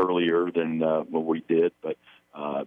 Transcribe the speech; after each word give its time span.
earlier 0.00 0.50
than 0.50 0.82
uh, 0.82 1.00
what 1.00 1.24
we 1.24 1.44
did, 1.48 1.72
but. 1.82 1.96
Uh, 2.34 2.64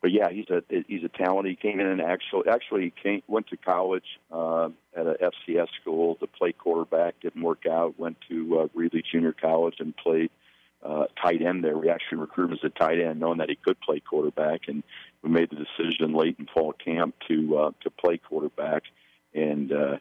but 0.00 0.12
yeah, 0.12 0.30
he's 0.30 0.48
a 0.48 0.62
he's 0.86 1.02
a 1.02 1.08
talent. 1.08 1.48
He 1.48 1.56
came 1.56 1.80
in 1.80 1.86
and 1.86 2.00
actually 2.00 2.48
actually 2.48 2.92
came, 3.02 3.22
went 3.26 3.48
to 3.48 3.56
college 3.56 4.04
uh, 4.30 4.68
at 4.96 5.06
a 5.08 5.16
FCS 5.48 5.66
school 5.80 6.14
to 6.16 6.28
play 6.28 6.52
quarterback. 6.52 7.18
Didn't 7.20 7.42
work 7.42 7.66
out. 7.68 7.98
Went 7.98 8.16
to 8.28 8.60
uh, 8.60 8.78
Reedley 8.78 9.02
Junior 9.10 9.32
College 9.32 9.74
and 9.80 9.96
played 9.96 10.30
uh, 10.84 11.06
tight 11.20 11.42
end 11.42 11.64
there. 11.64 11.76
We 11.76 11.90
actually 11.90 12.18
recruited 12.18 12.52
him 12.52 12.58
as 12.62 12.70
a 12.70 12.78
tight 12.78 13.00
end, 13.00 13.18
knowing 13.18 13.38
that 13.38 13.48
he 13.48 13.56
could 13.56 13.80
play 13.80 14.00
quarterback, 14.00 14.68
and 14.68 14.84
we 15.22 15.30
made 15.30 15.50
the 15.50 15.56
decision 15.56 16.14
late 16.14 16.36
in 16.38 16.46
fall 16.46 16.72
camp 16.72 17.16
to 17.26 17.58
uh, 17.58 17.70
to 17.82 17.90
play 17.90 18.18
quarterback. 18.18 18.84
And 19.34 19.72
uh, 19.72 19.96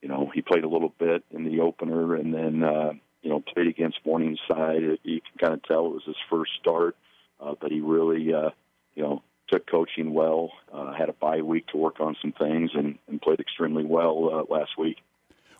you 0.00 0.08
know, 0.08 0.30
he 0.34 0.40
played 0.40 0.64
a 0.64 0.68
little 0.68 0.94
bit 0.98 1.24
in 1.30 1.44
the 1.44 1.60
opener, 1.60 2.14
and 2.14 2.32
then 2.32 2.62
uh, 2.62 2.92
you 3.22 3.30
know 3.30 3.40
played 3.40 3.68
against 3.68 3.98
Morningside. 4.04 4.98
You 5.02 5.20
can 5.20 5.38
kind 5.38 5.54
of 5.54 5.62
tell 5.62 5.86
it 5.86 5.94
was 5.94 6.04
his 6.04 6.16
first 6.28 6.52
start, 6.60 6.96
uh, 7.40 7.54
but 7.60 7.70
he 7.70 7.80
really 7.80 8.32
uh, 8.32 8.50
you 8.94 9.02
know 9.02 9.22
took 9.48 9.66
coaching 9.66 10.12
well. 10.12 10.50
Uh, 10.72 10.92
had 10.92 11.08
a 11.08 11.14
bye 11.14 11.42
week 11.42 11.66
to 11.68 11.76
work 11.76 12.00
on 12.00 12.16
some 12.20 12.32
things, 12.32 12.70
and, 12.74 12.98
and 13.08 13.20
played 13.20 13.40
extremely 13.40 13.84
well 13.84 14.30
uh, 14.32 14.54
last 14.54 14.78
week. 14.78 14.98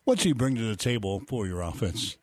What's 0.04 0.24
he 0.24 0.32
bring 0.32 0.56
to 0.56 0.62
the 0.62 0.76
table 0.76 1.22
for 1.28 1.46
your 1.46 1.60
offense? 1.60 2.16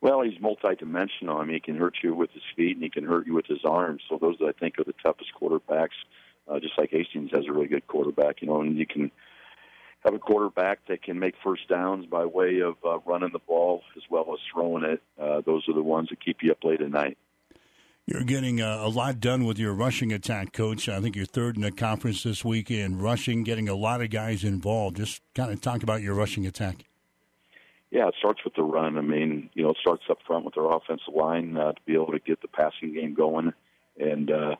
Well, 0.00 0.22
he's 0.22 0.38
multidimensional. 0.38 1.40
I 1.40 1.44
mean, 1.44 1.54
he 1.54 1.60
can 1.60 1.76
hurt 1.76 1.98
you 2.02 2.14
with 2.14 2.30
his 2.32 2.42
feet, 2.56 2.76
and 2.76 2.82
he 2.82 2.88
can 2.88 3.04
hurt 3.04 3.26
you 3.26 3.34
with 3.34 3.46
his 3.46 3.64
arms. 3.64 4.02
So 4.08 4.18
those, 4.18 4.36
I 4.40 4.52
think, 4.58 4.78
are 4.78 4.84
the 4.84 4.94
toughest 5.02 5.30
quarterbacks. 5.40 5.88
Uh, 6.48 6.58
just 6.58 6.78
like 6.78 6.90
Hastings 6.90 7.30
has 7.32 7.46
a 7.46 7.52
really 7.52 7.68
good 7.68 7.86
quarterback, 7.86 8.40
you 8.40 8.48
know, 8.48 8.62
and 8.62 8.76
you 8.76 8.86
can 8.86 9.12
have 10.00 10.14
a 10.14 10.18
quarterback 10.18 10.80
that 10.88 11.02
can 11.02 11.18
make 11.18 11.34
first 11.44 11.68
downs 11.68 12.06
by 12.06 12.24
way 12.24 12.60
of 12.60 12.76
uh, 12.84 12.98
running 13.00 13.30
the 13.32 13.38
ball 13.38 13.82
as 13.96 14.02
well 14.10 14.26
as 14.32 14.38
throwing 14.52 14.84
it. 14.84 15.02
Uh, 15.20 15.42
those 15.44 15.68
are 15.68 15.74
the 15.74 15.82
ones 15.82 16.08
that 16.08 16.24
keep 16.24 16.38
you 16.42 16.50
up 16.50 16.64
late 16.64 16.80
at 16.80 16.90
night. 16.90 17.18
You're 18.06 18.24
getting 18.24 18.60
a, 18.60 18.66
a, 18.66 18.88
lot 18.88 19.20
done 19.20 19.44
with 19.44 19.58
your 19.58 19.72
rushing 19.72 20.12
attack, 20.12 20.52
coach. 20.52 20.88
I 20.88 21.00
think 21.00 21.14
you're 21.14 21.26
third 21.26 21.56
in 21.56 21.62
the 21.62 21.70
conference 21.70 22.22
this 22.22 22.44
week 22.44 22.70
in 22.70 22.98
rushing, 22.98 23.44
getting 23.44 23.68
a 23.68 23.74
lot 23.74 24.00
of 24.00 24.10
guys 24.10 24.42
involved. 24.42 24.96
Just 24.96 25.22
kind 25.34 25.52
of 25.52 25.60
talk 25.60 25.82
about 25.82 26.02
your 26.02 26.14
rushing 26.14 26.46
attack. 26.46 26.86
Yeah, 27.90 28.08
it 28.08 28.14
starts 28.18 28.40
with 28.44 28.54
the 28.54 28.62
run. 28.62 28.98
I 28.98 29.02
mean, 29.02 29.50
you 29.54 29.62
know, 29.62 29.70
it 29.70 29.76
starts 29.80 30.04
up 30.10 30.18
front 30.26 30.44
with 30.44 30.56
our 30.56 30.76
offensive 30.76 31.14
line 31.14 31.56
uh, 31.56 31.72
to 31.72 31.80
be 31.84 31.94
able 31.94 32.12
to 32.12 32.18
get 32.18 32.40
the 32.40 32.48
passing 32.48 32.94
game 32.94 33.14
going. 33.14 33.52
And, 33.98 34.30
uh, 34.30 34.56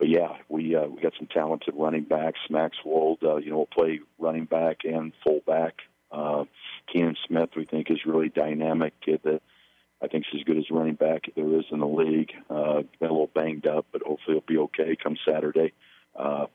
but 0.00 0.08
yeah, 0.08 0.38
we 0.48 0.74
uh, 0.74 0.86
we 0.86 1.02
got 1.02 1.12
some 1.18 1.28
talented 1.28 1.74
running 1.76 2.04
backs. 2.04 2.40
Max 2.48 2.78
Wold, 2.84 3.18
uh, 3.22 3.36
you 3.36 3.50
know, 3.50 3.58
will 3.58 3.66
play 3.66 4.00
running 4.18 4.46
back 4.46 4.78
and 4.84 5.12
fullback. 5.22 5.74
Uh, 6.10 6.44
Keenan 6.90 7.16
Smith, 7.28 7.50
we 7.54 7.66
think, 7.66 7.90
is 7.90 8.06
really 8.06 8.30
dynamic 8.30 8.94
kid 9.02 9.20
that 9.24 9.42
I 10.02 10.08
think 10.08 10.24
she's 10.24 10.40
as 10.40 10.44
good 10.44 10.56
as 10.56 10.70
running 10.70 10.94
back 10.94 11.26
there 11.36 11.54
is 11.58 11.66
in 11.70 11.80
the 11.80 11.86
league. 11.86 12.32
Uh, 12.48 12.80
been 12.98 13.10
a 13.10 13.12
little 13.12 13.30
banged 13.32 13.66
up, 13.66 13.86
but 13.92 14.00
hopefully 14.02 14.36
he'll 14.36 14.40
be 14.40 14.58
okay 14.58 14.96
come 14.96 15.18
Saturday. 15.28 15.74
Uh, 16.16 16.46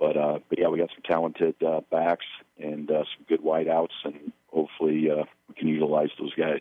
but 0.00 0.16
uh, 0.16 0.40
but 0.48 0.58
yeah, 0.58 0.66
we 0.66 0.78
got 0.78 0.90
some 0.90 1.04
talented 1.04 1.54
uh, 1.62 1.80
backs 1.92 2.26
and 2.58 2.90
uh, 2.90 3.04
some 3.16 3.26
good 3.28 3.42
wideouts, 3.42 3.94
and 4.04 4.32
hopefully 4.48 5.08
uh, 5.08 5.22
we 5.48 5.54
can 5.54 5.68
utilize 5.68 6.10
those 6.18 6.34
guys. 6.34 6.60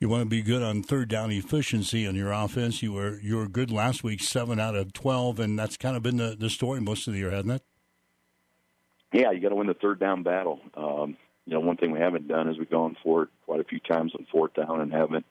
You 0.00 0.08
want 0.08 0.22
to 0.22 0.28
be 0.28 0.42
good 0.42 0.62
on 0.62 0.82
third 0.82 1.08
down 1.08 1.30
efficiency 1.30 2.04
in 2.04 2.14
your 2.14 2.32
offense. 2.32 2.82
You 2.82 2.92
were 2.92 3.18
you 3.20 3.36
were 3.36 3.48
good 3.48 3.70
last 3.70 4.02
week, 4.02 4.22
seven 4.22 4.58
out 4.58 4.74
of 4.74 4.92
twelve, 4.92 5.38
and 5.38 5.58
that's 5.58 5.76
kind 5.76 5.96
of 5.96 6.02
been 6.02 6.16
the, 6.16 6.36
the 6.38 6.50
story 6.50 6.80
most 6.80 7.06
of 7.06 7.14
the 7.14 7.20
year, 7.20 7.30
hasn't 7.30 7.52
it? 7.52 7.62
Yeah, 9.12 9.30
you 9.30 9.40
got 9.40 9.50
to 9.50 9.54
win 9.54 9.68
the 9.68 9.74
third 9.74 10.00
down 10.00 10.24
battle. 10.24 10.60
Um, 10.74 11.16
you 11.46 11.54
know, 11.54 11.60
one 11.60 11.76
thing 11.76 11.92
we 11.92 12.00
haven't 12.00 12.26
done 12.26 12.48
is 12.48 12.58
we've 12.58 12.70
gone 12.70 12.96
for 13.02 13.24
it 13.24 13.28
quite 13.44 13.60
a 13.60 13.64
few 13.64 13.78
times 13.78 14.12
on 14.18 14.26
fourth 14.32 14.54
down 14.54 14.80
and 14.80 14.92
haven't 14.92 15.24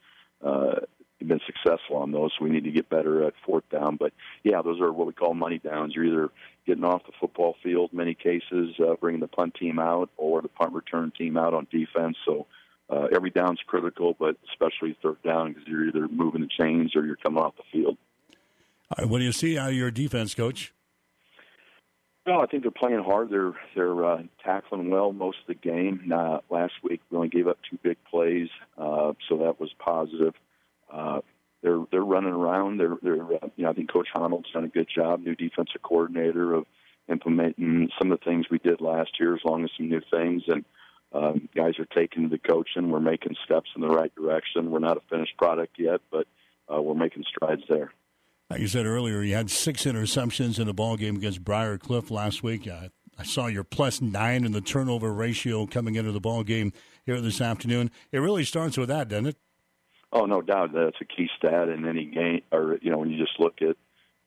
uh, 0.43 0.75
been 1.19 1.41
successful 1.45 1.97
on 1.97 2.11
those. 2.11 2.31
So 2.37 2.45
we 2.45 2.51
need 2.51 2.63
to 2.63 2.71
get 2.71 2.89
better 2.89 3.25
at 3.25 3.33
fourth 3.45 3.67
down. 3.69 3.97
But 3.97 4.13
yeah, 4.43 4.61
those 4.61 4.79
are 4.79 4.91
what 4.91 5.07
we 5.07 5.13
call 5.13 5.33
money 5.33 5.59
downs. 5.59 5.93
You're 5.95 6.05
either 6.05 6.29
getting 6.65 6.83
off 6.85 7.05
the 7.05 7.11
football 7.19 7.55
field, 7.61 7.89
in 7.91 7.97
many 7.97 8.13
cases, 8.13 8.75
uh, 8.79 8.95
bringing 9.01 9.21
the 9.21 9.27
punt 9.27 9.55
team 9.55 9.79
out 9.79 10.09
or 10.17 10.41
the 10.41 10.47
punt 10.47 10.73
return 10.73 11.11
team 11.17 11.35
out 11.35 11.53
on 11.53 11.67
defense. 11.71 12.15
So 12.25 12.47
uh, 12.93 13.07
every 13.13 13.29
down's 13.29 13.59
critical, 13.65 14.15
but 14.19 14.35
especially 14.49 14.97
third 15.01 15.21
down 15.23 15.49
because 15.49 15.67
you're 15.67 15.87
either 15.87 16.07
moving 16.07 16.41
the 16.41 16.47
chains 16.47 16.95
or 16.95 17.05
you're 17.05 17.15
coming 17.15 17.41
off 17.41 17.55
the 17.57 17.63
field. 17.71 17.97
Right, 18.97 19.07
what 19.07 19.19
do 19.19 19.23
you 19.23 19.31
see 19.31 19.57
out 19.57 19.69
of 19.69 19.75
your 19.75 19.91
defense, 19.91 20.35
coach? 20.35 20.73
Well, 22.25 22.41
I 22.41 22.45
think 22.45 22.63
they're 22.63 22.71
playing 22.71 23.03
hard. 23.03 23.29
They're 23.29 23.53
they're 23.75 24.05
uh, 24.05 24.23
tackling 24.43 24.89
well 24.89 25.11
most 25.11 25.39
of 25.41 25.47
the 25.47 25.55
game. 25.55 26.11
Uh, 26.13 26.39
last 26.49 26.73
week 26.81 27.01
we 27.09 27.17
only 27.17 27.29
gave 27.29 27.47
up 27.47 27.57
two 27.69 27.77
big 27.83 27.97
plays, 28.09 28.47
uh, 28.77 29.13
so 29.27 29.37
that 29.39 29.59
was 29.59 29.71
positive. 29.79 30.33
Uh, 30.91 31.19
they're 31.61 31.83
they're 31.91 32.01
running 32.01 32.33
around. 32.33 32.77
They're 32.77 32.97
they're 33.01 33.23
uh, 33.23 33.49
you 33.57 33.65
know 33.65 33.71
I 33.71 33.73
think 33.73 33.91
Coach 33.91 34.07
Honnold's 34.15 34.51
done 34.53 34.63
a 34.63 34.69
good 34.69 34.87
job, 34.93 35.21
new 35.21 35.35
defensive 35.35 35.81
coordinator 35.81 36.53
of 36.53 36.65
implementing 37.09 37.89
some 37.99 38.11
of 38.11 38.19
the 38.19 38.25
things 38.25 38.45
we 38.49 38.59
did 38.59 38.79
last 38.79 39.11
year, 39.19 39.33
as 39.33 39.41
long 39.43 39.65
as 39.65 39.71
some 39.75 39.89
new 39.89 40.01
things. 40.09 40.43
And 40.47 40.63
um, 41.13 41.47
guys 41.55 41.73
are 41.79 41.85
taking 41.85 42.29
the 42.29 42.37
coaching. 42.37 42.89
We're 42.89 42.99
making 42.99 43.35
steps 43.45 43.69
in 43.75 43.81
the 43.81 43.89
right 43.89 44.13
direction. 44.15 44.71
We're 44.71 44.79
not 44.79 44.97
a 44.97 45.01
finished 45.09 45.37
product 45.37 45.75
yet, 45.77 46.01
but 46.11 46.27
uh, 46.73 46.81
we're 46.81 46.95
making 46.95 47.23
strides 47.29 47.63
there. 47.69 47.91
Like 48.49 48.59
you 48.59 48.67
said 48.67 48.85
earlier, 48.85 49.21
you 49.21 49.35
had 49.35 49.49
six 49.49 49.83
interceptions 49.83 50.59
in 50.59 50.67
the 50.67 50.73
ball 50.73 50.97
game 50.97 51.15
against 51.15 51.43
Briar 51.43 51.77
Cliff 51.77 52.11
last 52.11 52.43
week. 52.43 52.67
I, 52.67 52.89
I 53.17 53.23
saw 53.23 53.47
your 53.47 53.63
plus 53.63 54.01
nine 54.01 54.43
in 54.43 54.51
the 54.51 54.61
turnover 54.61 55.13
ratio 55.13 55.65
coming 55.65 55.95
into 55.95 56.11
the 56.11 56.19
ball 56.19 56.43
game 56.43 56.73
here 57.05 57.21
this 57.21 57.41
afternoon. 57.41 57.91
It 58.11 58.19
really 58.19 58.43
starts 58.43 58.77
with 58.77 58.89
that, 58.89 59.07
doesn't 59.07 59.27
it? 59.27 59.37
Oh, 60.11 60.25
no 60.25 60.41
doubt. 60.41 60.71
That's 60.73 60.97
a 61.01 61.05
key 61.05 61.29
stat 61.37 61.69
in 61.69 61.87
any 61.87 62.05
game, 62.05 62.41
or 62.51 62.77
you 62.81 62.91
know, 62.91 62.99
when 62.99 63.09
you 63.09 63.17
just 63.17 63.39
look 63.39 63.61
at 63.61 63.75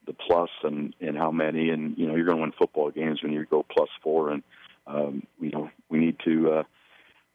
the 0.07 0.13
plus 0.13 0.51
and 0.63 0.95
and 1.01 1.17
how 1.17 1.31
many, 1.31 1.71
and 1.71 1.97
you 1.97 2.07
know, 2.07 2.17
you're 2.17 2.27
going 2.27 2.39
to 2.39 2.43
win 2.43 2.53
football 2.59 2.91
games 2.91 3.23
when 3.23 3.33
you 3.33 3.45
go 3.45 3.65
plus 3.69 3.89
four, 4.03 4.31
and 4.31 4.43
um, 4.87 5.27
you 5.41 5.51
know, 5.51 5.71
we 5.89 5.99
need 5.99 6.17
to 6.25 6.51
uh, 6.51 6.63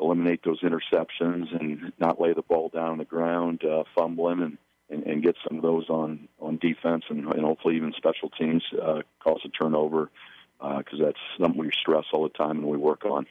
eliminate 0.01 0.41
those 0.43 0.61
interceptions 0.61 1.55
and 1.59 1.93
not 1.99 2.19
lay 2.19 2.33
the 2.33 2.41
ball 2.41 2.69
down 2.69 2.91
on 2.91 2.97
the 2.97 3.05
ground, 3.05 3.63
uh, 3.63 3.83
fumbling 3.95 4.41
and 4.41 4.57
and, 4.91 5.03
and 5.03 5.23
get 5.23 5.35
some 5.47 5.57
of 5.57 5.63
those 5.63 5.89
on 5.89 6.27
on 6.39 6.57
defense 6.57 7.05
and, 7.09 7.25
and 7.25 7.41
hopefully 7.45 7.75
even 7.77 7.93
special 7.95 8.29
teams 8.29 8.63
uh, 8.81 9.01
cause 9.23 9.39
a 9.45 9.49
turnover 9.49 10.09
because 10.59 10.99
uh, 10.99 11.05
that's 11.05 11.19
something 11.39 11.59
we 11.59 11.71
stress 11.71 12.05
all 12.13 12.23
the 12.23 12.29
time 12.29 12.57
and 12.59 12.67
we 12.67 12.77
work 12.77 13.05
on. 13.05 13.25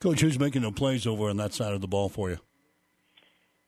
Coach, 0.00 0.20
who's 0.20 0.38
making 0.38 0.62
the 0.62 0.72
plays 0.72 1.06
over 1.06 1.28
on 1.28 1.36
that 1.36 1.54
side 1.54 1.72
of 1.72 1.80
the 1.80 1.88
ball 1.88 2.08
for 2.08 2.30
you? 2.30 2.38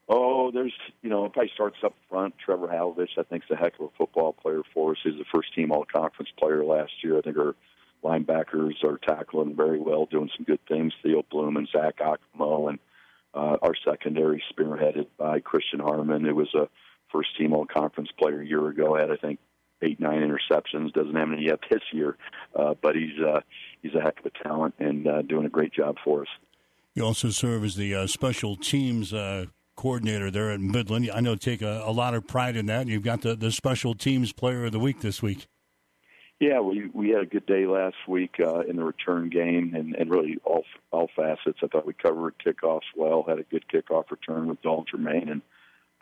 Oh, 0.08 0.50
there's 0.50 0.72
you 1.02 1.10
know, 1.10 1.24
if 1.26 1.36
I 1.36 1.46
starts 1.54 1.76
up 1.84 1.94
front, 2.08 2.34
Trevor 2.44 2.66
Halovich, 2.66 3.18
I 3.18 3.22
think 3.22 3.44
is 3.44 3.50
a 3.50 3.56
heck 3.56 3.74
of 3.78 3.86
a 3.86 3.88
football 3.96 4.32
player 4.32 4.62
for 4.74 4.92
us. 4.92 4.98
He's 5.04 5.14
a 5.14 5.24
first 5.32 5.54
team 5.54 5.70
all 5.70 5.84
conference 5.84 6.30
player 6.36 6.64
last 6.64 6.92
year. 7.02 7.18
I 7.18 7.20
think 7.20 7.38
our 7.38 7.54
linebackers 8.02 8.82
are 8.84 8.98
tackling 8.98 9.56
very 9.56 9.78
well, 9.78 10.06
doing 10.06 10.30
some 10.36 10.44
good 10.44 10.60
things. 10.68 10.92
Theo 11.02 11.22
Bloom 11.30 11.56
and 11.56 11.68
Zach 11.68 11.98
Akamo 11.98 12.70
and 12.70 12.78
uh, 13.34 13.56
our 13.62 13.74
secondary 13.84 14.42
spearheaded 14.52 15.06
by 15.18 15.40
Christian 15.40 15.80
Harmon, 15.80 16.24
who 16.24 16.34
was 16.34 16.52
a 16.54 16.68
first 17.12 17.36
team 17.38 17.52
all 17.52 17.66
conference 17.66 18.10
player 18.18 18.40
a 18.40 18.46
year 18.46 18.68
ago. 18.68 18.96
Had 18.96 19.10
I 19.10 19.16
think 19.16 19.38
eight 19.82 20.00
nine 20.00 20.20
interceptions. 20.20 20.92
Doesn't 20.92 21.14
have 21.14 21.32
any 21.32 21.46
yet 21.46 21.60
this 21.70 21.82
year, 21.92 22.16
uh, 22.54 22.74
but 22.80 22.94
he's 22.94 23.18
uh, 23.20 23.40
he's 23.82 23.94
a 23.94 24.00
heck 24.00 24.18
of 24.20 24.26
a 24.26 24.42
talent 24.42 24.74
and 24.78 25.06
uh, 25.06 25.22
doing 25.22 25.46
a 25.46 25.50
great 25.50 25.72
job 25.72 25.96
for 26.04 26.22
us. 26.22 26.28
You 26.94 27.04
also 27.04 27.30
serve 27.30 27.64
as 27.64 27.76
the 27.76 27.94
uh, 27.94 28.06
special 28.06 28.56
teams 28.56 29.14
uh, 29.14 29.46
coordinator 29.76 30.30
there 30.30 30.50
at 30.50 30.60
Midland. 30.60 31.10
I 31.14 31.20
know 31.20 31.36
take 31.36 31.62
a, 31.62 31.82
a 31.86 31.92
lot 31.92 32.14
of 32.14 32.26
pride 32.26 32.56
in 32.56 32.66
that. 32.66 32.88
You've 32.88 33.04
got 33.04 33.22
the, 33.22 33.36
the 33.36 33.52
special 33.52 33.94
teams 33.94 34.32
player 34.32 34.64
of 34.64 34.72
the 34.72 34.80
week 34.80 35.00
this 35.00 35.22
week. 35.22 35.46
Yeah, 36.40 36.60
we 36.60 36.88
we 36.94 37.10
had 37.10 37.20
a 37.20 37.26
good 37.26 37.44
day 37.44 37.66
last 37.66 37.96
week 38.08 38.36
uh, 38.40 38.60
in 38.60 38.76
the 38.76 38.84
return 38.84 39.28
game, 39.28 39.74
and, 39.74 39.94
and 39.94 40.10
really 40.10 40.38
all 40.42 40.64
all 40.90 41.10
facets. 41.14 41.58
I 41.62 41.66
thought 41.66 41.86
we 41.86 41.92
covered 41.92 42.34
kickoffs 42.38 42.88
well. 42.96 43.26
Had 43.28 43.38
a 43.38 43.42
good 43.42 43.66
kickoff 43.72 44.10
return 44.10 44.48
with 44.48 44.62
Dalton 44.62 44.86
Germain, 44.90 45.28
and 45.28 45.42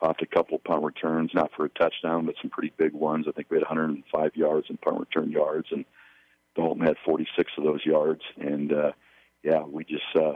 popped 0.01 0.23
a 0.23 0.27
couple 0.27 0.61
punt 0.61 0.85
returns, 0.85 1.33
not 1.35 1.51
for 1.57 1.65
a 1.65 1.69
touchdown, 1.71 2.25
but 2.25 2.37
some 2.41 2.53
pretty 2.53 2.73
big 2.77 2.93
ones. 2.93 3.27
I 3.29 3.33
think 3.33 3.51
we 3.51 3.57
had 3.57 3.63
105 3.63 4.37
yards 4.37 4.69
in 4.71 4.77
punt 4.77 5.01
return 5.01 5.33
yards, 5.33 5.67
and 5.73 5.85
Dalton 6.55 6.87
had 6.87 6.97
46 7.05 7.51
of 7.59 7.65
those 7.65 7.85
yards. 7.85 8.23
And 8.37 8.73
uh, 8.73 8.93
yeah, 9.43 9.65
we 9.65 9.83
just 9.85 10.05
uh, 10.15 10.35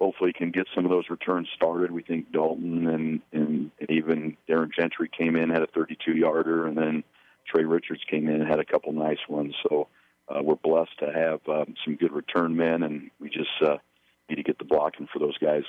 hopefully 0.00 0.32
can 0.32 0.50
get 0.50 0.66
some 0.74 0.84
of 0.84 0.90
those 0.90 1.08
returns 1.08 1.46
started. 1.54 1.92
We 1.92 2.02
think 2.02 2.32
Dalton 2.32 2.88
and 2.88 3.20
and 3.32 3.70
even 3.88 4.36
Darren 4.48 4.74
Gentry 4.76 5.08
came 5.16 5.36
in 5.36 5.50
had 5.50 5.62
a 5.62 5.68
32 5.68 6.10
yarder, 6.10 6.66
and 6.66 6.76
then 6.76 7.04
Trey 7.54 7.64
Richards 7.64 8.02
came 8.10 8.28
in 8.28 8.40
and 8.40 8.48
had 8.48 8.60
a 8.60 8.64
couple 8.64 8.92
nice 8.92 9.18
ones. 9.28 9.54
So 9.68 9.88
uh, 10.28 10.42
we're 10.42 10.56
blessed 10.56 10.98
to 11.00 11.12
have 11.12 11.40
um, 11.48 11.74
some 11.84 11.96
good 11.96 12.12
return 12.12 12.56
men, 12.56 12.82
and 12.82 13.10
we 13.20 13.28
just 13.28 13.50
uh, 13.62 13.76
need 14.28 14.36
to 14.36 14.42
get 14.42 14.58
the 14.58 14.64
blocking 14.64 15.08
for 15.12 15.18
those 15.18 15.38
guys. 15.38 15.62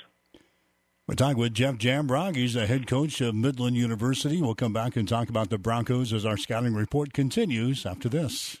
We're 1.06 1.14
talking 1.14 1.38
with 1.38 1.54
Jeff 1.54 1.76
Jamrog. 1.76 2.34
He's 2.34 2.54
the 2.54 2.66
head 2.66 2.88
coach 2.88 3.20
of 3.20 3.34
Midland 3.34 3.76
University. 3.76 4.42
We'll 4.42 4.56
come 4.56 4.72
back 4.72 4.96
and 4.96 5.08
talk 5.08 5.28
about 5.28 5.50
the 5.50 5.58
Broncos 5.58 6.12
as 6.12 6.26
our 6.26 6.36
scouting 6.36 6.74
report 6.74 7.12
continues 7.12 7.86
after 7.86 8.08
this. 8.08 8.60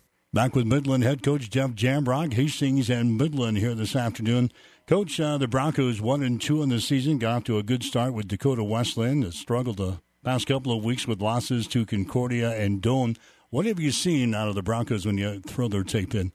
Back 0.33 0.55
with 0.55 0.65
Midland 0.65 1.03
head 1.03 1.23
coach 1.23 1.49
Jeff 1.49 1.71
Jamrog, 1.71 2.31
Hastings 2.35 2.89
and 2.89 3.17
Midland 3.17 3.57
here 3.57 3.75
this 3.75 3.97
afternoon. 3.97 4.49
Coach, 4.87 5.19
uh, 5.19 5.37
the 5.37 5.45
Broncos 5.45 5.99
one 5.99 6.23
and 6.23 6.39
two 6.39 6.63
in 6.63 6.69
the 6.69 6.79
season 6.79 7.17
got 7.17 7.35
off 7.35 7.43
to 7.43 7.57
a 7.57 7.63
good 7.63 7.83
start 7.83 8.13
with 8.13 8.29
Dakota 8.29 8.63
Wesleyan. 8.63 9.19
That 9.19 9.33
struggled 9.33 9.75
the 9.75 9.99
past 10.23 10.47
couple 10.47 10.71
of 10.71 10.85
weeks 10.85 11.05
with 11.05 11.19
losses 11.19 11.67
to 11.67 11.85
Concordia 11.85 12.55
and 12.55 12.81
Doane. 12.81 13.17
What 13.49 13.65
have 13.65 13.81
you 13.81 13.91
seen 13.91 14.33
out 14.33 14.47
of 14.47 14.55
the 14.55 14.63
Broncos 14.63 15.05
when 15.05 15.17
you 15.17 15.41
throw 15.41 15.67
their 15.67 15.83
tape 15.83 16.15
in? 16.15 16.31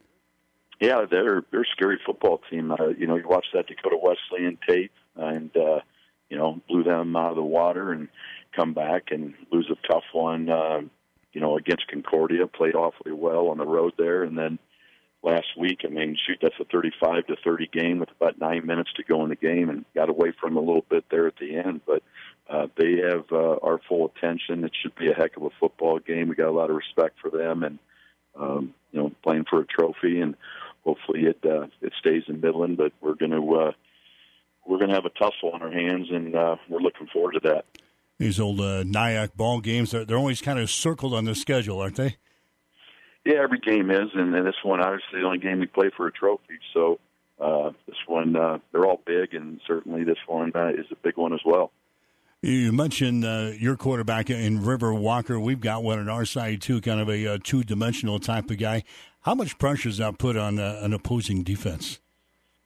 Yeah, 0.79 1.07
they're 1.11 1.45
they're 1.51 1.63
a 1.63 1.73
scary 1.73 1.99
football 2.05 2.43
team. 2.51 2.73
Uh, 2.73 2.89
you 2.89 3.07
know, 3.07 3.17
you 3.17 3.27
watch 3.27 3.47
that 3.55 3.67
Dakota 3.67 3.97
Wesleyan 3.97 4.59
tape, 4.69 4.93
and 5.15 5.57
uh, 5.57 5.81
you 6.29 6.37
know, 6.37 6.61
blew 6.69 6.83
them 6.83 7.17
out 7.17 7.31
of 7.31 7.37
the 7.37 7.43
water 7.43 7.93
and 7.93 8.09
come 8.55 8.75
back 8.75 9.05
and 9.11 9.33
lose 9.51 9.71
a 9.71 9.89
tough 9.91 10.05
one. 10.13 10.51
Uh, 10.51 10.83
you 11.37 11.43
know, 11.43 11.59
against 11.59 11.87
Concordia, 11.88 12.47
played 12.47 12.75
awfully 12.75 13.12
well 13.12 13.49
on 13.49 13.59
the 13.59 13.67
road 13.67 13.93
there, 13.99 14.23
and 14.23 14.38
then 14.38 14.59
last 15.23 15.49
week, 15.55 15.81
I 15.85 15.88
mean, 15.88 16.17
shoot, 16.27 16.38
that's 16.41 16.59
a 16.59 16.65
35 16.65 17.27
to 17.27 17.37
30 17.44 17.69
game 17.71 17.99
with 17.99 18.09
about 18.19 18.41
nine 18.41 18.65
minutes 18.65 18.88
to 18.97 19.03
go 19.03 19.23
in 19.23 19.29
the 19.29 19.37
game, 19.37 19.69
and 19.69 19.85
got 19.94 20.09
away 20.09 20.33
from 20.41 20.56
a 20.56 20.61
little 20.61 20.87
bit 20.88 21.05
there 21.11 21.27
at 21.27 21.37
the 21.37 21.56
end, 21.56 21.83
but. 21.87 22.03
Uh, 22.49 22.69
they 22.77 22.99
have 22.99 23.25
uh, 23.33 23.56
our 23.61 23.81
full 23.88 24.06
attention. 24.06 24.62
It 24.62 24.71
should 24.81 24.94
be 24.94 25.11
a 25.11 25.15
heck 25.15 25.37
of 25.37 25.43
a 25.43 25.50
football 25.59 25.99
game. 25.99 26.29
We 26.29 26.37
got 26.37 26.47
a 26.47 26.53
lot 26.53 26.71
of 26.71 26.77
respect 26.77 27.17
for 27.21 27.29
them, 27.29 27.65
and 27.65 27.81
um, 28.38 28.73
you 28.93 29.00
know, 29.00 29.11
playing 29.25 29.47
for 29.50 29.62
a 29.62 29.67
trophy, 29.67 30.21
and 30.21 30.37
hopefully 30.85 31.25
it 31.25 31.41
uh, 31.44 31.67
it 31.83 31.93
stays 31.99 32.23
in 32.29 32.41
Midland. 32.41 32.77
But 32.77 32.93
we're 33.00 33.17
going 33.17 33.33
to 33.33 33.55
uh, 33.55 33.73
we're 34.65 34.79
going 34.79 34.91
to 34.91 34.94
have 34.94 35.06
a 35.06 35.11
tussle 35.11 35.50
on 35.55 35.62
our 35.62 35.73
hands, 35.73 36.06
and 36.11 36.37
uh, 36.37 36.55
we're 36.69 36.79
looking 36.79 37.09
forward 37.09 37.33
to 37.33 37.41
that. 37.49 37.65
These 38.19 38.41
old 38.41 38.61
uh, 38.61 38.83
NIAC 38.85 39.37
ball 39.37 39.61
games, 39.61 39.91
they're, 39.91 40.05
they're 40.05 40.17
always 40.17 40.41
kind 40.41 40.59
of 40.59 40.71
circled 40.71 41.13
on 41.13 41.27
the 41.27 41.35
schedule, 41.35 41.81
aren't 41.81 41.97
they? 41.97 42.17
Yeah, 43.25 43.43
every 43.43 43.59
game 43.59 43.91
is, 43.91 44.09
and, 44.15 44.35
and 44.35 44.47
this 44.47 44.55
one 44.63 44.81
obviously 44.81 45.21
the 45.21 45.27
only 45.27 45.39
game 45.39 45.61
we 45.61 45.67
play 45.67 45.91
for 45.97 46.07
a 46.07 46.13
trophy. 46.13 46.59
So 46.73 46.99
uh, 47.41 47.71
this 47.87 47.97
one, 48.07 48.37
uh, 48.37 48.59
they're 48.73 48.87
all 48.87 49.03
big, 49.05 49.35
and 49.35 49.61
certainly 49.67 50.05
this 50.05 50.19
one 50.27 50.53
uh, 50.55 50.69
is 50.69 50.87
a 50.91 50.97
big 51.03 51.17
one 51.17 51.33
as 51.33 51.41
well. 51.45 51.73
You 52.43 52.71
mentioned 52.71 53.25
uh, 53.25 53.53
your 53.59 53.77
quarterback 53.77 54.31
in 54.31 54.65
River 54.65 54.95
Walker. 54.95 55.41
We've 55.41 55.61
got 55.61 55.83
one 55.83 55.99
on 55.99 56.09
our 56.09 56.25
side 56.25 56.62
too, 56.62 56.81
kind 56.81 57.01
of 57.01 57.09
a 57.09 57.27
uh, 57.27 57.39
two-dimensional 57.43 58.21
type 58.21 58.51
of 58.51 58.59
guy. 58.59 58.85
How 59.23 59.35
much 59.35 59.59
pressure 59.59 59.89
is 59.89 59.99
that 59.99 60.19
put 60.19 60.37
on 60.37 60.59
uh, 60.59 60.79
an 60.83 60.93
opposing 60.93 61.43
defense? 61.43 61.99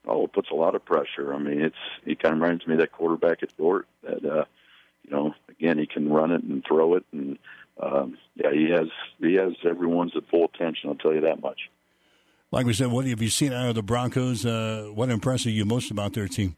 Oh, 0.07 0.25
it 0.25 0.33
puts 0.33 0.51
a 0.51 0.55
lot 0.55 0.75
of 0.75 0.85
pressure. 0.85 1.33
I 1.33 1.39
mean, 1.39 1.61
it's 1.61 1.77
he 2.05 2.15
kind 2.17 2.35
of 2.35 2.41
reminds 2.41 2.67
me 2.67 2.75
of 2.75 2.81
that 2.81 2.93
quarterback 2.93 3.43
at 3.43 3.57
Dordt. 3.57 3.87
That 4.03 4.25
uh, 4.25 4.45
you 5.05 5.11
know, 5.11 5.35
again, 5.49 5.79
he 5.79 5.87
can 5.87 6.11
run 6.11 6.31
it 6.31 6.43
and 6.43 6.65
throw 6.67 6.95
it, 6.95 7.05
and 7.13 7.39
um, 7.83 8.19
yeah, 8.35 8.53
he 8.53 8.71
has 8.71 8.89
he 9.19 9.35
has 9.35 9.53
everyone's 9.69 10.13
at 10.17 10.29
full 10.31 10.51
attention. 10.55 10.91
I'll 10.91 10.97
tell 10.97 11.15
you 11.15 11.23
that 11.23 11.41
much. 11.41 11.59
Like 12.53 12.67
we 12.67 12.73
said, 12.73 12.89
what 12.89 13.07
have 13.07 13.23
you 13.23 13.31
seen 13.31 13.53
out 13.53 13.69
of 13.69 13.75
the 13.77 13.83
Broncos? 13.83 14.45
Uh, 14.45 14.91
what 14.93 15.09
impresses 15.09 15.53
you 15.53 15.65
most 15.65 15.91
about 15.91 16.15
their 16.15 16.27
team? 16.27 16.57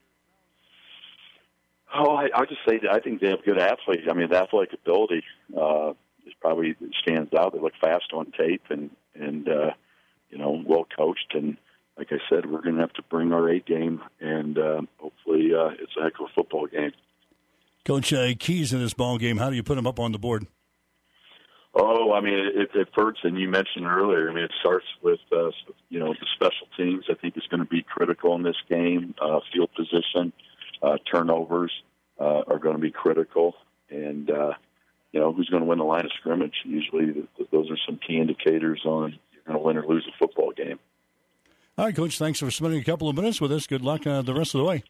Oh, 1.95 2.17
I, 2.17 2.29
I'll 2.35 2.47
just 2.47 2.63
say 2.67 2.79
that 2.79 2.91
I 2.91 3.01
think 3.01 3.21
they 3.21 3.29
have 3.29 3.45
good 3.45 3.59
athletes. 3.59 4.05
I 4.11 4.15
mean, 4.15 4.31
the 4.31 4.39
athletic 4.39 4.73
ability 4.73 5.23
uh, 5.55 5.91
is 6.27 6.33
probably 6.41 6.75
stands 7.03 7.35
out. 7.35 7.53
They 7.53 7.61
look 7.61 7.75
fast 7.81 8.13
on 8.15 8.33
tape 8.33 8.63
and 8.71 8.91
and 9.15 9.49
uh, 9.49 9.71
you 10.31 10.39
know 10.39 10.63
well 10.67 10.87
coached. 10.97 11.35
And 11.35 11.59
like 11.99 12.09
I 12.11 12.19
said, 12.31 12.51
we're 12.51 12.63
going 12.63 12.77
to 12.77 12.81
have 12.81 12.95
to 12.95 13.03
bring 13.03 13.33
our 13.33 13.49
A 13.51 13.61
game, 13.61 14.01
and 14.21 14.59
uh, 14.59 14.81
hopefully 14.99 15.51
uh, 15.55 15.71
it's 15.79 15.93
a 15.99 16.05
heck 16.05 16.15
of 16.21 16.27
a 16.31 16.35
football 16.35 16.67
game. 16.67 16.93
Coach 17.85 18.13
uh, 18.13 18.33
Keys 18.39 18.73
in 18.73 18.81
this 18.81 18.95
ball 18.95 19.19
game. 19.19 19.39
How 19.39 19.51
do 19.51 19.57
you 19.57 19.63
put 19.63 19.79
him 19.79 19.87
up 19.87 19.99
on 19.99 20.13
the 20.13 20.19
board? 20.19 20.47
Oh, 21.75 22.13
I 22.13 22.21
mean, 22.21 22.35
it, 22.35 22.71
it 22.75 22.89
hurts, 22.95 23.21
and 23.23 23.39
you 23.39 23.49
mentioned 23.49 23.87
earlier. 23.87 24.31
I 24.31 24.35
mean, 24.35 24.45
it 24.45 24.53
starts 24.61 24.85
with 25.03 25.21
uh, 25.33 25.51
you 25.89 25.99
know 25.99 26.13
the 26.13 26.27
special 26.35 26.67
teams. 26.77 27.07
I 27.11 27.15
think 27.15 27.37
is 27.37 27.47
going 27.49 27.63
to 27.63 27.69
be 27.69 27.83
critical 27.83 28.35
in 28.35 28.43
this 28.43 28.57
game. 28.69 29.15
Uh, 29.21 29.41
field 29.53 29.71
position, 29.75 30.33
uh, 30.83 30.99
turnovers 31.11 31.73
uh, 32.21 32.43
are 32.47 32.59
going 32.59 32.77
to 32.77 32.81
be 32.81 32.91
critical, 32.91 33.55
and 33.89 34.31
uh, 34.31 34.53
you 35.13 35.21
know 35.21 35.33
who's 35.33 35.49
going 35.49 35.63
to 35.63 35.69
win 35.69 35.79
the 35.79 35.85
line 35.85 36.05
of 36.05 36.13
scrimmage. 36.21 36.55
Usually, 36.65 37.27
those 37.51 37.71
are 37.71 37.79
some 37.87 37.99
key 38.07 38.19
indicators 38.19 38.83
on 38.85 39.19
you're 39.33 39.43
going 39.47 39.59
to 39.59 39.65
win 39.65 39.79
or 39.79 39.87
lose 39.87 40.07
a 40.07 40.17
football 40.19 40.53
game. 40.53 40.79
All 41.79 41.87
right, 41.87 41.97
Coach. 41.97 42.19
Thanks 42.19 42.39
for 42.39 42.51
spending 42.51 42.81
a 42.81 42.85
couple 42.85 43.09
of 43.09 43.17
minutes 43.17 43.41
with 43.41 43.51
us. 43.51 43.67
Good 43.67 43.83
luck 43.83 44.07
uh, 44.07 44.21
the 44.21 44.35
rest 44.35 44.55
of 44.55 44.59
the 44.59 44.67
way. 44.67 44.85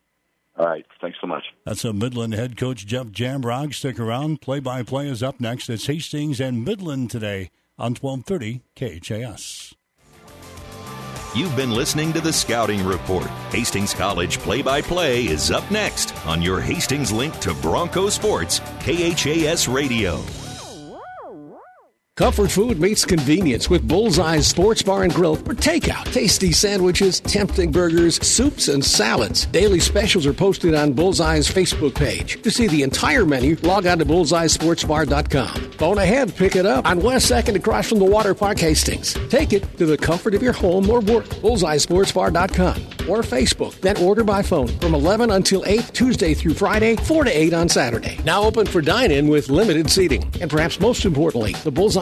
All 0.56 0.66
right. 0.66 0.84
Thanks 1.00 1.18
so 1.20 1.26
much. 1.26 1.44
That's 1.64 1.84
a 1.84 1.92
Midland 1.92 2.34
head 2.34 2.56
coach, 2.56 2.86
Jeff 2.86 3.06
Jamrog. 3.06 3.74
Stick 3.74 3.98
around. 3.98 4.40
Play 4.40 4.60
by 4.60 4.82
play 4.82 5.08
is 5.08 5.22
up 5.22 5.40
next. 5.40 5.68
It's 5.70 5.86
Hastings 5.86 6.40
and 6.40 6.64
Midland 6.64 7.10
today 7.10 7.50
on 7.78 7.94
1230 7.94 8.62
KHAS. 8.76 9.74
You've 11.34 11.56
been 11.56 11.70
listening 11.70 12.12
to 12.12 12.20
the 12.20 12.32
Scouting 12.32 12.84
Report. 12.84 13.26
Hastings 13.50 13.94
College 13.94 14.38
play 14.38 14.60
by 14.60 14.82
play 14.82 15.24
is 15.24 15.50
up 15.50 15.68
next 15.70 16.14
on 16.26 16.42
your 16.42 16.60
Hastings 16.60 17.10
link 17.10 17.38
to 17.40 17.54
Bronco 17.54 18.10
Sports, 18.10 18.58
KHAS 18.80 19.66
Radio. 19.66 20.22
Comfort 22.18 22.50
food 22.50 22.78
meets 22.78 23.06
convenience 23.06 23.70
with 23.70 23.88
Bullseye's 23.88 24.46
Sports 24.46 24.82
Bar 24.82 25.04
and 25.04 25.14
Grill 25.14 25.34
for 25.34 25.54
takeout. 25.54 26.04
Tasty 26.12 26.52
sandwiches, 26.52 27.20
tempting 27.20 27.72
burgers, 27.72 28.16
soups, 28.24 28.68
and 28.68 28.84
salads. 28.84 29.46
Daily 29.46 29.80
specials 29.80 30.26
are 30.26 30.34
posted 30.34 30.74
on 30.74 30.92
Bullseye's 30.92 31.48
Facebook 31.48 31.94
page. 31.94 32.42
To 32.42 32.50
see 32.50 32.68
the 32.68 32.82
entire 32.82 33.24
menu, 33.24 33.56
log 33.62 33.86
on 33.86 33.98
to 33.98 34.04
bullseyesportsbar.com. 34.04 35.72
Phone 35.72 35.96
ahead, 35.96 36.36
pick 36.36 36.54
it 36.54 36.66
up 36.66 36.84
on 36.84 37.00
West 37.00 37.32
2nd 37.32 37.56
across 37.56 37.88
from 37.88 37.98
the 37.98 38.04
Water 38.04 38.34
Park 38.34 38.58
Hastings. 38.58 39.14
Take 39.30 39.54
it 39.54 39.62
to 39.78 39.86
the 39.86 39.96
comfort 39.96 40.34
of 40.34 40.42
your 40.42 40.52
home 40.52 40.90
or 40.90 41.00
work. 41.00 41.24
Bullseyesportsbar.com 41.24 43.08
or 43.08 43.22
Facebook. 43.22 43.80
Then 43.80 43.96
order 43.96 44.22
by 44.22 44.42
phone 44.42 44.68
from 44.68 44.94
11 44.94 45.30
until 45.30 45.64
8 45.66 45.90
Tuesday 45.94 46.34
through 46.34 46.54
Friday, 46.54 46.94
4 46.96 47.24
to 47.24 47.30
8 47.30 47.54
on 47.54 47.70
Saturday. 47.70 48.18
Now 48.24 48.42
open 48.42 48.66
for 48.66 48.82
dine-in 48.82 49.28
with 49.28 49.48
limited 49.48 49.90
seating. 49.90 50.30
And 50.42 50.50
perhaps 50.50 50.78
most 50.78 51.06
importantly, 51.06 51.54
the 51.64 51.70
Bullseye 51.72 52.01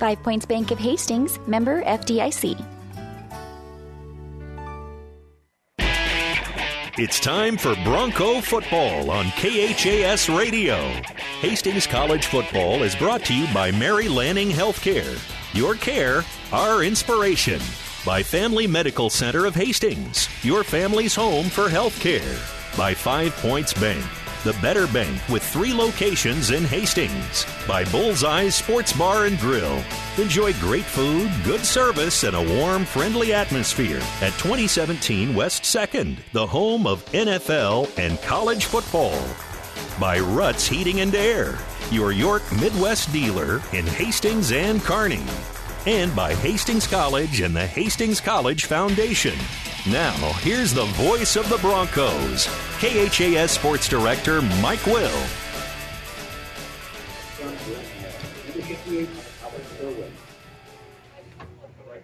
Five 0.00 0.22
Points 0.22 0.46
Bank 0.46 0.70
of 0.70 0.78
Hastings, 0.78 1.38
member 1.46 1.82
FDIC. 1.82 2.58
It's 6.96 7.20
time 7.20 7.58
for 7.58 7.74
Bronco 7.84 8.40
football 8.40 9.10
on 9.10 9.26
KHAS 9.32 10.30
Radio. 10.30 10.78
Hastings 11.42 11.86
College 11.86 12.24
football 12.24 12.82
is 12.82 12.96
brought 12.96 13.26
to 13.26 13.34
you 13.34 13.46
by 13.52 13.70
Mary 13.72 14.08
Lanning 14.08 14.48
Healthcare. 14.48 15.18
Your 15.54 15.74
care, 15.74 16.24
our 16.50 16.82
inspiration. 16.82 17.60
By 18.06 18.22
Family 18.22 18.66
Medical 18.66 19.10
Center 19.10 19.44
of 19.44 19.54
Hastings, 19.54 20.30
your 20.42 20.64
family's 20.64 21.14
home 21.14 21.50
for 21.50 21.68
healthcare. 21.68 22.38
By 22.74 22.94
Five 22.94 23.32
Points 23.36 23.74
Bank 23.74 24.04
the 24.44 24.56
Better 24.62 24.86
Bank 24.86 25.20
with 25.28 25.42
three 25.42 25.74
locations 25.74 26.50
in 26.50 26.64
Hastings. 26.64 27.44
By 27.68 27.84
Bullseye 27.84 28.48
Sports 28.48 28.92
Bar 28.92 29.26
and 29.26 29.38
Grill. 29.38 29.82
Enjoy 30.16 30.54
great 30.54 30.84
food, 30.84 31.30
good 31.44 31.60
service, 31.60 32.24
and 32.24 32.34
a 32.34 32.56
warm, 32.56 32.84
friendly 32.84 33.34
atmosphere 33.34 34.00
at 34.22 34.32
2017 34.38 35.34
West 35.34 35.64
2nd, 35.64 36.16
the 36.32 36.46
home 36.46 36.86
of 36.86 37.04
NFL 37.06 37.90
and 37.98 38.20
college 38.22 38.64
football. 38.64 39.20
By 40.00 40.18
Ruts 40.18 40.66
Heating 40.66 41.00
and 41.00 41.14
Air, 41.14 41.58
your 41.90 42.12
York 42.12 42.42
Midwest 42.60 43.12
dealer 43.12 43.56
in 43.74 43.86
Hastings 43.86 44.52
and 44.52 44.80
Kearney. 44.80 45.24
And 45.86 46.14
by 46.16 46.34
Hastings 46.34 46.86
College 46.86 47.40
and 47.40 47.54
the 47.54 47.66
Hastings 47.66 48.20
College 48.20 48.64
Foundation 48.64 49.38
Now, 49.88 50.14
here's 50.40 50.74
the 50.74 50.84
voice 50.84 51.36
of 51.36 51.48
the 51.48 51.56
Broncos, 51.56 52.44
KHAS 52.80 53.52
Sports 53.52 53.88
Director 53.88 54.42
Mike 54.60 54.84
Will. 54.84 55.08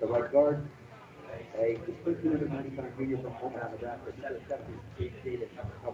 The 0.00 0.06
right 0.06 0.32
guard, 0.32 0.66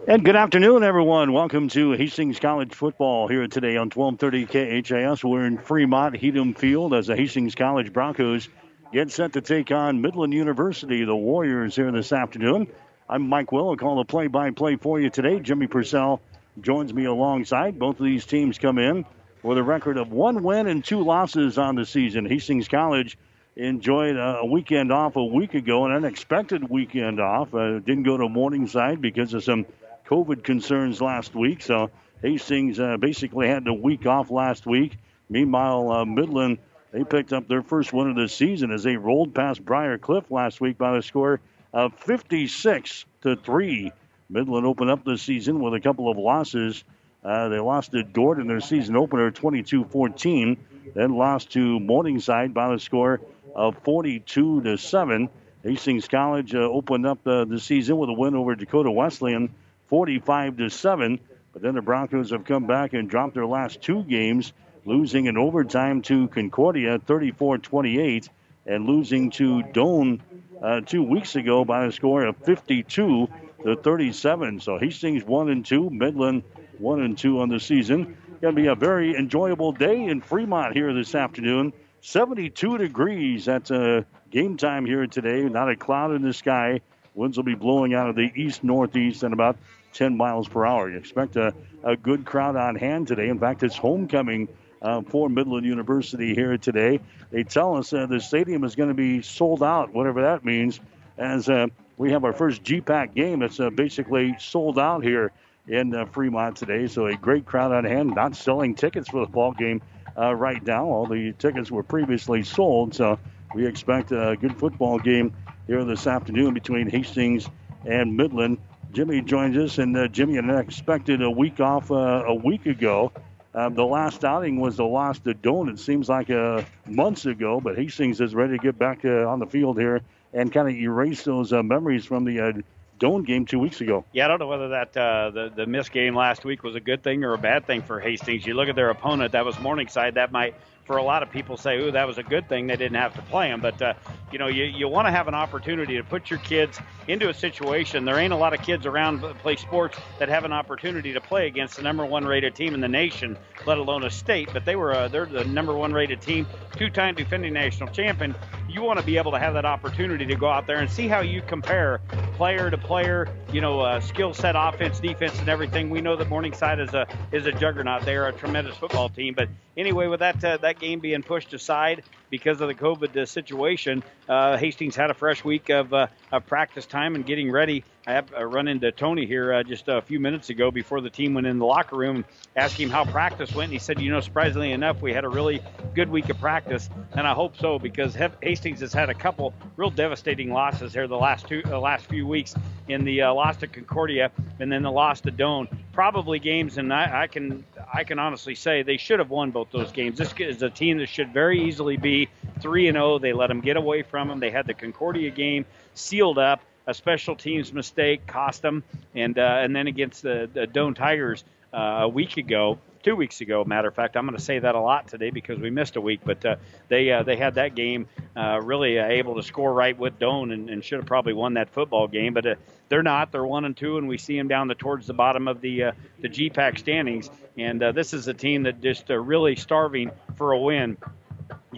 and 0.07 0.25
good 0.25 0.37
afternoon, 0.37 0.85
everyone. 0.85 1.33
Welcome 1.33 1.69
to 1.71 1.93
Hastings 1.93 2.39
College 2.39 2.75
football 2.75 3.27
here 3.27 3.49
today 3.49 3.77
on 3.77 3.91
1230 3.91 4.83
KHAS. 4.83 5.25
We're 5.25 5.47
in 5.47 5.59
Fremont 5.59 6.15
Hedem 6.15 6.57
Field 6.57 6.95
as 6.95 7.09
the 7.09 7.17
Hastings 7.17 7.57
College 7.57 7.93
Broncos 7.93 8.49
get 8.93 9.11
set 9.11 9.33
to 9.33 9.41
take 9.41 9.71
on 9.71 10.03
Midland 10.03 10.35
University, 10.35 11.05
the 11.05 11.17
Warriors, 11.17 11.75
here 11.75 11.91
this 11.91 12.13
afternoon. 12.13 12.67
I'm 13.09 13.27
Mike 13.27 13.51
Will. 13.51 13.71
I'll 13.71 13.77
call 13.77 13.97
the 13.97 14.05
play-by-play 14.05 14.77
for 14.77 15.01
you 15.01 15.09
today. 15.09 15.41
Jimmy 15.41 15.67
Purcell 15.67 16.21
joins 16.61 16.93
me 16.93 17.07
alongside. 17.07 17.79
Both 17.79 18.01
of 18.01 18.05
these 18.05 18.27
teams 18.27 18.59
come 18.59 18.79
in 18.79 19.07
with 19.43 19.57
a 19.57 19.63
record 19.63 19.97
of 19.97 20.13
one 20.13 20.43
win 20.43 20.67
and 20.67 20.85
two 20.85 21.03
losses 21.03 21.57
on 21.57 21.75
the 21.75 21.87
season. 21.87 22.27
Hastings 22.27 22.69
College 22.69 23.17
enjoyed 23.57 24.17
a 24.17 24.45
weekend 24.45 24.93
off 24.93 25.17
a 25.17 25.25
week 25.25 25.55
ago, 25.55 25.87
an 25.87 25.93
unexpected 25.93 26.69
weekend 26.69 27.19
off. 27.19 27.55
Uh, 27.55 27.79
didn't 27.79 28.03
go 28.03 28.19
to 28.19 28.29
Morningside 28.29 29.01
because 29.01 29.33
of 29.33 29.43
some 29.43 29.65
COVID 30.07 30.45
concerns 30.45 31.01
last 31.01 31.35
week. 31.35 31.63
So 31.63 31.91
Hastings 32.21 32.79
uh, 32.79 32.99
basically 32.99 33.49
had 33.49 33.67
a 33.67 33.75
week 33.75 34.05
off 34.05 34.31
last 34.31 34.67
week. 34.67 34.99
Meanwhile, 35.31 35.91
uh, 35.91 36.05
Midland 36.05 36.59
they 36.93 37.05
picked 37.05 37.33
up 37.33 37.49
their 37.49 37.63
first 37.63 37.93
win 37.93 38.11
of 38.11 38.17
the 38.17 38.29
season 38.29 38.71
as 38.71 38.83
they 38.83 38.97
rolled 38.97 39.35
past 39.35 39.65
Briar 39.65 39.99
Cliff 39.99 40.31
last 40.31 40.61
week 40.61 40.79
by 40.79 40.95
the 40.95 41.03
score 41.03 41.41
of 41.73 41.95
56 41.95 43.05
to 43.23 43.37
three. 43.37 43.93
Midland 44.29 44.67
opened 44.67 44.91
up 44.91 45.05
the 45.05 45.19
season 45.19 45.61
with 45.61 45.75
a 45.75 45.81
couple 45.81 46.11
of 46.11 46.19
losses. 46.19 46.85
Uh, 47.25 47.49
they 47.49 47.59
lost 47.59 47.93
to 47.93 48.03
Dordt 48.03 48.39
in 48.39 48.47
their 48.47 48.61
season 48.61 48.97
opener 48.97 49.31
22-14, 49.31 50.57
then 50.95 51.17
lost 51.17 51.53
to 51.53 51.81
Morningside 51.81 52.53
by 52.53 52.73
the 52.73 52.79
score 52.79 53.21
of 53.55 53.77
42 53.85 54.63
to 54.63 54.77
7. 54.77 55.29
Hastings 55.63 56.09
College 56.09 56.55
uh, 56.55 56.59
opened 56.59 57.07
up 57.07 57.27
uh, 57.27 57.45
the 57.45 57.61
season 57.61 57.97
with 57.97 58.11
a 58.11 58.13
win 58.13 58.35
over 58.35 58.55
Dakota 58.55 58.91
Wesleyan 58.91 59.55
45 59.89 60.57
to 60.57 60.69
7. 60.69 61.21
But 61.53 61.63
then 61.63 61.75
the 61.75 61.83
Broncos 61.83 62.31
have 62.31 62.45
come 62.45 62.67
back 62.67 62.95
and 62.95 63.09
dropped 63.09 63.35
their 63.35 63.47
last 63.47 63.81
two 63.81 64.03
games, 64.05 64.53
losing 64.85 65.27
in 65.27 65.37
overtime 65.37 66.03
to 66.03 66.29
Concordia 66.29 66.99
34 66.99 67.59
28 67.59 68.29
and 68.67 68.87
losing 68.87 69.31
to 69.31 69.63
Doane 69.63 70.21
uh, 70.63 70.81
two 70.81 71.03
weeks 71.03 71.37
ago 71.37 71.65
by 71.65 71.87
a 71.87 71.93
score 71.93 72.25
of 72.25 72.37
52 72.39 73.29
to 73.65 73.77
37. 73.77 74.61
So 74.61 74.79
Hastings 74.79 75.25
1 75.25 75.51
and 75.51 75.65
2, 75.65 75.91
Midland 75.91 76.43
1 76.79 77.03
and 77.03 77.19
2 77.19 77.41
on 77.41 77.49
the 77.49 77.61
season. 77.61 78.17
Going 78.41 78.57
to 78.57 78.61
be 78.61 78.69
a 78.69 78.75
very 78.75 79.17
enjoyable 79.17 79.73
day 79.73 80.05
in 80.05 80.21
Fremont 80.21 80.75
here 80.75 80.93
this 80.93 81.15
afternoon 81.15 81.73
72 82.01 82.79
degrees. 82.79 83.45
That's 83.45 83.71
a 83.71 84.05
game 84.31 84.57
time 84.57 84.85
here 84.85 85.07
today. 85.07 85.43
Not 85.43 85.71
a 85.71 85.77
cloud 85.77 86.13
in 86.13 86.23
the 86.23 86.33
sky. 86.33 86.81
Winds 87.15 87.37
will 87.37 87.45
be 87.45 87.55
blowing 87.55 87.95
out 87.95 88.09
of 88.09 88.17
the 88.17 88.33
east 88.35 88.65
northeast 88.65 89.23
at 89.23 89.33
about 89.33 89.57
10 89.93 90.17
miles 90.17 90.49
per 90.49 90.65
hour. 90.65 90.91
You 90.91 90.97
expect 90.97 91.37
a, 91.37 91.55
a 91.85 91.97
good 91.97 92.25
crowd 92.25 92.57
on 92.57 92.75
hand 92.75 93.09
today. 93.09 93.29
In 93.29 93.39
fact, 93.39 93.63
it's 93.63 93.77
homecoming 93.77 94.49
uh, 94.83 95.03
for 95.03 95.29
Midland 95.29 95.65
University 95.65 96.35
here 96.35 96.59
today. 96.59 97.01
They 97.31 97.45
tell 97.45 97.77
us 97.77 97.93
uh, 97.93 98.07
the 98.07 98.21
stadium 98.21 98.65
is 98.65 98.75
going 98.75 98.89
to 98.89 98.95
be 98.95 99.23
sold 99.23 99.63
out, 99.63 99.93
whatever 99.93 100.23
that 100.23 100.45
means, 100.45 100.81
as 101.17 101.49
uh, 101.49 101.69
we 101.97 102.11
have 102.11 102.25
our 102.25 102.33
first 102.33 102.63
GPAC 102.65 103.15
game 103.15 103.41
that's 103.41 103.61
uh, 103.61 103.71
basically 103.71 104.35
sold 104.39 104.79
out 104.79 105.05
here 105.05 105.33
in 105.69 105.95
uh, 105.95 106.05
Fremont 106.07 106.57
today. 106.57 106.87
So 106.89 107.07
a 107.07 107.15
great 107.15 107.47
crowd 107.47 107.73
on 107.73 107.85
hand, 107.85 108.15
not 108.15 108.35
selling 108.35 108.75
tickets 108.75 109.09
for 109.09 109.25
the 109.25 109.31
ball 109.31 109.53
game 109.53 109.81
uh, 110.19 110.35
right 110.35 110.65
now. 110.67 110.85
All 110.87 111.07
the 111.07 111.33
tickets 111.39 111.71
were 111.71 111.85
previously 111.85 112.43
sold, 112.43 112.95
so 112.95 113.19
we 113.55 113.67
expect 113.67 114.11
a 114.11 114.37
good 114.41 114.59
football 114.59 114.99
game 114.99 115.33
here 115.67 115.85
this 115.85 116.07
afternoon 116.07 116.55
between 116.55 116.91
Hastings 116.91 117.49
and 117.87 118.17
Midland. 118.17 118.59
Jimmy 118.93 119.23
joins 119.23 119.57
us, 119.57 119.79
and 119.79 120.13
Jimmy 120.13 120.35
had 120.35 120.51
expected 120.51 121.23
a 121.23 121.31
week 121.31 121.61
off 121.61 121.91
a 121.91 122.35
week 122.35 122.67
ago. 122.67 123.13
Um, 123.55 123.75
the 123.75 123.85
last 123.85 124.25
outing 124.25 124.61
was 124.61 124.77
the 124.77 124.85
loss 124.85 125.19
to 125.21 125.35
Doane. 125.35 125.69
It 125.71 125.79
seems 125.79 126.09
like 126.09 126.31
uh, 126.31 126.63
months 126.87 127.27
ago, 127.27 127.61
but 127.61 127.77
Hastings 127.77 128.21
is 128.21 128.35
ready 128.35 128.57
to 128.57 128.63
get 128.63 128.79
back 128.79 129.05
uh, 129.05 129.29
on 129.29 129.41
the 129.41 129.47
field 129.47 129.79
here 129.79 130.01
and 130.33 130.51
kind 130.51 130.69
of 130.69 130.75
erase 130.75 131.25
those 131.25 131.53
uh, 131.53 131.63
memories 131.63 132.07
from 132.07 132.25
the 132.25 132.41
uh, 132.41 132.53
Doane 132.99 133.27
game 133.27 133.45
two 133.45 133.59
weeks 133.59 133.81
ago. 133.81 134.05
Yeah, 134.13 134.25
I 134.25 134.29
don't 134.29 134.39
know 134.39 134.47
whether 134.47 134.69
that 134.71 134.97
uh, 134.97 135.31
the 135.31 135.53
the 135.55 135.67
missed 135.67 135.93
game 135.93 136.15
last 136.15 136.45
week 136.45 136.63
was 136.63 136.77
a 136.77 136.81
good 136.81 137.03
thing 137.03 137.25
or 137.25 137.35
a 137.35 137.39
bad 137.39 137.67
thing 137.67 137.83
for 137.83 138.01
Hastings. 138.01 138.47
You 138.47 138.55
look 138.55 138.69
at 138.69 138.77
their 138.77 138.91
opponent, 138.91 139.33
that 139.33 139.45
was 139.45 139.59
Morningside. 139.59 140.15
That 140.15 140.33
might 140.33 140.55
for 140.85 140.97
a 140.97 141.03
lot 141.03 141.23
of 141.23 141.31
people 141.31 141.57
say, 141.57 141.79
"Ooh, 141.79 141.91
that 141.93 142.07
was 142.07 142.19
a 142.19 142.23
good 142.23 142.49
thing 142.49 142.67
they 142.67 142.77
didn't 142.77 142.97
have 142.97 143.15
to 143.15 143.23
play 143.23 143.49
him." 143.49 143.61
But 143.61 143.81
uh, 143.81 143.95
you 144.31 144.39
know, 144.39 144.49
you 144.49 144.65
you 144.65 144.89
want 144.89 145.07
to 145.07 145.13
have 145.13 145.29
an 145.29 145.35
opportunity 145.35 145.97
to 145.97 146.05
put 146.05 146.31
your 146.31 146.39
kids 146.41 146.81
into 147.09 147.29
a 147.29 147.35
situation. 147.35 148.05
There 148.05 148.19
ain't 148.19 148.33
a 148.33 148.37
lot 148.37 148.55
of 148.55 148.63
kids 148.63 148.87
around 148.87 149.21
that 149.23 149.39
play 149.39 149.57
sports 149.57 149.99
that 150.19 150.29
have 150.29 150.45
an 150.45 150.53
opportunity 150.53 151.13
to 151.13 151.21
play 151.21 151.47
against 151.47 151.77
the 151.77 151.83
number 151.83 152.05
one 152.07 152.25
rated 152.25 152.55
team 152.55 152.75
in 152.75 152.81
the 152.81 152.89
nation, 152.89 153.37
let 153.67 153.79
alone 153.79 154.05
a 154.05 154.11
state. 154.11 154.49
But 154.53 154.65
they 154.65 154.77
were 154.77 154.95
uh, 154.95 155.09
they're 155.09 155.27
the 155.27 155.45
number 155.45 155.75
one 155.75 155.93
rated 155.93 156.21
team, 156.21 156.47
two-time 156.77 157.15
defending 157.15 157.53
national 157.53 157.91
champion. 157.91 158.35
You 158.69 158.83
want 158.83 158.99
to 158.99 159.05
be 159.05 159.19
able 159.19 159.33
to 159.33 159.39
have 159.39 159.55
that 159.55 159.65
opportunity 159.65 160.27
to 160.27 160.37
go 160.37 160.49
out 160.49 160.67
there 160.67 160.79
and 160.79 160.91
see 160.91 161.09
how 161.09 161.21
you 161.21 161.43
compare 161.43 162.01
player 162.37 162.71
to 162.71 162.79
player. 162.79 163.29
You 163.53 163.61
know, 163.61 163.81
uh, 163.81 164.01
skill 164.01 164.35
set, 164.35 164.55
offense, 164.57 164.99
defense, 165.01 165.39
and 165.39 165.49
everything. 165.49 165.91
We 165.91 166.01
know 166.01 166.17
that 166.17 166.29
Morningside 166.29 166.81
is 166.81 166.95
a 166.95 167.07
is 167.33 167.47
a 167.47 167.53
juggernaut. 167.53 168.05
They 168.05 168.17
are 168.17 168.29
a 168.29 168.33
tremendous 168.33 168.77
football 168.77 169.09
team. 169.09 169.35
But 169.35 169.49
anyway, 169.77 170.07
with 170.07 170.21
that 170.21 170.43
uh, 170.45 170.57
that 170.59 170.79
game 170.79 171.01
being 171.01 171.23
pushed 171.23 171.53
aside 171.55 172.03
because 172.31 172.61
of 172.61 172.69
the 172.69 172.75
COVID 172.75 173.17
uh, 173.17 173.27
situation, 173.27 174.03
uh, 174.29 174.57
Hastings 174.57 174.97
had 174.97 175.11
a 175.11 175.15
fresh 175.15 175.45
week 175.45 175.69
of, 175.69 175.93
uh, 175.93 176.07
of 176.33 176.47
practice 176.47 176.87
time 176.87 177.15
and 177.15 177.27
getting 177.27 177.51
ready. 177.51 177.85
I 178.07 178.13
have 178.13 178.33
uh, 178.35 178.45
run 178.45 178.69
into 178.69 178.91
Tony 178.91 179.27
here 179.27 179.53
uh, 179.53 179.63
just 179.63 179.87
a 179.89 180.01
few 180.01 180.19
minutes 180.19 180.49
ago 180.49 180.71
before 180.71 181.01
the 181.01 181.11
team 181.11 181.35
went 181.35 181.47
in 181.47 181.59
the 181.59 181.67
locker 181.67 181.95
room, 181.95 182.25
asking 182.57 182.87
him 182.87 182.91
how 182.91 183.05
practice 183.05 183.55
went, 183.55 183.67
and 183.67 183.73
he 183.75 183.79
said, 183.79 184.01
"You 184.01 184.11
know, 184.11 184.21
surprisingly 184.21 184.73
enough, 184.73 185.03
we 185.03 185.13
had 185.13 185.25
a 185.25 185.29
really 185.29 185.61
good 185.95 186.09
week 186.09 186.29
of 186.31 186.39
practice, 186.41 186.89
and 187.13 187.27
I 187.27 187.35
hope 187.35 187.57
so 187.57 187.79
because 187.79 188.17
Hastings 188.43 188.81
has 188.81 188.93
had 188.93 189.11
a 189.11 189.15
couple 189.15 189.55
real 189.77 189.91
devastating 189.91 190.53
losses 190.53 190.93
here 190.93 191.07
the 191.07 191.17
last 191.17 191.47
two 191.49 191.63
last 191.63 192.07
few 192.07 192.27
weeks 192.27 192.55
in 192.89 193.05
the 193.05 193.23
loss 193.23 193.57
to 193.59 193.67
Concordia 193.67 194.31
and 194.59 194.71
then 194.71 194.83
the 194.83 194.91
loss 194.91 195.21
to 195.23 195.31
Doane. 195.31 195.69
Probably 195.93 196.39
games, 196.39 196.79
and 196.79 196.93
I, 196.93 197.23
I 197.23 197.27
can 197.27 197.65
I 197.93 198.05
can 198.05 198.19
honestly 198.19 198.55
say 198.55 198.83
they 198.83 198.97
should 198.97 199.19
have 199.19 199.31
won 199.31 199.51
both 199.51 199.71
those 199.71 199.93
games. 199.93 200.17
This 200.17 200.33
is 200.39 200.63
a 200.63 200.71
team 200.71 200.99
that 200.99 201.09
should 201.09 201.33
very 201.33 201.63
easily 201.63 201.97
be 201.97 202.29
three 202.61 202.89
and 202.89 202.97
zero. 202.97 203.15
Oh. 203.15 203.19
They 203.19 203.33
let 203.33 203.49
them 203.49 203.61
get 203.61 203.77
away 203.77 204.03
from 204.03 204.29
them. 204.29 204.41
They 204.41 204.51
had 204.51 204.67
the 204.67 204.75
Concordia 204.75 205.31
game 205.31 205.67
sealed 205.95 206.39
up 206.39 206.63
a 206.87 206.95
special 206.95 207.37
teams 207.37 207.73
mistake 207.73 208.27
cost 208.27 208.63
them, 208.63 208.83
and 209.15 209.39
uh, 209.39 209.59
and 209.61 209.75
then 209.75 209.87
against 209.87 210.23
the, 210.23 210.49
the 210.53 210.67
Doane 210.67 210.97
Tigers 210.97 211.45
uh, 211.73 212.01
a 212.03 212.09
week 212.09 212.37
ago, 212.37 212.79
two 213.03 213.17
weeks 213.17 213.41
ago. 213.41 213.65
Matter 213.65 213.89
of 213.89 213.95
fact, 213.95 214.17
I'm 214.17 214.27
going 214.27 214.37
to 214.37 214.43
say 214.43 214.59
that 214.59 214.75
a 214.75 214.81
lot 214.81 215.09
today 215.09 215.31
because 215.31 215.59
we 215.59 215.71
missed 215.71 215.97
a 215.97 216.01
week, 216.01 216.21
but 216.25 216.45
uh, 216.45 216.57
they 216.89 217.11
uh, 217.11 217.23
they 217.23 217.37
had 217.37 217.57
that 217.57 217.75
game 217.75 218.07
uh, 218.37 218.61
really 218.63 218.99
uh, 218.99 219.07
able 219.07 219.37
to 219.37 219.43
score 219.43 219.73
right 219.73 219.99
with 219.99 220.19
Doane 220.19 220.53
and, 220.53 220.71
and 220.71 220.85
should 220.85 220.99
have 220.99 221.07
probably 221.07 221.33
won 221.33 221.55
that 221.55 221.71
football 221.71 222.09
game, 222.09 222.35
but 222.35 222.47
uh, 222.47 222.55
they're 222.89 223.03
not. 223.03 223.33
They're 223.33 223.45
one 223.45 223.65
and 223.65 223.77
two, 223.77 223.99
and 223.99 224.09
we 224.09 224.19
see 224.19 224.37
them 224.37 224.49
down 224.49 224.69
the 224.69 224.75
towards 224.75 225.07
the 225.07 225.15
bottom 225.15 225.49
of 225.49 225.61
the 225.61 225.85
uh, 225.85 225.93
the 226.21 226.29
GPAC 226.29 226.79
standings. 226.79 227.31
And 227.59 227.83
this 227.95 228.15
is 228.15 228.29
a 228.29 228.35
team 228.35 228.63
that 228.63 228.81
just 228.81 229.11
really 229.11 229.57
starving 229.57 230.11
for 230.37 230.53
a 230.53 230.59
win. 230.59 230.97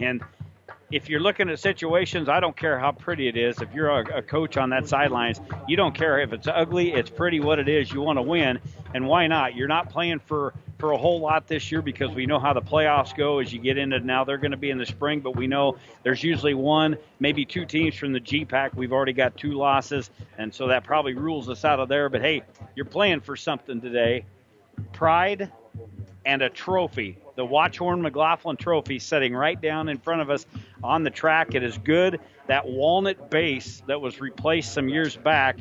And 0.00 0.22
if 0.94 1.08
you're 1.08 1.20
looking 1.20 1.50
at 1.50 1.58
situations, 1.58 2.28
I 2.28 2.38
don't 2.38 2.56
care 2.56 2.78
how 2.78 2.92
pretty 2.92 3.26
it 3.26 3.36
is. 3.36 3.60
If 3.60 3.74
you're 3.74 3.90
a, 3.90 4.18
a, 4.18 4.22
coach 4.22 4.56
on 4.56 4.70
that 4.70 4.88
sidelines, 4.88 5.40
you 5.66 5.76
don't 5.76 5.94
care 5.94 6.20
if 6.20 6.32
it's 6.32 6.46
ugly, 6.46 6.92
it's 6.92 7.10
pretty, 7.10 7.40
what 7.40 7.58
it 7.58 7.68
is. 7.68 7.92
You 7.92 8.00
want 8.00 8.18
to 8.18 8.22
win, 8.22 8.60
and 8.94 9.08
why 9.08 9.26
not? 9.26 9.56
You're 9.56 9.68
not 9.68 9.90
playing 9.90 10.20
for 10.20 10.54
for 10.84 10.92
a 10.92 10.98
whole 10.98 11.18
lot 11.18 11.46
this 11.46 11.72
year 11.72 11.80
because 11.80 12.10
we 12.10 12.26
know 12.26 12.38
how 12.38 12.52
the 12.52 12.60
playoffs 12.60 13.16
go 13.16 13.38
as 13.38 13.50
you 13.50 13.58
get 13.58 13.78
into 13.78 13.98
now. 14.00 14.22
They're 14.22 14.36
going 14.36 14.50
to 14.50 14.58
be 14.58 14.68
in 14.68 14.76
the 14.76 14.84
spring, 14.84 15.20
but 15.20 15.34
we 15.34 15.46
know 15.46 15.78
there's 16.02 16.22
usually 16.22 16.52
one, 16.52 16.98
maybe 17.18 17.46
two 17.46 17.64
teams 17.64 17.94
from 17.94 18.12
the 18.12 18.20
GPAC. 18.20 18.74
We've 18.74 18.92
already 18.92 19.14
got 19.14 19.34
two 19.34 19.52
losses, 19.52 20.10
and 20.36 20.54
so 20.54 20.68
that 20.68 20.84
probably 20.84 21.14
rules 21.14 21.48
us 21.48 21.64
out 21.64 21.80
of 21.80 21.88
there. 21.88 22.10
But 22.10 22.20
hey, 22.20 22.42
you're 22.74 22.84
playing 22.84 23.20
for 23.20 23.34
something 23.34 23.80
today. 23.80 24.26
Pride 24.92 25.50
and 26.26 26.42
a 26.42 26.50
trophy. 26.50 27.16
The 27.34 27.46
Watchorn 27.46 28.02
McLaughlin 28.02 28.58
Trophy 28.58 28.98
sitting 28.98 29.34
right 29.34 29.58
down 29.58 29.88
in 29.88 29.96
front 29.96 30.20
of 30.20 30.28
us 30.28 30.44
on 30.82 31.02
the 31.02 31.10
track. 31.10 31.54
It 31.54 31.62
is 31.62 31.78
good. 31.78 32.20
That 32.46 32.68
walnut 32.68 33.30
base 33.30 33.82
that 33.86 34.02
was 34.02 34.20
replaced 34.20 34.74
some 34.74 34.90
years 34.90 35.16
back 35.16 35.56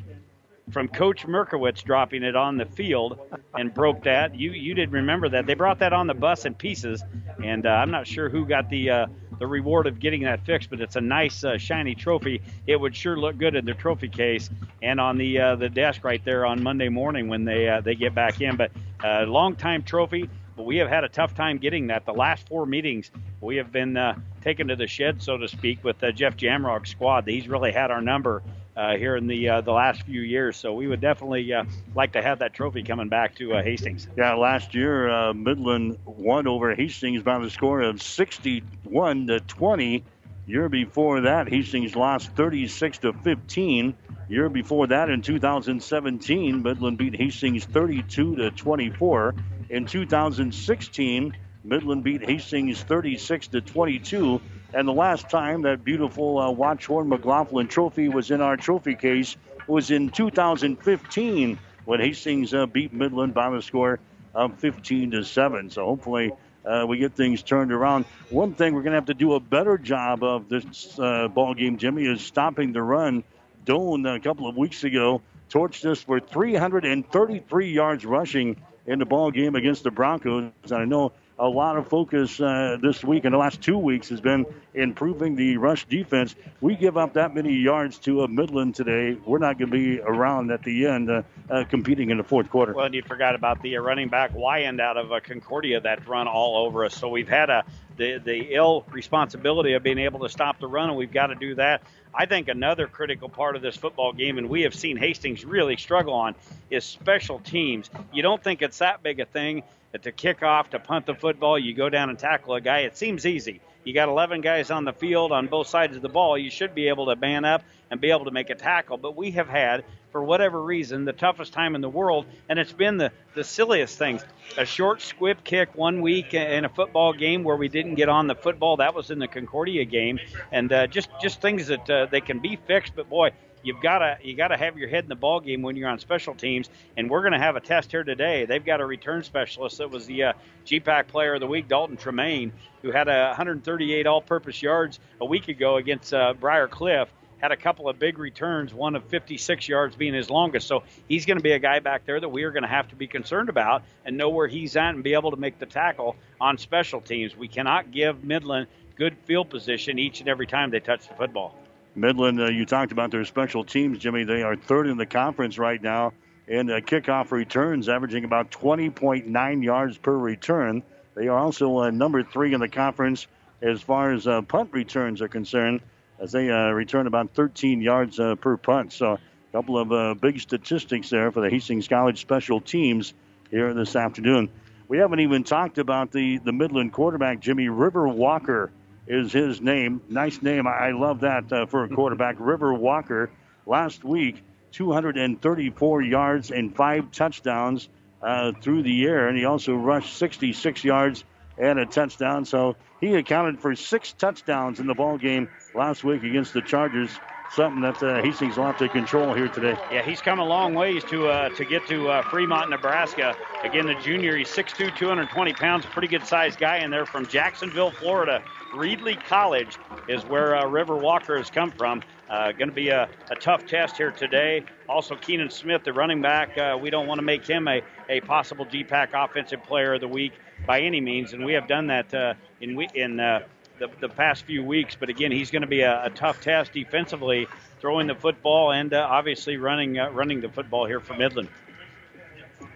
from 0.72 0.88
Coach 0.88 1.26
Merkowitz 1.28 1.84
dropping 1.84 2.24
it 2.24 2.36
on 2.36 2.58
the 2.58 2.66
field 2.66 3.20
and 3.54 3.74
broke 3.74 4.04
that. 4.04 4.36
You 4.36 4.52
you 4.52 4.74
did 4.74 4.92
remember 4.92 5.30
that 5.30 5.46
they 5.46 5.54
brought 5.54 5.80
that 5.80 5.94
on 5.94 6.08
the 6.08 6.14
bus 6.14 6.46
in 6.46 6.56
pieces, 6.56 7.04
and 7.44 7.66
uh, 7.66 7.70
I'm 7.70 7.92
not 7.92 8.08
sure 8.08 8.30
who 8.30 8.46
got 8.46 8.70
the 8.70 8.90
uh, 8.90 9.08
the 9.40 9.48
reward 9.48 9.88
of 9.88 10.00
getting 10.00 10.24
that 10.24 10.46
fixed. 10.46 10.70
But 10.70 10.80
it's 10.82 10.96
a 10.96 11.02
nice 11.02 11.44
uh, 11.44 11.58
shiny 11.58 11.96
trophy. 11.96 12.42
It 12.66 12.80
would 12.80 12.96
sure 12.96 13.18
look 13.18 13.38
good 13.38 13.56
in 13.56 13.66
the 13.66 13.74
trophy 13.74 14.08
case 14.08 14.50
and 14.82 15.00
on 15.00 15.18
the 15.18 15.40
uh, 15.40 15.56
the 15.56 15.70
desk 15.70 16.04
right 16.04 16.24
there 16.24 16.46
on 16.46 16.64
Monday 16.64 16.90
morning 16.90 17.28
when 17.28 17.44
they 17.46 17.68
uh, 17.68 17.82
they 17.82 17.96
get 17.96 18.16
back 18.16 18.40
in. 18.42 18.56
But 18.56 18.72
uh, 19.04 19.24
long 19.24 19.56
time 19.56 19.84
trophy. 19.84 20.30
But 20.56 20.68
we 20.68 20.78
have 20.78 20.88
had 20.88 21.04
a 21.04 21.10
tough 21.10 21.34
time 21.34 21.58
getting 21.58 21.88
that. 21.88 22.06
The 22.06 22.14
last 22.14 22.48
four 22.48 22.68
meetings, 22.68 23.10
we 23.42 23.56
have 23.56 23.72
been 23.72 23.98
taken 24.44 24.68
to 24.68 24.76
the 24.76 24.86
shed, 24.86 25.20
so 25.20 25.36
to 25.36 25.48
speak, 25.48 25.84
with 25.84 26.00
Jeff 26.14 26.38
Jamrog's 26.38 26.92
squad. 26.92 27.28
He's 27.28 27.48
really 27.48 27.72
had 27.72 27.90
our 27.90 28.02
number 28.02 28.44
uh, 28.76 28.96
here 28.96 29.16
in 29.16 29.28
the 29.28 29.50
uh, 29.50 29.62
the 29.62 29.72
last 29.72 30.04
few 30.04 30.22
years. 30.22 30.58
So 30.58 30.74
we 30.74 30.88
would 30.88 31.02
definitely 31.02 31.52
uh, 31.54 31.64
like 31.96 32.14
to 32.14 32.22
have 32.22 32.40
that 32.40 32.54
trophy 32.54 32.84
coming 32.84 33.10
back 33.10 33.36
to 33.36 33.54
uh, 33.54 33.64
Hastings. 33.64 34.08
Yeah, 34.18 34.34
last 34.34 34.74
year 34.74 35.10
uh, 35.10 35.34
Midland 35.34 35.98
won 36.06 36.48
over 36.48 36.74
Hastings 36.76 37.24
by 37.24 37.40
the 37.40 37.50
score 37.50 37.82
of 37.82 38.02
61 38.02 39.28
to 39.28 39.40
20. 39.40 40.04
Year 40.46 40.68
before 40.68 41.22
that, 41.22 41.48
Hastings 41.48 41.96
lost 41.96 42.32
36 42.32 42.98
to 43.00 43.14
15. 43.14 43.96
Year 44.28 44.50
before 44.50 44.88
that, 44.88 45.10
in 45.10 45.22
2017, 45.22 46.64
Midland 46.64 46.98
beat 46.98 47.16
Hastings 47.16 47.64
32 47.64 48.36
to 48.36 48.52
24. 48.52 49.36
In 49.70 49.86
2016, 49.86 51.34
Midland 51.64 52.04
beat 52.04 52.24
Hastings 52.24 52.82
36 52.84 53.48
to 53.50 53.62
22. 53.62 54.42
And 54.74 54.88
the 54.88 54.94
last 54.94 55.30
time 55.30 55.62
that 55.62 55.84
beautiful 55.84 56.38
uh, 56.38 56.52
Watchorn 56.52 57.08
McLaughlin 57.08 57.68
trophy 57.68 58.10
was 58.10 58.32
in 58.32 58.42
our 58.42 58.58
trophy 58.58 58.96
case 58.96 59.38
was 59.68 59.92
in 59.92 60.10
2015 60.10 61.60
when 61.86 62.00
Hastings 62.00 62.54
uh, 62.54 62.66
beat 62.66 62.92
Midland 62.92 63.34
by 63.34 63.50
the 63.50 63.62
score 63.62 64.00
of 64.34 64.60
15 64.60 65.12
to 65.12 65.24
7. 65.24 65.70
So 65.70 65.86
hopefully 65.86 66.32
uh, 66.66 66.86
we 66.88 66.98
get 66.98 67.16
things 67.16 67.44
turned 67.44 67.72
around. 67.72 68.06
One 68.30 68.56
thing 68.56 68.74
we're 68.74 68.82
going 68.82 68.92
to 68.92 68.98
have 68.98 69.06
to 69.06 69.14
do 69.14 69.34
a 69.34 69.40
better 69.40 69.78
job 69.78 70.24
of 70.24 70.50
this 70.50 70.98
uh, 71.00 71.28
ball 71.28 71.54
game, 71.54 71.78
Jimmy, 71.78 72.06
is 72.06 72.22
stopping 72.22 72.74
the 72.74 72.82
run. 72.82 73.24
Doane 73.66 74.16
a 74.16 74.20
couple 74.20 74.48
of 74.48 74.58
weeks 74.58 74.84
ago 74.84 75.22
torched 75.50 75.86
us 75.86 76.02
for 76.02 76.20
333 76.20 77.72
yards 77.72 78.06
rushing 78.06 78.58
in 78.86 79.00
the 79.00 79.06
ball 79.06 79.32
game 79.32 79.56
against 79.56 79.84
the 79.84 79.92
Broncos. 79.92 80.52
I 80.72 80.86
know 80.86 81.14
a 81.40 81.48
lot 81.48 81.78
of 81.78 81.88
focus 81.88 82.40
uh, 82.40 82.78
this 82.82 83.04
week 83.04 83.26
and 83.26 83.34
the 83.34 83.38
last 83.38 83.62
two 83.62 83.78
weeks 83.78 84.10
has 84.10 84.22
been 84.22 84.46
improving 84.74 85.36
the 85.36 85.58
rush 85.58 85.86
defense. 85.86 86.36
We 86.62 86.76
give 86.76 86.98
up 86.98 87.14
that 87.14 87.34
many 87.34 87.54
yards 87.54 87.98
to 88.00 88.24
a 88.24 88.28
Midland 88.28 88.76
today. 88.76 89.18
We're 89.26 89.40
not 89.40 89.58
going 89.58 89.72
to 89.72 89.78
be 89.78 90.00
around 90.00 90.52
at 90.52 90.64
the 90.64 90.88
end 90.88 91.10
uh, 91.10 91.24
uh, 91.50 91.64
competing 91.66 92.12
in 92.12 92.18
the 92.18 92.24
fourth 92.24 92.50
quarter. 92.50 92.74
Well, 92.74 92.86
and 92.86 92.94
you 92.94 93.02
forgot 93.02 93.36
about 93.36 93.62
the 93.62 93.78
uh, 93.78 93.82
running 93.82 94.10
back 94.10 94.34
Wyand 94.34 94.80
out 94.80 94.98
of 94.98 95.12
uh, 95.12 95.20
Concordia 95.22 95.82
that 95.82 96.08
run 96.08 96.28
all 96.28 96.66
over 96.66 96.86
us. 96.86 96.96
So 96.96 97.10
we've 97.10 97.28
had 97.28 97.50
a 97.50 97.64
the 97.96 98.18
the 98.18 98.54
ill 98.54 98.86
responsibility 98.92 99.74
of 99.74 99.84
being 99.84 100.00
able 100.00 100.22
to 100.22 100.30
stop 100.30 100.60
the 100.60 100.68
run, 100.68 100.90
and 100.90 100.98
we've 100.98 101.14
got 101.14 101.28
to 101.28 101.36
do 101.36 101.56
that. 101.56 101.84
I 102.14 102.26
think 102.26 102.48
another 102.48 102.88
critical 102.88 103.30
part 103.30 103.56
of 103.56 103.62
this 103.62 103.76
football 103.76 104.14
game, 104.14 104.38
and 104.38 104.50
we 104.50 104.64
have 104.64 104.76
seen 104.76 104.98
Hastings 104.98 105.46
really 105.46 105.78
struggle 105.78 106.14
on, 106.14 106.36
is 106.70 106.86
special 106.86 107.40
teams. 107.40 107.90
You 108.12 108.22
don't 108.22 108.44
think 108.44 108.62
it's 108.62 108.80
that 108.80 109.02
big 109.02 109.20
a 109.20 109.26
thing 109.26 109.64
to 110.02 110.12
kick 110.12 110.42
off, 110.42 110.72
to 110.72 110.80
punt 110.80 111.06
the 111.06 111.14
football, 111.14 111.58
you 111.60 111.74
go 111.74 111.90
down 111.90 112.10
and 112.10 112.18
tackle 112.18 112.56
a 112.56 112.62
guy. 112.62 112.80
It 112.80 112.98
seems 112.98 113.26
easy. 113.26 113.62
You 113.84 113.94
got 113.94 114.10
11 114.10 114.42
guys 114.42 114.72
on 114.72 114.86
the 114.86 114.94
field 114.94 115.32
on 115.32 115.48
both 115.48 115.68
sides 115.68 115.96
of 115.96 116.02
the 116.02 116.10
ball. 116.10 116.38
You 116.38 116.50
should 116.50 116.74
be 116.74 116.88
able 116.88 117.08
to 117.08 117.16
man 117.16 117.46
up 117.46 117.64
and 117.92 118.00
be 118.00 118.12
able 118.12 118.26
to 118.26 118.32
make 118.32 118.50
a 118.50 118.56
tackle. 118.56 118.98
But 118.98 119.16
we 119.16 119.32
have 119.32 119.50
had, 119.50 119.84
for 120.12 120.24
whatever 120.24 120.62
reason, 120.62 121.06
the 121.06 121.14
toughest 121.14 121.54
time 121.54 121.76
in 121.76 121.82
the 121.82 121.90
world, 121.90 122.26
and 122.50 122.58
it's 122.58 122.72
been 122.72 122.98
the, 122.98 123.12
the 123.36 123.44
silliest 123.44 123.98
things. 123.98 124.24
A 124.58 124.66
short 124.66 125.02
squib 125.02 125.44
kick 125.44 125.76
one 125.76 126.02
week 126.02 126.34
in 126.34 126.66
a 126.66 126.70
football 126.70 127.14
game 127.14 127.44
where 127.44 127.58
we 127.58 127.68
didn't 127.68 127.96
get 127.96 128.10
on 128.10 128.28
the 128.28 128.36
football. 128.36 128.78
That 128.78 128.96
was 128.96 129.12
in 129.12 129.20
the 129.20 129.28
Concordia 129.28 129.86
game, 129.86 130.20
and 130.52 130.72
uh, 130.72 130.88
just 130.88 131.10
just 131.22 131.42
things 131.42 131.68
that 131.68 131.90
uh, 131.90 132.06
they 132.10 132.22
can 132.22 132.40
be 132.40 132.56
fixed. 132.56 132.96
But 132.96 133.10
boy, 133.10 133.32
you've 133.64 133.82
got 133.82 134.00
to 134.00 134.18
you 134.22 134.36
got 134.36 134.50
to 134.50 134.58
have 134.58 134.78
your 134.78 134.90
head 134.90 135.04
in 135.06 135.10
the 135.10 135.16
ball 135.16 135.40
game 135.40 135.62
when 135.62 135.76
you're 135.76 135.90
on 135.90 136.00
special 136.00 136.36
teams. 136.36 136.70
And 136.96 137.10
we're 137.10 137.22
going 137.22 137.34
to 137.34 137.40
have 137.40 137.56
a 137.56 137.62
test 137.62 137.92
here 137.92 138.04
today. 138.04 138.46
They've 138.46 138.64
got 138.64 138.82
a 138.82 138.86
return 138.86 139.24
specialist 139.24 139.80
that 139.80 139.90
was 139.90 140.06
the 140.06 140.24
uh, 140.24 140.34
GPAC 140.66 141.08
Player 141.08 141.36
of 141.36 141.40
the 141.40 141.48
Week, 141.48 141.68
Dalton 141.68 141.98
Tremaine, 141.98 142.52
who 142.82 142.92
had 142.92 143.08
a 143.08 143.28
138 143.28 144.06
all-purpose 144.06 144.62
yards 144.62 145.00
a 145.20 145.26
week 145.26 145.48
ago 145.48 145.78
against 145.78 146.14
uh, 146.14 146.34
Briar 146.40 146.68
Cliff. 146.68 147.10
Had 147.38 147.52
a 147.52 147.58
couple 147.58 147.90
of 147.90 148.00
big 148.00 148.20
returns, 148.20 148.74
one 148.74 148.96
of 148.96 149.04
56 149.06 149.68
yards 149.68 149.98
being 149.98 150.14
his 150.14 150.30
longest. 150.30 150.66
So 150.66 150.84
he's 151.10 151.26
going 151.26 151.38
to 151.38 151.44
be 151.44 151.52
a 151.52 151.60
guy 151.60 151.80
back 151.80 152.06
there 152.06 152.18
that 152.18 152.30
we 152.30 152.44
are 152.44 152.52
going 152.52 152.64
to 152.64 152.70
have 152.70 152.88
to 152.90 152.96
be 152.96 153.06
concerned 153.06 153.50
about 153.50 153.84
and 154.06 154.16
know 154.16 154.30
where 154.30 154.48
he's 154.48 154.78
at 154.78 154.96
and 154.96 155.04
be 155.04 155.14
able 155.14 155.32
to 155.32 155.38
make 155.38 155.60
the 155.60 155.66
tackle 155.66 156.16
on 156.40 156.58
special 156.58 157.02
teams. 157.02 157.36
We 157.36 157.50
cannot 157.50 157.92
give 157.92 158.24
Midland 158.24 158.68
good 158.96 159.18
field 159.26 159.50
position 159.50 160.00
each 160.00 160.22
and 160.22 160.30
every 160.30 160.48
time 160.48 160.72
they 160.72 160.80
touch 160.80 161.10
the 161.10 161.16
football. 161.16 161.54
Midland, 161.96 162.42
uh, 162.42 162.48
you 162.48 162.66
talked 162.66 162.92
about 162.92 163.12
their 163.12 163.26
special 163.26 163.64
teams, 163.64 164.00
Jimmy. 164.00 164.24
They 164.24 164.42
are 164.42 164.56
third 164.56 164.88
in 164.88 164.98
the 164.98 165.06
conference 165.06 165.58
right 165.58 165.82
now 165.82 166.14
in 166.48 166.70
uh, 166.70 166.76
kickoff 166.76 167.32
returns, 167.32 167.88
averaging 167.88 168.26
about 168.26 168.52
20.9 168.52 169.64
yards 169.64 169.98
per 169.98 170.18
return. 170.18 170.84
They 171.16 171.28
are 171.28 171.38
also 171.38 171.80
uh, 171.80 171.92
number 171.92 172.24
three 172.24 172.54
in 172.54 172.60
the 172.60 172.68
conference 172.68 173.28
as 173.62 173.82
far 173.82 174.12
as 174.12 174.28
uh, 174.28 174.42
punt 174.42 174.72
returns 174.74 175.22
are 175.22 175.28
concerned, 175.28 175.82
as 176.20 176.32
they 176.32 176.50
uh, 176.50 176.70
return 176.72 177.08
about 177.08 177.34
13 177.34 177.82
yards 177.82 178.20
uh, 178.20 178.36
per 178.36 178.58
punt. 178.58 178.92
So, 178.92 179.14
a 179.14 179.20
couple 179.52 179.78
of 179.78 180.20
big 180.20 180.40
statistics 180.40 181.12
there 181.12 181.32
for 181.32 181.42
the 181.42 181.50
Hastings 181.52 181.88
College 181.88 182.20
special 182.20 182.60
teams 182.60 183.14
here 183.52 183.72
this 183.76 183.96
afternoon. 183.96 184.50
We 184.88 184.98
haven't 184.98 185.20
even 185.20 185.44
talked 185.44 185.78
about 185.78 186.12
the, 186.12 186.40
the 186.40 186.52
Midland 186.52 186.92
quarterback, 186.92 187.40
Jimmy 187.40 187.70
River 187.70 188.08
Walker 188.08 188.72
is 189.08 189.32
his 189.32 189.62
name. 189.62 190.02
Nice 190.10 190.42
name. 190.42 190.68
I 190.68 190.92
love 190.92 191.22
that 191.22 191.52
uh, 191.52 191.66
for 191.66 191.84
a 191.84 191.90
quarterback. 191.96 192.36
River 192.40 192.74
Walker 192.74 193.30
last 193.66 194.04
week, 194.04 194.44
234 194.72 196.02
yards 196.02 196.52
and 196.52 196.76
five 196.76 197.12
touchdowns 197.12 197.90
uh, 198.22 198.54
through 198.62 198.84
the 198.84 199.06
air, 199.06 199.28
and 199.28 199.38
he 199.38 199.46
also 199.46 199.76
rushed 199.76 200.18
66 200.18 200.84
yards 200.84 201.24
and 201.58 201.80
a 201.80 201.86
touchdown. 201.86 202.46
So 202.46 202.76
he 203.00 203.14
accounted 203.16 203.60
for 203.60 203.76
six 203.76 204.14
touchdowns 204.14 204.80
in 204.80 204.88
the 204.88 204.94
ball 204.96 205.18
game 205.18 205.50
last 205.76 206.04
week 206.04 206.24
against 206.24 206.54
the 206.54 206.62
Chargers. 206.62 207.12
Something 207.56 207.82
that 207.82 208.02
uh, 208.02 208.20
Hastings 208.24 208.58
will 208.58 208.66
have 208.66 208.80
to 208.80 208.90
control 208.90 209.36
here 209.36 209.48
today. 209.48 209.78
Yeah, 209.92 210.02
he's 210.02 210.22
come 210.22 210.40
a 210.40 210.44
long 210.44 210.74
ways 210.74 211.04
to 211.04 211.28
uh, 211.28 211.50
to 211.50 211.64
get 211.64 211.86
to 211.86 212.10
uh, 212.10 212.24
Fremont, 212.24 212.72
Nebraska. 212.72 213.36
Again, 213.64 213.86
the 213.86 213.94
junior, 213.94 214.36
he's 214.36 214.50
6'2", 214.50 214.96
220 214.98 215.54
pounds, 215.54 215.86
pretty 215.86 216.08
good 216.08 216.26
sized 216.26 216.58
guy 216.58 216.80
in 216.80 216.90
there 216.90 217.06
from 217.06 217.28
Jacksonville, 217.28 217.92
Florida. 217.92 218.42
Reedley 218.74 219.24
College 219.26 219.78
is 220.08 220.26
where 220.26 220.56
uh, 220.56 220.66
River 220.66 220.96
Walker 220.96 221.38
has 221.38 221.52
come 221.52 221.70
from. 221.70 222.02
Uh, 222.28 222.54
Going 222.54 222.70
to 222.70 222.76
be 222.76 222.90
a, 222.90 223.08
a, 223.30 223.36
tough 223.36 223.68
test 223.68 223.98
here 223.98 224.10
today. 224.10 224.64
Also, 224.90 225.16
Keenan 225.16 225.52
Smith, 225.52 225.84
the 225.84 225.94
running 225.94 226.24
back, 226.24 226.58
uh, 226.58 226.76
we 226.82 226.90
don't 226.90 227.06
want 227.06 227.20
to 227.20 227.24
make 227.24 227.46
him 227.46 227.68
a, 227.68 227.84
a 228.10 228.20
possible 228.22 228.66
GPAC 228.66 229.10
Offensive 229.14 229.62
Player 229.62 229.94
of 229.94 230.02
the 230.02 230.08
Week 230.08 230.34
by 230.66 230.82
any 230.82 231.00
means, 231.00 231.34
and 231.34 231.46
we 231.46 231.54
have 231.54 231.68
done 231.68 231.86
that 231.86 232.12
uh, 232.16 232.34
in 232.62 232.82
in 232.96 233.20
uh, 233.20 233.42
the, 233.84 234.08
the 234.08 234.14
past 234.14 234.46
few 234.46 234.64
weeks. 234.64 234.96
But 235.00 235.10
again, 235.10 235.32
he's 235.32 235.52
going 235.52 235.62
to 235.62 235.68
be 235.68 235.82
a, 235.82 236.06
a, 236.06 236.10
tough 236.10 236.42
test 236.42 236.74
defensively, 236.74 237.48
throwing 237.80 238.08
the 238.08 238.16
football 238.16 238.72
and 238.72 238.94
uh, 238.94 239.08
obviously 239.10 239.58
running 239.58 239.96
running 239.96 240.42
the 240.42 240.50
football 240.50 240.86
here 240.86 241.00
for 241.00 241.16
Midland. 241.16 241.50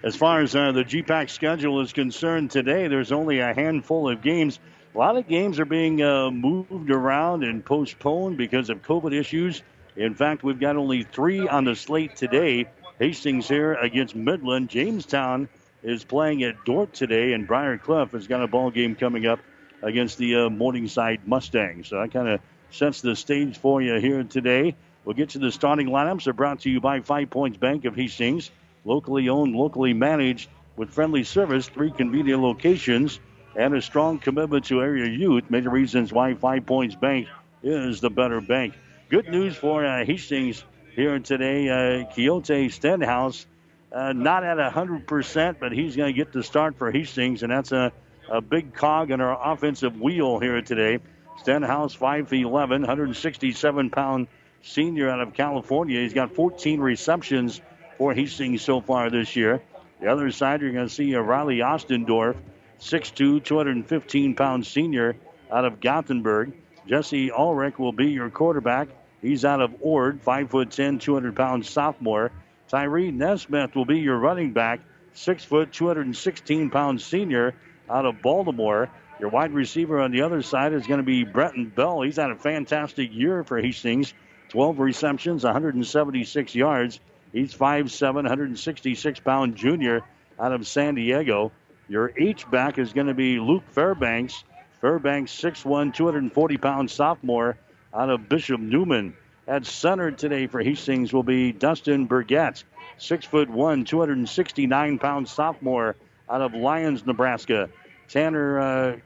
As 0.03 0.15
far 0.15 0.41
as 0.41 0.51
the 0.51 0.59
GPAC 0.59 1.29
schedule 1.29 1.81
is 1.81 1.93
concerned 1.93 2.51
today, 2.51 2.87
there's 2.87 3.11
only 3.11 3.39
a 3.39 3.53
handful 3.53 4.09
of 4.09 4.21
games. 4.21 4.59
A 4.93 4.97
lot 4.97 5.17
of 5.17 5.27
games 5.27 5.59
are 5.59 5.65
being 5.65 6.01
uh, 6.01 6.29
moved 6.29 6.91
around 6.91 7.43
and 7.43 7.63
postponed 7.63 8.37
because 8.37 8.69
of 8.69 8.81
COVID 8.83 9.13
issues. 9.13 9.63
In 9.95 10.13
fact, 10.13 10.43
we've 10.43 10.59
got 10.59 10.75
only 10.75 11.03
three 11.03 11.47
on 11.47 11.63
the 11.63 11.75
slate 11.75 12.15
today. 12.15 12.67
Hastings 12.99 13.47
here 13.47 13.73
against 13.73 14.15
Midland. 14.15 14.69
Jamestown 14.69 15.49
is 15.83 16.03
playing 16.03 16.43
at 16.43 16.63
Dordt 16.65 16.93
today, 16.93 17.33
and 17.33 17.47
Briar 17.47 17.77
Cliff 17.77 18.11
has 18.11 18.27
got 18.27 18.43
a 18.43 18.47
ball 18.47 18.71
game 18.71 18.95
coming 18.95 19.25
up 19.25 19.39
against 19.81 20.17
the 20.17 20.35
uh, 20.35 20.49
Morningside 20.49 21.27
Mustangs. 21.27 21.87
So 21.87 21.99
I 21.99 22.07
kind 22.07 22.27
of 22.27 22.41
sets 22.71 23.01
the 23.01 23.15
stage 23.15 23.57
for 23.57 23.81
you 23.81 23.99
here 23.99 24.23
today. 24.23 24.75
We'll 25.05 25.15
get 25.15 25.29
to 25.29 25.39
the 25.39 25.51
starting 25.51 25.87
lineups. 25.87 26.25
They're 26.25 26.33
brought 26.33 26.61
to 26.61 26.69
you 26.69 26.81
by 26.81 27.01
Five 27.01 27.29
Points 27.29 27.57
Bank 27.57 27.85
of 27.85 27.95
Hastings, 27.95 28.51
locally 28.83 29.29
owned, 29.29 29.55
locally 29.55 29.93
managed, 29.93 30.49
with 30.75 30.89
friendly 30.91 31.23
service, 31.23 31.67
three 31.67 31.91
convenient 31.91 32.41
locations 32.41 33.19
and 33.57 33.73
a 33.73 33.81
strong 33.81 34.19
commitment 34.19 34.65
to 34.65 34.81
area 34.81 35.09
youth. 35.09 35.49
Many 35.49 35.67
reasons 35.67 36.13
why 36.13 36.35
Five 36.35 36.65
Points 36.65 36.95
Bank 36.95 37.27
is 37.63 37.99
the 37.99 38.09
better 38.09 38.39
bank. 38.39 38.75
Good 39.09 39.27
news 39.29 39.55
for 39.55 39.83
uh, 39.85 40.05
Hastings 40.05 40.63
here 40.95 41.19
today. 41.19 41.67
Uh, 41.67 42.05
Quixote 42.13 42.69
Stenhouse, 42.69 43.47
uh, 43.91 44.13
not 44.13 44.43
at 44.43 44.57
100%, 44.57 45.55
but 45.59 45.71
he's 45.71 45.95
going 45.95 46.13
to 46.13 46.17
get 46.17 46.31
the 46.31 46.43
start 46.43 46.77
for 46.77 46.91
Hastings, 46.91 47.41
and 47.41 47.51
that's 47.51 47.71
a, 47.71 47.91
a 48.29 48.41
big 48.41 48.73
cog 48.73 49.11
in 49.11 49.21
our 49.21 49.53
offensive 49.53 49.99
wheel 49.99 50.39
here 50.39 50.61
today. 50.61 50.99
Stenhouse, 51.39 51.95
5'11, 51.95 52.51
167 52.51 53.89
pound 53.89 54.27
senior 54.61 55.09
out 55.09 55.21
of 55.21 55.33
California. 55.33 56.01
He's 56.01 56.13
got 56.13 56.33
14 56.33 56.79
receptions 56.79 57.61
for 57.97 58.13
Hastings 58.13 58.61
so 58.61 58.81
far 58.81 59.09
this 59.09 59.35
year. 59.35 59.61
The 60.01 60.11
other 60.11 60.31
side, 60.31 60.61
you're 60.61 60.71
going 60.71 60.87
to 60.87 60.93
see 60.93 61.15
uh, 61.15 61.19
Riley 61.19 61.57
Ostendorf. 61.57 62.35
6'2, 62.79 63.43
215 63.43 64.35
pound 64.35 64.65
senior 64.65 65.15
out 65.51 65.65
of 65.65 65.79
Gothenburg. 65.79 66.53
Jesse 66.87 67.31
Ulrich 67.31 67.79
will 67.79 67.91
be 67.91 68.11
your 68.11 68.29
quarterback. 68.29 68.89
He's 69.21 69.43
out 69.45 69.61
of 69.61 69.73
Ord, 69.81 70.23
5'10, 70.23 71.01
200 71.01 71.35
pound 71.35 71.65
sophomore. 71.65 72.31
Tyree 72.67 73.11
Nesmith 73.11 73.75
will 73.75 73.85
be 73.85 73.99
your 73.99 74.17
running 74.17 74.53
back, 74.53 74.81
6 75.13 75.43
foot, 75.45 75.71
216 75.73 76.69
pound 76.69 77.01
senior 77.01 77.55
out 77.89 78.05
of 78.05 78.21
Baltimore. 78.21 78.89
Your 79.19 79.29
wide 79.29 79.51
receiver 79.51 79.99
on 79.99 80.11
the 80.11 80.21
other 80.21 80.41
side 80.41 80.73
is 80.73 80.85
going 80.85 80.99
to 80.99 81.05
be 81.05 81.23
Brenton 81.23 81.69
Bell. 81.69 82.01
He's 82.01 82.17
had 82.17 82.29
a 82.29 82.35
fantastic 82.35 83.13
year 83.13 83.43
for 83.43 83.59
Hastings. 83.59 84.13
12 84.49 84.79
receptions, 84.79 85.43
176 85.43 86.55
yards. 86.55 86.99
He's 87.33 87.53
5'7, 87.53 88.13
166 88.15 89.19
pound 89.19 89.55
junior 89.55 90.01
out 90.39 90.53
of 90.53 90.67
San 90.67 90.95
Diego. 90.95 91.51
Your 91.89 92.11
H 92.15 92.49
back 92.49 92.77
is 92.77 92.93
going 92.93 93.07
to 93.07 93.13
be 93.13 93.39
Luke 93.39 93.63
Fairbanks. 93.71 94.43
Fairbanks, 94.81 95.31
6'1, 95.31 95.93
240 95.93 96.57
pound 96.57 96.91
sophomore 96.91 97.57
out 97.93 98.09
of 98.09 98.29
Bishop 98.29 98.61
Neumann. 98.61 99.15
At 99.47 99.65
center 99.65 100.11
today 100.11 100.47
for 100.47 100.61
Hastings 100.61 101.13
will 101.13 101.23
be 101.23 101.53
Dustin 101.53 102.05
Burgett, 102.05 102.63
6'1, 102.99 103.85
269 103.85 104.99
pound 104.99 105.27
sophomore 105.27 105.95
out 106.29 106.41
of 106.41 106.53
Lyons, 106.53 107.05
Nebraska. 107.05 107.69
Tanner 108.07 108.59
uh, 108.59 108.97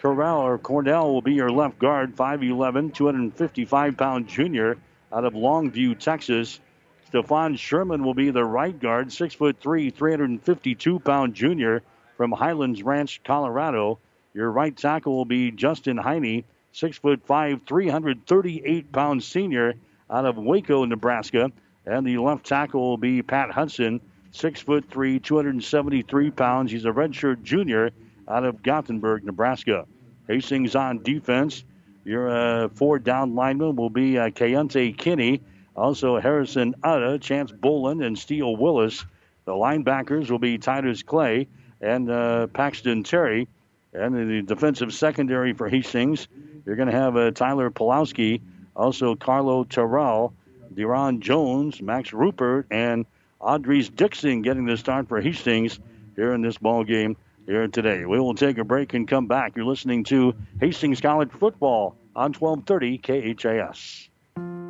Corral 0.00 0.40
or 0.40 0.58
Cornell 0.58 1.12
will 1.12 1.22
be 1.22 1.34
your 1.34 1.50
left 1.50 1.78
guard, 1.78 2.16
5'11, 2.16 2.94
255 2.94 3.96
pound 3.96 4.28
junior 4.28 4.78
out 5.12 5.24
of 5.24 5.34
Longview, 5.34 5.98
Texas. 5.98 6.60
Stefan 7.06 7.56
Sherman 7.56 8.04
will 8.04 8.14
be 8.14 8.30
the 8.30 8.44
right 8.44 8.78
guard, 8.78 9.08
6'3, 9.08 9.92
352 9.92 11.00
pound 11.00 11.34
junior 11.34 11.82
from 12.16 12.32
Highlands 12.32 12.82
Ranch, 12.82 13.20
Colorado. 13.24 13.98
Your 14.32 14.50
right 14.50 14.76
tackle 14.76 15.16
will 15.16 15.24
be 15.24 15.50
Justin 15.50 15.96
Heine, 15.96 16.44
6'5, 16.72 17.66
338 17.66 18.92
pound 18.92 19.22
senior 19.22 19.74
out 20.08 20.24
of 20.24 20.36
Waco, 20.36 20.84
Nebraska. 20.84 21.50
And 21.84 22.06
the 22.06 22.18
left 22.18 22.46
tackle 22.46 22.80
will 22.80 22.96
be 22.96 23.22
Pat 23.22 23.50
Hudson, 23.50 24.00
6'3, 24.32 25.22
273 25.22 26.30
pounds. 26.30 26.72
He's 26.72 26.84
a 26.84 26.90
redshirt 26.90 27.42
junior 27.42 27.90
out 28.28 28.44
of 28.44 28.62
Gothenburg, 28.62 29.24
Nebraska. 29.24 29.86
Hastings 30.28 30.76
on 30.76 31.02
defense. 31.02 31.64
Your 32.04 32.30
uh, 32.30 32.68
four 32.68 32.98
down 32.98 33.34
linemen 33.34 33.76
will 33.76 33.90
be 33.90 34.18
uh, 34.18 34.30
Kayente 34.30 34.96
Kinney, 34.96 35.42
also 35.76 36.18
Harrison 36.18 36.74
Utta, 36.82 37.20
Chance 37.20 37.52
Boland, 37.52 38.02
and 38.02 38.18
Steele 38.18 38.56
Willis. 38.56 39.04
The 39.44 39.52
linebackers 39.52 40.30
will 40.30 40.38
be 40.38 40.58
Titus 40.58 41.02
Clay 41.02 41.48
and 41.80 42.10
uh, 42.10 42.46
Paxton 42.48 43.02
Terry. 43.02 43.48
And 43.92 44.16
in 44.16 44.28
the 44.28 44.42
defensive 44.42 44.94
secondary 44.94 45.52
for 45.52 45.68
Hastings, 45.68 46.28
you're 46.64 46.76
going 46.76 46.90
to 46.90 46.96
have 46.96 47.16
uh, 47.16 47.32
Tyler 47.32 47.70
Pulowski, 47.70 48.40
also 48.76 49.16
Carlo 49.16 49.64
Terrell, 49.64 50.32
Deron 50.72 51.20
Jones, 51.20 51.82
Max 51.82 52.12
Rupert, 52.12 52.66
and 52.70 53.04
Audrey's 53.40 53.88
Dixon 53.88 54.42
getting 54.42 54.66
the 54.66 54.76
start 54.76 55.08
for 55.08 55.20
Hastings 55.20 55.80
here 56.14 56.34
in 56.34 56.42
this 56.42 56.58
ball 56.58 56.84
game 56.84 57.16
here 57.46 57.66
today. 57.68 58.04
We 58.04 58.20
will 58.20 58.34
take 58.34 58.58
a 58.58 58.64
break 58.64 58.92
and 58.92 59.08
come 59.08 59.26
back. 59.26 59.56
You're 59.56 59.64
listening 59.64 60.04
to 60.04 60.34
Hastings 60.60 61.00
College 61.00 61.30
Football 61.32 61.96
on 62.14 62.34
1230 62.34 62.98
KHAS. 63.34 64.08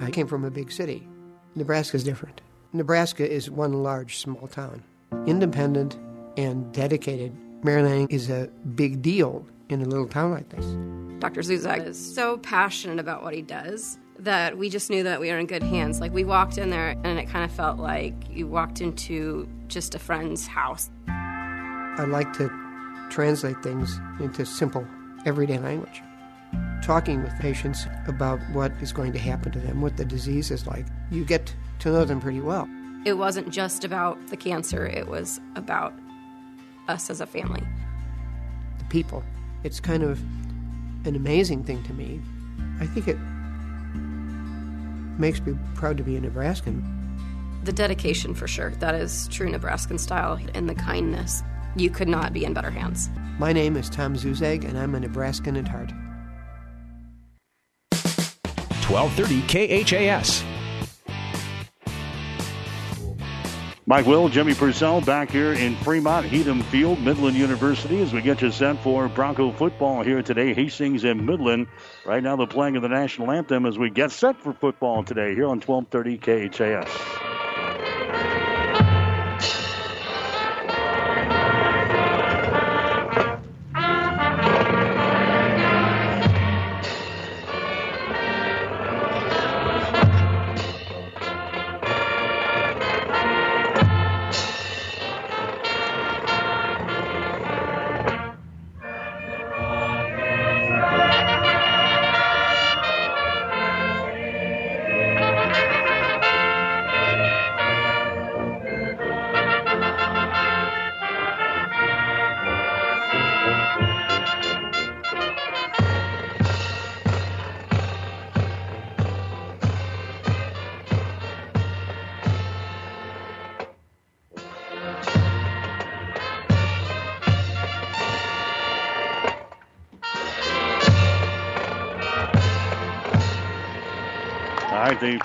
I 0.00 0.10
came 0.10 0.26
from 0.26 0.44
a 0.44 0.50
big 0.50 0.70
city. 0.70 1.06
Nebraska 1.56 1.96
is 1.96 2.04
different. 2.04 2.40
Nebraska 2.72 3.28
is 3.28 3.50
one 3.50 3.72
large 3.82 4.18
small 4.18 4.46
town, 4.46 4.84
independent 5.26 5.98
and 6.36 6.72
dedicated. 6.72 7.36
Mary 7.64 7.82
Lanning 7.82 8.08
is 8.08 8.30
a 8.30 8.48
big 8.76 9.02
deal 9.02 9.44
in 9.68 9.82
a 9.82 9.84
little 9.84 10.06
town 10.06 10.30
like 10.30 10.48
this. 10.48 10.64
Dr. 11.18 11.40
Zuzak 11.40 11.86
is 11.86 11.98
so 11.98 12.38
passionate 12.38 13.00
about 13.00 13.22
what 13.22 13.34
he 13.34 13.42
does 13.42 13.98
that 14.24 14.58
we 14.58 14.68
just 14.68 14.90
knew 14.90 15.02
that 15.02 15.20
we 15.20 15.30
were 15.30 15.38
in 15.38 15.46
good 15.46 15.62
hands. 15.62 16.00
Like 16.00 16.12
we 16.12 16.24
walked 16.24 16.58
in 16.58 16.70
there 16.70 16.90
and 17.04 17.18
it 17.18 17.28
kind 17.28 17.44
of 17.44 17.50
felt 17.50 17.78
like 17.78 18.14
you 18.30 18.46
walked 18.46 18.80
into 18.80 19.48
just 19.68 19.94
a 19.94 19.98
friend's 19.98 20.46
house. 20.46 20.90
I 21.08 22.04
like 22.08 22.32
to 22.34 22.50
translate 23.10 23.62
things 23.62 23.98
into 24.20 24.44
simple, 24.46 24.86
everyday 25.26 25.58
language. 25.58 26.02
Talking 26.82 27.22
with 27.22 27.32
patients 27.40 27.86
about 28.06 28.40
what 28.52 28.72
is 28.80 28.92
going 28.92 29.12
to 29.12 29.18
happen 29.18 29.52
to 29.52 29.60
them, 29.60 29.80
what 29.80 29.96
the 29.96 30.04
disease 30.04 30.50
is 30.50 30.66
like, 30.66 30.86
you 31.10 31.24
get 31.24 31.54
to 31.80 31.90
know 31.90 32.04
them 32.04 32.20
pretty 32.20 32.40
well. 32.40 32.68
It 33.04 33.14
wasn't 33.14 33.50
just 33.50 33.84
about 33.84 34.18
the 34.28 34.36
cancer, 34.36 34.86
it 34.86 35.08
was 35.08 35.40
about 35.56 35.94
us 36.88 37.08
as 37.08 37.20
a 37.20 37.26
family. 37.26 37.62
The 38.78 38.84
people. 38.86 39.22
It's 39.62 39.80
kind 39.80 40.02
of 40.02 40.20
an 41.06 41.16
amazing 41.16 41.64
thing 41.64 41.82
to 41.84 41.92
me. 41.92 42.20
I 42.80 42.86
think 42.86 43.08
it 43.08 43.16
makes 45.20 45.40
me 45.40 45.56
proud 45.74 45.96
to 45.98 46.02
be 46.02 46.16
a 46.16 46.20
Nebraskan. 46.20 46.82
The 47.64 47.72
dedication, 47.72 48.34
for 48.34 48.48
sure. 48.48 48.70
That 48.80 48.94
is 48.94 49.28
true 49.28 49.48
Nebraskan 49.48 49.98
style, 49.98 50.40
and 50.54 50.68
the 50.68 50.74
kindness. 50.74 51.42
You 51.76 51.90
could 51.90 52.08
not 52.08 52.32
be 52.32 52.44
in 52.44 52.54
better 52.54 52.70
hands. 52.70 53.10
My 53.38 53.52
name 53.52 53.76
is 53.76 53.88
Tom 53.88 54.16
Zuzag, 54.16 54.64
and 54.64 54.78
I'm 54.78 54.94
a 54.94 55.00
Nebraskan 55.00 55.56
at 55.56 55.68
heart. 55.68 55.92
1230 58.90 59.84
KHAS. 59.84 60.42
Mike 63.90 64.06
Will, 64.06 64.28
Jimmy 64.28 64.54
Purcell 64.54 65.00
back 65.00 65.32
here 65.32 65.52
in 65.52 65.74
Fremont, 65.78 66.24
Heatham 66.24 66.62
Field, 66.62 67.00
Midland 67.00 67.36
University, 67.36 68.00
as 68.00 68.12
we 68.12 68.22
get 68.22 68.40
you 68.40 68.52
set 68.52 68.80
for 68.84 69.08
Bronco 69.08 69.50
football 69.50 70.04
here 70.04 70.22
today. 70.22 70.54
Hastings 70.54 71.02
and 71.02 71.26
Midland. 71.26 71.66
Right 72.06 72.22
now, 72.22 72.36
the 72.36 72.46
playing 72.46 72.76
of 72.76 72.82
the 72.82 72.88
national 72.88 73.32
anthem 73.32 73.66
as 73.66 73.78
we 73.78 73.90
get 73.90 74.12
set 74.12 74.40
for 74.40 74.52
football 74.52 75.02
today 75.02 75.34
here 75.34 75.48
on 75.48 75.60
1230 75.60 76.18
KHAS. 76.50 77.49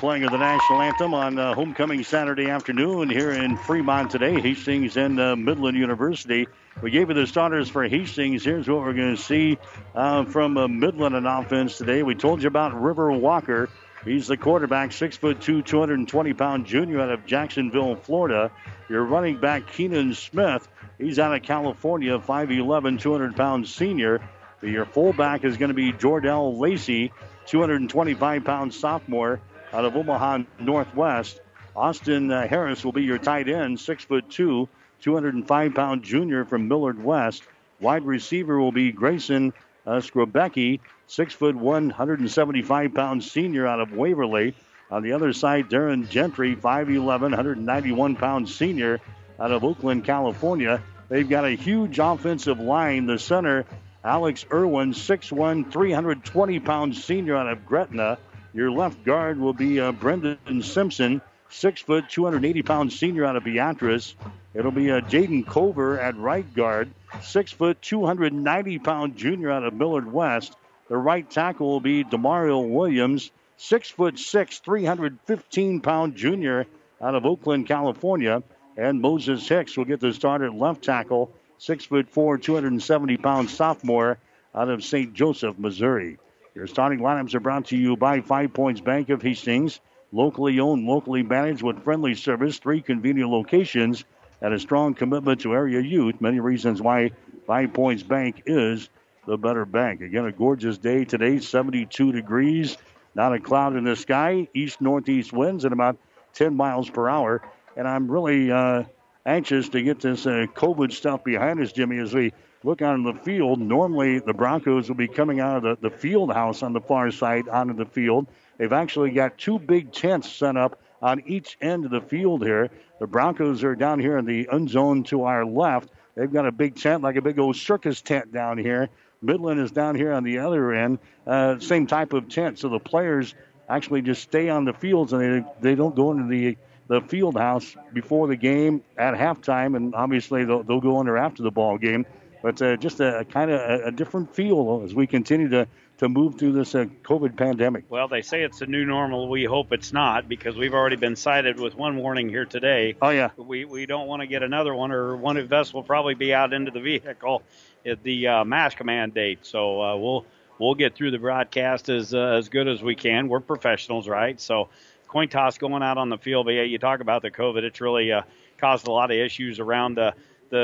Playing 0.06 0.24
of 0.24 0.32
the 0.32 0.38
national 0.38 0.84
anthem 0.84 1.15
on 1.15 1.39
uh, 1.39 1.56
homecoming 1.56 2.04
Saturday 2.04 2.48
afternoon 2.48 3.10
here 3.10 3.32
in 3.32 3.58
Fremont 3.58 4.12
today. 4.12 4.39
Hastings 4.39 4.98
and 4.98 5.20
uh, 5.20 5.36
Midland 5.36 5.76
University. 5.76 6.48
We 6.84 6.91
gave 6.91 7.10
you 7.10 7.15
the 7.15 7.26
starters 7.26 7.70
for 7.70 7.88
Hastings. 7.88 8.46
Here's 8.46 8.68
what 8.68 8.82
we're 8.82 8.94
going 8.94 9.15
to 9.15 9.22
see 9.24 9.58
uh, 9.96 10.26
from 10.26 10.60
uh, 10.60 10.68
Midland 10.68 11.15
on 11.15 11.26
offense 11.26 11.80
today. 11.80 12.04
We 12.04 12.13
told 12.13 12.44
you 12.44 12.48
about 12.48 12.80
River 12.80 13.12
Walker. 13.13 13.68
He's 14.04 14.28
the 14.28 14.38
quarterback, 14.38 14.91
six 14.91 15.18
foot 15.18 15.41
two, 15.41 15.63
220 15.63 16.34
pound 16.36 16.68
junior 16.68 17.02
out 17.02 17.10
of 17.10 17.26
Jacksonville, 17.26 17.96
Florida. 17.96 18.52
Your 18.88 19.04
running 19.04 19.38
back, 19.38 19.74
Keenan 19.74 20.13
Smith. 20.13 20.68
He's 21.00 21.18
out 21.18 21.34
of 21.34 21.41
California, 21.41 22.20
5'11, 22.20 23.00
200 23.02 23.36
pound 23.36 23.68
senior. 23.68 24.22
Your 24.62 24.86
fullback 24.86 25.44
is 25.44 25.58
going 25.58 25.70
to 25.70 25.74
be 25.74 25.91
Jordell 25.94 26.60
Lacey, 26.60 27.12
225 27.48 28.44
pound 28.44 28.72
sophomore 28.72 29.41
out 29.76 29.84
of 29.84 29.96
Omaha 29.98 30.40
Northwest. 30.58 31.42
Austin 31.76 32.32
uh, 32.32 32.48
Harris 32.48 32.86
will 32.86 32.94
be 32.94 33.04
your 33.04 33.18
tight 33.18 33.50
end, 33.50 33.78
six 33.78 34.06
foot 34.06 34.30
two, 34.30 34.70
205 35.02 35.76
pound 35.76 36.04
junior 36.04 36.46
from 36.46 36.70
Millard 36.70 37.04
West. 37.04 37.44
Wide 37.82 38.06
receiver 38.06 38.58
will 38.58 38.72
be 38.72 38.94
Grayson 38.94 39.52
uh, 39.86 39.98
Skrobecki, 39.98 40.80
six 41.08 41.34
foot 41.34 41.58
one, 41.58 41.90
175 41.90 42.94
pound 42.94 43.22
senior 43.22 43.68
out 43.68 43.82
of 43.82 43.92
Waverly. 43.92 44.56
On 44.90 45.04
the 45.04 45.12
other 45.12 45.34
side, 45.34 45.70
Darren 45.70 46.08
Gentry, 46.10 46.56
5'11, 46.56 47.22
191 47.22 48.16
pound 48.16 48.48
senior 48.48 49.02
out 49.38 49.52
of 49.52 49.66
Oakland, 49.66 50.06
California. 50.06 50.82
They've 51.10 51.28
got 51.28 51.44
a 51.44 51.52
huge 51.52 52.00
offensive 52.00 52.60
line. 52.60 53.08
The 53.08 53.20
center 53.20 53.66
Alex 54.06 54.46
Irwin, 54.54 54.94
6'1", 54.94 55.70
320 55.70 56.60
pound 56.62 56.96
senior 56.96 57.36
out 57.36 57.50
of 57.50 57.66
Gretna. 57.66 58.18
Your 58.56 58.72
left 58.72 59.04
guard 59.04 59.38
will 59.38 59.52
be 59.52 59.82
uh, 59.82 59.91
Brendan 59.91 60.63
Simpson, 60.63 61.22
six 61.50 61.82
foot, 61.82 62.08
280 62.08 62.63
pound 62.63 62.94
senior 62.94 63.26
out 63.26 63.36
of 63.36 63.44
Beatrice. 63.44 64.15
It'll 64.54 64.72
be 64.72 64.89
uh, 64.89 65.02
Jaden 65.02 65.46
Culver 65.46 66.00
at 66.00 66.15
right 66.15 66.46
guard, 66.54 66.89
six 67.22 67.52
foot, 67.52 67.82
290 67.82 68.80
pound 68.80 69.18
junior 69.18 69.52
out 69.52 69.65
of 69.65 69.74
Millard 69.74 70.10
West. 70.10 70.56
The 70.88 70.96
right 70.96 71.30
tackle 71.30 71.68
will 71.68 71.82
be 71.82 72.06
Demario 72.06 72.65
Williams, 72.65 73.30
six 73.58 73.89
foot 73.89 74.18
six, 74.18 74.60
315 74.60 75.82
pound 75.82 76.15
junior 76.15 76.65
out 77.02 77.13
of 77.13 77.26
Oakland, 77.26 77.68
California. 77.68 78.41
And 78.78 79.02
Moses 79.02 79.46
Hicks 79.46 79.76
will 79.76 79.84
get 79.84 80.00
the 80.00 80.13
start 80.13 80.41
at 80.41 80.56
left 80.56 80.82
tackle, 80.82 81.34
six 81.58 81.84
foot 81.84 82.08
four, 82.10 82.38
270 82.38 83.18
pound 83.18 83.50
sophomore 83.50 84.18
out 84.56 84.70
of 84.70 84.82
St. 84.82 85.13
Joseph, 85.13 85.60
Missouri. 85.60 86.20
Your 86.56 86.68
starting 86.68 87.00
lineups 87.00 87.36
are 87.36 87.41
brought 87.41 87.65
to 87.65 87.78
you 87.78 87.98
by 87.98 88.22
Five 88.22 88.54
Points 88.54 88.80
Bank 88.80 89.10
of 89.10 89.22
Hastings, 89.22 89.82
locally 90.13 90.58
owned, 90.62 90.88
locally 90.88 91.22
managed 91.22 91.62
with 91.62 91.84
friendly 91.84 92.15
service, 92.15 92.60
three 92.60 92.82
convenient 92.82 93.30
locations, 93.30 94.06
and 94.41 94.54
a 94.54 94.60
strong 94.60 94.94
commitment 94.94 95.41
to 95.41 95.54
area 95.54 95.82
youth. 95.82 96.22
Many 96.22 96.39
reasons 96.39 96.82
why 96.82 97.12
Five 97.46 97.74
Points 97.74 98.04
Bank 98.04 98.44
is 98.46 98.88
the 99.28 99.38
better 99.38 99.65
bank. 99.65 100.00
Again, 100.00 100.28
a 100.28 100.32
gorgeous 100.32 100.78
day 100.78 101.04
today, 101.04 101.39
72 101.39 102.13
degrees, 102.13 102.78
not 103.15 103.34
a 103.34 103.39
cloud 103.39 103.76
in 103.76 103.84
the 103.84 103.98
sky, 103.98 104.48
east 104.54 104.80
northeast 104.80 105.34
winds 105.34 105.65
at 105.65 105.74
about 105.74 105.98
10 106.36 106.56
miles 106.56 106.89
per 106.89 107.10
hour. 107.10 107.41
And 107.76 107.86
I'm 107.86 108.10
really 108.10 108.50
uh, 108.50 108.84
anxious 109.26 109.68
to 109.70 109.82
get 109.82 110.00
this 110.00 110.26
uh, 110.26 110.46
COVID 110.56 110.94
stuff 110.94 111.22
behind 111.22 111.60
us, 111.60 111.74
Jimmy, 111.74 111.98
as 111.98 112.13
we 112.13 112.32
look 112.65 112.82
out 112.82 112.95
in 112.95 113.04
the 113.04 113.13
field. 113.13 113.60
Normally, 113.60 114.19
the 114.19 114.34
Broncos 114.34 114.89
will 114.89 114.95
be 114.95 115.08
coming 115.08 115.39
out 115.39 115.58
of 115.58 115.63
the, 115.63 115.89
the 115.89 115.95
field 115.95 116.34
house 116.34 116.63
on 116.63 116.73
the 116.73 116.82
far 116.82 117.12
side 117.12 117.47
onto 117.47 117.75
the 117.75 117.86
field. 117.86 118.25
They've 118.58 118.73
actually 118.73 119.12
got 119.12 119.38
two 119.38 119.60
big 119.60 119.91
tents 119.91 120.32
set 120.32 120.58
up 120.58 120.82
on 121.01 121.21
each 121.28 121.58
end 121.62 121.86
of 121.86 121.91
the 121.91 122.01
field 122.01 122.43
here. 122.43 122.71
The 122.99 123.06
Broncos 123.06 123.63
are 123.63 123.75
down 123.75 123.99
here 123.99 124.17
in 124.17 124.25
the 124.25 124.49
end 124.51 124.69
zone 124.69 125.04
to 125.06 125.25
our 125.25 125.45
left. 125.45 125.89
They've 126.15 126.32
got 126.32 126.47
a 126.47 126.51
big 126.51 126.75
tent, 126.75 127.04
like 127.04 127.17
a 127.17 127.21
big 127.21 127.38
old 127.38 127.56
circus 127.56 128.01
tent 128.01 128.34
down 128.34 128.58
here. 128.58 128.89
Midland 129.21 129.60
is 129.60 129.71
down 129.71 129.95
here 129.95 130.12
on 130.12 130.23
the 130.23 130.39
other 130.39 130.73
end, 130.73 130.99
uh, 131.28 131.60
same 131.60 131.86
type 131.86 132.13
of 132.13 132.30
tent. 132.30 132.58
So 132.60 132.69
the 132.69 132.80
players 132.80 133.36
actually 133.69 134.01
just 134.01 134.23
stay 134.23 134.49
on 134.49 134.65
the 134.65 134.73
fields 134.73 135.13
and 135.13 135.21
they, 135.21 135.69
they 135.69 135.75
don't 135.75 135.95
go 135.95 136.12
into 136.12 136.28
the 136.28 136.58
the 136.88 137.01
field 137.01 137.36
house 137.36 137.75
before 137.93 138.28
the 138.28 138.36
game 138.36 138.84
at 138.97 139.15
halftime, 139.15 139.75
and 139.75 139.95
obviously 139.95 140.45
they'll, 140.45 140.63
they'll 140.63 140.82
go 140.82 140.99
under 140.99 141.17
after 141.17 141.41
the 141.41 141.51
ball 141.51 141.78
game. 141.80 142.06
But 142.46 142.62
uh, 142.62 142.78
just 142.78 143.00
a, 143.00 143.22
a 143.22 143.26
kind 143.26 143.50
of 143.50 143.60
a, 143.60 143.86
a, 143.86 143.92
different 143.92 144.36
feel 144.36 144.84
as 144.86 144.94
we 144.94 145.08
continue 145.08 145.50
to, 145.50 145.68
to 145.98 146.08
move 146.08 146.38
through 146.38 146.52
this 146.52 146.76
uh, 146.76 146.86
COVID 147.02 147.36
pandemic. 147.36 147.86
Well, 147.90 148.08
they 148.08 148.22
say 148.22 148.44
it's 148.44 148.62
a 148.62 148.68
new 148.68 148.86
normal. 148.86 149.28
We 149.30 149.46
hope 149.46 149.74
it's 149.74 149.92
not 149.92 150.30
because 150.30 150.56
we've 150.56 150.76
already 150.76 150.96
been 150.96 151.16
cited 151.16 151.60
with 151.60 151.74
one 151.74 151.98
warning 151.98 152.30
here 152.30 152.46
today. 152.46 152.98
Oh 153.02 153.10
yeah. 153.10 153.32
We 153.36 153.66
we 153.66 153.88
don't 153.88 154.06
want 154.06 154.22
to 154.22 154.28
get 154.28 154.44
another 154.44 154.76
one, 154.76 154.92
or 154.92 155.18
one 155.18 155.38
of 155.38 155.52
us 155.52 155.74
will 155.74 155.82
probably 155.82 156.14
be 156.14 156.36
out 156.36 156.54
into 156.54 156.70
the 156.70 156.82
vehicle 156.82 157.42
at 157.84 158.04
the 158.04 158.28
uh, 158.28 158.46
mask 158.46 158.86
mandate. 158.86 159.40
So 159.42 159.82
uh, 159.82 159.98
we'll 159.98 160.28
we'll 160.60 160.76
get 160.76 160.94
through 160.94 161.10
the 161.10 161.18
broadcast 161.18 161.90
as 161.90 162.14
uh, 162.14 162.36
as 162.38 162.50
good 162.50 162.68
as 162.68 162.84
we 162.84 162.94
can. 162.94 163.28
We're 163.28 163.40
professionals, 163.40 164.08
right? 164.08 164.40
So 164.40 164.70
coin 165.08 165.30
toss 165.30 165.58
going 165.58 165.82
out 165.82 165.98
on 165.98 166.10
the 166.10 166.20
field. 166.20 166.46
But 166.46 166.52
yeah, 166.52 166.62
you 166.62 166.78
talk 166.78 167.00
about 167.00 167.24
the 167.24 167.32
COVID. 167.32 167.64
It's 167.64 167.82
really 167.82 168.12
uh, 168.12 168.22
caused 168.60 168.88
a 168.88 168.92
lot 168.92 169.10
of 169.10 169.18
issues 169.18 169.60
around 169.60 169.96
the 169.96 170.14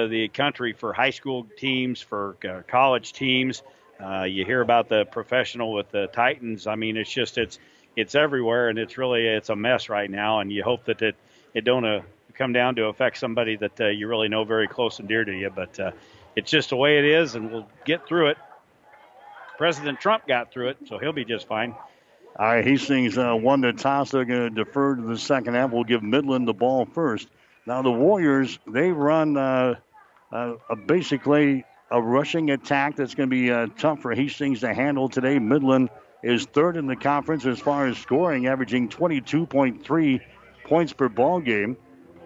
the, 0.07 0.29
country 0.33 0.73
for 0.73 0.93
high 0.93 1.09
school 1.09 1.47
teams, 1.57 2.01
for 2.01 2.37
uh, 2.47 2.61
college 2.67 3.13
teams. 3.13 3.61
Uh, 4.03 4.23
you 4.23 4.45
hear 4.45 4.61
about 4.61 4.89
the 4.89 5.05
professional 5.05 5.73
with 5.73 5.91
the 5.91 6.07
Titans. 6.07 6.67
I 6.67 6.75
mean, 6.75 6.97
it's 6.97 7.11
just 7.11 7.37
it's 7.37 7.59
it's 7.95 8.15
everywhere, 8.15 8.69
and 8.69 8.79
it's 8.79 8.97
really 8.97 9.27
it's 9.27 9.49
a 9.49 9.55
mess 9.55 9.89
right 9.89 10.09
now. 10.09 10.39
And 10.39 10.51
you 10.51 10.63
hope 10.63 10.85
that 10.85 11.01
it 11.01 11.15
it 11.53 11.63
don't 11.63 11.85
uh, 11.85 12.01
come 12.33 12.53
down 12.53 12.75
to 12.75 12.85
affect 12.85 13.17
somebody 13.17 13.57
that 13.57 13.79
uh, 13.79 13.87
you 13.87 14.07
really 14.07 14.29
know 14.29 14.43
very 14.43 14.67
close 14.67 14.99
and 14.99 15.07
dear 15.07 15.23
to 15.23 15.31
you. 15.31 15.49
But 15.49 15.79
uh, 15.79 15.91
it's 16.35 16.49
just 16.49 16.69
the 16.69 16.77
way 16.77 16.97
it 16.97 17.05
is, 17.05 17.35
and 17.35 17.51
we'll 17.51 17.67
get 17.85 18.07
through 18.07 18.29
it. 18.29 18.37
President 19.57 19.99
Trump 19.99 20.25
got 20.27 20.51
through 20.51 20.69
it, 20.69 20.77
so 20.87 20.97
he'll 20.97 21.13
be 21.13 21.25
just 21.25 21.47
fine. 21.47 21.75
All 22.39 22.47
right, 22.47 22.63
Hastings 22.63 23.17
uh, 23.17 23.35
won 23.37 23.61
the 23.61 23.73
toss. 23.73 24.11
They're 24.11 24.25
going 24.25 24.55
to 24.55 24.63
defer 24.63 24.95
to 24.95 25.01
the 25.01 25.17
second 25.17 25.53
half. 25.53 25.71
We'll 25.71 25.83
give 25.83 26.01
Midland 26.01 26.47
the 26.47 26.53
ball 26.53 26.85
first. 26.85 27.27
Now 27.65 27.83
the 27.83 27.91
Warriors, 27.91 28.57
they 28.65 28.91
run 28.91 29.37
uh, 29.37 29.75
uh, 30.31 30.55
basically 30.87 31.63
a 31.91 32.01
rushing 32.01 32.49
attack 32.49 32.95
that's 32.95 33.13
going 33.13 33.29
to 33.29 33.35
be 33.35 33.51
uh, 33.51 33.67
tough 33.77 33.99
for 34.01 34.15
Hastings 34.15 34.61
to 34.61 34.73
handle 34.73 35.09
today. 35.09 35.37
Midland 35.37 35.89
is 36.23 36.45
third 36.45 36.77
in 36.77 36.87
the 36.87 36.95
conference 36.95 37.45
as 37.45 37.59
far 37.59 37.87
as 37.87 37.97
scoring, 37.97 38.47
averaging 38.47 38.89
22.3 38.89 40.21
points 40.63 40.93
per 40.93 41.09
ball 41.09 41.39
game. 41.39 41.77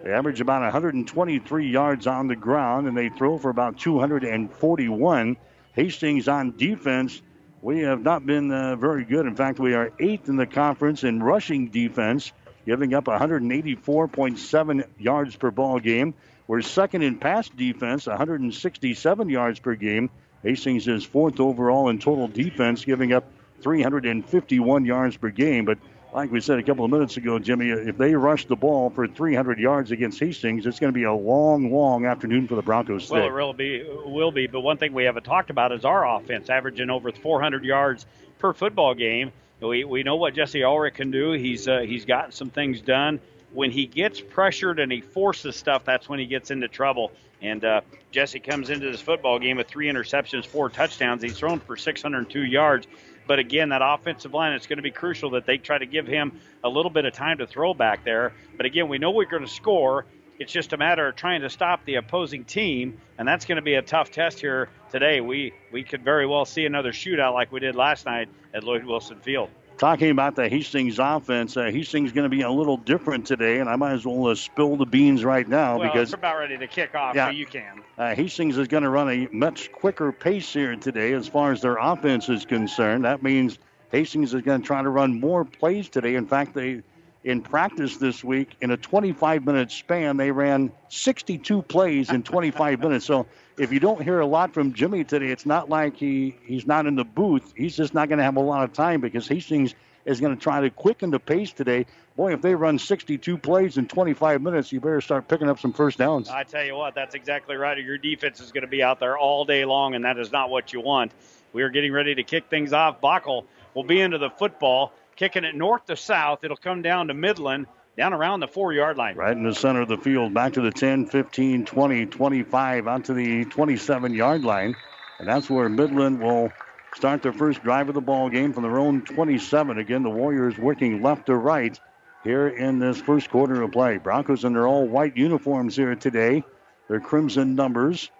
They 0.02 0.12
average 0.12 0.40
about 0.40 0.62
123 0.62 1.68
yards 1.68 2.06
on 2.06 2.28
the 2.28 2.36
ground, 2.36 2.86
and 2.86 2.96
they 2.96 3.08
throw 3.08 3.38
for 3.38 3.50
about 3.50 3.78
241. 3.78 5.36
Hastings 5.74 6.28
on 6.28 6.56
defense, 6.56 7.20
we 7.60 7.80
have 7.80 8.02
not 8.02 8.24
been 8.24 8.50
uh, 8.50 8.76
very 8.76 9.04
good. 9.04 9.26
In 9.26 9.34
fact, 9.34 9.58
we 9.58 9.74
are 9.74 9.92
eighth 9.98 10.28
in 10.28 10.36
the 10.36 10.46
conference 10.46 11.04
in 11.04 11.22
rushing 11.22 11.68
defense 11.68 12.32
giving 12.66 12.92
up 12.92 13.04
184.7 13.04 14.84
yards 14.98 15.36
per 15.36 15.50
ball 15.50 15.78
game. 15.78 16.14
We're 16.46 16.62
second 16.62 17.02
in 17.02 17.18
pass 17.18 17.48
defense, 17.48 18.06
167 18.06 19.28
yards 19.28 19.60
per 19.60 19.74
game. 19.74 20.10
Hastings 20.42 20.86
is 20.86 21.04
fourth 21.04 21.40
overall 21.40 21.88
in 21.88 21.98
total 21.98 22.28
defense, 22.28 22.84
giving 22.84 23.12
up 23.12 23.32
351 23.62 24.84
yards 24.84 25.16
per 25.16 25.30
game. 25.30 25.64
But 25.64 25.78
like 26.12 26.30
we 26.30 26.40
said 26.40 26.58
a 26.58 26.62
couple 26.62 26.84
of 26.84 26.90
minutes 26.90 27.16
ago, 27.16 27.38
Jimmy, 27.38 27.70
if 27.70 27.98
they 27.98 28.14
rush 28.14 28.46
the 28.46 28.56
ball 28.56 28.90
for 28.90 29.08
300 29.08 29.58
yards 29.58 29.90
against 29.90 30.20
Hastings, 30.20 30.66
it's 30.66 30.78
going 30.78 30.92
to 30.92 30.96
be 30.96 31.04
a 31.04 31.12
long, 31.12 31.72
long 31.72 32.06
afternoon 32.06 32.46
for 32.46 32.54
the 32.54 32.62
Broncos. 32.62 33.10
Well, 33.10 33.26
it 33.26 33.32
will 33.32 33.52
be, 33.52 33.84
will 34.04 34.30
be. 34.30 34.46
But 34.46 34.60
one 34.60 34.76
thing 34.76 34.92
we 34.92 35.04
haven't 35.04 35.24
talked 35.24 35.50
about 35.50 35.72
is 35.72 35.84
our 35.84 36.06
offense, 36.16 36.48
averaging 36.48 36.90
over 36.90 37.10
400 37.12 37.64
yards 37.64 38.06
per 38.38 38.52
football 38.52 38.94
game. 38.94 39.32
We, 39.60 39.84
we 39.84 40.02
know 40.02 40.16
what 40.16 40.34
Jesse 40.34 40.64
Ulrich 40.64 40.94
can 40.94 41.10
do. 41.10 41.32
He's 41.32 41.66
uh, 41.66 41.80
he's 41.80 42.04
gotten 42.04 42.32
some 42.32 42.50
things 42.50 42.80
done. 42.80 43.20
When 43.52 43.70
he 43.70 43.86
gets 43.86 44.20
pressured 44.20 44.80
and 44.80 44.92
he 44.92 45.00
forces 45.00 45.56
stuff, 45.56 45.84
that's 45.84 46.08
when 46.08 46.18
he 46.18 46.26
gets 46.26 46.50
into 46.50 46.68
trouble. 46.68 47.10
And 47.40 47.64
uh, 47.64 47.80
Jesse 48.10 48.40
comes 48.40 48.70
into 48.70 48.90
this 48.90 49.00
football 49.00 49.38
game 49.38 49.56
with 49.56 49.68
three 49.68 49.88
interceptions, 49.88 50.44
four 50.44 50.68
touchdowns. 50.68 51.22
He's 51.22 51.38
thrown 51.38 51.60
for 51.60 51.76
602 51.76 52.44
yards. 52.44 52.86
But 53.26 53.38
again, 53.38 53.70
that 53.70 53.82
offensive 53.82 54.34
line, 54.34 54.52
it's 54.52 54.66
going 54.66 54.76
to 54.76 54.82
be 54.82 54.90
crucial 54.90 55.30
that 55.30 55.46
they 55.46 55.58
try 55.58 55.78
to 55.78 55.86
give 55.86 56.06
him 56.06 56.38
a 56.62 56.68
little 56.68 56.90
bit 56.90 57.04
of 57.04 57.12
time 57.12 57.38
to 57.38 57.46
throw 57.46 57.74
back 57.74 58.04
there. 58.04 58.32
But 58.56 58.66
again, 58.66 58.88
we 58.88 58.98
know 58.98 59.10
we're 59.10 59.24
going 59.24 59.44
to 59.44 59.50
score. 59.50 60.06
It's 60.38 60.52
just 60.52 60.72
a 60.72 60.76
matter 60.76 61.08
of 61.08 61.16
trying 61.16 61.40
to 61.42 61.50
stop 61.50 61.84
the 61.84 61.94
opposing 61.94 62.44
team, 62.44 62.98
and 63.18 63.26
that's 63.26 63.46
going 63.46 63.56
to 63.56 63.62
be 63.62 63.74
a 63.74 63.82
tough 63.82 64.10
test 64.10 64.40
here 64.40 64.68
today. 64.90 65.20
We 65.20 65.54
we 65.72 65.82
could 65.82 66.02
very 66.02 66.26
well 66.26 66.44
see 66.44 66.66
another 66.66 66.92
shootout 66.92 67.32
like 67.32 67.52
we 67.52 67.60
did 67.60 67.74
last 67.74 68.04
night 68.06 68.28
at 68.52 68.62
Lloyd 68.62 68.84
Wilson 68.84 69.18
Field. 69.20 69.48
Talking 69.78 70.10
about 70.10 70.36
the 70.36 70.48
Hastings 70.48 70.98
offense, 70.98 71.56
uh, 71.56 71.64
Hastings 71.64 72.08
is 72.08 72.12
going 72.14 72.30
to 72.30 72.34
be 72.34 72.42
a 72.42 72.50
little 72.50 72.78
different 72.78 73.26
today, 73.26 73.60
and 73.60 73.68
I 73.68 73.76
might 73.76 73.92
as 73.92 74.06
well 74.06 74.28
uh, 74.28 74.34
spill 74.34 74.76
the 74.76 74.86
beans 74.86 75.22
right 75.22 75.46
now 75.46 75.78
well, 75.78 75.88
because 75.88 76.08
it's 76.08 76.14
about 76.14 76.38
ready 76.38 76.56
to 76.56 76.66
kick 76.66 76.94
off, 76.94 77.14
yeah, 77.14 77.26
so 77.26 77.32
you 77.32 77.44
can. 77.44 77.82
Uh, 77.98 78.14
Hastings 78.14 78.56
is 78.56 78.68
going 78.68 78.84
to 78.84 78.88
run 78.88 79.10
a 79.10 79.28
much 79.32 79.70
quicker 79.72 80.12
pace 80.12 80.50
here 80.50 80.76
today 80.76 81.12
as 81.12 81.28
far 81.28 81.52
as 81.52 81.60
their 81.60 81.76
offense 81.76 82.30
is 82.30 82.46
concerned. 82.46 83.04
That 83.04 83.22
means 83.22 83.58
Hastings 83.92 84.32
is 84.32 84.42
going 84.42 84.62
to 84.62 84.66
try 84.66 84.82
to 84.82 84.88
run 84.88 85.20
more 85.20 85.44
plays 85.44 85.90
today. 85.90 86.14
In 86.14 86.26
fact, 86.26 86.54
they 86.54 86.82
in 87.26 87.42
practice 87.42 87.96
this 87.96 88.22
week 88.22 88.56
in 88.60 88.70
a 88.70 88.76
25 88.76 89.44
minute 89.44 89.72
span. 89.72 90.16
They 90.16 90.30
ran 90.30 90.70
62 90.88 91.62
plays 91.62 92.08
in 92.08 92.22
25 92.22 92.78
minutes. 92.78 93.04
So 93.04 93.26
if 93.58 93.72
you 93.72 93.80
don't 93.80 94.00
hear 94.00 94.20
a 94.20 94.26
lot 94.26 94.54
from 94.54 94.72
jimmy 94.74 95.02
today 95.02 95.26
it's 95.26 95.44
not 95.44 95.68
like 95.68 95.96
he 95.96 96.36
he's 96.44 96.68
not 96.68 96.86
in 96.86 96.94
the 96.94 97.04
booth. 97.04 97.52
He's 97.56 97.76
just 97.76 97.94
not 97.94 98.08
going 98.08 98.18
to 98.18 98.24
have 98.24 98.36
a 98.36 98.40
lot 98.40 98.62
of 98.62 98.72
time 98.72 99.00
because 99.00 99.26
hastings 99.26 99.74
is 100.04 100.20
going 100.20 100.36
to 100.36 100.40
try 100.40 100.60
to 100.60 100.70
quicken 100.70 101.10
the 101.10 101.18
pace 101.18 101.52
today. 101.52 101.86
Boy 102.14 102.32
if 102.32 102.42
they 102.42 102.54
run 102.54 102.78
62 102.78 103.38
plays 103.38 103.76
in 103.76 103.88
25 103.88 104.40
minutes 104.40 104.70
you 104.70 104.80
better 104.80 105.00
start 105.00 105.26
picking 105.26 105.48
up 105.48 105.58
some 105.58 105.72
first 105.72 105.98
downs. 105.98 106.28
I 106.28 106.44
tell 106.44 106.64
you 106.64 106.76
what 106.76 106.94
that's 106.94 107.16
exactly 107.16 107.56
right. 107.56 107.76
Your 107.76 107.98
defense 107.98 108.38
is 108.38 108.52
going 108.52 108.62
to 108.62 108.68
be 108.68 108.84
out 108.84 109.00
there 109.00 109.18
all 109.18 109.44
day 109.44 109.64
long 109.64 109.96
and 109.96 110.04
that 110.04 110.16
is 110.16 110.30
not 110.30 110.48
what 110.48 110.72
you 110.72 110.80
want. 110.80 111.10
We 111.52 111.64
are 111.64 111.70
getting 111.70 111.92
ready 111.92 112.14
to 112.14 112.22
kick 112.22 112.50
things 112.50 112.72
off. 112.72 113.00
Bockel 113.00 113.46
will 113.74 113.82
be 113.82 114.00
into 114.00 114.18
the 114.18 114.30
football 114.30 114.92
kicking 115.16 115.44
it 115.44 115.54
north 115.54 115.86
to 115.86 115.96
south. 115.96 116.44
It'll 116.44 116.56
come 116.56 116.82
down 116.82 117.08
to 117.08 117.14
Midland, 117.14 117.66
down 117.96 118.12
around 118.12 118.40
the 118.40 118.48
four 118.48 118.72
yard 118.72 118.96
line. 118.96 119.16
Right 119.16 119.36
in 119.36 119.42
the 119.42 119.54
center 119.54 119.80
of 119.80 119.88
the 119.88 119.96
field, 119.96 120.34
back 120.34 120.52
to 120.54 120.60
the 120.60 120.70
10, 120.70 121.06
15, 121.06 121.64
20, 121.64 122.06
25, 122.06 122.88
out 122.88 123.04
to 123.06 123.14
the 123.14 123.44
27 123.46 124.14
yard 124.14 124.44
line. 124.44 124.76
And 125.18 125.26
that's 125.26 125.48
where 125.48 125.68
Midland 125.68 126.20
will 126.20 126.52
start 126.94 127.22
their 127.22 127.32
first 127.32 127.62
drive 127.62 127.88
of 127.88 127.94
the 127.94 128.00
ball 128.00 128.28
game 128.28 128.52
from 128.52 128.62
their 128.62 128.78
own 128.78 129.02
27. 129.02 129.78
Again, 129.78 130.02
the 130.02 130.10
Warriors 130.10 130.58
working 130.58 131.02
left 131.02 131.26
to 131.26 131.34
right 131.34 131.78
here 132.22 132.48
in 132.48 132.78
this 132.78 133.00
first 133.00 133.30
quarter 133.30 133.62
of 133.62 133.72
play. 133.72 133.98
Broncos 133.98 134.44
in 134.44 134.52
their 134.52 134.66
all 134.66 134.86
white 134.86 135.16
uniforms 135.16 135.76
here 135.76 135.94
today. 135.94 136.44
Their 136.88 137.00
crimson 137.00 137.54
numbers. 137.54 138.10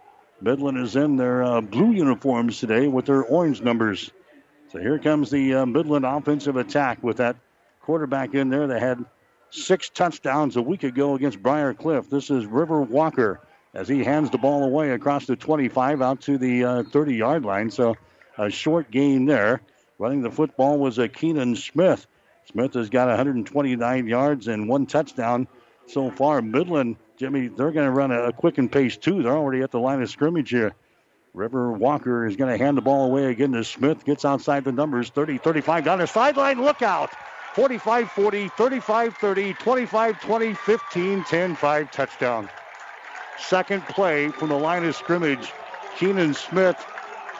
Midland 0.41 0.79
is 0.79 0.97
in 0.97 1.17
their 1.17 1.43
uh, 1.43 1.61
blue 1.61 1.93
uniforms 1.93 2.61
today 2.61 2.89
with 2.89 3.07
their 3.07 3.23
orange 3.23 3.63
numbers. 3.63 4.11
So 4.77 4.83
here 4.83 4.99
comes 4.99 5.31
the 5.31 5.55
uh, 5.55 5.65
Midland 5.65 6.05
offensive 6.05 6.57
attack 6.57 7.03
with 7.03 7.17
that 7.17 7.37
quarterback 7.81 8.35
in 8.35 8.51
there 8.51 8.67
that 8.67 8.83
had 8.83 9.03
six 9.49 9.89
touchdowns 9.89 10.57
a 10.57 10.61
week 10.61 10.83
ago 10.83 11.15
against 11.15 11.43
Briar 11.43 11.73
Cliff. 11.73 12.11
This 12.11 12.29
is 12.29 12.45
River 12.45 12.83
Walker 12.83 13.41
as 13.73 13.89
he 13.89 14.05
hands 14.05 14.29
the 14.29 14.37
ball 14.37 14.65
away 14.65 14.91
across 14.91 15.25
the 15.25 15.35
25 15.35 16.03
out 16.03 16.21
to 16.23 16.37
the 16.37 16.85
30 16.93 17.15
uh, 17.15 17.17
yard 17.17 17.47
line. 17.47 17.71
So 17.71 17.97
a 18.37 18.51
short 18.51 18.91
gain 18.91 19.25
there. 19.25 19.63
Running 19.99 20.21
the 20.21 20.31
football 20.31 20.77
was 20.77 20.99
a 20.99 21.09
Keenan 21.09 21.57
Smith. 21.57 22.07
Smith 22.45 22.75
has 22.75 22.91
got 22.91 23.09
129 23.09 24.07
yards 24.07 24.47
and 24.47 24.69
one 24.69 24.85
touchdown 24.85 25.49
so 25.87 26.11
far. 26.11 26.43
Midland, 26.43 26.97
Jimmy, 27.17 27.49
they're 27.49 27.73
going 27.73 27.87
to 27.87 27.93
run 27.93 28.11
a, 28.11 28.25
a 28.25 28.33
quick 28.35 28.59
and 28.59 28.71
pace 28.71 28.99
too. 28.99 29.23
They're 29.23 29.39
already 29.39 29.63
at 29.63 29.71
the 29.71 29.81
line 29.81 30.03
of 30.03 30.11
scrimmage 30.11 30.51
here. 30.51 30.75
River 31.37 31.71
Walker 31.71 32.27
is 32.27 32.35
going 32.35 32.51
to 32.51 32.65
hand 32.65 32.79
the 32.79 32.83
ball 32.83 33.05
away 33.05 33.27
again 33.27 33.53
to 33.53 33.63
Smith. 33.63 34.07
Gets 34.07 34.25
outside 34.25 34.65
the 34.65 34.73
numbers 34.73 35.11
30 35.11 35.37
35 35.37 35.85
down 35.85 35.99
the 35.99 36.07
sideline. 36.07 36.63
Look 36.63 36.81
out. 36.81 37.11
45 37.55 38.11
40, 38.11 38.49
35 38.49 39.15
30, 39.17 39.53
25 39.53 40.21
20, 40.21 40.55
15 40.55 41.25
10 41.25 41.57
5 41.57 41.91
touchdown. 41.91 42.49
Second 43.39 43.83
play 43.85 44.31
from 44.31 44.49
the 44.49 44.59
line 44.59 44.83
of 44.85 44.97
scrimmage. 44.97 45.53
Keenan 45.99 46.33
Smith 46.33 46.83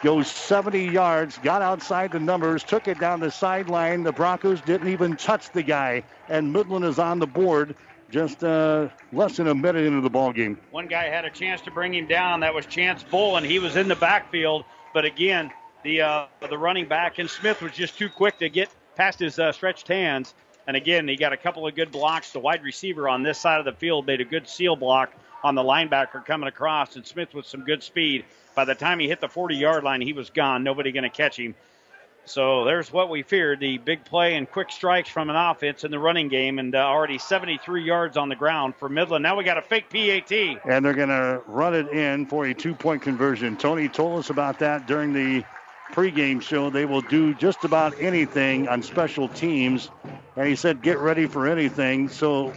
goes 0.03 0.27
70 0.27 0.85
yards, 0.89 1.39
got 1.39 1.63
outside 1.63 2.11
the 2.11 2.19
numbers, 2.19 2.63
took 2.63 2.87
it 2.87 2.99
down 2.99 3.19
the 3.19 3.31
sideline. 3.31 4.03
The 4.03 4.11
Broncos 4.11 4.61
didn't 4.61 4.89
even 4.89 5.17
touch 5.17 5.49
the 5.51 5.63
guy, 5.63 6.03
and 6.29 6.53
Midland 6.53 6.85
is 6.85 6.99
on 6.99 7.17
the 7.17 7.25
board 7.25 7.75
just 8.09 8.43
uh, 8.43 8.87
less 9.11 9.37
than 9.37 9.47
a 9.47 9.55
minute 9.55 9.85
into 9.85 10.01
the 10.01 10.09
ball 10.09 10.31
game. 10.31 10.57
One 10.71 10.87
guy 10.87 11.05
had 11.05 11.25
a 11.25 11.29
chance 11.29 11.61
to 11.61 11.71
bring 11.71 11.93
him 11.93 12.07
down. 12.07 12.39
That 12.39 12.53
was 12.53 12.65
Chance 12.65 13.03
Bull, 13.03 13.37
and 13.37 13.45
he 13.45 13.59
was 13.59 13.75
in 13.75 13.87
the 13.87 13.95
backfield. 13.95 14.65
But 14.93 15.05
again, 15.05 15.51
the 15.83 16.01
uh, 16.01 16.25
the 16.49 16.57
running 16.57 16.87
back 16.87 17.19
and 17.19 17.29
Smith 17.29 17.61
was 17.61 17.71
just 17.71 17.97
too 17.97 18.09
quick 18.09 18.39
to 18.39 18.49
get 18.49 18.69
past 18.95 19.19
his 19.19 19.39
uh, 19.39 19.51
stretched 19.51 19.87
hands. 19.87 20.33
And 20.67 20.75
again, 20.75 21.07
he 21.07 21.15
got 21.15 21.31
a 21.31 21.37
couple 21.37 21.65
of 21.65 21.75
good 21.75 21.91
blocks. 21.91 22.31
The 22.31 22.39
wide 22.39 22.63
receiver 22.63 23.07
on 23.07 23.23
this 23.23 23.39
side 23.39 23.59
of 23.59 23.65
the 23.65 23.71
field 23.71 24.05
made 24.05 24.19
a 24.19 24.25
good 24.25 24.49
seal 24.49 24.75
block 24.75 25.13
on 25.43 25.55
the 25.55 25.63
linebacker 25.63 26.25
coming 26.25 26.49
across, 26.49 26.95
and 26.95 27.05
Smith 27.05 27.33
with 27.33 27.45
some 27.45 27.63
good 27.63 27.83
speed. 27.83 28.25
By 28.53 28.65
the 28.65 28.75
time 28.75 28.99
he 28.99 29.07
hit 29.07 29.21
the 29.21 29.29
40 29.29 29.55
yard 29.55 29.83
line, 29.83 30.01
he 30.01 30.13
was 30.13 30.29
gone. 30.29 30.63
Nobody 30.63 30.91
going 30.91 31.03
to 31.03 31.09
catch 31.09 31.37
him. 31.37 31.55
So 32.27 32.65
there's 32.65 32.91
what 32.91 33.09
we 33.09 33.23
feared 33.23 33.59
the 33.59 33.77
big 33.77 34.03
play 34.03 34.35
and 34.35 34.49
quick 34.49 34.71
strikes 34.71 35.09
from 35.09 35.29
an 35.29 35.35
offense 35.35 35.83
in 35.83 35.91
the 35.91 35.99
running 35.99 36.27
game, 36.27 36.59
and 36.59 36.75
uh, 36.75 36.79
already 36.79 37.17
73 37.17 37.83
yards 37.83 38.17
on 38.17 38.29
the 38.29 38.35
ground 38.35 38.75
for 38.75 38.89
Midland. 38.89 39.23
Now 39.23 39.37
we 39.37 39.43
got 39.43 39.57
a 39.57 39.61
fake 39.61 39.89
PAT. 39.89 40.31
And 40.69 40.85
they're 40.85 40.93
going 40.93 41.09
to 41.09 41.41
run 41.47 41.73
it 41.73 41.87
in 41.89 42.25
for 42.25 42.45
a 42.45 42.53
two 42.53 42.75
point 42.75 43.01
conversion. 43.01 43.55
Tony 43.55 43.87
told 43.87 44.19
us 44.19 44.29
about 44.29 44.59
that 44.59 44.87
during 44.87 45.13
the 45.13 45.43
pregame 45.93 46.41
show. 46.41 46.69
They 46.69 46.85
will 46.85 47.01
do 47.01 47.33
just 47.33 47.63
about 47.63 47.99
anything 47.99 48.67
on 48.67 48.83
special 48.83 49.29
teams. 49.29 49.89
And 50.35 50.47
he 50.47 50.55
said, 50.55 50.81
get 50.81 50.99
ready 50.99 51.27
for 51.27 51.47
anything. 51.47 52.09
So 52.09 52.53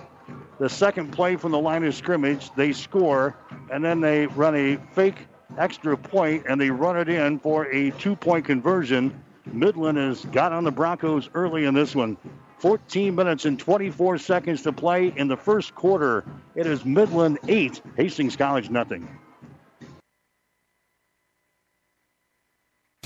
the 0.58 0.68
second 0.68 1.12
play 1.12 1.36
from 1.36 1.52
the 1.52 1.60
line 1.60 1.84
of 1.84 1.94
scrimmage, 1.94 2.50
they 2.56 2.72
score, 2.72 3.36
and 3.70 3.84
then 3.84 4.00
they 4.00 4.26
run 4.26 4.56
a 4.56 4.76
fake 4.94 5.16
extra 5.58 5.96
point 5.96 6.44
and 6.48 6.60
they 6.60 6.70
run 6.70 6.96
it 6.98 7.08
in 7.08 7.38
for 7.38 7.66
a 7.66 7.90
two 7.92 8.16
point 8.16 8.44
conversion. 8.44 9.22
Midland 9.52 9.98
has 9.98 10.24
got 10.26 10.52
on 10.52 10.64
the 10.64 10.70
Broncos 10.70 11.28
early 11.34 11.64
in 11.64 11.74
this 11.74 11.94
one. 11.94 12.16
14 12.58 13.14
minutes 13.14 13.46
and 13.46 13.58
24 13.58 14.18
seconds 14.18 14.62
to 14.62 14.72
play 14.72 15.12
in 15.16 15.28
the 15.28 15.36
first 15.36 15.74
quarter. 15.74 16.24
It 16.54 16.66
is 16.66 16.84
Midland 16.84 17.38
8, 17.48 17.80
Hastings 17.96 18.36
College 18.36 18.70
nothing. 18.70 19.08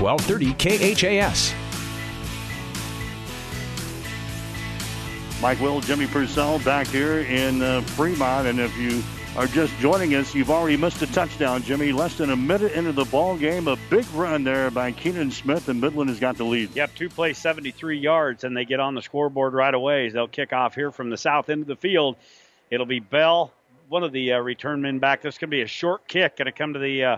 1230 0.00 0.94
KHAS. 0.94 1.54
Mike 5.40 5.60
Will, 5.60 5.80
Jimmy 5.80 6.06
Purcell 6.06 6.58
back 6.60 6.88
here 6.88 7.20
in 7.20 7.62
uh, 7.62 7.80
Fremont. 7.82 8.48
And 8.48 8.58
if 8.58 8.76
you 8.76 9.02
are 9.36 9.46
just 9.46 9.72
joining 9.78 10.16
us, 10.16 10.34
you've 10.34 10.50
already 10.50 10.76
missed 10.76 11.00
a 11.02 11.06
touchdown, 11.06 11.62
Jimmy. 11.62 11.92
Less 11.92 12.16
than 12.16 12.30
a 12.30 12.36
minute 12.36 12.72
into 12.72 12.90
the 12.90 13.04
ball 13.04 13.36
game, 13.36 13.68
a 13.68 13.76
big 13.88 14.04
run 14.14 14.42
there 14.42 14.68
by 14.70 14.90
Keenan 14.90 15.30
Smith, 15.30 15.68
and 15.68 15.80
Midland 15.80 16.10
has 16.10 16.18
got 16.18 16.36
the 16.36 16.44
lead. 16.44 16.74
Yep, 16.74 16.94
two 16.96 17.08
plays, 17.08 17.38
73 17.38 17.98
yards, 17.98 18.42
and 18.42 18.56
they 18.56 18.64
get 18.64 18.80
on 18.80 18.96
the 18.96 19.02
scoreboard 19.02 19.52
right 19.52 19.72
away. 19.72 20.08
They'll 20.08 20.26
kick 20.26 20.52
off 20.52 20.74
here 20.74 20.90
from 20.90 21.08
the 21.08 21.16
south 21.16 21.50
end 21.50 21.62
of 21.62 21.68
the 21.68 21.76
field. 21.76 22.16
It'll 22.70 22.84
be 22.84 22.98
Bell, 22.98 23.52
one 23.88 24.02
of 24.02 24.10
the 24.10 24.32
uh, 24.32 24.38
return 24.38 24.82
men 24.82 24.98
back. 24.98 25.22
This 25.22 25.38
could 25.38 25.50
be 25.50 25.62
a 25.62 25.68
short 25.68 26.08
kick, 26.08 26.36
going 26.36 26.46
to 26.46 26.52
come 26.52 26.72
to 26.72 26.80
the 26.80 27.04
uh, 27.04 27.16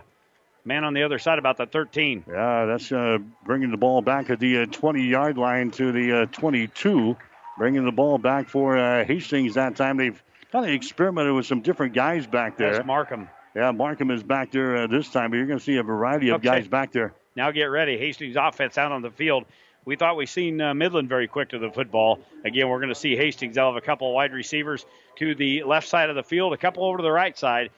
Man 0.64 0.84
on 0.84 0.94
the 0.94 1.02
other 1.02 1.18
side, 1.18 1.38
about 1.38 1.56
the 1.56 1.66
13. 1.66 2.24
Yeah, 2.28 2.66
that's 2.66 2.92
uh, 2.92 3.18
bringing 3.44 3.70
the 3.70 3.76
ball 3.76 4.02
back 4.02 4.30
at 4.30 4.40
the 4.40 4.66
20 4.66 5.00
uh, 5.00 5.02
yard 5.02 5.38
line 5.38 5.70
to 5.72 5.92
the 5.92 6.22
uh, 6.22 6.26
22. 6.26 7.16
Bringing 7.58 7.84
the 7.84 7.92
ball 7.92 8.18
back 8.18 8.48
for 8.48 8.78
uh, 8.78 9.04
Hastings 9.04 9.54
that 9.54 9.76
time. 9.76 9.96
They've 9.96 10.22
kind 10.52 10.64
of 10.64 10.72
experimented 10.72 11.34
with 11.34 11.46
some 11.46 11.60
different 11.60 11.94
guys 11.94 12.26
back 12.26 12.56
there. 12.56 12.74
That's 12.74 12.86
Markham. 12.86 13.28
Yeah, 13.54 13.72
Markham 13.72 14.10
is 14.10 14.22
back 14.22 14.52
there 14.52 14.86
this 14.86 15.10
time, 15.10 15.30
but 15.30 15.36
you're 15.36 15.46
going 15.46 15.58
to 15.58 15.64
see 15.64 15.76
a 15.76 15.82
variety 15.82 16.28
of 16.28 16.36
okay. 16.36 16.48
guys 16.48 16.68
back 16.68 16.92
there. 16.92 17.12
Now 17.36 17.50
get 17.50 17.64
ready. 17.64 17.98
Hastings 17.98 18.36
offense 18.36 18.78
out 18.78 18.92
on 18.92 19.02
the 19.02 19.10
field. 19.10 19.44
We 19.84 19.96
thought 19.96 20.16
we 20.16 20.26
seen 20.26 20.60
uh, 20.60 20.74
Midland 20.74 21.08
very 21.08 21.26
quick 21.26 21.50
to 21.50 21.58
the 21.58 21.70
football. 21.70 22.20
Again, 22.44 22.68
we're 22.68 22.78
going 22.78 22.90
to 22.90 22.94
see 22.94 23.16
Hastings. 23.16 23.56
They'll 23.56 23.72
have 23.72 23.82
a 23.82 23.84
couple 23.84 24.08
of 24.08 24.14
wide 24.14 24.32
receivers 24.32 24.84
to 25.16 25.34
the 25.34 25.64
left 25.64 25.88
side 25.88 26.10
of 26.10 26.16
the 26.16 26.22
field, 26.22 26.52
a 26.52 26.58
couple 26.58 26.84
over 26.84 26.98
to 26.98 27.02
the 27.02 27.10
right 27.10 27.36
side 27.36 27.70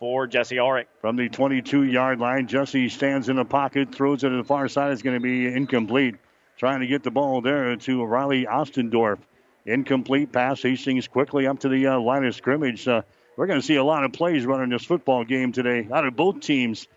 for 0.00 0.26
Jesse 0.26 0.58
Ulrich. 0.58 0.88
From 1.00 1.14
the 1.14 1.28
22 1.28 1.84
yard 1.84 2.18
line, 2.18 2.48
Jesse 2.48 2.88
stands 2.88 3.28
in 3.28 3.36
the 3.36 3.44
pocket, 3.44 3.94
throws 3.94 4.24
it 4.24 4.30
to 4.30 4.36
the 4.36 4.44
far 4.44 4.66
side. 4.66 4.92
It's 4.92 5.02
going 5.02 5.16
to 5.16 5.22
be 5.22 5.46
incomplete. 5.46 6.16
Trying 6.56 6.80
to 6.80 6.86
get 6.86 7.02
the 7.02 7.10
ball 7.10 7.40
there 7.40 7.76
to 7.76 8.04
Riley 8.04 8.46
Ostendorf. 8.46 9.18
Incomplete 9.66 10.32
pass. 10.32 10.62
Hastings 10.62 11.06
quickly 11.06 11.46
up 11.46 11.60
to 11.60 11.68
the 11.68 11.86
uh, 11.86 12.00
line 12.00 12.24
of 12.24 12.34
scrimmage. 12.34 12.88
Uh, 12.88 13.02
we're 13.36 13.46
going 13.46 13.60
to 13.60 13.66
see 13.66 13.76
a 13.76 13.84
lot 13.84 14.04
of 14.04 14.12
plays 14.12 14.44
running 14.44 14.70
this 14.70 14.84
football 14.84 15.24
game 15.24 15.52
today 15.52 15.86
out 15.92 16.06
of 16.06 16.16
both 16.16 16.40
teams. 16.40 16.88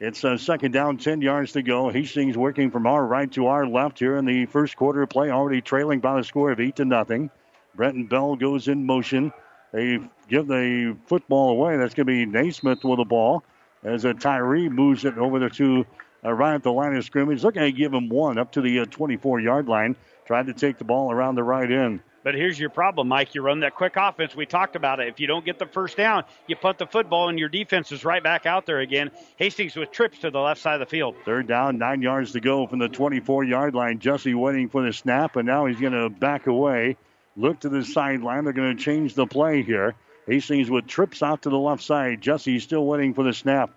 It's 0.00 0.24
uh, 0.24 0.36
second 0.36 0.72
down, 0.72 0.98
10 0.98 1.22
yards 1.22 1.52
to 1.52 1.62
go. 1.62 1.88
Hastings 1.88 2.36
working 2.36 2.70
from 2.70 2.86
our 2.86 3.06
right 3.06 3.30
to 3.32 3.46
our 3.46 3.66
left 3.66 3.98
here 3.98 4.16
in 4.16 4.26
the 4.26 4.44
first 4.46 4.76
quarter 4.76 5.06
play, 5.06 5.30
already 5.30 5.62
trailing 5.62 6.00
by 6.00 6.16
the 6.16 6.24
score 6.24 6.50
of 6.50 6.60
8 6.60 6.76
to 6.76 6.84
nothing. 6.84 7.30
Brenton 7.74 8.06
Bell 8.06 8.36
goes 8.36 8.68
in 8.68 8.84
motion. 8.84 9.32
They 9.76 9.98
give 10.30 10.46
the 10.46 10.96
football 11.04 11.50
away. 11.50 11.76
That's 11.76 11.92
going 11.92 12.06
to 12.06 12.10
be 12.10 12.24
Naismith 12.24 12.82
with 12.82 12.96
the 12.96 13.04
ball 13.04 13.44
as 13.82 14.06
a 14.06 14.14
Tyree 14.14 14.70
moves 14.70 15.04
it 15.04 15.18
over 15.18 15.38
there 15.38 15.50
to 15.50 15.84
uh, 16.24 16.32
right 16.32 16.54
at 16.54 16.62
the 16.62 16.72
line 16.72 16.96
of 16.96 17.04
scrimmage. 17.04 17.44
Looking 17.44 17.60
to 17.60 17.70
give 17.72 17.92
him 17.92 18.08
one 18.08 18.38
up 18.38 18.52
to 18.52 18.62
the 18.62 18.86
24 18.86 19.38
uh, 19.38 19.42
yard 19.42 19.68
line. 19.68 19.94
Tried 20.24 20.46
to 20.46 20.54
take 20.54 20.78
the 20.78 20.84
ball 20.84 21.12
around 21.12 21.34
the 21.34 21.42
right 21.42 21.70
end. 21.70 22.00
But 22.24 22.34
here's 22.34 22.58
your 22.58 22.70
problem, 22.70 23.08
Mike. 23.08 23.34
You 23.34 23.42
run 23.42 23.60
that 23.60 23.74
quick 23.74 23.96
offense. 23.96 24.34
We 24.34 24.46
talked 24.46 24.76
about 24.76 24.98
it. 24.98 25.08
If 25.08 25.20
you 25.20 25.26
don't 25.26 25.44
get 25.44 25.58
the 25.58 25.66
first 25.66 25.98
down, 25.98 26.24
you 26.46 26.56
put 26.56 26.78
the 26.78 26.86
football, 26.86 27.28
and 27.28 27.38
your 27.38 27.50
defense 27.50 27.92
is 27.92 28.02
right 28.02 28.22
back 28.22 28.46
out 28.46 28.64
there 28.64 28.80
again. 28.80 29.10
Hastings 29.36 29.76
with 29.76 29.90
trips 29.90 30.20
to 30.20 30.30
the 30.30 30.40
left 30.40 30.62
side 30.62 30.80
of 30.80 30.80
the 30.80 30.90
field. 30.90 31.16
Third 31.26 31.46
down, 31.46 31.76
nine 31.76 32.00
yards 32.00 32.32
to 32.32 32.40
go 32.40 32.66
from 32.66 32.78
the 32.78 32.88
24 32.88 33.44
yard 33.44 33.74
line. 33.74 33.98
Jesse 33.98 34.32
waiting 34.32 34.70
for 34.70 34.82
the 34.82 34.92
snap, 34.94 35.36
and 35.36 35.46
now 35.46 35.66
he's 35.66 35.78
going 35.78 35.92
to 35.92 36.08
back 36.08 36.46
away 36.46 36.96
look 37.36 37.60
to 37.60 37.68
the 37.68 37.84
sideline. 37.84 38.44
They're 38.44 38.52
going 38.52 38.76
to 38.76 38.82
change 38.82 39.14
the 39.14 39.26
play 39.26 39.62
here. 39.62 39.94
Hastings 40.26 40.68
with 40.68 40.86
trips 40.86 41.22
out 41.22 41.42
to 41.42 41.50
the 41.50 41.58
left 41.58 41.82
side. 41.82 42.20
Jesse 42.20 42.58
still 42.58 42.84
waiting 42.84 43.14
for 43.14 43.22
the 43.22 43.32
snap. 43.32 43.70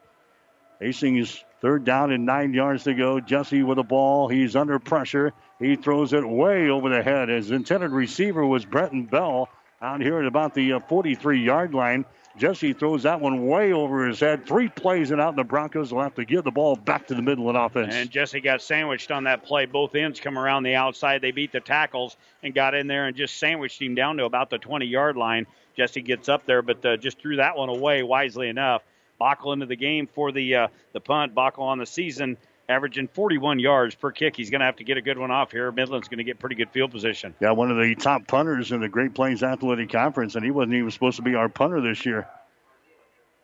Hastings 0.79 1.43
third 1.61 1.83
down 1.83 2.11
and 2.11 2.25
nine 2.25 2.53
yards 2.53 2.85
to 2.85 2.93
go. 2.93 3.19
Jesse 3.19 3.63
with 3.63 3.75
the 3.75 3.83
ball. 3.83 4.27
He's 4.29 4.55
under 4.55 4.79
pressure. 4.79 5.33
He 5.59 5.75
throws 5.75 6.13
it 6.13 6.27
way 6.27 6.69
over 6.69 6.89
the 6.89 7.03
head. 7.03 7.29
His 7.29 7.51
intended 7.51 7.91
receiver 7.91 8.45
was 8.45 8.65
Brenton 8.65 9.05
Bell 9.05 9.49
out 9.81 10.01
here 10.01 10.19
at 10.19 10.25
about 10.25 10.53
the 10.53 10.79
43 10.87 11.39
uh, 11.39 11.43
yard 11.43 11.73
line. 11.73 12.05
Jesse 12.39 12.71
throws 12.71 13.03
that 13.03 13.19
one 13.19 13.47
way 13.47 13.73
over 13.73 14.07
his 14.07 14.21
head. 14.21 14.45
Three 14.45 14.69
plays 14.69 15.11
and 15.11 15.19
out, 15.19 15.29
and 15.29 15.37
the 15.37 15.43
Broncos 15.43 15.93
will 15.93 16.01
have 16.01 16.15
to 16.15 16.23
give 16.23 16.45
the 16.45 16.51
ball 16.51 16.77
back 16.77 17.07
to 17.07 17.13
the 17.13 17.21
Midland 17.21 17.57
offense. 17.57 17.93
And 17.93 18.09
Jesse 18.09 18.39
got 18.39 18.61
sandwiched 18.61 19.11
on 19.11 19.25
that 19.25 19.43
play. 19.43 19.65
Both 19.65 19.93
ends 19.93 20.21
come 20.21 20.39
around 20.39 20.63
the 20.63 20.75
outside. 20.75 21.21
They 21.21 21.31
beat 21.31 21.51
the 21.51 21.59
tackles 21.59 22.15
and 22.41 22.53
got 22.53 22.75
in 22.75 22.87
there 22.87 23.07
and 23.07 23.17
just 23.17 23.37
sandwiched 23.37 23.81
him 23.81 23.93
down 23.93 24.15
to 24.17 24.23
about 24.23 24.49
the 24.49 24.57
20 24.57 24.85
yard 24.85 25.17
line. 25.17 25.47
Jesse 25.75 26.01
gets 26.01 26.29
up 26.29 26.45
there, 26.45 26.61
but 26.61 26.85
uh, 26.85 26.95
just 26.95 27.19
threw 27.19 27.35
that 27.35 27.57
one 27.57 27.67
away 27.67 28.03
wisely 28.03 28.47
enough. 28.47 28.83
Bockel 29.19 29.51
into 29.51 29.65
the 29.65 29.75
game 29.75 30.07
for 30.07 30.31
the 30.31 30.55
uh, 30.55 30.67
the 30.93 31.01
punt. 31.01 31.35
Bockel 31.35 31.59
on 31.59 31.77
the 31.77 31.85
season 31.85 32.37
averaging 32.69 33.07
41 33.07 33.59
yards 33.59 33.95
per 33.95 34.11
kick. 34.11 34.35
He's 34.35 34.49
going 34.49 34.59
to 34.59 34.65
have 34.65 34.77
to 34.77 34.83
get 34.83 34.97
a 34.97 35.01
good 35.01 35.17
one 35.17 35.31
off 35.31 35.51
here. 35.51 35.71
Midland's 35.71 36.07
going 36.07 36.19
to 36.19 36.23
get 36.23 36.39
pretty 36.39 36.55
good 36.55 36.69
field 36.69 36.91
position. 36.91 37.33
Yeah, 37.41 37.51
one 37.51 37.71
of 37.71 37.77
the 37.77 37.95
top 37.95 38.27
punters 38.27 38.71
in 38.71 38.79
the 38.79 38.87
Great 38.87 39.15
Plains 39.15 39.43
Athletic 39.43 39.91
Conference, 39.91 40.35
and 40.35 40.45
he 40.45 40.51
wasn't 40.51 40.75
even 40.75 40.91
supposed 40.91 41.17
to 41.17 41.23
be 41.23 41.35
our 41.35 41.49
punter 41.49 41.81
this 41.81 42.05
year. 42.05 42.27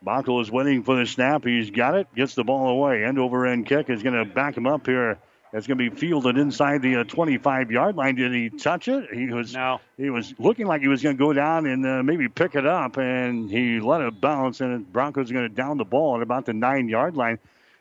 Bockel 0.06 0.40
is 0.42 0.52
waiting 0.52 0.84
for 0.84 0.96
the 0.96 1.06
snap. 1.08 1.44
He's 1.44 1.72
got 1.72 1.96
it, 1.96 2.08
gets 2.16 2.36
the 2.36 2.44
ball 2.44 2.70
away. 2.70 3.04
End 3.04 3.18
over 3.18 3.48
end 3.48 3.66
kick 3.66 3.90
is 3.90 4.04
going 4.04 4.16
to 4.16 4.26
back 4.26 4.56
him 4.56 4.68
up 4.68 4.86
here. 4.86 5.18
It's 5.52 5.68
going 5.68 5.78
to 5.78 5.90
be 5.90 5.96
fielded 5.96 6.38
inside 6.38 6.82
the 6.82 6.98
uh, 6.98 7.04
25 7.06 7.72
yard 7.72 7.96
line. 7.96 8.16
Did 8.16 8.34
he 8.34 8.50
touch 8.50 8.90
it? 8.90 9.12
He 9.14 9.28
was 9.28 9.54
no. 9.54 9.80
He 9.98 10.10
was 10.10 10.34
looking 10.38 10.68
like 10.68 10.82
he 10.82 10.90
was 10.90 11.02
going 11.02 11.16
to 11.16 11.20
go 11.20 11.32
down 11.32 11.66
and 11.66 11.86
uh, 11.86 12.04
maybe 12.04 12.28
pick 12.28 12.56
it 12.56 12.66
up, 12.66 12.98
and 12.98 13.50
he 13.50 13.80
let 13.80 14.02
it 14.02 14.20
bounce. 14.20 14.60
And 14.60 14.92
Broncos 14.92 15.32
are 15.32 15.34
going 15.34 15.48
to 15.48 15.56
down 15.56 15.78
the 15.78 15.86
ball 15.86 16.18
at 16.18 16.22
about 16.22 16.46
the 16.46 16.54
nine 16.54 16.90
yard 16.90 17.16
line. 17.16 17.40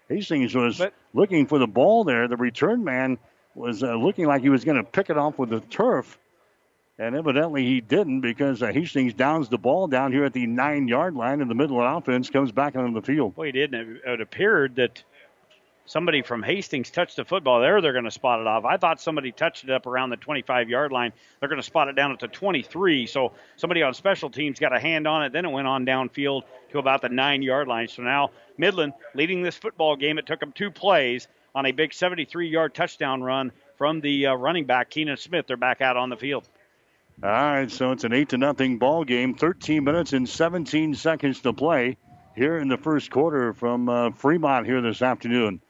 Hastings 0.09 0.55
was 0.55 0.79
but, 0.79 0.95
looking 1.13 1.47
for 1.47 1.59
the 1.59 1.67
ball 1.67 2.05
there. 2.05 2.29
The 2.29 2.37
return 2.37 2.85
man 2.85 3.19
was 3.55 3.83
uh, 3.83 3.95
looking 3.95 4.27
like 4.27 4.43
he 4.43 4.49
was 4.49 4.65
going 4.65 4.77
to 4.77 4.85
pick 4.85 5.11
it 5.11 5.17
off 5.17 5.39
with 5.39 5.51
the 5.51 5.61
turf. 5.61 6.19
And 6.99 7.17
evidently 7.17 7.65
he 7.65 7.81
didn't 7.81 8.21
because 8.21 8.63
uh, 8.63 8.67
Hastings 8.67 9.15
downs 9.15 9.49
the 9.49 9.59
ball 9.59 9.89
down 9.89 10.13
here 10.13 10.25
at 10.25 10.33
the 10.33 10.47
nine 10.47 10.87
yard 10.87 11.15
line 11.15 11.41
in 11.41 11.49
the 11.49 11.55
middle 11.55 11.81
of 11.81 11.97
offense, 11.97 12.31
comes 12.31 12.53
back 12.53 12.77
onto 12.77 12.95
the 12.95 13.05
field. 13.05 13.35
Well, 13.37 13.47
he 13.47 13.53
didn't. 13.53 13.97
It, 13.97 14.03
it 14.07 14.21
appeared 14.21 14.77
that 14.77 15.03
somebody 15.87 16.23
from 16.23 16.43
Hastings 16.43 16.91
touched 16.91 17.17
the 17.17 17.25
football 17.25 17.61
there, 17.61 17.81
they're 17.81 17.93
going 17.93 18.05
to 18.05 18.11
spot 18.11 18.41
it 18.41 18.47
off. 18.47 18.65
I 18.65 18.77
thought 18.77 19.01
somebody 19.01 19.33
touched 19.33 19.65
it 19.65 19.71
up 19.71 19.87
around 19.87 20.11
the 20.11 20.17
25 20.17 20.69
yard 20.69 20.93
line. 20.93 21.13
They're 21.41 21.49
going 21.49 21.61
to 21.61 21.67
spot 21.67 21.89
it 21.89 21.97
down 21.97 22.13
at 22.13 22.21
the 22.21 22.29
23. 22.29 23.07
So 23.07 23.33
somebody 23.57 23.83
on 23.83 23.95
special 23.95 24.31
teams 24.31 24.59
got 24.59 24.75
a 24.75 24.81
hand 24.81 25.07
on 25.07 25.25
it. 25.25 25.33
Then 25.33 25.45
it 25.45 25.51
went 25.51 25.67
on 25.67 25.85
downfield 25.85 26.43
to 26.71 26.79
about 26.79 27.03
the 27.03 27.09
nine 27.09 27.43
yard 27.43 27.69
line. 27.69 27.89
So 27.89 28.03
now 28.03 28.31
Midland 28.59 28.93
leading 29.15 29.43
this 29.43 29.57
football 29.57 29.97
game. 29.97 30.19
It 30.19 30.27
took 30.27 30.41
them 30.41 30.53
two 30.53 30.71
plays 30.71 31.29
on 31.55 31.67
a 31.67 31.73
big 31.73 31.95
73 31.95 32.49
yard 32.49 32.75
touchdown 32.75 33.23
run 33.23 33.53
from 33.77 34.01
the 34.01 34.27
uh, 34.27 34.35
running 34.35 34.65
back, 34.67 34.91
Keenan 34.91 35.17
Smith. 35.17 35.47
They're 35.47 35.57
back 35.57 35.81
out 35.81 35.97
on 35.97 36.09
the 36.09 36.17
field. 36.17 36.49
All 37.23 37.31
right, 37.31 37.71
so 37.71 37.93
it's 37.93 38.03
an 38.03 38.13
8 38.13 38.31
to 38.31 38.39
nothing 38.39 38.79
ball 38.79 39.05
game. 39.05 39.35
13 39.35 39.85
minutes 39.85 40.13
and 40.13 40.29
17 40.29 40.95
seconds 40.95 41.41
to 41.43 41.53
play 41.53 41.97
here 42.35 42.59
in 42.59 42.69
the 42.69 42.77
first 42.77 43.11
quarter 43.11 43.53
from 43.53 43.89
uh, 43.89 44.11
Fremont 44.11 44.67
here 44.67 44.81
this 44.81 45.01
afternoon. 45.01 45.61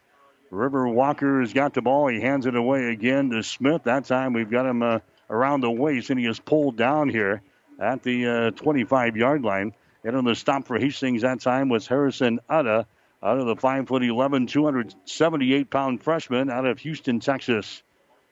River 0.50 0.88
Walker 0.88 1.40
has 1.40 1.52
got 1.52 1.74
the 1.74 1.82
ball. 1.82 2.08
He 2.08 2.20
hands 2.20 2.46
it 2.46 2.54
away 2.54 2.90
again 2.90 3.30
to 3.30 3.42
Smith. 3.42 3.82
That 3.84 4.06
time 4.06 4.32
we've 4.32 4.50
got 4.50 4.64
him 4.64 4.82
uh, 4.82 5.00
around 5.28 5.60
the 5.60 5.70
waist, 5.70 6.10
and 6.10 6.18
he 6.18 6.26
is 6.26 6.38
pulled 6.38 6.76
down 6.76 7.08
here 7.08 7.42
at 7.78 8.02
the 8.02 8.52
25 8.56 9.12
uh, 9.12 9.16
yard 9.16 9.42
line. 9.42 9.74
And 10.04 10.16
on 10.16 10.24
the 10.24 10.34
stop 10.34 10.66
for 10.66 10.78
Hastings 10.78 11.22
that 11.22 11.40
time 11.40 11.68
was 11.70 11.86
Harrison 11.86 12.38
Utta 12.50 12.84
out 13.22 13.38
of 13.38 13.46
the 13.46 13.56
5'11, 13.56 14.48
278 14.48 15.70
pound 15.70 16.02
freshman 16.02 16.50
out 16.50 16.66
of 16.66 16.78
Houston, 16.80 17.20
Texas. 17.20 17.82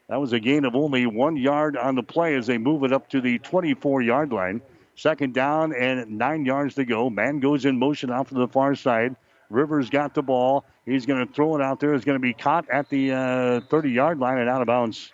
That 0.08 0.20
was 0.20 0.34
a 0.34 0.40
gain 0.40 0.66
of 0.66 0.76
only 0.76 1.06
one 1.06 1.36
yard 1.36 1.78
on 1.78 1.94
the 1.94 2.02
play 2.02 2.34
as 2.34 2.46
they 2.46 2.58
move 2.58 2.84
it 2.84 2.92
up 2.92 3.08
to 3.10 3.22
the 3.22 3.38
24 3.38 4.02
yard 4.02 4.32
line. 4.32 4.60
Second 4.94 5.32
down 5.32 5.72
and 5.72 6.18
nine 6.18 6.44
yards 6.44 6.74
to 6.74 6.84
go. 6.84 7.08
Man 7.08 7.40
goes 7.40 7.64
in 7.64 7.78
motion 7.78 8.10
off 8.10 8.28
to 8.28 8.34
the 8.34 8.48
far 8.48 8.74
side. 8.74 9.16
Rivers 9.48 9.88
got 9.88 10.12
the 10.12 10.22
ball. 10.22 10.66
He's 10.84 11.06
going 11.06 11.26
to 11.26 11.32
throw 11.32 11.56
it 11.56 11.62
out 11.62 11.80
there. 11.80 11.94
It's 11.94 12.04
going 12.04 12.16
to 12.16 12.22
be 12.22 12.34
caught 12.34 12.68
at 12.68 12.90
the 12.90 13.62
30 13.70 13.88
uh, 13.88 13.90
yard 13.90 14.18
line 14.18 14.36
and 14.36 14.50
out 14.50 14.60
of 14.60 14.66
bounds. 14.66 15.10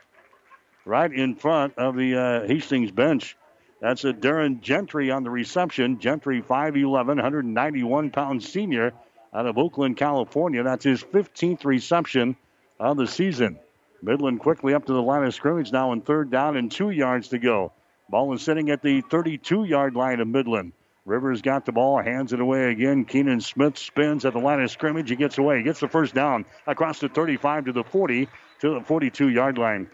Right 0.84 1.12
in 1.12 1.36
front 1.36 1.78
of 1.78 1.94
the 1.94 2.16
uh, 2.16 2.46
Hastings 2.48 2.90
bench. 2.90 3.36
That's 3.80 4.04
a 4.04 4.12
Darren 4.12 4.60
Gentry 4.60 5.10
on 5.10 5.22
the 5.22 5.30
reception. 5.30 6.00
Gentry, 6.00 6.42
5'11, 6.42 7.06
191 7.06 8.10
pound 8.10 8.42
senior 8.42 8.92
out 9.32 9.46
of 9.46 9.56
Oakland, 9.56 9.96
California. 9.96 10.62
That's 10.62 10.84
his 10.84 11.02
15th 11.02 11.64
reception 11.64 12.36
of 12.80 12.96
the 12.96 13.06
season. 13.06 13.58
Midland 14.02 14.40
quickly 14.40 14.74
up 14.74 14.86
to 14.86 14.92
the 14.92 15.02
line 15.02 15.24
of 15.24 15.34
scrimmage 15.34 15.72
now 15.72 15.92
in 15.92 16.00
third 16.00 16.30
down 16.30 16.56
and 16.56 16.70
two 16.70 16.90
yards 16.90 17.28
to 17.28 17.38
go. 17.38 17.72
Ball 18.08 18.32
is 18.34 18.42
sitting 18.42 18.70
at 18.70 18.82
the 18.82 19.00
32 19.02 19.64
yard 19.64 19.94
line 19.94 20.20
of 20.20 20.28
Midland. 20.28 20.72
Rivers 21.04 21.40
got 21.40 21.64
the 21.64 21.72
ball, 21.72 22.02
hands 22.02 22.32
it 22.32 22.40
away 22.40 22.70
again. 22.70 23.04
Keenan 23.04 23.40
Smith 23.40 23.78
spins 23.78 24.24
at 24.24 24.34
the 24.34 24.38
line 24.38 24.60
of 24.60 24.70
scrimmage. 24.70 25.08
He 25.08 25.16
gets 25.16 25.38
away. 25.38 25.58
He 25.58 25.62
gets 25.62 25.80
the 25.80 25.88
first 25.88 26.14
down 26.14 26.44
across 26.66 27.00
the 27.00 27.08
35 27.08 27.66
to 27.66 27.72
the 27.72 27.84
40 27.84 28.28
to 28.60 28.74
the 28.74 28.80
42 28.80 29.28
yard 29.28 29.56
line. 29.56 29.88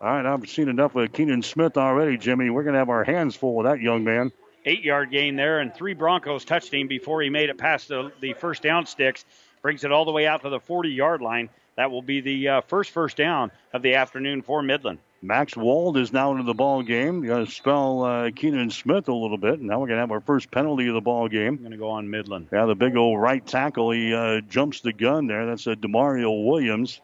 All 0.00 0.08
right, 0.08 0.24
I've 0.24 0.48
seen 0.48 0.68
enough 0.68 0.94
of 0.94 1.12
Keenan 1.12 1.42
Smith 1.42 1.76
already, 1.76 2.16
Jimmy. 2.16 2.50
We're 2.50 2.62
going 2.62 2.74
to 2.74 2.78
have 2.78 2.88
our 2.88 3.02
hands 3.02 3.34
full 3.34 3.56
with 3.56 3.66
that 3.66 3.80
young 3.80 4.04
man. 4.04 4.30
Eight 4.64 4.84
yard 4.84 5.10
gain 5.10 5.34
there, 5.34 5.58
and 5.58 5.74
three 5.74 5.94
Broncos 5.94 6.44
touched 6.44 6.72
him 6.72 6.86
before 6.86 7.20
he 7.20 7.30
made 7.30 7.50
it 7.50 7.58
past 7.58 7.88
the, 7.88 8.12
the 8.20 8.34
first 8.34 8.62
down 8.62 8.86
sticks. 8.86 9.24
Brings 9.60 9.82
it 9.82 9.90
all 9.90 10.04
the 10.04 10.12
way 10.12 10.24
out 10.24 10.42
to 10.42 10.50
the 10.50 10.60
40 10.60 10.90
yard 10.90 11.20
line. 11.20 11.48
That 11.74 11.90
will 11.90 12.02
be 12.02 12.20
the 12.20 12.48
uh, 12.48 12.60
first 12.60 12.90
first 12.90 13.16
down 13.16 13.50
of 13.72 13.82
the 13.82 13.94
afternoon 13.94 14.42
for 14.42 14.62
Midland. 14.62 15.00
Max 15.20 15.56
Wald 15.56 15.96
is 15.96 16.12
now 16.12 16.30
into 16.30 16.44
the 16.44 16.54
ball 16.54 16.82
game. 16.82 17.26
Going 17.26 17.44
to 17.44 17.50
spell 17.50 18.04
uh, 18.04 18.30
Keenan 18.30 18.70
Smith 18.70 19.08
a 19.08 19.12
little 19.12 19.36
bit. 19.36 19.60
Now 19.60 19.80
we're 19.80 19.88
going 19.88 19.96
to 19.96 20.02
have 20.02 20.12
our 20.12 20.20
first 20.20 20.52
penalty 20.52 20.86
of 20.86 20.94
the 20.94 21.00
ball 21.00 21.28
game. 21.28 21.56
Going 21.56 21.72
to 21.72 21.76
go 21.76 21.90
on 21.90 22.08
Midland. 22.08 22.48
Yeah, 22.52 22.66
the 22.66 22.76
big 22.76 22.96
old 22.96 23.20
right 23.20 23.44
tackle. 23.44 23.90
He 23.90 24.14
uh, 24.14 24.42
jumps 24.42 24.80
the 24.80 24.92
gun 24.92 25.26
there. 25.26 25.46
That's 25.46 25.66
a 25.66 25.74
Demario 25.74 26.46
Williams. 26.46 27.00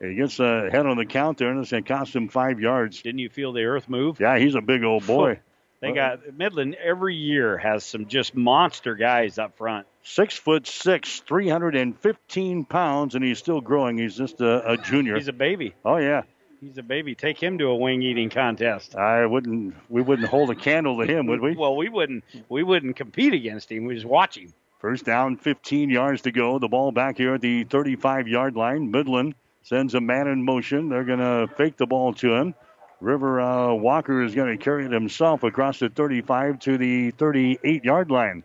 He 0.00 0.14
gets 0.14 0.38
a 0.40 0.68
head 0.70 0.86
on 0.86 0.96
the 0.96 1.06
count 1.06 1.38
there, 1.38 1.50
and 1.50 1.60
it's 1.60 1.70
going 1.70 1.84
to 1.84 1.88
cost 1.88 2.14
him 2.14 2.28
five 2.28 2.60
yards. 2.60 3.02
Didn't 3.02 3.18
you 3.18 3.30
feel 3.30 3.52
the 3.52 3.64
earth 3.64 3.88
move? 3.88 4.20
Yeah, 4.20 4.38
he's 4.38 4.54
a 4.54 4.60
big 4.60 4.84
old 4.84 5.06
boy. 5.06 5.40
they 5.80 5.92
got 5.92 6.34
Midland 6.36 6.74
every 6.74 7.14
year 7.14 7.56
has 7.56 7.84
some 7.84 8.06
just 8.06 8.34
monster 8.34 8.94
guys 8.94 9.38
up 9.38 9.56
front. 9.56 9.86
Six 10.02 10.36
foot 10.36 10.66
six, 10.66 11.20
315 11.20 12.64
pounds, 12.64 13.14
and 13.14 13.24
he's 13.24 13.38
still 13.38 13.60
growing. 13.60 13.98
He's 13.98 14.16
just 14.16 14.40
a, 14.40 14.72
a 14.72 14.76
junior. 14.76 15.16
He's 15.16 15.28
a 15.28 15.32
baby. 15.32 15.74
Oh, 15.84 15.96
yeah. 15.96 16.22
He's 16.60 16.78
a 16.78 16.82
baby. 16.82 17.14
Take 17.14 17.42
him 17.42 17.58
to 17.58 17.66
a 17.66 17.76
wing 17.76 18.02
eating 18.02 18.30
contest. 18.30 18.96
I 18.96 19.26
wouldn't. 19.26 19.74
We 19.88 20.02
wouldn't 20.02 20.28
hold 20.28 20.50
a 20.50 20.54
candle 20.54 20.98
to 20.98 21.06
him, 21.06 21.26
would 21.26 21.40
we? 21.40 21.54
well, 21.54 21.76
we 21.76 21.88
wouldn't. 21.88 22.24
We 22.48 22.62
wouldn't 22.62 22.96
compete 22.96 23.34
against 23.34 23.70
him. 23.70 23.84
We 23.84 23.94
just 23.94 24.06
watch 24.06 24.36
him. 24.38 24.52
First 24.78 25.04
down, 25.04 25.36
15 25.36 25.90
yards 25.90 26.22
to 26.22 26.32
go. 26.32 26.58
The 26.58 26.68
ball 26.68 26.92
back 26.92 27.16
here 27.16 27.34
at 27.34 27.40
the 27.40 27.64
35 27.64 28.28
yard 28.28 28.56
line. 28.56 28.90
Midland 28.90 29.34
sends 29.66 29.94
a 29.94 30.00
man 30.00 30.28
in 30.28 30.44
motion. 30.44 30.88
They're 30.88 31.04
going 31.04 31.18
to 31.18 31.52
fake 31.56 31.76
the 31.76 31.86
ball 31.86 32.14
to 32.14 32.34
him. 32.34 32.54
River 33.00 33.40
uh, 33.40 33.74
Walker 33.74 34.22
is 34.22 34.32
going 34.32 34.56
to 34.56 34.62
carry 34.62 34.86
it 34.86 34.92
himself 34.92 35.42
across 35.42 35.80
the 35.80 35.88
35 35.88 36.60
to 36.60 36.78
the 36.78 37.10
38 37.10 37.84
yard 37.84 38.10
line. 38.10 38.44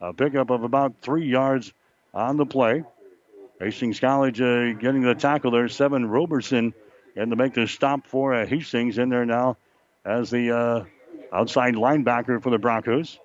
A 0.00 0.12
pickup 0.12 0.50
of 0.50 0.64
about 0.64 0.94
three 1.02 1.26
yards 1.28 1.72
on 2.12 2.36
the 2.36 2.46
play. 2.46 2.82
Hastings 3.60 4.00
College 4.00 4.40
uh, 4.40 4.72
getting 4.72 5.02
the 5.02 5.14
tackle 5.14 5.52
there. 5.52 5.68
Seven 5.68 6.06
Roberson 6.06 6.74
and 7.14 7.30
to 7.30 7.36
make 7.36 7.54
the 7.54 7.68
stop 7.68 8.06
for 8.06 8.34
uh, 8.34 8.44
Hastings 8.44 8.98
in 8.98 9.08
there 9.08 9.24
now 9.24 9.56
as 10.04 10.30
the 10.30 10.56
uh, 10.56 10.84
outside 11.32 11.74
linebacker 11.74 12.42
for 12.42 12.50
the 12.50 12.58
Broncos. 12.58 13.18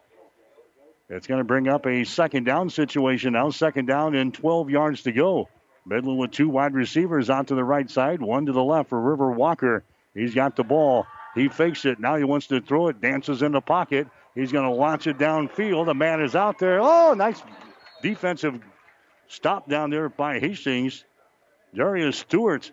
It's 1.10 1.26
going 1.26 1.40
to 1.40 1.46
bring 1.46 1.68
up 1.68 1.88
a 1.88 2.04
second 2.04 2.44
down 2.44 2.70
situation 2.70 3.34
now. 3.34 3.50
Second 3.50 3.88
down 3.88 4.14
and 4.16 4.32
12 4.34 4.70
yards 4.70 5.04
to 5.04 5.12
go. 5.12 5.50
Midland 5.86 6.18
with 6.18 6.32
two 6.32 6.50
wide 6.50 6.74
receivers 6.74 7.30
out 7.30 7.48
to 7.48 7.56
the 7.56 7.64
right 7.64 7.90
side, 7.90 8.22
one 8.22 8.46
to 8.48 8.52
the 8.52 8.64
left 8.64 8.90
for 8.90 9.00
River 9.00 9.32
Walker. 9.32 9.84
He's 10.14 10.34
got 10.34 10.56
the 10.56 10.64
ball. 10.64 11.06
He 11.36 11.50
fakes 11.50 11.86
it. 11.86 12.00
Now 12.00 12.16
he 12.16 12.24
wants 12.24 12.48
to 12.48 12.62
throw 12.62 12.88
it, 12.88 13.02
dances 13.02 13.42
in 13.42 13.52
the 13.52 13.62
pocket. 13.62 14.08
He's 14.34 14.52
going 14.52 14.66
to 14.66 14.72
launch 14.74 15.08
it 15.08 15.18
downfield. 15.18 15.86
The 15.86 15.94
man 15.94 16.22
is 16.22 16.36
out 16.36 16.60
there. 16.60 16.80
Oh, 16.82 17.14
nice 17.14 17.42
defensive 18.02 18.60
stop 19.28 19.70
down 19.70 19.90
there 19.90 20.10
by 20.10 20.40
Hastings. 20.40 21.04
Darius 21.74 22.18
Stewart 22.18 22.72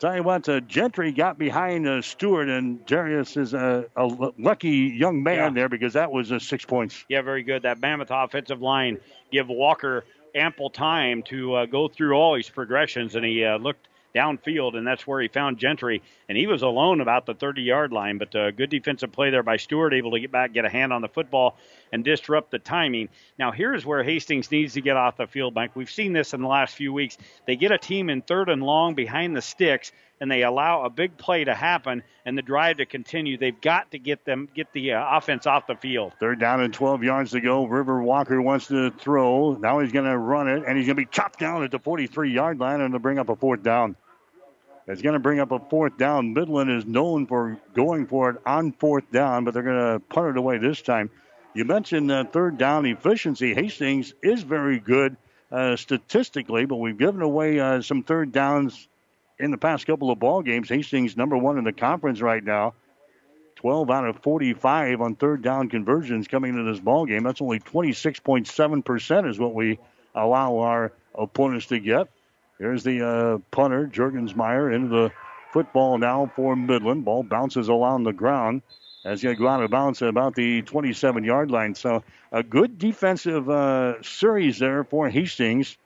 Tell 0.00 0.16
you 0.16 0.22
what, 0.22 0.48
uh, 0.48 0.60
Gentry 0.60 1.12
got 1.12 1.38
behind 1.38 1.88
uh, 1.88 2.02
Stewart, 2.02 2.48
and 2.48 2.84
Darius 2.84 3.36
is 3.36 3.54
a, 3.54 3.86
a 3.96 4.04
lucky 4.36 4.70
young 4.70 5.22
man 5.22 5.36
yeah. 5.36 5.50
there 5.50 5.68
because 5.68 5.92
that 5.92 6.10
was 6.10 6.32
uh, 6.32 6.38
six 6.38 6.64
points. 6.64 7.04
Yeah, 7.08 7.22
very 7.22 7.42
good. 7.42 7.62
That 7.62 7.80
Mammoth 7.80 8.08
offensive 8.10 8.60
line 8.60 8.98
give 9.30 9.48
Walker 9.48 10.04
ample 10.34 10.70
time 10.70 11.22
to 11.24 11.54
uh, 11.54 11.66
go 11.66 11.88
through 11.88 12.14
all 12.14 12.34
his 12.34 12.48
progressions, 12.48 13.14
and 13.14 13.24
he 13.24 13.44
uh, 13.44 13.58
looked 13.58 13.88
downfield, 14.14 14.76
and 14.76 14.86
that's 14.86 15.06
where 15.06 15.20
he 15.20 15.28
found 15.28 15.58
Gentry. 15.58 16.02
And 16.28 16.38
he 16.38 16.46
was 16.46 16.62
alone 16.62 17.00
about 17.00 17.26
the 17.26 17.34
30 17.34 17.62
yard 17.62 17.92
line, 17.92 18.18
but 18.18 18.34
uh, 18.34 18.50
good 18.52 18.70
defensive 18.70 19.12
play 19.12 19.30
there 19.30 19.42
by 19.42 19.56
Stewart, 19.56 19.92
able 19.92 20.12
to 20.12 20.20
get 20.20 20.30
back, 20.30 20.52
get 20.52 20.64
a 20.64 20.70
hand 20.70 20.92
on 20.92 21.02
the 21.02 21.08
football, 21.08 21.56
and 21.92 22.04
disrupt 22.04 22.50
the 22.50 22.58
timing. 22.58 23.08
Now, 23.38 23.50
here's 23.50 23.84
where 23.84 24.02
Hastings 24.02 24.50
needs 24.50 24.74
to 24.74 24.80
get 24.80 24.96
off 24.96 25.16
the 25.16 25.26
field, 25.26 25.54
Mike. 25.54 25.74
We've 25.74 25.90
seen 25.90 26.12
this 26.12 26.32
in 26.32 26.42
the 26.42 26.48
last 26.48 26.76
few 26.76 26.92
weeks. 26.92 27.18
They 27.46 27.56
get 27.56 27.72
a 27.72 27.78
team 27.78 28.08
in 28.08 28.22
third 28.22 28.48
and 28.48 28.62
long 28.62 28.94
behind 28.94 29.36
the 29.36 29.42
sticks, 29.42 29.92
and 30.24 30.30
they 30.30 30.42
allow 30.42 30.84
a 30.84 30.88
big 30.88 31.18
play 31.18 31.44
to 31.44 31.54
happen 31.54 32.02
and 32.24 32.38
the 32.38 32.40
drive 32.40 32.78
to 32.78 32.86
continue. 32.86 33.36
They've 33.36 33.60
got 33.60 33.90
to 33.90 33.98
get 33.98 34.24
them 34.24 34.48
get 34.54 34.72
the 34.72 34.94
uh, 34.94 35.18
offense 35.18 35.46
off 35.46 35.66
the 35.66 35.76
field. 35.76 36.14
Third 36.18 36.40
down 36.40 36.62
and 36.62 36.72
12 36.72 37.04
yards 37.04 37.32
to 37.32 37.42
go. 37.42 37.66
River 37.66 38.02
Walker 38.02 38.40
wants 38.40 38.68
to 38.68 38.90
throw. 38.90 39.52
Now 39.52 39.80
he's 39.80 39.92
going 39.92 40.06
to 40.06 40.16
run 40.16 40.48
it, 40.48 40.64
and 40.66 40.78
he's 40.78 40.86
going 40.86 40.96
to 40.96 41.02
be 41.02 41.04
chopped 41.04 41.40
down 41.40 41.62
at 41.62 41.70
the 41.70 41.78
43 41.78 42.32
yard 42.32 42.58
line 42.58 42.80
and 42.80 42.94
to 42.94 42.98
bring 42.98 43.18
up 43.18 43.28
a 43.28 43.36
fourth 43.36 43.62
down. 43.62 43.96
It's 44.86 45.02
going 45.02 45.12
to 45.12 45.18
bring 45.18 45.40
up 45.40 45.52
a 45.52 45.58
fourth 45.58 45.98
down. 45.98 46.32
Midland 46.32 46.70
is 46.70 46.86
known 46.86 47.26
for 47.26 47.58
going 47.74 48.06
for 48.06 48.30
it 48.30 48.36
on 48.46 48.72
fourth 48.72 49.12
down, 49.12 49.44
but 49.44 49.52
they're 49.52 49.62
going 49.62 50.00
to 50.00 50.00
punt 50.08 50.28
it 50.28 50.38
away 50.38 50.56
this 50.56 50.80
time. 50.80 51.10
You 51.52 51.66
mentioned 51.66 52.10
uh, 52.10 52.24
third 52.24 52.56
down 52.56 52.86
efficiency. 52.86 53.52
Hastings 53.52 54.14
is 54.22 54.42
very 54.42 54.78
good 54.78 55.18
uh, 55.52 55.76
statistically, 55.76 56.64
but 56.64 56.76
we've 56.76 56.96
given 56.96 57.20
away 57.20 57.60
uh, 57.60 57.82
some 57.82 58.02
third 58.02 58.32
downs 58.32 58.88
in 59.38 59.50
the 59.50 59.58
past 59.58 59.86
couple 59.86 60.10
of 60.10 60.18
ball 60.18 60.42
games. 60.42 60.68
Hastings 60.68 61.16
number 61.16 61.36
one 61.36 61.58
in 61.58 61.64
the 61.64 61.72
conference 61.72 62.20
right 62.20 62.42
now. 62.42 62.74
12 63.56 63.90
out 63.90 64.06
of 64.06 64.18
45 64.18 65.00
on 65.00 65.14
third 65.16 65.42
down 65.42 65.68
conversions 65.68 66.28
coming 66.28 66.50
into 66.50 66.70
this 66.70 66.80
ball 66.80 67.06
game. 67.06 67.22
That's 67.22 67.40
only 67.40 67.60
26.7% 67.60 69.30
is 69.30 69.38
what 69.38 69.54
we 69.54 69.78
allow 70.14 70.58
our 70.58 70.92
opponents 71.14 71.66
to 71.66 71.78
get. 71.78 72.08
Here's 72.58 72.84
the 72.84 73.06
uh, 73.06 73.38
punter, 73.50 73.86
Jurgensmeyer, 73.86 74.74
into 74.74 74.88
the 74.88 75.12
football 75.52 75.98
now 75.98 76.30
for 76.36 76.54
Midland. 76.54 77.04
Ball 77.04 77.22
bounces 77.22 77.68
along 77.68 78.04
the 78.04 78.12
ground 78.12 78.62
as 79.04 79.22
he 79.22 79.34
go 79.34 79.48
out 79.48 79.62
of 79.62 79.70
bounds 79.70 80.02
at 80.02 80.08
about 80.08 80.34
the 80.34 80.62
27 80.62 81.24
yard 81.24 81.50
line. 81.50 81.74
So 81.74 82.02
a 82.32 82.42
good 82.42 82.78
defensive 82.78 83.48
uh, 83.48 84.02
series 84.02 84.58
there 84.58 84.84
for 84.84 85.08
Hastings. 85.08 85.76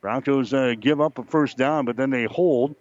Broncos 0.00 0.52
uh, 0.52 0.74
give 0.78 1.00
up 1.00 1.18
a 1.18 1.24
first 1.24 1.56
down, 1.56 1.84
but 1.84 1.96
then 1.96 2.10
they 2.10 2.24
hold. 2.24 2.74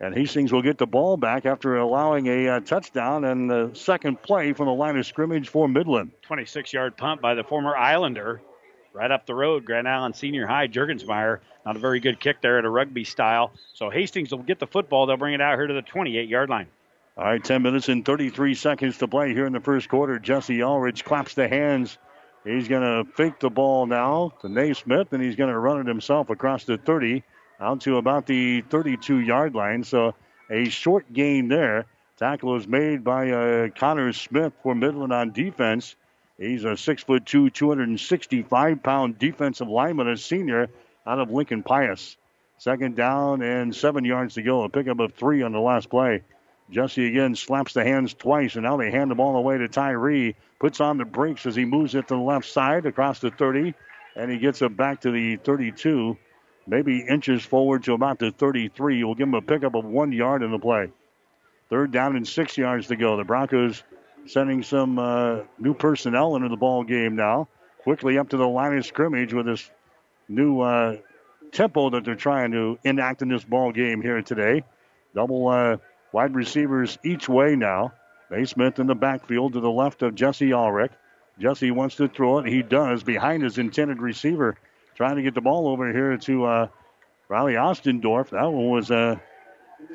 And 0.00 0.14
Hastings 0.14 0.50
will 0.50 0.62
get 0.62 0.78
the 0.78 0.86
ball 0.86 1.18
back 1.18 1.44
after 1.44 1.76
allowing 1.76 2.26
a 2.26 2.48
uh, 2.48 2.60
touchdown 2.60 3.24
and 3.26 3.50
the 3.50 3.70
second 3.74 4.22
play 4.22 4.54
from 4.54 4.66
the 4.66 4.72
line 4.72 4.96
of 4.96 5.04
scrimmage 5.04 5.50
for 5.50 5.68
Midland. 5.68 6.12
26 6.22 6.72
yard 6.72 6.96
punt 6.96 7.20
by 7.20 7.34
the 7.34 7.44
former 7.44 7.76
Islander. 7.76 8.40
Right 8.94 9.10
up 9.10 9.26
the 9.26 9.34
road, 9.34 9.66
Grand 9.66 9.86
Island 9.86 10.16
Senior 10.16 10.46
High, 10.46 10.68
Jurgensmeyer. 10.68 11.40
Not 11.66 11.76
a 11.76 11.78
very 11.78 12.00
good 12.00 12.18
kick 12.18 12.40
there 12.40 12.58
at 12.58 12.64
a 12.64 12.70
rugby 12.70 13.04
style. 13.04 13.52
So 13.74 13.90
Hastings 13.90 14.32
will 14.32 14.42
get 14.42 14.58
the 14.58 14.66
football. 14.66 15.06
They'll 15.06 15.18
bring 15.18 15.34
it 15.34 15.40
out 15.40 15.56
here 15.56 15.66
to 15.66 15.74
the 15.74 15.82
28 15.82 16.28
yard 16.28 16.48
line. 16.48 16.66
All 17.18 17.24
right, 17.24 17.44
10 17.44 17.62
minutes 17.62 17.90
and 17.90 18.04
33 18.04 18.54
seconds 18.54 18.96
to 18.98 19.08
play 19.08 19.34
here 19.34 19.44
in 19.44 19.52
the 19.52 19.60
first 19.60 19.90
quarter. 19.90 20.18
Jesse 20.18 20.62
Ulrich 20.62 21.04
claps 21.04 21.34
the 21.34 21.46
hands. 21.46 21.98
He's 22.44 22.68
going 22.68 22.82
to 22.82 23.12
fake 23.12 23.38
the 23.38 23.50
ball 23.50 23.84
now 23.84 24.32
to 24.40 24.48
Naismith, 24.48 25.12
and 25.12 25.22
he's 25.22 25.36
going 25.36 25.52
to 25.52 25.58
run 25.58 25.80
it 25.80 25.86
himself 25.86 26.30
across 26.30 26.64
the 26.64 26.78
30 26.78 27.22
out 27.60 27.82
to 27.82 27.96
about 27.98 28.26
the 28.26 28.62
32 28.62 29.20
yard 29.20 29.54
line. 29.54 29.84
So 29.84 30.14
a 30.50 30.68
short 30.68 31.12
gain 31.12 31.48
there. 31.48 31.86
Tackle 32.16 32.56
is 32.56 32.66
made 32.66 33.04
by 33.04 33.30
uh, 33.30 33.68
Connor 33.68 34.12
Smith 34.12 34.52
for 34.62 34.74
Midland 34.74 35.12
on 35.12 35.32
defense. 35.32 35.94
He's 36.38 36.64
a 36.64 36.76
six 36.76 37.02
foot 37.02 37.26
two, 37.26 37.50
265 37.50 38.82
pound 38.82 39.18
defensive 39.18 39.68
lineman, 39.68 40.08
a 40.08 40.16
senior 40.16 40.68
out 41.06 41.18
of 41.18 41.30
Lincoln 41.30 41.62
Pius. 41.62 42.16
Second 42.58 42.94
down 42.94 43.40
and 43.42 43.74
seven 43.74 44.04
yards 44.04 44.34
to 44.34 44.42
go. 44.42 44.64
A 44.64 44.68
pickup 44.68 45.00
of 45.00 45.14
three 45.14 45.42
on 45.42 45.52
the 45.52 45.60
last 45.60 45.88
play. 45.88 46.22
Jesse 46.70 47.06
again 47.06 47.34
slaps 47.34 47.72
the 47.72 47.84
hands 47.84 48.14
twice, 48.14 48.54
and 48.54 48.64
now 48.64 48.76
they 48.76 48.90
hand 48.90 49.10
the 49.10 49.14
ball 49.14 49.36
away 49.36 49.58
to 49.58 49.68
Tyree. 49.68 50.36
Puts 50.58 50.80
on 50.80 50.98
the 50.98 51.04
brakes 51.04 51.46
as 51.46 51.56
he 51.56 51.64
moves 51.64 51.94
it 51.94 52.08
to 52.08 52.14
the 52.14 52.20
left 52.20 52.46
side 52.46 52.86
across 52.86 53.18
the 53.18 53.30
30, 53.30 53.74
and 54.14 54.30
he 54.30 54.38
gets 54.38 54.62
it 54.62 54.76
back 54.76 55.00
to 55.00 55.10
the 55.10 55.36
32, 55.36 56.16
maybe 56.66 57.04
inches 57.08 57.44
forward 57.44 57.84
to 57.84 57.94
about 57.94 58.18
the 58.18 58.30
33. 58.30 59.04
We'll 59.04 59.14
give 59.14 59.28
him 59.28 59.34
a 59.34 59.42
pickup 59.42 59.74
of 59.74 59.84
one 59.84 60.12
yard 60.12 60.42
in 60.42 60.50
the 60.50 60.58
play. 60.58 60.90
Third 61.68 61.92
down 61.92 62.16
and 62.16 62.26
six 62.26 62.58
yards 62.58 62.88
to 62.88 62.96
go. 62.96 63.16
The 63.16 63.24
Broncos 63.24 63.82
sending 64.26 64.62
some 64.62 64.98
uh, 64.98 65.40
new 65.58 65.74
personnel 65.74 66.36
into 66.36 66.48
the 66.48 66.56
ball 66.56 66.84
game 66.84 67.16
now. 67.16 67.48
Quickly 67.82 68.18
up 68.18 68.30
to 68.30 68.36
the 68.36 68.48
line 68.48 68.76
of 68.76 68.84
scrimmage 68.84 69.32
with 69.32 69.46
this 69.46 69.70
new 70.28 70.60
uh, 70.60 70.96
tempo 71.52 71.90
that 71.90 72.04
they're 72.04 72.14
trying 72.14 72.52
to 72.52 72.78
enact 72.84 73.22
in 73.22 73.28
this 73.28 73.44
ball 73.44 73.72
game 73.72 74.02
here 74.02 74.20
today. 74.22 74.64
Double 75.14 75.48
uh, 75.48 75.76
Wide 76.12 76.34
receivers 76.34 76.98
each 77.04 77.28
way 77.28 77.54
now. 77.54 77.92
Naismith 78.30 78.78
in 78.78 78.86
the 78.86 78.94
backfield 78.94 79.52
to 79.52 79.60
the 79.60 79.70
left 79.70 80.02
of 80.02 80.14
Jesse 80.14 80.52
Ulrich. 80.52 80.92
Jesse 81.38 81.70
wants 81.70 81.96
to 81.96 82.08
throw 82.08 82.38
it. 82.38 82.46
He 82.46 82.62
does 82.62 83.02
behind 83.02 83.42
his 83.42 83.58
intended 83.58 84.00
receiver. 84.00 84.56
Trying 85.00 85.16
to 85.16 85.22
get 85.22 85.32
the 85.32 85.40
ball 85.40 85.66
over 85.68 85.90
here 85.90 86.18
to 86.18 86.44
uh, 86.44 86.68
Riley 87.30 87.54
Ostendorf. 87.54 88.28
That 88.28 88.52
one 88.52 88.68
was 88.68 88.90
uh, 88.90 89.16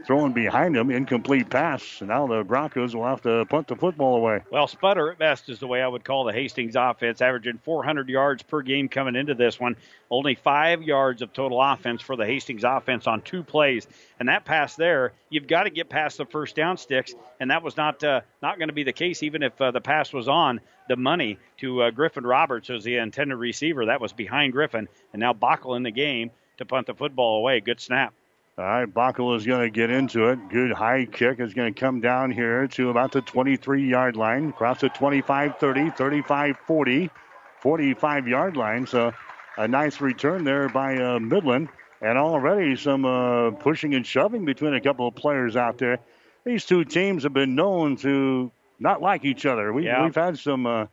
Throwing 0.06 0.34
behind 0.34 0.78
him, 0.78 0.92
incomplete 0.92 1.50
pass. 1.50 2.00
Now 2.00 2.28
the 2.28 2.44
Broncos 2.44 2.96
will 2.96 3.06
have 3.06 3.24
to 3.24 3.44
punt 3.46 3.68
the 3.68 3.76
football 3.76 4.18
away. 4.18 4.42
Well, 4.52 4.68
sputter 4.68 5.12
at 5.12 5.18
best 5.18 5.50
is 5.50 5.60
the 5.60 5.66
way 5.66 5.82
I 5.82 5.88
would 5.88 6.04
call 6.04 6.26
the 6.26 6.34
Hastings 6.34 6.76
offense, 6.76 7.22
averaging 7.22 7.58
400 7.64 8.08
yards 8.08 8.44
per 8.44 8.62
game 8.62 8.88
coming 8.88 9.16
into 9.16 9.34
this 9.34 9.60
one. 9.60 9.76
Only 10.12 10.36
five 10.36 10.84
yards 10.84 11.24
of 11.24 11.34
total 11.34 11.60
offense 11.60 12.04
for 12.04 12.16
the 12.16 12.26
Hastings 12.26 12.64
offense 12.64 13.08
on 13.08 13.22
two 13.22 13.42
plays, 13.42 13.88
and 14.20 14.30
that 14.30 14.46
pass 14.46 14.76
there, 14.76 15.14
you've 15.30 15.48
got 15.48 15.64
to 15.64 15.72
get 15.72 15.90
past 15.90 16.18
the 16.18 16.26
first 16.26 16.56
down 16.56 16.78
sticks, 16.78 17.16
and 17.40 17.50
that 17.50 17.64
was 17.64 17.76
not 17.76 18.04
uh, 18.04 18.22
not 18.44 18.60
going 18.60 18.70
to 18.70 18.76
be 18.76 18.84
the 18.84 18.94
case 18.94 19.24
even 19.24 19.42
if 19.42 19.60
uh, 19.60 19.72
the 19.72 19.82
pass 19.82 20.14
was 20.14 20.28
on 20.28 20.62
the 20.88 20.96
money 20.96 21.40
to 21.58 21.82
uh, 21.82 21.90
Griffin 21.90 22.26
Roberts 22.26 22.70
as 22.70 22.84
the 22.84 22.98
intended 22.98 23.38
receiver. 23.38 23.88
That 23.88 24.02
was 24.02 24.14
behind 24.14 24.54
Griffin, 24.54 24.88
and 25.14 25.20
now 25.20 25.34
Bockel 25.34 25.76
in 25.76 25.82
the 25.82 25.92
game 25.92 26.30
to 26.58 26.66
punt 26.66 26.86
the 26.86 26.94
football 26.94 27.40
away. 27.40 27.60
Good 27.60 27.82
snap. 27.82 28.14
All 28.58 28.64
right, 28.64 28.86
Bockel 28.86 29.36
is 29.36 29.46
going 29.46 29.60
to 29.60 29.70
get 29.70 29.90
into 29.90 30.30
it. 30.30 30.40
Good 30.48 30.72
high 30.72 31.04
kick 31.04 31.42
is 31.42 31.54
going 31.54 31.74
to 31.74 31.78
come 31.78 32.00
down 32.00 32.32
here 32.32 32.68
to 32.70 32.90
about 32.90 33.12
the 33.12 33.20
23 33.22 33.86
yard 33.86 34.16
line, 34.16 34.48
across 34.48 34.80
the 34.80 34.88
25 34.88 35.58
30, 35.58 35.90
35 35.90 36.56
40, 36.66 37.10
45 37.60 38.28
yard 38.30 38.56
line. 38.56 38.88
So 38.88 39.12
a 39.58 39.68
nice 39.68 40.00
return 40.00 40.46
there 40.46 40.70
by 40.70 40.96
uh, 40.96 41.20
Midland. 41.20 41.68
And 42.02 42.18
already 42.18 42.78
some 42.78 43.04
uh, 43.04 43.52
pushing 43.52 43.94
and 43.94 44.08
shoving 44.08 44.46
between 44.46 44.74
a 44.74 44.80
couple 44.80 45.06
of 45.08 45.16
players 45.16 45.58
out 45.58 45.78
there. 45.78 46.00
These 46.46 46.64
two 46.64 46.86
teams 46.86 47.24
have 47.24 47.34
been 47.34 47.56
known 47.56 47.98
to 47.98 48.52
not 48.80 49.02
like 49.02 49.26
each 49.26 49.46
other. 49.46 49.74
We, 49.74 49.86
have 49.86 50.16
had 50.16 50.40
some 50.40 50.66
uh, 50.66 50.86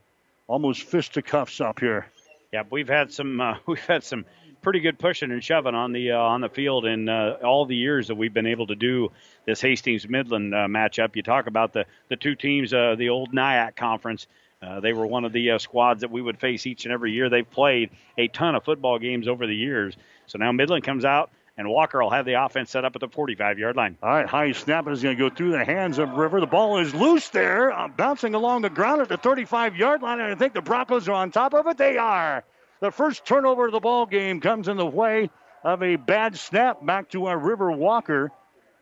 almost 0.48 0.82
fisticuffs 0.82 1.60
up 1.60 1.78
here. 1.78 2.06
Yeah, 2.52 2.62
we've 2.70 2.88
had 2.88 3.12
some 3.12 3.40
uh, 3.40 3.58
we've 3.66 3.86
had 3.86 4.02
some 4.02 4.24
pretty 4.62 4.80
good 4.80 4.98
pushing 4.98 5.30
and 5.30 5.42
shoving 5.42 5.74
on 5.74 5.92
the 5.92 6.12
uh, 6.12 6.18
on 6.18 6.40
the 6.40 6.48
field 6.48 6.86
in 6.86 7.08
uh, 7.08 7.38
all 7.44 7.66
the 7.66 7.76
years 7.76 8.08
that 8.08 8.14
we've 8.14 8.32
been 8.32 8.46
able 8.46 8.66
to 8.68 8.76
do 8.76 9.10
this 9.44 9.60
Hastings 9.60 10.08
Midland 10.08 10.54
uh, 10.54 10.66
matchup. 10.68 11.16
You 11.16 11.22
talk 11.22 11.46
about 11.46 11.72
the 11.72 11.84
the 12.08 12.16
two 12.16 12.34
teams, 12.34 12.72
uh, 12.72 12.94
the 12.96 13.10
old 13.10 13.32
NIAC 13.32 13.76
conference. 13.76 14.26
Uh, 14.62 14.78
they 14.78 14.92
were 14.92 15.06
one 15.06 15.24
of 15.24 15.32
the 15.32 15.50
uh, 15.50 15.58
squads 15.58 16.02
that 16.02 16.10
we 16.10 16.22
would 16.22 16.38
face 16.38 16.66
each 16.66 16.84
and 16.84 16.92
every 16.92 17.10
year. 17.10 17.28
They've 17.28 17.50
played 17.50 17.90
a 18.16 18.28
ton 18.28 18.54
of 18.54 18.64
football 18.64 19.00
games 19.00 19.26
over 19.26 19.46
the 19.46 19.56
years. 19.56 19.96
So 20.28 20.38
now 20.38 20.52
Midland 20.52 20.84
comes 20.84 21.04
out 21.04 21.30
and 21.58 21.68
Walker 21.68 22.02
will 22.02 22.10
have 22.10 22.24
the 22.24 22.42
offense 22.42 22.70
set 22.70 22.84
up 22.84 22.94
at 22.94 23.00
the 23.00 23.08
45 23.08 23.58
yard 23.58 23.76
line. 23.76 23.98
All 24.02 24.08
right, 24.08 24.26
high 24.26 24.52
snap 24.52 24.88
is 24.88 25.02
going 25.02 25.16
to 25.16 25.28
go 25.28 25.34
through 25.34 25.52
the 25.52 25.64
hands 25.64 25.98
of 25.98 26.10
River. 26.10 26.40
The 26.40 26.46
ball 26.46 26.78
is 26.78 26.94
loose 26.94 27.28
there, 27.28 27.72
uh, 27.72 27.88
bouncing 27.88 28.34
along 28.34 28.62
the 28.62 28.70
ground 28.70 29.02
at 29.02 29.08
the 29.08 29.16
35 29.16 29.76
yard 29.76 30.02
line, 30.02 30.20
and 30.20 30.32
I 30.32 30.34
think 30.34 30.54
the 30.54 30.62
Broncos 30.62 31.08
are 31.08 31.12
on 31.12 31.30
top 31.30 31.54
of 31.54 31.66
it. 31.66 31.76
They 31.76 31.98
are. 31.98 32.44
The 32.82 32.90
first 32.90 33.24
turnover 33.24 33.66
of 33.66 33.72
the 33.72 33.78
ball 33.78 34.06
game 34.06 34.40
comes 34.40 34.66
in 34.66 34.76
the 34.76 34.84
way 34.84 35.30
of 35.62 35.84
a 35.84 35.94
bad 35.94 36.36
snap 36.36 36.84
back 36.84 37.10
to 37.10 37.26
our 37.26 37.38
River 37.38 37.70
Walker. 37.70 38.32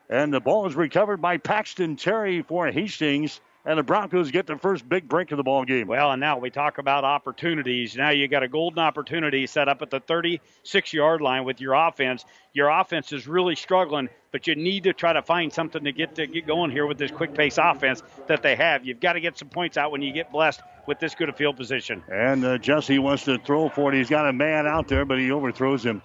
And 0.09 0.32
the 0.32 0.40
ball 0.40 0.66
is 0.66 0.74
recovered 0.74 1.18
by 1.18 1.36
Paxton 1.36 1.96
Terry 1.96 2.40
for 2.40 2.66
Hastings. 2.68 3.42
And 3.66 3.78
the 3.78 3.82
Broncos 3.82 4.30
get 4.30 4.46
the 4.46 4.56
first 4.56 4.88
big 4.88 5.06
break 5.06 5.32
of 5.32 5.36
the 5.36 5.42
ball 5.42 5.64
game. 5.64 5.86
Well, 5.86 6.12
and 6.12 6.20
now 6.20 6.38
we 6.38 6.48
talk 6.48 6.78
about 6.78 7.04
opportunities. 7.04 7.94
Now 7.94 8.08
you 8.08 8.26
got 8.26 8.42
a 8.42 8.48
golden 8.48 8.78
opportunity 8.78 9.46
set 9.46 9.68
up 9.68 9.82
at 9.82 9.90
the 9.90 10.00
36 10.00 10.92
yard 10.94 11.20
line 11.20 11.44
with 11.44 11.61
your 11.61 11.74
offense. 11.74 12.24
Your 12.54 12.70
offense 12.70 13.12
is 13.12 13.28
really 13.28 13.54
struggling, 13.54 14.08
but 14.32 14.46
you 14.46 14.54
need 14.54 14.84
to 14.84 14.94
try 14.94 15.12
to 15.12 15.20
find 15.20 15.52
something 15.52 15.84
to 15.84 15.92
get 15.92 16.14
to 16.14 16.26
get 16.26 16.46
going 16.46 16.70
here 16.70 16.86
with 16.86 16.96
this 16.96 17.11
quick 17.11 17.34
pace 17.34 17.58
offense 17.58 18.02
that 18.28 18.42
they 18.42 18.56
have. 18.56 18.86
You've 18.86 19.00
got 19.00 19.12
to 19.12 19.20
get 19.20 19.36
some 19.36 19.48
points 19.48 19.76
out 19.76 19.92
when 19.92 20.00
you 20.00 20.12
get 20.12 20.32
blessed 20.32 20.62
with 20.86 20.98
this 20.98 21.14
good 21.14 21.28
a 21.28 21.32
field 21.34 21.58
position. 21.58 22.02
And 22.11 22.42
uh, 22.44 22.56
Jesse 22.56 22.98
wants 22.98 23.24
to 23.24 23.38
throw 23.38 23.68
for 23.68 23.92
it. 23.92 23.96
He's 23.96 24.08
got 24.08 24.26
a 24.26 24.32
man 24.32 24.66
out 24.66 24.88
there, 24.88 25.04
but 25.04 25.18
he 25.18 25.30
overthrows 25.30 25.84
him. 25.84 26.00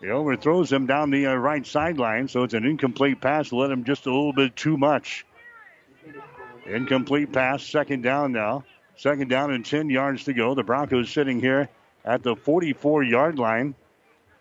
He 0.00 0.10
overthrows 0.10 0.72
him 0.72 0.86
down 0.86 1.10
the 1.10 1.26
uh, 1.26 1.34
right 1.34 1.66
sideline, 1.66 2.28
so 2.28 2.42
it's 2.42 2.54
an 2.54 2.64
incomplete 2.64 3.20
pass. 3.20 3.52
Let 3.52 3.70
him 3.70 3.84
just 3.84 4.06
a 4.06 4.10
little 4.10 4.32
bit 4.32 4.54
too 4.56 4.76
much. 4.76 5.24
Incomplete 6.68 7.32
pass, 7.32 7.62
second 7.62 8.02
down 8.02 8.32
now. 8.32 8.64
Second 8.96 9.28
down 9.28 9.52
and 9.52 9.64
10 9.64 9.90
yards 9.90 10.24
to 10.24 10.32
go. 10.32 10.54
The 10.54 10.64
Broncos 10.64 11.10
sitting 11.10 11.40
here 11.40 11.68
at 12.04 12.22
the 12.22 12.34
44 12.34 13.04
yard 13.04 13.38
line 13.38 13.74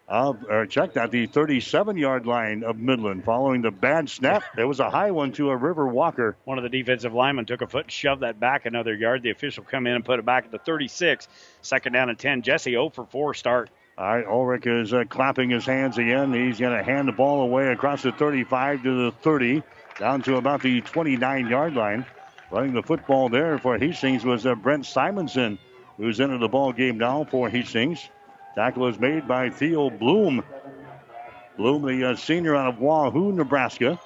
of, 0.08 0.44
or 0.50 0.66
check 0.66 0.94
that, 0.94 1.12
the 1.12 1.28
37 1.28 1.98
yard 1.98 2.26
line 2.26 2.64
of 2.64 2.78
Midland 2.78 3.24
following 3.24 3.62
the 3.62 3.72
bad 3.72 4.10
snap. 4.10 4.44
There 4.56 4.68
was 4.68 4.80
a 4.80 4.90
high 4.90 5.12
one 5.12 5.32
to 5.34 5.50
a 5.50 5.56
River 5.56 5.86
Walker. 5.86 6.36
One 6.46 6.58
of 6.58 6.64
the 6.64 6.70
defensive 6.70 7.14
linemen 7.14 7.46
took 7.46 7.62
a 7.62 7.68
foot 7.68 7.86
and 7.86 7.92
shoved 7.92 8.22
that 8.22 8.40
back 8.40 8.66
another 8.66 8.96
yard. 8.96 9.22
The 9.22 9.32
official 9.32 9.64
come 9.64 9.86
in 9.86 9.94
and 9.94 10.04
put 10.04 10.20
it 10.20 10.26
back 10.26 10.46
at 10.46 10.52
the 10.52 10.60
36. 10.60 11.28
Second 11.62 11.94
down 11.94 12.10
and 12.10 12.18
10. 12.18 12.42
Jesse 12.42 12.72
0 12.72 12.90
for 12.90 13.06
4 13.06 13.34
start. 13.34 13.70
All 13.98 14.06
right, 14.06 14.26
Ulrich 14.26 14.68
is 14.68 14.94
uh, 14.94 15.06
clapping 15.10 15.50
his 15.50 15.66
hands 15.66 15.98
again. 15.98 16.32
He's 16.34 16.60
going 16.60 16.78
to 16.78 16.84
hand 16.84 17.08
the 17.08 17.12
ball 17.12 17.42
away 17.42 17.68
across 17.68 18.04
the 18.04 18.12
35 18.12 18.84
to 18.84 19.06
the 19.06 19.12
30, 19.12 19.64
down 20.00 20.22
to 20.24 20.38
about 20.38 20.62
the 20.62 20.82
29 20.82 21.48
yard 21.48 21.74
line. 21.74 22.06
Running 22.52 22.74
the 22.74 22.84
football 22.84 23.30
there 23.30 23.58
for 23.58 23.78
Hastings 23.78 24.24
was 24.24 24.46
uh, 24.46 24.56
Brent 24.56 24.86
Simonson, 24.86 25.60
who's 25.98 26.20
into 26.20 26.38
the 26.38 26.48
ball 26.48 26.72
game 26.72 26.98
now 26.98 27.26
for 27.26 27.50
Hastings. 27.50 28.10
Tackle 28.56 28.88
is 28.88 29.00
made 29.00 29.28
by 29.28 29.50
Theo 29.50 29.90
Bloom. 29.90 30.44
Bloom, 31.58 31.82
the 31.84 32.12
uh, 32.12 32.16
senior 32.16 32.56
out 32.56 32.74
of 32.74 32.80
Wahoo, 32.80 33.32
Nebraska. 33.32 34.00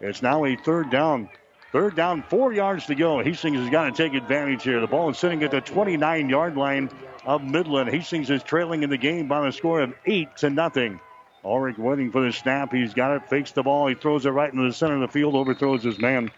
It's 0.00 0.22
now 0.22 0.44
a 0.44 0.56
third 0.56 0.90
down 0.90 1.28
Third 1.72 1.96
down, 1.96 2.22
four 2.22 2.52
yards 2.52 2.84
to 2.86 2.94
go. 2.94 3.24
Hastings 3.24 3.56
has 3.56 3.70
got 3.70 3.84
to 3.84 3.92
take 3.92 4.12
advantage 4.12 4.62
here. 4.62 4.78
The 4.78 4.86
ball 4.86 5.08
is 5.08 5.16
sitting 5.16 5.42
at 5.42 5.50
the 5.50 5.62
29 5.62 6.28
yard 6.28 6.54
line 6.54 6.90
of 7.24 7.42
Midland. 7.42 7.88
Hastings 7.88 8.28
is 8.28 8.42
trailing 8.42 8.82
in 8.82 8.90
the 8.90 8.98
game 8.98 9.26
by 9.26 9.40
the 9.40 9.52
score 9.52 9.80
of 9.80 9.94
eight 10.04 10.36
to 10.36 10.50
nothing. 10.50 11.00
Ulrich 11.42 11.78
waiting 11.78 12.12
for 12.12 12.22
the 12.22 12.30
snap. 12.30 12.72
He's 12.72 12.92
got 12.92 13.16
it, 13.16 13.28
fakes 13.30 13.52
the 13.52 13.62
ball. 13.62 13.86
He 13.86 13.94
throws 13.94 14.26
it 14.26 14.30
right 14.30 14.52
into 14.52 14.66
the 14.66 14.72
center 14.74 14.96
of 14.96 15.00
the 15.00 15.08
field, 15.08 15.34
overthrows 15.34 15.82
his 15.82 15.98
man. 15.98 16.30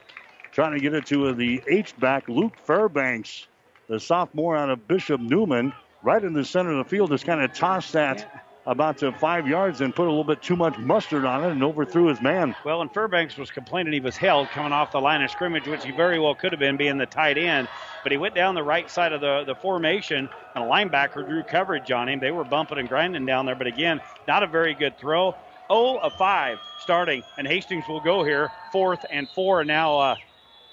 Trying 0.55 0.75
to 0.75 0.79
get 0.79 0.95
it 0.95 1.07
to 1.07 1.33
the 1.33 1.61
H 1.67 1.99
back, 1.99 2.29
Luke 2.29 2.57
Fairbanks, 2.65 3.49
the 3.89 3.99
sophomore 3.99 4.57
out 4.57 4.71
of 4.71 4.87
Bishop 4.87 5.21
Neumann, 5.21 5.73
right 6.05 6.23
in 6.23 6.33
the 6.33 6.45
center 6.45 6.71
of 6.71 6.79
the 6.79 6.89
field. 6.89 7.11
Just 7.11 7.27
kind 7.27 7.41
of 7.41 7.53
tossed 7.53 7.95
that 7.95 8.45
about 8.65 8.99
to 8.99 9.11
five 9.11 9.49
yards 9.49 9.81
and 9.81 9.93
put 9.93 10.07
a 10.07 10.09
little 10.09 10.23
bit 10.23 10.43
too 10.43 10.55
much 10.55 10.79
mustard 10.79 11.25
on 11.25 11.43
it 11.43 11.51
and 11.51 11.65
overthrew 11.65 12.07
his 12.07 12.21
man. 12.23 12.55
Well, 12.65 12.83
and 12.83 12.95
Fairbanks 12.95 13.37
was 13.37 13.51
complaining 13.51 13.93
he 13.93 13.99
was 13.99 14.17
held 14.17 14.47
coming 14.51 14.73
off 14.73 14.93
the 14.93 15.01
line 15.01 15.23
of 15.23 15.31
scrimmage, 15.33 15.67
which 15.67 15.85
he 15.85 15.91
very 15.91 16.21
well 16.21 16.37
could 16.37 16.53
have 16.53 16.61
been 16.61 16.77
being 16.77 16.99
the 16.99 17.07
tight 17.07 17.37
end. 17.37 17.67
But 18.05 18.13
he 18.13 18.19
went 18.19 18.37
down 18.37 18.55
the 18.55 18.63
right 18.63 18.89
side 18.89 19.13
of 19.13 19.21
the, 19.21 19.43
the 19.45 19.57
formation, 19.57 20.29
and 20.55 20.65
a 20.65 20.67
linebacker 20.69 21.27
drew 21.27 21.43
coverage 21.43 21.91
on 21.91 22.09
him. 22.09 22.21
They 22.21 22.31
were 22.31 22.45
bumping 22.45 22.79
and 22.79 22.89
grinding 22.89 23.27
down 23.27 23.45
there, 23.45 23.57
but 23.57 23.67
again, 23.67 24.01
not 24.29 24.45
a 24.45 24.47
very 24.47 24.75
good 24.75 24.99
throw. 24.99 25.35
0 25.69 25.99
of 25.99 26.13
5 26.13 26.59
starting, 26.79 27.25
and 27.39 27.47
Hastings 27.49 27.89
will 27.89 28.01
go 28.01 28.23
here, 28.23 28.53
fourth 28.71 29.05
and 29.11 29.29
four. 29.31 29.65
Now 29.65 29.99
uh, 29.99 30.17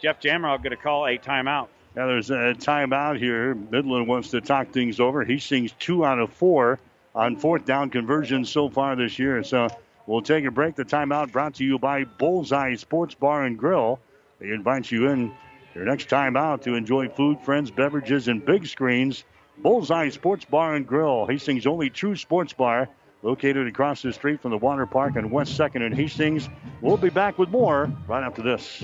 Jeff 0.01 0.19
Jamrog 0.19 0.63
going 0.63 0.71
to 0.71 0.77
call 0.77 1.05
a 1.05 1.17
timeout. 1.17 1.67
Now 1.95 2.07
there's 2.07 2.31
a 2.31 2.55
timeout 2.57 3.19
here. 3.19 3.53
Midland 3.53 4.07
wants 4.07 4.31
to 4.31 4.41
talk 4.41 4.71
things 4.71 4.99
over. 4.99 5.23
He 5.23 5.37
sings 5.37 5.73
two 5.77 6.03
out 6.03 6.19
of 6.19 6.33
four 6.33 6.79
on 7.13 7.35
fourth 7.35 7.65
down 7.65 7.89
conversions 7.91 8.49
so 8.49 8.69
far 8.69 8.95
this 8.95 9.19
year. 9.19 9.43
So 9.43 9.67
we'll 10.07 10.21
take 10.23 10.45
a 10.45 10.51
break. 10.51 10.75
The 10.75 10.85
timeout 10.85 11.31
brought 11.31 11.55
to 11.55 11.65
you 11.65 11.77
by 11.77 12.05
Bullseye 12.05 12.75
Sports 12.75 13.13
Bar 13.13 13.43
and 13.43 13.59
Grill. 13.59 13.99
They 14.39 14.49
invite 14.49 14.89
you 14.89 15.09
in 15.09 15.31
your 15.75 15.85
next 15.85 16.09
time 16.09 16.35
out 16.35 16.63
to 16.63 16.73
enjoy 16.73 17.09
food, 17.09 17.41
friends, 17.41 17.69
beverages, 17.69 18.27
and 18.27 18.43
big 18.43 18.65
screens. 18.65 19.23
Bullseye 19.59 20.09
Sports 20.09 20.45
Bar 20.45 20.75
and 20.75 20.87
Grill, 20.87 21.27
Hastings' 21.27 21.67
only 21.67 21.91
true 21.91 22.15
sports 22.15 22.53
bar, 22.53 22.89
located 23.21 23.67
across 23.67 24.01
the 24.01 24.11
street 24.13 24.41
from 24.41 24.49
the 24.49 24.57
water 24.57 24.87
park 24.87 25.15
on 25.15 25.29
West 25.29 25.59
2nd 25.59 25.85
in 25.85 25.91
Hastings. 25.91 26.49
We'll 26.81 26.97
be 26.97 27.09
back 27.09 27.37
with 27.37 27.49
more 27.49 27.91
right 28.07 28.23
after 28.23 28.41
this. 28.41 28.83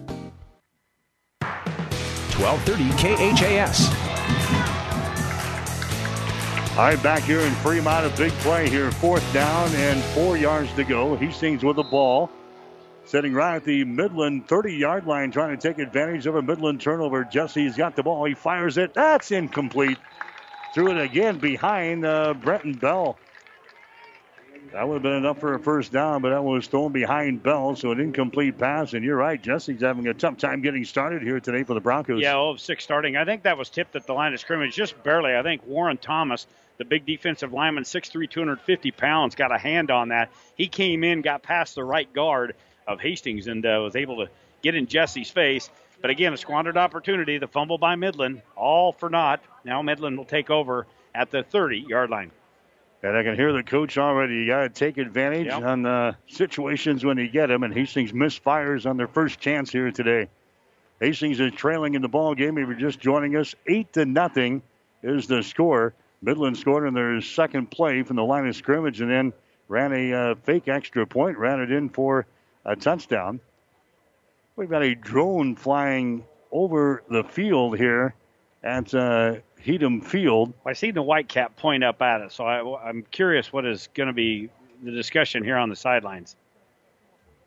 1230 2.41 3.35
KHAS. 3.35 3.91
All 6.71 6.85
right, 6.87 7.03
back 7.03 7.21
here 7.21 7.41
in 7.41 7.51
Fremont, 7.55 8.11
a 8.11 8.17
big 8.17 8.31
play 8.39 8.67
here. 8.67 8.89
Fourth 8.91 9.33
down 9.33 9.69
and 9.75 10.01
four 10.15 10.37
yards 10.37 10.73
to 10.73 10.83
go. 10.83 11.15
Hastings 11.15 11.63
with 11.63 11.75
the 11.75 11.83
ball. 11.83 12.31
Sitting 13.05 13.33
right 13.33 13.57
at 13.57 13.65
the 13.65 13.83
Midland 13.83 14.47
30 14.47 14.73
yard 14.73 15.05
line, 15.05 15.31
trying 15.31 15.55
to 15.55 15.61
take 15.61 15.77
advantage 15.77 16.25
of 16.25 16.35
a 16.35 16.41
Midland 16.41 16.81
turnover. 16.81 17.23
Jesse's 17.23 17.75
got 17.75 17.95
the 17.95 18.01
ball. 18.01 18.25
He 18.25 18.33
fires 18.33 18.77
it. 18.77 18.95
That's 18.95 19.31
incomplete. 19.31 19.97
Threw 20.73 20.91
it 20.91 20.97
again 20.97 21.37
behind 21.37 22.05
uh, 22.05 22.33
Brenton 22.33 22.73
Bell. 22.73 23.17
That 24.73 24.87
would 24.87 24.95
have 24.95 25.03
been 25.03 25.13
enough 25.13 25.39
for 25.39 25.53
a 25.53 25.59
first 25.59 25.91
down, 25.91 26.21
but 26.21 26.29
that 26.29 26.43
was 26.43 26.67
thrown 26.67 26.93
behind 26.93 27.43
Bell, 27.43 27.75
so 27.75 27.91
an 27.91 27.99
incomplete 27.99 28.57
pass. 28.57 28.93
And 28.93 29.03
you're 29.03 29.17
right, 29.17 29.41
Jesse's 29.41 29.81
having 29.81 30.07
a 30.07 30.13
tough 30.13 30.37
time 30.37 30.61
getting 30.61 30.85
started 30.85 31.21
here 31.21 31.41
today 31.41 31.63
for 31.63 31.73
the 31.73 31.81
Broncos. 31.81 32.21
Yeah, 32.21 32.31
0 32.31 32.51
of 32.51 32.61
6 32.61 32.83
starting. 32.83 33.17
I 33.17 33.25
think 33.25 33.43
that 33.43 33.57
was 33.57 33.69
tipped 33.69 33.97
at 33.97 34.07
the 34.07 34.13
line 34.13 34.33
of 34.33 34.39
scrimmage 34.39 34.73
just 34.73 35.01
barely. 35.03 35.35
I 35.35 35.43
think 35.43 35.65
Warren 35.67 35.97
Thomas, 35.97 36.47
the 36.77 36.85
big 36.85 37.05
defensive 37.05 37.51
lineman, 37.51 37.83
6'3, 37.83 38.29
250 38.29 38.91
pounds, 38.91 39.35
got 39.35 39.53
a 39.53 39.57
hand 39.57 39.91
on 39.91 40.09
that. 40.09 40.31
He 40.55 40.67
came 40.67 41.03
in, 41.03 41.21
got 41.21 41.43
past 41.43 41.75
the 41.75 41.83
right 41.83 42.11
guard 42.13 42.55
of 42.87 43.01
Hastings, 43.01 43.47
and 43.47 43.65
uh, 43.65 43.81
was 43.83 43.97
able 43.97 44.25
to 44.25 44.31
get 44.61 44.73
in 44.73 44.87
Jesse's 44.87 45.29
face. 45.29 45.69
But 46.01 46.11
again, 46.11 46.31
a 46.31 46.37
squandered 46.37 46.77
opportunity. 46.77 47.39
The 47.39 47.47
fumble 47.47 47.77
by 47.77 47.95
Midland, 47.95 48.41
all 48.55 48.93
for 48.93 49.09
naught. 49.09 49.41
Now 49.65 49.81
Midland 49.81 50.17
will 50.17 50.25
take 50.25 50.49
over 50.49 50.87
at 51.13 51.29
the 51.29 51.43
30 51.43 51.79
yard 51.89 52.09
line. 52.09 52.31
And 53.03 53.17
I 53.17 53.23
can 53.23 53.35
hear 53.35 53.51
the 53.51 53.63
coach 53.63 53.97
already. 53.97 54.35
You 54.35 54.47
got 54.47 54.61
to 54.61 54.69
take 54.69 54.97
advantage 54.97 55.47
yep. 55.47 55.63
on 55.63 55.81
the 55.81 56.15
situations 56.27 57.03
when 57.03 57.17
you 57.17 57.27
get 57.27 57.47
them. 57.47 57.63
And 57.63 57.73
Hastings 57.73 58.11
misfires 58.11 58.87
on 58.87 58.97
their 58.97 59.07
first 59.07 59.39
chance 59.39 59.71
here 59.71 59.91
today. 59.91 60.27
Hastings 60.99 61.39
is 61.39 61.51
trailing 61.53 61.95
in 61.95 62.03
the 62.03 62.07
ball 62.07 62.35
game. 62.35 62.59
If 62.59 62.67
you're 62.67 62.77
just 62.77 62.99
joining 62.99 63.35
us, 63.35 63.55
eight 63.65 63.91
to 63.93 64.05
nothing 64.05 64.61
is 65.01 65.25
the 65.25 65.41
score. 65.41 65.95
Midland 66.21 66.57
scored 66.57 66.87
in 66.87 66.93
their 66.93 67.19
second 67.21 67.71
play 67.71 68.03
from 68.03 68.17
the 68.17 68.23
line 68.23 68.47
of 68.47 68.55
scrimmage, 68.55 69.01
and 69.01 69.09
then 69.09 69.33
ran 69.67 69.91
a 69.93 70.13
uh, 70.13 70.35
fake 70.43 70.67
extra 70.67 71.07
point, 71.07 71.39
ran 71.39 71.59
it 71.59 71.71
in 71.71 71.89
for 71.89 72.27
a 72.65 72.75
touchdown. 72.75 73.39
We've 74.55 74.69
got 74.69 74.83
a 74.83 74.93
drone 74.93 75.55
flying 75.55 76.23
over 76.51 77.01
the 77.09 77.23
field 77.23 77.77
here 77.77 78.13
at 78.61 78.93
uh, 78.93 79.37
Heedum 79.65 80.03
Field. 80.03 80.53
I 80.65 80.73
see 80.73 80.91
the 80.91 81.01
white 81.01 81.27
cap 81.27 81.55
point 81.55 81.83
up 81.83 82.01
at 82.01 82.21
it, 82.21 82.31
so 82.31 82.45
I, 82.45 82.89
am 82.89 83.03
curious 83.11 83.53
what 83.53 83.65
is 83.65 83.89
going 83.93 84.07
to 84.07 84.13
be 84.13 84.49
the 84.83 84.91
discussion 84.91 85.43
here 85.43 85.57
on 85.57 85.69
the 85.69 85.75
sidelines. 85.75 86.35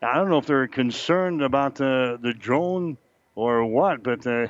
I 0.01 0.15
don't 0.15 0.29
know 0.29 0.37
if 0.37 0.45
they're 0.45 0.67
concerned 0.67 1.41
about 1.41 1.75
the 1.75 2.19
the 2.21 2.33
drone 2.33 2.97
or 3.35 3.65
what, 3.65 4.03
but 4.03 4.25
uh, 4.27 4.47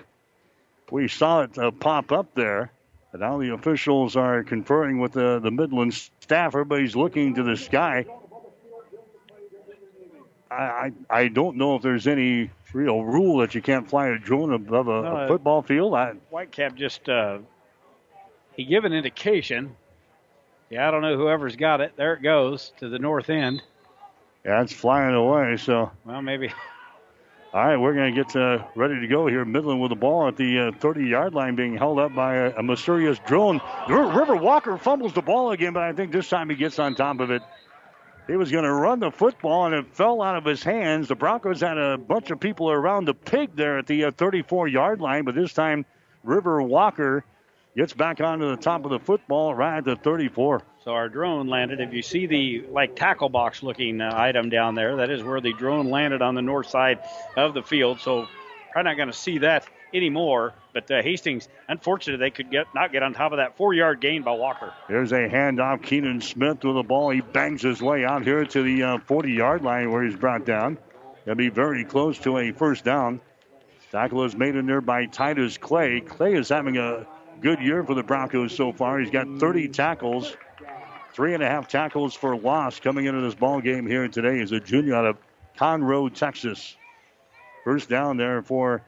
we 0.91 1.07
saw 1.07 1.41
it 1.41 1.57
uh, 1.57 1.71
pop 1.71 2.11
up 2.11 2.33
there. 2.35 2.71
And 3.11 3.21
now 3.21 3.39
the 3.39 3.53
officials 3.53 4.15
are 4.15 4.43
conferring 4.43 4.99
with 4.99 5.13
the, 5.13 5.39
the 5.39 5.51
Midland 5.51 5.93
staff. 5.93 6.49
Everybody's 6.49 6.95
looking 6.95 7.35
to 7.35 7.43
the 7.43 7.55
sky. 7.55 8.05
I, 10.51 10.55
I, 10.55 10.91
I 11.09 11.27
don't 11.29 11.55
know 11.55 11.75
if 11.75 11.81
there's 11.81 12.07
any 12.07 12.51
real 12.73 13.03
rule 13.03 13.37
that 13.37 13.55
you 13.55 13.61
can't 13.61 13.89
fly 13.89 14.07
a 14.07 14.17
drone 14.17 14.53
above 14.53 14.87
a, 14.89 15.01
no, 15.01 15.17
a 15.17 15.27
football 15.27 15.61
field. 15.61 15.95
I, 15.95 16.13
Whitecap 16.31 16.75
just 16.75 17.07
uh, 17.07 17.39
he 18.55 18.65
gave 18.65 18.85
an 18.85 18.93
indication. 18.93 19.75
Yeah, 20.69 20.87
I 20.87 20.91
don't 20.91 21.01
know 21.01 21.17
whoever's 21.17 21.55
got 21.55 21.81
it. 21.81 21.93
There 21.95 22.13
it 22.13 22.21
goes 22.21 22.73
to 22.79 22.89
the 22.89 22.99
north 22.99 23.29
end. 23.29 23.61
Yeah, 24.43 24.61
it's 24.61 24.73
flying 24.73 25.15
away. 25.15 25.57
So 25.57 25.91
well, 26.05 26.21
maybe. 26.21 26.53
All 27.53 27.65
right, 27.65 27.77
we're 27.77 27.93
going 27.93 28.13
to 28.13 28.23
get 28.23 28.35
uh, 28.35 28.65
ready 28.75 28.99
to 28.99 29.07
go 29.07 29.27
here. 29.27 29.45
Midland 29.45 29.79
with 29.79 29.87
the 29.87 29.95
ball 29.95 30.27
at 30.27 30.35
the 30.35 30.73
30-yard 30.77 31.33
uh, 31.33 31.37
line, 31.37 31.55
being 31.55 31.77
held 31.77 31.99
up 31.99 32.13
by 32.13 32.35
a, 32.35 32.55
a 32.57 32.61
mysterious 32.61 33.17
drone. 33.25 33.61
River 33.87 34.35
Walker 34.35 34.77
fumbles 34.77 35.13
the 35.13 35.21
ball 35.21 35.51
again, 35.51 35.71
but 35.71 35.83
I 35.83 35.93
think 35.93 36.11
this 36.11 36.27
time 36.27 36.49
he 36.49 36.57
gets 36.57 36.79
on 36.79 36.95
top 36.95 37.21
of 37.21 37.31
it. 37.31 37.41
He 38.27 38.35
was 38.35 38.51
going 38.51 38.65
to 38.65 38.73
run 38.73 38.99
the 38.99 39.09
football, 39.09 39.67
and 39.67 39.73
it 39.73 39.95
fell 39.95 40.21
out 40.21 40.35
of 40.35 40.43
his 40.43 40.63
hands. 40.63 41.07
The 41.07 41.15
Broncos 41.15 41.61
had 41.61 41.77
a 41.77 41.97
bunch 41.97 42.29
of 42.29 42.41
people 42.41 42.69
around 42.69 43.05
the 43.05 43.13
pig 43.13 43.55
there 43.55 43.77
at 43.77 43.87
the 43.87 44.01
34-yard 44.01 44.99
uh, 44.99 45.03
line, 45.03 45.23
but 45.23 45.35
this 45.35 45.53
time 45.53 45.85
River 46.23 46.61
Walker 46.61 47.23
gets 47.75 47.93
back 47.93 48.21
onto 48.21 48.49
the 48.49 48.61
top 48.61 48.85
of 48.85 48.91
the 48.91 48.99
football 48.99 49.53
right 49.53 49.77
at 49.77 49.85
the 49.85 49.95
34. 49.95 50.61
So 50.83 50.91
our 50.91 51.09
drone 51.09 51.47
landed. 51.47 51.81
If 51.81 51.93
you 51.93 52.01
see 52.01 52.25
the 52.25 52.65
like 52.71 52.95
tackle 52.95 53.29
box 53.29 53.63
looking 53.63 54.01
uh, 54.01 54.11
item 54.15 54.49
down 54.49 54.75
there, 54.75 54.97
that 54.97 55.09
is 55.09 55.23
where 55.23 55.41
the 55.41 55.53
drone 55.53 55.89
landed 55.89 56.21
on 56.21 56.35
the 56.35 56.41
north 56.41 56.69
side 56.69 56.99
of 57.35 57.53
the 57.53 57.63
field. 57.63 57.99
So 57.99 58.27
probably 58.71 58.91
not 58.91 58.97
going 58.97 59.11
to 59.11 59.17
see 59.17 59.39
that 59.39 59.67
anymore. 59.93 60.53
But 60.73 60.89
uh, 60.91 61.01
Hastings, 61.01 61.47
unfortunately, 61.67 62.25
they 62.25 62.29
could 62.29 62.51
get 62.51 62.67
not 62.75 62.91
get 62.91 63.03
on 63.03 63.13
top 63.13 63.31
of 63.31 63.37
that 63.37 63.57
four-yard 63.57 63.99
gain 63.99 64.23
by 64.23 64.31
Walker. 64.31 64.73
There's 64.87 65.11
a 65.11 65.27
handoff. 65.27 65.81
Keenan 65.83 66.21
Smith 66.21 66.63
with 66.63 66.75
the 66.75 66.83
ball. 66.83 67.09
He 67.09 67.21
bangs 67.21 67.61
his 67.61 67.81
way 67.81 68.05
out 68.05 68.23
here 68.23 68.45
to 68.45 68.61
the 68.63 68.79
40-yard 68.79 69.61
uh, 69.61 69.65
line 69.65 69.91
where 69.91 70.03
he's 70.03 70.15
brought 70.15 70.45
down. 70.45 70.77
He'll 71.25 71.35
be 71.35 71.49
very 71.49 71.83
close 71.83 72.19
to 72.19 72.37
a 72.37 72.51
first 72.51 72.83
down. 72.83 73.21
Tackle 73.91 74.25
is 74.25 74.35
made 74.35 74.55
in 74.55 74.65
there 74.65 74.81
by 74.81 75.05
Titus 75.05 75.57
Clay. 75.57 76.01
Clay 76.01 76.33
is 76.33 76.49
having 76.49 76.77
a 76.77 77.07
good 77.41 77.59
year 77.59 77.83
for 77.83 77.93
the 77.93 78.03
Broncos 78.03 78.55
so 78.55 78.71
far. 78.71 78.99
He's 78.99 79.11
got 79.11 79.27
30 79.39 79.69
tackles, 79.69 80.35
three 81.13 81.33
and 81.33 81.43
a 81.43 81.47
half 81.47 81.67
tackles 81.67 82.13
for 82.13 82.35
loss 82.35 82.79
coming 82.79 83.05
into 83.05 83.21
this 83.21 83.35
ball 83.35 83.61
game 83.61 83.85
here 83.87 84.07
today 84.07 84.39
as 84.41 84.51
a 84.51 84.59
junior 84.59 84.95
out 84.95 85.05
of 85.05 85.17
Conroe, 85.57 86.13
Texas. 86.13 86.75
First 87.63 87.89
down 87.89 88.17
there 88.17 88.41
for 88.41 88.83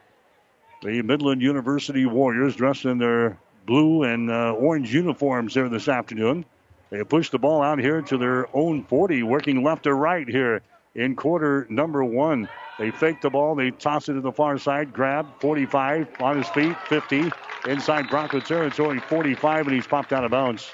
the 0.83 1.01
Midland 1.01 1.41
University 1.41 2.05
Warriors 2.05 2.55
dressed 2.55 2.85
in 2.85 2.97
their 2.97 3.37
blue 3.65 4.03
and 4.03 4.29
uh, 4.29 4.53
orange 4.53 4.93
uniforms 4.93 5.53
here 5.53 5.69
this 5.69 5.87
afternoon. 5.87 6.45
They 6.89 7.03
push 7.03 7.29
the 7.29 7.39
ball 7.39 7.61
out 7.61 7.79
here 7.79 8.01
to 8.03 8.17
their 8.17 8.47
own 8.55 8.83
40, 8.83 9.23
working 9.23 9.63
left 9.63 9.83
to 9.83 9.93
right 9.93 10.27
here 10.27 10.61
in 10.97 11.15
quarter 11.15 11.65
number 11.69 12.03
one. 12.03 12.49
They 12.77 12.91
fake 12.91 13.21
the 13.21 13.29
ball. 13.29 13.55
They 13.55 13.71
toss 13.71 14.09
it 14.09 14.13
to 14.13 14.21
the 14.21 14.31
far 14.31 14.57
side. 14.57 14.91
Grab 14.91 15.27
45 15.39 16.07
on 16.19 16.37
his 16.37 16.47
feet, 16.49 16.75
50 16.89 17.31
inside 17.67 18.09
Bronco 18.09 18.39
territory, 18.39 18.99
45, 18.99 19.67
and 19.67 19.75
he's 19.75 19.87
popped 19.87 20.11
out 20.11 20.25
of 20.25 20.31
bounds. 20.31 20.69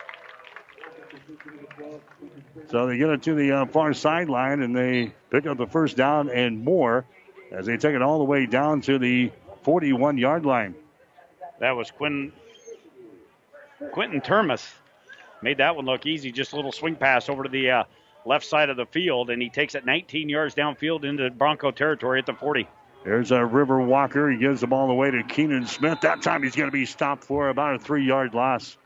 So 2.70 2.88
they 2.88 2.98
get 2.98 3.10
it 3.10 3.22
to 3.24 3.36
the 3.36 3.52
uh, 3.52 3.66
far 3.68 3.94
sideline 3.94 4.62
and 4.62 4.76
they 4.76 5.14
pick 5.30 5.46
up 5.46 5.58
the 5.58 5.68
first 5.68 5.96
down 5.96 6.30
and 6.30 6.64
more 6.64 7.06
as 7.52 7.66
they 7.66 7.78
take 7.78 7.94
it 7.94 8.02
all 8.02 8.18
the 8.18 8.24
way 8.24 8.46
down 8.46 8.82
to 8.82 8.98
the 8.98 9.32
41 9.64 10.18
yard 10.18 10.46
line. 10.46 10.74
That 11.60 11.72
was 11.72 11.92
Quinn, 11.92 12.32
Quentin 13.92 14.22
Termas. 14.22 14.74
Made 15.42 15.58
that 15.58 15.76
one 15.76 15.86
look 15.86 16.06
easy. 16.06 16.32
Just 16.32 16.54
a 16.54 16.56
little 16.56 16.72
swing 16.72 16.96
pass 16.96 17.30
over 17.30 17.44
to 17.44 17.50
the 17.50 17.70
uh, 17.70 17.84
left 18.26 18.46
side 18.46 18.70
of 18.70 18.78
the 18.78 18.86
field, 18.86 19.30
and 19.30 19.42
he 19.42 19.50
takes 19.50 19.76
it 19.76 19.86
19 19.86 20.30
yards 20.30 20.56
downfield 20.56 21.04
into 21.04 21.30
Bronco 21.30 21.72
territory 21.72 22.20
at 22.20 22.26
the 22.26 22.34
40. 22.34 22.68
There's 23.04 23.32
a 23.32 23.46
River 23.46 23.82
Walker. 23.82 24.30
He 24.30 24.38
gives 24.38 24.62
the 24.62 24.68
ball 24.68 24.90
away 24.90 25.12
to 25.12 25.24
Keenan 25.24 25.66
Smith. 25.66 26.02
That 26.02 26.22
time 26.22 26.44
he's 26.44 26.56
going 26.56 26.70
to 26.70 26.74
be 26.74 26.86
stopped 26.86 27.26
for 27.26 27.50
about 27.50 27.76
a 27.76 27.80
three 27.80 28.06
yard 28.06 28.34
loss. 28.34 28.78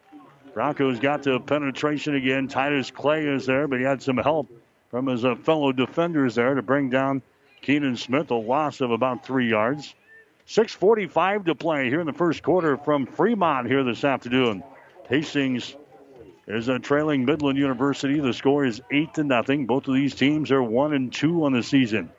Broncos 0.53 0.99
got 0.99 1.21
the 1.21 1.39
penetration 1.39 2.15
again. 2.15 2.47
Titus 2.47 2.89
Clay 2.89 3.27
is 3.27 3.45
there, 3.45 3.67
but 3.67 3.77
he 3.77 3.85
had 3.85 4.01
some 4.01 4.17
help 4.17 4.49
from 4.89 5.05
his 5.05 5.23
uh, 5.23 5.35
fellow 5.35 5.71
defenders 5.71 6.33
there 6.33 6.55
to 6.55 6.63
bring 6.63 6.89
down 6.89 7.21
Keenan 7.61 7.95
Smith, 7.95 8.31
a 8.31 8.35
loss 8.35 8.81
of 8.81 8.89
about 8.89 9.23
three 9.23 9.49
yards. 9.49 9.93
6.45 10.47 11.45
to 11.45 11.55
play 11.55 11.89
here 11.89 11.99
in 11.99 12.07
the 12.07 12.13
first 12.13 12.41
quarter 12.41 12.77
from 12.77 13.05
Fremont 13.05 13.67
here 13.67 13.83
this 13.83 14.03
afternoon. 14.03 14.63
Hastings 15.09 15.75
is 16.47 16.69
a 16.69 16.79
trailing 16.79 17.25
Midland 17.25 17.57
University. 17.57 18.19
The 18.19 18.33
score 18.33 18.65
is 18.65 18.81
8 18.91 19.13
to 19.15 19.23
nothing. 19.23 19.65
Both 19.65 19.87
of 19.87 19.95
these 19.95 20.15
teams 20.15 20.51
are 20.51 20.63
1 20.63 20.93
and 20.93 21.11
2 21.11 21.43
on 21.43 21.53
the 21.53 21.61
season. 21.61 22.09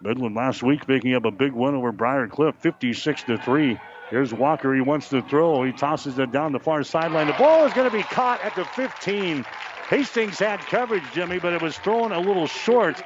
Midland 0.00 0.36
last 0.36 0.62
week 0.62 0.86
picking 0.86 1.14
up 1.14 1.24
a 1.24 1.30
big 1.30 1.52
win 1.52 1.74
over 1.74 1.90
Briar 1.90 2.28
Cliff, 2.28 2.54
56 2.60 3.24
to 3.24 3.38
3. 3.38 3.78
Here's 4.10 4.32
Walker. 4.32 4.74
He 4.74 4.80
wants 4.80 5.08
to 5.10 5.22
throw. 5.22 5.64
He 5.64 5.72
tosses 5.72 6.18
it 6.18 6.32
down 6.32 6.52
the 6.52 6.60
far 6.60 6.82
sideline. 6.82 7.26
The 7.26 7.32
ball 7.34 7.66
is 7.66 7.72
going 7.72 7.90
to 7.90 7.96
be 7.96 8.02
caught 8.04 8.42
at 8.42 8.54
the 8.54 8.64
15. 8.64 9.44
Hastings 9.88 10.38
had 10.38 10.60
coverage, 10.60 11.02
Jimmy, 11.12 11.38
but 11.38 11.52
it 11.52 11.60
was 11.60 11.76
thrown 11.78 12.12
a 12.12 12.20
little 12.20 12.46
short. 12.46 13.02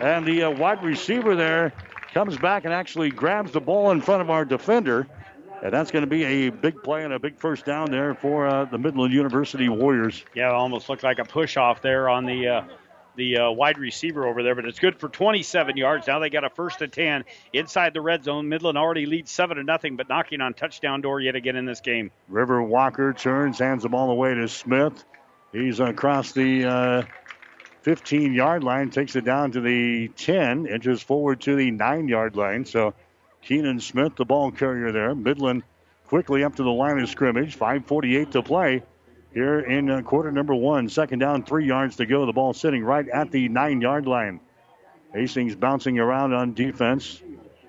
And 0.00 0.26
the 0.26 0.44
uh, 0.44 0.50
wide 0.50 0.82
receiver 0.82 1.34
there 1.34 1.72
comes 2.12 2.36
back 2.36 2.64
and 2.64 2.74
actually 2.74 3.10
grabs 3.10 3.52
the 3.52 3.60
ball 3.60 3.90
in 3.90 4.00
front 4.00 4.20
of 4.20 4.30
our 4.30 4.44
defender. 4.44 5.06
And 5.62 5.72
that's 5.72 5.90
going 5.90 6.02
to 6.02 6.10
be 6.10 6.24
a 6.24 6.50
big 6.50 6.82
play 6.82 7.04
and 7.04 7.12
a 7.12 7.18
big 7.18 7.38
first 7.38 7.64
down 7.64 7.90
there 7.90 8.14
for 8.14 8.46
uh, 8.46 8.64
the 8.66 8.78
Midland 8.78 9.14
University 9.14 9.68
Warriors. 9.68 10.22
Yeah, 10.34 10.50
it 10.50 10.54
almost 10.54 10.88
looked 10.88 11.02
like 11.02 11.18
a 11.18 11.24
push 11.24 11.56
off 11.56 11.80
there 11.80 12.08
on 12.08 12.26
the 12.26 12.48
uh, 12.48 12.62
the 13.16 13.38
uh, 13.38 13.50
wide 13.50 13.78
receiver 13.78 14.26
over 14.26 14.42
there, 14.42 14.54
but 14.54 14.64
it's 14.64 14.78
good 14.78 14.98
for 14.98 15.08
27 15.08 15.76
yards. 15.76 16.06
Now 16.06 16.18
they 16.18 16.30
got 16.30 16.44
a 16.44 16.50
first 16.50 16.82
and 16.82 16.92
10 16.92 17.24
inside 17.52 17.94
the 17.94 18.00
red 18.00 18.24
zone. 18.24 18.48
Midland 18.48 18.76
already 18.76 19.06
leads 19.06 19.30
7 19.30 19.56
to 19.56 19.62
nothing, 19.62 19.96
but 19.96 20.08
knocking 20.08 20.40
on 20.40 20.54
touchdown 20.54 21.00
door 21.00 21.20
yet 21.20 21.36
again 21.36 21.56
in 21.56 21.64
this 21.64 21.80
game. 21.80 22.10
River 22.28 22.62
Walker 22.62 23.12
turns, 23.12 23.58
hands 23.58 23.82
the 23.82 23.88
ball 23.88 24.10
away 24.10 24.34
to 24.34 24.48
Smith. 24.48 25.04
He's 25.52 25.80
across 25.80 26.32
the 26.32 26.64
uh, 26.64 27.02
15 27.82 28.34
yard 28.34 28.64
line, 28.64 28.90
takes 28.90 29.14
it 29.14 29.24
down 29.24 29.52
to 29.52 29.60
the 29.60 30.08
10, 30.08 30.66
inches 30.66 31.02
forward 31.02 31.42
to 31.42 31.54
the 31.54 31.70
9 31.70 32.08
yard 32.08 32.36
line. 32.36 32.64
So 32.64 32.94
Keenan 33.44 33.80
Smith, 33.80 34.16
the 34.16 34.24
ball 34.24 34.50
carrier 34.50 34.90
there. 34.90 35.14
Midland 35.14 35.62
quickly 36.06 36.44
up 36.44 36.56
to 36.56 36.62
the 36.62 36.70
line 36.70 36.98
of 36.98 37.08
scrimmage. 37.08 37.58
5.48 37.58 38.30
to 38.32 38.42
play 38.42 38.82
here 39.34 39.60
in 39.60 39.90
uh, 39.90 40.02
quarter 40.02 40.32
number 40.32 40.54
one. 40.54 40.88
Second 40.88 41.18
down, 41.18 41.44
three 41.44 41.66
yards 41.66 41.96
to 41.96 42.06
go. 42.06 42.24
The 42.24 42.32
ball 42.32 42.54
sitting 42.54 42.82
right 42.82 43.06
at 43.06 43.30
the 43.30 43.48
nine 43.48 43.80
yard 43.80 44.06
line. 44.06 44.40
Hastings 45.12 45.54
bouncing 45.54 45.98
around 45.98 46.32
on 46.32 46.54
defense. 46.54 47.20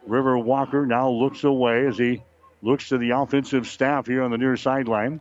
River 0.07 0.37
Walker 0.37 0.85
now 0.85 1.09
looks 1.09 1.43
away 1.43 1.87
as 1.87 1.97
he 1.97 2.23
looks 2.61 2.89
to 2.89 2.97
the 2.97 3.11
offensive 3.11 3.67
staff 3.67 4.07
here 4.07 4.23
on 4.23 4.31
the 4.31 4.37
near 4.37 4.55
sideline. 4.55 5.19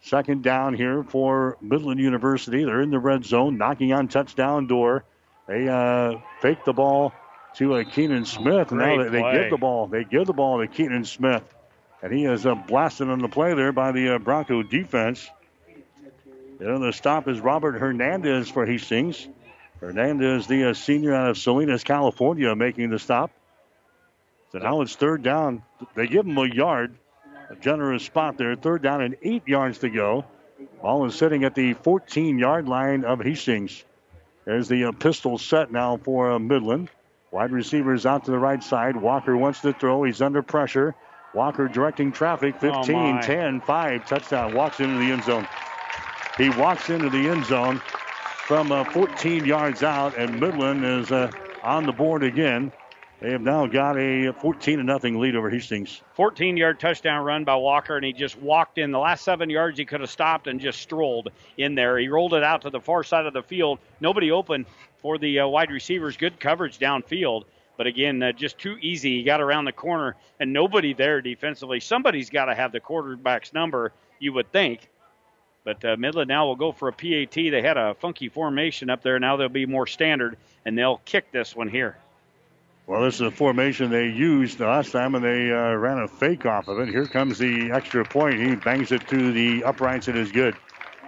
Second 0.00 0.42
down 0.42 0.74
here 0.74 1.02
for 1.02 1.56
Midland 1.60 2.00
University. 2.00 2.64
They're 2.64 2.80
in 2.80 2.90
the 2.90 2.98
red 2.98 3.24
zone, 3.24 3.58
knocking 3.58 3.92
on 3.92 4.08
touchdown 4.08 4.66
door. 4.66 5.04
They 5.46 5.68
uh, 5.68 6.18
fake 6.40 6.64
the 6.64 6.72
ball 6.72 7.12
to 7.58 7.74
uh, 7.74 7.84
Keenan 7.84 8.24
Smith. 8.24 8.70
and 8.70 8.80
now 8.80 9.02
they, 9.02 9.08
they, 9.08 9.32
give 9.32 9.50
the 9.50 9.58
ball. 9.58 9.88
They 9.88 10.04
give 10.04 10.26
the 10.26 10.32
ball 10.32 10.60
to 10.60 10.68
Keenan 10.68 11.04
Smith, 11.04 11.42
and 12.02 12.12
he 12.12 12.24
is 12.24 12.46
uh, 12.46 12.54
blasted 12.54 13.08
on 13.08 13.18
the 13.18 13.28
play 13.28 13.54
there 13.54 13.72
by 13.72 13.92
the 13.92 14.14
uh, 14.14 14.18
Bronco 14.18 14.62
defense. 14.62 15.28
You 16.60 16.66
know, 16.66 16.78
the 16.78 16.92
stop 16.92 17.28
is 17.28 17.40
Robert 17.40 17.78
Hernandez 17.78 18.48
for 18.48 18.64
Hastings. 18.64 19.28
Hernandez, 19.80 20.46
the 20.46 20.70
uh, 20.70 20.74
senior 20.74 21.14
out 21.14 21.30
of 21.30 21.38
Salinas, 21.38 21.84
California, 21.84 22.54
making 22.54 22.90
the 22.90 22.98
stop. 22.98 23.30
So 24.50 24.58
now 24.58 24.80
it's 24.80 24.96
third 24.96 25.22
down. 25.22 25.62
They 25.94 26.06
give 26.06 26.26
him 26.26 26.38
a 26.38 26.46
yard, 26.46 26.96
a 27.50 27.56
generous 27.56 28.04
spot 28.04 28.38
there. 28.38 28.56
Third 28.56 28.82
down 28.82 29.02
and 29.02 29.16
eight 29.22 29.46
yards 29.46 29.78
to 29.78 29.90
go. 29.90 30.24
Ball 30.82 31.06
is 31.06 31.14
sitting 31.14 31.44
at 31.44 31.54
the 31.54 31.74
14 31.74 32.38
yard 32.38 32.68
line 32.68 33.04
of 33.04 33.20
Hastings. 33.20 33.84
There's 34.44 34.68
the 34.68 34.84
uh, 34.84 34.92
pistol 34.92 35.38
set 35.38 35.70
now 35.70 35.98
for 35.98 36.32
uh, 36.32 36.38
Midland. 36.38 36.88
Wide 37.30 37.52
receivers 37.52 38.06
out 38.06 38.24
to 38.24 38.30
the 38.30 38.38
right 38.38 38.62
side. 38.62 38.96
Walker 38.96 39.36
wants 39.36 39.60
to 39.60 39.72
throw. 39.72 40.02
He's 40.04 40.22
under 40.22 40.42
pressure. 40.42 40.94
Walker 41.34 41.68
directing 41.68 42.10
traffic. 42.10 42.58
15, 42.58 43.18
oh 43.18 43.20
10, 43.20 43.60
5. 43.60 44.06
Touchdown. 44.06 44.54
Walks 44.54 44.80
into 44.80 44.98
the 44.98 45.12
end 45.12 45.24
zone. 45.24 45.46
He 46.38 46.48
walks 46.50 46.88
into 46.88 47.10
the 47.10 47.28
end 47.28 47.44
zone 47.44 47.82
from 48.46 48.72
uh, 48.72 48.84
14 48.84 49.44
yards 49.44 49.82
out, 49.82 50.16
and 50.16 50.40
Midland 50.40 50.84
is 50.84 51.12
uh, 51.12 51.30
on 51.62 51.84
the 51.84 51.92
board 51.92 52.22
again. 52.22 52.72
They 53.20 53.32
have 53.32 53.42
now 53.42 53.66
got 53.66 53.98
a 53.98 54.32
14 54.32 54.78
to 54.78 54.84
nothing 54.84 55.18
lead 55.18 55.34
over 55.34 55.50
Hastings. 55.50 56.00
14 56.14 56.56
yard 56.56 56.78
touchdown 56.78 57.24
run 57.24 57.42
by 57.42 57.56
Walker, 57.56 57.96
and 57.96 58.04
he 58.04 58.12
just 58.12 58.38
walked 58.38 58.78
in. 58.78 58.92
The 58.92 58.98
last 58.98 59.24
seven 59.24 59.50
yards, 59.50 59.76
he 59.76 59.84
could 59.84 60.00
have 60.00 60.10
stopped 60.10 60.46
and 60.46 60.60
just 60.60 60.80
strolled 60.80 61.30
in 61.56 61.74
there. 61.74 61.98
He 61.98 62.08
rolled 62.08 62.32
it 62.32 62.44
out 62.44 62.62
to 62.62 62.70
the 62.70 62.80
far 62.80 63.02
side 63.02 63.26
of 63.26 63.32
the 63.32 63.42
field. 63.42 63.80
Nobody 64.00 64.30
open 64.30 64.66
for 65.00 65.18
the 65.18 65.40
uh, 65.40 65.46
wide 65.48 65.70
receivers. 65.70 66.16
Good 66.16 66.40
coverage 66.40 66.78
downfield. 66.78 67.44
But 67.76 67.86
again, 67.86 68.22
uh, 68.22 68.32
just 68.32 68.58
too 68.58 68.76
easy. 68.80 69.18
He 69.18 69.22
got 69.22 69.40
around 69.40 69.64
the 69.64 69.72
corner, 69.72 70.16
and 70.40 70.52
nobody 70.52 70.94
there 70.94 71.20
defensively. 71.20 71.78
Somebody's 71.78 72.28
got 72.28 72.46
to 72.46 72.54
have 72.54 72.72
the 72.72 72.80
quarterback's 72.80 73.52
number, 73.52 73.92
you 74.18 74.32
would 74.32 74.50
think. 74.50 74.88
But 75.62 75.84
uh, 75.84 75.96
Midland 75.96 76.28
now 76.28 76.46
will 76.46 76.56
go 76.56 76.72
for 76.72 76.88
a 76.88 76.92
PAT. 76.92 77.34
They 77.34 77.62
had 77.62 77.76
a 77.76 77.94
funky 77.94 78.28
formation 78.28 78.90
up 78.90 79.02
there. 79.02 79.18
Now 79.20 79.36
they'll 79.36 79.48
be 79.48 79.66
more 79.66 79.86
standard, 79.86 80.36
and 80.64 80.76
they'll 80.76 81.00
kick 81.04 81.30
this 81.30 81.54
one 81.54 81.68
here. 81.68 81.96
Well, 82.88 83.02
this 83.02 83.16
is 83.16 83.20
a 83.20 83.30
formation 83.30 83.90
they 83.90 84.08
used 84.08 84.60
last 84.60 84.92
time, 84.92 85.14
and 85.14 85.22
they 85.22 85.52
uh, 85.52 85.74
ran 85.74 85.98
a 85.98 86.08
fake 86.08 86.46
off 86.46 86.68
of 86.68 86.78
it. 86.80 86.88
Here 86.88 87.06
comes 87.06 87.38
the 87.38 87.70
extra 87.70 88.04
point. 88.04 88.40
He 88.40 88.56
bangs 88.56 88.92
it 88.92 89.06
to 89.08 89.30
the 89.30 89.62
uprights. 89.62 90.08
And 90.08 90.16
it 90.16 90.22
is 90.22 90.32
good. 90.32 90.56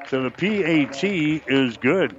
So 0.09 0.23
the 0.23 0.31
PAT 0.31 1.03
is 1.03 1.79
good. 1.79 2.15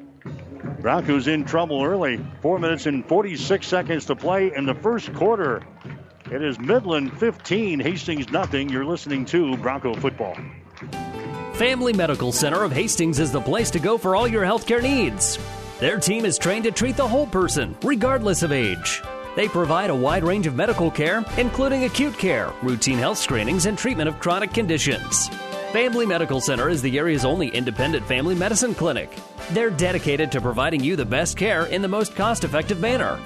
Broncos 0.81 1.27
in 1.27 1.45
trouble 1.45 1.83
early. 1.83 2.19
Four 2.41 2.59
minutes 2.59 2.87
and 2.87 3.05
46 3.05 3.65
seconds 3.67 4.05
to 4.07 4.15
play 4.15 4.53
in 4.55 4.65
the 4.65 4.73
first 4.73 5.13
quarter. 5.13 5.61
It 6.31 6.41
is 6.41 6.59
Midland 6.59 7.17
15, 7.19 7.79
Hastings 7.79 8.29
nothing. 8.31 8.69
You're 8.69 8.85
listening 8.85 9.25
to 9.25 9.55
Bronco 9.57 9.93
football. 9.93 10.35
Family 11.53 11.93
Medical 11.93 12.31
Center 12.31 12.63
of 12.63 12.71
Hastings 12.71 13.19
is 13.19 13.31
the 13.31 13.41
place 13.41 13.69
to 13.71 13.79
go 13.79 13.97
for 13.97 14.15
all 14.15 14.27
your 14.27 14.43
healthcare 14.43 14.81
needs. 14.81 15.37
Their 15.79 15.99
team 15.99 16.25
is 16.25 16.37
trained 16.37 16.63
to 16.63 16.71
treat 16.71 16.95
the 16.95 17.07
whole 17.07 17.27
person, 17.27 17.75
regardless 17.83 18.41
of 18.41 18.51
age. 18.51 19.01
They 19.35 19.47
provide 19.47 19.89
a 19.89 19.95
wide 19.95 20.23
range 20.23 20.47
of 20.47 20.55
medical 20.55 20.89
care, 20.89 21.23
including 21.37 21.83
acute 21.83 22.17
care, 22.17 22.51
routine 22.63 22.97
health 22.97 23.17
screenings, 23.17 23.65
and 23.65 23.77
treatment 23.77 24.09
of 24.09 24.19
chronic 24.19 24.53
conditions. 24.53 25.29
Family 25.71 26.05
Medical 26.05 26.41
Center 26.41 26.67
is 26.67 26.81
the 26.81 26.97
area's 26.97 27.23
only 27.23 27.47
independent 27.47 28.05
family 28.05 28.35
medicine 28.35 28.75
clinic. 28.75 29.09
They're 29.51 29.69
dedicated 29.69 30.29
to 30.33 30.41
providing 30.41 30.83
you 30.83 30.97
the 30.97 31.05
best 31.05 31.37
care 31.37 31.67
in 31.67 31.81
the 31.81 31.87
most 31.87 32.13
cost 32.13 32.43
effective 32.43 32.81
manner. 32.81 33.17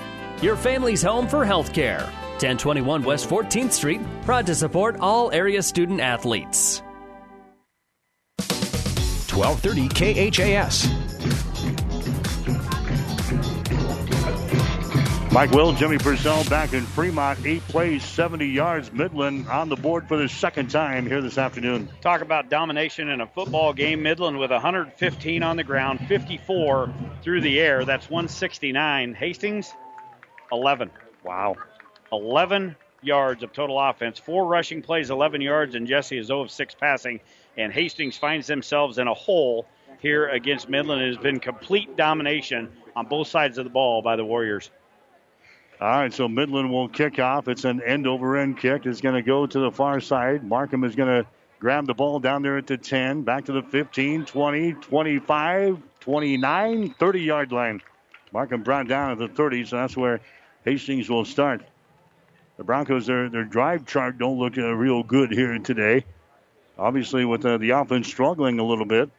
Your 0.44 0.56
family's 0.56 1.02
home 1.02 1.28
for 1.28 1.44
health 1.44 1.74
care. 1.74 2.02
1021 2.38 3.02
West 3.02 3.28
14th 3.28 3.72
Street, 3.72 4.02
proud 4.26 4.46
to 4.46 4.54
support 4.54 4.98
all 5.00 5.32
area 5.32 5.64
student 5.64 6.02
athletes. 6.02 6.84
1230 9.34 10.30
KHAS. 10.30 11.05
Mike 15.36 15.52
Will, 15.52 15.74
Jimmy 15.74 15.98
Purcell 15.98 16.46
back 16.46 16.72
in 16.72 16.86
Fremont. 16.86 17.46
Eight 17.46 17.62
plays, 17.64 18.06
70 18.06 18.48
yards. 18.48 18.94
Midland 18.94 19.50
on 19.50 19.68
the 19.68 19.76
board 19.76 20.08
for 20.08 20.16
the 20.16 20.30
second 20.30 20.70
time 20.70 21.06
here 21.06 21.20
this 21.20 21.38
afternoon. 21.38 21.90
Talk 22.00 22.22
about 22.22 22.50
domination 22.50 23.10
in 23.10 23.20
a 23.20 23.28
football 23.28 23.74
game. 23.74 24.02
Midland 24.02 24.40
with 24.40 24.52
115 24.52 25.44
on 25.44 25.58
the 25.58 25.64
ground, 25.66 26.00
54 26.08 26.94
through 27.22 27.42
the 27.42 27.60
air. 27.60 27.84
That's 27.84 28.10
169. 28.10 29.14
Hastings, 29.14 29.74
11. 30.54 30.90
Wow. 31.26 31.58
11 32.14 32.78
yards 33.02 33.44
of 33.44 33.52
total 33.52 33.78
offense. 33.78 34.18
Four 34.18 34.48
rushing 34.48 34.82
plays, 34.82 35.10
11 35.10 35.42
yards, 35.42 35.76
and 35.76 35.86
Jesse 35.86 36.18
is 36.18 36.28
0 36.28 36.44
of 36.44 36.52
6 36.52 36.76
passing 36.76 37.20
and 37.58 37.74
Hastings 37.74 38.18
finds 38.18 38.48
themselves 38.48 38.98
in 38.98 39.08
a 39.08 39.14
hole 39.14 39.68
here 40.00 40.28
against 40.28 40.70
Midland. 40.70 41.02
It 41.02 41.08
has 41.08 41.18
been 41.18 41.40
complete 41.40 41.96
domination 41.96 42.72
on 42.96 43.08
both 43.08 43.28
sides 43.28 43.58
of 43.58 43.66
the 43.66 43.70
ball 43.70 44.02
by 44.02 44.16
the 44.16 44.26
Warriors. 44.26 44.70
All 45.82 45.90
right, 45.90 46.14
so 46.14 46.30
Midland 46.30 46.72
will 46.72 46.88
kick 46.88 47.20
off. 47.20 47.50
It's 47.50 47.66
an 47.66 47.82
end 47.82 48.08
over 48.08 48.38
end 48.38 48.58
kick. 48.58 48.86
It's 48.86 49.02
going 49.02 49.16
to 49.16 49.22
go 49.22 49.46
to 49.46 49.60
the 49.60 49.72
far 49.72 50.00
side. 50.00 50.44
Markham 50.44 50.86
is 50.86 50.96
going 50.96 51.10
to 51.24 51.30
grab 51.60 51.86
the 51.86 51.94
ball 51.94 52.20
down 52.20 52.44
there 52.44 52.58
at 52.58 52.66
the 52.68 52.78
10, 52.78 53.24
back 53.24 53.46
to 53.46 53.52
the 53.52 53.62
15, 53.62 54.26
20, 54.26 54.74
25, 54.74 55.82
29, 56.00 56.96
30 56.98 57.22
yard 57.22 57.52
line. 57.52 57.82
Markham 58.32 58.64
brought 58.64 58.88
down 58.88 59.12
at 59.12 59.18
the 59.18 59.28
30, 59.28 59.66
so 59.66 59.76
that's 59.76 59.98
where 59.98 60.22
Hastings 60.64 61.10
will 61.10 61.26
start. 61.26 61.62
The 62.58 62.64
Broncos, 62.64 63.06
their, 63.08 63.30
their 63.30 63.44
drive 63.44 63.86
chart 63.86 64.18
don't 64.18 64.40
look 64.40 64.58
uh, 64.58 64.74
real 64.74 65.04
good 65.04 65.32
here 65.32 65.58
today. 65.60 66.06
Obviously, 66.80 67.26
with 67.26 67.46
uh, 67.46 67.58
the 67.58 67.72
offense 67.72 68.08
struggling 68.08 68.60
a 68.60 68.64
little 68.64 68.86
bit. 68.86 69.10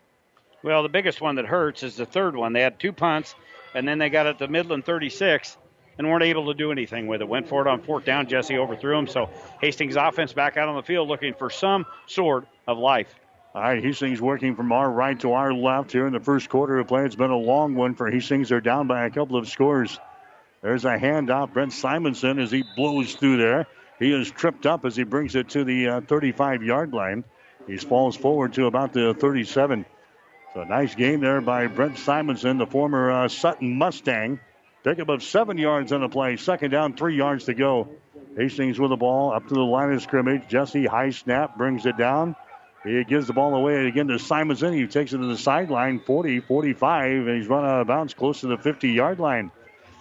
Well, 0.62 0.82
the 0.82 0.88
biggest 0.88 1.20
one 1.20 1.34
that 1.36 1.44
hurts 1.44 1.82
is 1.82 1.96
the 1.96 2.06
third 2.06 2.34
one. 2.34 2.54
They 2.54 2.62
had 2.62 2.78
two 2.78 2.92
punts, 2.92 3.34
and 3.74 3.86
then 3.86 3.98
they 3.98 4.08
got 4.08 4.26
it 4.26 4.38
to 4.38 4.48
Midland 4.48 4.86
36 4.86 5.56
and 5.98 6.08
weren't 6.08 6.22
able 6.22 6.46
to 6.46 6.54
do 6.54 6.72
anything 6.72 7.06
with 7.06 7.20
it. 7.20 7.28
Went 7.28 7.48
for 7.48 7.62
it 7.62 7.68
on 7.68 7.80
fourth 7.82 8.04
down. 8.04 8.28
Jesse 8.28 8.58
overthrew 8.58 8.98
him. 8.98 9.06
So 9.06 9.30
Hastings 9.60 9.96
offense 9.96 10.32
back 10.32 10.56
out 10.56 10.68
on 10.68 10.76
the 10.76 10.82
field 10.82 11.08
looking 11.08 11.34
for 11.34 11.50
some 11.50 11.86
sort 12.06 12.46
of 12.66 12.78
life. 12.78 13.14
All 13.54 13.62
right, 13.62 13.82
Hastings 13.82 14.20
working 14.20 14.54
from 14.54 14.70
our 14.70 14.90
right 14.90 15.18
to 15.20 15.32
our 15.32 15.54
left 15.54 15.90
here 15.90 16.06
in 16.06 16.12
the 16.12 16.20
first 16.20 16.50
quarter 16.50 16.78
of 16.78 16.88
play. 16.88 17.06
It's 17.06 17.16
been 17.16 17.30
a 17.30 17.36
long 17.36 17.74
one 17.74 17.94
for 17.94 18.10
Hastings. 18.10 18.50
They're 18.50 18.60
down 18.60 18.86
by 18.86 19.06
a 19.06 19.10
couple 19.10 19.36
of 19.36 19.48
scores. 19.48 19.98
There's 20.60 20.84
a 20.84 20.98
handoff. 20.98 21.52
Brent 21.52 21.72
Simonson 21.72 22.38
as 22.38 22.50
he 22.50 22.64
blows 22.76 23.14
through 23.14 23.38
there. 23.38 23.66
He 23.98 24.12
is 24.12 24.30
tripped 24.30 24.66
up 24.66 24.84
as 24.84 24.94
he 24.94 25.04
brings 25.04 25.34
it 25.34 25.48
to 25.50 25.64
the 25.64 26.04
35 26.06 26.60
uh, 26.60 26.64
yard 26.64 26.92
line. 26.92 27.24
He 27.66 27.78
falls 27.78 28.16
forward 28.16 28.52
to 28.54 28.66
about 28.66 28.92
the 28.92 29.14
37. 29.14 29.86
So 30.52 30.64
nice 30.64 30.94
game 30.94 31.20
there 31.20 31.40
by 31.40 31.66
Brent 31.66 31.98
Simonson, 31.98 32.58
the 32.58 32.66
former 32.66 33.10
uh, 33.10 33.28
Sutton 33.28 33.76
Mustang. 33.76 34.38
Pickup 34.86 35.08
of 35.08 35.20
seven 35.24 35.58
yards 35.58 35.90
on 35.90 36.00
the 36.00 36.08
play. 36.08 36.36
Second 36.36 36.70
down, 36.70 36.94
three 36.94 37.16
yards 37.16 37.46
to 37.46 37.54
go. 37.54 37.88
Hastings 38.36 38.78
with 38.78 38.90
the 38.90 38.96
ball 38.96 39.32
up 39.32 39.48
to 39.48 39.54
the 39.54 39.60
line 39.60 39.92
of 39.92 40.00
scrimmage. 40.00 40.46
Jesse, 40.46 40.86
high 40.86 41.10
snap, 41.10 41.58
brings 41.58 41.86
it 41.86 41.96
down. 41.96 42.36
He 42.84 43.02
gives 43.02 43.26
the 43.26 43.32
ball 43.32 43.56
away 43.56 43.88
again 43.88 44.06
to 44.06 44.20
Simonson. 44.20 44.72
He 44.74 44.86
takes 44.86 45.12
it 45.12 45.18
to 45.18 45.26
the 45.26 45.36
sideline, 45.36 45.98
40, 45.98 46.38
45, 46.38 47.26
and 47.26 47.36
he's 47.36 47.48
run 47.48 47.64
out 47.64 47.80
of 47.80 47.88
bounds 47.88 48.14
close 48.14 48.42
to 48.42 48.46
the 48.46 48.58
50 48.58 48.90
yard 48.90 49.18
line. 49.18 49.50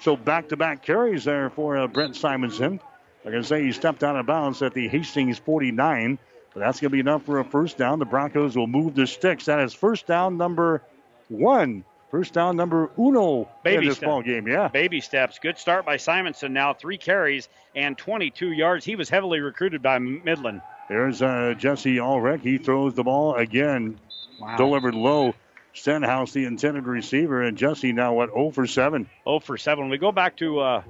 So 0.01 0.15
back 0.15 0.49
to 0.49 0.55
back 0.55 0.83
carries 0.83 1.23
there 1.23 1.49
for 1.49 1.79
uh, 1.79 1.87
Brent 1.87 2.15
Simonson. 2.15 2.79
Like 3.23 3.33
I 3.33 3.41
say, 3.41 3.63
he 3.63 3.71
stepped 3.71 4.03
out 4.03 4.15
of 4.15 4.27
bounds 4.27 4.61
at 4.61 4.75
the 4.75 4.87
Hastings 4.87 5.39
49. 5.39 6.19
But 6.53 6.59
that's 6.59 6.79
going 6.79 6.91
to 6.91 6.93
be 6.93 6.99
enough 6.99 7.23
for 7.23 7.39
a 7.39 7.43
first 7.43 7.79
down. 7.79 7.97
The 7.97 8.05
Broncos 8.05 8.55
will 8.55 8.67
move 8.67 8.93
the 8.93 9.07
sticks. 9.07 9.45
That 9.45 9.61
is 9.61 9.73
first 9.73 10.05
down 10.05 10.37
number 10.37 10.83
one 11.27 11.85
First 12.15 12.31
down 12.31 12.55
number 12.55 12.89
uno 12.97 13.49
Baby 13.61 13.75
in 13.75 13.89
this 13.89 13.97
step. 13.97 14.07
ball 14.07 14.21
game. 14.21 14.47
Yeah. 14.47 14.69
Baby 14.69 15.01
steps. 15.01 15.37
Good 15.37 15.57
start 15.57 15.85
by 15.85 15.97
Simonson. 15.97 16.53
Now 16.53 16.73
three 16.73 16.97
carries 16.97 17.49
and 17.75 17.97
22 17.97 18.53
yards. 18.53 18.85
He 18.85 18.95
was 18.95 19.09
heavily 19.09 19.41
recruited 19.41 19.81
by 19.81 19.99
Midland. 19.99 20.61
There's 20.87 21.21
uh, 21.21 21.55
Jesse 21.57 21.99
Ulrich. 21.99 22.39
He 22.41 22.57
throws 22.57 22.93
the 22.93 23.03
ball 23.03 23.35
again. 23.35 23.99
Wow. 24.39 24.55
Delivered 24.55 24.95
low. 24.95 25.33
Stenhouse, 25.73 26.31
the 26.31 26.45
intended 26.45 26.85
receiver, 26.85 27.41
and 27.41 27.57
Jesse 27.57 27.91
now 27.91 28.13
what 28.13 28.29
0 28.29 28.51
for 28.51 28.65
7. 28.65 29.09
0 29.25 29.39
for 29.41 29.57
7. 29.57 29.89
We 29.89 29.97
go 29.97 30.13
back 30.13 30.37
to 30.37 30.61
uh, 30.61 30.83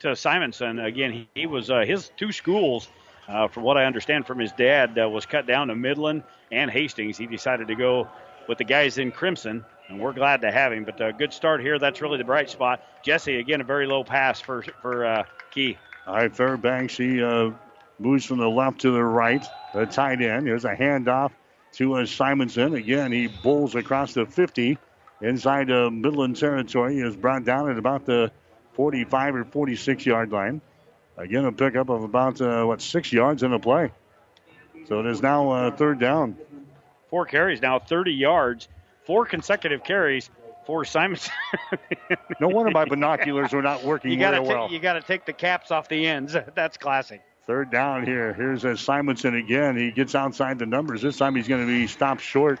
to 0.00 0.14
Simonson 0.14 0.80
again. 0.80 1.12
He, 1.12 1.28
he 1.34 1.46
was 1.46 1.70
uh, 1.70 1.80
his 1.86 2.10
two 2.18 2.32
schools, 2.32 2.88
uh, 3.26 3.48
from 3.48 3.62
what 3.62 3.78
I 3.78 3.86
understand 3.86 4.26
from 4.26 4.38
his 4.38 4.52
dad, 4.52 4.98
uh, 4.98 5.08
was 5.08 5.24
cut 5.24 5.46
down 5.46 5.68
to 5.68 5.74
Midland 5.74 6.24
and 6.52 6.70
Hastings. 6.70 7.16
He 7.16 7.26
decided 7.26 7.68
to 7.68 7.74
go 7.74 8.06
with 8.48 8.58
the 8.58 8.64
guys 8.64 8.98
in 8.98 9.12
Crimson 9.12 9.64
and 9.90 10.00
we're 10.00 10.12
glad 10.12 10.40
to 10.42 10.50
have 10.50 10.72
him. 10.72 10.84
But 10.84 11.00
a 11.00 11.12
good 11.12 11.32
start 11.32 11.60
here. 11.60 11.78
That's 11.78 12.00
really 12.00 12.18
the 12.18 12.24
bright 12.24 12.48
spot. 12.48 12.82
Jesse, 13.02 13.36
again, 13.38 13.60
a 13.60 13.64
very 13.64 13.86
low 13.86 14.04
pass 14.04 14.40
for 14.40 14.62
for 14.80 15.04
uh, 15.04 15.24
Key. 15.50 15.76
All 16.06 16.14
right, 16.14 16.34
Fairbanks, 16.34 16.96
he 16.96 17.22
uh, 17.22 17.50
moves 17.98 18.24
from 18.24 18.38
the 18.38 18.48
left 18.48 18.80
to 18.80 18.90
the 18.90 19.04
right. 19.04 19.44
The 19.74 19.86
tight 19.86 20.22
end. 20.22 20.46
Here's 20.46 20.64
a 20.64 20.74
handoff 20.74 21.32
to 21.74 21.94
uh, 21.94 22.06
Simonson. 22.06 22.74
Again, 22.74 23.12
he 23.12 23.26
bowls 23.26 23.74
across 23.74 24.14
the 24.14 24.26
50 24.26 24.78
inside 25.20 25.70
uh, 25.70 25.90
Midland 25.90 26.36
territory. 26.36 26.94
He 26.94 27.00
is 27.00 27.14
brought 27.14 27.44
down 27.44 27.70
at 27.70 27.78
about 27.78 28.06
the 28.06 28.32
45 28.72 29.36
or 29.36 29.44
46 29.44 30.06
yard 30.06 30.32
line. 30.32 30.60
Again, 31.16 31.44
a 31.44 31.52
pickup 31.52 31.90
of 31.90 32.02
about, 32.02 32.40
uh, 32.40 32.64
what, 32.64 32.80
six 32.80 33.12
yards 33.12 33.42
in 33.42 33.50
the 33.50 33.58
play. 33.58 33.92
So 34.88 35.00
it 35.00 35.06
is 35.06 35.20
now 35.20 35.50
uh, 35.50 35.70
third 35.70 36.00
down. 36.00 36.36
Four 37.10 37.26
carries 37.26 37.60
now, 37.60 37.78
30 37.78 38.12
yards 38.12 38.68
four 39.04 39.26
consecutive 39.26 39.84
carries 39.84 40.30
for 40.66 40.84
Simonson. 40.84 41.32
no 42.40 42.48
wonder 42.48 42.70
my 42.70 42.84
binoculars 42.88 43.52
were 43.52 43.62
not 43.62 43.84
working 43.84 44.10
you 44.10 44.18
gotta 44.18 44.36
very 44.36 44.48
well. 44.48 44.70
you 44.70 44.78
got 44.78 44.94
to 44.94 45.02
take 45.02 45.24
the 45.24 45.32
caps 45.32 45.70
off 45.70 45.88
the 45.88 46.06
ends. 46.06 46.36
That's 46.54 46.76
classic. 46.76 47.22
Third 47.46 47.70
down 47.70 48.04
here. 48.04 48.32
Here's 48.32 48.64
a 48.64 48.76
Simonson 48.76 49.34
again. 49.34 49.76
He 49.76 49.90
gets 49.90 50.14
outside 50.14 50.58
the 50.58 50.66
numbers. 50.66 51.02
This 51.02 51.16
time 51.16 51.34
he's 51.34 51.48
going 51.48 51.62
to 51.62 51.66
be 51.66 51.86
stopped 51.86 52.20
short 52.20 52.60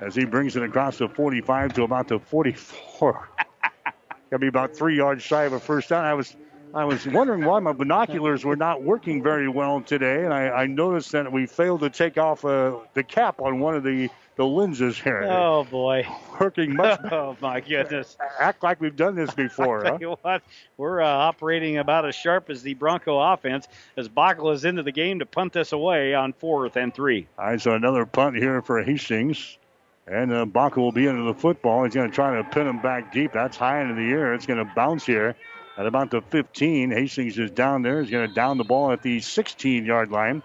as 0.00 0.14
he 0.14 0.24
brings 0.24 0.54
it 0.56 0.62
across 0.62 0.98
the 0.98 1.08
45 1.08 1.74
to 1.74 1.82
about 1.82 2.08
the 2.08 2.18
44. 2.20 3.28
Got 3.84 3.94
to 4.30 4.38
be 4.38 4.46
about 4.46 4.76
three 4.76 4.96
yards 4.96 5.22
shy 5.22 5.44
of 5.44 5.52
a 5.52 5.60
first 5.60 5.88
down. 5.88 6.04
I 6.04 6.14
was 6.14 6.36
I 6.74 6.84
was 6.84 7.06
wondering 7.06 7.44
why 7.44 7.58
my 7.60 7.72
binoculars 7.72 8.44
were 8.44 8.56
not 8.56 8.82
working 8.82 9.22
very 9.22 9.48
well 9.48 9.82
today, 9.82 10.24
and 10.24 10.32
I, 10.32 10.48
I 10.48 10.66
noticed 10.66 11.12
that 11.12 11.30
we 11.30 11.46
failed 11.46 11.80
to 11.80 11.90
take 11.90 12.16
off 12.16 12.44
uh, 12.46 12.78
the 12.94 13.02
cap 13.02 13.42
on 13.42 13.60
one 13.60 13.74
of 13.74 13.82
the 13.82 14.08
the 14.42 14.48
lenses 14.48 14.98
here. 14.98 15.22
Oh 15.30 15.64
boy, 15.64 16.06
working 16.40 16.74
much. 16.74 17.00
oh 17.12 17.36
my 17.40 17.60
goodness! 17.60 18.16
Act 18.40 18.62
like 18.62 18.80
we've 18.80 18.96
done 18.96 19.14
this 19.14 19.32
before. 19.32 19.84
huh? 20.00 20.16
what, 20.22 20.42
we're 20.76 21.00
uh, 21.00 21.06
operating 21.06 21.78
about 21.78 22.06
as 22.06 22.16
sharp 22.16 22.50
as 22.50 22.62
the 22.62 22.74
Bronco 22.74 23.18
offense 23.20 23.68
as 23.96 24.08
Bockel 24.08 24.52
is 24.52 24.64
into 24.64 24.82
the 24.82 24.90
game 24.90 25.20
to 25.20 25.26
punt 25.26 25.52
this 25.52 25.72
away 25.72 26.14
on 26.14 26.32
fourth 26.32 26.76
and 26.76 26.92
three. 26.92 27.28
All 27.38 27.46
right, 27.46 27.60
so 27.60 27.74
another 27.74 28.04
punt 28.04 28.36
here 28.36 28.60
for 28.62 28.82
Hastings. 28.82 29.58
And 30.04 30.32
uh, 30.32 30.70
will 30.76 30.90
be 30.90 31.06
into 31.06 31.22
the 31.22 31.38
football. 31.38 31.84
He's 31.84 31.94
going 31.94 32.10
to 32.10 32.14
try 32.14 32.36
to 32.36 32.42
pin 32.42 32.66
him 32.66 32.82
back 32.82 33.12
deep. 33.12 33.32
That's 33.32 33.56
high 33.56 33.82
into 33.82 33.94
the 33.94 34.10
air. 34.10 34.34
It's 34.34 34.46
going 34.46 34.58
to 34.58 34.70
bounce 34.74 35.06
here 35.06 35.36
at 35.78 35.86
about 35.86 36.10
the 36.10 36.20
15. 36.22 36.90
Hastings 36.90 37.38
is 37.38 37.52
down 37.52 37.82
there. 37.82 38.02
He's 38.02 38.10
going 38.10 38.28
to 38.28 38.34
down 38.34 38.58
the 38.58 38.64
ball 38.64 38.90
at 38.90 39.02
the 39.02 39.20
16 39.20 39.86
yard 39.86 40.10
line. 40.10 40.42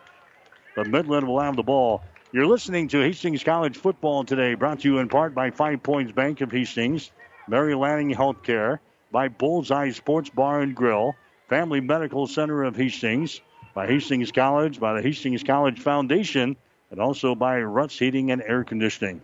But 0.75 0.85
Midland 0.85 1.27
will 1.27 1.39
have 1.39 1.55
the 1.55 1.63
ball 1.63 2.03
you're 2.31 2.45
listening 2.45 2.89
to 2.89 2.99
Hastings 2.99 3.43
College 3.43 3.77
football 3.77 4.23
today, 4.23 4.53
brought 4.53 4.81
to 4.81 4.89
you 4.89 4.99
in 4.99 5.07
part 5.07 5.33
by 5.33 5.49
Five 5.51 5.81
Points 5.81 6.11
Bank 6.11 6.41
of 6.41 6.51
Hastings, 6.51 7.11
Mary 7.47 7.73
Lanning 7.73 8.13
Healthcare, 8.13 8.79
by 9.11 9.29
Bullseye 9.29 9.91
Sports 9.91 10.29
Bar 10.29 10.61
and 10.61 10.75
Grill, 10.75 11.15
Family 11.47 11.79
Medical 11.79 12.27
Center 12.27 12.63
of 12.63 12.75
Hastings, 12.75 13.39
by 13.73 13.87
Hastings 13.87 14.31
College, 14.31 14.79
by 14.79 14.93
the 14.93 15.01
Hastings 15.01 15.43
College 15.43 15.79
Foundation, 15.79 16.57
and 16.91 16.99
also 16.99 17.33
by 17.33 17.61
Ruts 17.61 17.97
Heating 17.97 18.31
and 18.31 18.41
Air 18.41 18.65
Conditioning. 18.65 19.21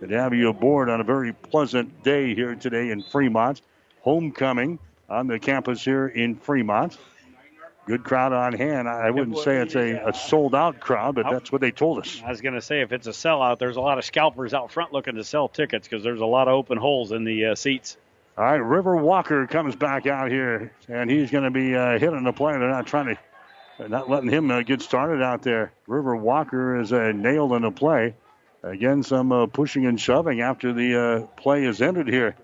Good 0.00 0.10
to 0.10 0.20
have 0.20 0.34
you 0.34 0.48
aboard 0.48 0.88
on 0.88 1.00
a 1.00 1.04
very 1.04 1.32
pleasant 1.32 2.02
day 2.02 2.34
here 2.34 2.56
today 2.56 2.90
in 2.90 3.02
Fremont. 3.02 3.62
Homecoming 4.00 4.80
on 5.08 5.28
the 5.28 5.38
campus 5.38 5.84
here 5.84 6.08
in 6.08 6.34
Fremont 6.34 6.98
good 7.86 8.04
crowd 8.04 8.32
on 8.32 8.52
hand. 8.52 8.88
I 8.88 9.10
wouldn't 9.10 9.38
say 9.38 9.56
it's 9.58 9.74
a, 9.74 10.08
a 10.08 10.14
sold 10.14 10.54
out 10.54 10.80
crowd, 10.80 11.14
but 11.14 11.26
that's 11.30 11.50
what 11.50 11.60
they 11.60 11.70
told 11.70 11.98
us. 11.98 12.22
I 12.24 12.30
was 12.30 12.40
going 12.40 12.54
to 12.54 12.62
say 12.62 12.80
if 12.82 12.92
it's 12.92 13.06
a 13.06 13.10
sellout, 13.10 13.58
there's 13.58 13.76
a 13.76 13.80
lot 13.80 13.98
of 13.98 14.04
scalpers 14.04 14.54
out 14.54 14.70
front 14.70 14.92
looking 14.92 15.16
to 15.16 15.24
sell 15.24 15.48
tickets 15.48 15.88
because 15.88 16.02
there's 16.02 16.20
a 16.20 16.26
lot 16.26 16.48
of 16.48 16.54
open 16.54 16.78
holes 16.78 17.12
in 17.12 17.24
the 17.24 17.46
uh, 17.46 17.54
seats. 17.54 17.96
All 18.36 18.44
right, 18.44 18.56
River 18.56 18.96
Walker 18.96 19.46
comes 19.46 19.76
back 19.76 20.06
out 20.06 20.30
here, 20.30 20.72
and 20.88 21.10
he's 21.10 21.30
going 21.30 21.44
to 21.44 21.50
be 21.50 21.74
uh, 21.74 21.98
hitting 21.98 22.24
the 22.24 22.32
play. 22.32 22.52
They're 22.52 22.70
not 22.70 22.86
trying 22.86 23.14
to, 23.14 23.18
they're 23.78 23.90
not 23.90 24.08
letting 24.08 24.30
him 24.30 24.50
uh, 24.50 24.62
get 24.62 24.80
started 24.80 25.22
out 25.22 25.42
there. 25.42 25.72
River 25.86 26.16
Walker 26.16 26.80
is 26.80 26.92
uh, 26.92 27.12
nailed 27.12 27.52
in 27.52 27.62
the 27.62 27.70
play. 27.70 28.14
Again, 28.62 29.02
some 29.02 29.32
uh, 29.32 29.46
pushing 29.46 29.84
and 29.86 30.00
shoving 30.00 30.40
after 30.40 30.72
the 30.72 30.98
uh, 30.98 31.26
play 31.40 31.64
is 31.64 31.82
ended 31.82 32.08
here. 32.08 32.36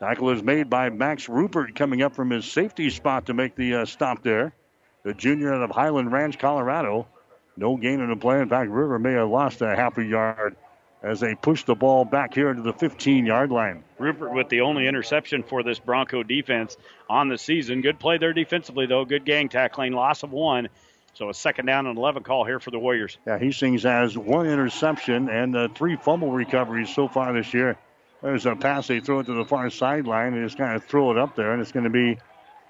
Tackle 0.00 0.30
is 0.30 0.42
made 0.42 0.70
by 0.70 0.88
Max 0.88 1.28
Rupert 1.28 1.74
coming 1.74 2.00
up 2.00 2.14
from 2.14 2.30
his 2.30 2.50
safety 2.50 2.88
spot 2.88 3.26
to 3.26 3.34
make 3.34 3.54
the 3.54 3.74
uh, 3.74 3.84
stop 3.84 4.22
there. 4.22 4.54
The 5.02 5.12
junior 5.12 5.52
out 5.52 5.62
of 5.62 5.70
Highland 5.70 6.10
Ranch, 6.10 6.38
Colorado. 6.38 7.06
No 7.54 7.76
gain 7.76 8.00
in 8.00 8.08
the 8.08 8.16
play. 8.16 8.40
In 8.40 8.48
fact, 8.48 8.70
River 8.70 8.98
may 8.98 9.12
have 9.12 9.28
lost 9.28 9.60
a 9.60 9.76
half 9.76 9.98
a 9.98 10.04
yard 10.04 10.56
as 11.02 11.20
they 11.20 11.34
push 11.34 11.64
the 11.64 11.74
ball 11.74 12.06
back 12.06 12.32
here 12.32 12.52
to 12.52 12.62
the 12.62 12.72
15 12.72 13.26
yard 13.26 13.50
line. 13.50 13.84
Rupert 13.98 14.32
with 14.32 14.48
the 14.48 14.62
only 14.62 14.86
interception 14.86 15.42
for 15.42 15.62
this 15.62 15.78
Bronco 15.78 16.22
defense 16.22 16.78
on 17.10 17.28
the 17.28 17.36
season. 17.36 17.82
Good 17.82 17.98
play 17.98 18.16
there 18.16 18.32
defensively, 18.32 18.86
though. 18.86 19.04
Good 19.04 19.26
gang 19.26 19.50
tackling. 19.50 19.92
Loss 19.92 20.22
of 20.22 20.32
one. 20.32 20.70
So 21.12 21.28
a 21.28 21.34
second 21.34 21.66
down 21.66 21.86
and 21.86 21.98
11 21.98 22.22
call 22.22 22.46
here 22.46 22.60
for 22.60 22.70
the 22.70 22.78
Warriors. 22.78 23.18
Yeah, 23.26 23.38
Hastings 23.38 23.82
has 23.82 24.16
one 24.16 24.46
interception 24.46 25.28
and 25.28 25.54
uh, 25.54 25.68
three 25.74 25.96
fumble 25.96 26.32
recoveries 26.32 26.94
so 26.94 27.08
far 27.08 27.34
this 27.34 27.52
year. 27.52 27.76
There's 28.22 28.46
a 28.46 28.54
pass. 28.54 28.86
They 28.86 29.00
throw 29.00 29.20
it 29.20 29.26
to 29.26 29.34
the 29.34 29.44
far 29.44 29.70
sideline 29.70 30.34
and 30.34 30.44
just 30.44 30.58
kind 30.58 30.76
of 30.76 30.84
throw 30.84 31.10
it 31.10 31.18
up 31.18 31.36
there, 31.36 31.52
and 31.52 31.60
it's 31.60 31.72
going 31.72 31.84
to 31.84 31.90
be 31.90 32.18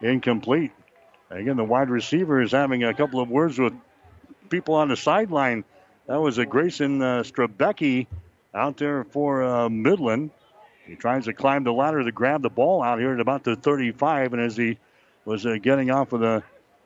incomplete. 0.00 0.72
Again, 1.30 1.56
the 1.56 1.64
wide 1.64 1.90
receiver 1.90 2.40
is 2.40 2.52
having 2.52 2.84
a 2.84 2.94
couple 2.94 3.20
of 3.20 3.30
words 3.30 3.58
with 3.58 3.72
people 4.48 4.74
on 4.74 4.88
the 4.88 4.96
sideline. 4.96 5.64
That 6.06 6.20
was 6.20 6.38
a 6.38 6.46
Grayson 6.46 7.02
uh, 7.02 7.22
Strabecki 7.22 8.06
out 8.54 8.76
there 8.76 9.04
for 9.04 9.42
uh, 9.42 9.68
Midland. 9.68 10.30
He 10.86 10.96
tries 10.96 11.26
to 11.26 11.32
climb 11.32 11.62
the 11.62 11.72
ladder 11.72 12.02
to 12.02 12.12
grab 12.12 12.42
the 12.42 12.50
ball 12.50 12.82
out 12.82 12.98
here 12.98 13.12
at 13.12 13.20
about 13.20 13.44
the 13.44 13.54
35, 13.54 14.32
and 14.32 14.42
as 14.42 14.56
he 14.56 14.78
was 15.24 15.46
uh, 15.46 15.56
getting 15.62 15.90
off 15.90 16.12
of 16.12 16.20
the 16.20 16.42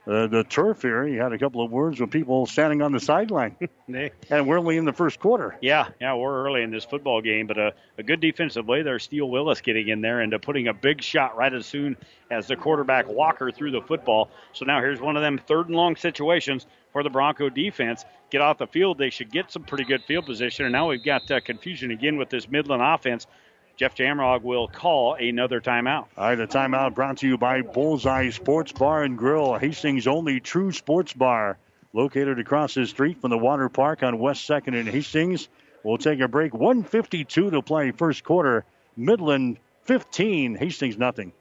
uh, 0.07 0.27
the 0.27 0.45
turf 0.45 0.83
here. 0.83 1.05
He 1.07 1.17
had 1.17 1.33
a 1.33 1.39
couple 1.39 1.63
of 1.63 1.71
words 1.71 2.01
with 2.01 2.11
people 2.11 2.47
standing 2.47 2.83
on 2.83 2.93
the 2.93 3.01
sideline. 3.01 3.57
and 4.31 4.47
we're 4.47 4.59
only 4.59 4.77
in 4.77 4.85
the 4.85 4.93
first 4.93 5.19
quarter. 5.19 5.57
Yeah, 5.61 5.89
yeah, 6.01 6.15
we're 6.15 6.45
early 6.45 6.63
in 6.63 6.71
this 6.71 6.85
football 6.85 7.21
game, 7.23 7.47
but 7.47 7.59
a, 7.59 7.73
a 7.99 8.03
good 8.03 8.21
defensive 8.21 8.67
play 8.67 8.83
there. 8.83 8.99
Steele 8.99 9.29
Willis 9.29 9.61
getting 9.61 9.89
in 9.89 10.01
there 10.01 10.21
and 10.21 10.35
uh, 10.35 10.39
putting 10.39 10.69
a 10.69 10.75
big 10.75 11.03
shot 11.03 11.37
right 11.37 11.53
as 11.53 11.67
soon 11.67 11.97
as 12.31 12.47
the 12.47 12.57
quarterback 12.57 13.09
Walker 13.09 13.51
threw 13.51 13.71
the 13.71 13.81
football. 13.81 14.31
So 14.53 14.65
now 14.65 14.81
here's 14.81 15.01
one 15.01 15.17
of 15.17 15.23
them 15.23 15.39
third 15.39 15.69
and 15.69 15.77
long 15.77 15.97
situations 15.97 16.67
for 16.93 17.03
the 17.03 17.11
Bronco 17.11 17.49
defense. 17.49 18.05
Get 18.31 18.41
off 18.41 18.59
the 18.59 18.67
field. 18.67 18.99
They 18.99 19.11
should 19.11 19.31
get 19.31 19.51
some 19.51 19.63
pretty 19.65 19.85
good 19.85 20.03
field 20.05 20.27
position. 20.27 20.67
And 20.67 20.73
now 20.73 20.89
we've 20.89 21.05
got 21.05 21.31
uh, 21.31 21.41
confusion 21.41 21.91
again 21.91 22.17
with 22.17 22.31
this 22.31 22.49
Midland 22.49 22.83
offense 22.83 23.27
Jeff 23.77 23.97
Jamrog 23.97 24.43
will 24.43 24.68
call 24.68 25.14
another 25.14 25.61
timeout. 25.61 26.07
All 26.16 26.29
right, 26.29 26.35
the 26.37 26.47
timeout 26.47 26.95
brought 26.95 27.18
to 27.18 27.27
you 27.27 27.37
by 27.37 27.62
Bullseye 27.62 28.31
Sports 28.31 28.70
Bar 28.70 29.03
and 29.03 29.18
Grill, 29.18 29.55
Hastings' 29.55 30.07
only 30.07 30.39
true 30.39 30.70
sports 30.70 31.12
bar, 31.12 31.59
located 31.93 32.39
across 32.39 32.75
the 32.75 32.87
street 32.87 33.20
from 33.20 33.31
the 33.31 33.39
water 33.39 33.68
park 33.68 34.03
on 34.03 34.18
West 34.18 34.49
2nd 34.49 34.75
in 34.75 34.87
Hastings. 34.87 35.49
We'll 35.83 35.99
take 35.99 36.20
a 36.20 36.29
break. 36.29 36.55
152 36.55 37.51
to 37.51 37.62
play 37.62 37.91
first 37.91 38.22
quarter. 38.22 38.64
Midland 38.97 39.59
15, 39.83 40.55
Hastings 40.55 40.97
nothing. 40.97 41.33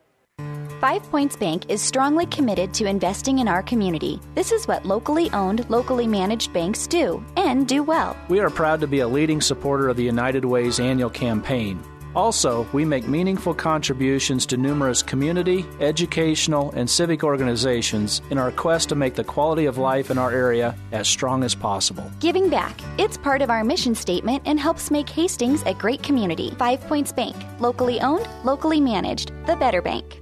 Five 0.81 1.03
Points 1.03 1.37
Bank 1.37 1.69
is 1.69 1.81
strongly 1.81 2.25
committed 2.25 2.73
to 2.73 2.85
investing 2.85 3.39
in 3.39 3.47
our 3.47 3.63
community. 3.63 4.19
This 4.35 4.51
is 4.51 4.67
what 4.67 4.85
locally 4.85 5.31
owned, 5.31 5.69
locally 5.69 6.07
managed 6.07 6.51
banks 6.51 6.87
do, 6.87 7.23
and 7.37 7.65
do 7.65 7.83
well. 7.83 8.17
We 8.27 8.41
are 8.41 8.49
proud 8.49 8.81
to 8.81 8.87
be 8.87 8.99
a 8.99 9.07
leading 9.07 9.39
supporter 9.39 9.87
of 9.87 9.95
the 9.95 10.03
United 10.03 10.43
Way's 10.43 10.81
annual 10.81 11.09
campaign. 11.09 11.81
Also, 12.15 12.67
we 12.73 12.85
make 12.85 13.07
meaningful 13.07 13.53
contributions 13.53 14.45
to 14.45 14.57
numerous 14.57 15.01
community, 15.01 15.65
educational, 15.79 16.71
and 16.71 16.89
civic 16.89 17.23
organizations 17.23 18.21
in 18.29 18.37
our 18.37 18.51
quest 18.51 18.89
to 18.89 18.95
make 18.95 19.15
the 19.15 19.23
quality 19.23 19.65
of 19.65 19.77
life 19.77 20.11
in 20.11 20.17
our 20.17 20.31
area 20.31 20.75
as 20.91 21.07
strong 21.07 21.43
as 21.43 21.55
possible. 21.55 22.09
Giving 22.19 22.49
back. 22.49 22.79
It's 22.97 23.17
part 23.17 23.41
of 23.41 23.49
our 23.49 23.63
mission 23.63 23.95
statement 23.95 24.43
and 24.45 24.59
helps 24.59 24.91
make 24.91 25.09
Hastings 25.09 25.63
a 25.63 25.73
great 25.73 26.03
community. 26.03 26.53
Five 26.59 26.81
Points 26.81 27.11
Bank. 27.11 27.35
Locally 27.59 27.99
owned, 28.01 28.27
locally 28.43 28.79
managed. 28.79 29.31
The 29.47 29.55
Better 29.55 29.81
Bank. 29.81 30.19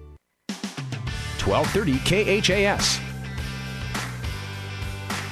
1230 1.44 2.42
KHAS. 2.42 3.00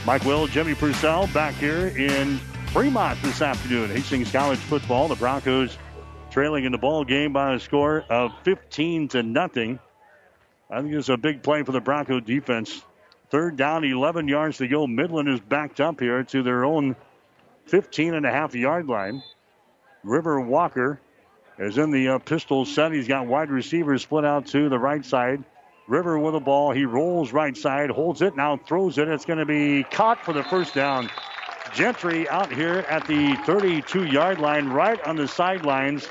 Mike 0.06 0.24
Will, 0.26 0.48
Jimmy 0.48 0.74
Purcell 0.74 1.28
back 1.28 1.54
here 1.56 1.88
in 1.90 2.40
Fremont 2.74 3.22
this 3.22 3.42
afternoon. 3.42 3.90
Hastings 3.90 4.32
College 4.32 4.60
football. 4.60 5.08
The 5.08 5.16
Broncos 5.16 5.78
trailing 6.32 6.66
in 6.66 6.72
the 6.72 6.78
ball 6.78 7.04
game 7.04 7.34
by 7.34 7.54
a 7.54 7.60
score 7.60 8.04
of 8.10 8.32
15 8.44 9.10
to 9.10 9.24
nothing. 9.24 9.80
I 10.70 10.82
think 10.82 10.94
it's 10.94 11.10
a 11.10 11.18
big 11.18 11.42
play 11.42 11.64
for 11.64 11.72
the 11.72 11.82
Bronco 11.82 12.20
defense. 12.20 12.84
Third 13.30 13.58
down, 13.58 13.84
11 13.84 14.28
yards 14.28 14.58
to 14.58 14.68
go. 14.68 14.88
Midland 14.88 15.30
is 15.30 15.40
backed 15.40 15.80
up 15.80 16.00
here 16.00 16.24
to 16.24 16.44
their 16.44 16.66
own 16.66 16.96
15 17.66 18.14
and 18.14 18.26
a 18.26 18.32
half 18.32 18.56
yard 18.56 18.88
line. 18.88 19.24
River 20.04 20.40
Walker 20.40 21.00
is 21.58 21.78
in 21.78 21.92
the 21.92 22.10
uh, 22.10 22.20
pistol 22.20 22.66
set. 22.66 22.92
He's 22.92 23.08
got 23.08 23.28
wide 23.28 23.50
receivers 23.50 24.04
split 24.04 24.26
out 24.26 24.48
to 24.48 24.70
the 24.70 24.80
right 24.80 25.06
side. 25.06 25.44
River 25.88 26.20
with 26.20 26.34
the 26.34 26.40
ball. 26.40 26.72
He 26.72 26.86
rolls 26.86 27.34
right 27.34 27.58
side, 27.58 27.90
holds 27.90 28.22
it, 28.22 28.36
now 28.36 28.58
throws 28.58 28.98
it. 29.00 29.08
It's 29.08 29.26
going 29.26 29.40
to 29.40 29.46
be 29.46 29.84
caught 29.84 30.24
for 30.24 30.34
the 30.34 30.44
first 30.44 30.76
down. 30.76 31.10
Gentry 31.74 32.28
out 32.30 32.52
here 32.52 32.86
at 32.90 33.06
the 33.08 33.36
32 33.46 34.06
yard 34.06 34.40
line, 34.40 34.70
right 34.70 35.02
on 35.06 35.16
the 35.16 35.28
sidelines, 35.28 36.08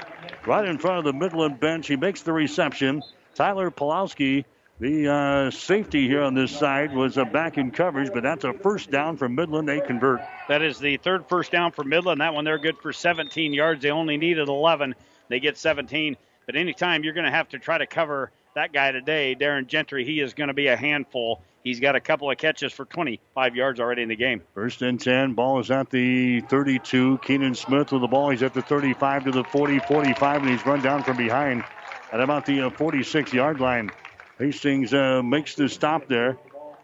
right 0.47 0.65
in 0.65 0.79
front 0.79 0.99
of 0.99 1.05
the 1.05 1.13
Midland 1.13 1.61
bench. 1.61 1.87
He 1.87 1.97
makes 1.97 2.23
the 2.23 2.33
reception. 2.33 3.03
Tyler 3.35 3.71
Pulowski, 3.71 4.45
the 4.81 5.09
uh, 5.09 5.51
safety 5.51 6.07
here 6.07 6.23
on 6.23 6.35
this 6.35 6.57
side, 6.57 6.95
was 6.95 7.19
uh, 7.19 7.25
back 7.25 7.59
in 7.59 7.71
coverage, 7.71 8.11
but 8.13 8.23
that's 8.23 8.45
a 8.45 8.53
first 8.53 8.91
down 8.91 9.17
for 9.17 9.29
Midland. 9.29 9.69
They 9.69 9.81
convert. 9.81 10.21
That 10.49 10.63
is 10.63 10.79
the 10.79 10.97
third 10.97 11.29
first 11.29 11.53
down 11.53 11.73
for 11.73 11.85
Midland. 11.85 12.21
That 12.21 12.35
one 12.35 12.45
they're 12.45 12.59
good 12.59 12.79
for 12.79 12.93
17 12.93 13.53
yards. 13.53 13.83
They 13.83 13.91
only 13.91 14.17
needed 14.17 14.49
11. 14.49 14.95
They 15.29 15.41
get 15.41 15.59
17. 15.59 16.17
But 16.47 16.57
anytime 16.57 17.05
you're 17.05 17.15
going 17.15 17.27
to 17.27 17.31
have 17.31 17.49
to 17.51 17.59
try 17.59 17.79
to 17.79 17.87
cover 17.87 18.31
that 18.55 18.73
guy 18.73 18.93
today, 18.93 19.37
Darren 19.39 19.67
Gentry, 19.67 20.05
he 20.05 20.21
is 20.21 20.35
going 20.35 20.49
to 20.49 20.55
be 20.55 20.69
a 20.69 20.77
handful. 20.77 21.43
He's 21.65 21.81
got 21.81 21.97
a 21.97 22.01
couple 22.01 22.31
of 22.31 22.39
catches 22.39 22.73
for 22.73 22.85
25 22.85 23.57
yards 23.57 23.81
already 23.81 24.03
in 24.03 24.09
the 24.09 24.17
game. 24.17 24.43
First 24.55 24.83
and 24.83 25.01
10. 25.01 25.35
Ball 25.35 25.61
is 25.61 25.71
at 25.71 25.91
the 25.91 26.41
32. 26.43 27.19
Keenan 27.19 27.55
Smith 27.55 27.93
with 27.93 28.01
the 28.01 28.09
ball. 28.09 28.31
He's 28.31 28.43
at 28.43 28.55
the 28.55 28.63
35 28.63 29.25
to 29.25 29.31
the 29.33 29.45
40, 29.45 29.81
45, 29.81 30.43
and 30.43 30.51
he's 30.51 30.65
run 30.65 30.81
down 30.81 31.03
from 31.03 31.17
behind 31.17 31.65
at 32.13 32.21
about 32.21 32.47
the 32.47 32.71
46 32.71 33.33
uh, 33.33 33.37
yard 33.37 33.61
line. 33.61 33.91
Hastings 34.39 34.95
uh, 34.95 35.23
makes 35.23 35.57
the 35.57 35.69
stop 35.69 36.07
there. 36.07 36.39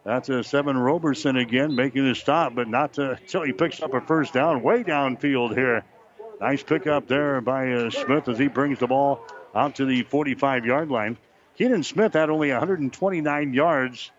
That's 0.05 0.29
a 0.29 0.45
seven 0.45 0.77
Roberson 0.77 1.37
again 1.37 1.75
making 1.75 2.07
the 2.07 2.15
stop, 2.15 2.55
but 2.55 2.69
not 2.69 2.99
until 2.99 3.43
he 3.43 3.53
picks 3.53 3.81
up 3.81 3.95
a 3.95 4.01
first 4.01 4.35
down 4.35 4.63
way 4.63 4.83
downfield 4.83 5.55
here. 5.57 5.85
Nice 6.41 6.63
pickup 6.63 7.07
there 7.07 7.41
by 7.41 7.73
uh, 7.73 7.91
Smith 7.91 8.29
as 8.29 8.39
he 8.39 8.49
brings 8.49 8.81
the 8.81 8.87
ball 8.87 9.25
out 9.55 9.77
to 9.77 9.87
the 9.87 10.03
45 10.03 10.67
yard 10.67 10.91
line. 10.91 11.17
Keenan 11.57 11.85
Smith 11.85 12.13
had 12.13 12.29
only 12.29 12.51
129 12.51 13.55
yards 13.55 14.11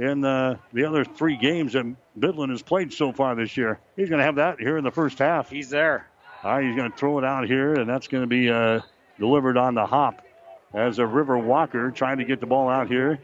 in 0.00 0.24
uh, 0.24 0.56
the 0.72 0.86
other 0.86 1.04
three 1.04 1.36
games 1.36 1.74
that 1.74 1.84
Midland 2.16 2.50
has 2.50 2.62
played 2.62 2.92
so 2.92 3.12
far 3.12 3.34
this 3.34 3.54
year. 3.56 3.78
He's 3.96 4.08
going 4.08 4.18
to 4.18 4.24
have 4.24 4.36
that 4.36 4.58
here 4.58 4.78
in 4.78 4.84
the 4.84 4.90
first 4.90 5.18
half. 5.18 5.50
He's 5.50 5.68
there. 5.68 6.06
All 6.42 6.52
right, 6.52 6.64
he's 6.64 6.74
going 6.74 6.90
to 6.90 6.96
throw 6.96 7.18
it 7.18 7.24
out 7.24 7.46
here, 7.46 7.74
and 7.74 7.88
that's 7.88 8.08
going 8.08 8.22
to 8.22 8.26
be 8.26 8.50
uh, 8.50 8.80
delivered 9.18 9.58
on 9.58 9.74
the 9.74 9.84
hop 9.84 10.24
as 10.72 10.98
a 10.98 11.06
River 11.06 11.36
Walker 11.36 11.90
trying 11.90 12.16
to 12.16 12.24
get 12.24 12.40
the 12.40 12.46
ball 12.46 12.70
out 12.70 12.88
here 12.88 13.20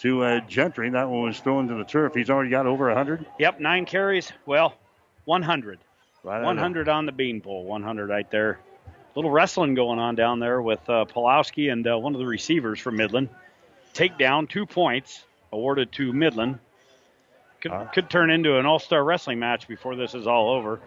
to 0.00 0.22
uh, 0.22 0.40
Gentry. 0.40 0.90
That 0.90 1.08
one 1.08 1.22
was 1.22 1.40
thrown 1.40 1.66
to 1.68 1.74
the 1.76 1.84
turf. 1.84 2.12
He's 2.14 2.28
already 2.28 2.50
got 2.50 2.66
over 2.66 2.88
100. 2.88 3.24
Yep, 3.38 3.60
nine 3.60 3.86
carries. 3.86 4.30
Well, 4.44 4.74
100. 5.24 5.78
Right 6.24 6.42
100 6.42 6.90
on 6.90 7.06
the 7.06 7.12
beanpole. 7.12 7.64
100 7.64 8.10
right 8.10 8.30
there. 8.30 8.58
A 8.86 9.18
little 9.18 9.30
wrestling 9.30 9.74
going 9.74 9.98
on 9.98 10.14
down 10.14 10.40
there 10.40 10.60
with 10.60 10.80
uh, 10.90 11.06
Pulowski 11.06 11.72
and 11.72 11.86
uh, 11.88 11.98
one 11.98 12.14
of 12.14 12.18
the 12.18 12.26
receivers 12.26 12.78
from 12.78 12.96
Midland. 12.96 13.30
Takedown, 13.94 14.46
two 14.48 14.66
points 14.66 15.24
awarded 15.52 15.92
to 15.92 16.12
Midland. 16.12 16.58
Could, 17.60 17.72
uh, 17.72 17.84
could 17.86 18.08
turn 18.08 18.30
into 18.30 18.58
an 18.58 18.66
all 18.66 18.78
star 18.78 19.02
wrestling 19.02 19.38
match 19.38 19.66
before 19.66 19.96
this 19.96 20.14
is 20.14 20.26
all 20.26 20.50
over. 20.50 20.80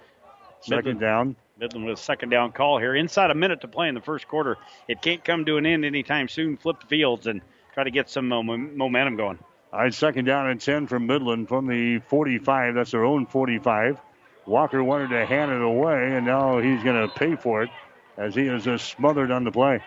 Second 0.62 0.78
Midland, 0.78 1.00
down. 1.00 1.36
Midland 1.60 1.86
with 1.86 2.00
a 2.00 2.02
second 2.02 2.30
down 2.30 2.52
call 2.52 2.78
here. 2.78 2.96
Inside 2.96 3.32
a 3.32 3.36
minute 3.36 3.62
to 3.62 3.68
play 3.68 3.88
in 3.88 3.96
the 3.96 4.02
first 4.02 4.28
quarter. 4.28 4.58
It 4.88 5.02
can't 5.02 5.24
come 5.24 5.46
to 5.46 5.58
an 5.58 5.66
end 5.66 5.84
anytime 5.86 6.28
soon. 6.28 6.58
Flip 6.58 6.80
the 6.80 6.88
fields 6.88 7.28
and 7.28 7.42
try 7.74 7.84
to 7.84 7.92
get 7.92 8.10
some 8.10 8.28
momentum 8.28 9.16
going. 9.18 9.40
All 9.74 9.80
right, 9.80 9.94
second 9.94 10.26
down 10.26 10.50
and 10.50 10.60
10 10.60 10.88
from 10.88 11.08
Midland 11.08 11.48
from 11.48 11.68
the 11.68 12.00
45. 12.00 12.76
That's 12.76 12.92
their 12.92 13.06
own 13.06 13.26
45. 13.26 14.00
Walker 14.46 14.84
wanted 14.84 15.10
to 15.10 15.26
hand 15.26 15.52
it 15.52 15.62
away, 15.62 16.16
and 16.16 16.26
now 16.26 16.60
he's 16.60 16.84
going 16.84 17.08
to 17.08 17.14
pay 17.14 17.36
for 17.36 17.64
it 17.64 17.70
as 18.18 18.36
he 18.36 18.48
is 18.48 18.64
just 18.64 18.90
smothered 18.90 19.32
on 19.32 19.44
the 19.44 19.52
play. 19.52 19.82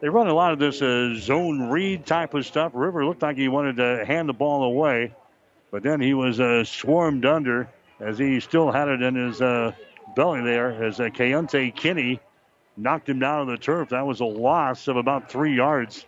They 0.00 0.08
run 0.08 0.28
a 0.28 0.34
lot 0.34 0.52
of 0.52 0.58
this 0.58 0.80
uh, 0.80 1.14
zone 1.14 1.68
read 1.68 2.06
type 2.06 2.32
of 2.34 2.46
stuff. 2.46 2.72
River 2.74 3.04
looked 3.04 3.22
like 3.22 3.36
he 3.36 3.48
wanted 3.48 3.76
to 3.76 4.04
hand 4.06 4.28
the 4.28 4.32
ball 4.32 4.64
away, 4.64 5.14
but 5.70 5.82
then 5.82 6.00
he 6.00 6.14
was 6.14 6.40
uh, 6.40 6.64
swarmed 6.64 7.26
under 7.26 7.68
as 8.00 8.18
he 8.18 8.40
still 8.40 8.72
had 8.72 8.88
it 8.88 9.02
in 9.02 9.14
his 9.14 9.42
uh, 9.42 9.72
belly 10.16 10.42
there 10.42 10.82
as 10.82 11.00
uh, 11.00 11.04
Keontae 11.04 11.74
Kinney 11.74 12.18
knocked 12.78 13.08
him 13.08 13.18
down 13.18 13.40
on 13.40 13.46
the 13.46 13.58
turf. 13.58 13.90
That 13.90 14.06
was 14.06 14.20
a 14.20 14.24
loss 14.24 14.88
of 14.88 14.96
about 14.96 15.30
three 15.30 15.54
yards. 15.54 16.06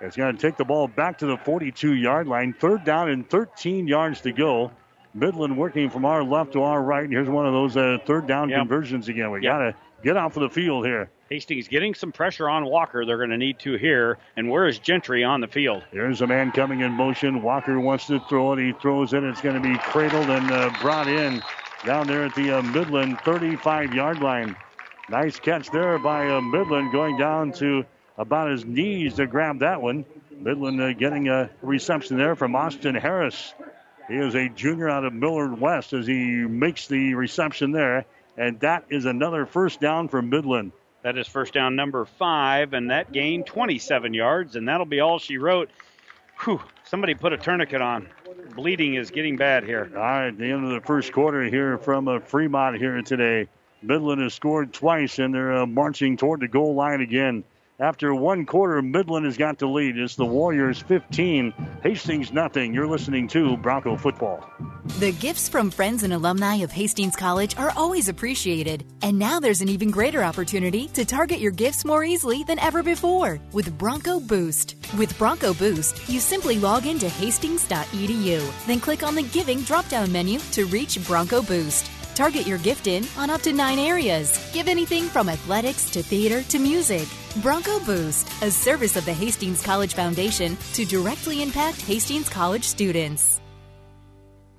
It's 0.00 0.16
going 0.16 0.34
to 0.34 0.40
take 0.40 0.56
the 0.56 0.64
ball 0.64 0.88
back 0.88 1.18
to 1.18 1.26
the 1.26 1.36
42 1.36 1.94
yard 1.94 2.26
line. 2.26 2.52
Third 2.52 2.84
down 2.84 3.10
and 3.10 3.28
13 3.28 3.86
yards 3.86 4.20
to 4.22 4.32
go. 4.32 4.72
Midland 5.14 5.56
working 5.56 5.88
from 5.88 6.04
our 6.04 6.24
left 6.24 6.54
to 6.54 6.62
our 6.62 6.82
right. 6.82 7.04
And 7.04 7.12
here's 7.12 7.28
one 7.28 7.46
of 7.46 7.52
those 7.52 7.76
uh, 7.76 7.98
third 8.04 8.26
down 8.26 8.48
yep. 8.48 8.58
conversions 8.58 9.08
again. 9.08 9.30
We 9.30 9.42
yep. 9.42 9.52
got 9.52 9.58
to 9.58 9.74
get 10.02 10.16
out 10.16 10.34
for 10.34 10.40
the 10.40 10.50
field 10.50 10.84
here. 10.84 11.08
Hastings 11.30 11.68
getting 11.68 11.94
some 11.94 12.12
pressure 12.12 12.48
on 12.48 12.66
Walker. 12.66 13.06
They're 13.06 13.16
going 13.16 13.30
to 13.30 13.38
need 13.38 13.58
to 13.60 13.76
here. 13.76 14.18
And 14.36 14.50
where 14.50 14.66
is 14.66 14.78
Gentry 14.78 15.24
on 15.24 15.40
the 15.40 15.48
field? 15.48 15.82
Here's 15.90 16.20
a 16.20 16.26
man 16.26 16.52
coming 16.52 16.80
in 16.80 16.92
motion. 16.92 17.42
Walker 17.42 17.80
wants 17.80 18.06
to 18.08 18.20
throw 18.28 18.52
it. 18.52 18.58
He 18.58 18.72
throws 18.72 19.14
it. 19.14 19.24
It's 19.24 19.40
going 19.40 19.60
to 19.60 19.68
be 19.68 19.76
cradled 19.78 20.28
and 20.28 20.50
uh, 20.50 20.70
brought 20.82 21.08
in 21.08 21.42
down 21.86 22.06
there 22.06 22.24
at 22.24 22.34
the 22.34 22.58
uh, 22.58 22.62
Midland 22.62 23.20
35 23.20 23.94
yard 23.94 24.20
line. 24.20 24.54
Nice 25.08 25.38
catch 25.38 25.70
there 25.70 25.98
by 25.98 26.28
uh, 26.28 26.40
Midland 26.40 26.92
going 26.92 27.18
down 27.18 27.52
to 27.52 27.84
about 28.18 28.50
his 28.50 28.64
knees 28.64 29.14
to 29.14 29.26
grab 29.26 29.60
that 29.60 29.80
one. 29.80 30.04
Midland 30.30 30.80
uh, 30.80 30.92
getting 30.92 31.28
a 31.28 31.50
reception 31.62 32.18
there 32.18 32.36
from 32.36 32.54
Austin 32.54 32.94
Harris. 32.94 33.54
He 34.08 34.14
is 34.14 34.34
a 34.34 34.48
junior 34.50 34.88
out 34.90 35.04
of 35.04 35.14
Millard 35.14 35.58
West 35.58 35.94
as 35.94 36.06
he 36.06 36.14
makes 36.14 36.86
the 36.86 37.14
reception 37.14 37.72
there. 37.72 38.04
And 38.36 38.60
that 38.60 38.84
is 38.90 39.04
another 39.04 39.46
first 39.46 39.80
down 39.80 40.08
for 40.08 40.20
Midland. 40.20 40.72
That 41.04 41.18
is 41.18 41.28
first 41.28 41.52
down 41.52 41.76
number 41.76 42.06
five, 42.06 42.72
and 42.72 42.90
that 42.90 43.12
gained 43.12 43.44
27 43.44 44.14
yards, 44.14 44.56
and 44.56 44.66
that'll 44.66 44.86
be 44.86 45.00
all 45.00 45.18
she 45.18 45.36
wrote. 45.36 45.68
Whew, 46.40 46.62
somebody 46.84 47.12
put 47.12 47.34
a 47.34 47.36
tourniquet 47.36 47.82
on. 47.82 48.08
Bleeding 48.56 48.94
is 48.94 49.10
getting 49.10 49.36
bad 49.36 49.64
here. 49.64 49.92
All 49.94 50.00
right, 50.00 50.30
the 50.30 50.46
end 50.46 50.64
of 50.64 50.70
the 50.70 50.80
first 50.80 51.12
quarter 51.12 51.44
here 51.44 51.76
from 51.76 52.08
uh, 52.08 52.20
Fremont 52.20 52.78
here 52.78 53.02
today. 53.02 53.48
Midland 53.82 54.22
has 54.22 54.32
scored 54.32 54.72
twice, 54.72 55.18
and 55.18 55.34
they're 55.34 55.52
uh, 55.52 55.66
marching 55.66 56.16
toward 56.16 56.40
the 56.40 56.48
goal 56.48 56.74
line 56.74 57.02
again. 57.02 57.44
After 57.80 58.14
one 58.14 58.46
quarter, 58.46 58.80
Midland 58.82 59.26
has 59.26 59.36
got 59.36 59.58
the 59.58 59.66
lead. 59.66 59.98
It's 59.98 60.14
the 60.14 60.24
Warriors 60.24 60.80
15, 60.82 61.52
Hastings 61.82 62.32
nothing. 62.32 62.72
You're 62.72 62.86
listening 62.86 63.26
to 63.28 63.56
Bronco 63.56 63.96
Football. 63.96 64.48
The 65.00 65.10
gifts 65.10 65.48
from 65.48 65.72
friends 65.72 66.04
and 66.04 66.12
alumni 66.12 66.56
of 66.56 66.70
Hastings 66.70 67.16
College 67.16 67.56
are 67.56 67.72
always 67.76 68.08
appreciated. 68.08 68.86
And 69.02 69.18
now 69.18 69.40
there's 69.40 69.60
an 69.60 69.68
even 69.68 69.90
greater 69.90 70.22
opportunity 70.22 70.86
to 70.88 71.04
target 71.04 71.40
your 71.40 71.50
gifts 71.50 71.84
more 71.84 72.04
easily 72.04 72.44
than 72.44 72.60
ever 72.60 72.80
before 72.84 73.40
with 73.52 73.76
Bronco 73.76 74.20
Boost. 74.20 74.76
With 74.96 75.18
Bronco 75.18 75.52
Boost, 75.52 76.08
you 76.08 76.20
simply 76.20 76.60
log 76.60 76.86
into 76.86 77.08
hastings.edu, 77.08 78.66
then 78.66 78.78
click 78.78 79.02
on 79.02 79.16
the 79.16 79.24
Giving 79.24 79.62
drop 79.62 79.88
down 79.88 80.12
menu 80.12 80.38
to 80.52 80.66
reach 80.66 81.04
Bronco 81.08 81.42
Boost. 81.42 81.90
Target 82.14 82.46
your 82.46 82.58
gift 82.58 82.86
in 82.86 83.04
on 83.16 83.30
up 83.30 83.42
to 83.42 83.52
nine 83.52 83.78
areas. 83.78 84.50
Give 84.52 84.68
anything 84.68 85.04
from 85.04 85.28
athletics 85.28 85.90
to 85.90 86.02
theater 86.02 86.42
to 86.44 86.58
music. 86.58 87.08
Bronco 87.42 87.80
Boost, 87.80 88.28
a 88.42 88.50
service 88.50 88.96
of 88.96 89.04
the 89.04 89.12
Hastings 89.12 89.62
College 89.62 89.94
Foundation 89.94 90.56
to 90.74 90.84
directly 90.84 91.42
impact 91.42 91.80
Hastings 91.82 92.28
College 92.28 92.64
students. 92.64 93.40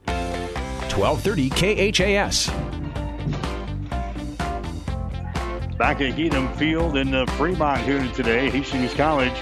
1230 0.05 1.49
KHAS. 1.91 2.47
Back 5.77 5.99
at 5.99 6.15
Heedum 6.15 6.55
Field 6.55 6.95
in 6.95 7.13
uh, 7.13 7.25
Fremont 7.37 7.81
here 7.81 8.07
today, 8.13 8.49
Hastings 8.49 8.93
College 8.93 9.33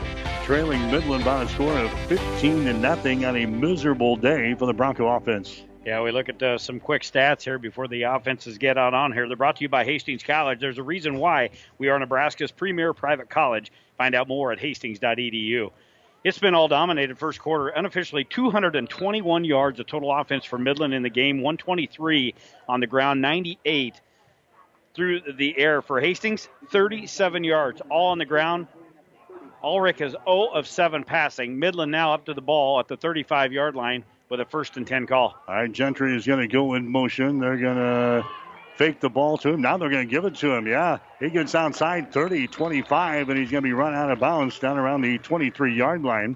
trailing 0.44 0.92
Midland 0.92 1.24
by 1.24 1.44
a 1.44 1.48
score 1.48 1.78
of 1.78 1.90
15 2.10 2.66
to 2.66 2.74
nothing 2.74 3.24
on 3.24 3.38
a 3.38 3.46
miserable 3.46 4.18
day 4.18 4.54
for 4.56 4.66
the 4.66 4.74
Bronco 4.74 5.08
offense. 5.08 5.64
Yeah, 5.86 6.02
we 6.02 6.12
look 6.12 6.30
at 6.30 6.42
uh, 6.42 6.58
some 6.58 6.80
quick 6.80 7.02
stats 7.02 7.44
here 7.44 7.60
before 7.60 7.90
the 7.90 8.04
offenses 8.04 8.58
get 8.58 8.78
out 8.78 8.94
on 8.94 9.12
here. 9.12 9.28
They're 9.28 9.36
brought 9.36 9.58
to 9.58 9.64
you 9.64 9.70
by 9.70 9.84
Hastings 9.84 10.24
College. 10.24 10.62
There's 10.62 10.78
a 10.78 10.84
reason 10.84 11.18
why 11.18 11.50
we 11.78 11.90
are 11.90 12.00
Nebraska's 12.00 12.52
premier 12.52 12.94
private 12.94 13.30
college. 13.30 13.70
Find 13.98 14.16
out 14.16 14.30
more 14.30 14.54
at 14.54 14.60
hastings.edu. 14.60 15.72
It's 16.24 16.40
been 16.40 16.56
all 16.56 16.70
dominated 16.70 17.18
first 17.18 17.40
quarter. 17.40 17.68
Unofficially, 17.68 18.24
221 18.24 19.44
yards 19.44 19.78
of 19.82 19.86
total 19.86 20.10
offense 20.10 20.46
for 20.46 20.58
Midland 20.58 20.94
in 20.94 21.04
the 21.04 21.10
game, 21.10 21.42
123 21.42 22.34
on 22.70 22.80
the 22.80 22.88
ground, 22.88 23.22
98 23.22 24.00
through 24.94 25.20
the 25.34 25.58
air 25.58 25.82
for 25.82 26.00
Hastings, 26.00 26.48
37 26.72 27.44
yards 27.44 27.82
all 27.90 28.12
on 28.12 28.20
the 28.20 28.26
ground. 28.26 28.68
Ulrich 29.62 30.00
is 30.00 30.12
0 30.12 30.46
of 30.54 30.66
7 30.66 31.04
passing. 31.04 31.60
Midland 31.60 31.92
now 31.92 32.14
up 32.14 32.26
to 32.26 32.34
the 32.34 32.42
ball 32.42 32.80
at 32.80 32.88
the 32.88 32.96
35 32.96 33.52
yard 33.52 33.76
line 33.76 34.06
with 34.34 34.40
a 34.40 34.46
first 34.46 34.78
and 34.78 34.88
10 34.88 35.06
call. 35.06 35.36
All 35.48 35.54
right, 35.54 35.72
Gentry 35.72 36.16
is 36.16 36.26
going 36.26 36.40
to 36.40 36.48
go 36.52 36.74
in 36.74 36.90
motion. 36.90 37.38
They're 37.38 37.56
going 37.56 37.78
to 37.78 38.26
fake 38.78 39.00
the 39.00 39.10
ball 39.10 39.38
to 39.38 39.50
him. 39.50 39.62
Now 39.62 39.78
they're 39.78 39.92
going 39.92 40.08
to 40.08 40.12
give 40.12 40.26
it 40.26 40.34
to 40.38 40.52
him. 40.56 40.66
Yeah, 40.66 40.98
he 41.20 41.30
gets 41.30 41.54
outside 41.54 42.12
30, 42.12 42.48
25, 42.48 43.30
and 43.30 43.38
he's 43.38 43.52
going 43.52 43.62
to 43.62 43.68
be 43.68 43.74
run 43.74 43.94
out 43.94 44.10
of 44.10 44.20
bounds 44.20 44.58
down 44.58 44.80
around 44.80 45.02
the 45.02 45.20
23 45.20 45.76
yard 45.76 46.02
line. 46.02 46.36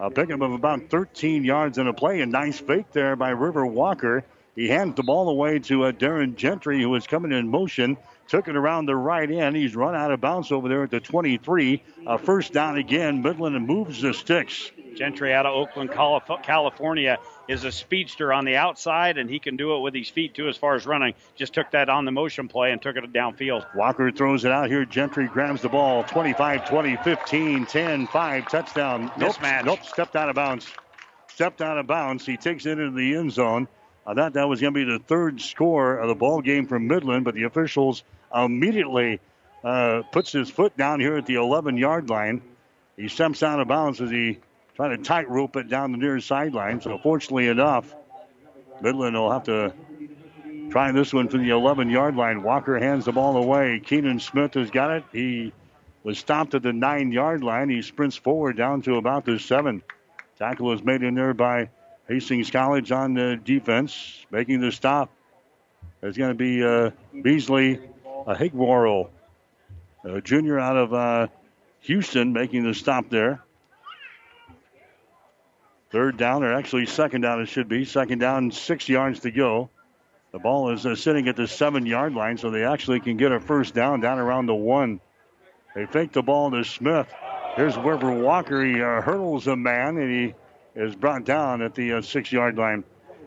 A 0.00 0.10
pickup 0.10 0.40
of 0.40 0.54
about 0.54 0.90
13 0.90 1.44
yards 1.44 1.78
in 1.78 1.86
a 1.86 1.92
play. 1.92 2.20
A 2.20 2.26
nice 2.26 2.58
fake 2.58 2.90
there 2.90 3.14
by 3.14 3.30
River 3.30 3.64
Walker. 3.64 4.24
He 4.56 4.66
hands 4.66 4.96
the 4.96 5.04
ball 5.04 5.28
away 5.28 5.60
to 5.60 5.84
uh, 5.84 5.92
Darren 5.92 6.34
Gentry, 6.34 6.82
who 6.82 6.90
was 6.90 7.06
coming 7.06 7.30
in 7.30 7.48
motion. 7.48 7.96
Took 8.26 8.48
it 8.48 8.56
around 8.56 8.86
the 8.86 8.96
right 8.96 9.30
end. 9.30 9.54
He's 9.54 9.76
run 9.76 9.94
out 9.94 10.10
of 10.10 10.20
bounds 10.20 10.50
over 10.50 10.68
there 10.68 10.82
at 10.82 10.90
the 10.90 10.98
23. 10.98 11.80
Uh, 12.04 12.16
first 12.16 12.52
down 12.52 12.76
again. 12.76 13.22
Midland 13.22 13.64
moves 13.64 14.02
the 14.02 14.12
sticks. 14.12 14.72
Gentry 14.96 15.32
out 15.32 15.46
of 15.46 15.54
Oakland, 15.54 15.92
California, 15.92 17.18
is 17.48 17.64
a 17.64 17.72
speedster 17.72 18.32
on 18.32 18.44
the 18.44 18.56
outside, 18.56 19.18
and 19.18 19.30
he 19.30 19.38
can 19.38 19.56
do 19.56 19.76
it 19.76 19.80
with 19.80 19.94
his 19.94 20.08
feet 20.08 20.34
too 20.34 20.48
as 20.48 20.56
far 20.56 20.74
as 20.74 20.86
running. 20.86 21.14
Just 21.34 21.54
took 21.54 21.70
that 21.72 21.88
on 21.88 22.04
the 22.04 22.12
motion 22.12 22.48
play 22.48 22.72
and 22.72 22.80
took 22.80 22.96
it 22.96 23.12
downfield. 23.12 23.74
Walker 23.74 24.10
throws 24.10 24.44
it 24.44 24.52
out 24.52 24.68
here. 24.68 24.84
Gentry 24.84 25.28
grabs 25.28 25.62
the 25.62 25.68
ball. 25.68 26.04
25, 26.04 26.68
20, 26.68 26.96
15, 26.96 27.66
10, 27.66 28.06
5, 28.06 28.48
touchdown. 28.48 29.10
Mismatch. 29.10 29.64
Nope, 29.64 29.78
nope, 29.80 29.84
stepped 29.84 30.16
out 30.16 30.28
of 30.28 30.34
bounds. 30.34 30.66
Stepped 31.28 31.60
out 31.60 31.78
of 31.78 31.86
bounds. 31.86 32.24
He 32.24 32.36
takes 32.36 32.66
it 32.66 32.78
into 32.78 32.96
the 32.96 33.16
end 33.16 33.32
zone. 33.32 33.68
I 34.06 34.14
thought 34.14 34.34
that 34.34 34.48
was 34.48 34.60
going 34.60 34.72
to 34.72 34.84
be 34.84 34.90
the 34.90 35.00
third 35.00 35.40
score 35.40 35.96
of 35.96 36.08
the 36.08 36.14
ball 36.14 36.40
game 36.40 36.66
for 36.66 36.78
Midland, 36.78 37.24
but 37.24 37.34
the 37.34 37.42
officials 37.42 38.04
immediately 38.34 39.20
uh, 39.64 40.02
puts 40.12 40.30
his 40.30 40.48
foot 40.48 40.76
down 40.76 41.00
here 41.00 41.16
at 41.16 41.26
the 41.26 41.34
11 41.34 41.76
yard 41.76 42.08
line. 42.08 42.40
He 42.96 43.08
steps 43.08 43.42
out 43.42 43.60
of 43.60 43.68
bounds 43.68 44.00
as 44.00 44.10
he 44.10 44.38
trying 44.76 44.96
to 44.96 45.02
tightrope 45.02 45.56
it 45.56 45.68
down 45.68 45.92
the 45.92 45.98
near 45.98 46.20
sideline. 46.20 46.80
So, 46.82 46.98
fortunately 46.98 47.48
enough, 47.48 47.94
Midland 48.82 49.16
will 49.16 49.32
have 49.32 49.44
to 49.44 49.72
try 50.70 50.92
this 50.92 51.14
one 51.14 51.28
from 51.28 51.42
the 51.42 51.50
11 51.50 51.88
yard 51.88 52.14
line. 52.14 52.42
Walker 52.42 52.78
hands 52.78 53.06
the 53.06 53.12
ball 53.12 53.38
away. 53.38 53.80
Keenan 53.84 54.20
Smith 54.20 54.54
has 54.54 54.70
got 54.70 54.90
it. 54.90 55.04
He 55.12 55.52
was 56.02 56.18
stopped 56.18 56.54
at 56.54 56.62
the 56.62 56.74
nine 56.74 57.10
yard 57.10 57.42
line. 57.42 57.70
He 57.70 57.80
sprints 57.80 58.16
forward 58.16 58.56
down 58.56 58.82
to 58.82 58.96
about 58.96 59.24
the 59.24 59.38
seven. 59.38 59.82
Tackle 60.38 60.66
was 60.66 60.84
made 60.84 61.02
in 61.02 61.14
there 61.14 61.32
by 61.32 61.70
Hastings 62.06 62.50
College 62.50 62.92
on 62.92 63.14
the 63.14 63.40
defense. 63.42 64.26
Making 64.30 64.60
the 64.60 64.70
stop 64.70 65.10
is 66.02 66.18
going 66.18 66.30
to 66.30 66.34
be 66.34 66.62
uh, 66.62 66.90
Beasley 67.22 67.80
uh, 68.26 68.34
Higwarl, 68.34 69.08
a 70.04 70.20
junior 70.20 70.58
out 70.58 70.76
of 70.76 70.92
uh, 70.92 71.28
Houston, 71.80 72.34
making 72.34 72.64
the 72.64 72.74
stop 72.74 73.08
there. 73.08 73.40
Third 75.90 76.16
down, 76.16 76.42
or 76.42 76.52
actually 76.52 76.86
second 76.86 77.20
down, 77.20 77.40
it 77.40 77.46
should 77.46 77.68
be. 77.68 77.84
Second 77.84 78.18
down, 78.18 78.50
six 78.50 78.88
yards 78.88 79.20
to 79.20 79.30
go. 79.30 79.70
The 80.32 80.38
ball 80.38 80.70
is 80.70 80.84
uh, 80.84 80.96
sitting 80.96 81.28
at 81.28 81.36
the 81.36 81.46
seven 81.46 81.86
yard 81.86 82.14
line, 82.14 82.36
so 82.36 82.50
they 82.50 82.64
actually 82.64 83.00
can 83.00 83.16
get 83.16 83.32
a 83.32 83.40
first 83.40 83.74
down 83.74 84.00
down 84.00 84.18
around 84.18 84.46
the 84.46 84.54
one. 84.54 85.00
They 85.74 85.86
fake 85.86 86.12
the 86.12 86.22
ball 86.22 86.50
to 86.50 86.64
Smith. 86.64 87.06
Here's 87.54 87.76
River 87.76 88.10
Walker. 88.12 88.64
He 88.64 88.74
uh, 88.74 89.00
hurdles 89.00 89.46
a 89.46 89.56
man, 89.56 89.96
and 89.96 90.10
he 90.10 90.34
is 90.74 90.94
brought 90.94 91.24
down 91.24 91.62
at 91.62 91.74
the 91.74 91.94
uh, 91.94 92.02
six 92.02 92.32
yard 92.32 92.58
line. 92.58 92.84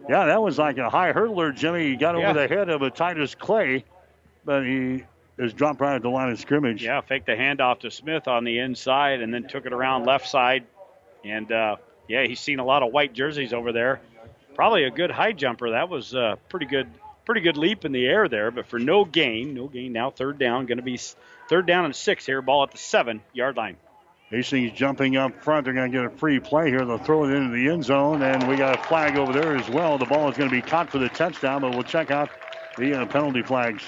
Yeah, 0.09 0.25
that 0.25 0.41
was 0.41 0.57
like 0.57 0.77
a 0.77 0.89
high 0.89 1.13
hurdler, 1.13 1.55
Jimmy. 1.55 1.89
He 1.89 1.95
got 1.95 2.17
yeah. 2.17 2.29
over 2.29 2.39
the 2.39 2.47
head 2.47 2.69
of 2.69 2.81
a 2.81 2.89
Titus 2.89 3.35
Clay, 3.35 3.85
but 4.43 4.63
he 4.63 5.03
is 5.37 5.53
dropped 5.53 5.79
right 5.81 5.95
at 5.95 6.01
the 6.01 6.09
line 6.09 6.31
of 6.31 6.39
scrimmage. 6.39 6.83
Yeah, 6.83 7.01
faked 7.01 7.25
the 7.27 7.33
handoff 7.33 7.79
to 7.81 7.91
Smith 7.91 8.27
on 8.27 8.43
the 8.43 8.59
inside 8.59 9.21
and 9.21 9.33
then 9.33 9.47
took 9.47 9.65
it 9.65 9.73
around 9.73 10.05
left 10.05 10.27
side. 10.27 10.65
And 11.23 11.51
uh, 11.51 11.77
yeah, 12.09 12.25
he's 12.25 12.39
seen 12.39 12.59
a 12.59 12.65
lot 12.65 12.83
of 12.83 12.91
white 12.91 13.13
jerseys 13.13 13.53
over 13.53 13.71
there. 13.71 14.01
Probably 14.55 14.83
a 14.83 14.91
good 14.91 15.11
high 15.11 15.31
jumper. 15.31 15.69
That 15.71 15.87
was 15.87 16.13
a 16.13 16.37
pretty 16.49 16.65
good, 16.65 16.89
pretty 17.23 17.41
good 17.41 17.55
leap 17.55 17.85
in 17.85 17.91
the 17.91 18.05
air 18.05 18.27
there. 18.27 18.51
But 18.51 18.65
for 18.65 18.79
no 18.79 19.05
gain, 19.05 19.53
no 19.53 19.67
gain. 19.67 19.93
Now 19.93 20.09
third 20.09 20.39
down, 20.39 20.65
going 20.65 20.79
to 20.79 20.83
be 20.83 20.99
third 21.47 21.67
down 21.67 21.85
and 21.85 21.95
six 21.95 22.25
here. 22.25 22.41
Ball 22.41 22.63
at 22.63 22.71
the 22.71 22.77
seven 22.77 23.21
yard 23.31 23.55
line. 23.55 23.77
Hastings 24.31 24.71
jumping 24.73 25.17
up 25.17 25.43
front. 25.43 25.65
They're 25.65 25.73
going 25.73 25.91
to 25.91 25.97
get 25.97 26.05
a 26.05 26.09
free 26.09 26.39
play 26.39 26.69
here. 26.69 26.83
They'll 26.83 26.97
throw 26.97 27.25
it 27.25 27.33
into 27.33 27.55
the 27.55 27.69
end 27.69 27.85
zone, 27.85 28.21
and 28.21 28.47
we 28.47 28.57
got 28.57 28.79
a 28.79 28.83
flag 28.83 29.17
over 29.17 29.31
there 29.31 29.55
as 29.55 29.69
well. 29.69 29.97
The 29.97 30.05
ball 30.05 30.29
is 30.29 30.37
going 30.37 30.49
to 30.49 30.55
be 30.55 30.61
caught 30.61 30.91
for 30.91 30.97
the 30.97 31.09
touchdown, 31.09 31.61
but 31.61 31.71
we'll 31.71 31.83
check 31.83 32.11
out 32.11 32.29
the 32.77 33.01
uh, 33.01 33.05
penalty 33.05 33.41
flags. 33.41 33.83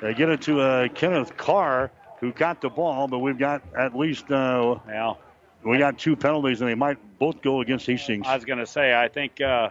They 0.00 0.14
get 0.14 0.28
it 0.28 0.42
to 0.42 0.60
uh, 0.60 0.88
Kenneth 0.88 1.36
Carr, 1.36 1.90
who 2.20 2.32
got 2.32 2.60
the 2.60 2.70
ball, 2.70 3.08
but 3.08 3.18
we've 3.18 3.38
got 3.38 3.62
at 3.76 3.94
least 3.94 4.30
uh, 4.30 4.78
well, 4.86 5.18
we 5.64 5.78
got 5.78 5.98
two 5.98 6.16
penalties, 6.16 6.60
and 6.60 6.70
they 6.70 6.74
might 6.74 6.98
both 7.18 7.42
go 7.42 7.60
against 7.60 7.86
Hastings. 7.86 8.26
I 8.26 8.34
was 8.34 8.44
going 8.44 8.58
to 8.58 8.66
say, 8.66 8.94
I 8.94 9.08
think 9.08 9.40
uh, 9.40 9.70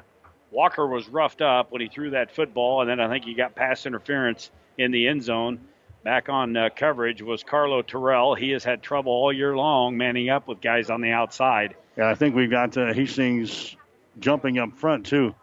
Walker 0.51 0.85
was 0.87 1.07
roughed 1.07 1.41
up 1.41 1.71
when 1.71 1.81
he 1.81 1.87
threw 1.87 2.11
that 2.11 2.33
football, 2.33 2.81
and 2.81 2.89
then 2.89 2.99
I 2.99 3.09
think 3.09 3.25
he 3.25 3.33
got 3.33 3.55
pass 3.55 3.85
interference 3.85 4.51
in 4.77 4.91
the 4.91 5.07
end 5.07 5.23
zone. 5.23 5.59
Back 6.03 6.29
on 6.29 6.55
uh, 6.55 6.69
coverage 6.75 7.21
was 7.21 7.43
Carlo 7.43 7.81
Terrell. 7.81 8.35
He 8.35 8.51
has 8.51 8.63
had 8.63 8.81
trouble 8.81 9.11
all 9.11 9.33
year 9.33 9.55
long 9.55 9.97
manning 9.97 10.29
up 10.29 10.47
with 10.47 10.61
guys 10.61 10.89
on 10.89 11.01
the 11.01 11.11
outside. 11.11 11.75
Yeah, 11.97 12.09
I 12.09 12.15
think 12.15 12.35
we've 12.35 12.51
got 12.51 12.77
uh, 12.77 12.93
Hastings 12.93 13.75
jumping 14.19 14.57
up 14.57 14.77
front, 14.77 15.05
too. 15.05 15.35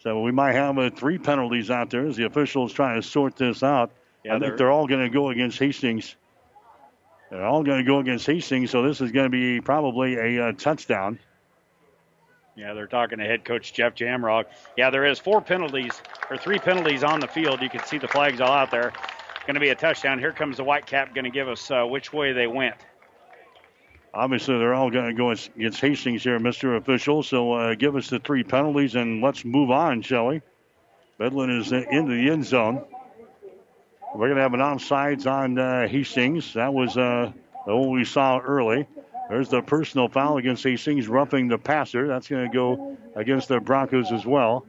So 0.00 0.20
we 0.22 0.32
might 0.32 0.54
have 0.54 0.78
uh, 0.78 0.90
three 0.90 1.18
penalties 1.18 1.70
out 1.70 1.90
there 1.90 2.06
as 2.06 2.16
the 2.16 2.24
officials 2.24 2.72
try 2.72 2.96
to 2.96 3.02
sort 3.02 3.36
this 3.36 3.62
out. 3.62 3.92
Yeah, 4.24 4.36
I 4.36 4.38
think 4.40 4.56
they're 4.56 4.70
all 4.70 4.88
going 4.88 5.02
to 5.02 5.08
go 5.08 5.30
against 5.30 5.58
Hastings. 5.58 6.16
They're 7.32 7.46
all 7.46 7.62
going 7.62 7.78
to 7.78 7.84
go 7.84 7.98
against 7.98 8.26
Hastings, 8.26 8.70
so 8.70 8.82
this 8.82 9.00
is 9.00 9.10
going 9.10 9.24
to 9.24 9.30
be 9.30 9.62
probably 9.62 10.16
a 10.16 10.48
uh, 10.48 10.52
touchdown. 10.52 11.18
Yeah, 12.56 12.74
they're 12.74 12.86
talking 12.86 13.20
to 13.20 13.24
head 13.24 13.42
coach 13.42 13.72
Jeff 13.72 13.94
Jamrog. 13.94 14.44
Yeah, 14.76 14.90
there 14.90 15.06
is 15.06 15.18
four 15.18 15.40
penalties 15.40 16.02
or 16.28 16.36
three 16.36 16.58
penalties 16.58 17.02
on 17.02 17.20
the 17.20 17.26
field. 17.26 17.62
You 17.62 17.70
can 17.70 17.82
see 17.84 17.96
the 17.96 18.06
flags 18.06 18.42
all 18.42 18.52
out 18.52 18.70
there. 18.70 18.92
Going 19.46 19.54
to 19.54 19.60
be 19.60 19.70
a 19.70 19.74
touchdown. 19.74 20.18
Here 20.18 20.32
comes 20.32 20.58
the 20.58 20.64
white 20.64 20.84
cap. 20.84 21.14
Going 21.14 21.24
to 21.24 21.30
give 21.30 21.48
us 21.48 21.70
uh, 21.70 21.84
which 21.84 22.12
way 22.12 22.34
they 22.34 22.46
went. 22.46 22.74
Obviously, 24.12 24.58
they're 24.58 24.74
all 24.74 24.90
going 24.90 25.06
to 25.06 25.14
go 25.14 25.30
against 25.30 25.80
Hastings 25.80 26.22
here, 26.22 26.38
Mr. 26.38 26.76
Official. 26.76 27.22
So 27.22 27.54
uh, 27.54 27.74
give 27.76 27.96
us 27.96 28.10
the 28.10 28.18
three 28.18 28.44
penalties 28.44 28.94
and 28.94 29.22
let's 29.22 29.42
move 29.42 29.70
on, 29.70 30.02
shall 30.02 30.26
we? 30.26 30.42
Midland 31.18 31.50
is 31.50 31.72
into 31.72 32.14
the 32.14 32.30
end 32.30 32.44
zone. 32.44 32.84
We're 34.14 34.28
going 34.28 34.36
to 34.36 34.42
have 34.42 34.54
an 34.54 34.60
offsides 34.60 35.26
on 35.26 35.58
uh, 35.58 35.88
Hastings. 35.88 36.52
That 36.52 36.74
was 36.74 36.96
uh, 36.98 37.32
the 37.66 37.76
one 37.76 37.90
we 37.90 38.04
saw 38.04 38.38
early. 38.38 38.86
There's 39.30 39.48
the 39.48 39.62
personal 39.62 40.08
foul 40.08 40.36
against 40.36 40.62
Hastings, 40.64 41.08
roughing 41.08 41.48
the 41.48 41.56
passer. 41.56 42.06
That's 42.06 42.28
going 42.28 42.46
to 42.50 42.52
go 42.52 42.98
against 43.16 43.48
the 43.48 43.58
Broncos 43.58 44.12
as 44.12 44.26
well. 44.26 44.66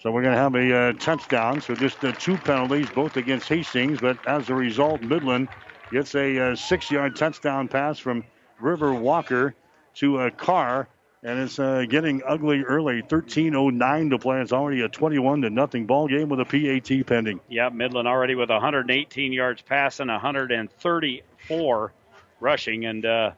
So 0.00 0.10
we're 0.10 0.22
going 0.22 0.34
to 0.34 0.40
have 0.40 0.54
a 0.54 0.76
uh, 0.76 0.92
touchdown. 0.94 1.62
So 1.62 1.74
just 1.74 2.04
uh, 2.04 2.12
two 2.12 2.36
penalties, 2.36 2.90
both 2.90 3.16
against 3.16 3.48
Hastings. 3.48 4.00
But 4.00 4.18
as 4.26 4.50
a 4.50 4.54
result, 4.54 5.00
Midland 5.00 5.48
gets 5.90 6.14
a 6.14 6.38
uh, 6.38 6.56
six-yard 6.56 7.16
touchdown 7.16 7.68
pass 7.68 7.98
from 7.98 8.24
River 8.60 8.92
Walker 8.92 9.54
to 9.94 10.20
a 10.20 10.30
Carr, 10.30 10.88
and 11.22 11.38
it's 11.38 11.58
uh, 11.58 11.84
getting 11.88 12.22
ugly 12.26 12.62
early. 12.62 13.02
13:09 13.02 14.10
to 14.10 14.18
play. 14.18 14.40
It's 14.40 14.52
already 14.52 14.82
a 14.82 14.88
21 14.88 15.42
to 15.42 15.50
nothing 15.50 15.86
ball 15.86 16.08
game 16.08 16.28
with 16.28 16.40
a 16.40 16.44
PAT 16.44 17.06
pending. 17.06 17.40
Yeah, 17.48 17.68
Midland 17.68 18.08
already 18.08 18.34
with 18.34 18.50
118 18.50 19.32
yards 19.32 19.62
passing, 19.62 20.08
134 20.08 21.92
rushing, 22.40 22.86
and 22.86 23.06
uh, 23.06 23.30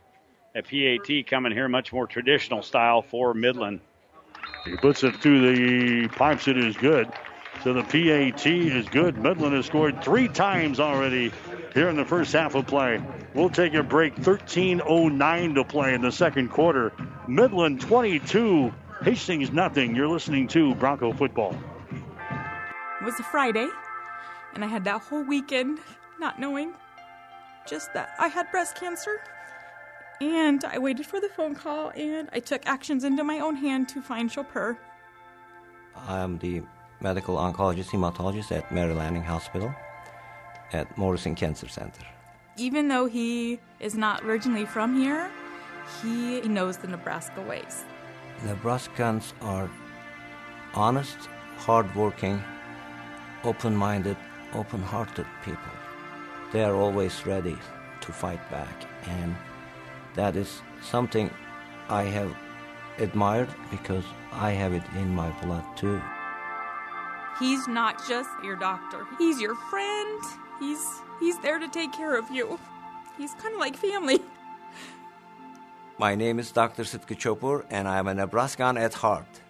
a 0.55 0.62
PAT 0.62 1.27
coming 1.27 1.52
here 1.52 1.69
much 1.69 1.93
more 1.93 2.06
traditional 2.06 2.62
style 2.62 3.02
for 3.02 3.35
Midland. 3.35 3.81
He 4.65 4.77
puts 4.77 5.05
it 5.05 5.16
through 5.16 5.55
the 5.55 6.09
pipes. 6.09 6.48
It 6.48 6.56
is 6.56 6.77
good. 6.77 7.12
So 7.62 7.74
the 7.74 7.82
PAT 7.82 8.47
is 8.47 8.89
good. 8.89 9.19
Midland 9.19 9.55
has 9.55 9.66
scored 9.66 10.02
three 10.02 10.28
times 10.28 10.81
already 10.81 11.32
here 11.74 11.88
in 11.88 11.96
the 11.96 12.05
first 12.05 12.32
half 12.32 12.55
of 12.55 12.66
play. 12.66 13.02
We'll 13.34 13.51
take 13.51 13.74
a 13.74 13.82
break. 13.82 14.14
13.09 14.14 15.55
to 15.56 15.64
play 15.64 15.92
in 15.92 16.01
the 16.01 16.12
second 16.12 16.51
quarter. 16.51 16.92
Midland 17.26 17.80
22, 17.80 18.72
Hastings 19.02 19.51
nothing. 19.51 19.94
You're 19.94 20.09
listening 20.09 20.46
to 20.48 20.74
Bronco 20.76 21.12
football. 21.12 21.55
It 23.01 23.05
was 23.05 23.18
a 23.18 23.24
Friday, 23.24 23.68
and 24.55 24.64
I 24.64 24.68
had 24.68 24.84
that 24.84 25.02
whole 25.02 25.24
weekend 25.24 25.80
not 26.20 26.38
knowing 26.38 26.72
just 27.68 27.92
that 27.92 28.10
I 28.18 28.28
had 28.28 28.51
breast 28.51 28.76
cancer. 28.76 29.20
And 30.20 30.64
I 30.64 30.78
waited 30.78 31.06
for 31.06 31.20
the 31.20 31.28
phone 31.28 31.55
call 31.55 31.90
and 31.96 32.28
I 32.32 32.38
took 32.38 32.64
actions 32.66 33.02
into 33.02 33.24
my 33.24 33.40
own 33.40 33.56
hand 33.56 33.88
to 33.90 34.01
find 34.01 34.30
Chopper. 34.30 34.78
I 35.96 36.20
am 36.20 36.38
the 36.38 36.62
medical 37.01 37.36
oncologist 37.36 37.90
hematologist 37.90 38.52
at 38.52 38.70
Mary 38.70 38.94
Lanning 38.94 39.24
Hospital 39.24 39.74
at 40.73 40.97
Morrison 40.97 41.35
Cancer 41.35 41.69
Center. 41.69 42.03
Even 42.57 42.89
though 42.89 43.07
he 43.07 43.59
is 43.81 43.95
not 43.97 44.23
originally 44.23 44.66
from 44.66 44.97
here, 44.97 45.31
he 46.03 46.41
knows 46.43 46.77
the 46.77 46.89
Nebraska 46.89 47.43
ways. 47.43 47.85
Nebraskans 48.45 49.32
are 49.41 49.70
honest, 50.74 51.16
hardworking, 51.57 52.43
open 53.45 53.77
minded, 53.77 54.16
open 54.55 54.81
hearted 54.82 55.27
people. 55.45 55.61
They 56.53 56.65
are 56.65 56.74
always 56.74 57.27
ready 57.27 57.57
to 58.01 58.12
fight 58.12 58.41
back, 58.51 58.85
and 59.09 59.35
that 60.15 60.36
is 60.36 60.62
something 60.82 61.31
I 61.89 62.05
have 62.05 62.35
admired 62.99 63.49
because 63.70 64.05
I 64.32 64.51
have 64.51 64.73
it 64.73 64.82
in 64.97 65.15
my 65.15 65.31
blood 65.43 65.65
too. 65.77 66.01
He's 67.39 67.66
not 67.66 68.07
just 68.07 68.31
your 68.45 68.57
doctor. 68.57 69.05
He's 69.19 69.41
your 69.41 69.57
friend. 69.70 70.23
He's 70.59 70.85
he's 71.20 71.39
there 71.40 71.59
to 71.59 71.68
take 71.68 71.93
care 71.93 72.16
of 72.16 72.31
you. 72.31 72.59
He's 73.18 73.35
kind 73.35 73.55
of 73.55 73.60
like 73.60 73.76
family. 73.76 74.20
My 75.98 76.14
name 76.16 76.40
is 76.40 76.51
Dr. 76.51 76.85
Sitka 76.85 77.14
Chopur, 77.14 77.64
and 77.70 77.86
I 77.86 77.98
am 77.98 78.09
a 78.09 78.14
Nebraskan 78.14 78.76
at 78.76 78.94
heart. 78.94 79.40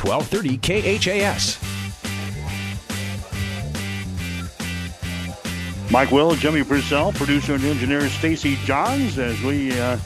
1230 0.00 0.58
KHAS. 0.58 1.58
Mike 5.90 6.10
Will, 6.10 6.34
Jimmy 6.34 6.62
Purcell, 6.62 7.12
producer 7.12 7.54
and 7.54 7.64
engineer 7.64 8.08
Stacy 8.08 8.56
Johns, 8.64 9.18
as 9.18 9.40
we 9.42 9.72
uh, 9.80 9.98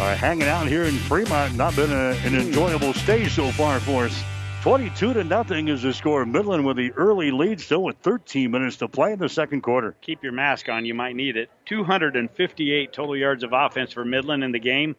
are 0.00 0.14
hanging 0.14 0.48
out 0.48 0.66
here 0.66 0.84
in 0.84 0.96
Fremont. 0.96 1.54
Not 1.54 1.76
been 1.76 1.92
a, 1.92 2.16
an 2.24 2.34
enjoyable 2.34 2.94
stay 2.94 3.28
so 3.28 3.50
far 3.52 3.80
for 3.80 4.06
us. 4.06 4.22
22 4.68 5.14
to 5.14 5.24
nothing 5.24 5.68
is 5.68 5.80
the 5.80 5.94
score. 5.94 6.26
Midland 6.26 6.66
with 6.66 6.76
the 6.76 6.92
early 6.92 7.30
lead, 7.30 7.58
still 7.58 7.82
with 7.82 7.96
13 8.02 8.50
minutes 8.50 8.76
to 8.76 8.86
play 8.86 9.14
in 9.14 9.18
the 9.18 9.26
second 9.26 9.62
quarter. 9.62 9.96
Keep 10.02 10.22
your 10.22 10.32
mask 10.32 10.68
on, 10.68 10.84
you 10.84 10.92
might 10.92 11.16
need 11.16 11.38
it. 11.38 11.48
258 11.64 12.92
total 12.92 13.16
yards 13.16 13.44
of 13.44 13.54
offense 13.54 13.94
for 13.94 14.04
Midland 14.04 14.44
in 14.44 14.52
the 14.52 14.58
game, 14.58 14.94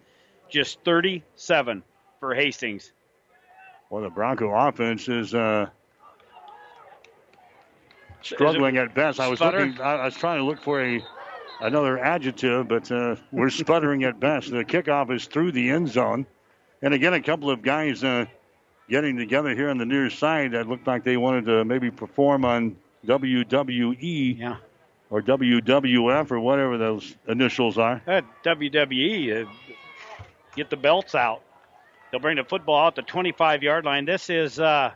just 0.49 0.79
37 0.85 1.83
for 2.19 2.33
Hastings. 2.33 2.93
Well, 3.91 4.01
the 4.01 4.09
Bronco 4.09 4.49
offense 4.49 5.07
is 5.07 5.35
uh, 5.35 5.67
struggling 8.23 8.77
at 8.77 8.95
best. 8.95 9.19
I 9.19 9.27
was 9.27 9.37
sputter? 9.37 9.67
looking. 9.67 9.81
I, 9.81 9.97
I 9.97 10.05
was 10.05 10.15
trying 10.15 10.39
to 10.39 10.45
look 10.45 10.63
for 10.63 10.83
a 10.83 10.99
another 11.61 11.99
adjective, 11.99 12.67
but 12.67 12.91
uh, 12.91 13.17
we're 13.31 13.49
sputtering 13.51 14.03
at 14.03 14.19
best. 14.19 14.49
The 14.49 14.65
kickoff 14.65 15.15
is 15.15 15.27
through 15.27 15.51
the 15.51 15.69
end 15.69 15.89
zone, 15.89 16.25
and 16.81 16.91
again, 16.95 17.13
a 17.13 17.21
couple 17.21 17.51
of 17.51 17.61
guys 17.61 18.03
uh, 18.03 18.25
getting 18.89 19.15
together 19.15 19.55
here 19.55 19.69
on 19.69 19.77
the 19.77 19.85
near 19.85 20.09
side 20.09 20.51
that 20.51 20.67
looked 20.67 20.87
like 20.87 21.03
they 21.03 21.15
wanted 21.15 21.45
to 21.45 21.63
maybe 21.63 21.91
perform 21.91 22.43
on 22.43 22.75
WWE 23.05 24.37
yeah. 24.37 24.57
or 25.09 25.21
WWF 25.21 26.31
or 26.31 26.39
whatever 26.39 26.77
those 26.77 27.15
initials 27.27 27.77
are. 27.77 28.01
At 28.07 28.25
WWE, 28.43 29.45
uh, 29.45 29.49
get 30.55 30.69
the 30.69 30.77
belts 30.77 31.15
out. 31.15 31.41
They'll 32.11 32.19
bring 32.19 32.37
the 32.37 32.43
football 32.43 32.83
out 32.83 32.95
the 32.95 33.03
25 33.03 33.63
yard 33.63 33.85
line. 33.85 34.05
This 34.05 34.29
is 34.29 34.59
uh, 34.59 34.91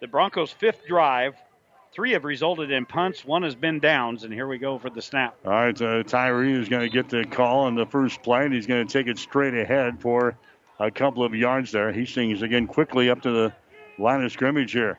the 0.00 0.08
Broncos' 0.08 0.50
fifth 0.50 0.86
drive. 0.86 1.34
Three 1.92 2.12
have 2.12 2.24
resulted 2.24 2.70
in 2.70 2.84
punts, 2.84 3.24
one 3.24 3.42
has 3.42 3.54
been 3.54 3.78
downs, 3.80 4.24
and 4.24 4.32
here 4.32 4.46
we 4.46 4.58
go 4.58 4.78
for 4.78 4.90
the 4.90 5.00
snap. 5.00 5.34
All 5.46 5.52
right, 5.52 5.80
uh, 5.80 6.02
Tyree 6.02 6.52
is 6.52 6.68
going 6.68 6.82
to 6.82 6.90
get 6.90 7.08
the 7.08 7.24
call 7.24 7.60
on 7.60 7.74
the 7.74 7.86
first 7.86 8.22
play, 8.22 8.44
and 8.44 8.52
he's 8.52 8.66
going 8.66 8.86
to 8.86 8.92
take 8.92 9.06
it 9.06 9.18
straight 9.18 9.54
ahead 9.54 9.98
for 10.02 10.36
a 10.78 10.90
couple 10.90 11.24
of 11.24 11.34
yards 11.34 11.72
there. 11.72 11.92
Hastings 11.92 12.42
again 12.42 12.66
quickly 12.66 13.10
up 13.10 13.22
to 13.22 13.30
the 13.30 13.52
line 13.98 14.22
of 14.22 14.32
scrimmage 14.32 14.72
here. 14.72 14.98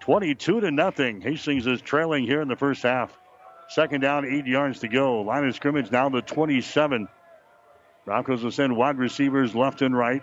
22 0.00 0.60
to 0.60 0.70
nothing. 0.70 1.20
Hastings 1.20 1.66
is 1.66 1.80
trailing 1.80 2.24
here 2.24 2.42
in 2.42 2.48
the 2.48 2.56
first 2.56 2.82
half. 2.82 3.16
Second 3.68 4.02
down, 4.02 4.26
eight 4.26 4.46
yards 4.46 4.80
to 4.80 4.88
go. 4.88 5.22
Line 5.22 5.46
of 5.46 5.54
scrimmage 5.54 5.90
now 5.90 6.08
to 6.08 6.20
27. 6.20 7.08
Broncos 8.04 8.44
will 8.44 8.50
send 8.50 8.76
wide 8.76 8.98
receivers 8.98 9.54
left 9.54 9.80
and 9.80 9.96
right. 9.96 10.22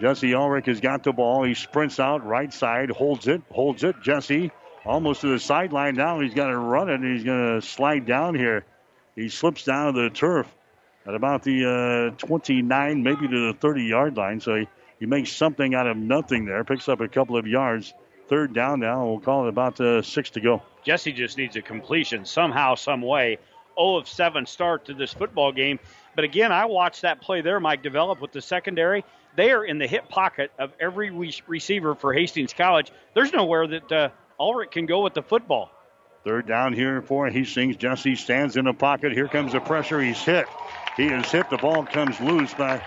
Jesse 0.00 0.34
Ulrich 0.34 0.66
has 0.66 0.80
got 0.80 1.02
the 1.02 1.12
ball. 1.12 1.42
He 1.42 1.54
sprints 1.54 1.98
out 1.98 2.24
right 2.24 2.52
side, 2.52 2.90
holds 2.90 3.26
it, 3.26 3.42
holds 3.50 3.82
it. 3.82 4.00
Jesse 4.02 4.52
almost 4.84 5.22
to 5.22 5.28
the 5.28 5.40
sideline 5.40 5.96
now. 5.96 6.20
He's 6.20 6.34
got 6.34 6.48
to 6.48 6.58
run 6.58 6.88
it, 6.88 7.00
and 7.00 7.12
he's 7.12 7.24
going 7.24 7.60
to 7.60 7.66
slide 7.66 8.06
down 8.06 8.36
here. 8.36 8.64
He 9.16 9.28
slips 9.28 9.64
down 9.64 9.94
to 9.94 10.02
the 10.02 10.10
turf 10.10 10.46
at 11.06 11.14
about 11.14 11.42
the 11.42 12.12
uh, 12.12 12.26
29, 12.26 13.02
maybe 13.02 13.28
to 13.28 13.52
the 13.52 13.58
30 13.58 13.84
yard 13.84 14.16
line. 14.16 14.40
So 14.40 14.56
he, 14.56 14.68
he 14.98 15.06
makes 15.06 15.32
something 15.32 15.74
out 15.74 15.86
of 15.86 15.96
nothing 15.96 16.44
there, 16.44 16.64
picks 16.64 16.88
up 16.88 17.00
a 17.00 17.08
couple 17.08 17.36
of 17.36 17.46
yards. 17.46 17.94
Third 18.28 18.52
down 18.52 18.80
now. 18.80 19.06
We'll 19.06 19.20
call 19.20 19.46
it 19.46 19.48
about 19.48 19.80
uh, 19.80 20.02
six 20.02 20.30
to 20.30 20.40
go. 20.40 20.62
Jesse 20.84 21.12
just 21.12 21.38
needs 21.38 21.54
a 21.56 21.62
completion 21.62 22.24
somehow, 22.24 22.74
some 22.74 23.02
way. 23.02 23.38
0 23.78 23.96
of 23.96 24.08
7 24.08 24.46
start 24.46 24.86
to 24.86 24.94
this 24.94 25.12
football 25.12 25.52
game. 25.52 25.78
But 26.14 26.24
again, 26.24 26.50
I 26.50 26.64
watched 26.64 27.02
that 27.02 27.20
play 27.20 27.42
there, 27.42 27.60
Mike, 27.60 27.82
develop 27.82 28.20
with 28.20 28.32
the 28.32 28.40
secondary. 28.40 29.04
They 29.36 29.52
are 29.52 29.64
in 29.64 29.78
the 29.78 29.86
hip 29.86 30.08
pocket 30.08 30.50
of 30.58 30.72
every 30.80 31.10
re- 31.10 31.34
receiver 31.46 31.94
for 31.94 32.12
Hastings 32.12 32.54
College. 32.54 32.90
There's 33.14 33.32
nowhere 33.32 33.66
that 33.66 33.92
uh, 33.92 34.08
Ulrich 34.40 34.70
can 34.70 34.86
go 34.86 35.02
with 35.02 35.14
the 35.14 35.22
football. 35.22 35.70
Third 36.24 36.46
down 36.46 36.72
here 36.72 37.02
for 37.02 37.28
Hastings. 37.28 37.76
Jesse 37.76 38.16
stands 38.16 38.56
in 38.56 38.64
the 38.64 38.72
pocket. 38.72 39.12
Here 39.12 39.28
comes 39.28 39.52
the 39.52 39.60
pressure. 39.60 40.00
He's 40.00 40.20
hit. 40.20 40.46
He 40.96 41.04
is 41.04 41.30
hit. 41.30 41.50
The 41.50 41.58
ball 41.58 41.84
comes 41.84 42.18
loose, 42.20 42.54
but 42.54 42.82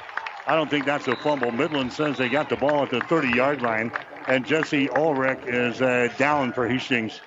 I 0.48 0.56
don't 0.56 0.70
think 0.70 0.86
that's 0.86 1.08
a 1.08 1.16
fumble. 1.16 1.52
Midland 1.52 1.94
says 1.94 2.18
they 2.18 2.30
got 2.30 2.50
the 2.50 2.56
ball 2.56 2.84
at 2.84 2.90
the 2.90 3.02
30 3.02 3.30
yard 3.30 3.62
line, 3.62 3.92
and 4.28 4.46
Jesse 4.46 4.90
Ulrich 4.90 5.40
is 5.46 5.82
uh, 5.82 6.10
down 6.18 6.54
for 6.54 6.68
Hastings. 6.68 7.20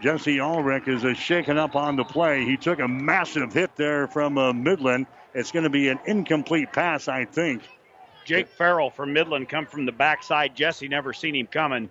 Jesse 0.00 0.40
Ulrich 0.40 0.88
is 0.88 1.04
uh, 1.04 1.14
shaken 1.14 1.58
up 1.58 1.76
on 1.76 1.96
the 1.96 2.04
play. 2.04 2.44
He 2.44 2.56
took 2.56 2.78
a 2.80 2.88
massive 2.88 3.52
hit 3.52 3.76
there 3.76 4.06
from 4.08 4.38
uh, 4.38 4.52
Midland. 4.52 5.06
It's 5.34 5.52
going 5.52 5.64
to 5.64 5.70
be 5.70 5.88
an 5.88 5.98
incomplete 6.06 6.72
pass, 6.72 7.08
I 7.08 7.24
think. 7.24 7.62
Jake 8.24 8.48
Farrell 8.48 8.90
from 8.90 9.12
Midland 9.12 9.48
come 9.48 9.66
from 9.66 9.86
the 9.86 9.92
backside. 9.92 10.54
Jesse 10.54 10.88
never 10.88 11.12
seen 11.12 11.34
him 11.34 11.46
coming 11.46 11.90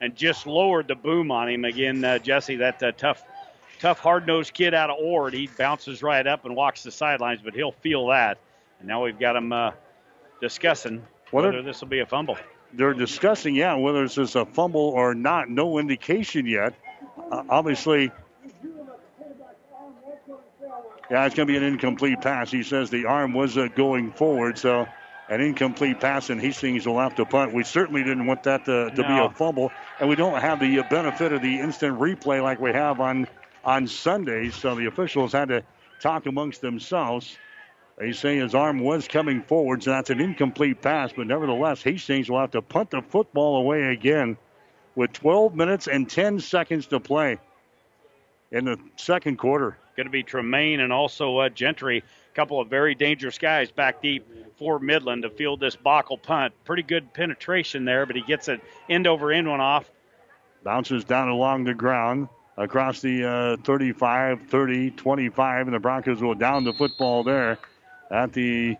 and 0.00 0.14
just 0.16 0.46
lowered 0.46 0.88
the 0.88 0.94
boom 0.94 1.30
on 1.30 1.48
him 1.48 1.64
again. 1.64 2.04
Uh, 2.04 2.18
Jesse, 2.18 2.56
that 2.56 2.82
uh, 2.82 2.92
tough, 2.92 3.22
tough, 3.82 3.98
hard-nosed 3.98 4.54
kid 4.54 4.74
out 4.74 4.90
of 4.90 4.96
Ord, 5.00 5.34
he 5.34 5.48
bounces 5.58 6.04
right 6.04 6.24
up 6.24 6.44
and 6.44 6.54
walks 6.54 6.84
the 6.84 6.92
sidelines, 6.92 7.40
but 7.42 7.52
he'll 7.52 7.72
feel 7.72 8.06
that. 8.06 8.38
And 8.78 8.86
now 8.86 9.02
we've 9.02 9.18
got 9.18 9.34
him 9.34 9.52
uh, 9.52 9.72
discussing 10.40 11.02
What 11.32 11.44
whether 11.44 11.62
this 11.62 11.80
will 11.80 11.88
be 11.88 11.98
a 11.98 12.06
fumble. 12.06 12.38
They're 12.72 12.94
discussing, 12.94 13.56
yeah, 13.56 13.74
whether 13.74 14.04
this 14.04 14.18
is 14.18 14.36
a 14.36 14.46
fumble 14.46 14.90
or 14.90 15.14
not. 15.14 15.50
No 15.50 15.78
indication 15.78 16.46
yet. 16.46 16.74
Uh, 17.30 17.42
obviously, 17.48 18.12
yeah, 21.10 21.26
it's 21.26 21.34
going 21.34 21.48
to 21.48 21.52
be 21.52 21.56
an 21.56 21.64
incomplete 21.64 22.20
pass. 22.20 22.52
He 22.52 22.62
says 22.62 22.88
the 22.88 23.06
arm 23.06 23.34
was 23.34 23.58
uh, 23.58 23.66
going 23.74 24.12
forward, 24.12 24.58
so 24.58 24.86
an 25.28 25.40
incomplete 25.40 25.98
pass, 25.98 26.30
and 26.30 26.40
Hastings 26.40 26.86
will 26.86 27.00
have 27.00 27.16
to 27.16 27.26
punt. 27.26 27.52
We 27.52 27.64
certainly 27.64 28.04
didn't 28.04 28.26
want 28.26 28.44
that 28.44 28.64
to, 28.66 28.90
to 28.90 29.02
be 29.02 29.18
a 29.18 29.28
fumble, 29.30 29.72
and 29.98 30.08
we 30.08 30.14
don't 30.14 30.40
have 30.40 30.60
the 30.60 30.78
uh, 30.78 30.84
benefit 30.88 31.32
of 31.32 31.42
the 31.42 31.58
instant 31.58 31.98
replay 31.98 32.40
like 32.40 32.60
we 32.60 32.72
have 32.72 33.00
on 33.00 33.26
on 33.64 33.86
Sundays. 33.86 34.54
So 34.54 34.74
the 34.74 34.86
officials 34.86 35.32
had 35.32 35.48
to 35.48 35.62
talk 36.00 36.26
amongst 36.26 36.60
themselves. 36.60 37.36
They 37.98 38.12
say 38.12 38.36
his 38.36 38.54
arm 38.54 38.80
was 38.80 39.06
coming 39.06 39.42
forward, 39.42 39.82
so 39.82 39.90
that's 39.90 40.10
an 40.10 40.20
incomplete 40.20 40.80
pass, 40.80 41.12
but 41.12 41.26
nevertheless, 41.26 41.82
Hastings 41.82 42.30
will 42.30 42.40
have 42.40 42.52
to 42.52 42.62
punt 42.62 42.90
the 42.90 43.02
football 43.02 43.58
away 43.58 43.92
again 43.92 44.38
with 44.94 45.12
12 45.12 45.54
minutes 45.54 45.88
and 45.88 46.08
10 46.08 46.40
seconds 46.40 46.86
to 46.88 47.00
play 47.00 47.38
in 48.50 48.64
the 48.64 48.78
second 48.96 49.38
quarter. 49.38 49.76
Going 49.96 50.06
to 50.06 50.10
be 50.10 50.22
Tremaine 50.22 50.80
and 50.80 50.92
also 50.92 51.38
uh, 51.38 51.48
Gentry, 51.50 51.98
a 51.98 52.34
couple 52.34 52.60
of 52.60 52.68
very 52.68 52.94
dangerous 52.94 53.38
guys 53.38 53.70
back 53.70 54.00
deep 54.00 54.26
for 54.58 54.78
Midland 54.78 55.22
to 55.22 55.30
field 55.30 55.60
this 55.60 55.76
Bockel 55.76 56.20
punt. 56.20 56.54
Pretty 56.64 56.82
good 56.82 57.12
penetration 57.12 57.84
there, 57.84 58.06
but 58.06 58.16
he 58.16 58.22
gets 58.22 58.48
an 58.48 58.60
end 58.88 59.06
over 59.06 59.30
end 59.30 59.48
one 59.48 59.60
off. 59.60 59.90
Bounces 60.64 61.04
down 61.04 61.28
along 61.28 61.64
the 61.64 61.74
ground 61.74 62.28
across 62.56 63.00
the 63.00 63.24
uh, 63.24 63.56
35, 63.64 64.42
30, 64.48 64.90
25, 64.90 65.66
and 65.66 65.74
the 65.74 65.80
Broncos 65.80 66.20
will 66.20 66.34
down 66.34 66.64
the 66.64 66.72
football 66.72 67.24
there 67.24 67.58
at 68.10 68.32
the 68.32 68.76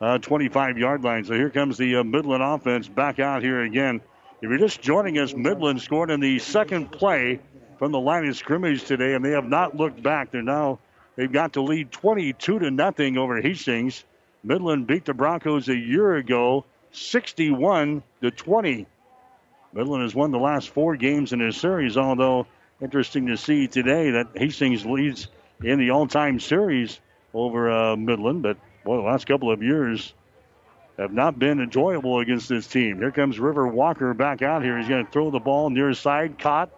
uh, 0.00 0.18
25 0.18 0.78
yard 0.78 1.02
line. 1.02 1.24
So 1.24 1.34
here 1.34 1.50
comes 1.50 1.76
the 1.76 1.96
uh, 1.96 2.04
Midland 2.04 2.42
offense 2.42 2.88
back 2.88 3.18
out 3.18 3.42
here 3.42 3.62
again. 3.62 4.00
If 4.40 4.48
you're 4.48 4.58
just 4.58 4.80
joining 4.80 5.18
us, 5.18 5.34
Midland 5.34 5.82
scored 5.82 6.10
in 6.10 6.20
the 6.20 6.38
second 6.38 6.92
play 6.92 7.40
from 7.78 7.92
the 7.92 8.00
line 8.00 8.26
of 8.26 8.36
scrimmage 8.36 8.84
today, 8.84 9.14
and 9.14 9.24
they 9.24 9.32
have 9.32 9.48
not 9.48 9.76
looked 9.76 10.02
back. 10.02 10.30
They're 10.30 10.42
now 10.42 10.78
they've 11.16 11.30
got 11.30 11.54
to 11.54 11.62
lead 11.62 11.90
22 11.90 12.60
to 12.60 12.70
nothing 12.70 13.18
over 13.18 13.40
Hastings. 13.40 14.04
Midland 14.44 14.86
beat 14.86 15.04
the 15.04 15.14
Broncos 15.14 15.68
a 15.68 15.76
year 15.76 16.16
ago, 16.16 16.64
61 16.92 18.02
to 18.22 18.30
20. 18.30 18.86
Midland 19.72 20.02
has 20.02 20.14
won 20.14 20.30
the 20.30 20.38
last 20.38 20.70
four 20.70 20.96
games 20.96 21.32
in 21.32 21.40
this 21.40 21.56
series, 21.56 21.96
although 21.96 22.46
interesting 22.80 23.26
to 23.26 23.36
see 23.36 23.66
today 23.66 24.12
that 24.12 24.28
Hastings 24.34 24.86
leads 24.86 25.28
in 25.62 25.78
the 25.78 25.90
all-time 25.90 26.38
series 26.40 27.00
over 27.34 27.70
uh, 27.70 27.96
Midland, 27.96 28.42
but 28.42 28.56
well, 28.84 28.98
the 28.98 29.06
last 29.06 29.26
couple 29.26 29.50
of 29.50 29.62
years 29.62 30.14
have 30.98 31.12
not 31.12 31.38
been 31.38 31.60
enjoyable 31.60 32.18
against 32.20 32.48
this 32.48 32.66
team. 32.66 32.98
Here 32.98 33.10
comes 33.10 33.38
River 33.38 33.66
Walker 33.66 34.14
back 34.14 34.42
out 34.42 34.62
here. 34.62 34.78
He's 34.78 34.88
going 34.88 35.04
to 35.04 35.12
throw 35.12 35.30
the 35.30 35.38
ball 35.38 35.70
near 35.70 35.92
side, 35.94 36.38
caught 36.38 36.70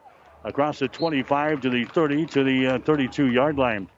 across 0.44 0.78
the 0.78 0.88
25 0.88 1.62
to 1.62 1.70
the 1.70 1.84
30 1.84 2.26
to 2.26 2.44
the 2.44 2.66
uh, 2.66 2.78
32 2.80 3.30
yard 3.30 3.56
line. 3.56 3.88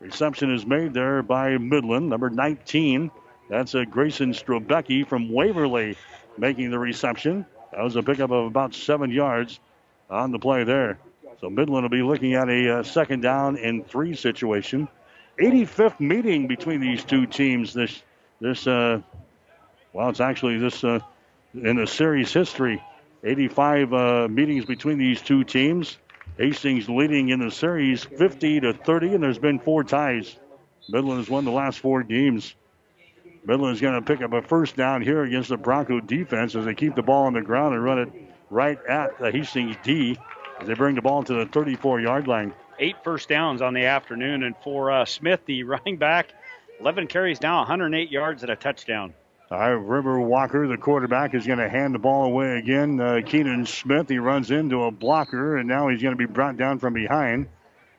Reception 0.00 0.54
is 0.54 0.64
made 0.64 0.94
there 0.94 1.22
by 1.22 1.58
Midland, 1.58 2.08
number 2.08 2.30
19. 2.30 3.10
That's 3.48 3.74
a 3.74 3.80
uh, 3.80 3.84
Grayson 3.84 4.32
Strobecki 4.32 5.06
from 5.06 5.32
Waverly 5.32 5.96
making 6.36 6.70
the 6.70 6.78
reception. 6.78 7.46
That 7.72 7.82
was 7.82 7.96
a 7.96 8.02
pickup 8.02 8.30
of 8.30 8.46
about 8.46 8.74
seven 8.74 9.10
yards 9.10 9.58
on 10.08 10.30
the 10.30 10.38
play 10.38 10.64
there. 10.64 10.98
So 11.40 11.48
Midland 11.48 11.84
will 11.84 11.88
be 11.88 12.02
looking 12.02 12.34
at 12.34 12.48
a 12.48 12.78
uh, 12.78 12.82
second 12.82 13.20
down 13.20 13.56
and 13.56 13.86
three 13.86 14.14
situation. 14.14 14.88
85th 15.38 16.00
meeting 16.00 16.48
between 16.48 16.80
these 16.80 17.04
two 17.04 17.26
teams 17.26 17.72
this 17.72 18.02
this 18.40 18.66
uh, 18.66 19.00
well 19.92 20.08
it's 20.08 20.20
actually 20.20 20.58
this 20.58 20.82
uh, 20.82 20.98
in 21.54 21.76
the 21.76 21.86
series 21.86 22.32
history. 22.32 22.82
85 23.24 23.92
uh, 23.92 24.28
meetings 24.28 24.64
between 24.64 24.98
these 24.98 25.22
two 25.22 25.44
teams. 25.44 25.98
Hastings 26.38 26.88
leading 26.88 27.30
in 27.30 27.40
the 27.40 27.50
series 27.50 28.04
50 28.04 28.60
to 28.60 28.72
30 28.72 29.14
and 29.14 29.22
there's 29.22 29.38
been 29.38 29.58
four 29.58 29.84
ties. 29.84 30.36
Midland 30.88 31.18
has 31.18 31.28
won 31.28 31.44
the 31.44 31.50
last 31.50 31.80
four 31.80 32.02
games. 32.02 32.54
Midland 33.44 33.74
is 33.74 33.80
going 33.80 33.94
to 33.94 34.02
pick 34.02 34.22
up 34.22 34.32
a 34.32 34.42
first 34.42 34.76
down 34.76 35.02
here 35.02 35.22
against 35.22 35.48
the 35.48 35.56
Bronco 35.56 36.00
defense 36.00 36.54
as 36.54 36.64
they 36.64 36.74
keep 36.74 36.94
the 36.94 37.02
ball 37.02 37.26
on 37.26 37.32
the 37.32 37.42
ground 37.42 37.74
and 37.74 37.82
run 37.82 37.98
it 37.98 38.12
right 38.50 38.78
at 38.88 39.18
the 39.18 39.30
Hastings 39.30 39.76
D 39.82 40.16
as 40.60 40.66
they 40.66 40.74
bring 40.74 40.94
the 40.94 41.02
ball 41.02 41.22
to 41.22 41.34
the 41.34 41.46
34 41.46 42.00
yard 42.00 42.26
line 42.28 42.52
eight 42.78 42.96
first 43.04 43.28
downs 43.28 43.62
on 43.62 43.74
the 43.74 43.84
afternoon. 43.84 44.42
And 44.42 44.54
for 44.62 44.90
uh, 44.90 45.04
Smith, 45.04 45.40
the 45.46 45.62
running 45.64 45.96
back, 45.96 46.28
11 46.80 47.08
carries 47.08 47.40
now, 47.40 47.58
108 47.58 48.10
yards 48.10 48.42
and 48.42 48.50
a 48.50 48.56
touchdown. 48.56 49.14
All 49.50 49.58
right, 49.58 49.68
River 49.70 50.20
Walker, 50.20 50.68
the 50.68 50.76
quarterback, 50.76 51.34
is 51.34 51.46
going 51.46 51.58
to 51.58 51.70
hand 51.70 51.94
the 51.94 51.98
ball 51.98 52.24
away 52.24 52.58
again. 52.58 53.00
Uh, 53.00 53.22
Keenan 53.24 53.64
Smith, 53.64 54.08
he 54.08 54.18
runs 54.18 54.50
into 54.50 54.84
a 54.84 54.90
blocker, 54.90 55.56
and 55.56 55.66
now 55.66 55.88
he's 55.88 56.02
going 56.02 56.12
to 56.12 56.18
be 56.18 56.30
brought 56.30 56.58
down 56.58 56.78
from 56.78 56.92
behind 56.92 57.48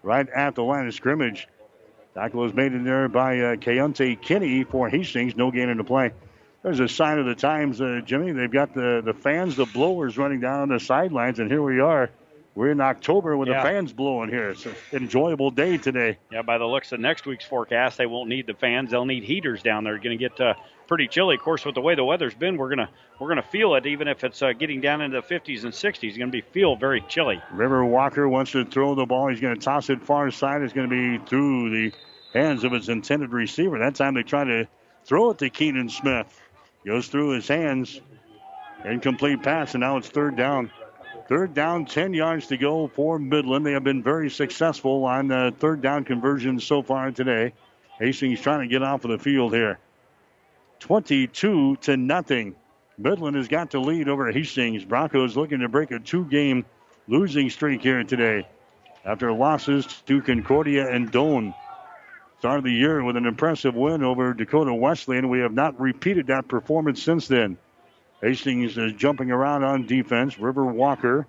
right 0.04 0.30
at 0.30 0.54
the 0.54 0.64
line 0.64 0.88
of 0.88 0.94
scrimmage. 0.94 1.48
Tackle 2.14 2.42
was 2.42 2.54
made 2.54 2.74
in 2.74 2.84
there 2.84 3.08
by 3.08 3.40
uh, 3.40 3.56
Keontae 3.56 4.22
Kinney 4.22 4.64
for 4.64 4.90
Hastings. 4.90 5.36
No 5.36 5.50
gain 5.50 5.70
in 5.70 5.78
the 5.78 5.84
play. 5.84 6.12
There's 6.62 6.80
a 6.80 6.88
sign 6.88 7.18
of 7.18 7.26
the 7.26 7.36
times, 7.36 7.82
uh, 7.82 8.02
Jimmy. 8.06 8.32
They've 8.32 8.52
got 8.52 8.76
the, 8.76 9.02
the 9.04 9.14
fans, 9.14 9.56
the 9.56 9.66
blowers 9.66 10.20
running 10.20 10.42
down 10.42 10.70
the 10.70 10.80
sidelines, 10.80 11.40
and 11.40 11.50
here 11.50 11.64
we 11.64 11.80
are 11.80 12.12
we're 12.56 12.72
in 12.72 12.82
October 12.82 13.38
with 13.38 13.48
yeah. 13.48 13.62
the 13.62 13.70
fans 13.70 13.94
blowing 13.94 14.30
here. 14.30 14.50
It's 14.50 14.66
an 14.66 14.76
enjoyable 14.92 15.52
day 15.52 15.78
today. 15.78 16.18
Yeah, 16.32 16.42
by 16.42 16.58
the 16.58 16.66
looks 16.66 16.92
of 16.92 17.00
next 17.00 17.26
week's 17.26 17.46
forecast, 17.46 17.98
they 17.98 18.06
won't 18.06 18.30
need 18.30 18.48
the 18.48 18.54
fans. 18.54 18.92
They'll 18.92 19.06
need 19.06 19.24
heaters 19.24 19.62
down 19.62 19.84
there. 19.84 19.98
Going 19.98 20.18
to 20.18 20.30
get 20.30 20.40
uh, 20.42 20.56
pretty 20.88 21.08
chilly. 21.08 21.36
Of 21.36 21.42
course, 21.42 21.64
with 21.64 21.76
the 21.76 21.82
way 21.82 21.96
the 21.96 22.04
weather's 22.04 22.34
been, 22.34 22.58
we're 22.58 22.70
gonna 22.70 22.90
we're 23.20 23.30
gonna 23.30 23.44
feel 23.44 23.76
it, 23.76 23.86
even 23.86 24.08
if 24.08 24.24
it's 24.24 24.42
uh, 24.42 24.54
getting 24.54 24.82
down 24.82 25.02
into 25.02 25.22
the 25.22 25.28
50s 25.28 25.64
and 25.64 25.72
60s. 25.72 26.04
It's 26.04 26.18
going 26.18 26.32
to 26.32 26.32
be 26.32 26.42
feel 26.42 26.76
very 26.76 27.02
chilly. 27.08 27.42
River 27.52 27.86
Walker 27.86 28.28
wants 28.28 28.52
to 28.52 28.66
throw 28.66 28.96
the 28.96 29.06
ball. 29.06 29.30
He's 29.30 29.40
going 29.40 29.56
to 29.56 29.62
toss 29.62 29.90
it 29.90 30.02
far 30.04 30.32
side. 30.32 30.62
It's 30.62 30.74
going 30.74 30.90
to 30.90 31.18
be 31.20 31.26
through 31.26 31.70
the 31.70 31.94
hands 32.34 32.64
of 32.64 32.72
his 32.72 32.90
intended 32.90 33.32
receiver. 33.32 33.80
That 33.80 33.96
time 33.96 34.16
they 34.16 34.24
try 34.24 34.44
to 34.44 34.68
throw 35.06 35.30
it 35.32 35.38
to 35.40 35.50
Keenan 35.50 35.90
Smith. 35.90 36.42
Goes 36.86 37.08
through 37.08 37.32
his 37.32 37.48
hands. 37.48 38.02
Incomplete 38.86 39.44
pass, 39.44 39.74
and 39.74 39.82
now 39.82 39.98
it's 39.98 40.08
third 40.08 40.38
down. 40.38 40.72
Third 41.30 41.54
down, 41.54 41.86
10 41.86 42.16
yards 42.16 42.48
to 42.48 42.58
go 42.58 42.88
for 42.88 43.20
Midland. 43.20 43.64
They 43.64 43.74
have 43.74 43.84
been 43.84 44.02
very 44.02 44.32
successful 44.32 45.06
on 45.06 45.28
the 45.28 45.54
third 45.60 45.80
down 45.80 46.04
conversions 46.04 46.64
so 46.64 46.82
far 46.82 47.12
today. 47.12 47.54
Hastings 48.00 48.42
trying 48.42 48.62
to 48.62 48.68
get 48.68 48.82
off 48.82 49.06
of 49.06 49.12
the 49.12 49.20
field 49.20 49.54
here. 49.54 49.78
22 50.80 51.76
to 51.76 51.98
nothing. 51.98 52.56
Midland 52.98 53.36
has 53.36 53.48
got 53.48 53.70
the 53.70 53.80
lead 53.80 54.10
over 54.10 54.32
Hastings. 54.32 54.84
Broncos 54.84 55.38
looking 55.38 55.60
to 55.60 55.70
break 55.70 55.92
a 55.92 56.00
two 56.00 56.26
game 56.26 56.66
losing 57.08 57.52
streak 57.52 57.84
here 57.84 58.04
today 58.04 58.48
after 59.06 59.32
losses 59.32 59.86
to 60.08 60.24
Concordia 60.24 60.90
and 60.90 61.12
Doane. 61.12 61.54
Started 62.40 62.64
the 62.64 62.72
year 62.72 63.04
with 63.04 63.18
an 63.18 63.28
impressive 63.28 63.76
win 63.76 64.02
over 64.02 64.34
Dakota 64.34 64.74
Wesleyan. 64.74 65.30
We 65.30 65.42
have 65.42 65.54
not 65.54 65.80
repeated 65.80 66.26
that 66.28 66.48
performance 66.48 67.04
since 67.04 67.28
then. 67.28 67.60
Hastings 68.22 68.78
is 68.78 68.94
jumping 68.94 69.32
around 69.32 69.64
on 69.64 69.86
defense. 69.86 70.38
River 70.38 70.66
Walker 70.66 71.26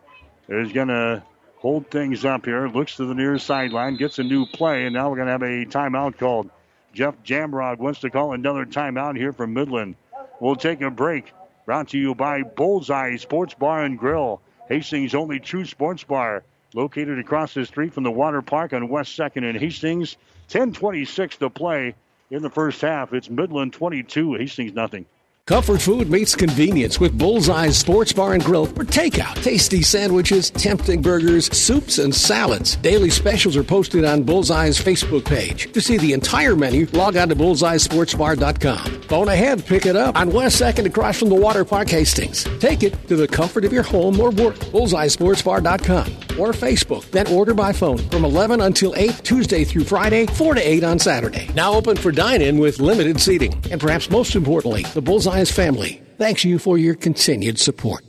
is 0.49 0.73
going 0.73 0.89
to 0.89 1.23
hold 1.59 1.89
things 1.91 2.25
up 2.25 2.45
here. 2.47 2.67
Looks 2.69 2.97
to 2.97 3.07
the 3.07 3.15
near 3.15 3.39
sideline, 3.39 3.97
gets 3.97 4.19
a 4.19 4.25
new 4.25 4.47
play, 4.47 4.85
and 4.85 4.95
now 4.95 5.09
we're 5.09 5.17
going 5.17 5.27
to 5.27 5.33
have 5.33 5.43
a 5.43 5.67
timeout 5.67 6.19
called. 6.19 6.51
Jeff 6.93 7.15
Jamrog 7.23 7.79
wants 7.79 8.01
to 8.01 8.11
call 8.11 8.33
another 8.33 8.65
timeout 8.67 9.17
here 9.17 9.33
from 9.33 9.55
Midland. 9.55 9.95
We'll 10.41 10.57
take 10.57 10.81
a 10.81 10.91
break. 10.91 11.33
Brought 11.67 11.89
to 11.91 11.99
you 11.99 12.17
by 12.17 12.43
Bullseye 12.43 13.17
Sports 13.17 13.55
Bar 13.55 13.85
and 13.85 13.97
Grill, 13.97 14.41
Hastings' 14.69 15.15
only 15.15 15.39
true 15.39 15.65
sports 15.67 16.03
bar, 16.03 16.43
located 16.75 17.21
across 17.21 17.55
the 17.55 17.65
street 17.65 17.95
from 17.95 18.03
the 18.03 18.11
water 18.11 18.43
park 18.43 18.73
on 18.73 18.89
West 18.89 19.17
2nd 19.17 19.49
in 19.49 19.55
Hastings. 19.55 20.17
10:26 20.49 21.39
to 21.39 21.51
play 21.51 21.95
in 22.31 22.43
the 22.43 22.51
first 22.51 22.81
half. 22.81 23.13
It's 23.13 23.31
Midland 23.31 23.73
22, 23.73 24.35
Hastings 24.35 24.73
nothing. 24.73 25.07
Comfort 25.51 25.83
food 25.83 26.09
meets 26.09 26.37
convenience 26.37 27.01
with 27.01 27.19
Bullseye's 27.19 27.77
Sports 27.77 28.13
Bar 28.13 28.35
and 28.35 28.45
Grill 28.45 28.67
for 28.67 28.85
takeout. 28.85 29.35
Tasty 29.43 29.83
sandwiches, 29.83 30.49
tempting 30.51 31.03
burgers, 31.03 31.47
soups, 31.47 31.99
and 31.99 32.15
salads. 32.15 32.77
Daily 32.77 33.11
specials 33.11 33.57
are 33.57 33.65
posted 33.65 34.05
on 34.05 34.23
Bullseye's 34.23 34.79
Facebook 34.79 35.25
page. 35.25 35.73
To 35.73 35.81
see 35.81 35.99
the 35.99 36.13
entire 36.13 36.55
menu, 36.55 36.87
log 36.93 37.17
on 37.17 37.31
to 37.31 37.35
bullseyesportsbar.com. 37.35 39.03
Phone 39.03 39.27
ahead, 39.27 39.67
pick 39.67 39.87
it 39.87 39.97
up 39.97 40.15
on 40.15 40.31
West 40.31 40.63
2nd 40.63 40.87
across 40.87 41.19
from 41.19 41.31
the 41.31 41.35
Water 41.35 41.65
Park 41.65 41.89
Hastings. 41.89 42.45
Take 42.61 42.85
it 42.85 43.09
to 43.09 43.17
the 43.17 43.27
comfort 43.27 43.65
of 43.65 43.73
your 43.73 43.83
home 43.83 44.21
or 44.21 44.31
work. 44.31 44.55
Bullseyesportsbar.com 44.55 46.07
or 46.39 46.53
Facebook. 46.53 47.11
Then 47.11 47.27
order 47.27 47.55
by 47.55 47.73
phone 47.73 47.99
from 47.99 48.25
11 48.25 48.61
until 48.61 48.95
8 48.95 49.21
Tuesday 49.25 49.65
through 49.65 49.83
Friday, 49.83 50.27
4 50.27 50.55
to 50.55 50.61
8 50.61 50.85
on 50.85 51.01
Saturday. 51.01 51.51
Now 51.57 51.73
open 51.73 51.97
for 51.97 52.13
dine-in 52.13 52.59
with 52.59 52.79
limited 52.79 53.21
seating. 53.21 53.53
And 53.73 53.81
perhaps 53.81 54.09
most 54.11 54.37
importantly, 54.37 54.85
the 54.95 55.03
Bullseye 55.03 55.40
family 55.49 56.03
thanks 56.21 56.45
you 56.45 56.59
for 56.59 56.77
your 56.77 56.95
continued 56.95 57.59
support. 57.59 58.05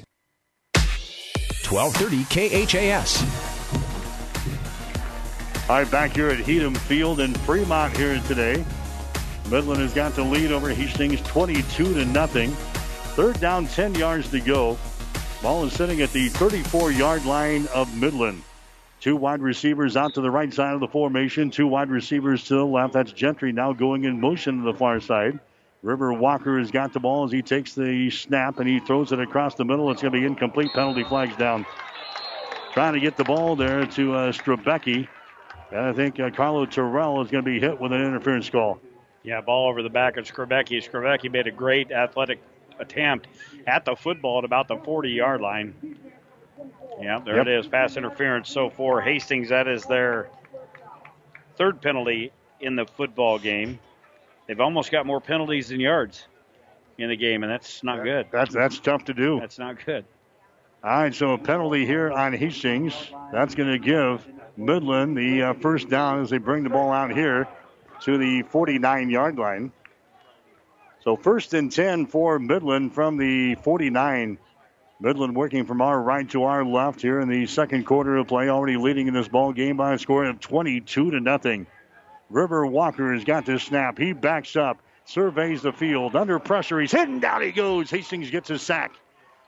1230 1.70 2.26
KHAS. 2.66 3.24
All 5.70 5.78
right, 5.78 5.90
back 5.90 6.12
here 6.12 6.28
at 6.28 6.40
Heedum 6.40 6.76
Field 6.76 7.22
in 7.22 7.34
Fremont 7.34 7.96
here 7.96 8.20
today. 8.28 8.66
Midland 9.50 9.80
has 9.80 9.94
got 9.94 10.14
the 10.14 10.24
lead 10.24 10.52
over 10.52 10.70
Hastings 10.70 11.22
22 11.22 11.94
to 11.94 12.06
nothing. 12.06 12.52
Third 13.16 13.40
down, 13.40 13.68
10 13.68 13.96
yards 13.96 14.30
to 14.32 14.42
go. 14.42 14.78
Ball 15.42 15.64
is 15.66 15.74
sitting 15.74 16.02
at 16.02 16.12
the 16.12 16.28
34 16.28 16.92
yard 16.92 17.26
line 17.26 17.68
of 17.68 17.96
Midland. 17.98 18.44
Two 19.00 19.16
wide 19.16 19.42
receivers 19.42 19.96
out 19.96 20.14
to 20.16 20.22
the 20.22 20.30
right 20.30 20.54
side 20.54 20.74
of 20.74 20.82
the 20.82 20.88
formation, 20.88 21.50
two 21.50 21.68
wide 21.68 21.90
receivers 21.90 22.44
to 22.46 22.56
the 22.56 22.66
left. 22.66 22.92
That's 22.92 23.14
Gentry 23.14 23.54
now 23.54 23.72
going 23.72 24.04
in 24.04 24.20
motion 24.20 24.58
to 24.58 24.64
the 24.64 24.78
far 24.78 25.00
side. 25.00 25.40
River 25.84 26.14
Walker 26.14 26.60
has 26.60 26.70
got 26.70 26.94
the 26.94 27.00
ball 27.00 27.26
as 27.26 27.32
he 27.32 27.42
takes 27.42 27.74
the 27.74 28.10
snap 28.12 28.60
and 28.60 28.70
he 28.70 28.80
throws 28.80 29.12
it 29.12 29.20
across 29.20 29.56
the 29.56 29.66
middle. 29.66 29.90
It's 29.90 30.02
going 30.02 30.14
to 30.14 30.20
be 30.20 30.26
incomplete. 30.26 30.72
Penalty 30.74 31.04
flags 31.04 31.36
down. 31.36 31.66
Trying 32.74 32.94
to 32.94 33.00
get 33.00 33.18
the 33.18 33.24
ball 33.24 33.56
there 33.56 33.86
to 33.86 34.14
uh, 34.14 34.32
Strabecki. 34.32 35.08
And 35.72 35.80
I 35.80 35.94
think 35.94 36.20
uh, 36.20 36.30
Carlo 36.30 36.66
Terrell 36.66 37.22
is 37.22 37.32
going 37.32 37.44
to 37.44 37.50
be 37.50 37.60
hit 37.60 37.80
with 37.80 37.92
an 37.94 38.02
interference 38.02 38.50
call. 38.50 38.80
Yeah, 39.24 39.42
ball 39.42 39.70
over 39.70 39.82
the 39.82 39.90
back 39.90 40.18
of 40.18 40.26
Skrvecki. 40.26 40.88
Skrvecki 40.88 41.32
made 41.32 41.48
a 41.48 41.52
great 41.52 41.92
athletic 41.92 42.42
attempt 42.80 43.28
at 43.68 43.86
the 43.86 43.96
football 43.96 44.40
at 44.40 44.44
about 44.44 44.68
the 44.68 44.78
40 44.78 45.10
yard 45.10 45.42
line. 45.42 45.76
Yeah, 47.00 47.20
there 47.20 47.38
yep. 47.38 47.48
it 47.48 47.60
is. 47.60 47.68
Pass 47.68 47.98
interference. 47.98 48.50
So 48.50 48.70
for 48.70 49.02
Hastings, 49.02 49.50
that 49.50 49.68
is 49.68 49.86
their 49.86 50.30
third 51.56 51.82
penalty 51.82 52.32
in 52.60 52.76
the 52.76 52.86
football 52.86 53.40
game. 53.40 53.80
They've 54.48 54.60
almost 54.60 54.92
got 54.92 55.06
more 55.06 55.22
penalties 55.22 55.70
than 55.70 55.80
yards 55.80 56.26
in 56.98 57.10
the 57.10 57.16
game, 57.16 57.44
and 57.44 57.52
that's 57.52 57.84
not 57.84 58.04
good. 58.04 58.28
That's 58.32 58.54
that's 58.54 58.80
tough 58.80 59.06
to 59.06 59.14
do. 59.14 59.40
That's 59.40 59.60
not 59.60 59.84
good. 59.86 60.06
All 60.84 60.90
right, 60.90 61.14
so 61.14 61.34
a 61.34 61.38
penalty 61.38 61.86
here 61.86 62.12
on 62.12 62.34
Hastings. 62.34 62.96
That's 63.32 63.54
going 63.54 63.72
to 63.72 63.78
give 63.78 64.28
Midland 64.58 65.16
the 65.16 65.44
uh, 65.44 65.54
first 65.54 65.90
down 65.90 66.22
as 66.22 66.32
they 66.32 66.40
bring 66.40 66.64
the 66.64 66.72
ball 66.72 66.92
out 66.92 67.12
here 67.12 67.48
to 68.02 68.18
the 68.18 68.42
49 68.44 69.10
yard 69.10 69.38
line. 69.38 69.72
So 71.04 71.16
first 71.16 71.54
and 71.54 71.72
10 71.72 72.08
for 72.08 72.40
Midland 72.40 72.94
from 72.94 73.18
the 73.18 73.56
49. 73.56 74.38
Midland 75.00 75.36
working 75.36 75.66
from 75.66 75.82
our 75.82 76.00
right 76.00 76.30
to 76.30 76.44
our 76.44 76.64
left 76.64 77.02
here 77.02 77.20
in 77.20 77.28
the 77.28 77.48
second 77.48 77.86
quarter 77.86 78.18
of 78.18 78.28
play, 78.28 78.50
already 78.50 78.78
leading 78.78 79.08
in 79.08 79.14
this 79.16 79.28
ball 79.28 79.52
game 79.52 79.78
by 79.78 79.94
a 79.94 79.98
score 79.98 80.26
of 80.26 80.40
22 80.40 81.12
to 81.12 81.20
nothing. 81.20 81.66
River 82.32 82.66
Walker 82.66 83.14
has 83.14 83.26
got 83.26 83.46
this 83.46 83.64
snap. 83.64 83.98
He 83.98 84.14
backs 84.14 84.56
up, 84.56 84.82
surveys 85.04 85.62
the 85.62 85.74
field. 85.74 86.16
Under 86.16 86.40
pressure, 86.40 86.80
he's 86.80 86.92
hitting 86.92 87.20
down 87.20 87.42
he 87.42 87.52
goes. 87.52 87.90
Hastings 87.90 88.32
gets 88.32 88.48
his 88.48 88.62
sack. 88.62 88.94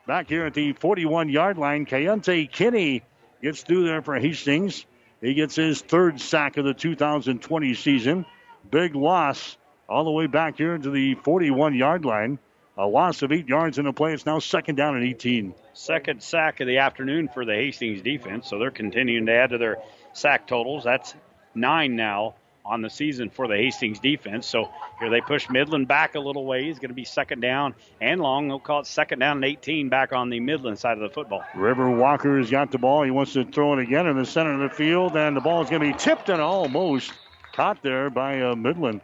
Back 0.06 0.28
here 0.28 0.46
at 0.46 0.54
the 0.54 0.74
41 0.74 1.30
yard 1.30 1.58
line, 1.58 1.86
Keontae 1.86 2.52
Kinney 2.52 3.04
gets 3.42 3.64
through 3.64 3.86
there 3.86 4.02
for 4.02 4.20
Hastings. 4.20 4.86
He 5.22 5.34
gets 5.34 5.56
his 5.56 5.82
third 5.82 6.20
sack 6.20 6.58
of 6.58 6.66
the 6.66 6.74
2020 6.74 7.74
season. 7.74 8.26
Big 8.70 8.96
loss 8.96 9.58
all 9.88 10.04
the 10.04 10.12
way 10.12 10.28
back 10.28 10.58
here 10.58 10.78
to 10.78 10.90
the 10.90 11.16
41 11.16 11.76
yard 11.76 12.04
line. 12.04 12.38
A 12.78 12.86
loss 12.86 13.22
of 13.22 13.32
eight 13.32 13.48
yards 13.48 13.78
in 13.78 13.86
the 13.86 13.94
play. 13.94 14.14
It's 14.14 14.26
now 14.26 14.40
second 14.40 14.76
down 14.76 14.98
and 14.98 15.06
18. 15.06 15.54
Second 15.74 16.22
sack 16.22 16.60
of 16.60 16.68
the 16.68 16.80
afternoon 16.80 17.30
for 17.30 17.46
the 17.46 17.54
Hastings 17.54 18.02
defense, 18.02 18.50
so 18.50 18.60
they're 18.60 18.72
continuing 18.72 19.28
to 19.28 19.32
add 19.32 19.52
to 19.52 19.58
their 19.58 19.78
sack 20.12 20.48
totals. 20.48 20.84
That's 20.84 21.14
nine 21.56 21.96
now 21.96 22.36
on 22.66 22.82
the 22.82 22.90
season 22.90 23.30
for 23.30 23.48
the 23.48 23.56
Hastings 23.56 24.00
defense. 24.00 24.48
So 24.48 24.70
here 25.00 25.10
they 25.10 25.22
push 25.22 25.50
Midland 25.50 25.88
back 25.88 26.16
a 26.16 26.20
little 26.20 26.46
ways. 26.46 26.80
Going 26.80 26.90
to 26.90 26.96
be 26.96 27.04
second 27.04 27.42
down 27.42 27.76
and 28.02 28.22
long. 28.22 28.48
They'll 28.48 28.60
call 28.60 28.82
it 28.82 28.88
second 28.88 29.20
down 29.20 29.38
and 29.38 29.46
18 29.46 29.90
back 29.90 30.14
on 30.14 30.30
the 30.30 30.40
Midland 30.40 30.80
side 30.80 30.98
of 30.98 31.04
the 31.04 31.10
football. 31.10 31.44
River 31.56 31.90
Walker 31.90 32.38
has 32.38 32.50
got 32.50 32.72
the 32.72 32.78
ball. 32.78 33.04
He 33.04 33.12
wants 33.12 33.34
to 33.34 33.44
throw 33.44 33.74
it 33.74 33.80
again 33.80 34.08
in 34.08 34.18
the 34.18 34.26
center 34.26 34.54
of 34.54 34.70
the 34.70 34.76
field, 34.76 35.16
and 35.18 35.36
the 35.36 35.42
ball 35.42 35.62
is 35.62 35.70
going 35.70 35.82
to 35.82 35.92
be 35.92 35.98
tipped 35.98 36.30
and 36.30 36.42
almost 36.42 37.12
caught 37.54 37.82
there 37.84 38.10
by 38.10 38.42
uh, 38.42 38.56
Midland. 38.56 39.02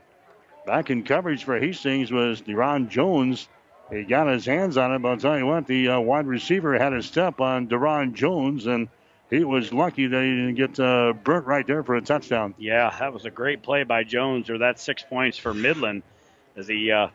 Back 0.66 0.90
in 0.90 1.04
coverage 1.04 1.44
for 1.44 1.60
Hastings 1.60 2.12
was 2.12 2.42
Deron 2.42 2.90
Jones. 2.90 3.48
He 3.92 4.04
got 4.04 4.28
his 4.28 4.46
hands 4.46 4.78
on 4.78 4.94
it, 4.94 5.00
but 5.00 5.10
I'll 5.10 5.18
tell 5.18 5.38
you 5.38 5.48
what, 5.48 5.66
the 5.66 5.90
uh, 5.90 6.00
wide 6.00 6.28
receiver 6.28 6.78
had 6.78 6.94
a 6.94 7.02
step 7.02 7.42
on 7.42 7.68
Deron 7.68 8.14
Jones, 8.14 8.68
and 8.68 8.88
he 9.30 9.44
was 9.44 9.72
lucky 9.72 10.08
that 10.08 10.24
he 10.24 10.30
didn't 10.30 10.56
get 10.56 10.80
uh, 10.80 11.14
burnt 11.14 11.46
right 11.46 11.66
there 11.66 11.84
for 11.84 11.96
a 11.96 12.02
touchdown. 12.02 12.56
Yeah, 12.58 12.96
that 13.00 13.14
was 13.14 13.26
a 13.26 13.30
great 13.30 13.62
play 13.62 13.84
by 13.84 14.04
Jones, 14.04 14.50
or 14.50 14.60
that 14.60 14.80
six 14.80 15.04
points 15.04 15.38
for 15.38 15.54
Midland 15.54 16.04
as 16.56 16.68
he 16.68 16.92
uh, 16.92 17.10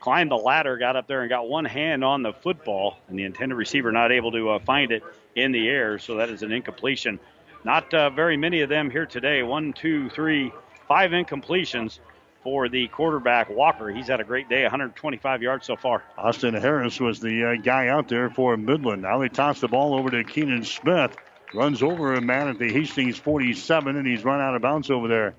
climbed 0.00 0.30
the 0.30 0.36
ladder, 0.36 0.76
got 0.76 0.96
up 0.96 1.06
there, 1.06 1.20
and 1.20 1.30
got 1.30 1.48
one 1.48 1.64
hand 1.64 2.04
on 2.04 2.22
the 2.22 2.32
football, 2.32 2.96
and 3.08 3.18
the 3.18 3.24
intended 3.24 3.54
receiver 3.54 3.92
not 3.92 4.10
able 4.10 4.32
to 4.32 4.50
uh, 4.50 4.58
find 4.58 4.90
it 4.90 5.04
in 5.36 5.52
the 5.52 5.68
air, 5.68 5.98
so 5.98 6.16
that 6.16 6.28
is 6.28 6.42
an 6.42 6.52
incompletion. 6.52 7.20
Not 7.64 7.94
uh, 7.94 8.10
very 8.10 8.36
many 8.36 8.62
of 8.62 8.68
them 8.68 8.90
here 8.90 9.06
today. 9.06 9.42
One, 9.44 9.72
two, 9.72 10.10
three, 10.10 10.52
five 10.88 11.12
incompletions 11.12 12.00
for 12.42 12.68
the 12.68 12.88
quarterback 12.88 13.48
Walker. 13.48 13.88
He's 13.88 14.08
had 14.08 14.20
a 14.20 14.24
great 14.24 14.48
day, 14.48 14.62
125 14.62 15.42
yards 15.42 15.66
so 15.66 15.76
far. 15.76 16.02
Austin 16.18 16.54
Harris 16.54 16.98
was 16.98 17.20
the 17.20 17.52
uh, 17.52 17.62
guy 17.62 17.86
out 17.86 18.08
there 18.08 18.30
for 18.30 18.56
Midland. 18.56 19.02
Now 19.02 19.18
they 19.18 19.28
toss 19.28 19.60
the 19.60 19.68
ball 19.68 19.94
over 19.94 20.10
to 20.10 20.24
Keenan 20.24 20.64
Smith. 20.64 21.16
Runs 21.54 21.82
over 21.82 22.14
a 22.14 22.20
man 22.20 22.48
at 22.48 22.58
the 22.58 22.72
Hastings 22.72 23.18
47, 23.18 23.96
and 23.96 24.06
he's 24.06 24.24
run 24.24 24.40
out 24.40 24.54
of 24.54 24.62
bounds 24.62 24.90
over 24.90 25.06
there. 25.06 25.34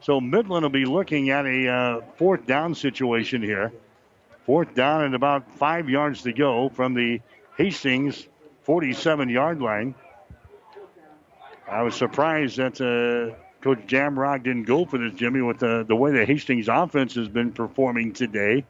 So 0.00 0.20
Midland 0.20 0.64
will 0.64 0.70
be 0.70 0.84
looking 0.84 1.30
at 1.30 1.46
a 1.46 1.68
uh, 1.68 2.00
fourth 2.16 2.46
down 2.46 2.74
situation 2.74 3.42
here. 3.42 3.72
Fourth 4.44 4.74
down 4.74 5.04
and 5.04 5.14
about 5.14 5.52
five 5.52 5.88
yards 5.88 6.22
to 6.22 6.32
go 6.32 6.68
from 6.68 6.94
the 6.94 7.20
Hastings 7.56 8.26
47 8.62 9.28
yard 9.28 9.60
line. 9.60 9.94
I 11.68 11.82
was 11.82 11.94
surprised 11.94 12.58
that 12.58 12.80
uh, 12.80 13.34
Coach 13.60 13.86
Jamrog 13.86 14.42
didn't 14.44 14.64
go 14.64 14.84
for 14.84 14.98
this, 14.98 15.14
Jimmy, 15.14 15.42
with 15.42 15.58
the, 15.58 15.84
the 15.86 15.96
way 15.96 16.12
the 16.12 16.24
Hastings 16.24 16.68
offense 16.68 17.14
has 17.14 17.28
been 17.28 17.52
performing 17.52 18.12
today. 18.12 18.64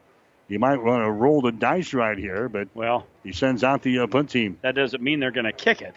He 0.47 0.57
might 0.57 0.81
want 0.81 1.03
to 1.03 1.11
roll 1.11 1.41
the 1.41 1.51
dice 1.51 1.93
right 1.93 2.17
here, 2.17 2.47
but 2.49 2.69
well, 2.73 3.05
he 3.23 3.33
sends 3.33 3.63
out 3.63 3.81
the 3.81 3.99
uh, 3.99 4.07
punt 4.07 4.29
team. 4.29 4.57
That 4.61 4.75
doesn't 4.75 5.01
mean 5.01 5.19
they're 5.19 5.31
going 5.31 5.45
to 5.45 5.51
kick 5.51 5.81
it. 5.81 5.95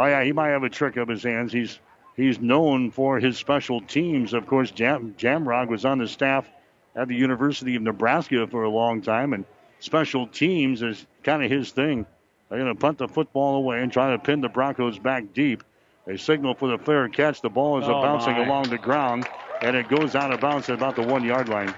Oh 0.00 0.06
yeah, 0.06 0.24
he 0.24 0.32
might 0.32 0.48
have 0.48 0.62
a 0.62 0.70
trick 0.70 0.96
up 0.96 1.10
his 1.10 1.22
hands. 1.22 1.52
He's 1.52 1.78
he's 2.16 2.40
known 2.40 2.90
for 2.90 3.20
his 3.20 3.36
special 3.36 3.82
teams. 3.82 4.32
Of 4.32 4.46
course, 4.46 4.70
Jam, 4.70 5.14
Jamrog 5.18 5.68
was 5.68 5.84
on 5.84 5.98
the 5.98 6.08
staff 6.08 6.48
at 6.96 7.06
the 7.06 7.14
University 7.14 7.76
of 7.76 7.82
Nebraska 7.82 8.46
for 8.46 8.62
a 8.62 8.70
long 8.70 9.02
time, 9.02 9.34
and 9.34 9.44
special 9.78 10.26
teams 10.26 10.80
is 10.80 11.04
kind 11.22 11.44
of 11.44 11.50
his 11.50 11.72
thing. 11.72 12.06
They're 12.48 12.58
going 12.58 12.74
to 12.74 12.80
punt 12.80 12.96
the 12.96 13.08
football 13.08 13.56
away 13.56 13.82
and 13.82 13.92
try 13.92 14.12
to 14.12 14.18
pin 14.18 14.40
the 14.40 14.48
Broncos 14.48 14.98
back 14.98 15.34
deep. 15.34 15.62
A 16.06 16.16
signal 16.16 16.54
for 16.54 16.68
the 16.68 16.78
fair 16.78 17.06
catch. 17.10 17.42
The 17.42 17.50
ball 17.50 17.78
is 17.78 17.84
oh 17.86 18.00
bouncing 18.00 18.32
my. 18.32 18.46
along 18.46 18.70
the 18.70 18.78
ground, 18.78 19.28
and 19.60 19.76
it 19.76 19.90
goes 19.90 20.14
out 20.14 20.32
of 20.32 20.40
bounds 20.40 20.70
at 20.70 20.76
about 20.76 20.96
the 20.96 21.02
one 21.02 21.24
yard 21.24 21.50
line. 21.50 21.74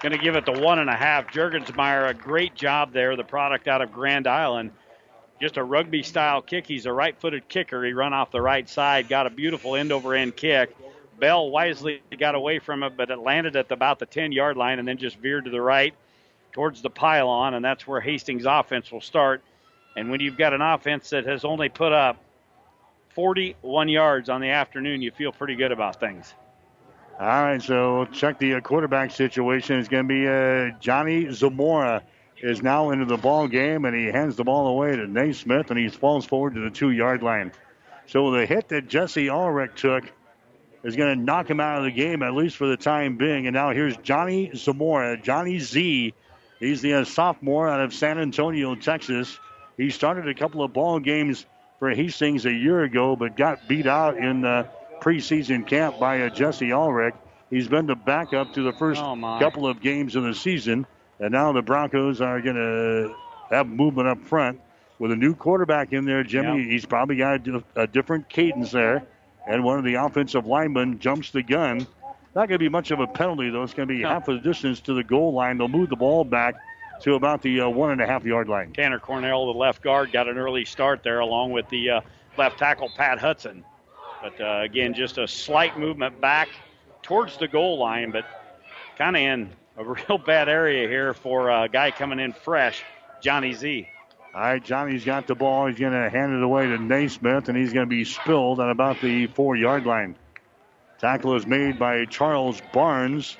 Going 0.00 0.12
to 0.12 0.18
give 0.18 0.34
it 0.34 0.46
the 0.46 0.58
one 0.58 0.78
and 0.78 0.88
a 0.88 0.96
half. 0.96 1.26
Jurgensmeyer, 1.26 2.08
a 2.08 2.14
great 2.14 2.54
job 2.54 2.94
there, 2.94 3.16
the 3.16 3.24
product 3.24 3.68
out 3.68 3.82
of 3.82 3.92
Grand 3.92 4.26
Island 4.26 4.70
just 5.40 5.56
a 5.56 5.64
rugby 5.64 6.02
style 6.02 6.42
kick. 6.42 6.66
He's 6.66 6.86
a 6.86 6.92
right 6.92 7.18
footed 7.18 7.48
kicker. 7.48 7.84
He 7.84 7.92
run 7.92 8.12
off 8.12 8.30
the 8.30 8.42
right 8.42 8.68
side, 8.68 9.08
got 9.08 9.26
a 9.26 9.30
beautiful 9.30 9.76
end 9.76 9.92
over 9.92 10.14
end 10.14 10.36
kick. 10.36 10.76
Bell 11.18 11.50
wisely 11.50 12.00
got 12.18 12.34
away 12.34 12.58
from 12.58 12.82
it, 12.82 12.96
but 12.96 13.10
it 13.10 13.18
landed 13.18 13.56
at 13.56 13.70
about 13.72 13.98
the 13.98 14.06
10 14.06 14.32
yard 14.32 14.56
line 14.56 14.78
and 14.78 14.86
then 14.86 14.98
just 14.98 15.16
veered 15.16 15.44
to 15.46 15.50
the 15.50 15.60
right 15.60 15.94
towards 16.52 16.82
the 16.82 16.90
pylon, 16.90 17.54
and 17.54 17.64
that's 17.64 17.86
where 17.86 18.00
Hastings' 18.00 18.46
offense 18.46 18.90
will 18.90 19.00
start. 19.00 19.42
And 19.96 20.10
when 20.10 20.20
you've 20.20 20.36
got 20.36 20.52
an 20.52 20.60
offense 20.60 21.10
that 21.10 21.26
has 21.26 21.44
only 21.44 21.68
put 21.68 21.92
up 21.92 22.16
41 23.10 23.88
yards 23.88 24.28
on 24.28 24.40
the 24.40 24.50
afternoon, 24.50 25.02
you 25.02 25.10
feel 25.10 25.32
pretty 25.32 25.56
good 25.56 25.72
about 25.72 25.98
things. 25.98 26.34
All 27.18 27.26
right, 27.26 27.60
so 27.60 28.06
check 28.12 28.38
the 28.38 28.60
quarterback 28.60 29.10
situation. 29.10 29.78
It's 29.78 29.88
going 29.88 30.06
to 30.06 30.08
be 30.08 30.28
uh, 30.28 30.78
Johnny 30.78 31.32
Zamora 31.32 32.04
is 32.42 32.62
now 32.62 32.90
into 32.90 33.04
the 33.04 33.16
ball 33.16 33.48
game, 33.48 33.84
and 33.84 33.96
he 33.96 34.06
hands 34.06 34.36
the 34.36 34.44
ball 34.44 34.68
away 34.68 34.94
to 34.96 35.06
Naismith, 35.06 35.70
and 35.70 35.78
he 35.78 35.88
falls 35.88 36.26
forward 36.26 36.54
to 36.54 36.60
the 36.60 36.70
two 36.70 36.90
yard 36.90 37.22
line. 37.22 37.52
So 38.06 38.30
the 38.30 38.46
hit 38.46 38.68
that 38.68 38.88
Jesse 38.88 39.28
Ulrich 39.28 39.80
took 39.80 40.04
is 40.82 40.96
going 40.96 41.18
to 41.18 41.24
knock 41.24 41.50
him 41.50 41.60
out 41.60 41.78
of 41.78 41.84
the 41.84 41.90
game, 41.90 42.22
at 42.22 42.34
least 42.34 42.56
for 42.56 42.66
the 42.66 42.76
time 42.76 43.16
being. 43.16 43.46
And 43.46 43.54
now 43.54 43.70
here's 43.70 43.96
Johnny 43.98 44.50
Zamora, 44.54 45.20
Johnny 45.20 45.58
Z. 45.58 46.14
He's 46.60 46.80
the 46.80 46.94
uh, 46.94 47.04
sophomore 47.04 47.68
out 47.68 47.80
of 47.80 47.92
San 47.92 48.18
Antonio, 48.18 48.74
Texas. 48.74 49.38
He 49.76 49.90
started 49.90 50.28
a 50.28 50.34
couple 50.34 50.62
of 50.62 50.72
ball 50.72 51.00
games 51.00 51.46
for 51.78 51.90
Hastings 51.90 52.46
a 52.46 52.52
year 52.52 52.82
ago, 52.82 53.14
but 53.16 53.36
got 53.36 53.68
beat 53.68 53.86
out 53.86 54.16
in 54.16 54.40
the 54.40 54.68
preseason 55.00 55.66
camp 55.66 55.98
by 56.00 56.22
uh, 56.22 56.28
Jesse 56.30 56.72
Ulrich. 56.72 57.14
He's 57.50 57.68
been 57.68 57.86
the 57.86 57.94
backup 57.94 58.54
to 58.54 58.62
the 58.62 58.72
first 58.72 59.00
oh 59.00 59.38
couple 59.38 59.66
of 59.66 59.80
games 59.80 60.16
of 60.16 60.24
the 60.24 60.34
season. 60.34 60.86
And 61.20 61.32
now 61.32 61.52
the 61.52 61.62
Broncos 61.62 62.20
are 62.20 62.40
going 62.40 62.56
to 62.56 63.14
have 63.50 63.66
movement 63.66 64.08
up 64.08 64.22
front 64.22 64.60
with 64.98 65.12
a 65.12 65.16
new 65.16 65.34
quarterback 65.34 65.92
in 65.92 66.04
there, 66.04 66.22
Jimmy. 66.22 66.62
Yep. 66.62 66.70
He's 66.70 66.86
probably 66.86 67.16
got 67.16 67.46
a, 67.46 67.62
a, 67.76 67.86
different 67.86 68.28
cadence 68.28 68.70
there. 68.70 69.04
And 69.46 69.64
one 69.64 69.78
of 69.78 69.84
the 69.84 69.94
offensive 69.94 70.46
linemen 70.46 70.98
jumps 70.98 71.30
the 71.30 71.42
gun. 71.42 71.86
Not 72.34 72.48
going 72.48 72.50
to 72.50 72.58
be 72.58 72.68
much 72.68 72.90
of 72.90 73.00
a 73.00 73.06
penalty, 73.06 73.50
though. 73.50 73.62
It's 73.62 73.74
going 73.74 73.88
to 73.88 73.94
be 73.94 74.02
no. 74.02 74.10
half 74.10 74.26
the 74.26 74.38
distance 74.38 74.80
to 74.80 74.94
the 74.94 75.02
goal 75.02 75.32
line. 75.32 75.58
They'll 75.58 75.68
move 75.68 75.88
the 75.88 75.96
ball 75.96 76.24
back 76.24 76.56
to 77.00 77.14
about 77.14 77.42
the 77.42 77.60
uh, 77.62 77.68
one 77.68 77.90
and 77.90 78.00
a 78.00 78.06
half 78.06 78.24
yard 78.24 78.48
line. 78.48 78.72
Tanner 78.72 78.98
Cornell, 78.98 79.52
the 79.52 79.58
left 79.58 79.82
guard, 79.82 80.12
got 80.12 80.28
an 80.28 80.36
early 80.36 80.64
start 80.64 81.02
there 81.02 81.20
along 81.20 81.52
with 81.52 81.68
the 81.68 81.90
uh, 81.90 82.00
left 82.36 82.58
tackle, 82.58 82.90
Pat 82.96 83.18
Hudson. 83.18 83.64
But 84.22 84.40
uh, 84.40 84.60
again, 84.62 84.94
just 84.94 85.18
a 85.18 85.26
slight 85.28 85.78
movement 85.78 86.20
back 86.20 86.48
towards 87.02 87.36
the 87.38 87.48
goal 87.48 87.78
line, 87.78 88.10
but 88.10 88.24
kind 88.96 89.16
of 89.16 89.22
in 89.22 89.50
a 89.78 89.84
real 89.84 90.18
bad 90.18 90.48
area 90.48 90.88
here 90.88 91.14
for 91.14 91.50
a 91.50 91.68
guy 91.68 91.92
coming 91.92 92.18
in 92.18 92.32
fresh, 92.32 92.82
Johnny 93.22 93.52
Z. 93.52 93.88
All 94.34 94.40
right, 94.40 94.62
Johnny's 94.62 95.04
got 95.04 95.26
the 95.26 95.34
ball. 95.34 95.66
He's 95.66 95.78
going 95.78 95.92
to 95.92 96.10
hand 96.10 96.34
it 96.34 96.42
away 96.42 96.66
to 96.66 96.78
Naismith, 96.78 97.48
and 97.48 97.56
he's 97.56 97.72
going 97.72 97.86
to 97.86 97.90
be 97.90 98.04
spilled 98.04 98.60
at 98.60 98.70
about 98.70 99.00
the 99.00 99.28
four 99.28 99.56
yard 99.56 99.86
line. 99.86 100.16
Tackle 100.98 101.36
is 101.36 101.46
made 101.46 101.78
by 101.78 102.04
Charles 102.06 102.60
Barnes. 102.72 103.36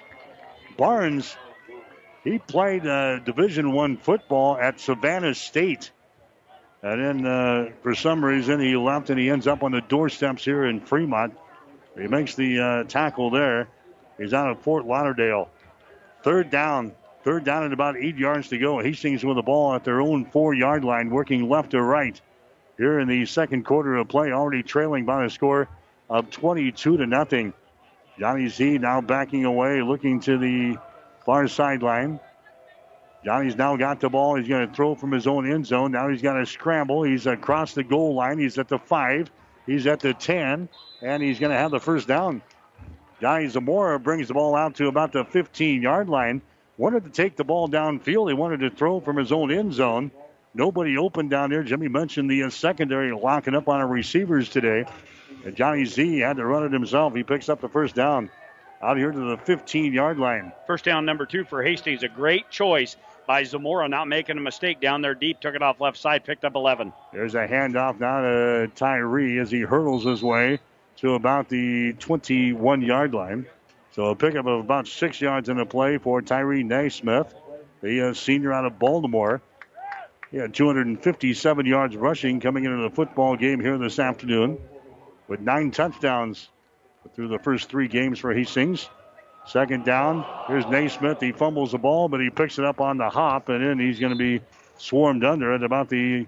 Barnes, 0.76 1.36
he 2.22 2.38
played 2.38 2.86
uh, 2.86 3.18
Division 3.18 3.72
One 3.72 3.96
football 3.96 4.56
at 4.56 4.80
Savannah 4.80 5.34
State. 5.34 5.90
And 6.82 7.04
then, 7.04 7.26
uh, 7.26 7.70
for 7.82 7.96
some 7.96 8.24
reason, 8.24 8.60
he 8.60 8.76
left 8.76 9.10
and 9.10 9.18
he 9.18 9.28
ends 9.28 9.48
up 9.48 9.64
on 9.64 9.72
the 9.72 9.80
doorsteps 9.80 10.44
here 10.44 10.64
in 10.64 10.80
Fremont. 10.80 11.36
He 11.96 12.06
makes 12.06 12.36
the 12.36 12.60
uh, 12.60 12.84
tackle 12.84 13.30
there. 13.30 13.68
He's 14.16 14.32
out 14.32 14.48
of 14.48 14.62
Fort 14.62 14.86
Lauderdale. 14.86 15.50
Third 16.28 16.50
down. 16.50 16.92
Third 17.24 17.44
down 17.44 17.62
and 17.62 17.72
about 17.72 17.96
eight 17.96 18.18
yards 18.18 18.48
to 18.48 18.58
go. 18.58 18.80
Hastings 18.80 19.24
with 19.24 19.36
the 19.36 19.42
ball 19.42 19.72
at 19.72 19.82
their 19.82 20.02
own 20.02 20.26
four 20.26 20.52
yard 20.52 20.84
line, 20.84 21.08
working 21.08 21.48
left 21.48 21.70
to 21.70 21.80
right. 21.80 22.20
Here 22.76 22.98
in 22.98 23.08
the 23.08 23.24
second 23.24 23.64
quarter 23.64 23.96
of 23.96 24.08
play, 24.08 24.30
already 24.30 24.62
trailing 24.62 25.06
by 25.06 25.24
a 25.24 25.30
score 25.30 25.68
of 26.10 26.28
22 26.28 26.98
to 26.98 27.06
nothing. 27.06 27.54
Johnny 28.18 28.46
Z 28.46 28.76
now 28.76 29.00
backing 29.00 29.46
away, 29.46 29.80
looking 29.80 30.20
to 30.20 30.36
the 30.36 30.76
far 31.24 31.48
sideline. 31.48 32.20
Johnny's 33.24 33.56
now 33.56 33.78
got 33.78 33.98
the 33.98 34.10
ball. 34.10 34.34
He's 34.36 34.48
going 34.48 34.68
to 34.68 34.74
throw 34.74 34.96
from 34.96 35.12
his 35.12 35.26
own 35.26 35.50
end 35.50 35.66
zone. 35.66 35.92
Now 35.92 36.10
he's 36.10 36.20
got 36.20 36.34
to 36.34 36.44
scramble. 36.44 37.04
He's 37.04 37.26
across 37.26 37.72
the 37.72 37.84
goal 37.84 38.14
line. 38.14 38.38
He's 38.38 38.58
at 38.58 38.68
the 38.68 38.78
five. 38.78 39.30
He's 39.64 39.86
at 39.86 40.00
the 40.00 40.12
10, 40.12 40.68
and 41.00 41.22
he's 41.22 41.38
going 41.38 41.52
to 41.52 41.58
have 41.58 41.70
the 41.70 41.80
first 41.80 42.06
down. 42.06 42.42
Johnny 43.20 43.48
Zamora 43.48 43.98
brings 43.98 44.28
the 44.28 44.34
ball 44.34 44.54
out 44.54 44.76
to 44.76 44.86
about 44.86 45.12
the 45.12 45.24
15 45.24 45.82
yard 45.82 46.08
line. 46.08 46.40
Wanted 46.76 47.04
to 47.04 47.10
take 47.10 47.36
the 47.36 47.44
ball 47.44 47.68
downfield. 47.68 48.28
He 48.28 48.34
wanted 48.34 48.60
to 48.60 48.70
throw 48.70 49.00
from 49.00 49.16
his 49.16 49.32
own 49.32 49.50
end 49.50 49.74
zone. 49.74 50.12
Nobody 50.54 50.96
open 50.96 51.28
down 51.28 51.50
there. 51.50 51.64
Jimmy 51.64 51.88
mentioned 51.88 52.30
the 52.30 52.44
uh, 52.44 52.50
secondary 52.50 53.12
locking 53.12 53.54
up 53.54 53.68
on 53.68 53.80
our 53.80 53.86
receivers 53.86 54.48
today. 54.48 54.84
And 55.44 55.56
Johnny 55.56 55.84
Z 55.84 56.20
had 56.20 56.36
to 56.36 56.46
run 56.46 56.64
it 56.64 56.72
himself. 56.72 57.14
He 57.14 57.24
picks 57.24 57.48
up 57.48 57.60
the 57.60 57.68
first 57.68 57.94
down 57.94 58.30
out 58.80 58.96
here 58.96 59.10
to 59.10 59.30
the 59.30 59.36
15 59.38 59.92
yard 59.92 60.18
line. 60.18 60.52
First 60.68 60.84
down 60.84 61.04
number 61.04 61.26
two 61.26 61.44
for 61.44 61.62
Hastings. 61.62 62.04
A 62.04 62.08
great 62.08 62.48
choice 62.50 62.96
by 63.26 63.42
Zamora, 63.42 63.88
not 63.88 64.06
making 64.06 64.38
a 64.38 64.40
mistake 64.40 64.80
down 64.80 65.02
there 65.02 65.16
deep. 65.16 65.40
Took 65.40 65.56
it 65.56 65.62
off 65.62 65.80
left 65.80 65.96
side, 65.98 66.24
picked 66.24 66.44
up 66.44 66.54
11. 66.54 66.92
There's 67.12 67.34
a 67.34 67.48
handoff 67.48 67.98
now 67.98 68.20
to 68.20 68.70
Tyree 68.76 69.40
as 69.40 69.50
he 69.50 69.60
hurdles 69.62 70.04
his 70.04 70.22
way 70.22 70.60
to 70.98 71.14
about 71.14 71.48
the 71.48 71.92
21 71.94 72.82
yard 72.82 73.14
line. 73.14 73.46
So 73.92 74.06
a 74.06 74.16
pickup 74.16 74.46
of 74.46 74.60
about 74.60 74.86
six 74.86 75.20
yards 75.20 75.48
in 75.48 75.56
the 75.56 75.66
play 75.66 75.98
for 75.98 76.22
Tyree 76.22 76.62
Naismith, 76.62 77.34
the 77.80 78.10
uh, 78.10 78.14
senior 78.14 78.52
out 78.52 78.64
of 78.64 78.78
Baltimore. 78.78 79.40
He 80.30 80.36
had 80.36 80.52
257 80.52 81.66
yards 81.66 81.96
rushing 81.96 82.40
coming 82.40 82.64
into 82.64 82.82
the 82.82 82.90
football 82.90 83.36
game 83.36 83.60
here 83.60 83.78
this 83.78 83.98
afternoon 83.98 84.58
with 85.26 85.40
nine 85.40 85.70
touchdowns 85.70 86.48
through 87.14 87.28
the 87.28 87.38
first 87.38 87.70
three 87.70 87.88
games 87.88 88.18
for 88.18 88.34
Hastings. 88.34 88.88
Second 89.46 89.84
down. 89.84 90.26
Here's 90.46 90.66
Naismith. 90.66 91.20
He 91.20 91.32
fumbles 91.32 91.72
the 91.72 91.78
ball, 91.78 92.08
but 92.08 92.20
he 92.20 92.28
picks 92.28 92.58
it 92.58 92.64
up 92.64 92.80
on 92.80 92.98
the 92.98 93.08
hop, 93.08 93.48
and 93.48 93.64
then 93.64 93.78
he's 93.78 93.98
going 93.98 94.12
to 94.12 94.18
be 94.18 94.42
swarmed 94.76 95.24
under 95.24 95.54
at 95.54 95.62
about 95.62 95.88
the 95.88 96.26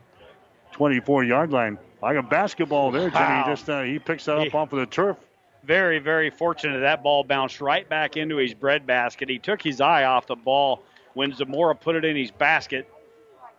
24 0.72 1.24
yard 1.24 1.50
line. 1.50 1.78
Like 2.02 2.16
a 2.16 2.22
basketball 2.22 2.90
there, 2.90 3.10
Jimmy. 3.10 3.20
Wow. 3.20 3.44
Just 3.46 3.68
uh, 3.68 3.82
he 3.82 3.98
picks 3.98 4.26
it 4.26 4.34
up 4.34 4.42
he, 4.42 4.50
off 4.50 4.72
of 4.72 4.78
the 4.78 4.86
turf. 4.86 5.16
Very, 5.64 5.98
very 5.98 6.30
fortunate 6.30 6.80
that 6.80 7.02
ball 7.02 7.22
bounced 7.22 7.60
right 7.60 7.86
back 7.86 8.16
into 8.16 8.36
his 8.36 8.54
bread 8.54 8.86
basket. 8.86 9.28
He 9.28 9.38
took 9.38 9.60
his 9.60 9.80
eye 9.80 10.04
off 10.04 10.26
the 10.26 10.36
ball 10.36 10.82
when 11.12 11.34
Zamora 11.34 11.74
put 11.74 11.96
it 11.96 12.04
in 12.04 12.16
his 12.16 12.30
basket, 12.30 12.90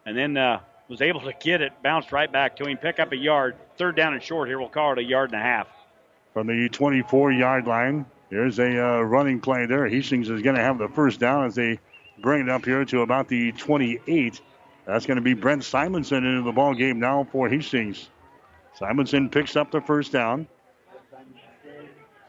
and 0.06 0.18
then 0.18 0.36
uh, 0.38 0.60
was 0.88 1.02
able 1.02 1.22
to 1.22 1.34
get 1.40 1.62
it, 1.62 1.74
bounced 1.84 2.12
right 2.12 2.32
back 2.32 2.56
to 2.58 2.66
him, 2.66 2.78
pick 2.78 3.00
up 3.00 3.12
a 3.12 3.18
yard. 3.18 3.56
Third 3.78 3.96
down 3.96 4.14
and 4.14 4.24
short 4.24 4.48
here. 4.48 4.60
We'll 4.60 4.70
call 4.70 4.94
it 4.94 4.98
a 4.98 5.04
yard 5.04 5.32
and 5.32 5.40
a 5.40 5.44
half. 5.44 5.68
From 6.34 6.48
the 6.48 6.70
24 6.70 7.32
yard 7.34 7.68
line, 7.68 8.06
there's 8.30 8.58
a 8.58 8.84
uh, 8.84 9.02
running 9.02 9.40
play 9.40 9.66
there. 9.66 9.88
Hastings 9.88 10.30
is 10.30 10.42
going 10.42 10.56
to 10.56 10.62
have 10.62 10.78
the 10.78 10.88
first 10.90 11.20
down 11.20 11.46
as 11.46 11.56
they 11.56 11.80
bring 12.22 12.42
it 12.42 12.50
up 12.50 12.66
here 12.66 12.84
to 12.86 13.02
about 13.02 13.28
the 13.28 13.52
28. 13.54 14.42
That's 14.86 15.06
going 15.06 15.18
to 15.18 15.22
be 15.22 15.34
Brent 15.34 15.64
Simonson 15.64 16.26
into 16.26 16.42
the 16.42 16.52
ball 16.52 16.74
game 16.74 17.00
now 17.00 17.28
for 17.32 17.48
Hastings. 17.48 18.10
Simonson 18.74 19.30
picks 19.30 19.56
up 19.56 19.72
the 19.72 19.82
first 19.82 20.12
down. 20.12 20.48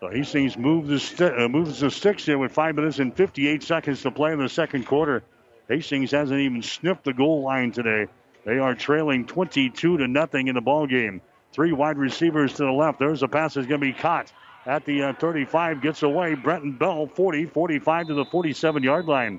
So 0.00 0.08
Hastings 0.08 0.58
moves 0.58 0.88
the, 0.88 0.98
st- 0.98 1.38
uh, 1.38 1.48
moves 1.48 1.78
the 1.78 1.90
sticks 1.90 2.26
here 2.26 2.36
with 2.36 2.52
five 2.52 2.74
minutes 2.74 2.98
and 2.98 3.14
58 3.14 3.62
seconds 3.62 4.02
to 4.02 4.10
play 4.10 4.32
in 4.32 4.40
the 4.40 4.48
second 4.48 4.84
quarter. 4.84 5.22
Hastings 5.68 6.10
hasn't 6.10 6.40
even 6.40 6.60
sniffed 6.62 7.04
the 7.04 7.12
goal 7.12 7.42
line 7.42 7.70
today. 7.70 8.08
They 8.44 8.58
are 8.58 8.74
trailing 8.74 9.26
22 9.26 9.98
to 9.98 10.08
nothing 10.08 10.48
in 10.48 10.56
the 10.56 10.60
ball 10.60 10.88
game. 10.88 11.20
Three 11.52 11.72
wide 11.72 11.98
receivers 11.98 12.54
to 12.54 12.64
the 12.64 12.72
left. 12.72 12.98
There's 12.98 13.22
a 13.22 13.28
pass 13.28 13.54
that's 13.54 13.68
going 13.68 13.80
to 13.80 13.86
be 13.86 13.92
caught 13.92 14.32
at 14.66 14.84
the 14.84 15.02
uh, 15.04 15.12
35. 15.14 15.80
Gets 15.80 16.02
away. 16.02 16.34
Brenton 16.34 16.72
Bell, 16.72 17.06
40, 17.06 17.46
45 17.46 18.08
to 18.08 18.14
the 18.14 18.24
47 18.24 18.82
yard 18.82 19.06
line. 19.06 19.38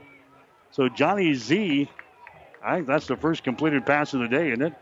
So 0.72 0.88
Johnny 0.88 1.34
Z, 1.34 1.90
I 2.64 2.76
think 2.76 2.88
that's 2.88 3.08
the 3.08 3.18
first 3.18 3.44
completed 3.44 3.86
pass 3.86 4.14
of 4.14 4.22
the 4.22 4.28
day, 4.28 4.52
isn't 4.52 4.62
it? 4.62 4.74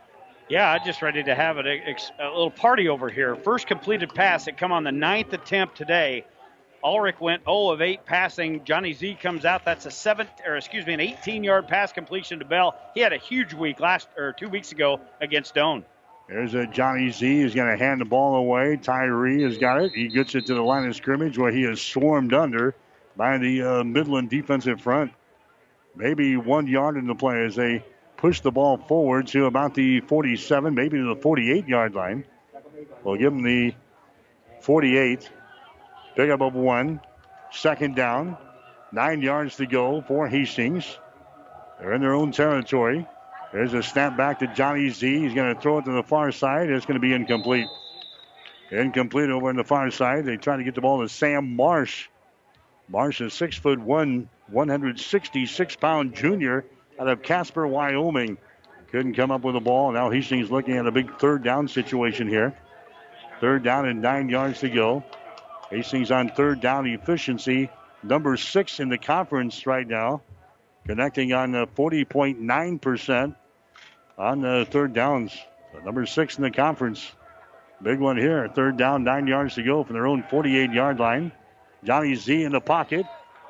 Yeah, 0.52 0.70
I'm 0.70 0.84
just 0.84 1.02
ready 1.02 1.24
to 1.24 1.34
have 1.34 1.60
a, 1.60 1.62
a 2.20 2.28
little 2.28 2.52
party 2.52 2.90
over 2.90 3.08
here. 3.08 3.38
First 3.38 3.68
completed 3.68 4.14
pass 4.14 4.44
that 4.44 4.58
come 4.58 4.74
on 4.74 4.84
the 4.84 4.92
ninth 4.92 5.32
attempt 5.32 5.78
today. 5.78 6.26
Ulrich 6.84 7.22
went 7.22 7.46
0 7.46 7.70
of 7.70 7.82
8 7.82 8.04
passing. 8.04 8.66
Johnny 8.66 8.92
Z 8.92 9.18
comes 9.22 9.46
out. 9.46 9.64
That's 9.64 9.86
a 9.86 9.92
seven, 9.92 10.28
or 10.46 10.58
excuse 10.58 10.86
me, 10.86 10.94
an 10.94 11.00
18-yard 11.00 11.70
pass 11.70 11.94
completion 11.94 12.40
to 12.40 12.44
Bell. 12.44 12.76
He 12.94 13.00
had 13.00 13.14
a 13.14 13.18
huge 13.18 13.54
week 13.54 13.80
last 13.80 14.10
or 14.18 14.34
two 14.34 14.50
weeks 14.50 14.74
ago 14.74 15.00
against 15.22 15.56
Doane. 15.56 15.86
There's 16.28 16.54
a 16.54 16.68
Johnny 16.68 17.12
Z 17.12 17.44
is 17.44 17.56
going 17.56 17.72
to 17.72 17.82
hand 17.82 18.02
the 18.02 18.06
ball 18.06 18.36
away. 18.36 18.76
Tyree 18.76 19.44
has 19.44 19.58
got 19.58 19.82
it. 19.82 19.94
He 19.94 20.10
gets 20.10 20.36
it 20.36 20.48
to 20.48 20.54
the 20.54 20.62
line 20.62 20.86
of 20.86 20.94
scrimmage 20.98 21.38
where 21.38 21.54
he 21.54 21.64
is 21.64 21.82
swarmed 21.82 22.34
under 22.34 22.76
by 23.16 23.38
the 23.38 23.62
uh, 23.62 23.84
Midland 23.86 24.30
defensive 24.30 24.82
front. 24.82 25.14
Maybe 25.96 26.36
one 26.36 26.68
yard 26.68 26.98
in 26.98 27.08
the 27.08 27.16
play 27.16 27.46
as 27.46 27.56
they 27.56 27.86
push 28.22 28.40
the 28.42 28.52
ball 28.52 28.78
forward 28.78 29.26
to 29.26 29.46
about 29.46 29.74
the 29.74 30.00
47, 30.02 30.76
maybe 30.76 30.98
to 30.98 31.16
the 31.16 31.20
48 31.20 31.68
yard 31.68 31.96
line. 31.96 32.24
We'll 33.04 33.18
give 33.18 33.34
them 33.34 33.42
the 33.42 33.74
48. 34.62 35.28
Pick 36.16 36.30
up 36.30 36.42
of 36.42 36.54
one. 36.54 37.02
Second 37.52 37.96
down. 37.96 38.38
Nine 38.92 39.22
yards 39.22 39.56
to 39.56 39.66
go 39.66 40.02
for 40.02 40.28
Hastings. 40.28 40.86
They're 41.80 41.94
in 41.94 42.02
their 42.02 42.14
own 42.14 42.32
territory. 42.32 43.08
There's 43.52 43.74
a 43.74 43.82
snap 43.82 44.16
back 44.16 44.40
to 44.40 44.48
Johnny 44.54 44.90
Z. 44.92 45.20
He's 45.20 45.34
going 45.34 45.56
to 45.56 45.60
throw 45.60 45.80
it 45.80 45.86
to 45.86 45.92
the 45.92 46.04
far 46.04 46.32
side. 46.32 46.70
It's 46.70 46.86
going 46.86 46.96
to 46.96 47.02
be 47.02 47.14
incomplete. 47.14 47.68
Incomplete 48.70 49.32
over 49.32 49.50
on 49.50 49.56
the 49.56 49.64
far 49.64 49.90
side. 49.90 50.26
They 50.26 50.38
try 50.38 50.58
to 50.58 50.64
get 50.64 50.76
the 50.76 50.82
ball 50.82 51.02
to 51.02 51.10
Sam 51.10 51.56
Marsh. 51.56 52.08
Marsh 52.88 53.20
is 53.20 53.34
six 53.34 53.58
foot 53.58 53.80
one, 53.80 54.30
166 54.48 55.76
pound 55.78 56.14
junior 56.14 56.66
out 57.00 57.08
of 57.08 57.22
Casper, 57.22 57.68
Wyoming. 57.68 58.38
Couldn't 58.92 59.14
come 59.14 59.32
up 59.32 59.42
with 59.42 59.56
the 59.56 59.62
ball. 59.62 59.92
Now 59.92 60.10
Hastings 60.10 60.52
looking 60.52 60.78
at 60.78 60.86
a 60.86 60.92
big 60.92 61.18
third 61.18 61.44
down 61.44 61.68
situation 61.68 62.28
here. 62.28 62.54
Third 63.40 63.64
down 63.64 63.88
and 63.88 64.02
nine 64.02 64.30
yards 64.30 64.60
to 64.60 64.70
go. 64.70 65.04
Hastings 65.70 66.12
on 66.12 66.30
third 66.30 66.60
down 66.60 66.86
efficiency, 66.86 67.70
number 68.04 68.36
six 68.36 68.82
in 68.82 68.90
the 68.90 68.98
conference 68.98 69.66
right 69.66 69.88
now, 69.88 70.22
connecting 70.86 71.32
on 71.32 71.54
40.9% 71.54 73.36
on 74.18 74.42
the 74.42 74.68
third 74.70 74.94
downs. 74.94 75.34
So 75.72 75.80
number 75.80 76.06
six 76.06 76.38
in 76.38 76.44
the 76.44 76.52
conference. 76.52 77.10
Big 77.82 78.00
one 78.00 78.18
here. 78.18 78.50
Third 78.50 78.78
down, 78.78 79.06
nine 79.06 79.28
yards 79.28 79.56
to 79.56 79.64
go 79.64 79.84
from 79.84 79.94
their 79.94 80.06
own 80.06 80.24
48 80.30 80.72
yard 80.72 81.00
line. 81.00 81.32
Johnny 81.84 82.14
Z 82.16 82.44
in 82.44 82.52
the 82.52 82.62
pocket, 82.62 83.06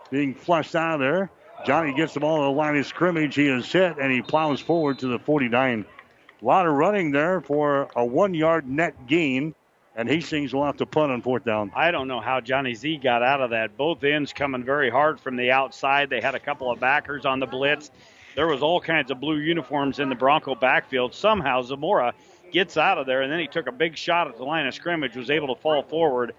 being 0.10 0.36
flushed 0.36 0.76
out 0.76 0.94
of 0.94 1.00
there. 1.02 1.32
Johnny 1.66 1.94
gets 1.94 2.14
the 2.14 2.20
ball 2.20 2.38
to 2.38 2.44
the 2.44 2.52
line 2.52 2.76
of 2.78 2.86
scrimmage. 2.86 3.36
He 3.36 3.48
is 3.48 3.72
hit 3.72 3.98
and 3.98 4.12
he 4.12 4.22
plows 4.22 4.60
forward 4.60 5.00
to 5.00 5.08
the 5.08 5.20
49. 5.20 5.86
A 6.42 6.46
lot 6.46 6.66
of 6.66 6.74
running 6.74 7.12
there 7.12 7.42
for 7.42 7.88
a 7.96 8.04
one 8.04 8.34
yard 8.34 8.68
net 8.68 9.08
gain. 9.08 9.54
And 9.94 10.08
Hastings 10.08 10.54
will 10.54 10.66
have 10.66 10.78
to 10.78 10.86
punt 10.86 11.12
on 11.12 11.22
fourth 11.22 11.44
down. 11.44 11.70
I 11.76 11.92
don't 11.92 12.08
know 12.08 12.22
how 12.22 12.40
Johnny 12.40 12.74
Z 12.74 12.98
got 13.04 13.22
out 13.24 13.42
of 13.42 13.50
that. 13.50 13.76
Both 13.76 14.06
ends 14.06 14.32
coming 14.32 14.64
very 14.64 14.90
hard 14.90 15.20
from 15.20 15.36
the 15.36 15.52
outside. 15.52 16.10
They 16.10 16.22
had 16.22 16.34
a 16.34 16.40
couple 16.40 16.72
of 16.72 16.80
backers 16.80 17.26
on 17.26 17.42
the 17.42 17.46
blitz. 17.46 17.92
There 18.36 18.48
was 18.48 18.62
all 18.62 18.80
kinds 18.80 19.12
of 19.12 19.20
blue 19.20 19.38
uniforms 19.40 20.00
in 20.00 20.08
the 20.08 20.16
Bronco 20.16 20.56
backfield. 20.56 21.14
Somehow 21.14 21.62
Zamora 21.62 22.14
gets 22.54 22.78
out 22.78 23.00
of 23.00 23.06
there, 23.06 23.22
and 23.22 23.32
then 23.32 23.40
he 23.40 23.48
took 23.48 23.68
a 23.68 23.72
big 23.72 23.98
shot 23.98 24.30
at 24.30 24.38
the 24.38 24.46
line 24.46 24.66
of 24.66 24.74
scrimmage, 24.74 25.18
was 25.18 25.30
able 25.30 25.54
to 25.54 25.62
fall 25.62 25.84
forward. 25.84 26.34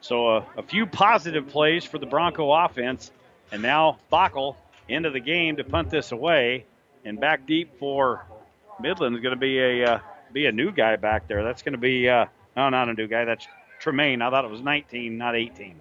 So 0.00 0.28
uh, 0.28 0.44
a 0.56 0.62
few 0.62 0.86
positive 0.86 1.48
plays 1.48 1.84
for 1.84 1.98
the 1.98 2.06
Bronco 2.06 2.50
offense. 2.50 3.10
And 3.52 3.62
now 3.62 3.98
Bockel 4.12 4.56
into 4.88 5.10
the 5.10 5.20
game 5.20 5.56
to 5.56 5.64
punt 5.64 5.90
this 5.90 6.12
away. 6.12 6.66
And 7.04 7.20
back 7.20 7.46
deep 7.46 7.78
for 7.78 8.24
Midland 8.80 9.14
is 9.14 9.22
going 9.22 9.34
to 9.34 9.40
be 9.40 9.58
a 9.58 9.92
uh, 9.92 9.98
be 10.32 10.46
a 10.46 10.52
new 10.52 10.72
guy 10.72 10.96
back 10.96 11.28
there. 11.28 11.44
That's 11.44 11.62
going 11.62 11.72
to 11.72 11.78
be 11.78 12.08
uh, 12.08 12.26
no, 12.56 12.68
not 12.68 12.88
a 12.88 12.94
new 12.94 13.06
guy. 13.06 13.24
That's 13.24 13.46
Tremaine. 13.78 14.22
I 14.22 14.30
thought 14.30 14.44
it 14.44 14.50
was 14.50 14.62
19, 14.62 15.18
not 15.18 15.36
18. 15.36 15.80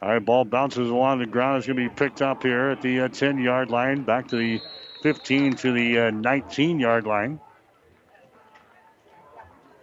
All 0.00 0.08
right, 0.08 0.24
ball 0.24 0.44
bounces 0.44 0.90
along 0.90 1.18
the 1.18 1.26
ground. 1.26 1.58
It's 1.58 1.66
going 1.66 1.76
to 1.76 1.88
be 1.88 1.94
picked 1.94 2.22
up 2.22 2.42
here 2.42 2.70
at 2.70 2.82
the 2.82 3.00
uh, 3.00 3.08
10 3.08 3.38
yard 3.38 3.70
line, 3.70 4.02
back 4.02 4.28
to 4.28 4.36
the 4.36 4.60
15 5.02 5.54
to 5.56 5.72
the 5.72 5.98
uh, 5.98 6.10
19 6.10 6.78
yard 6.78 7.06
line. 7.06 7.40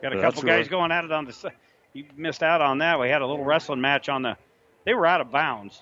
Got 0.01 0.13
a 0.13 0.17
so 0.17 0.21
couple 0.21 0.43
guys 0.43 0.67
going 0.67 0.91
at 0.91 1.03
it 1.03 1.11
on 1.11 1.25
the. 1.25 1.33
Side. 1.33 1.53
You 1.93 2.05
missed 2.15 2.43
out 2.43 2.61
on 2.61 2.79
that. 2.79 2.99
We 2.99 3.09
had 3.09 3.21
a 3.21 3.27
little 3.27 3.43
wrestling 3.43 3.81
match 3.81 4.09
on 4.09 4.21
the. 4.21 4.37
They 4.85 4.93
were 4.93 5.05
out 5.05 5.21
of 5.21 5.31
bounds. 5.31 5.81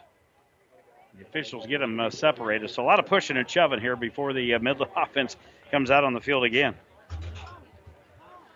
The 1.17 1.23
officials 1.23 1.67
get 1.67 1.79
them 1.79 1.99
uh, 1.99 2.09
separated. 2.09 2.69
So 2.69 2.83
a 2.83 2.85
lot 2.85 2.99
of 2.99 3.05
pushing 3.05 3.37
and 3.37 3.49
shoving 3.49 3.79
here 3.79 3.95
before 3.95 4.33
the 4.33 4.55
uh, 4.55 4.59
Midland 4.59 4.91
offense 4.97 5.35
comes 5.71 5.91
out 5.91 6.03
on 6.03 6.13
the 6.13 6.21
field 6.21 6.43
again. 6.43 6.75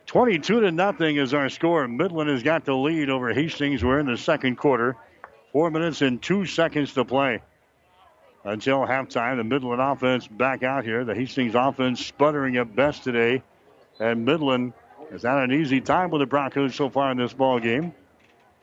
22 0.07 0.61
to 0.61 0.71
nothing 0.71 1.17
is 1.17 1.33
our 1.33 1.49
score. 1.49 1.87
Midland 1.87 2.29
has 2.29 2.41
got 2.41 2.65
the 2.65 2.73
lead 2.73 3.09
over 3.09 3.33
Hastings. 3.33 3.83
We're 3.83 3.99
in 3.99 4.05
the 4.05 4.17
second 4.17 4.55
quarter. 4.55 4.95
Four 5.51 5.69
minutes 5.69 6.01
and 6.01 6.21
two 6.21 6.45
seconds 6.45 6.93
to 6.93 7.05
play. 7.05 7.41
until 8.43 8.79
halftime. 8.79 9.37
The 9.37 9.43
Midland 9.43 9.81
offense 9.81 10.25
back 10.27 10.63
out 10.63 10.85
here. 10.85 11.03
The 11.03 11.13
Hastings 11.13 11.53
offense 11.55 12.05
sputtering 12.05 12.55
at 12.57 12.75
best 12.75 13.03
today. 13.03 13.43
And 13.99 14.25
Midland 14.25 14.73
has 15.11 15.23
had 15.23 15.37
an 15.37 15.51
easy 15.51 15.81
time 15.81 16.09
with 16.09 16.21
the 16.21 16.25
Broncos 16.25 16.75
so 16.75 16.89
far 16.89 17.11
in 17.11 17.17
this 17.17 17.33
ball 17.33 17.59
game. 17.59 17.93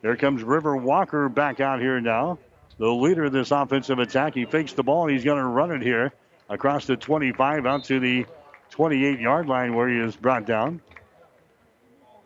There 0.00 0.16
comes 0.16 0.42
River 0.42 0.76
Walker 0.76 1.28
back 1.28 1.60
out 1.60 1.80
here 1.80 2.00
now. 2.00 2.38
The 2.78 2.88
leader 2.88 3.24
of 3.24 3.32
this 3.32 3.50
offensive 3.50 3.98
attack. 3.98 4.34
He 4.34 4.44
fakes 4.44 4.72
the 4.72 4.82
ball 4.82 5.06
he's 5.06 5.24
going 5.24 5.38
to 5.38 5.46
run 5.46 5.70
it 5.70 5.82
here 5.82 6.12
across 6.48 6.86
the 6.86 6.96
25 6.96 7.66
out 7.66 7.84
to 7.84 8.00
the 8.00 8.26
28 8.70 9.20
yard 9.20 9.46
line 9.46 9.74
where 9.74 9.88
he 9.88 9.98
is 9.98 10.16
brought 10.16 10.46
down. 10.46 10.80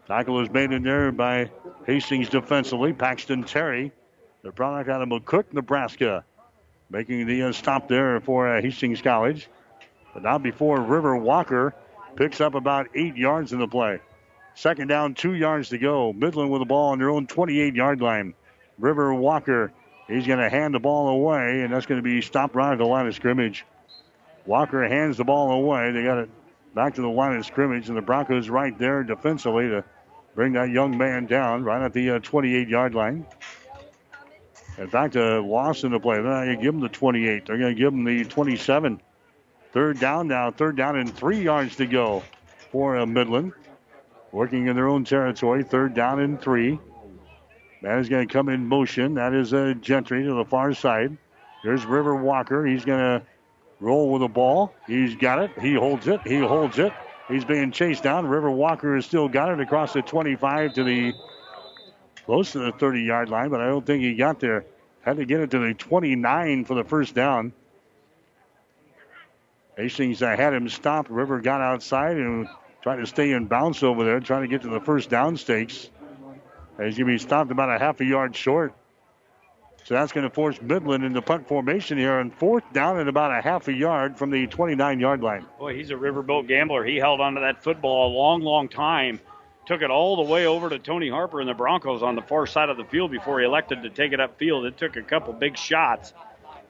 Tackle 0.07 0.41
is 0.41 0.51
made 0.51 0.73
in 0.73 0.83
there 0.83 1.13
by 1.13 1.51
Hastings 1.87 2.31
defensively. 2.31 2.95
Paxton 2.95 3.45
Terry, 3.45 3.93
the 4.43 4.51
product 4.51 4.89
out 4.89 5.03
of 5.03 5.09
McCook, 5.11 5.53
Nebraska, 5.53 6.25
making 6.89 7.27
the 7.27 7.43
uh, 7.43 7.53
stop 7.53 7.89
there 7.89 8.19
for 8.21 8.49
uh, 8.49 8.63
Hastings 8.63 9.03
College. 9.03 9.49
But 10.15 10.23
now 10.23 10.39
before 10.39 10.81
River 10.81 11.15
Walker 11.15 11.75
picks 12.17 12.41
up 12.41 12.55
about 12.55 12.89
eight 12.95 13.17
yards 13.17 13.53
in 13.53 13.59
the 13.59 13.69
play. 13.69 14.01
Second 14.55 14.89
down, 14.89 15.15
two 15.15 15.35
yards 15.35 15.69
to 15.69 15.79
go. 15.79 16.13
Midland 16.15 16.51
with 16.51 16.63
the 16.63 16.67
ball 16.67 16.93
on 16.93 16.99
their 16.99 17.11
own 17.11 17.27
28 17.27 17.75
yard 17.75 18.01
line. 18.01 18.33
River 18.79 19.13
Walker, 19.13 19.73
he's 20.09 20.27
going 20.27 20.39
to 20.39 20.49
hand 20.49 20.75
the 20.75 20.81
ball 20.81 21.09
away, 21.09 21.63
and 21.63 21.73
that's 21.73 21.87
going 21.87 21.99
to 21.99 22.03
be 22.03 22.21
stopped 22.21 22.55
right 22.55 22.73
at 22.73 22.79
the 22.79 22.85
line 22.85 23.07
of 23.07 23.15
scrimmage. 23.15 23.65
Walker 24.47 24.87
hands 24.89 25.19
the 25.19 25.25
ball 25.25 25.53
away. 25.53 25.93
They 25.93 26.03
got 26.03 26.19
it 26.19 26.31
back 26.75 26.95
to 26.95 27.03
the 27.03 27.09
line 27.09 27.37
of 27.37 27.45
scrimmage, 27.47 27.89
and 27.89 27.97
the 27.97 28.03
Broncos 28.03 28.49
right 28.49 28.77
there 28.79 29.05
defensively 29.05 29.69
to 29.69 29.85
bring 30.35 30.55
that 30.55 30.71
young 30.71 30.97
man 30.97 31.27
down 31.27 31.65
right 31.65 31.83
at 31.83 31.93
the 31.93 32.19
28 32.19 32.67
uh, 32.67 32.71
yard 32.71 32.95
line. 32.95 33.27
In 34.79 34.87
fact, 34.87 35.17
a 35.17 35.41
loss 35.41 35.83
in 35.83 35.91
the 35.91 35.99
play. 35.99 36.17
They're 36.17 36.25
not 36.25 36.45
going 36.45 36.57
to 36.57 36.63
give 36.63 36.75
him 36.75 36.81
the 36.81 36.89
28. 36.89 37.47
They're 37.47 37.59
going 37.59 37.75
to 37.75 37.79
give 37.79 37.93
him 37.93 38.05
the 38.05 38.25
27. 38.25 39.01
Third 39.73 39.99
down 39.99 40.29
now. 40.29 40.51
Third 40.51 40.77
down 40.77 40.97
and 40.97 41.15
three 41.15 41.43
yards 41.43 41.77
to 41.77 41.87
go 41.87 42.23
for 42.71 42.97
uh, 42.97 43.07
Midland. 43.07 43.53
Working 44.31 44.69
in 44.69 44.77
their 44.77 44.89
own 44.89 45.05
territory. 45.05 45.65
Third 45.65 45.95
down 45.95 46.21
and 46.21 46.41
three. 46.41 46.79
That 47.83 47.99
is 47.99 48.09
going 48.09 48.27
to 48.27 48.33
come 48.33 48.49
in 48.49 48.67
motion. 48.67 49.15
That 49.15 49.35
is 49.35 49.53
a 49.53 49.75
Gentry 49.75 50.25
to 50.25 50.35
the 50.35 50.45
far 50.45 50.75
side. 50.75 51.17
There's 51.63 51.85
River 51.85 52.15
Walker. 52.15 52.67
He's 52.67 52.85
going 52.85 52.99
to 52.99 53.23
roll 53.81 54.11
with 54.11 54.21
the 54.21 54.29
ball. 54.29 54.75
He's 54.87 55.15
got 55.15 55.39
it. 55.39 55.51
He 55.61 55.75
holds 55.75 56.09
it. 56.09 56.21
He 56.27 56.39
holds 56.39 56.79
it. 56.79 56.93
He's 57.29 57.45
being 57.45 57.71
chased 57.73 58.03
down. 58.03 58.27
River 58.27 58.51
Walker 58.51 58.95
has 58.97 59.05
still 59.07 59.29
got 59.29 59.51
it 59.51 59.61
across 59.61 59.93
the 59.93 60.03
25 60.03 60.75
to 60.75 60.85
the 60.85 61.13
close 62.25 62.53
to 62.53 62.59
the 62.59 62.73
30 62.73 63.03
yard 63.03 63.29
line, 63.29 63.51
but 63.51 63.61
I 63.61 63.67
don't 63.67 63.85
think 63.85 64.03
he 64.03 64.15
got 64.15 64.41
there. 64.41 64.65
Had 65.03 65.19
to 65.19 65.25
get 65.25 65.41
it 65.41 65.51
to 65.53 65.59
the 65.59 65.75
29 65.75 66.65
for 66.65 66.75
the 66.75 66.85
first 66.85 67.15
down. 67.15 67.53
Hastings 69.77 70.21
had 70.21 70.53
him 70.53 70.69
stopped. 70.69 71.09
River 71.09 71.41
got 71.41 71.61
outside 71.61 72.17
and 72.17 72.49
tried 72.83 72.97
to 72.97 73.07
stay 73.07 73.31
in 73.31 73.47
bounce 73.47 73.83
over 73.83 74.05
there, 74.05 74.21
trying 74.21 74.43
to 74.43 74.49
get 74.49 74.63
to 74.63 74.69
the 74.69 74.81
first 74.81 75.09
down 75.09 75.37
stakes. 75.37 75.89
He's 76.79 76.97
going 76.97 77.09
to 77.09 77.13
be 77.15 77.19
stopped 77.19 77.51
about 77.51 77.75
a 77.75 77.79
half 77.79 78.01
a 78.01 78.05
yard 78.05 78.37
short. 78.37 78.73
So 79.85 79.95
that's 79.95 80.13
going 80.13 80.29
to 80.29 80.35
force 80.35 80.61
Midland 80.61 81.05
into 81.05 81.23
punt 81.23 81.49
formation 81.49 81.99
here 81.99 82.15
on 82.15 82.31
fourth 82.31 82.63
down 82.73 83.01
and 83.01 83.09
about 83.09 83.37
a 83.37 83.41
half 83.41 83.69
a 83.69 83.73
yard 83.73 84.19
from 84.19 84.31
the 84.31 84.47
29 84.47 85.01
yard 85.01 85.23
line. 85.23 85.47
Boy, 85.59 85.75
he's 85.75 85.91
a 85.91 85.95
riverboat 85.95 86.47
gambler. 86.47 86.85
He 86.85 86.97
held 86.97 87.21
onto 87.21 87.41
that 87.41 87.63
football 87.63 88.09
a 88.09 88.13
long, 88.13 88.43
long 88.43 88.69
time. 88.69 89.19
Took 89.67 89.83
it 89.83 89.91
all 89.91 90.17
the 90.17 90.31
way 90.31 90.47
over 90.47 90.69
to 90.69 90.79
Tony 90.79 91.09
Harper 91.09 91.41
and 91.41 91.49
the 91.49 91.55
Broncos 91.55 92.03
on 92.03 92.17
the 92.17 92.23
far 92.23 92.47
side 92.47 92.69
of 92.69 92.77
the 92.77 92.85
field 92.85 93.11
before 93.11 93.41
he 93.41 93.47
elected 93.47 93.83
to 93.83 93.91
take 93.91 94.13
it 94.13 94.21
upfield. 94.21 94.67
It 94.67 94.77
took 94.77 94.97
a 94.97 95.03
couple 95.03 95.33
big 95.33 95.57
shots. 95.57 96.13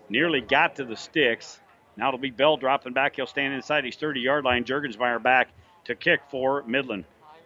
Nearly 0.08 0.40
got 0.40 0.76
to 0.76 0.84
the 0.84 0.96
sticks. 0.96 1.60
Now 1.96 2.08
it'll 2.08 2.20
be 2.20 2.30
Bell 2.30 2.56
dropping 2.56 2.92
back. 2.92 3.16
He'll 3.16 3.26
stand 3.26 3.52
inside 3.52 3.84
his 3.84 3.96
30 3.96 4.20
yard 4.20 4.44
line. 4.44 4.64
Jurgensmeyer 4.64 5.22
back 5.22 5.50
to 5.84 5.94
kick 5.94 6.20
for 6.30 6.62
Midland. 6.64 7.04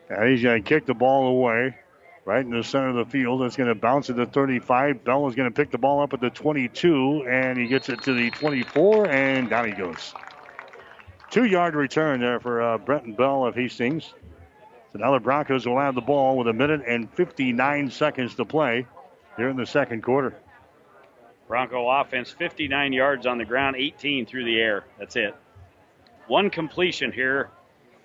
He's 0.09 0.43
going 0.43 0.62
to 0.62 0.68
kick 0.68 0.84
the 0.84 0.94
ball 0.94 1.28
away 1.28 1.76
right 2.24 2.44
in 2.44 2.50
the 2.50 2.62
center 2.62 2.88
of 2.88 2.96
the 2.96 3.04
field. 3.04 3.42
It's 3.42 3.56
going 3.56 3.68
to 3.68 3.74
bounce 3.74 4.10
at 4.10 4.16
the 4.16 4.26
35. 4.26 5.04
Bell 5.04 5.28
is 5.28 5.34
going 5.34 5.50
to 5.50 5.54
pick 5.54 5.70
the 5.70 5.78
ball 5.78 6.02
up 6.02 6.12
at 6.12 6.20
the 6.20 6.30
22, 6.30 7.26
and 7.28 7.58
he 7.58 7.66
gets 7.66 7.88
it 7.88 8.02
to 8.02 8.14
the 8.14 8.30
24, 8.30 9.08
and 9.08 9.50
down 9.50 9.66
he 9.66 9.72
goes. 9.72 10.14
Two 11.30 11.44
yard 11.44 11.74
return 11.74 12.20
there 12.20 12.40
for 12.40 12.62
uh, 12.62 12.78
Brenton 12.78 13.14
Bell 13.14 13.46
of 13.46 13.54
Hastings. 13.54 14.12
So 14.92 14.98
now 14.98 15.12
the 15.12 15.20
Broncos 15.20 15.66
will 15.66 15.78
have 15.78 15.94
the 15.94 16.02
ball 16.02 16.36
with 16.36 16.46
a 16.46 16.52
minute 16.52 16.82
and 16.86 17.10
59 17.14 17.90
seconds 17.90 18.34
to 18.34 18.44
play 18.44 18.86
here 19.38 19.48
in 19.48 19.56
the 19.56 19.64
second 19.64 20.02
quarter. 20.02 20.36
Bronco 21.48 21.88
offense 21.88 22.30
59 22.30 22.92
yards 22.92 23.26
on 23.26 23.38
the 23.38 23.44
ground, 23.44 23.76
18 23.76 24.26
through 24.26 24.44
the 24.44 24.60
air. 24.60 24.84
That's 24.98 25.16
it. 25.16 25.34
One 26.26 26.50
completion 26.50 27.12
here 27.12 27.50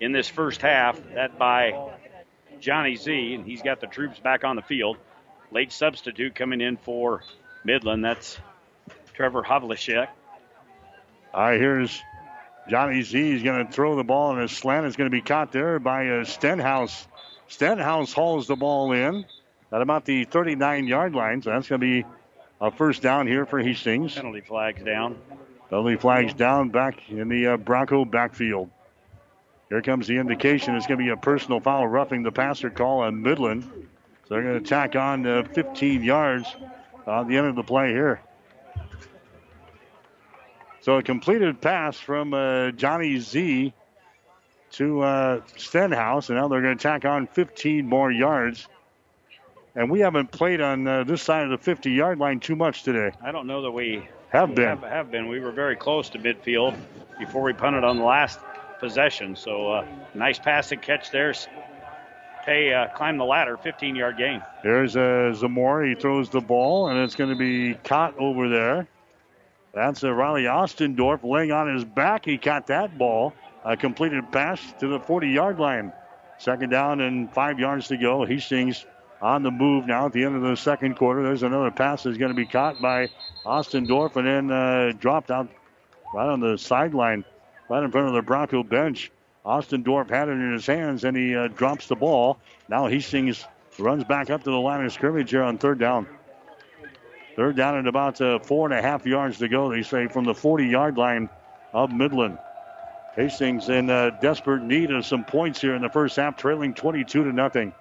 in 0.00 0.12
this 0.12 0.28
first 0.28 0.62
half, 0.62 0.98
that 1.14 1.38
by 1.38 1.72
Johnny 2.60 2.96
Z, 2.96 3.34
and 3.34 3.44
he's 3.44 3.62
got 3.62 3.80
the 3.80 3.86
troops 3.86 4.18
back 4.18 4.44
on 4.44 4.56
the 4.56 4.62
field. 4.62 4.96
Late 5.50 5.72
substitute 5.72 6.34
coming 6.34 6.60
in 6.60 6.76
for 6.76 7.22
Midland. 7.64 8.04
That's 8.04 8.38
Trevor 9.14 9.42
Havlicek. 9.42 10.08
All 11.34 11.42
right, 11.42 11.60
here's 11.60 12.00
Johnny 12.68 13.02
Z. 13.02 13.32
He's 13.32 13.42
going 13.42 13.66
to 13.66 13.72
throw 13.72 13.96
the 13.96 14.04
ball, 14.04 14.32
and 14.32 14.42
a 14.42 14.48
slant 14.48 14.86
is 14.86 14.96
going 14.96 15.10
to 15.10 15.16
be 15.16 15.22
caught 15.22 15.52
there 15.52 15.78
by 15.78 16.08
uh, 16.08 16.24
Stenhouse. 16.24 17.06
Stenhouse 17.48 18.12
hauls 18.12 18.46
the 18.46 18.56
ball 18.56 18.92
in 18.92 19.24
at 19.72 19.82
about 19.82 20.04
the 20.04 20.24
39 20.24 20.86
yard 20.86 21.14
line, 21.14 21.42
so 21.42 21.50
that's 21.50 21.68
going 21.68 21.80
to 21.80 21.86
be 22.02 22.06
a 22.60 22.70
first 22.70 23.02
down 23.02 23.26
here 23.26 23.46
for 23.46 23.58
Hastings. 23.58 24.14
Penalty 24.14 24.40
flags 24.40 24.82
down. 24.82 25.18
Penalty 25.70 25.96
flags 25.96 26.34
down 26.34 26.70
back 26.70 27.10
in 27.10 27.28
the 27.28 27.48
uh, 27.48 27.56
Bronco 27.56 28.04
backfield. 28.04 28.70
Here 29.68 29.82
comes 29.82 30.06
the 30.06 30.16
indication. 30.16 30.74
It's 30.76 30.86
going 30.86 30.98
to 30.98 31.04
be 31.04 31.10
a 31.10 31.16
personal 31.16 31.60
foul 31.60 31.86
roughing 31.86 32.22
the 32.22 32.32
passer 32.32 32.70
call 32.70 33.00
on 33.00 33.22
Midland. 33.22 33.64
So 33.64 34.34
they're 34.34 34.42
going 34.42 34.62
to 34.62 34.68
tack 34.68 34.96
on 34.96 35.26
uh, 35.26 35.42
15 35.52 36.02
yards 36.02 36.46
on 37.06 37.28
the 37.28 37.36
end 37.36 37.46
of 37.46 37.56
the 37.56 37.62
play 37.62 37.90
here. 37.90 38.20
So 40.80 40.96
a 40.96 41.02
completed 41.02 41.60
pass 41.60 41.98
from 41.98 42.32
uh, 42.32 42.70
Johnny 42.70 43.18
Z 43.18 43.74
to 44.72 45.00
uh, 45.00 45.40
Stenhouse, 45.56 46.30
and 46.30 46.38
now 46.38 46.48
they're 46.48 46.62
going 46.62 46.76
to 46.76 46.82
tack 46.82 47.04
on 47.04 47.26
15 47.26 47.86
more 47.86 48.10
yards. 48.10 48.66
And 49.74 49.90
we 49.90 50.00
haven't 50.00 50.30
played 50.30 50.60
on 50.60 50.86
uh, 50.86 51.04
this 51.04 51.22
side 51.22 51.44
of 51.44 51.50
the 51.50 51.58
50 51.58 51.90
yard 51.90 52.18
line 52.18 52.40
too 52.40 52.56
much 52.56 52.84
today. 52.84 53.12
I 53.22 53.32
don't 53.32 53.46
know 53.46 53.62
that 53.62 53.70
we 53.70 54.08
have 54.30 54.54
been. 54.54 54.68
Have, 54.68 54.82
have 54.82 55.10
been. 55.10 55.28
We 55.28 55.40
were 55.40 55.52
very 55.52 55.76
close 55.76 56.08
to 56.10 56.18
midfield 56.18 56.78
before 57.18 57.42
we 57.42 57.52
punted 57.52 57.84
on 57.84 57.98
the 57.98 58.04
last 58.04 58.38
possession. 58.78 59.36
So 59.36 59.72
uh, 59.72 59.86
nice 60.14 60.38
pass 60.38 60.72
and 60.72 60.80
catch 60.80 61.10
there. 61.10 61.34
Hey, 62.44 62.72
uh, 62.72 62.88
climb 62.88 63.18
the 63.18 63.24
ladder, 63.24 63.56
15 63.56 63.94
yard 63.94 64.16
gain. 64.16 64.42
There's 64.62 64.96
uh, 64.96 65.32
Zamora. 65.34 65.88
He 65.88 65.94
throws 65.94 66.30
the 66.30 66.40
ball, 66.40 66.88
and 66.88 66.98
it's 66.98 67.14
going 67.14 67.30
to 67.30 67.36
be 67.36 67.74
caught 67.74 68.18
over 68.18 68.48
there. 68.48 68.88
That's 69.74 70.02
uh, 70.02 70.12
Riley 70.12 70.44
Ostendorf 70.44 71.22
laying 71.22 71.52
on 71.52 71.72
his 71.72 71.84
back. 71.84 72.24
He 72.24 72.38
caught 72.38 72.68
that 72.68 72.96
ball. 72.96 73.34
A 73.64 73.76
completed 73.76 74.32
pass 74.32 74.60
to 74.80 74.88
the 74.88 74.98
40 75.00 75.28
yard 75.28 75.58
line. 75.58 75.92
Second 76.38 76.70
down 76.70 77.00
and 77.00 77.32
five 77.32 77.58
yards 77.58 77.88
to 77.88 77.96
go. 77.96 78.24
Hastings 78.24 78.86
on 79.20 79.42
the 79.42 79.50
move 79.50 79.86
now 79.86 80.06
at 80.06 80.12
the 80.12 80.24
end 80.24 80.36
of 80.36 80.42
the 80.42 80.56
second 80.56 80.96
quarter. 80.96 81.22
There's 81.22 81.42
another 81.42 81.70
pass 81.70 82.04
that's 82.04 82.16
going 82.16 82.30
to 82.30 82.36
be 82.36 82.46
caught 82.46 82.80
by 82.80 83.08
Ostendorf 83.44 84.16
and 84.16 84.26
then 84.26 84.50
uh, 84.50 84.92
dropped 84.98 85.30
out 85.30 85.48
right 86.14 86.28
on 86.28 86.40
the 86.40 86.56
sideline 86.56 87.24
right 87.68 87.82
in 87.82 87.90
front 87.90 88.08
of 88.08 88.14
the 88.14 88.22
Bronco 88.22 88.62
bench. 88.62 89.10
Ostendorf 89.44 90.10
had 90.10 90.28
it 90.28 90.32
in 90.32 90.52
his 90.52 90.66
hands 90.66 91.04
and 91.04 91.16
he 91.16 91.34
uh, 91.34 91.48
drops 91.48 91.88
the 91.88 91.96
ball. 91.96 92.38
Now 92.68 92.86
Hastings 92.86 93.44
runs 93.78 94.04
back 94.04 94.30
up 94.30 94.42
to 94.44 94.50
the 94.50 94.56
line 94.56 94.84
of 94.84 94.92
scrimmage 94.92 95.30
here 95.30 95.42
on 95.42 95.58
third 95.58 95.78
down. 95.78 96.06
Third 97.36 97.56
down 97.56 97.78
at 97.78 97.86
about 97.86 98.20
uh, 98.20 98.40
four 98.40 98.66
and 98.66 98.74
a 98.74 98.82
half 98.82 99.06
yards 99.06 99.38
to 99.38 99.48
go, 99.48 99.70
they 99.70 99.82
say, 99.82 100.08
from 100.08 100.24
the 100.24 100.34
40 100.34 100.66
yard 100.66 100.96
line 100.98 101.28
of 101.72 101.92
Midland. 101.92 102.38
Hastings 103.14 103.68
in 103.68 103.90
uh, 103.90 104.10
desperate 104.20 104.62
need 104.62 104.90
of 104.90 105.06
some 105.06 105.24
points 105.24 105.60
here 105.60 105.74
in 105.74 105.82
the 105.82 105.88
first 105.88 106.16
half, 106.16 106.36
trailing 106.36 106.74
22 106.74 107.24
to 107.24 107.32
nothing. 107.32 107.72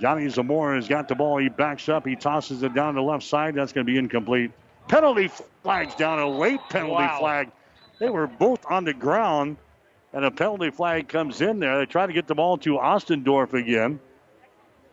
Johnny 0.00 0.28
Zamora 0.30 0.76
has 0.76 0.88
got 0.88 1.08
the 1.08 1.14
ball. 1.14 1.36
He 1.38 1.50
backs 1.50 1.88
up. 1.88 2.06
He 2.06 2.16
tosses 2.16 2.62
it 2.62 2.74
down 2.74 2.94
the 2.94 3.02
left 3.02 3.22
side. 3.22 3.54
That's 3.54 3.72
going 3.72 3.86
to 3.86 3.92
be 3.92 3.98
incomplete. 3.98 4.50
Penalty 4.88 5.30
flags 5.62 5.94
down. 5.94 6.18
A 6.18 6.28
late 6.28 6.60
penalty 6.70 6.94
wow. 6.94 7.18
flag 7.20 7.50
they 8.00 8.10
were 8.10 8.26
both 8.26 8.64
on 8.68 8.84
the 8.84 8.94
ground, 8.94 9.58
and 10.12 10.24
a 10.24 10.30
penalty 10.30 10.70
flag 10.70 11.06
comes 11.06 11.40
in 11.40 11.60
there. 11.60 11.78
They 11.78 11.86
try 11.86 12.06
to 12.06 12.12
get 12.12 12.26
the 12.26 12.34
ball 12.34 12.58
to 12.58 12.78
Ostendorf 12.78 13.52
again, 13.52 14.00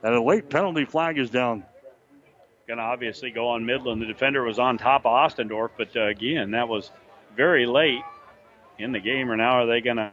and 0.03 0.13
a 0.13 0.21
late 0.21 0.49
penalty 0.49 0.85
flag 0.85 1.17
is 1.17 1.31
down. 1.31 1.63
Going 2.67 2.77
to 2.77 2.83
obviously 2.83 3.31
go 3.31 3.47
on 3.47 3.65
Midland. 3.65 4.01
The 4.01 4.05
defender 4.05 4.43
was 4.43 4.59
on 4.59 4.77
top 4.77 5.05
of 5.05 5.11
Ostendorf, 5.11 5.69
but 5.77 5.95
uh, 5.95 6.07
again, 6.07 6.51
that 6.51 6.67
was 6.67 6.91
very 7.35 7.65
late 7.65 8.03
in 8.77 8.91
the 8.91 8.99
game. 8.99 9.31
Or 9.31 9.37
now 9.37 9.61
are 9.61 9.65
they 9.65 9.79
going 9.79 9.97
to 9.97 10.11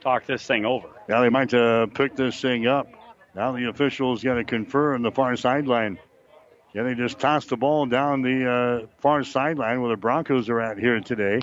talk 0.00 0.26
this 0.26 0.44
thing 0.44 0.64
over? 0.64 0.88
Yeah, 1.08 1.20
they 1.20 1.28
might 1.28 1.54
uh, 1.54 1.86
pick 1.86 2.16
this 2.16 2.40
thing 2.40 2.66
up. 2.66 2.88
Now 3.32 3.52
the 3.52 3.68
official 3.68 4.12
is 4.12 4.24
going 4.24 4.38
to 4.38 4.44
confer 4.44 4.94
on 4.94 5.02
the 5.02 5.12
far 5.12 5.36
sideline. 5.36 5.98
Yeah, 6.74 6.82
they 6.82 6.94
just 6.94 7.20
tossed 7.20 7.50
the 7.50 7.56
ball 7.56 7.86
down 7.86 8.22
the 8.22 8.50
uh, 8.50 8.86
far 8.98 9.22
sideline 9.22 9.80
where 9.80 9.90
the 9.90 9.96
Broncos 9.96 10.48
are 10.48 10.60
at 10.60 10.76
here 10.76 10.98
today. 11.00 11.40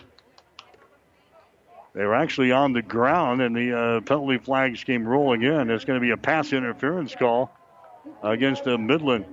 They 1.93 2.03
were 2.05 2.15
actually 2.15 2.51
on 2.51 2.73
the 2.73 2.81
ground, 2.81 3.41
and 3.41 3.55
the 3.55 3.77
uh, 3.77 4.01
penalty 4.01 4.37
flags 4.37 4.83
came 4.83 5.07
rolling 5.07 5.43
in. 5.43 5.69
It's 5.69 5.85
going 5.85 5.99
to 5.99 6.05
be 6.05 6.11
a 6.11 6.17
pass 6.17 6.51
interference 6.51 7.15
call 7.15 7.49
against 8.21 8.67
uh, 8.67 8.77
Midland. 8.77 9.25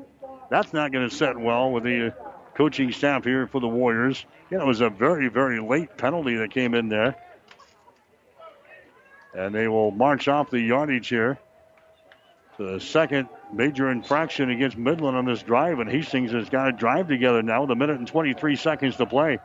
That's 0.50 0.72
not 0.72 0.92
going 0.92 1.08
to 1.08 1.14
set 1.14 1.36
well 1.36 1.72
with 1.72 1.82
the 1.82 2.14
coaching 2.54 2.92
staff 2.92 3.24
here 3.24 3.48
for 3.48 3.60
the 3.60 3.68
Warriors. 3.68 4.24
Yeah, 4.50 4.60
it 4.60 4.66
was 4.66 4.80
a 4.80 4.90
very, 4.90 5.28
very 5.28 5.60
late 5.60 5.96
penalty 5.96 6.36
that 6.36 6.52
came 6.52 6.74
in 6.74 6.88
there. 6.88 7.16
And 9.34 9.54
they 9.54 9.68
will 9.68 9.90
march 9.90 10.26
off 10.28 10.50
the 10.50 10.60
yardage 10.60 11.08
here. 11.08 11.38
The 12.58 12.80
second 12.80 13.28
major 13.52 13.88
infraction 13.88 14.50
against 14.50 14.76
Midland 14.76 15.16
on 15.16 15.24
this 15.24 15.44
drive, 15.44 15.78
and 15.78 15.88
Hastings 15.88 16.32
has 16.32 16.48
got 16.48 16.68
a 16.68 16.72
drive 16.72 17.06
together 17.06 17.40
now 17.40 17.60
with 17.60 17.70
a 17.70 17.76
minute 17.76 17.98
and 17.98 18.06
23 18.08 18.56
seconds 18.56 18.96
to 18.96 19.06
play 19.06 19.38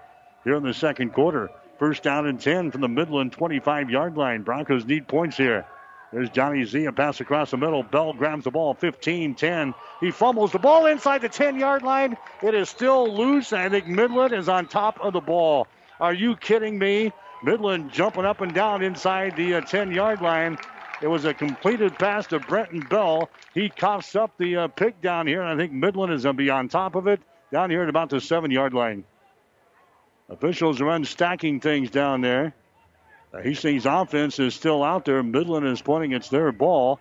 here 0.44 0.56
in 0.56 0.64
the 0.64 0.73
second 0.73 1.14
quarter. 1.14 1.52
First 1.77 2.02
down 2.02 2.26
and 2.26 2.41
10 2.41 2.72
from 2.72 2.81
the 2.81 2.88
Midland 2.88 3.31
25 3.31 3.91
yard 3.91 4.18
line. 4.18 4.41
Broncos 4.41 4.85
need 4.85 5.07
points 5.07 5.38
here. 5.38 5.64
There's 6.11 6.31
Johnny 6.31 6.65
Z, 6.65 6.85
a 6.85 6.91
pass 6.91 7.19
across 7.19 7.52
the 7.52 7.57
middle. 7.57 7.84
Bell 7.84 8.14
grabs 8.14 8.45
the 8.45 8.52
ball 8.52 8.73
15 8.73 9.35
10. 9.35 9.76
He 9.99 10.10
fumbles 10.10 10.52
the 10.52 10.60
ball 10.60 10.88
inside 10.88 11.22
the 11.22 11.30
10 11.30 11.60
yard 11.60 11.84
line. 11.84 12.18
It 12.41 12.56
is 12.56 12.68
still 12.68 13.15
loose. 13.15 13.53
I 13.53 13.69
think 13.69 13.85
Midland 13.88 14.34
is 14.34 14.49
on 14.49 14.65
top 14.65 14.99
of 14.99 15.14
the 15.14 15.22
ball. 15.22 15.68
Are 15.99 16.14
you 16.15 16.35
kidding 16.35 16.80
me? 16.80 17.11
Midland 17.44 17.91
jumping 17.91 18.26
up 18.26 18.41
and 18.41 18.56
down 18.56 18.81
inside 18.81 19.35
the 19.35 19.61
10 19.61 19.90
uh, 19.90 19.91
yard 19.91 20.22
line. 20.22 20.57
It 21.01 21.07
was 21.07 21.25
a 21.25 21.33
completed 21.33 21.97
pass 21.97 22.27
to 22.27 22.39
Brenton 22.39 22.79
Bell. 22.79 23.29
He 23.53 23.69
coughs 23.69 24.15
up 24.15 24.37
the 24.37 24.57
uh, 24.57 24.67
pick 24.67 25.01
down 25.01 25.27
here, 25.27 25.41
and 25.41 25.49
I 25.49 25.61
think 25.61 25.73
Midland 25.73 26.13
is 26.13 26.23
going 26.23 26.37
to 26.37 26.43
be 26.43 26.49
on 26.49 26.69
top 26.69 26.95
of 26.95 27.07
it 27.07 27.21
down 27.51 27.69
here 27.69 27.83
at 27.83 27.89
about 27.89 28.09
the 28.09 28.21
seven 28.21 28.51
yard 28.51 28.73
line. 28.73 29.03
Officials 30.29 30.81
are 30.81 30.85
unstacking 30.85 31.61
things 31.61 31.89
down 31.89 32.21
there. 32.21 32.55
The 33.31 33.41
Hastings 33.41 33.85
offense 33.85 34.39
is 34.39 34.53
still 34.53 34.83
out 34.83 35.05
there. 35.05 35.21
Midland 35.23 35.67
is 35.67 35.81
pointing 35.81 36.13
it's 36.13 36.29
their 36.29 36.51
ball. 36.51 36.99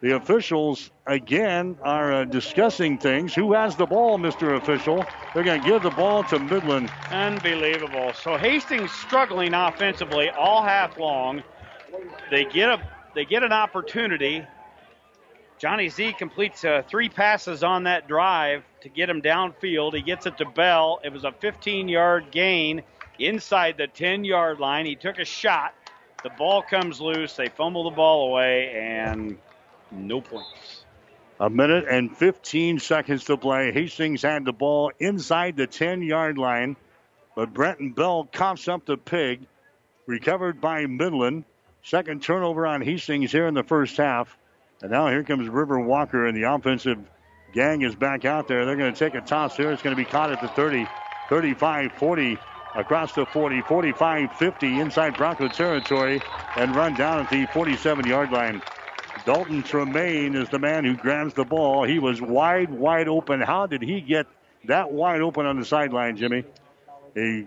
The 0.00 0.16
officials, 0.16 0.90
again, 1.06 1.76
are 1.82 2.12
uh, 2.12 2.24
discussing 2.24 2.96
things. 2.96 3.34
Who 3.34 3.52
has 3.52 3.76
the 3.76 3.84
ball, 3.84 4.18
Mr. 4.18 4.56
Official? 4.56 5.04
They're 5.34 5.44
going 5.44 5.60
to 5.60 5.68
give 5.68 5.82
the 5.82 5.90
ball 5.90 6.24
to 6.24 6.38
Midland. 6.38 6.90
Unbelievable. 7.10 8.12
So 8.14 8.38
Hastings 8.38 8.90
struggling 8.92 9.52
offensively 9.52 10.30
all 10.30 10.62
half 10.62 10.98
long. 10.98 11.42
They 12.30 12.46
get 12.46 12.70
a 12.70 12.80
they 13.14 13.24
get 13.24 13.42
an 13.42 13.52
opportunity. 13.52 14.44
Johnny 15.58 15.88
Z 15.88 16.14
completes 16.14 16.64
uh, 16.64 16.82
three 16.88 17.08
passes 17.08 17.62
on 17.62 17.84
that 17.84 18.08
drive 18.08 18.64
to 18.82 18.88
get 18.88 19.10
him 19.10 19.20
downfield. 19.20 19.94
He 19.94 20.02
gets 20.02 20.26
it 20.26 20.38
to 20.38 20.46
Bell. 20.46 21.00
It 21.04 21.12
was 21.12 21.24
a 21.24 21.32
15 21.32 21.88
yard 21.88 22.30
gain 22.30 22.82
inside 23.18 23.76
the 23.76 23.86
10 23.86 24.24
yard 24.24 24.58
line. 24.58 24.86
He 24.86 24.96
took 24.96 25.18
a 25.18 25.24
shot. 25.24 25.74
The 26.22 26.30
ball 26.30 26.62
comes 26.62 27.00
loose. 27.00 27.36
They 27.36 27.48
fumble 27.48 27.84
the 27.84 27.96
ball 27.96 28.28
away, 28.28 28.72
and 28.74 29.38
no 29.90 30.20
points. 30.20 30.84
A 31.40 31.48
minute 31.48 31.86
and 31.88 32.14
15 32.14 32.78
seconds 32.78 33.24
to 33.24 33.36
play. 33.36 33.72
Hastings 33.72 34.22
had 34.22 34.44
the 34.44 34.52
ball 34.52 34.92
inside 34.98 35.56
the 35.56 35.66
10 35.66 36.02
yard 36.02 36.36
line, 36.36 36.76
but 37.34 37.54
Brenton 37.54 37.92
Bell 37.92 38.28
coughs 38.30 38.68
up 38.68 38.84
the 38.84 38.98
pig. 38.98 39.46
Recovered 40.06 40.60
by 40.60 40.86
Midland. 40.86 41.44
Second 41.82 42.22
turnover 42.22 42.66
on 42.66 42.82
Hastings 42.82 43.32
here 43.32 43.46
in 43.46 43.54
the 43.54 43.62
first 43.62 43.96
half. 43.96 44.36
And 44.82 44.90
now 44.90 45.08
here 45.08 45.24
comes 45.24 45.48
River 45.48 45.78
Walker, 45.80 46.26
and 46.26 46.36
the 46.36 46.52
offensive 46.52 46.98
gang 47.52 47.82
is 47.82 47.94
back 47.94 48.24
out 48.24 48.48
there. 48.48 48.64
They're 48.64 48.76
going 48.76 48.92
to 48.92 48.98
take 48.98 49.14
a 49.14 49.20
toss 49.20 49.56
here. 49.56 49.70
It's 49.72 49.82
going 49.82 49.96
to 49.96 50.02
be 50.02 50.08
caught 50.08 50.30
at 50.30 50.40
the 50.40 50.48
30, 50.48 50.86
35, 51.28 51.92
40, 51.92 52.38
across 52.74 53.12
the 53.14 53.26
40, 53.26 53.62
45, 53.62 54.32
50, 54.32 54.80
inside 54.80 55.16
Bronco 55.16 55.48
territory, 55.48 56.20
and 56.56 56.74
run 56.74 56.94
down 56.94 57.20
at 57.20 57.30
the 57.30 57.46
47 57.46 58.06
yard 58.06 58.30
line. 58.30 58.62
Dalton 59.26 59.62
Tremaine 59.62 60.34
is 60.34 60.48
the 60.48 60.58
man 60.58 60.84
who 60.84 60.96
grabs 60.96 61.34
the 61.34 61.44
ball. 61.44 61.84
He 61.84 61.98
was 61.98 62.22
wide, 62.22 62.70
wide 62.70 63.08
open. 63.08 63.40
How 63.40 63.66
did 63.66 63.82
he 63.82 64.00
get 64.00 64.26
that 64.64 64.92
wide 64.92 65.20
open 65.20 65.46
on 65.46 65.58
the 65.58 65.64
sideline, 65.64 66.16
Jimmy? 66.16 66.44
He 67.14 67.46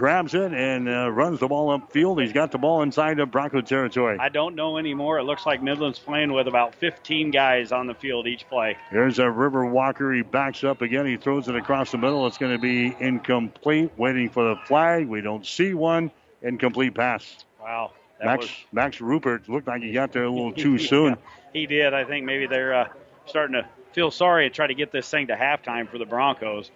grabs 0.00 0.32
it 0.32 0.54
and 0.54 0.88
uh, 0.88 1.10
runs 1.10 1.40
the 1.40 1.46
ball 1.46 1.78
upfield. 1.78 2.22
He's 2.22 2.32
got 2.32 2.50
the 2.50 2.58
ball 2.58 2.80
inside 2.80 3.20
of 3.20 3.30
Bronco 3.30 3.60
territory. 3.60 4.16
I 4.18 4.30
don't 4.30 4.54
know 4.54 4.78
anymore. 4.78 5.18
It 5.18 5.24
looks 5.24 5.44
like 5.44 5.60
Midland's 5.60 5.98
playing 5.98 6.32
with 6.32 6.48
about 6.48 6.74
15 6.74 7.30
guys 7.30 7.70
on 7.70 7.86
the 7.86 7.92
field 7.92 8.26
each 8.26 8.48
play. 8.48 8.78
Here's 8.88 9.18
a 9.18 9.30
River 9.30 9.66
Walker. 9.66 10.10
He 10.10 10.22
backs 10.22 10.64
up 10.64 10.80
again. 10.80 11.04
He 11.04 11.18
throws 11.18 11.48
it 11.48 11.54
across 11.54 11.92
the 11.92 11.98
middle. 11.98 12.26
It's 12.26 12.38
going 12.38 12.52
to 12.52 12.58
be 12.58 12.96
incomplete. 12.98 13.92
Waiting 13.98 14.30
for 14.30 14.42
the 14.42 14.56
flag. 14.64 15.06
We 15.06 15.20
don't 15.20 15.46
see 15.46 15.74
one. 15.74 16.10
Incomplete 16.40 16.94
pass. 16.94 17.44
Wow. 17.60 17.92
Max 18.24 18.46
was... 18.46 18.50
Max 18.72 19.00
Rupert 19.02 19.50
looked 19.50 19.68
like 19.68 19.82
he 19.82 19.92
got 19.92 20.12
there 20.12 20.24
a 20.24 20.30
little 20.30 20.52
too 20.54 20.78
soon. 20.78 21.18
he 21.52 21.66
did. 21.66 21.92
I 21.92 22.04
think 22.04 22.24
maybe 22.24 22.46
they're 22.46 22.72
uh, 22.72 22.88
starting 23.26 23.52
to 23.52 23.68
feel 23.92 24.10
sorry 24.10 24.46
and 24.46 24.54
try 24.54 24.66
to 24.66 24.74
get 24.74 24.92
this 24.92 25.10
thing 25.10 25.26
to 25.26 25.36
halftime 25.36 25.90
for 25.90 25.98
the 25.98 26.06
Broncos. 26.06 26.70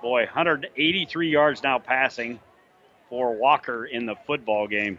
Boy, 0.00 0.26
183 0.26 1.28
yards 1.28 1.64
now 1.64 1.80
passing 1.80 2.38
for 3.08 3.34
Walker 3.34 3.84
in 3.84 4.06
the 4.06 4.14
football 4.26 4.66
game. 4.66 4.98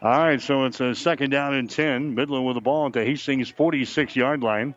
All 0.00 0.10
right, 0.10 0.40
so 0.40 0.64
it's 0.64 0.80
a 0.80 0.94
second 0.94 1.30
down 1.30 1.54
and 1.54 1.70
10. 1.70 2.14
Midland 2.14 2.44
with 2.44 2.56
the 2.56 2.60
ball 2.60 2.86
at 2.86 2.92
the 2.92 3.04
Hastings 3.04 3.48
46 3.50 4.16
yard 4.16 4.42
line. 4.42 4.74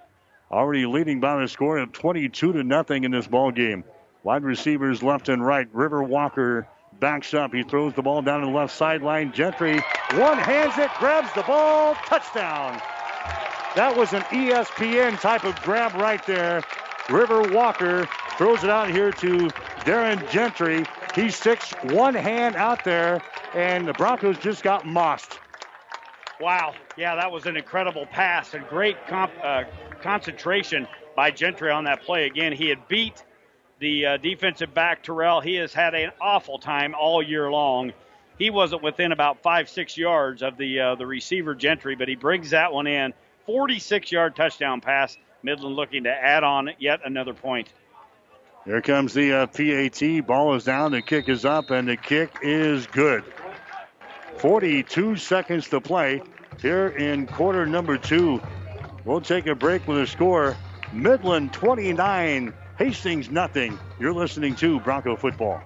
Already 0.52 0.86
leading 0.86 1.20
by 1.20 1.41
the 1.41 1.48
score 1.48 1.80
of 1.80 1.91
22 1.91 2.53
to 2.53 2.64
nothing 2.64 3.03
in 3.03 3.12
this 3.12 3.26
ball 3.26 3.52
game. 3.52 3.84
Wide 4.24 4.44
receivers 4.44 5.02
left 5.02 5.30
and 5.30 5.44
right. 5.44 5.68
River 5.74 6.03
Walker 6.03 6.68
backs 6.99 7.34
up. 7.34 7.53
He 7.53 7.64
throws 7.64 7.94
the 7.94 8.03
ball 8.03 8.22
down 8.22 8.41
to 8.41 8.45
the 8.45 8.52
left 8.52 8.76
sideline. 8.76 9.34
Gentry 9.34 9.82
one 10.14 10.38
hands 10.38 10.78
it, 10.78 10.91
grabs 10.99 11.34
the 11.34 11.41
ball, 11.44 11.95
touchdown. 12.06 12.80
That 13.76 13.94
was 13.98 14.14
an 14.14 14.22
ESPN 14.24 15.20
type 15.20 15.44
of 15.44 15.60
grab 15.64 15.94
right 15.95 16.26
there. 16.26 16.62
River 17.10 17.41
Walker 17.52 18.07
throws 18.38 18.64
it 18.64 18.70
out 18.70 18.90
here 18.90 19.12
to 19.12 19.49
Darren 19.82 20.30
Gentry. 20.30 20.86
He 21.16 21.32
sticks 21.32 21.72
one 21.84 22.14
hand 22.14 22.58
out 22.58 22.84
there, 22.84 23.22
and 23.54 23.88
the 23.88 23.94
Broncos 23.94 24.38
just 24.38 24.64
got 24.64 24.86
mossed. 24.86 25.40
Wow. 26.42 26.74
Yeah, 26.98 27.16
that 27.16 27.32
was 27.32 27.46
an 27.46 27.56
incredible 27.56 28.06
pass 28.06 28.54
and 28.54 28.68
great 28.68 28.98
comp, 29.08 29.32
uh, 29.42 29.64
concentration 30.02 30.88
by 31.16 31.32
Gentry 31.32 31.72
on 31.72 31.86
that 31.86 32.04
play. 32.04 32.26
Again, 32.26 32.52
he 32.52 32.68
had 32.68 32.86
beat 32.90 33.24
the 33.80 34.06
uh, 34.06 34.18
defensive 34.18 34.74
back 34.74 35.04
Terrell. 35.04 35.40
He 35.40 35.56
has 35.56 35.74
had 35.74 35.96
an 35.96 36.12
awful 36.20 36.60
time 36.60 36.94
all 36.94 37.24
year 37.24 37.50
long. 37.50 37.94
He 38.38 38.50
wasn't 38.50 38.84
within 38.84 39.14
about 39.14 39.42
five, 39.42 39.70
six 39.70 39.98
yards 39.98 40.44
of 40.44 40.58
the 40.58 40.80
uh, 40.82 40.96
the 40.96 41.08
receiver 41.08 41.56
Gentry, 41.56 41.96
but 41.96 42.10
he 42.10 42.16
brings 42.16 42.50
that 42.50 42.74
one 42.74 42.88
in. 42.88 43.14
46 43.46 44.12
yard 44.12 44.36
touchdown 44.36 44.82
pass. 44.82 45.18
Midland 45.44 45.76
looking 45.78 46.04
to 46.04 46.12
add 46.12 46.44
on 46.44 46.72
yet 46.80 47.00
another 47.06 47.34
point. 47.34 47.70
Here 48.66 48.82
comes 48.82 49.14
the 49.14 49.32
uh, 49.32 49.48
PAT. 49.48 50.26
Ball 50.26 50.56
is 50.56 50.64
down. 50.64 50.92
The 50.92 51.02
kick 51.04 51.30
is 51.30 51.46
up, 51.46 51.70
and 51.70 51.88
the 51.88 51.98
kick 51.98 52.32
is 52.42 52.88
good. 52.88 53.24
42 54.38 55.16
seconds 55.18 55.70
to 55.70 55.80
play 55.80 56.22
here 56.60 56.88
in 56.88 57.28
quarter 57.28 57.68
number 57.68 57.98
two. 57.98 58.42
We'll 59.06 59.22
take 59.22 59.46
a 59.46 59.54
break 59.54 59.88
with 59.88 60.00
a 60.00 60.08
score 60.08 60.58
Midland 60.92 61.54
29, 61.54 62.54
Hastings 62.80 63.30
nothing. 63.30 63.80
You're 64.00 64.14
listening 64.14 64.56
to 64.56 64.80
Bronco 64.80 65.16
Football. 65.16 65.62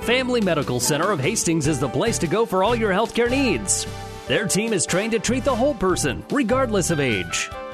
Family 0.00 0.40
Medical 0.40 0.80
Center 0.80 1.10
of 1.10 1.20
Hastings 1.20 1.66
is 1.66 1.78
the 1.78 1.88
place 1.88 2.18
to 2.18 2.26
go 2.26 2.46
for 2.46 2.64
all 2.64 2.74
your 2.74 2.90
healthcare 2.90 3.30
needs. 3.30 3.86
Their 4.26 4.46
team 4.46 4.72
is 4.72 4.86
trained 4.86 5.12
to 5.12 5.18
treat 5.18 5.44
the 5.44 5.54
whole 5.54 5.74
person, 5.74 6.24
regardless 6.30 6.90
of 6.90 7.00
age. 7.00 7.50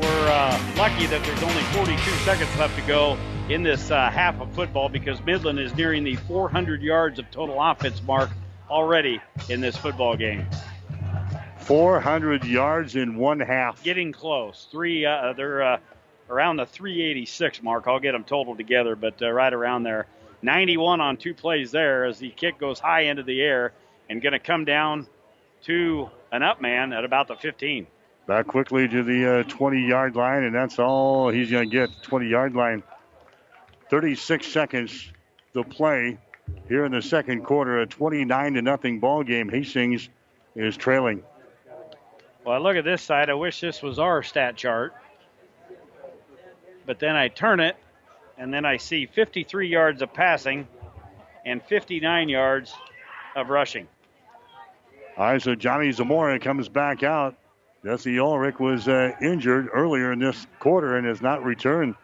we're 0.00 0.28
uh, 0.28 0.74
lucky 0.76 1.06
that 1.06 1.24
there's 1.24 1.42
only 1.42 1.62
42 1.72 1.98
seconds 2.24 2.48
left 2.58 2.76
to 2.76 2.82
go 2.86 3.16
in 3.48 3.62
this 3.62 3.90
uh, 3.90 4.10
half 4.10 4.40
of 4.40 4.52
football 4.54 4.88
because 4.88 5.22
Midland 5.24 5.58
is 5.58 5.74
nearing 5.76 6.04
the 6.04 6.16
400 6.16 6.82
yards 6.82 7.18
of 7.18 7.30
total 7.30 7.60
offense 7.60 8.02
mark 8.02 8.30
already 8.68 9.20
in 9.48 9.60
this 9.60 9.76
football 9.76 10.16
game. 10.16 10.46
400 11.58 12.44
yards 12.44 12.96
in 12.96 13.16
one 13.16 13.40
half. 13.40 13.82
Getting 13.82 14.12
close. 14.12 14.68
Three. 14.70 15.04
Uh, 15.04 15.32
they're 15.32 15.62
uh, 15.62 15.78
around 16.28 16.56
the 16.56 16.66
386 16.66 17.62
mark. 17.62 17.86
I'll 17.86 18.00
get 18.00 18.12
them 18.12 18.24
total 18.24 18.56
together, 18.56 18.96
but 18.96 19.20
uh, 19.22 19.30
right 19.30 19.52
around 19.52 19.82
there. 19.82 20.06
91 20.42 21.00
on 21.00 21.16
two 21.16 21.34
plays 21.34 21.70
there 21.70 22.04
as 22.04 22.18
the 22.18 22.30
kick 22.30 22.58
goes 22.58 22.78
high 22.78 23.02
into 23.02 23.22
the 23.22 23.40
air 23.40 23.72
and 24.08 24.22
going 24.22 24.32
to 24.32 24.38
come 24.38 24.64
down 24.64 25.06
to 25.64 26.08
an 26.30 26.42
up 26.42 26.60
man 26.60 26.92
at 26.92 27.04
about 27.04 27.28
the 27.28 27.36
15. 27.36 27.86
Back 28.26 28.48
quickly 28.48 28.88
to 28.88 29.02
the 29.04 29.44
20 29.46 29.84
uh, 29.84 29.88
yard 29.88 30.16
line, 30.16 30.42
and 30.42 30.54
that's 30.54 30.80
all 30.80 31.28
he's 31.28 31.50
going 31.50 31.70
to 31.70 31.72
get 31.72 31.90
20 32.02 32.26
yard 32.26 32.54
line. 32.54 32.82
36 33.88 34.46
seconds 34.46 35.12
to 35.54 35.62
play 35.62 36.18
here 36.68 36.84
in 36.84 36.90
the 36.90 37.02
second 37.02 37.44
quarter. 37.44 37.80
A 37.80 37.86
29 37.86 38.54
to 38.54 38.62
nothing 38.62 38.98
ball 38.98 39.22
game. 39.22 39.48
Hastings 39.48 40.08
is 40.56 40.76
trailing. 40.76 41.22
Well, 42.44 42.56
I 42.56 42.58
look 42.58 42.76
at 42.76 42.84
this 42.84 43.02
side. 43.02 43.30
I 43.30 43.34
wish 43.34 43.60
this 43.60 43.80
was 43.80 44.00
our 44.00 44.24
stat 44.24 44.56
chart. 44.56 44.94
But 46.84 46.98
then 46.98 47.14
I 47.14 47.28
turn 47.28 47.60
it, 47.60 47.76
and 48.38 48.52
then 48.52 48.64
I 48.64 48.76
see 48.76 49.06
53 49.06 49.68
yards 49.68 50.02
of 50.02 50.12
passing 50.12 50.66
and 51.44 51.62
59 51.62 52.28
yards 52.28 52.74
of 53.36 53.50
rushing. 53.50 53.86
All 55.16 55.26
right, 55.26 55.40
so 55.42 55.54
Johnny 55.54 55.92
Zamora 55.92 56.38
comes 56.40 56.68
back 56.68 57.04
out. 57.04 57.36
Jesse 57.86 58.18
Ulrich 58.18 58.58
was 58.58 58.88
uh, 58.88 59.12
injured 59.22 59.68
earlier 59.72 60.10
in 60.10 60.18
this 60.18 60.44
quarter 60.58 60.96
and 60.96 61.06
has 61.06 61.22
not 61.22 61.44
returned. 61.44 61.94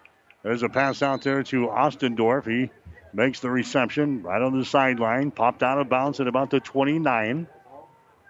There's 0.45 0.63
a 0.63 0.69
pass 0.69 1.03
out 1.03 1.23
there 1.23 1.43
to 1.43 1.67
Ostendorf. 1.67 2.47
He 2.47 2.71
makes 3.13 3.41
the 3.41 3.51
reception 3.51 4.23
right 4.23 4.41
on 4.41 4.57
the 4.57 4.65
sideline, 4.65 5.33
popped 5.33 5.65
out 5.65 5.81
of 5.81 5.89
bounds 5.89 6.21
at 6.21 6.29
about 6.29 6.51
the 6.51 6.61
29. 6.61 7.49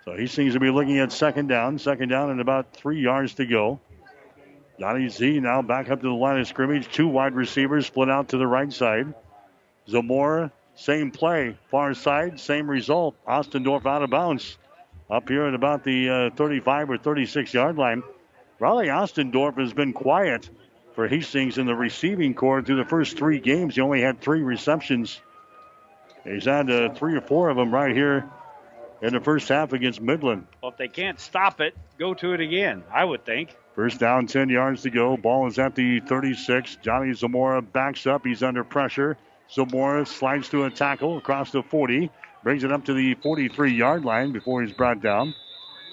So 0.07 0.17
he 0.17 0.29
seems 0.29 0.55
to 0.55 0.61
be 0.61 0.71
looking 0.71 0.99
at 0.99 1.13
second 1.13 1.49
down. 1.49 1.79
Second 1.79 2.09
down 2.09 2.31
and 2.31 2.41
about 2.41 2.73
three 2.73 3.03
yards 3.03 3.35
to 3.35 3.45
go. 3.45 3.81
Johnny 4.81 5.11
Z 5.11 5.41
now 5.41 5.61
back 5.61 5.91
up 5.91 6.01
to 6.01 6.07
the 6.07 6.15
line 6.15 6.41
of 6.41 6.49
scrimmage. 6.49 6.89
Two 6.91 7.09
wide 7.09 7.35
receivers 7.35 7.85
split 7.85 8.09
out 8.09 8.29
to 8.29 8.39
the 8.39 8.47
right 8.47 8.73
side. 8.73 9.13
Zamora, 9.87 10.51
same 10.75 11.11
play. 11.11 11.59
Far 11.71 11.93
side, 11.93 12.41
same 12.41 12.71
result. 12.71 13.15
Ostendorf 13.29 13.85
out 13.85 14.03
of 14.03 14.09
bounds 14.09 14.57
up 15.13 15.29
here 15.29 15.45
at 15.45 15.55
about 15.55 15.85
the 15.85 16.09
uh, 16.09 16.31
35 16.37 16.91
or 16.91 16.99
36 16.99 17.53
yard 17.53 17.77
line. 17.77 18.03
Riley 18.59 18.87
Ostendorf 18.87 19.59
has 19.59 19.73
been 19.75 19.93
quiet 19.93 20.49
for 20.95 21.07
Hastings 21.07 21.59
in 21.59 21.67
the 21.67 21.75
receiving 21.75 22.35
corps 22.35 22.63
through 22.63 22.77
the 22.77 22.89
first 22.89 23.19
three 23.19 23.39
games. 23.39 23.75
He 23.75 23.83
only 23.83 24.01
had 24.01 24.21
three 24.21 24.43
receptions. 24.43 25.21
He's 26.25 26.47
had 26.47 26.71
uh, 26.71 26.95
three 26.95 27.15
or 27.15 27.21
four 27.21 27.51
of 27.51 27.57
them 27.57 27.75
right 27.75 27.95
here 27.95 28.31
in 29.03 29.13
the 29.13 29.21
first 29.21 29.49
half 29.49 29.73
against 29.73 30.01
Midland. 30.01 30.47
Well, 30.63 30.73
if 30.73 30.79
they 30.79 30.89
can't 30.89 31.21
stop 31.21 31.61
it, 31.61 31.77
go 31.99 32.15
to 32.15 32.33
it 32.33 32.41
again, 32.41 32.85
I 32.91 33.05
would 33.05 33.25
think. 33.27 33.55
First 33.75 34.01
down, 34.01 34.27
10 34.27 34.49
yards 34.49 34.83
to 34.83 34.91
go. 34.91 35.17
Ball 35.17 35.47
is 35.49 35.59
at 35.59 35.75
the 35.75 36.01
36. 36.01 36.77
Johnny 36.83 37.13
Zamora 37.13 37.61
backs 37.61 38.07
up. 38.07 38.25
He's 38.25 38.43
under 38.43 38.65
pressure. 38.65 39.17
Zamora 39.51 40.07
slides 40.07 40.49
to 40.51 40.65
a 40.65 40.71
tackle 40.71 41.19
across 41.19 41.51
the 41.51 41.63
40. 41.63 42.11
Brings 42.43 42.65
it 42.65 42.73
up 42.73 42.85
to 42.87 42.95
the 42.95 43.15
43 43.15 43.73
yard 43.73 44.05
line 44.05 44.33
before 44.33 44.63
he's 44.63 44.73
brought 44.73 45.01
down. 45.01 45.35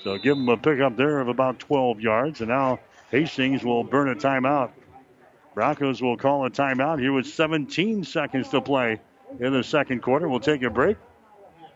So 0.04 0.18
give 0.18 0.38
him 0.38 0.50
a 0.50 0.58
pickup 0.58 0.96
there 0.96 1.20
of 1.20 1.28
about 1.28 1.60
12 1.60 2.00
yards. 2.00 2.42
And 2.42 2.50
now 2.50 2.80
Hastings 3.12 3.64
will 3.64 3.84
burn 3.84 4.10
a 4.10 4.16
timeout. 4.16 4.72
Broncos 5.54 6.02
will 6.02 6.18
call 6.18 6.46
a 6.46 6.50
timeout 6.50 7.00
here 7.00 7.12
with 7.12 7.28
17 7.28 8.04
seconds 8.04 8.50
to 8.50 8.62
play 8.62 9.00
in 9.40 9.54
the 9.54 9.64
second 9.64 10.02
quarter. 10.02 10.28
We'll 10.28 10.40
take 10.40 10.64
a 10.64 10.70
break. 10.70 10.98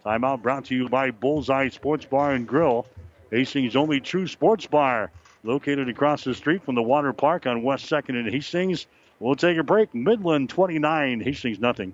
Timeout 0.06 0.42
brought 0.42 0.66
to 0.66 0.76
you 0.76 0.90
by 0.90 1.12
Bullseye 1.12 1.70
Sports 1.70 2.06
Bar 2.06 2.34
and 2.34 2.48
Grill, 2.48 2.86
Hastings' 3.32 3.76
only 3.76 4.00
true 4.00 4.28
sports 4.28 4.68
bar, 4.68 5.12
located 5.44 5.90
across 5.90 6.24
the 6.24 6.34
street 6.34 6.64
from 6.64 6.76
the 6.76 6.84
water 6.84 7.14
park 7.14 7.48
on 7.48 7.64
West 7.64 7.90
2nd 7.90 8.10
and 8.10 8.30
Hastings. 8.30 8.86
We'll 9.20 9.36
take 9.36 9.58
a 9.58 9.64
break. 9.64 9.94
Midland 9.96 10.50
29, 10.50 11.22
Hastings 11.22 11.60
nothing. 11.60 11.94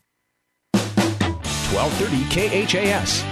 1230 1.73 2.67
KHAS. 2.67 3.23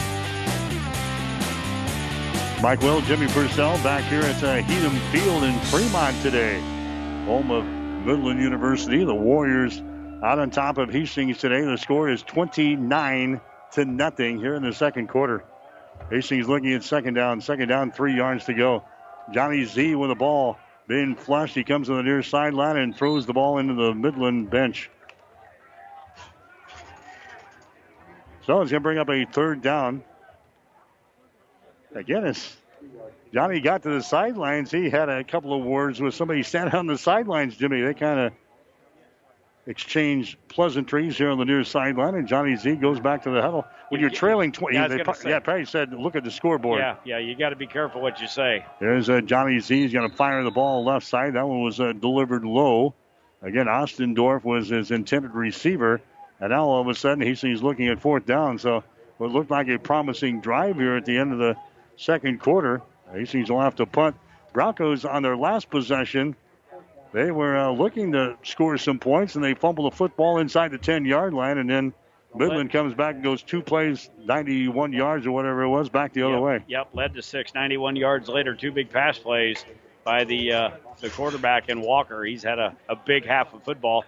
Mike 2.61 2.81
Will, 2.81 3.01
Jimmy 3.01 3.27
Purcell 3.27 3.77
back 3.83 4.03
here 4.05 4.21
at 4.21 4.43
uh, 4.43 4.61
Heedum 4.61 4.97
Field 5.11 5.43
in 5.43 5.59
Fremont 5.61 6.21
today. 6.21 6.59
Home 7.25 7.51
of 7.51 7.65
Midland 8.05 8.41
University. 8.41 9.03
The 9.03 9.13
Warriors 9.13 9.81
out 10.23 10.39
on 10.39 10.51
top 10.51 10.77
of 10.77 10.89
Hastings 10.89 11.37
today. 11.37 11.61
The 11.61 11.77
score 11.77 12.09
is 12.09 12.23
29 12.23 13.41
to 13.73 13.85
nothing 13.85 14.39
here 14.39 14.55
in 14.55 14.63
the 14.63 14.73
second 14.73 15.09
quarter. 15.09 15.43
Hastings 16.09 16.47
looking 16.47 16.73
at 16.73 16.83
second 16.83 17.15
down. 17.15 17.41
Second 17.41 17.67
down, 17.67 17.91
three 17.91 18.15
yards 18.15 18.45
to 18.45 18.53
go. 18.53 18.83
Johnny 19.33 19.65
Z 19.65 19.95
with 19.95 20.09
the 20.09 20.15
ball 20.15 20.57
being 20.87 21.15
flushed. 21.15 21.55
He 21.55 21.63
comes 21.63 21.87
to 21.87 21.95
the 21.95 22.03
near 22.03 22.23
sideline 22.23 22.77
and 22.77 22.95
throws 22.95 23.25
the 23.25 23.33
ball 23.33 23.57
into 23.57 23.73
the 23.73 23.93
Midland 23.93 24.49
bench. 24.49 24.89
So 28.49 28.59
he's 28.61 28.71
going 28.71 28.81
to 28.81 28.83
bring 28.83 28.97
up 28.97 29.09
a 29.11 29.25
third 29.31 29.61
down. 29.61 30.01
Again, 31.93 32.25
it's 32.25 32.57
Johnny 33.31 33.59
got 33.59 33.83
to 33.83 33.89
the 33.89 34.01
sidelines. 34.01 34.71
He 34.71 34.89
had 34.89 35.07
a 35.07 35.23
couple 35.23 35.53
of 35.53 35.63
words 35.63 36.01
with 36.01 36.15
somebody 36.15 36.41
standing 36.41 36.73
on 36.73 36.87
the 36.87 36.97
sidelines, 36.97 37.57
Jimmy. 37.57 37.81
They 37.81 37.93
kind 37.93 38.19
of 38.19 38.33
exchanged 39.67 40.39
pleasantries 40.47 41.15
here 41.15 41.29
on 41.29 41.37
the 41.37 41.45
near 41.45 41.63
sideline, 41.63 42.15
and 42.15 42.27
Johnny 42.27 42.55
Z 42.55 42.77
goes 42.77 42.99
back 42.99 43.21
to 43.25 43.29
the 43.29 43.39
huddle. 43.39 43.65
When 43.89 44.01
you're 44.01 44.09
trailing 44.09 44.51
20, 44.51 44.75
yeah, 44.75 44.87
they, 44.87 45.03
yeah, 45.27 45.39
probably 45.41 45.65
said, 45.65 45.93
look 45.93 46.15
at 46.15 46.23
the 46.23 46.31
scoreboard. 46.31 46.79
Yeah, 46.79 46.95
yeah, 47.05 47.19
you 47.19 47.35
got 47.35 47.49
to 47.49 47.55
be 47.55 47.67
careful 47.67 48.01
what 48.01 48.19
you 48.19 48.27
say. 48.27 48.65
There's 48.79 49.11
uh, 49.11 49.21
Johnny 49.21 49.59
Z. 49.59 49.79
He's 49.79 49.93
going 49.93 50.09
to 50.09 50.15
fire 50.15 50.43
the 50.43 50.49
ball 50.49 50.83
left 50.83 51.05
side. 51.05 51.35
That 51.35 51.47
one 51.47 51.61
was 51.61 51.79
uh, 51.79 51.93
delivered 51.93 52.43
low. 52.43 52.95
Again, 53.43 53.67
Ostendorf 53.67 54.43
was 54.43 54.69
his 54.69 54.89
intended 54.89 55.35
receiver. 55.35 56.01
And 56.39 56.51
now 56.51 56.65
all 56.65 56.81
of 56.81 56.87
a 56.87 56.95
sudden 56.95 57.25
he's, 57.25 57.41
he's 57.41 57.61
looking 57.61 57.87
at 57.87 57.99
fourth 57.99 58.25
down. 58.25 58.59
So 58.59 58.83
what 59.17 59.31
looked 59.31 59.51
like 59.51 59.67
a 59.67 59.77
promising 59.77 60.41
drive 60.41 60.77
here 60.77 60.95
at 60.95 61.05
the 61.05 61.17
end 61.17 61.33
of 61.33 61.39
the 61.39 61.55
second 61.97 62.39
quarter. 62.39 62.81
Hastings 63.13 63.49
will 63.51 63.61
have 63.61 63.75
to 63.75 63.85
punt. 63.85 64.15
Broncos 64.53 65.05
on 65.05 65.21
their 65.21 65.37
last 65.37 65.69
possession, 65.69 66.35
they 67.11 67.31
were 67.31 67.57
uh, 67.57 67.71
looking 67.71 68.11
to 68.13 68.37
score 68.43 68.77
some 68.77 68.99
points, 68.99 69.35
and 69.35 69.43
they 69.43 69.53
fumbled 69.53 69.91
the 69.91 69.95
football 69.95 70.39
inside 70.39 70.71
the 70.71 70.77
10 70.77 71.05
yard 71.05 71.33
line, 71.33 71.57
and 71.57 71.69
then 71.69 71.93
Midland 72.35 72.71
comes 72.71 72.93
back 72.93 73.15
and 73.15 73.23
goes 73.23 73.41
two 73.41 73.61
plays, 73.61 74.09
91 74.23 74.93
yards 74.93 75.25
or 75.25 75.31
whatever 75.31 75.63
it 75.63 75.69
was, 75.69 75.89
back 75.89 76.13
the 76.13 76.21
other 76.21 76.35
yep, 76.35 76.43
way. 76.43 76.63
Yep, 76.67 76.89
led 76.93 77.13
to 77.15 77.21
six, 77.21 77.53
91 77.53 77.95
yards 77.95 78.29
later, 78.29 78.53
two 78.55 78.71
big 78.71 78.89
pass 78.89 79.17
plays 79.17 79.65
by 80.03 80.23
the 80.23 80.53
uh, 80.53 80.69
the 81.01 81.09
quarterback 81.09 81.69
and 81.69 81.81
Walker. 81.81 82.23
He's 82.23 82.43
had 82.43 82.59
a, 82.59 82.75
a 82.87 82.95
big 82.95 83.25
half 83.25 83.53
of 83.53 83.63
football. 83.63 84.05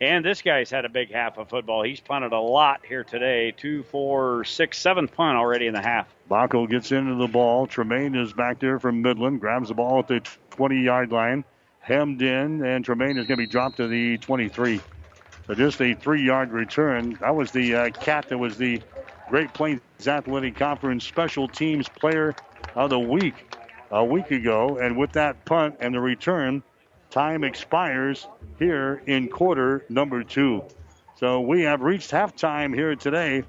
And 0.00 0.24
this 0.24 0.42
guy's 0.42 0.70
had 0.70 0.84
a 0.84 0.90
big 0.90 1.10
half 1.10 1.38
of 1.38 1.48
football. 1.48 1.82
He's 1.82 2.00
punted 2.00 2.32
a 2.32 2.38
lot 2.38 2.84
here 2.86 3.02
today. 3.02 3.52
Two, 3.56 3.82
four, 3.84 4.44
six, 4.44 4.78
seventh 4.78 5.14
punt 5.14 5.38
already 5.38 5.66
in 5.66 5.72
the 5.72 5.80
half. 5.80 6.06
Bockel 6.30 6.68
gets 6.68 6.92
into 6.92 7.14
the 7.14 7.28
ball. 7.28 7.66
Tremaine 7.66 8.14
is 8.14 8.32
back 8.32 8.58
there 8.58 8.78
from 8.78 9.00
Midland, 9.00 9.40
grabs 9.40 9.68
the 9.68 9.74
ball 9.74 10.00
at 10.00 10.08
the 10.08 10.20
20 10.50 10.82
yard 10.82 11.12
line, 11.12 11.44
hemmed 11.80 12.20
in, 12.20 12.62
and 12.62 12.84
Tremaine 12.84 13.16
is 13.16 13.26
going 13.26 13.38
to 13.38 13.46
be 13.46 13.46
dropped 13.46 13.78
to 13.78 13.88
the 13.88 14.18
23. 14.18 14.80
So 15.46 15.54
just 15.54 15.80
a 15.80 15.94
three 15.94 16.22
yard 16.22 16.50
return. 16.50 17.16
That 17.20 17.34
was 17.34 17.50
the 17.52 17.74
uh, 17.74 17.90
cat 17.90 18.28
that 18.28 18.38
was 18.38 18.58
the 18.58 18.82
Great 19.30 19.54
Plains 19.54 19.80
Athletic 20.06 20.56
Conference 20.56 21.04
Special 21.04 21.48
Teams 21.48 21.88
Player 21.88 22.34
of 22.74 22.90
the 22.90 22.98
Week 22.98 23.34
a 23.90 24.04
week 24.04 24.30
ago. 24.30 24.78
And 24.78 24.96
with 24.96 25.12
that 25.12 25.44
punt 25.46 25.76
and 25.80 25.94
the 25.94 26.00
return, 26.00 26.62
time 27.16 27.44
expires 27.44 28.28
here 28.58 29.00
in 29.06 29.26
quarter 29.26 29.82
number 29.88 30.22
two. 30.22 30.62
So 31.18 31.40
we 31.40 31.62
have 31.62 31.80
reached 31.80 32.10
halftime 32.10 32.74
here 32.74 32.94
today. 32.94 33.42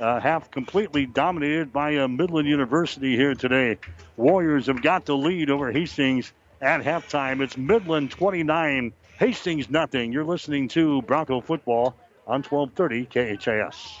Uh, 0.00 0.18
half 0.18 0.50
completely 0.50 1.06
dominated 1.06 1.72
by 1.72 1.98
uh, 1.98 2.08
Midland 2.08 2.48
University 2.48 3.14
here 3.14 3.36
today. 3.36 3.78
Warriors 4.16 4.66
have 4.66 4.82
got 4.82 5.04
the 5.04 5.16
lead 5.16 5.50
over 5.50 5.70
Hastings 5.70 6.32
at 6.60 6.82
halftime. 6.82 7.40
It's 7.40 7.56
Midland 7.56 8.10
29, 8.10 8.92
Hastings 9.20 9.70
nothing. 9.70 10.12
You're 10.12 10.24
listening 10.24 10.66
to 10.70 11.00
Bronco 11.02 11.40
football 11.40 11.94
on 12.26 12.42
1230 12.42 13.36
KHAS. 13.36 14.00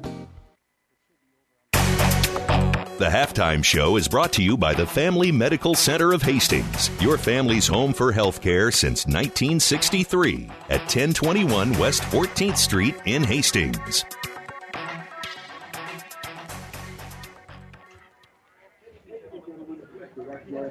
The 3.01 3.07
halftime 3.07 3.65
show 3.65 3.97
is 3.97 4.07
brought 4.07 4.31
to 4.33 4.43
you 4.43 4.55
by 4.55 4.75
the 4.75 4.85
Family 4.85 5.31
Medical 5.31 5.73
Center 5.73 6.13
of 6.13 6.21
Hastings, 6.21 6.91
your 7.01 7.17
family's 7.17 7.65
home 7.65 7.93
for 7.93 8.13
healthcare 8.13 8.71
since 8.71 9.07
1963 9.07 10.47
at 10.69 10.81
1021 10.81 11.79
West 11.79 12.03
14th 12.03 12.57
Street 12.57 12.93
in 13.05 13.23
Hastings. 13.23 14.05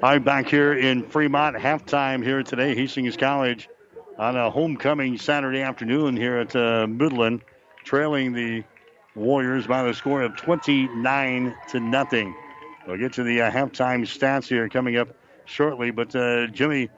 I'm 0.01 0.23
back 0.23 0.47
here 0.47 0.71
in 0.71 1.03
Fremont, 1.03 1.57
halftime 1.57 2.23
here 2.23 2.43
today. 2.43 2.73
Hastings 2.75 3.17
College 3.17 3.67
on 4.17 4.37
a 4.37 4.49
homecoming 4.49 5.17
Saturday 5.17 5.59
afternoon 5.59 6.15
here 6.15 6.37
at 6.37 6.55
uh, 6.55 6.87
Midland, 6.87 7.41
trailing 7.83 8.31
the 8.31 8.63
Warriors 9.15 9.67
by 9.67 9.83
the 9.83 9.93
score 9.93 10.21
of 10.21 10.35
29 10.37 11.55
to 11.69 11.79
nothing. 11.79 12.35
We'll 12.87 12.97
get 12.97 13.13
to 13.13 13.23
the 13.23 13.41
uh, 13.41 13.51
halftime 13.51 14.01
stats 14.01 14.47
here 14.47 14.67
coming 14.69 14.97
up 14.97 15.09
shortly, 15.45 15.91
but 15.91 16.15
uh, 16.15 16.47
Jimmy, 16.47 16.89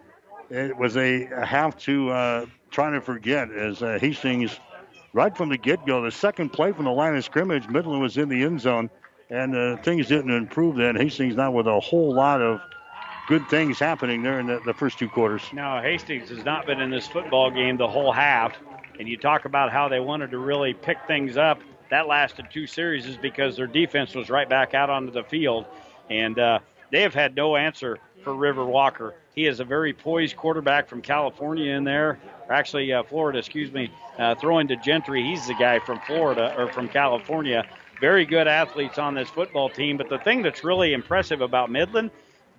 it 0.50 0.78
was 0.78 0.96
a, 0.98 1.26
a 1.26 1.46
half 1.46 1.78
to 1.80 2.10
uh, 2.12 2.46
try 2.70 2.92
to 2.92 3.02
forget 3.02 3.52
as 3.52 3.82
uh, 3.82 3.98
Hastings, 4.00 4.60
right 5.14 5.36
from 5.36 5.50
the 5.50 5.58
get-go, 5.58 6.04
the 6.04 6.12
second 6.12 6.50
play 6.50 6.72
from 6.72 6.86
the 6.86 6.92
line 6.92 7.16
of 7.16 7.24
scrimmage, 7.26 7.68
Midland 7.68 8.02
was 8.02 8.18
in 8.18 8.30
the 8.30 8.44
end 8.44 8.62
zone, 8.62 8.90
and 9.30 9.56
uh, 9.56 9.78
things 9.78 10.08
didn't 10.08 10.32
improve 10.32 10.76
then. 10.76 10.96
Hastings 10.96 11.36
now 11.36 11.52
with 11.52 11.68
a 11.68 11.80
whole 11.80 12.14
lot 12.14 12.42
of 12.42 12.62
good 13.28 13.48
things 13.50 13.80
happening 13.80 14.22
there 14.22 14.40
in 14.40 14.48
the, 14.48 14.60
the 14.66 14.74
first 14.74 15.00
two 15.00 15.10
quarters. 15.10 15.42
No, 15.54 15.80
Hastings 15.82 16.30
has 16.30 16.44
not 16.44 16.66
been 16.66 16.80
in 16.80 16.90
this 16.90 17.08
football 17.08 17.50
game 17.50 17.78
the 17.78 17.88
whole 17.88 18.12
half. 18.12 18.56
And 19.00 19.08
you 19.08 19.18
talk 19.18 19.46
about 19.46 19.72
how 19.72 19.90
they 19.90 20.00
wanted 20.00 20.32
to 20.32 20.38
really 20.38 20.74
pick 20.74 20.98
things 21.08 21.36
up. 21.36 21.60
That 21.94 22.08
lasted 22.08 22.48
two 22.52 22.66
series 22.66 23.06
is 23.06 23.18
because 23.18 23.56
their 23.56 23.68
defense 23.68 24.16
was 24.16 24.32
right 24.32 24.50
back 24.50 24.74
out 24.74 24.90
onto 24.90 25.12
the 25.12 25.22
field. 25.22 25.68
And 26.10 26.40
uh, 26.40 26.58
they 26.90 27.04
have 27.04 27.14
had 27.14 27.36
no 27.36 27.56
answer 27.56 28.00
for 28.24 28.34
River 28.34 28.66
Walker. 28.66 29.14
He 29.36 29.46
is 29.46 29.60
a 29.60 29.64
very 29.64 29.94
poised 29.94 30.36
quarterback 30.36 30.90
from 30.90 31.04
California 31.04 31.72
in 31.72 31.84
there, 31.84 32.18
or 32.48 32.54
actually 32.56 32.92
uh, 32.92 33.04
Florida, 33.04 33.38
excuse 33.38 33.72
me, 33.72 33.92
uh, 34.18 34.34
throwing 34.34 34.68
to 34.70 34.76
Gentry. 34.76 35.22
He's 35.22 35.46
the 35.46 35.54
guy 35.54 35.78
from 35.78 36.00
Florida 36.08 36.56
or 36.58 36.68
from 36.72 36.90
California. 36.90 37.64
Very 38.02 38.26
good 38.26 38.48
athletes 38.48 38.98
on 38.98 39.14
this 39.14 39.30
football 39.30 39.70
team. 39.70 39.96
But 39.96 40.10
the 40.10 40.18
thing 40.18 40.42
that's 40.42 40.64
really 40.64 40.94
impressive 40.94 41.42
about 41.42 41.70
Midland 41.70 42.10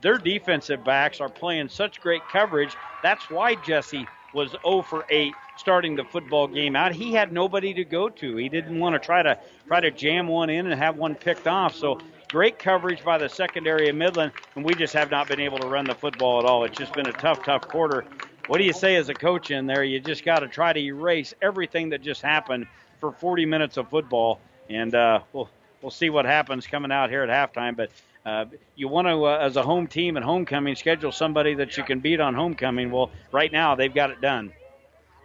their 0.01 0.19
defensive 0.19 0.85
backs 0.85 1.21
are 1.21 1.29
playing 1.29 1.71
such 1.71 2.01
great 2.01 2.23
coverage. 2.31 2.77
That's 3.03 3.29
why 3.31 3.57
Jesse 3.57 4.07
was 4.35 4.55
0 4.63 4.83
for 4.83 5.05
8 5.09 5.33
starting 5.57 5.97
the 5.97 6.05
football 6.05 6.47
game 6.47 6.77
out. 6.77 6.93
He 6.93 7.13
had 7.13 7.33
nobody 7.33 7.73
to 7.75 7.85
go 7.85 8.09
to. 8.09 8.37
He 8.37 8.49
didn't 8.49 8.79
want 8.79 8.95
to 8.95 8.99
try 8.99 9.23
to 9.23 9.39
try 9.67 9.81
to 9.81 9.91
jam 9.91 10.27
one 10.29 10.51
in 10.51 10.67
and 10.67 10.79
have 10.79 10.97
one 10.97 11.15
picked 11.15 11.47
off. 11.47 11.75
So 11.75 12.01
great 12.31 12.59
coverage 12.59 13.05
by 13.05 13.19
the 13.19 13.29
secondary 13.29 13.89
of 13.89 13.97
Midland, 13.97 14.33
and 14.57 14.65
we 14.65 14.75
just 14.75 14.93
have 14.95 15.11
not 15.11 15.29
been 15.29 15.41
able 15.41 15.59
to 15.59 15.69
run 15.69 15.85
the 15.85 15.95
football 15.95 16.41
at 16.41 16.45
all. 16.45 16.65
It's 16.65 16.77
just 16.77 16.93
been 16.93 17.07
a 17.07 17.13
tough, 17.13 17.45
tough 17.45 17.63
quarter. 17.69 18.05
What 18.47 18.59
do 18.59 18.65
you 18.65 18.73
say 18.73 18.97
as 18.97 19.09
a 19.09 19.15
coach 19.15 19.51
in 19.51 19.67
there? 19.67 19.85
You 19.85 20.01
just 20.01 20.25
got 20.25 20.41
to 20.41 20.49
try 20.49 20.73
to 20.73 20.81
erase 20.81 21.33
everything 21.41 21.91
that 21.91 22.03
just 22.03 22.21
happened 22.21 22.67
for 23.01 23.13
40 23.13 23.47
minutes 23.47 23.77
of 23.77 23.89
football, 23.89 24.41
and 24.69 24.95
uh, 24.95 25.21
we'll 25.33 25.49
we'll 25.81 25.91
see 25.91 26.11
what 26.11 26.25
happens 26.25 26.67
coming 26.67 26.91
out 26.91 27.11
here 27.11 27.23
at 27.23 27.31
halftime. 27.31 27.77
But 27.77 27.91
uh, 28.25 28.47
you 28.75 28.89
want 28.89 29.07
to, 29.07 29.25
uh, 29.25 29.39
as 29.39 29.57
a 29.57 29.63
home 29.63 29.87
team 29.87 30.17
and 30.17 30.25
homecoming, 30.25 30.77
schedule 30.77 31.13
somebody 31.13 31.55
that 31.55 31.77
you 31.77 31.85
can 31.85 32.01
beat 32.01 32.21
on 32.21 32.35
homecoming. 32.35 32.91
Well, 32.91 33.11
right 33.33 33.53
now 33.53 33.75
they've 33.75 33.95
got 33.95 34.11
it 34.11 34.21
done. 34.21 34.53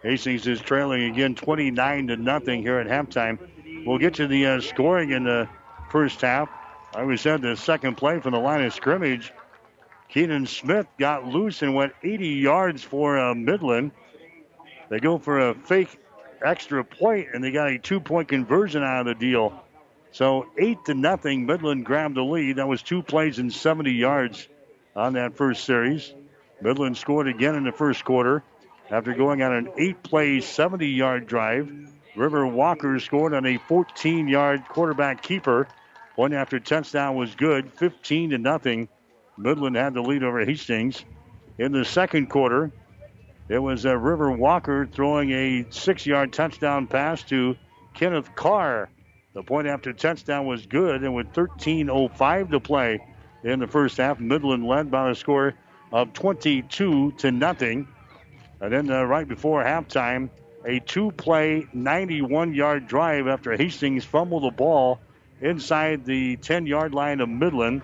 Hastings 0.02 0.46
is 0.46 0.60
trailing 0.60 1.04
again, 1.04 1.34
29 1.34 2.08
to 2.08 2.16
nothing 2.16 2.62
here 2.62 2.78
at 2.78 2.86
halftime. 2.86 3.38
We'll 3.86 3.98
get 3.98 4.14
to 4.14 4.26
the 4.26 4.46
uh, 4.46 4.60
scoring 4.60 5.10
in 5.10 5.24
the 5.24 5.48
first 5.90 6.20
half. 6.20 6.48
I 6.94 7.02
was 7.04 7.24
at 7.26 7.40
the 7.40 7.56
second 7.56 7.96
play 7.96 8.20
from 8.20 8.32
the 8.32 8.38
line 8.38 8.64
of 8.64 8.74
scrimmage. 8.74 9.32
Keenan 10.08 10.46
Smith 10.46 10.86
got 10.98 11.26
loose 11.26 11.62
and 11.62 11.74
went 11.74 11.92
80 12.02 12.28
yards 12.28 12.82
for 12.82 13.18
uh, 13.18 13.34
Midland. 13.34 13.92
They 14.88 14.98
go 14.98 15.18
for 15.18 15.50
a 15.50 15.54
fake 15.54 15.98
extra 16.44 16.84
point, 16.84 17.28
and 17.32 17.44
they 17.44 17.52
got 17.52 17.68
a 17.68 17.78
two-point 17.78 18.28
conversion 18.28 18.82
out 18.82 19.00
of 19.00 19.06
the 19.06 19.14
deal. 19.14 19.64
So 20.12 20.46
eight 20.58 20.84
to 20.86 20.94
nothing, 20.94 21.46
Midland 21.46 21.84
grabbed 21.84 22.16
the 22.16 22.22
lead. 22.22 22.56
That 22.56 22.68
was 22.68 22.82
two 22.82 23.02
plays 23.02 23.38
and 23.38 23.52
70 23.52 23.92
yards 23.92 24.48
on 24.96 25.14
that 25.14 25.36
first 25.36 25.64
series. 25.64 26.12
Midland 26.60 26.96
scored 26.96 27.28
again 27.28 27.54
in 27.54 27.64
the 27.64 27.72
first 27.72 28.04
quarter 28.04 28.42
after 28.90 29.14
going 29.14 29.40
on 29.42 29.52
an 29.52 29.70
eight-play, 29.78 30.38
70-yard 30.38 31.26
drive. 31.26 31.72
River 32.16 32.46
Walker 32.46 32.98
scored 32.98 33.34
on 33.34 33.46
a 33.46 33.58
14-yard 33.58 34.64
quarterback 34.68 35.22
keeper. 35.22 35.68
One 36.16 36.34
after 36.34 36.58
touchdown 36.58 37.14
was 37.14 37.34
good, 37.34 37.72
15 37.74 38.30
to 38.30 38.38
nothing. 38.38 38.88
Midland 39.38 39.76
had 39.76 39.94
the 39.94 40.02
lead 40.02 40.24
over 40.24 40.44
Hastings. 40.44 41.02
In 41.56 41.72
the 41.72 41.84
second 41.84 42.28
quarter, 42.28 42.72
it 43.48 43.58
was 43.58 43.86
uh, 43.86 43.96
River 43.96 44.32
Walker 44.32 44.86
throwing 44.86 45.30
a 45.30 45.66
six-yard 45.70 46.32
touchdown 46.32 46.88
pass 46.88 47.22
to 47.24 47.56
Kenneth 47.94 48.34
Carr. 48.34 48.90
The 49.32 49.44
point 49.44 49.68
after 49.68 49.92
touchdown 49.92 50.46
was 50.46 50.66
good, 50.66 51.04
and 51.04 51.14
with 51.14 51.32
13:05 51.32 52.50
to 52.50 52.58
play 52.58 52.98
in 53.44 53.60
the 53.60 53.68
first 53.68 53.96
half, 53.96 54.18
Midland 54.18 54.66
led 54.66 54.90
by 54.90 55.10
a 55.10 55.14
score 55.14 55.54
of 55.92 56.12
22 56.12 57.12
to 57.12 57.30
nothing. 57.30 57.86
And 58.60 58.72
then 58.72 58.90
uh, 58.90 59.04
right 59.04 59.28
before 59.28 59.62
halftime, 59.62 60.30
a 60.66 60.80
two-play, 60.80 61.66
91-yard 61.74 62.88
drive 62.88 63.28
after 63.28 63.56
Hastings 63.56 64.04
fumbled 64.04 64.42
the 64.42 64.50
ball 64.50 64.98
inside 65.40 66.04
the 66.04 66.36
10-yard 66.38 66.92
line 66.92 67.20
of 67.20 67.28
Midland. 67.28 67.82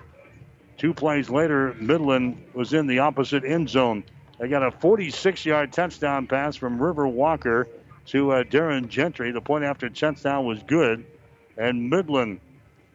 Two 0.77 0.93
plays 0.93 1.29
later, 1.29 1.73
Midland 1.79 2.43
was 2.53 2.73
in 2.73 2.87
the 2.87 2.99
opposite 2.99 3.45
end 3.45 3.69
zone. 3.69 4.03
They 4.37 4.49
got 4.49 4.63
a 4.63 4.69
46-yard 4.69 5.71
touchdown 5.71 6.27
pass 6.27 6.57
from 6.57 6.79
River 6.79 7.07
Walker 7.07 7.67
to 8.07 8.31
uh, 8.31 8.43
Darren 8.43 8.89
Gentry. 8.89 9.31
The 9.31 9.41
point 9.41 9.63
after 9.63 9.89
touchdown 9.89 10.45
was 10.45 10.61
good 10.61 11.05
and 11.57 11.89
Midland 11.89 12.39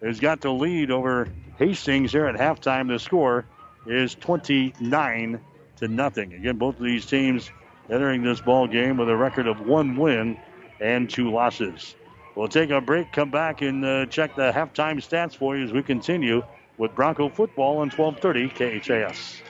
has 0.02 0.20
got 0.20 0.40
the 0.40 0.50
lead 0.50 0.90
over 0.90 1.28
Hastings 1.58 2.12
here 2.12 2.26
at 2.26 2.36
halftime. 2.36 2.88
The 2.88 2.98
score 2.98 3.44
is 3.86 4.14
29 4.14 5.40
to 5.76 5.88
nothing. 5.88 6.32
Again, 6.34 6.56
both 6.56 6.76
of 6.76 6.84
these 6.84 7.06
teams 7.06 7.50
entering 7.90 8.22
this 8.22 8.40
ball 8.40 8.66
game 8.66 8.96
with 8.96 9.08
a 9.08 9.16
record 9.16 9.46
of 9.46 9.60
one 9.60 9.96
win 9.96 10.38
and 10.80 11.08
two 11.10 11.30
losses. 11.30 11.94
We'll 12.34 12.48
take 12.48 12.70
a 12.70 12.80
break, 12.80 13.12
come 13.12 13.30
back, 13.30 13.60
and 13.60 13.84
uh, 13.84 14.06
check 14.06 14.34
the 14.34 14.52
halftime 14.52 14.96
stats 14.96 15.36
for 15.36 15.56
you 15.56 15.64
as 15.64 15.72
we 15.72 15.82
continue 15.82 16.42
with 16.78 16.94
Bronco 16.94 17.28
football 17.28 17.78
on 17.78 17.90
1230 17.90 18.80
KHAS. 18.80 19.42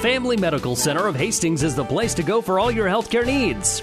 Family 0.00 0.36
Medical 0.36 0.76
Center 0.76 1.06
of 1.06 1.16
Hastings 1.16 1.62
is 1.62 1.74
the 1.74 1.84
place 1.84 2.14
to 2.14 2.22
go 2.22 2.40
for 2.40 2.60
all 2.60 2.70
your 2.70 2.86
healthcare 2.86 3.26
needs. 3.26 3.82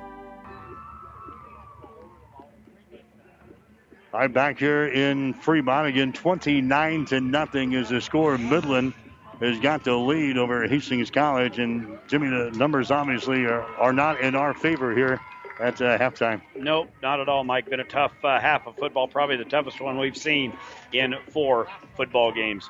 I'm 4.13 4.33
back 4.33 4.59
here 4.59 4.87
in 4.87 5.33
Fremont 5.33 5.87
again. 5.87 6.11
29 6.11 7.05
to 7.05 7.21
nothing 7.21 7.73
is 7.73 7.89
the 7.89 8.01
score. 8.01 8.37
Midland 8.37 8.93
has 9.39 9.57
got 9.59 9.85
the 9.85 9.95
lead 9.95 10.37
over 10.37 10.67
Hastings 10.67 11.09
College, 11.09 11.59
and 11.59 11.97
Jimmy, 12.07 12.27
the 12.27 12.51
numbers 12.57 12.91
obviously 12.91 13.45
are, 13.45 13.63
are 13.77 13.93
not 13.93 14.19
in 14.19 14.35
our 14.35 14.53
favor 14.53 14.93
here 14.93 15.21
at 15.61 15.81
uh, 15.81 15.97
halftime. 15.97 16.41
Nope, 16.57 16.89
not 17.01 17.21
at 17.21 17.29
all, 17.29 17.45
Mike. 17.45 17.69
Been 17.69 17.79
a 17.79 17.85
tough 17.85 18.11
uh, 18.23 18.37
half 18.39 18.67
of 18.67 18.75
football, 18.75 19.07
probably 19.07 19.37
the 19.37 19.45
toughest 19.45 19.79
one 19.79 19.97
we've 19.97 20.17
seen 20.17 20.51
in 20.91 21.15
four 21.29 21.67
football 21.95 22.33
games. 22.33 22.69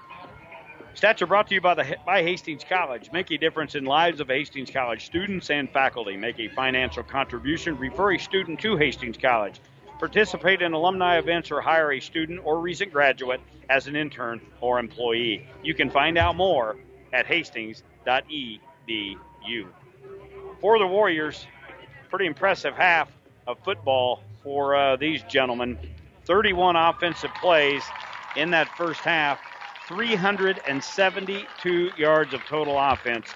Stats 0.96 1.22
are 1.22 1.28
brought 1.28 1.48
to 1.48 1.56
you 1.56 1.62
by 1.62 1.74
the 1.74 1.98
by 2.06 2.22
Hastings 2.22 2.64
College. 2.68 3.12
Make 3.12 3.32
a 3.32 3.38
difference 3.38 3.74
in 3.74 3.86
lives 3.86 4.20
of 4.20 4.28
Hastings 4.28 4.70
College 4.70 5.06
students 5.06 5.50
and 5.50 5.70
faculty. 5.72 6.18
Make 6.18 6.40
a 6.40 6.50
financial 6.50 7.02
contribution. 7.02 7.78
Refer 7.78 8.14
a 8.14 8.20
student 8.20 8.60
to 8.60 8.78
Hastings 8.78 9.18
College. 9.18 9.60
Participate 10.02 10.62
in 10.64 10.74
alumni 10.74 11.20
events 11.20 11.52
or 11.52 11.62
hire 11.62 11.92
a 11.92 12.00
student 12.00 12.42
or 12.44 12.60
recent 12.60 12.92
graduate 12.92 13.40
as 13.70 13.86
an 13.86 13.96
intern 13.96 14.42
or 14.60 14.80
employee. 14.80 15.48
You 15.62 15.76
can 15.76 15.92
find 15.92 16.18
out 16.18 16.36
more 16.36 16.76
at 17.14 17.28
hastings.edu. 17.28 19.68
For 20.60 20.80
the 20.80 20.88
Warriors, 20.88 21.46
pretty 22.10 22.26
impressive 22.26 22.74
half 22.74 23.12
of 23.46 23.60
football 23.60 24.24
for 24.42 24.76
uh, 24.76 24.96
these 24.96 25.22
gentlemen. 25.30 25.78
31 26.26 26.76
offensive 26.76 27.30
plays 27.40 27.84
in 28.36 28.50
that 28.50 28.76
first 28.76 29.02
half 29.02 29.40
372 29.88 31.92
yards 31.96 32.34
of 32.34 32.44
total 32.46 32.80
offense. 32.80 33.28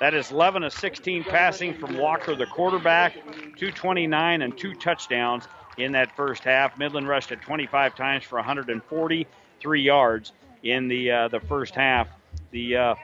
That 0.00 0.12
is 0.12 0.32
11 0.32 0.64
of 0.64 0.74
16 0.74 1.24
passing 1.24 1.72
from 1.72 1.96
Walker, 1.96 2.36
the 2.36 2.44
quarterback, 2.44 3.14
229 3.14 4.42
and 4.42 4.58
two 4.58 4.74
touchdowns 4.74 5.48
in 5.76 5.92
that 5.92 6.14
first 6.16 6.44
half. 6.44 6.78
Midland 6.78 7.08
rushed 7.08 7.32
it 7.32 7.42
25 7.42 7.94
times 7.94 8.24
for 8.24 8.36
143 8.36 9.82
yards 9.82 10.32
in 10.62 10.88
the 10.88 11.10
uh, 11.10 11.28
the 11.28 11.40
first 11.40 11.74
half. 11.74 12.08
The 12.50 12.76
uh, 12.76 12.94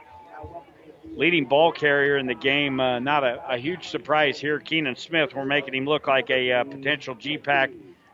leading 1.16 1.44
ball 1.46 1.72
carrier 1.72 2.16
in 2.16 2.26
the 2.26 2.34
game, 2.34 2.80
uh, 2.80 2.98
not 2.98 3.24
a, 3.24 3.54
a, 3.54 3.58
huge 3.58 3.88
surprise 3.88 4.38
here. 4.38 4.58
Keenan 4.58 4.96
Smith, 4.96 5.34
we're 5.34 5.44
making 5.44 5.74
him 5.74 5.84
look 5.84 6.06
like 6.06 6.30
a 6.30 6.52
uh, 6.52 6.64
potential 6.64 7.14
GPAC 7.14 7.72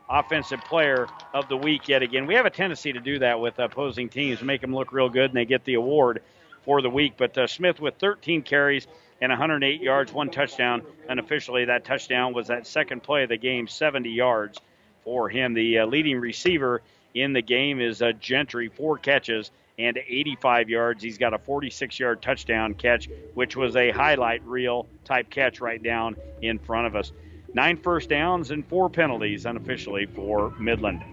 offensive 0.09 0.61
player 0.61 1.07
of 1.33 1.47
the 1.49 1.57
week 1.57 1.87
yet 1.87 2.01
again. 2.01 2.25
We 2.25 2.35
have 2.35 2.45
a 2.45 2.49
tendency 2.49 2.93
to 2.93 2.99
do 2.99 3.19
that 3.19 3.39
with 3.39 3.59
opposing 3.59 4.09
teams, 4.09 4.41
make 4.41 4.61
them 4.61 4.73
look 4.73 4.91
real 4.91 5.09
good, 5.09 5.31
and 5.31 5.37
they 5.37 5.45
get 5.45 5.63
the 5.65 5.75
award 5.75 6.21
for 6.63 6.81
the 6.81 6.89
week. 6.89 7.13
But 7.17 7.37
uh, 7.37 7.47
Smith 7.47 7.79
with 7.79 7.95
13 7.95 8.41
carries 8.41 8.87
and 9.21 9.31
108 9.31 9.81
yards, 9.81 10.13
one 10.13 10.29
touchdown, 10.29 10.83
and 11.09 11.19
officially 11.19 11.65
that 11.65 11.85
touchdown 11.85 12.33
was 12.33 12.47
that 12.47 12.67
second 12.67 13.03
play 13.03 13.23
of 13.23 13.29
the 13.29 13.37
game, 13.37 13.67
70 13.67 14.09
yards 14.09 14.59
for 15.03 15.29
him. 15.29 15.53
The 15.53 15.79
uh, 15.79 15.85
leading 15.85 16.19
receiver 16.19 16.81
in 17.13 17.33
the 17.33 17.41
game 17.41 17.81
is 17.81 18.01
uh, 18.01 18.11
Gentry, 18.13 18.69
four 18.69 18.97
catches 18.97 19.51
and 19.79 19.97
85 19.97 20.69
yards. 20.69 21.03
He's 21.03 21.17
got 21.17 21.33
a 21.33 21.37
46 21.37 21.99
yard 21.99 22.21
touchdown 22.21 22.73
catch, 22.73 23.09
which 23.33 23.55
was 23.55 23.75
a 23.75 23.91
highlight 23.91 24.43
reel 24.45 24.87
type 25.05 25.29
catch 25.29 25.61
right 25.61 25.81
down 25.81 26.15
in 26.41 26.59
front 26.59 26.87
of 26.87 26.95
us. 26.95 27.11
Nine 27.53 27.77
first 27.77 28.09
downs 28.09 28.51
and 28.51 28.65
four 28.67 28.89
penalties 28.89 29.45
unofficially 29.45 30.05
for 30.05 30.53
Midland. 30.59 31.03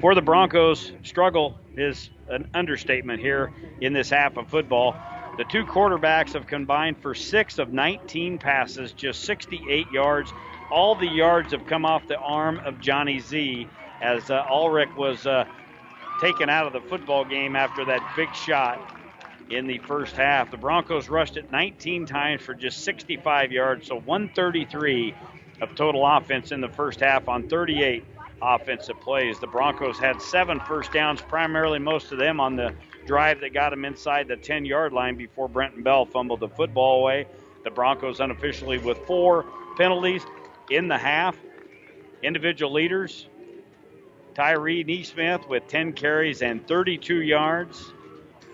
For 0.00 0.14
the 0.14 0.22
Broncos, 0.22 0.92
struggle 1.02 1.58
is 1.76 2.10
an 2.28 2.48
understatement 2.54 3.20
here 3.20 3.52
in 3.80 3.92
this 3.92 4.10
half 4.10 4.36
of 4.36 4.48
football. 4.48 4.94
The 5.40 5.46
two 5.46 5.64
quarterbacks 5.64 6.34
have 6.34 6.46
combined 6.46 6.98
for 6.98 7.14
six 7.14 7.58
of 7.58 7.72
19 7.72 8.36
passes, 8.36 8.92
just 8.92 9.24
68 9.24 9.90
yards. 9.90 10.34
All 10.70 10.94
the 10.94 11.08
yards 11.08 11.52
have 11.52 11.66
come 11.66 11.86
off 11.86 12.06
the 12.06 12.18
arm 12.18 12.58
of 12.58 12.78
Johnny 12.78 13.20
Z 13.20 13.66
as 14.02 14.30
uh, 14.30 14.44
Ulrich 14.50 14.90
was 14.98 15.26
uh, 15.26 15.46
taken 16.20 16.50
out 16.50 16.66
of 16.66 16.74
the 16.74 16.86
football 16.90 17.24
game 17.24 17.56
after 17.56 17.86
that 17.86 18.02
big 18.14 18.34
shot 18.34 18.78
in 19.48 19.66
the 19.66 19.78
first 19.78 20.14
half. 20.14 20.50
The 20.50 20.58
Broncos 20.58 21.08
rushed 21.08 21.38
it 21.38 21.50
19 21.50 22.04
times 22.04 22.42
for 22.42 22.52
just 22.52 22.84
65 22.84 23.50
yards, 23.50 23.86
so 23.86 23.94
133 23.94 25.14
of 25.62 25.74
total 25.74 26.06
offense 26.06 26.52
in 26.52 26.60
the 26.60 26.68
first 26.68 27.00
half 27.00 27.30
on 27.30 27.48
38 27.48 28.04
offensive 28.42 29.00
plays. 29.00 29.38
The 29.38 29.46
Broncos 29.46 29.98
had 29.98 30.20
seven 30.20 30.60
first 30.60 30.92
downs, 30.92 31.22
primarily 31.22 31.78
most 31.78 32.12
of 32.12 32.18
them 32.18 32.40
on 32.40 32.56
the 32.56 32.74
drive 33.10 33.40
that 33.40 33.52
got 33.52 33.70
them 33.70 33.84
inside 33.84 34.28
the 34.28 34.36
10 34.36 34.64
yard 34.64 34.92
line 34.92 35.16
before 35.16 35.48
Brenton 35.48 35.82
Bell 35.82 36.04
fumbled 36.04 36.38
the 36.38 36.48
football 36.48 37.00
away. 37.00 37.26
The 37.64 37.70
Broncos 37.70 38.20
unofficially 38.20 38.78
with 38.78 38.98
four 38.98 39.46
penalties 39.76 40.24
in 40.70 40.86
the 40.86 40.96
half. 40.96 41.36
Individual 42.22 42.72
leaders 42.72 43.26
Tyree 44.36 44.84
Neesmith 44.84 45.48
with 45.48 45.66
10 45.66 45.94
carries 45.94 46.40
and 46.40 46.64
32 46.68 47.20
yards. 47.22 47.92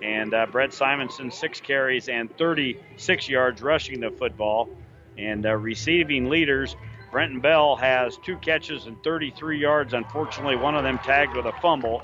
And 0.02 0.32
uh, 0.32 0.46
Brett 0.46 0.72
Simonson, 0.72 1.30
six 1.30 1.60
carries 1.60 2.08
and 2.08 2.34
36 2.38 3.28
yards 3.28 3.60
rushing 3.60 4.00
the 4.00 4.10
football. 4.10 4.70
And 5.18 5.44
uh, 5.44 5.54
receiving 5.54 6.30
leaders, 6.30 6.76
Brenton 7.12 7.40
Bell 7.40 7.76
has 7.76 8.16
two 8.16 8.38
catches 8.38 8.86
and 8.86 9.02
33 9.04 9.58
yards. 9.58 9.92
Unfortunately, 9.92 10.56
one 10.56 10.74
of 10.74 10.82
them 10.82 10.98
tagged 11.04 11.36
with 11.36 11.44
a 11.44 11.52
fumble. 11.60 12.00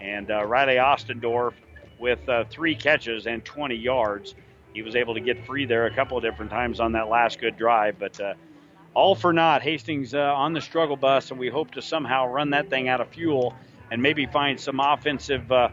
And 0.00 0.32
uh, 0.32 0.44
Riley 0.44 0.74
Ostendorf 0.74 1.54
with 1.98 2.28
uh, 2.28 2.44
three 2.50 2.74
catches 2.74 3.26
and 3.26 3.44
20 3.44 3.74
yards. 3.74 4.34
He 4.72 4.82
was 4.82 4.96
able 4.96 5.14
to 5.14 5.20
get 5.20 5.46
free 5.46 5.66
there 5.66 5.86
a 5.86 5.94
couple 5.94 6.16
of 6.16 6.22
different 6.24 6.50
times 6.50 6.80
on 6.80 6.92
that 6.92 7.08
last 7.08 7.40
good 7.40 7.56
drive. 7.56 7.98
But 7.98 8.20
uh, 8.20 8.34
all 8.94 9.14
for 9.14 9.32
naught. 9.32 9.62
Hastings 9.62 10.14
uh, 10.14 10.18
on 10.18 10.52
the 10.52 10.60
struggle 10.60 10.96
bus, 10.96 11.30
and 11.30 11.38
we 11.38 11.48
hope 11.48 11.72
to 11.72 11.82
somehow 11.82 12.28
run 12.28 12.50
that 12.50 12.70
thing 12.70 12.88
out 12.88 13.00
of 13.00 13.08
fuel 13.08 13.54
and 13.90 14.02
maybe 14.02 14.26
find 14.26 14.58
some 14.58 14.80
offensive 14.80 15.50
uh, 15.52 15.68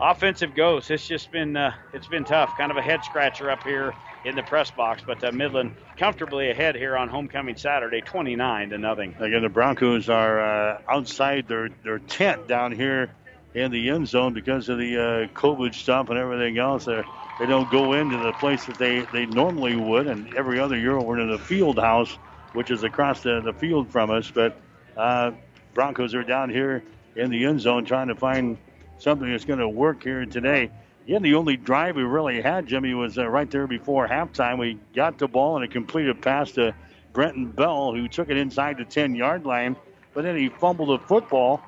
offensive 0.00 0.54
ghosts. 0.54 0.90
It's 0.90 1.06
just 1.06 1.30
been 1.30 1.56
uh, 1.56 1.72
it's 1.92 2.08
been 2.08 2.24
tough, 2.24 2.56
kind 2.58 2.70
of 2.70 2.76
a 2.76 2.82
head 2.82 3.04
scratcher 3.04 3.50
up 3.50 3.62
here 3.62 3.94
in 4.24 4.34
the 4.34 4.42
press 4.42 4.70
box. 4.70 5.02
But 5.06 5.22
uh, 5.24 5.32
Midland 5.32 5.76
comfortably 5.96 6.50
ahead 6.50 6.74
here 6.74 6.96
on 6.96 7.08
homecoming 7.08 7.56
Saturday, 7.56 8.00
29 8.00 8.70
to 8.70 8.78
nothing. 8.78 9.14
Again, 9.18 9.42
the 9.42 9.48
Broncos 9.48 10.08
are 10.08 10.40
uh, 10.40 10.80
outside 10.88 11.48
their 11.48 11.70
their 11.82 11.98
tent 11.98 12.48
down 12.48 12.72
here 12.72 13.10
in 13.54 13.70
the 13.70 13.88
end 13.88 14.08
zone 14.08 14.34
because 14.34 14.68
of 14.68 14.78
the 14.78 14.96
uh, 14.96 15.26
COVID 15.38 15.74
stuff 15.74 16.10
and 16.10 16.18
everything 16.18 16.58
else. 16.58 16.84
They're, 16.84 17.06
they 17.38 17.46
don't 17.46 17.70
go 17.70 17.92
into 17.94 18.16
the 18.18 18.32
place 18.32 18.66
that 18.66 18.78
they, 18.78 19.00
they 19.12 19.26
normally 19.26 19.76
would, 19.76 20.06
and 20.06 20.34
every 20.34 20.60
other 20.60 20.76
year 20.76 21.00
we're 21.00 21.20
in 21.20 21.30
the 21.30 21.38
field 21.38 21.78
house, 21.78 22.18
which 22.52 22.70
is 22.70 22.82
across 22.82 23.22
the, 23.22 23.40
the 23.40 23.52
field 23.52 23.88
from 23.88 24.10
us. 24.10 24.30
But 24.30 24.60
uh, 24.96 25.32
Broncos 25.72 26.14
are 26.14 26.22
down 26.24 26.50
here 26.50 26.82
in 27.16 27.30
the 27.30 27.44
end 27.44 27.60
zone 27.60 27.84
trying 27.84 28.08
to 28.08 28.14
find 28.14 28.58
something 28.98 29.30
that's 29.30 29.44
going 29.44 29.60
to 29.60 29.68
work 29.68 30.02
here 30.02 30.24
today. 30.26 30.70
Yeah, 31.06 31.18
the 31.18 31.34
only 31.34 31.56
drive 31.56 31.96
we 31.96 32.02
really 32.02 32.40
had, 32.40 32.66
Jimmy, 32.66 32.94
was 32.94 33.18
uh, 33.18 33.28
right 33.28 33.50
there 33.50 33.66
before 33.66 34.08
halftime. 34.08 34.58
We 34.58 34.78
got 34.94 35.18
the 35.18 35.28
ball 35.28 35.56
and 35.56 35.64
a 35.64 35.68
completed 35.68 36.22
pass 36.22 36.52
to 36.52 36.74
Brenton 37.12 37.50
Bell, 37.50 37.92
who 37.92 38.08
took 38.08 38.30
it 38.30 38.36
inside 38.36 38.78
the 38.78 38.84
10 38.84 39.14
yard 39.14 39.44
line, 39.44 39.76
but 40.14 40.24
then 40.24 40.36
he 40.36 40.48
fumbled 40.48 40.88
the 40.88 41.06
football 41.06 41.62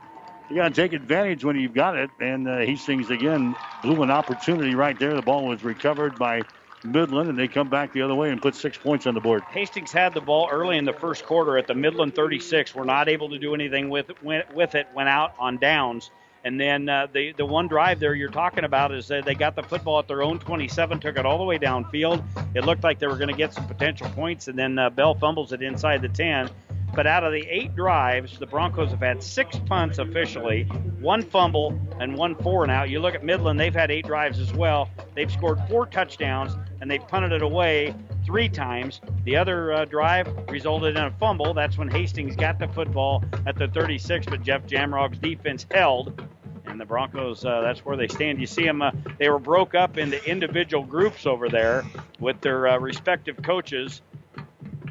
you 0.49 0.57
got 0.57 0.75
to 0.75 0.75
take 0.75 0.93
advantage 0.93 1.45
when 1.45 1.57
you've 1.57 1.75
got 1.75 1.97
it. 1.97 2.11
And 2.21 2.49
uh, 2.49 2.59
Hastings 2.59 3.11
again 3.11 3.55
blew 3.83 4.03
an 4.03 4.11
opportunity 4.11 4.75
right 4.75 4.99
there. 4.99 5.15
The 5.15 5.23
ball 5.23 5.47
was 5.47 5.63
recovered 5.65 6.19
by 6.19 6.43
Midland, 6.85 7.31
and 7.31 7.39
they 7.39 7.49
come 7.49 7.69
back 7.69 7.93
the 7.93 8.03
other 8.03 8.15
way 8.15 8.31
and 8.31 8.41
put 8.41 8.55
six 8.55 8.79
points 8.79 9.07
on 9.07 9.15
the 9.15 9.21
board. 9.21 9.43
Hastings 9.51 9.93
had 9.93 10.15
the 10.15 10.21
ball 10.21 10.49
early 10.51 10.79
in 10.79 10.85
the 10.85 10.93
first 10.93 11.25
quarter 11.25 11.59
at 11.59 11.67
the 11.67 11.75
Midland 11.75 12.15
36. 12.15 12.75
We're 12.75 12.85
not 12.85 13.09
able 13.09 13.31
to 13.31 13.39
do 13.39 13.55
anything 13.55 13.91
with 13.91 14.11
with 14.23 14.75
it. 14.75 14.87
Went 14.95 15.09
out 15.09 15.35
on 15.39 15.59
downs. 15.59 16.11
And 16.45 16.61
then 16.61 16.89
uh, 16.89 17.09
the 17.13 17.33
the 17.33 17.45
one 17.45 17.67
drive 17.67 17.99
there 17.99 18.15
you're 18.15 18.29
talking 18.29 18.63
about 18.63 18.95
is 18.95 19.09
that 19.09 19.25
they 19.25 19.35
got 19.35 19.57
the 19.57 19.65
football 19.65 19.99
at 19.99 20.07
their 20.07 20.23
own 20.23 20.39
27, 20.39 21.01
took 21.01 21.19
it 21.19 21.27
all 21.27 21.39
the 21.39 21.45
way 21.45 21.59
downfield. 21.59 22.23
It 22.55 22.65
looked 22.65 22.85
like 22.85 23.01
they 23.01 23.09
were 23.09 23.17
going 23.17 23.31
to 23.31 23.37
get 23.37 23.53
some 23.53 23.67
potential 23.67 24.09
points, 24.11 24.47
and 24.47 24.57
then 24.57 24.79
uh, 24.79 24.91
Bell 24.91 25.17
fumbles 25.17 25.53
it 25.53 25.61
inside 25.61 26.03
the 26.03 26.09
10. 26.09 26.49
But 26.95 27.07
out 27.07 27.25
of 27.25 27.33
the 27.33 27.47
eight 27.49 27.75
drives, 27.75 28.39
the 28.39 28.47
Broncos 28.47 28.91
have 28.91 29.01
had 29.01 29.23
six 29.23 29.59
punts 29.67 29.99
officially, 29.99 30.65
one 31.01 31.23
fumble, 31.23 31.79
and 32.01 32.17
one 32.17 32.35
four 32.37 32.63
and 32.63 32.73
out. 32.73 32.89
You 32.89 33.01
look 33.01 33.15
at 33.15 33.25
Midland, 33.25 33.61
they've 33.61 33.75
had 33.75 33.91
eight 33.91 34.07
drives 34.07 34.39
as 34.39 34.53
well. 34.55 34.89
They've 35.15 35.31
scored 35.31 35.61
four 35.69 35.87
touchdowns, 35.87 36.57
and 36.81 36.91
they've 36.91 37.07
punted 37.07 37.33
it 37.33 37.43
away 37.43 37.95
three 38.25 38.49
times. 38.49 39.01
The 39.25 39.37
other 39.37 39.73
uh, 39.73 39.85
drive 39.85 40.29
resulted 40.49 40.97
in 40.97 41.05
a 41.05 41.11
fumble. 41.13 41.55
That's 41.55 41.79
when 41.79 41.89
Hastings 41.89 42.35
got 42.35 42.59
the 42.59 42.69
football 42.69 43.25
at 43.47 43.57
the 43.57 43.69
36, 43.69 44.27
but 44.27 44.43
Jeff 44.43 44.67
Jamrog's 44.67 45.19
defense 45.19 45.65
held. 45.71 46.21
And 46.67 46.81
the 46.81 46.85
Broncos, 46.85 47.45
uh, 47.45 47.61
that's 47.61 47.85
where 47.85 47.97
they 47.97 48.09
stand. 48.09 48.41
You 48.41 48.47
see 48.47 48.65
them, 48.65 48.83
uh, 48.83 48.91
they 49.19 49.29
were 49.31 49.39
broke 49.39 49.75
up 49.75 49.97
into 49.97 50.23
individual 50.29 50.83
groups 50.83 51.25
over 51.25 51.49
there 51.49 51.85
with 52.19 52.41
their 52.41 52.67
uh, 52.67 52.79
respective 52.79 53.41
coaches. 53.43 54.03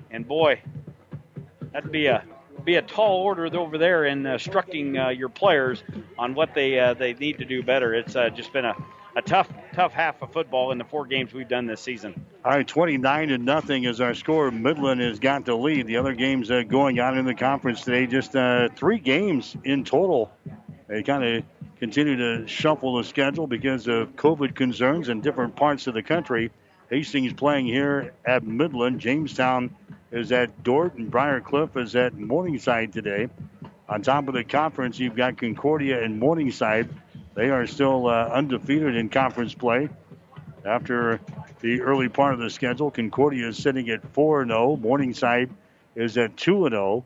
And 0.09 0.25
boy, 0.25 0.61
that'd 1.75 1.91
be 1.91 2.07
a 2.07 2.23
be 2.63 2.75
a 2.75 2.81
tall 2.81 3.17
order 3.17 3.45
over 3.57 3.77
there 3.77 4.05
in 4.05 4.25
instructing 4.25 4.97
uh, 4.97 5.09
your 5.09 5.27
players 5.27 5.83
on 6.17 6.33
what 6.33 6.55
they 6.55 6.79
uh, 6.79 6.93
they 6.93 7.13
need 7.13 7.37
to 7.37 7.45
do 7.45 7.61
better. 7.61 7.93
It's 7.93 8.15
uh, 8.15 8.29
just 8.29 8.53
been 8.53 8.63
a, 8.63 8.75
a 9.17 9.21
tough 9.21 9.49
tough 9.73 9.91
half 9.91 10.21
of 10.21 10.31
football 10.31 10.71
in 10.71 10.77
the 10.77 10.85
four 10.85 11.05
games 11.05 11.33
we've 11.33 11.49
done 11.49 11.65
this 11.67 11.81
season. 11.81 12.25
All 12.45 12.51
right, 12.51 12.65
29 12.65 13.27
to 13.27 13.37
nothing 13.37 13.83
is 13.83 13.99
our 13.99 14.13
score. 14.13 14.51
Midland 14.51 15.01
has 15.01 15.19
got 15.19 15.43
the 15.43 15.53
lead. 15.53 15.85
The 15.85 15.97
other 15.97 16.13
games 16.13 16.49
uh, 16.49 16.63
going 16.63 16.99
on 16.99 17.17
in 17.17 17.25
the 17.25 17.35
conference 17.35 17.81
today, 17.81 18.07
just 18.07 18.35
uh, 18.35 18.69
three 18.69 18.99
games 18.99 19.57
in 19.65 19.83
total. 19.83 20.31
They 20.87 21.03
kind 21.03 21.23
of 21.23 21.43
continue 21.79 22.15
to 22.15 22.47
shuffle 22.47 22.95
the 22.95 23.03
schedule 23.03 23.47
because 23.47 23.87
of 23.87 24.15
COVID 24.15 24.55
concerns 24.55 25.09
in 25.09 25.19
different 25.19 25.57
parts 25.57 25.87
of 25.87 25.93
the 25.93 26.03
country. 26.03 26.51
Hastings 26.89 27.33
playing 27.33 27.65
here 27.65 28.13
at 28.25 28.43
Midland. 28.43 28.99
Jamestown 28.99 29.75
is 30.15 30.31
at 30.31 30.63
Dordt 30.63 30.93
and 30.93 31.11
Briar 31.11 31.41
Cliff 31.41 31.75
is 31.75 31.93
at 31.93 32.17
Morningside 32.17 32.93
today. 32.93 33.27
On 33.89 34.01
top 34.01 34.29
of 34.29 34.33
the 34.33 34.45
conference, 34.45 34.97
you've 34.97 35.15
got 35.15 35.37
Concordia 35.37 36.01
and 36.01 36.17
Morningside 36.17 36.89
They 37.33 37.49
are 37.49 37.67
still 37.67 38.07
uh, 38.07 38.29
undefeated 38.29 38.95
in 38.95 39.09
conference 39.09 39.53
play 39.53 39.89
after 40.63 41.19
the 41.59 41.81
early 41.81 42.07
part 42.07 42.33
of 42.33 42.39
the 42.39 42.49
schedule. 42.49 42.91
Concordia 42.91 43.49
is 43.49 43.57
sitting 43.57 43.89
at 43.89 44.07
4 44.13 44.47
0. 44.47 44.77
Morningside 44.77 45.49
is 45.95 46.17
at 46.17 46.37
2 46.37 46.69
0. 46.69 47.05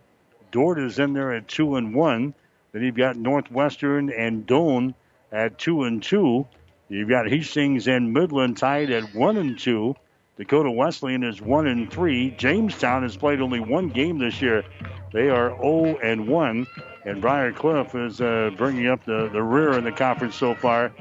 Dordt 0.52 0.78
is 0.78 1.00
in 1.00 1.14
there 1.14 1.34
at 1.34 1.48
2 1.48 1.78
and 1.78 1.96
1. 1.96 2.34
Then 2.72 2.84
you've 2.84 2.96
got 2.96 3.18
Northwestern 3.18 4.12
and 4.12 4.46
Doane 4.46 4.94
at 5.32 5.58
2 5.58 5.86
and 5.86 6.04
2. 6.04 6.48
You've 6.90 7.10
got 7.10 7.28
Hastings 7.28 7.88
and 7.88 8.14
Midland 8.14 8.58
tied 8.58 8.92
at 8.92 9.16
1 9.16 9.38
and 9.38 9.58
2. 9.58 9.96
Dakota 10.40 10.72
Wesleyan 10.72 11.22
is 11.22 11.42
1 11.42 11.68
and 11.68 11.92
3. 11.92 12.32
Jamestown 12.32 13.04
has 13.04 13.18
played 13.18 13.42
only 13.42 13.60
one 13.60 13.90
game 13.90 14.20
this 14.20 14.42
year. 14.42 14.64
They 15.12 15.30
are 15.30 15.50
0 15.58 15.98
and 16.02 16.30
1. 16.30 16.68
And 17.04 17.22
Briar 17.22 17.52
Cliff 17.52 17.94
is 17.94 18.22
uh, 18.22 18.52
bringing 18.56 18.88
up 18.88 19.04
the, 19.04 19.28
the 19.34 19.44
rear 19.44 19.74
in 19.74 19.84
the 19.84 19.92
conference 19.92 20.38
so 20.38 20.56
far 20.56 20.94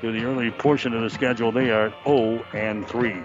to 0.00 0.12
the 0.12 0.24
early 0.24 0.50
portion 0.50 0.94
of 0.94 1.02
the 1.02 1.10
schedule. 1.10 1.52
They 1.52 1.70
are 1.70 1.92
0 2.04 2.42
and 2.54 2.88
3. 2.88 3.16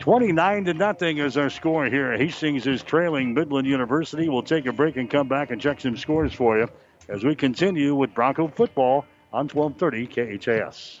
29 0.00 0.64
to 0.64 0.74
nothing 0.74 1.18
is 1.18 1.36
our 1.36 1.50
score 1.50 1.86
here. 1.86 2.16
Hastings 2.16 2.66
is 2.66 2.82
trailing 2.82 3.32
Midland 3.32 3.68
University. 3.68 4.28
We'll 4.28 4.42
take 4.42 4.66
a 4.66 4.72
break 4.72 4.96
and 4.96 5.08
come 5.08 5.28
back 5.28 5.52
and 5.52 5.60
check 5.60 5.80
some 5.80 5.96
scores 5.96 6.32
for 6.32 6.58
you 6.58 6.68
as 7.08 7.22
we 7.22 7.36
continue 7.36 7.94
with 7.94 8.12
Bronco 8.12 8.48
football 8.48 9.06
on 9.32 9.46
1230 9.46 10.38
KHAS. 10.38 11.00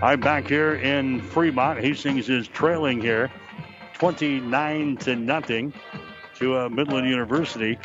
I'm 0.00 0.20
back 0.20 0.46
here 0.46 0.76
in 0.76 1.20
Fremont. 1.20 1.80
Hastings 1.80 2.28
is 2.28 2.46
trailing 2.46 3.00
here 3.00 3.32
29 3.94 4.96
to 4.98 5.16
nothing 5.16 5.72
to 6.36 6.56
uh, 6.56 6.68
Midland 6.68 7.08
University. 7.08 7.76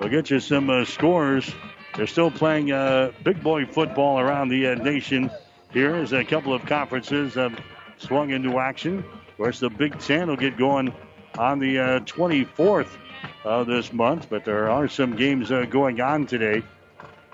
We'll 0.00 0.08
get 0.08 0.30
you 0.30 0.40
some 0.40 0.70
uh, 0.70 0.86
scores. 0.86 1.54
They're 1.94 2.06
still 2.06 2.30
playing 2.30 2.72
uh, 2.72 3.12
big 3.22 3.42
boy 3.42 3.66
football 3.66 4.18
around 4.18 4.48
the 4.48 4.68
uh, 4.68 4.74
nation 4.76 5.30
here 5.70 5.94
a 5.94 6.24
couple 6.24 6.54
of 6.54 6.64
conferences 6.64 7.34
have 7.34 7.60
swung 7.98 8.30
into 8.30 8.58
action. 8.58 9.00
Of 9.00 9.36
course, 9.36 9.60
the 9.60 9.68
Big 9.68 9.98
Ten 9.98 10.28
will 10.28 10.36
get 10.36 10.56
going 10.56 10.94
on 11.36 11.58
the 11.58 11.76
24th 12.06 12.96
uh, 13.44 13.48
of 13.48 13.66
this 13.66 13.92
month, 13.92 14.28
but 14.30 14.42
there 14.46 14.70
are 14.70 14.88
some 14.88 15.16
games 15.16 15.52
uh, 15.52 15.66
going 15.68 16.00
on 16.00 16.24
today. 16.24 16.62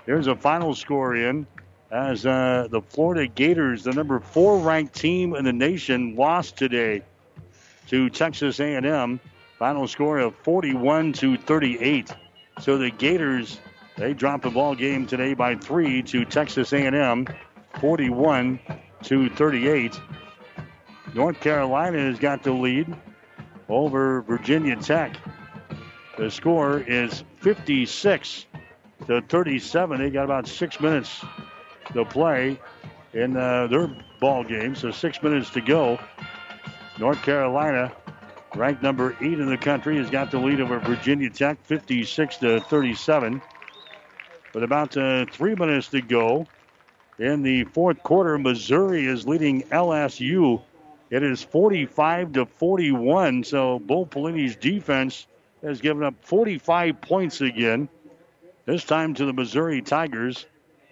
There's 0.05 0.27
a 0.27 0.35
final 0.35 0.75
score 0.75 1.15
in 1.15 1.47
as 1.91 2.25
uh, 2.25 2.67
the 2.69 2.81
Florida 2.81 3.27
Gators, 3.27 3.83
the 3.83 3.93
number 3.93 4.19
four 4.19 4.59
ranked 4.59 4.95
team 4.95 5.35
in 5.35 5.45
the 5.45 5.53
nation, 5.53 6.15
lost 6.15 6.57
today 6.57 7.01
to 7.87 8.09
Texas 8.09 8.59
A&M. 8.59 9.19
Final 9.59 9.87
score 9.87 10.19
of 10.19 10.35
41 10.37 11.13
to 11.13 11.37
38. 11.37 12.13
So 12.59 12.77
the 12.77 12.89
Gators 12.89 13.59
they 13.97 14.13
drop 14.13 14.41
the 14.41 14.49
ball 14.49 14.75
game 14.75 15.07
today 15.07 15.33
by 15.33 15.55
three 15.55 16.03
to 16.03 16.25
Texas 16.25 16.73
A&M, 16.73 17.27
41 17.79 18.59
to 19.03 19.29
38. 19.29 19.99
North 21.13 21.39
Carolina 21.39 21.99
has 21.99 22.19
got 22.19 22.43
the 22.43 22.51
lead 22.51 22.93
over 23.69 24.21
Virginia 24.23 24.75
Tech. 24.75 25.15
The 26.17 26.29
score 26.29 26.79
is 26.79 27.23
56 27.37 28.45
to 29.07 29.21
37. 29.21 29.99
They 29.99 30.09
got 30.09 30.25
about 30.25 30.47
six 30.47 30.81
minutes 30.81 31.23
to 31.93 32.05
play 32.05 32.59
in 33.13 33.37
uh, 33.37 33.67
their 33.67 33.89
ball 34.19 34.43
game, 34.43 34.75
so 34.75 34.91
six 34.91 35.21
minutes 35.23 35.49
to 35.51 35.61
go. 35.61 35.99
North 36.97 37.21
Carolina, 37.23 37.91
ranked 38.55 38.81
number 38.81 39.15
eight 39.21 39.39
in 39.39 39.49
the 39.49 39.57
country, 39.57 39.97
has 39.97 40.09
got 40.09 40.31
the 40.31 40.37
lead 40.37 40.61
over 40.61 40.79
Virginia 40.79 41.29
Tech, 41.29 41.57
56 41.63 42.37
to 42.37 42.59
37. 42.61 43.41
With 44.53 44.63
about 44.63 44.95
uh, 44.95 45.25
three 45.31 45.55
minutes 45.55 45.89
to 45.89 46.01
go 46.01 46.47
in 47.19 47.43
the 47.43 47.65
fourth 47.65 48.01
quarter, 48.03 48.37
Missouri 48.37 49.05
is 49.05 49.27
leading 49.27 49.63
LSU. 49.63 50.61
It 51.09 51.23
is 51.23 51.43
45 51.43 52.33
to 52.33 52.45
41. 52.45 53.43
So 53.43 53.79
Bo 53.79 54.05
Pelini's 54.05 54.55
defense 54.55 55.27
has 55.61 55.81
given 55.81 56.03
up 56.03 56.15
45 56.21 57.01
points 57.01 57.41
again. 57.41 57.89
This 58.65 58.83
time 58.83 59.13
to 59.15 59.25
the 59.25 59.33
Missouri 59.33 59.81
Tigers. 59.81 60.45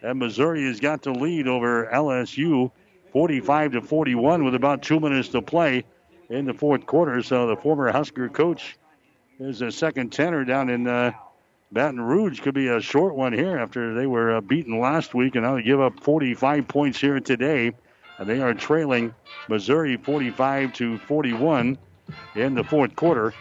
And 0.03 0.19
Missouri 0.19 0.65
has 0.65 0.81
got 0.81 1.01
the 1.01 1.11
lead 1.11 1.47
over 1.47 1.89
LSU 1.91 2.71
45 3.13 3.71
to 3.71 3.81
41 3.81 4.43
with 4.43 4.53
about 4.53 4.81
two 4.81 4.99
minutes 4.99 5.29
to 5.29 5.41
play 5.41 5.85
in 6.29 6.45
the 6.45 6.53
fourth 6.53 6.85
quarter. 6.85 7.23
So 7.23 7.47
the 7.47 7.55
former 7.55 7.89
Husker 7.89 8.27
coach 8.27 8.77
is 9.39 9.61
a 9.61 9.71
second 9.71 10.11
tenor 10.11 10.43
down 10.43 10.69
in 10.69 10.87
uh, 10.87 11.13
Baton 11.71 12.01
Rouge. 12.01 12.41
Could 12.41 12.53
be 12.53 12.67
a 12.67 12.81
short 12.81 13.15
one 13.15 13.31
here 13.31 13.57
after 13.57 13.93
they 13.93 14.05
were 14.05 14.35
uh, 14.35 14.41
beaten 14.41 14.79
last 14.79 15.13
week, 15.13 15.35
and 15.35 15.45
now 15.45 15.55
they 15.55 15.63
give 15.63 15.79
up 15.79 16.03
45 16.03 16.67
points 16.67 16.99
here 16.99 17.19
today. 17.21 17.71
And 18.17 18.29
they 18.29 18.41
are 18.41 18.53
trailing 18.53 19.13
Missouri 19.47 19.97
45 19.97 20.73
to 20.73 20.97
41 20.99 21.77
in 22.35 22.55
the 22.55 22.63
fourth 22.63 22.95
quarter. 22.95 23.33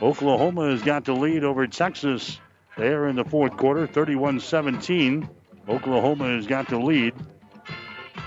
Oklahoma 0.00 0.70
has 0.70 0.82
got 0.82 1.04
the 1.04 1.12
lead 1.12 1.44
over 1.44 1.66
Texas 1.66 2.40
there 2.76 3.06
in 3.08 3.16
the 3.16 3.24
fourth 3.24 3.56
quarter, 3.56 3.86
31 3.86 4.40
17. 4.40 5.28
Oklahoma 5.68 6.26
has 6.36 6.46
got 6.46 6.68
the 6.68 6.78
lead. 6.78 7.14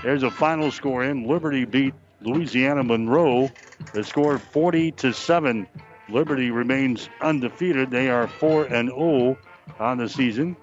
There's 0.02 0.22
a 0.22 0.30
final 0.30 0.70
score 0.70 1.04
in. 1.04 1.26
Liberty 1.26 1.64
beat 1.64 1.94
Louisiana 2.20 2.82
Monroe. 2.82 3.50
The 3.92 4.04
score 4.04 4.38
40 4.38 4.92
to 4.92 5.12
7. 5.12 5.66
Liberty 6.08 6.50
remains 6.50 7.08
undefeated. 7.20 7.90
They 7.90 8.08
are 8.08 8.26
4 8.26 8.64
and 8.66 8.88
0 8.88 9.36
on 9.78 9.98
the 9.98 10.08
season. 10.08 10.56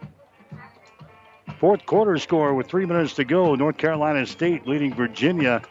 Fourth 1.59 1.85
quarter 1.85 2.17
score 2.17 2.53
with 2.53 2.67
three 2.67 2.85
minutes 2.85 3.13
to 3.13 3.23
go. 3.23 3.55
North 3.55 3.77
Carolina 3.77 4.25
State 4.25 4.67
leading 4.67 4.93
Virginia 4.93 5.61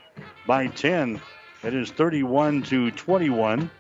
by 0.47 0.69
10. 0.69 1.21
It 1.63 1.75
is 1.75 1.91
31 1.91 2.63
to 2.65 2.91
21. 2.93 3.71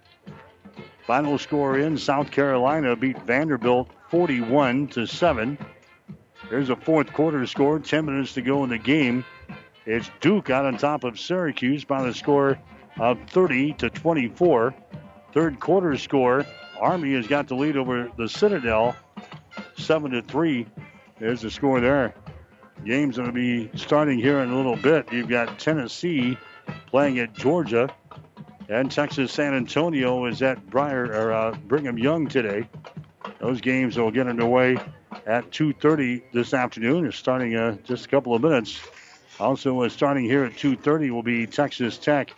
Final 1.07 1.39
score 1.39 1.79
in 1.79 1.97
South 1.97 2.31
Carolina 2.31 2.97
beat 2.97 3.21
Vanderbilt 3.23 3.91
41 4.11 4.89
to 4.89 5.07
7. 5.07 5.59
There's 6.55 6.71
a 6.71 6.77
fourth 6.77 7.13
quarter 7.13 7.45
score, 7.49 7.81
10 7.81 8.05
minutes 8.05 8.35
to 8.35 8.41
go 8.41 8.63
in 8.63 8.71
the 8.71 8.79
game. 8.79 9.25
It's 9.87 10.09
Duke 10.21 10.51
out 10.51 10.65
on 10.65 10.79
top 10.79 11.03
of 11.03 11.19
Syracuse 11.19 11.83
by 11.83 12.05
the 12.05 12.15
score 12.15 12.61
of 12.97 13.19
30 13.29 13.73
to 13.73 13.91
24. 13.91 14.73
Third 15.33 15.59
quarter 15.59 15.99
score, 15.99 16.47
Army 16.79 17.15
has 17.15 17.27
got 17.27 17.49
the 17.49 17.57
lead 17.57 17.77
over 17.77 18.09
the 18.17 18.29
Citadel, 18.29 18.95
7 19.79 20.13
to 20.13 20.23
3. 20.23 20.65
There's 21.19 21.41
the 21.41 21.51
score 21.51 21.81
there. 21.81 22.15
Game's 22.85 23.17
going 23.17 23.27
to 23.27 23.35
be 23.35 23.69
starting 23.77 24.21
here 24.21 24.39
in 24.39 24.51
a 24.51 24.57
little 24.57 24.77
bit. 24.77 25.13
You've 25.13 25.29
got 25.29 25.59
Tennessee 25.59 26.39
playing 26.87 27.19
at 27.19 27.35
Georgia, 27.35 27.93
and 28.69 28.93
Texas 28.93 29.33
San 29.33 29.55
Antonio 29.55 30.27
is 30.27 30.41
at 30.41 30.65
Briar 30.71 31.07
or 31.07 31.33
uh, 31.33 31.57
Brigham 31.67 31.99
Young 31.99 32.29
today. 32.29 32.69
Those 33.41 33.61
games 33.61 33.97
will 33.97 34.13
get 34.13 34.29
underway 34.29 34.79
at 35.27 35.51
2:30 35.51 36.23
this 36.33 36.55
afternoon. 36.55 37.07
It's 37.07 37.17
starting 37.17 37.55
uh, 37.57 37.77
just 37.85 38.07
a 38.07 38.09
couple 38.09 38.35
of 38.35 38.43
minutes. 38.43 38.81
Also, 39.41 39.83
uh, 39.83 39.89
starting 39.89 40.25
here 40.25 40.45
at 40.45 40.57
2:30 40.57 41.11
will 41.11 41.23
be 41.23 41.47
Texas 41.47 41.99
Tech 41.99 42.33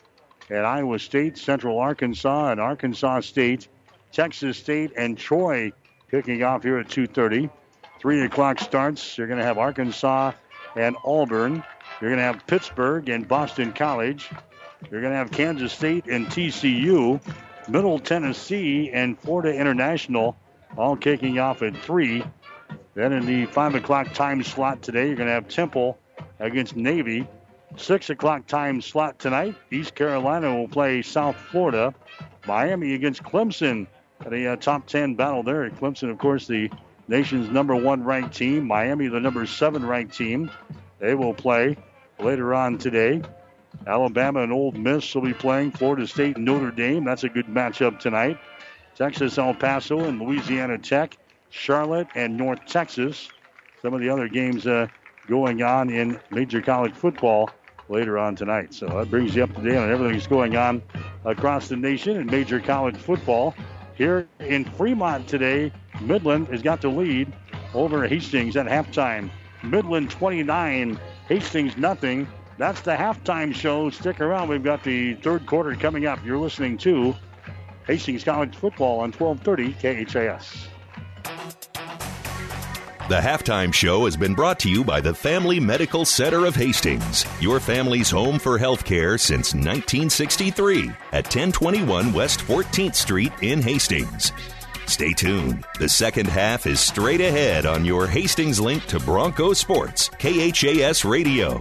at 0.51 0.65
Iowa 0.65 0.99
State, 0.99 1.39
Central 1.39 1.79
Arkansas, 1.79 2.53
and 2.53 2.61
Arkansas 2.61 3.21
State, 3.21 3.69
Texas 4.13 4.59
State, 4.59 4.93
and 4.97 5.19
Troy 5.19 5.73
kicking 6.11 6.43
off 6.43 6.63
here 6.63 6.79
at 6.79 6.89
2:30. 6.89 7.51
Three 7.99 8.23
o'clock 8.23 8.61
starts. 8.61 9.19
You're 9.19 9.27
going 9.27 9.39
to 9.39 9.45
have 9.45 9.59
Arkansas 9.59 10.33
and 10.77 10.97
Auburn. 11.05 11.63
You're 12.01 12.11
going 12.11 12.19
to 12.19 12.25
have 12.25 12.47
Pittsburgh 12.47 13.09
and 13.09 13.27
Boston 13.27 13.73
College. 13.73 14.31
You're 14.91 15.01
going 15.01 15.13
to 15.13 15.19
have 15.19 15.31
Kansas 15.31 15.73
State 15.73 16.07
and 16.07 16.27
TCU, 16.27 17.21
Middle 17.69 17.99
Tennessee 17.99 18.91
and 18.93 19.19
Florida 19.19 19.55
International, 19.59 20.37
all 20.77 20.97
kicking 20.97 21.39
off 21.39 21.63
at 21.63 21.77
three. 21.77 22.23
Then 22.97 23.13
in 23.13 23.27
the 23.27 23.45
five 23.45 23.75
o'clock 23.75 24.15
time 24.15 24.43
slot 24.43 24.81
today, 24.81 25.09
you're 25.09 25.17
going 25.17 25.27
to 25.27 25.35
have 25.35 25.49
Temple 25.49 25.99
against 26.41 26.77
Navy. 26.77 27.29
Six 27.77 28.09
o'clock 28.09 28.47
time 28.47 28.81
slot 28.81 29.19
tonight. 29.19 29.55
East 29.71 29.95
Carolina 29.95 30.57
will 30.57 30.67
play 30.67 31.03
South 31.03 31.37
Florida. 31.37 31.95
Miami 32.47 32.95
against 32.95 33.23
Clemson 33.23 33.87
at 34.25 34.33
a 34.33 34.53
uh, 34.53 34.57
top 34.57 34.87
10 34.87 35.15
battle 35.15 35.43
there. 35.43 35.65
At 35.65 35.75
Clemson, 35.75 36.11
of 36.11 36.17
course, 36.17 36.47
the 36.47 36.71
nation's 37.07 37.51
number 37.51 37.77
one 37.77 38.03
ranked 38.03 38.35
team. 38.35 38.67
Miami, 38.67 39.09
the 39.09 39.21
number 39.21 39.45
seven 39.45 39.85
ranked 39.85 40.17
team. 40.17 40.51
They 40.99 41.15
will 41.15 41.35
play 41.35 41.77
later 42.19 42.55
on 42.55 42.79
today. 42.79 43.21
Alabama 43.87 44.43
and 44.43 44.53
Ole 44.55 44.73
Miss 44.73 45.15
will 45.15 45.21
be 45.21 45.35
playing 45.35 45.73
Florida 45.73 46.07
State 46.07 46.37
and 46.37 46.47
Notre 46.47 46.71
Dame. 46.71 47.05
That's 47.05 47.25
a 47.25 47.29
good 47.29 47.47
matchup 47.47 47.99
tonight. 48.01 48.39
Texas, 48.95 49.37
El 49.37 49.53
Paso, 49.53 50.01
and 50.01 50.19
Louisiana 50.19 50.79
Tech, 50.79 51.19
Charlotte, 51.57 52.09
and 52.15 52.37
North 52.37 52.61
Texas. 52.67 53.29
Some 53.83 53.95
of 53.95 54.01
the 54.01 54.09
other 54.09 54.29
games 54.29 54.67
uh, 54.67 54.87
going 55.27 55.63
on 55.63 55.91
in 55.91 56.21
major 56.31 56.61
college 56.61 56.95
football 56.95 57.51
later 57.89 58.19
on 58.19 58.37
tonight. 58.37 58.75
So 58.75 58.87
that 58.87 59.11
brings 59.11 59.35
you 59.35 59.45
up 59.45 59.55
to 59.55 59.63
date 59.63 59.77
on 59.77 59.91
everything 59.91 60.15
that's 60.15 60.27
going 60.27 60.57
on 60.57 60.83
across 61.25 61.69
the 61.69 61.77
nation 61.77 62.17
in 62.17 62.27
major 62.27 62.61
college 62.61 62.97
football. 62.97 63.55
Here 63.95 64.29
in 64.41 64.65
Fremont 64.65 65.27
today, 65.27 65.73
Midland 66.01 66.49
has 66.49 66.63
got 66.63 66.81
the 66.81 66.89
lead 66.89 67.33
over 67.75 68.07
Hastings 68.07 68.57
at 68.57 68.67
halftime. 68.67 69.31
Midland 69.63 70.11
29, 70.11 70.99
Hastings 71.29 71.77
nothing. 71.77 72.29
That's 72.59 72.81
the 72.83 72.95
halftime 72.95 73.55
show. 73.55 73.91
Stick 73.91 74.21
around. 74.21 74.49
We've 74.49 74.63
got 74.63 74.83
the 74.83 75.15
third 75.15 75.47
quarter 75.47 75.75
coming 75.75 76.07
up. 76.07 76.25
You're 76.25 76.39
listening 76.39 76.79
to 76.79 77.15
Hastings 77.87 78.25
College 78.25 78.55
Football 78.55 79.01
on 79.01 79.13
1230 79.13 80.05
KHAS. 80.05 80.69
The 83.09 83.21
halftime 83.21 83.73
show 83.73 84.07
has 84.07 84.17
been 84.17 84.35
brought 84.35 84.59
to 84.61 84.69
you 84.69 84.83
by 84.83 85.01
the 85.01 85.15
Family 85.15 85.61
Medical 85.61 86.05
Center 86.05 86.45
of 86.45 86.57
Hastings, 86.57 87.25
your 87.41 87.61
family's 87.61 88.11
home 88.11 88.41
for 88.41 88.59
healthcare 88.59 89.19
since 89.19 89.55
1963 89.55 90.89
at 91.13 91.25
1021 91.25 92.13
West 92.13 92.41
14th 92.41 92.97
Street 92.97 93.33
in 93.43 93.63
Hastings. 93.63 94.33
Stay 94.87 95.13
tuned. 95.13 95.65
The 95.79 95.89
second 95.89 96.27
half 96.27 96.67
is 96.67 96.81
straight 96.81 97.21
ahead 97.21 97.65
on 97.65 97.85
your 97.85 98.09
Hastings 98.09 98.59
link 98.59 98.85
to 98.87 98.99
Bronco 98.99 99.53
Sports, 99.53 100.09
KHAS 100.19 101.05
Radio. 101.05 101.61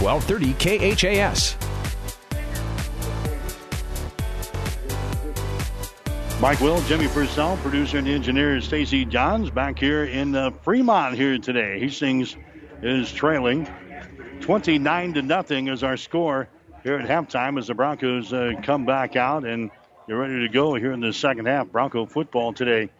1230 0.00 0.94
KHAS. 0.94 1.56
Mike 6.40 6.60
Will, 6.60 6.82
Jimmy 6.82 7.08
Purcell, 7.08 7.56
producer 7.56 7.96
and 7.96 8.06
engineer 8.06 8.60
Stacy 8.60 9.06
Johns 9.06 9.48
back 9.48 9.78
here 9.78 10.04
in 10.04 10.34
uh, 10.34 10.50
Fremont 10.50 11.14
here 11.14 11.38
today. 11.38 11.80
Hastings 11.80 12.36
is 12.82 13.10
trailing 13.10 13.66
29 14.40 15.14
to 15.14 15.22
nothing 15.22 15.68
is 15.68 15.82
our 15.82 15.96
score 15.96 16.48
here 16.82 16.98
at 16.98 17.08
halftime 17.08 17.58
as 17.58 17.68
the 17.68 17.74
Broncos 17.74 18.32
uh, 18.32 18.52
come 18.62 18.84
back 18.84 19.16
out 19.16 19.44
and 19.44 19.70
they're 20.06 20.18
ready 20.18 20.46
to 20.46 20.48
go 20.48 20.74
here 20.74 20.92
in 20.92 21.00
the 21.00 21.12
second 21.12 21.46
half. 21.46 21.68
Bronco 21.68 22.04
football 22.06 22.52
today. 22.52 22.90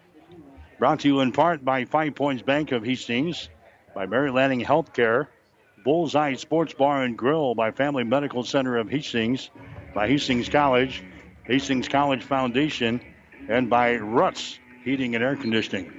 Brought 0.79 1.01
to 1.01 1.07
you 1.07 1.21
in 1.21 1.31
part 1.31 1.63
by 1.63 1.85
Five 1.85 2.15
Points 2.15 2.41
Bank 2.41 2.71
of 2.71 2.83
Hastings, 2.83 3.49
by 3.95 4.07
Mary 4.07 4.31
Lanning 4.31 4.61
Healthcare, 4.61 5.27
Bullseye 5.87 6.33
Sports 6.33 6.73
Bar 6.73 7.03
and 7.03 7.17
Grill 7.17 7.55
by 7.55 7.71
Family 7.71 8.03
Medical 8.03 8.43
Center 8.43 8.75
of 8.75 8.89
Hastings, 8.89 9.49
by 9.93 10.09
Hastings 10.09 10.49
College, 10.49 11.01
Hastings 11.45 11.87
College 11.87 12.23
Foundation, 12.23 12.99
and 13.47 13.69
by 13.69 13.95
Ruts 13.95 14.59
Heating 14.83 15.15
and 15.15 15.23
Air 15.23 15.37
Conditioning. 15.37 15.89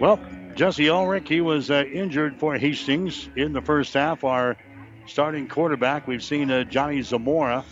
Well, 0.00 0.18
Jesse 0.54 0.88
Ulrich, 0.88 1.28
he 1.28 1.42
was 1.42 1.70
uh, 1.70 1.84
injured 1.92 2.38
for 2.38 2.56
Hastings 2.56 3.28
in 3.36 3.52
the 3.52 3.60
first 3.60 3.92
half. 3.92 4.24
Our 4.24 4.56
starting 5.04 5.46
quarterback, 5.46 6.08
we've 6.08 6.24
seen 6.24 6.50
uh, 6.50 6.64
Johnny 6.64 7.02
Zamora 7.02 7.62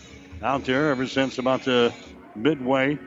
out 0.43 0.67
there 0.67 0.91
ever 0.91 1.07
since 1.07 1.39
about 1.39 1.65
the 1.65 1.95
midway, 2.37 2.99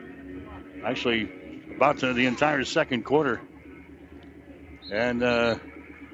actually 0.84 1.30
about 1.76 2.00
the 2.00 2.26
entire 2.26 2.64
second 2.64 3.06
quarter. 3.06 3.40
And 4.92 5.22
uh, 5.22 5.58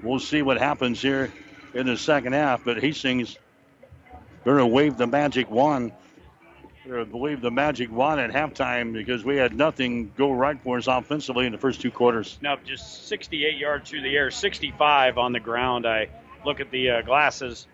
we'll 0.04 0.20
see 0.20 0.42
what 0.42 0.58
happens 0.58 1.02
here 1.02 1.32
in 1.74 1.88
the 1.88 1.98
second 1.98 2.34
half. 2.34 2.64
But 2.64 2.80
Hastings 2.80 3.38
going 4.44 4.58
to 4.58 4.68
wave 4.68 4.98
the 4.98 5.08
magic 5.08 5.50
wand. 5.50 5.94
Going 6.86 7.10
to 7.10 7.18
wave 7.18 7.40
the 7.40 7.52
magic 7.52 7.90
wand 7.92 8.20
at 8.20 8.32
halftime 8.32 8.92
because 8.92 9.24
we 9.24 9.38
had 9.38 9.56
nothing 9.56 10.12
go 10.18 10.32
right 10.32 10.60
for 10.62 10.78
us 10.78 10.88
offensively 10.88 11.46
in 11.46 11.54
the 11.54 11.58
first 11.58 11.80
two 11.80 11.92
quarters. 11.92 12.38
No, 12.42 12.58
just 12.66 13.08
68 13.08 13.58
yards 13.58 13.90
through 13.90 14.02
the 14.02 14.16
air, 14.16 14.30
65 14.30 15.18
on 15.18 15.32
the 15.32 15.40
ground. 15.40 15.88
I 15.88 16.10
look 16.46 16.60
at 16.60 16.72
the 16.72 16.90
uh, 16.90 17.02
glasses, 17.02 17.68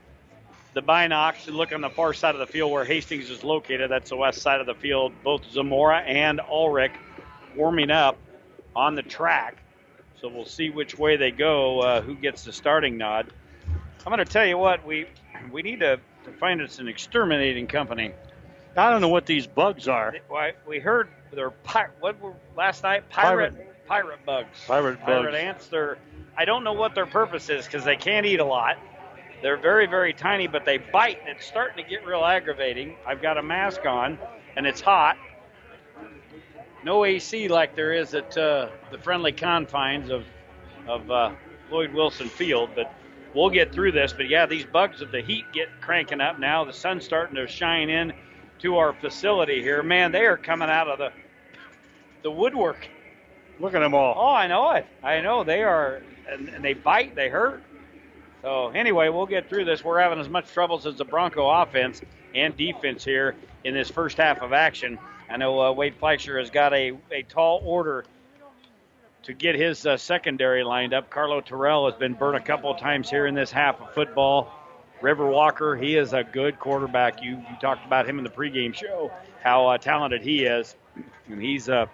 the 0.75 0.83
binocs, 0.83 1.47
and 1.47 1.55
look 1.55 1.73
on 1.73 1.81
the 1.81 1.89
far 1.89 2.13
side 2.13 2.35
of 2.35 2.39
the 2.39 2.45
field 2.45 2.71
where 2.71 2.85
Hastings 2.85 3.31
is 3.31 3.43
located. 3.43 3.89
That's 3.89 4.11
the 4.11 4.15
west 4.15 4.43
side 4.43 4.59
of 4.59 4.67
the 4.67 4.75
field. 4.75 5.11
Both 5.23 5.49
Zamora 5.51 6.01
and 6.01 6.39
Ulrich 6.39 6.93
warming 7.55 7.89
up 7.89 8.15
on 8.75 8.93
the 8.93 9.01
track. 9.01 9.57
So 10.21 10.27
we'll 10.27 10.45
see 10.45 10.69
which 10.69 10.97
way 10.97 11.15
they 11.15 11.31
go, 11.31 11.79
uh, 11.79 12.01
who 12.01 12.15
gets 12.15 12.43
the 12.43 12.51
starting 12.51 12.97
nod. 12.97 13.31
I'm 14.05 14.11
going 14.11 14.19
to 14.19 14.25
tell 14.25 14.45
you 14.45 14.57
what, 14.57 14.85
we 14.85 15.07
we 15.51 15.61
need 15.61 15.79
to, 15.79 15.99
to 16.25 16.31
find 16.39 16.61
us 16.61 16.79
an 16.79 16.87
exterminating 16.87 17.67
company. 17.67 18.11
I 18.75 18.89
don't 18.89 19.01
know 19.01 19.09
what 19.09 19.25
these 19.25 19.47
bugs 19.47 19.87
are. 19.87 20.13
We 20.67 20.79
heard 20.79 21.09
they're 21.31 21.51
pi- 21.51 21.89
what 21.99 22.19
were 22.21 22.33
last 22.57 22.83
night 22.83 23.09
pirate 23.09 23.53
pirate, 23.53 23.87
pirate 23.87 24.25
bugs. 24.25 24.65
Pirate, 24.67 24.99
pirate 25.01 25.31
bugs. 25.31 25.35
ants. 25.37 25.67
They're 25.67 25.97
I 26.37 26.45
don't 26.45 26.63
know 26.63 26.73
what 26.73 26.95
their 26.95 27.05
purpose 27.05 27.49
is 27.49 27.65
because 27.65 27.83
they 27.83 27.97
can't 27.97 28.25
eat 28.25 28.39
a 28.39 28.45
lot. 28.45 28.77
They're 29.41 29.57
very 29.57 29.87
very 29.87 30.13
tiny, 30.13 30.47
but 30.47 30.65
they 30.65 30.77
bite. 30.77 31.19
And 31.21 31.29
it's 31.29 31.45
starting 31.45 31.83
to 31.83 31.89
get 31.89 32.05
real 32.05 32.23
aggravating. 32.23 32.95
I've 33.05 33.21
got 33.21 33.37
a 33.37 33.43
mask 33.43 33.85
on, 33.85 34.17
and 34.55 34.65
it's 34.65 34.81
hot. 34.81 35.17
No 36.83 37.05
AC 37.05 37.47
like 37.47 37.75
there 37.75 37.93
is 37.93 38.13
at 38.13 38.37
uh, 38.37 38.69
the 38.91 38.97
friendly 38.97 39.31
confines 39.31 40.09
of 40.09 40.25
of 40.87 41.09
uh, 41.11 41.31
Lloyd 41.69 41.93
Wilson 41.93 42.29
Field, 42.29 42.69
but 42.75 42.91
we'll 43.33 43.49
get 43.49 43.71
through 43.71 43.91
this. 43.91 44.13
But 44.13 44.29
yeah, 44.29 44.45
these 44.45 44.65
bugs 44.65 45.01
of 45.01 45.11
the 45.11 45.21
heat 45.21 45.45
get 45.53 45.69
cranking 45.81 46.21
up 46.21 46.39
now. 46.39 46.63
The 46.63 46.73
sun's 46.73 47.05
starting 47.05 47.35
to 47.35 47.47
shine 47.47 47.89
in 47.89 48.13
to 48.59 48.77
our 48.77 48.93
facility 48.93 49.61
here. 49.61 49.83
Man, 49.83 50.11
they 50.11 50.25
are 50.25 50.37
coming 50.37 50.69
out 50.69 50.87
of 50.87 50.97
the 50.97 51.11
the 52.23 52.31
woodwork. 52.31 52.87
Look 53.59 53.73
at 53.73 53.79
them 53.79 53.93
all. 53.93 54.15
Oh, 54.17 54.33
I 54.33 54.47
know 54.47 54.71
it. 54.71 54.85
I 55.03 55.19
know 55.21 55.43
they 55.43 55.63
are, 55.63 56.01
and, 56.31 56.47
and 56.49 56.63
they 56.63 56.73
bite, 56.73 57.15
they 57.15 57.27
hurt. 57.29 57.61
So 58.41 58.69
anyway, 58.69 59.09
we'll 59.09 59.25
get 59.25 59.49
through 59.49 59.65
this. 59.65 59.83
We're 59.83 59.99
having 59.99 60.19
as 60.19 60.29
much 60.29 60.49
troubles 60.51 60.85
as 60.85 60.95
the 60.95 61.03
Bronco 61.03 61.49
offense 61.49 62.01
and 62.33 62.55
defense 62.55 63.03
here 63.03 63.35
in 63.65 63.73
this 63.73 63.89
first 63.89 64.17
half 64.17 64.41
of 64.41 64.53
action. 64.53 64.97
I 65.29 65.37
know 65.37 65.61
uh, 65.61 65.71
Wade 65.71 65.95
Fleischer 65.95 66.39
has 66.39 66.49
got 66.49 66.73
a, 66.73 66.93
a 67.11 67.21
tall 67.23 67.61
order 67.63 68.05
to 69.23 69.33
get 69.33 69.55
his 69.55 69.85
uh, 69.85 69.95
secondary 69.97 70.63
lined 70.63 70.93
up. 70.93 71.09
Carlo 71.11 71.39
Terrell 71.41 71.89
has 71.89 71.99
been 71.99 72.13
burnt 72.13 72.37
a 72.37 72.39
couple 72.39 72.71
of 72.71 72.79
times 72.79 73.09
here 73.09 73.27
in 73.27 73.35
this 73.35 73.51
half 73.51 73.79
of 73.79 73.93
football. 73.93 74.51
River 75.01 75.27
Walker, 75.27 75.75
he 75.75 75.95
is 75.95 76.13
a 76.13 76.23
good 76.23 76.59
quarterback. 76.59 77.21
You, 77.21 77.37
you 77.37 77.57
talked 77.61 77.85
about 77.85 78.09
him 78.09 78.17
in 78.17 78.23
the 78.23 78.29
pregame 78.31 78.73
show, 78.73 79.11
how 79.41 79.67
uh, 79.67 79.77
talented 79.77 80.23
he 80.23 80.45
is. 80.45 80.75
And 81.27 81.41
he's 81.41 81.69
uh, 81.69 81.85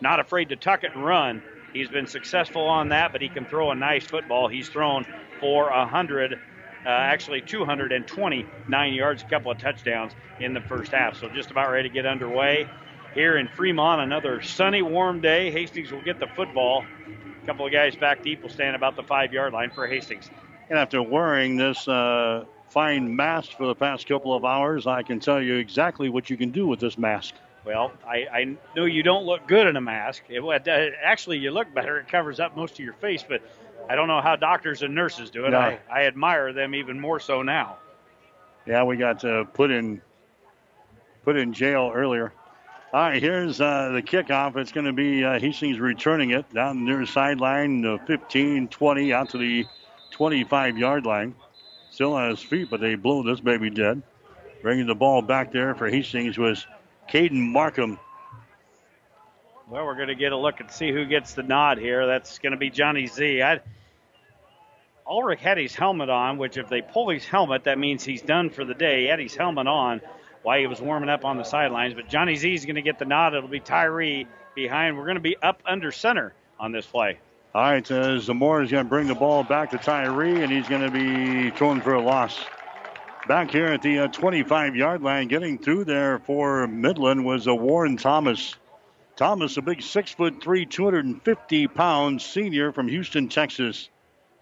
not 0.00 0.20
afraid 0.20 0.50
to 0.50 0.56
tuck 0.56 0.84
it 0.84 0.94
and 0.94 1.04
run. 1.04 1.42
He's 1.72 1.88
been 1.88 2.06
successful 2.06 2.62
on 2.62 2.90
that, 2.90 3.12
but 3.12 3.22
he 3.22 3.28
can 3.28 3.46
throw 3.46 3.70
a 3.70 3.74
nice 3.74 4.04
football. 4.04 4.48
He's 4.48 4.68
thrown 4.68 5.06
for 5.40 5.70
100 5.70 6.38
uh, 6.86 6.90
actually 6.90 7.40
229 7.40 8.92
yards, 8.94 9.22
a 9.22 9.26
couple 9.26 9.50
of 9.50 9.58
touchdowns 9.58 10.12
in 10.40 10.54
the 10.54 10.60
first 10.60 10.92
half. 10.92 11.16
So 11.18 11.28
just 11.34 11.50
about 11.50 11.70
ready 11.70 11.88
to 11.88 11.92
get 11.92 12.06
underway 12.06 12.68
here 13.14 13.36
in 13.38 13.48
Fremont. 13.48 14.00
Another 14.02 14.40
sunny, 14.40 14.82
warm 14.82 15.20
day. 15.20 15.50
Hastings 15.50 15.90
will 15.90 16.02
get 16.02 16.20
the 16.20 16.28
football. 16.36 16.84
A 17.42 17.46
couple 17.46 17.66
of 17.66 17.72
guys 17.72 17.96
back 17.96 18.22
deep 18.22 18.42
will 18.42 18.50
stand 18.50 18.76
about 18.76 18.94
the 18.94 19.02
five 19.02 19.32
yard 19.32 19.52
line 19.52 19.70
for 19.70 19.86
Hastings. 19.86 20.30
And 20.70 20.78
after 20.78 21.02
wearing 21.02 21.56
this 21.56 21.88
uh, 21.88 22.44
fine 22.68 23.14
mask 23.14 23.52
for 23.52 23.66
the 23.66 23.74
past 23.74 24.06
couple 24.06 24.34
of 24.34 24.44
hours, 24.44 24.86
I 24.86 25.02
can 25.02 25.18
tell 25.18 25.40
you 25.42 25.56
exactly 25.56 26.08
what 26.08 26.30
you 26.30 26.36
can 26.36 26.50
do 26.50 26.66
with 26.66 26.78
this 26.78 26.98
mask. 26.98 27.34
Well, 27.64 27.92
I, 28.06 28.26
I 28.32 28.56
know 28.76 28.84
you 28.84 29.02
don't 29.02 29.24
look 29.24 29.48
good 29.48 29.66
in 29.66 29.76
a 29.76 29.80
mask. 29.80 30.22
It, 30.28 30.40
uh, 30.40 30.90
actually, 31.02 31.38
you 31.38 31.50
look 31.50 31.72
better. 31.74 31.98
It 31.98 32.08
covers 32.08 32.38
up 32.38 32.56
most 32.56 32.74
of 32.74 32.84
your 32.84 32.94
face, 32.94 33.24
but 33.28 33.42
I 33.88 33.94
don't 33.94 34.08
know 34.08 34.20
how 34.20 34.36
doctors 34.36 34.82
and 34.82 34.94
nurses 34.94 35.30
do 35.30 35.46
it. 35.46 35.50
No. 35.50 35.58
I, 35.58 35.78
I 35.90 36.06
admire 36.06 36.52
them 36.52 36.74
even 36.74 36.98
more 37.00 37.20
so 37.20 37.42
now. 37.42 37.76
Yeah, 38.66 38.82
we 38.82 38.96
got 38.96 39.24
uh, 39.24 39.44
put 39.44 39.70
in 39.70 40.00
put 41.24 41.36
in 41.36 41.52
jail 41.52 41.92
earlier. 41.94 42.32
All 42.92 43.00
right, 43.00 43.20
here's 43.20 43.60
uh, 43.60 43.90
the 43.90 44.02
kickoff. 44.02 44.56
It's 44.56 44.72
going 44.72 44.86
to 44.86 44.92
be 44.92 45.24
uh, 45.24 45.38
Hastings 45.38 45.78
returning 45.78 46.30
it 46.30 46.52
down 46.52 46.84
near 46.84 46.98
the 46.98 47.06
sideline, 47.06 47.84
uh, 47.84 47.98
15 48.06 48.68
20 48.68 49.12
out 49.12 49.30
to 49.30 49.38
the 49.38 49.66
25 50.12 50.78
yard 50.78 51.04
line. 51.04 51.34
Still 51.90 52.14
on 52.14 52.30
his 52.30 52.42
feet, 52.42 52.68
but 52.70 52.80
they 52.80 52.94
blew 52.94 53.22
this 53.22 53.40
baby 53.40 53.70
dead. 53.70 54.02
Bringing 54.62 54.86
the 54.86 54.94
ball 54.94 55.22
back 55.22 55.52
there 55.52 55.74
for 55.74 55.88
Hastings 55.88 56.38
was 56.38 56.66
Caden 57.08 57.52
Markham. 57.52 57.98
Well, 59.68 59.84
we're 59.84 59.96
going 59.96 60.08
to 60.08 60.14
get 60.14 60.32
a 60.32 60.36
look 60.36 60.60
and 60.60 60.70
see 60.70 60.92
who 60.92 61.04
gets 61.04 61.34
the 61.34 61.42
nod 61.42 61.78
here. 61.78 62.06
That's 62.06 62.38
going 62.38 62.52
to 62.52 62.58
be 62.58 62.70
Johnny 62.70 63.06
Z. 63.06 63.42
I, 63.42 63.60
Ulrich 65.08 65.40
had 65.40 65.58
his 65.58 65.74
helmet 65.74 66.10
on, 66.10 66.38
which 66.38 66.56
if 66.56 66.68
they 66.68 66.82
pull 66.82 67.10
his 67.10 67.24
helmet, 67.24 67.64
that 67.64 67.78
means 67.78 68.04
he's 68.04 68.22
done 68.22 68.50
for 68.50 68.64
the 68.64 68.74
day. 68.74 69.02
He 69.02 69.06
had 69.06 69.20
his 69.20 69.34
helmet 69.34 69.66
on 69.66 70.00
while 70.42 70.58
he 70.58 70.66
was 70.66 70.80
warming 70.80 71.08
up 71.08 71.24
on 71.24 71.36
the 71.36 71.44
sidelines. 71.44 71.94
But 71.94 72.08
Johnny 72.08 72.34
Z 72.34 72.52
is 72.52 72.64
going 72.64 72.76
to 72.76 72.82
get 72.82 72.98
the 72.98 73.04
nod. 73.04 73.34
It'll 73.34 73.48
be 73.48 73.60
Tyree 73.60 74.26
behind. 74.54 74.96
We're 74.96 75.04
going 75.04 75.16
to 75.16 75.20
be 75.20 75.36
up 75.40 75.62
under 75.64 75.92
center 75.92 76.34
on 76.58 76.72
this 76.72 76.86
play. 76.86 77.18
All 77.54 77.62
right, 77.62 77.90
uh, 77.90 78.18
Zamora 78.18 78.64
is 78.64 78.70
going 78.70 78.84
to 78.84 78.88
bring 78.88 79.06
the 79.06 79.14
ball 79.14 79.42
back 79.42 79.70
to 79.70 79.78
Tyree, 79.78 80.42
and 80.42 80.52
he's 80.52 80.68
going 80.68 80.82
to 80.82 80.90
be 80.90 81.50
thrown 81.50 81.80
for 81.80 81.94
a 81.94 82.02
loss. 82.02 82.38
Back 83.28 83.50
here 83.50 83.66
at 83.66 83.82
the 83.82 84.08
25 84.08 84.72
uh, 84.72 84.76
yard 84.76 85.02
line, 85.02 85.28
getting 85.28 85.58
through 85.58 85.84
there 85.84 86.18
for 86.18 86.66
Midland 86.66 87.24
was 87.24 87.46
a 87.46 87.54
Warren 87.54 87.96
Thomas. 87.96 88.54
Thomas, 89.16 89.56
a 89.56 89.62
big 89.62 89.82
six 89.82 90.12
foot 90.12 90.42
three, 90.42 90.66
250 90.66 91.68
pound 91.68 92.20
senior 92.20 92.72
from 92.72 92.88
Houston, 92.88 93.28
Texas. 93.28 93.88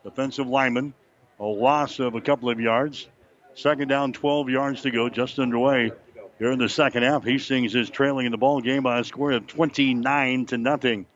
Defensive 0.04 0.46
lineman. 0.46 0.94
A 1.40 1.44
loss 1.44 1.98
of 1.98 2.14
a 2.14 2.20
couple 2.20 2.48
of 2.48 2.60
yards. 2.60 3.08
Second 3.54 3.88
down, 3.88 4.12
12 4.12 4.50
yards 4.50 4.82
to 4.82 4.90
go, 4.90 5.08
just 5.08 5.38
underway. 5.38 5.90
Here 6.38 6.52
in 6.52 6.58
the 6.58 6.68
second 6.68 7.04
half, 7.04 7.24
Hastings 7.24 7.74
is 7.74 7.90
trailing 7.90 8.26
in 8.26 8.32
the 8.32 8.38
ball 8.38 8.60
game 8.60 8.82
by 8.82 8.98
a 8.98 9.04
score 9.04 9.32
of 9.32 9.46
29 9.46 10.46
to 10.46 10.58
nothing. 10.58 11.06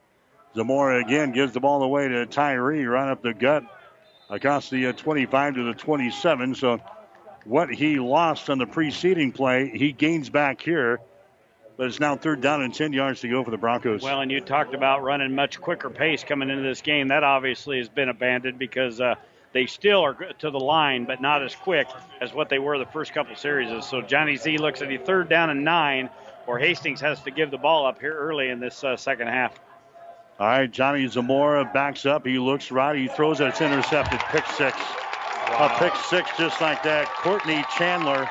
Zamora 0.54 1.00
again 1.00 1.32
gives 1.32 1.52
the 1.52 1.60
ball 1.60 1.82
away 1.82 2.08
to 2.08 2.26
Tyree 2.26 2.84
right 2.86 3.10
up 3.10 3.22
the 3.22 3.34
gut 3.34 3.64
across 4.30 4.70
the 4.70 4.88
uh, 4.88 4.92
25 4.92 5.54
to 5.54 5.64
the 5.64 5.74
27. 5.74 6.54
So 6.54 6.80
what 7.44 7.70
he 7.70 7.98
lost 7.98 8.50
on 8.50 8.58
the 8.58 8.66
preceding 8.66 9.32
play, 9.32 9.70
he 9.74 9.92
gains 9.92 10.30
back 10.30 10.60
here. 10.60 11.00
But 11.78 11.86
it's 11.86 12.00
now 12.00 12.16
third 12.16 12.40
down 12.40 12.60
and 12.62 12.74
10 12.74 12.92
yards 12.92 13.20
to 13.20 13.28
go 13.28 13.44
for 13.44 13.52
the 13.52 13.56
Broncos. 13.56 14.02
Well, 14.02 14.20
and 14.20 14.32
you 14.32 14.40
talked 14.40 14.74
about 14.74 15.04
running 15.04 15.32
much 15.32 15.60
quicker 15.60 15.88
pace 15.88 16.24
coming 16.24 16.50
into 16.50 16.64
this 16.64 16.82
game. 16.82 17.08
That 17.08 17.22
obviously 17.22 17.78
has 17.78 17.88
been 17.88 18.08
abandoned 18.08 18.58
because 18.58 19.00
uh, 19.00 19.14
they 19.52 19.66
still 19.66 20.00
are 20.00 20.14
to 20.14 20.50
the 20.50 20.58
line, 20.58 21.04
but 21.04 21.20
not 21.20 21.40
as 21.44 21.54
quick 21.54 21.86
as 22.20 22.34
what 22.34 22.48
they 22.48 22.58
were 22.58 22.78
the 22.78 22.86
first 22.86 23.14
couple 23.14 23.36
series. 23.36 23.84
So 23.86 24.02
Johnny 24.02 24.36
Z 24.36 24.58
looks 24.58 24.82
at 24.82 24.90
a 24.90 24.98
third 24.98 25.28
down 25.28 25.50
and 25.50 25.64
nine, 25.64 26.10
or 26.48 26.58
Hastings 26.58 27.00
has 27.00 27.22
to 27.22 27.30
give 27.30 27.52
the 27.52 27.58
ball 27.58 27.86
up 27.86 28.00
here 28.00 28.12
early 28.12 28.48
in 28.48 28.58
this 28.58 28.82
uh, 28.82 28.96
second 28.96 29.28
half. 29.28 29.56
All 30.40 30.48
right, 30.48 30.68
Johnny 30.68 31.06
Zamora 31.06 31.64
backs 31.72 32.06
up. 32.06 32.26
He 32.26 32.40
looks 32.40 32.72
right. 32.72 32.96
He 32.96 33.06
throws 33.06 33.38
it. 33.38 33.46
It's 33.46 33.60
intercepted. 33.60 34.18
Pick 34.30 34.46
six. 34.46 34.76
Wow. 34.76 35.72
A 35.72 35.78
pick 35.78 35.94
six 35.94 36.28
just 36.36 36.60
like 36.60 36.82
that. 36.82 37.06
Courtney 37.06 37.64
Chandler 37.76 38.28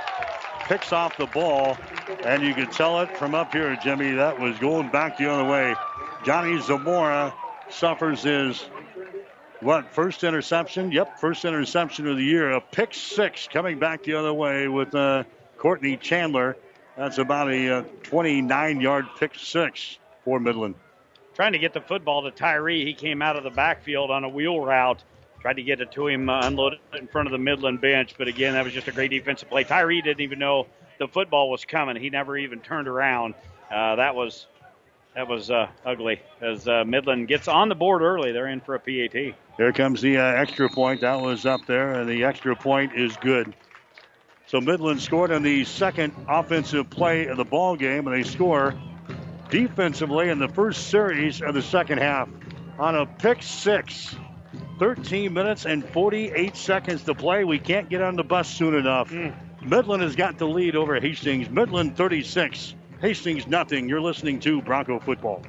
picks 0.68 0.92
off 0.92 1.18
the 1.18 1.26
ball, 1.28 1.78
and 2.24 2.44
you 2.44 2.54
can 2.54 2.70
tell 2.70 3.00
it 3.02 3.18
from 3.18 3.34
up 3.34 3.54
here, 3.54 3.78
Jimmy. 3.82 4.12
That 4.12 4.40
was 4.40 4.58
going 4.60 4.90
back 4.90 5.18
the 5.18 5.32
other 5.32 5.46
way. 5.46 5.76
Johnny 6.26 6.60
Zamora 6.62 7.34
suffers 7.70 8.24
his 8.24 8.66
what 9.62 9.94
first 9.94 10.24
interception? 10.24 10.92
Yep, 10.92 11.20
first 11.20 11.46
interception 11.46 12.08
of 12.08 12.18
the 12.18 12.24
year. 12.24 12.52
A 12.52 12.62
pick 12.62 12.94
six 12.94 13.48
coming 13.48 13.80
back 13.80 14.04
the 14.04 14.16
other 14.16 14.34
way 14.34 14.68
with 14.68 14.94
uh, 14.94 15.24
Courtney 15.58 15.98
Chandler. 15.98 16.58
That's 16.98 17.18
about 17.18 17.52
a 17.52 17.80
uh, 17.80 17.84
29 18.04 18.82
yard 18.82 19.06
pick 19.20 19.36
six 19.36 19.98
for 20.26 20.40
Midland. 20.40 20.76
Trying 21.34 21.54
to 21.54 21.60
get 21.60 21.74
the 21.74 21.82
football 21.82 22.24
to 22.24 22.32
Tyree. 22.32 22.84
He 22.84 22.94
came 22.94 23.22
out 23.22 23.38
of 23.38 23.44
the 23.44 23.52
backfield 23.52 24.12
on 24.12 24.24
a 24.24 24.30
wheel 24.30 24.60
route 24.60 25.04
Tried 25.40 25.58
to 25.58 25.64
get 25.64 25.82
it 25.82 25.92
to 25.94 26.08
him, 26.08 26.30
uh, 26.30 26.48
unloaded 26.48 26.80
in 26.98 27.08
front 27.08 27.28
of 27.28 27.32
the 27.32 27.38
Midland 27.38 27.80
bench, 27.80 28.16
but 28.18 28.28
again, 28.28 28.54
that 28.54 28.64
was 28.66 28.74
just 28.74 28.88
a 28.88 28.92
great 28.92 29.12
defensive 29.12 29.50
play. 29.50 29.64
Tyree 29.64 30.02
didn't 30.02 30.22
even 30.22 30.40
know 30.40 30.68
the 31.00 31.08
football 31.08 31.50
was 31.50 31.64
coming. 31.64 31.96
He 31.96 32.10
never 32.10 32.38
even 32.38 32.60
turned 32.60 32.88
around. 32.88 33.36
Uh, 33.72 33.96
that 33.98 34.16
was 34.16 34.48
that 35.16 35.28
was 35.28 35.50
uh, 35.50 35.68
ugly 35.86 36.22
as 36.42 36.68
uh, 36.68 36.84
Midland 36.86 37.28
gets 37.28 37.48
on 37.48 37.70
the 37.70 37.76
board 37.76 38.02
early. 38.02 38.32
They're 38.32 38.48
in 38.48 38.62
for 38.62 38.76
a 38.76 38.80
PAT. 38.80 39.36
Here 39.58 39.72
comes 39.74 40.02
the 40.02 40.18
uh, 40.18 40.24
extra 40.24 40.70
point. 40.70 41.02
That 41.02 41.22
was 41.22 41.46
up 41.46 41.62
there, 41.66 41.94
and 41.94 42.10
the 42.10 42.24
extra 42.24 42.56
point 42.56 42.94
is 42.96 43.18
good. 43.18 43.54
So 44.46 44.62
Midland 44.62 45.02
scored 45.02 45.32
on 45.32 45.44
the 45.44 45.66
second 45.66 46.14
offensive 46.28 46.90
play 46.90 47.28
of 47.28 47.38
the 47.38 47.44
ball 47.44 47.76
game, 47.76 48.08
and 48.08 48.16
they 48.16 48.30
score 48.30 48.74
defensively 49.50 50.30
in 50.30 50.40
the 50.40 50.48
first 50.48 50.88
series 50.90 51.42
of 51.42 51.54
the 51.54 51.62
second 51.62 51.98
half 51.98 52.30
on 52.78 52.96
a 52.96 53.06
pick 53.06 53.42
six. 53.42 54.16
13 54.80 55.34
minutes 55.34 55.66
and 55.66 55.84
48 55.90 56.56
seconds 56.56 57.04
to 57.04 57.16
play. 57.16 57.44
We 57.44 57.60
can't 57.60 57.90
get 57.90 58.02
on 58.02 58.16
the 58.16 58.24
bus 58.24 58.48
soon 58.48 58.76
enough. 58.76 59.10
Mm. 59.10 59.34
Midland 59.64 60.04
has 60.04 60.16
got 60.16 60.38
the 60.38 60.48
lead 60.48 60.76
over 60.76 61.00
Hastings. 61.00 61.50
Midland 61.50 61.98
36, 61.98 62.76
Hastings 63.02 63.48
nothing. 63.48 63.90
You're 63.90 64.02
listening 64.02 64.40
to 64.42 64.62
Bronco 64.62 65.00
Football. 65.00 65.44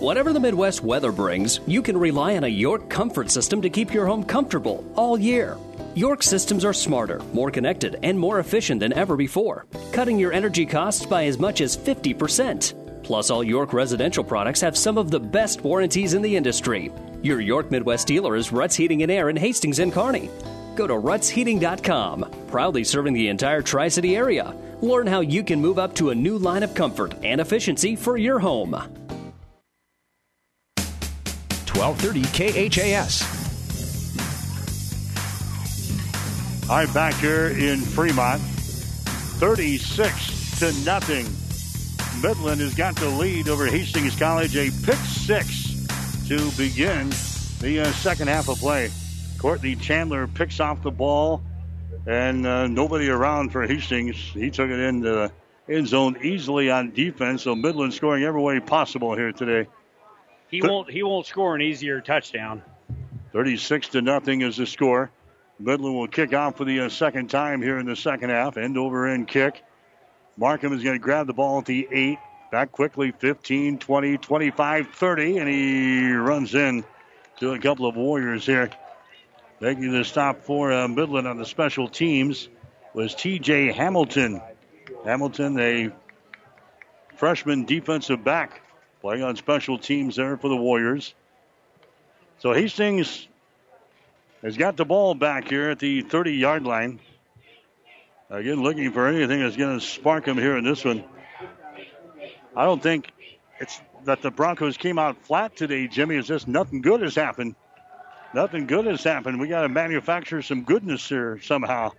Whatever 0.00 0.32
the 0.32 0.40
Midwest 0.40 0.82
weather 0.82 1.12
brings, 1.12 1.60
you 1.66 1.80
can 1.80 1.96
rely 1.96 2.36
on 2.36 2.44
a 2.44 2.48
York 2.48 2.90
comfort 2.90 3.30
system 3.30 3.62
to 3.62 3.70
keep 3.70 3.94
your 3.94 4.06
home 4.06 4.24
comfortable 4.24 4.84
all 4.96 5.18
year. 5.18 5.56
York 5.94 6.22
systems 6.22 6.64
are 6.64 6.72
smarter, 6.72 7.20
more 7.32 7.50
connected, 7.50 7.96
and 8.02 8.18
more 8.18 8.40
efficient 8.40 8.80
than 8.80 8.92
ever 8.92 9.16
before, 9.16 9.66
cutting 9.92 10.18
your 10.18 10.32
energy 10.32 10.66
costs 10.66 11.06
by 11.06 11.24
as 11.24 11.38
much 11.38 11.60
as 11.60 11.76
50%. 11.76 12.83
Plus, 13.04 13.30
all 13.30 13.44
York 13.44 13.72
residential 13.72 14.24
products 14.24 14.60
have 14.62 14.76
some 14.76 14.98
of 14.98 15.10
the 15.10 15.20
best 15.20 15.62
warranties 15.62 16.14
in 16.14 16.22
the 16.22 16.34
industry. 16.34 16.90
Your 17.22 17.40
York 17.40 17.70
Midwest 17.70 18.06
dealer 18.06 18.34
is 18.34 18.50
Ruts 18.50 18.74
Heating 18.74 19.02
and 19.02 19.12
Air 19.12 19.28
in 19.28 19.36
Hastings 19.36 19.78
and 19.78 19.92
Kearney. 19.92 20.30
Go 20.74 20.86
to 20.86 20.94
rutsheating.com, 20.94 22.46
proudly 22.48 22.82
serving 22.82 23.14
the 23.14 23.28
entire 23.28 23.62
Tri 23.62 23.88
City 23.88 24.16
area. 24.16 24.54
Learn 24.80 25.06
how 25.06 25.20
you 25.20 25.44
can 25.44 25.60
move 25.60 25.78
up 25.78 25.94
to 25.94 26.10
a 26.10 26.14
new 26.14 26.38
line 26.38 26.62
of 26.62 26.74
comfort 26.74 27.14
and 27.22 27.40
efficiency 27.40 27.94
for 27.94 28.16
your 28.16 28.38
home. 28.38 28.74
1230 31.74 32.70
KHAS. 32.70 33.22
I'm 36.70 36.90
back 36.94 37.14
here 37.14 37.48
in 37.48 37.80
Fremont. 37.80 38.40
36 38.40 40.60
to 40.60 40.72
nothing. 40.84 41.26
Midland 42.22 42.60
has 42.60 42.74
got 42.74 42.96
the 42.96 43.08
lead 43.08 43.48
over 43.48 43.66
Hastings 43.66 44.16
College, 44.16 44.56
a 44.56 44.70
pick 44.84 44.96
six 44.96 45.86
to 46.28 46.50
begin 46.52 47.10
the 47.60 47.80
uh, 47.80 47.92
second 47.92 48.28
half 48.28 48.48
of 48.48 48.58
play. 48.58 48.90
Courtney 49.38 49.76
Chandler 49.76 50.26
picks 50.26 50.58
off 50.58 50.82
the 50.82 50.90
ball, 50.90 51.42
and 52.06 52.46
uh, 52.46 52.66
nobody 52.66 53.08
around 53.08 53.50
for 53.50 53.66
Hastings. 53.66 54.16
He 54.16 54.50
took 54.50 54.70
it 54.70 54.78
into 54.78 55.10
the 55.10 55.32
end 55.68 55.86
zone 55.86 56.16
easily 56.22 56.70
on 56.70 56.92
defense. 56.92 57.42
So 57.42 57.54
Midland 57.54 57.92
scoring 57.92 58.24
every 58.24 58.40
way 58.40 58.58
possible 58.60 59.14
here 59.14 59.32
today. 59.32 59.68
He 60.50 60.60
Th- 60.60 60.70
won't. 60.70 60.90
He 60.90 61.02
won't 61.02 61.26
score 61.26 61.54
an 61.54 61.60
easier 61.60 62.00
touchdown. 62.00 62.62
Thirty-six 63.32 63.88
to 63.88 64.02
nothing 64.02 64.40
is 64.40 64.56
the 64.56 64.66
score. 64.66 65.10
Midland 65.58 65.94
will 65.94 66.08
kick 66.08 66.32
off 66.32 66.56
for 66.56 66.64
the 66.64 66.80
uh, 66.80 66.88
second 66.88 67.28
time 67.28 67.60
here 67.60 67.78
in 67.78 67.86
the 67.86 67.96
second 67.96 68.30
half. 68.30 68.56
End 68.56 68.78
over 68.78 69.06
end 69.08 69.28
kick. 69.28 69.62
Markham 70.36 70.72
is 70.72 70.82
going 70.82 70.96
to 70.96 71.02
grab 71.02 71.26
the 71.26 71.32
ball 71.32 71.58
at 71.58 71.66
the 71.66 71.86
8. 71.90 72.18
Back 72.50 72.72
quickly 72.72 73.12
15, 73.12 73.78
20, 73.78 74.18
25, 74.18 74.88
30, 74.88 75.38
and 75.38 75.48
he 75.48 76.12
runs 76.12 76.54
in 76.54 76.84
to 77.38 77.52
a 77.52 77.58
couple 77.58 77.86
of 77.86 77.96
Warriors 77.96 78.46
here. 78.46 78.70
Making 79.60 79.92
the 79.92 80.04
stop 80.04 80.42
for 80.42 80.72
uh, 80.72 80.86
Midland 80.88 81.26
on 81.26 81.36
the 81.36 81.46
special 81.46 81.88
teams 81.88 82.48
was 82.92 83.14
TJ 83.14 83.72
Hamilton. 83.74 84.40
Hamilton, 85.04 85.58
a 85.58 85.90
freshman 87.16 87.64
defensive 87.64 88.22
back, 88.22 88.62
playing 89.00 89.22
on 89.22 89.36
special 89.36 89.78
teams 89.78 90.16
there 90.16 90.36
for 90.36 90.48
the 90.48 90.56
Warriors. 90.56 91.14
So 92.38 92.52
Hastings 92.52 93.26
has 94.42 94.56
got 94.56 94.76
the 94.76 94.84
ball 94.84 95.14
back 95.14 95.48
here 95.48 95.70
at 95.70 95.78
the 95.78 96.02
30 96.02 96.32
yard 96.32 96.64
line. 96.64 97.00
Again, 98.30 98.62
looking 98.62 98.90
for 98.92 99.06
anything 99.06 99.40
that's 99.40 99.56
going 99.56 99.78
to 99.78 99.84
spark 99.84 100.26
him 100.26 100.38
here 100.38 100.56
in 100.56 100.64
this 100.64 100.84
one. 100.84 101.04
I 102.56 102.64
don't 102.64 102.82
think 102.82 103.10
it's 103.60 103.80
that 104.04 104.22
the 104.22 104.30
Broncos 104.30 104.76
came 104.76 104.98
out 104.98 105.16
flat 105.24 105.56
today, 105.56 105.88
Jimmy. 105.88 106.16
It's 106.16 106.28
just 106.28 106.48
nothing 106.48 106.80
good 106.80 107.00
has 107.02 107.14
happened. 107.14 107.54
Nothing 108.32 108.66
good 108.66 108.86
has 108.86 109.04
happened. 109.04 109.40
We 109.40 109.48
got 109.48 109.62
to 109.62 109.68
manufacture 109.68 110.42
some 110.42 110.64
goodness 110.64 111.08
here 111.08 111.38
somehow. 111.40 111.92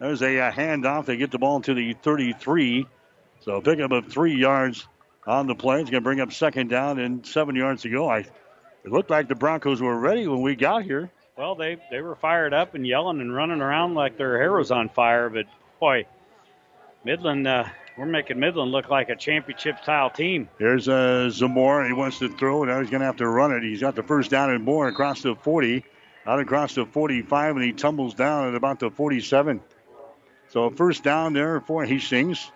There's 0.00 0.22
a, 0.22 0.36
a 0.36 0.52
handoff. 0.52 1.06
They 1.06 1.16
get 1.16 1.30
the 1.30 1.38
ball 1.38 1.60
to 1.62 1.74
the 1.74 1.94
33. 1.94 2.86
So 3.40 3.60
pick 3.60 3.80
up 3.80 3.92
of 3.92 4.06
three 4.06 4.36
yards 4.36 4.86
on 5.26 5.46
the 5.46 5.54
play. 5.54 5.80
It's 5.80 5.90
going 5.90 6.02
to 6.02 6.04
bring 6.04 6.20
up 6.20 6.32
second 6.32 6.68
down 6.68 6.98
and 6.98 7.26
seven 7.26 7.54
yards 7.54 7.82
to 7.82 7.90
go. 7.90 8.08
I, 8.08 8.18
it 8.18 8.90
looked 8.90 9.10
like 9.10 9.28
the 9.28 9.34
Broncos 9.34 9.80
were 9.80 9.98
ready 9.98 10.26
when 10.26 10.42
we 10.42 10.56
got 10.56 10.84
here. 10.84 11.10
Well, 11.36 11.56
they 11.56 11.78
they 11.90 12.00
were 12.00 12.14
fired 12.14 12.54
up 12.54 12.74
and 12.74 12.86
yelling 12.86 13.20
and 13.20 13.34
running 13.34 13.60
around 13.60 13.94
like 13.94 14.16
their 14.16 14.38
hair 14.38 14.52
was 14.52 14.70
on 14.70 14.88
fire. 14.88 15.28
But 15.28 15.46
boy, 15.84 16.06
Midland, 17.04 17.46
uh, 17.46 17.64
we're 17.98 18.06
making 18.06 18.40
Midland 18.40 18.72
look 18.72 18.88
like 18.88 19.10
a 19.10 19.16
championship 19.16 19.82
style 19.82 20.08
team. 20.08 20.48
Here's 20.58 20.88
uh, 20.88 21.28
Zamora. 21.28 21.86
He 21.86 21.92
wants 21.92 22.20
to 22.20 22.30
throw. 22.30 22.64
Now 22.64 22.80
he's 22.80 22.88
going 22.88 23.00
to 23.00 23.06
have 23.06 23.18
to 23.18 23.28
run 23.28 23.52
it. 23.52 23.62
He's 23.62 23.82
got 23.82 23.94
the 23.94 24.02
first 24.02 24.30
down 24.30 24.48
and 24.48 24.64
more 24.64 24.88
across 24.88 25.20
the 25.20 25.34
40, 25.34 25.84
out 26.24 26.40
across 26.40 26.74
the 26.74 26.86
45, 26.86 27.56
and 27.56 27.62
he 27.62 27.72
tumbles 27.72 28.14
down 28.14 28.48
at 28.48 28.54
about 28.54 28.80
the 28.80 28.90
47. 28.90 29.60
So 30.48 30.70
first 30.70 31.04
down 31.04 31.34
there 31.34 31.60
for 31.60 31.84
Hastings. 31.84 32.50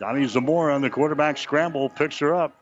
Johnny 0.00 0.26
Zamora 0.26 0.74
on 0.74 0.82
the 0.82 0.90
quarterback 0.90 1.38
scramble 1.38 1.88
picks 1.88 2.18
her 2.18 2.34
up. 2.34 2.60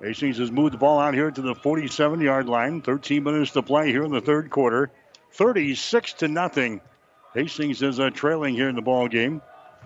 Hastings 0.00 0.38
has 0.38 0.50
moved 0.50 0.72
the 0.72 0.78
ball 0.78 0.98
out 0.98 1.12
here 1.12 1.30
to 1.30 1.42
the 1.42 1.54
47 1.54 2.22
yard 2.22 2.48
line. 2.48 2.80
13 2.80 3.22
minutes 3.22 3.50
to 3.50 3.60
play 3.60 3.90
here 3.90 4.04
in 4.04 4.12
the 4.12 4.22
third 4.22 4.48
quarter. 4.48 4.90
36 5.32 6.14
to 6.14 6.28
nothing. 6.28 6.80
Hastings 7.34 7.82
is 7.82 7.98
uh, 7.98 8.10
trailing 8.10 8.54
here 8.54 8.68
in 8.68 8.76
the 8.76 8.82
ball 8.82 9.08
game. 9.08 9.42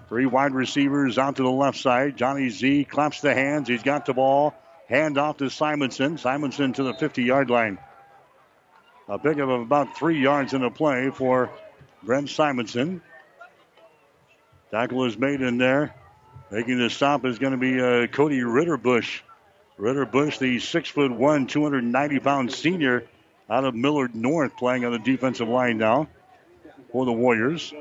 Three 0.08 0.26
wide 0.26 0.52
receivers 0.52 1.16
out 1.16 1.36
to 1.36 1.42
the 1.42 1.50
left 1.50 1.78
side. 1.78 2.16
Johnny 2.16 2.50
Z 2.50 2.84
claps 2.84 3.22
the 3.22 3.34
hands. 3.34 3.68
He's 3.68 3.82
got 3.82 4.04
the 4.04 4.12
ball. 4.12 4.54
Hand 4.86 5.16
off 5.16 5.38
to 5.38 5.48
Simonson. 5.48 6.18
Simonson 6.18 6.74
to 6.74 6.82
the 6.82 6.94
50 6.94 7.22
yard 7.22 7.48
line. 7.50 7.78
A 9.08 9.18
pick 9.18 9.38
of 9.38 9.48
about 9.48 9.96
three 9.96 10.20
yards 10.20 10.52
in 10.52 10.60
the 10.60 10.70
play 10.70 11.10
for 11.10 11.50
Brent 12.02 12.28
Simonson. 12.28 13.00
Tackle 14.70 15.04
is 15.06 15.16
made 15.16 15.40
in 15.40 15.56
there. 15.56 15.94
Making 16.50 16.78
the 16.78 16.90
stop 16.90 17.24
is 17.24 17.38
going 17.38 17.52
to 17.52 17.58
be 17.58 17.80
uh, 17.80 18.06
Cody 18.08 18.40
Ritterbush. 18.40 19.20
Ritterbush, 19.78 20.38
the 20.38 20.58
six 20.58 20.90
foot 20.90 21.12
one, 21.12 21.46
290 21.46 22.18
pound 22.18 22.52
senior 22.52 23.04
out 23.48 23.64
of 23.64 23.74
Millard 23.74 24.14
North, 24.14 24.56
playing 24.58 24.84
on 24.84 24.92
the 24.92 24.98
defensive 24.98 25.48
line 25.48 25.78
now 25.78 26.08
for 26.90 27.04
the 27.04 27.12
Warriors. 27.12 27.72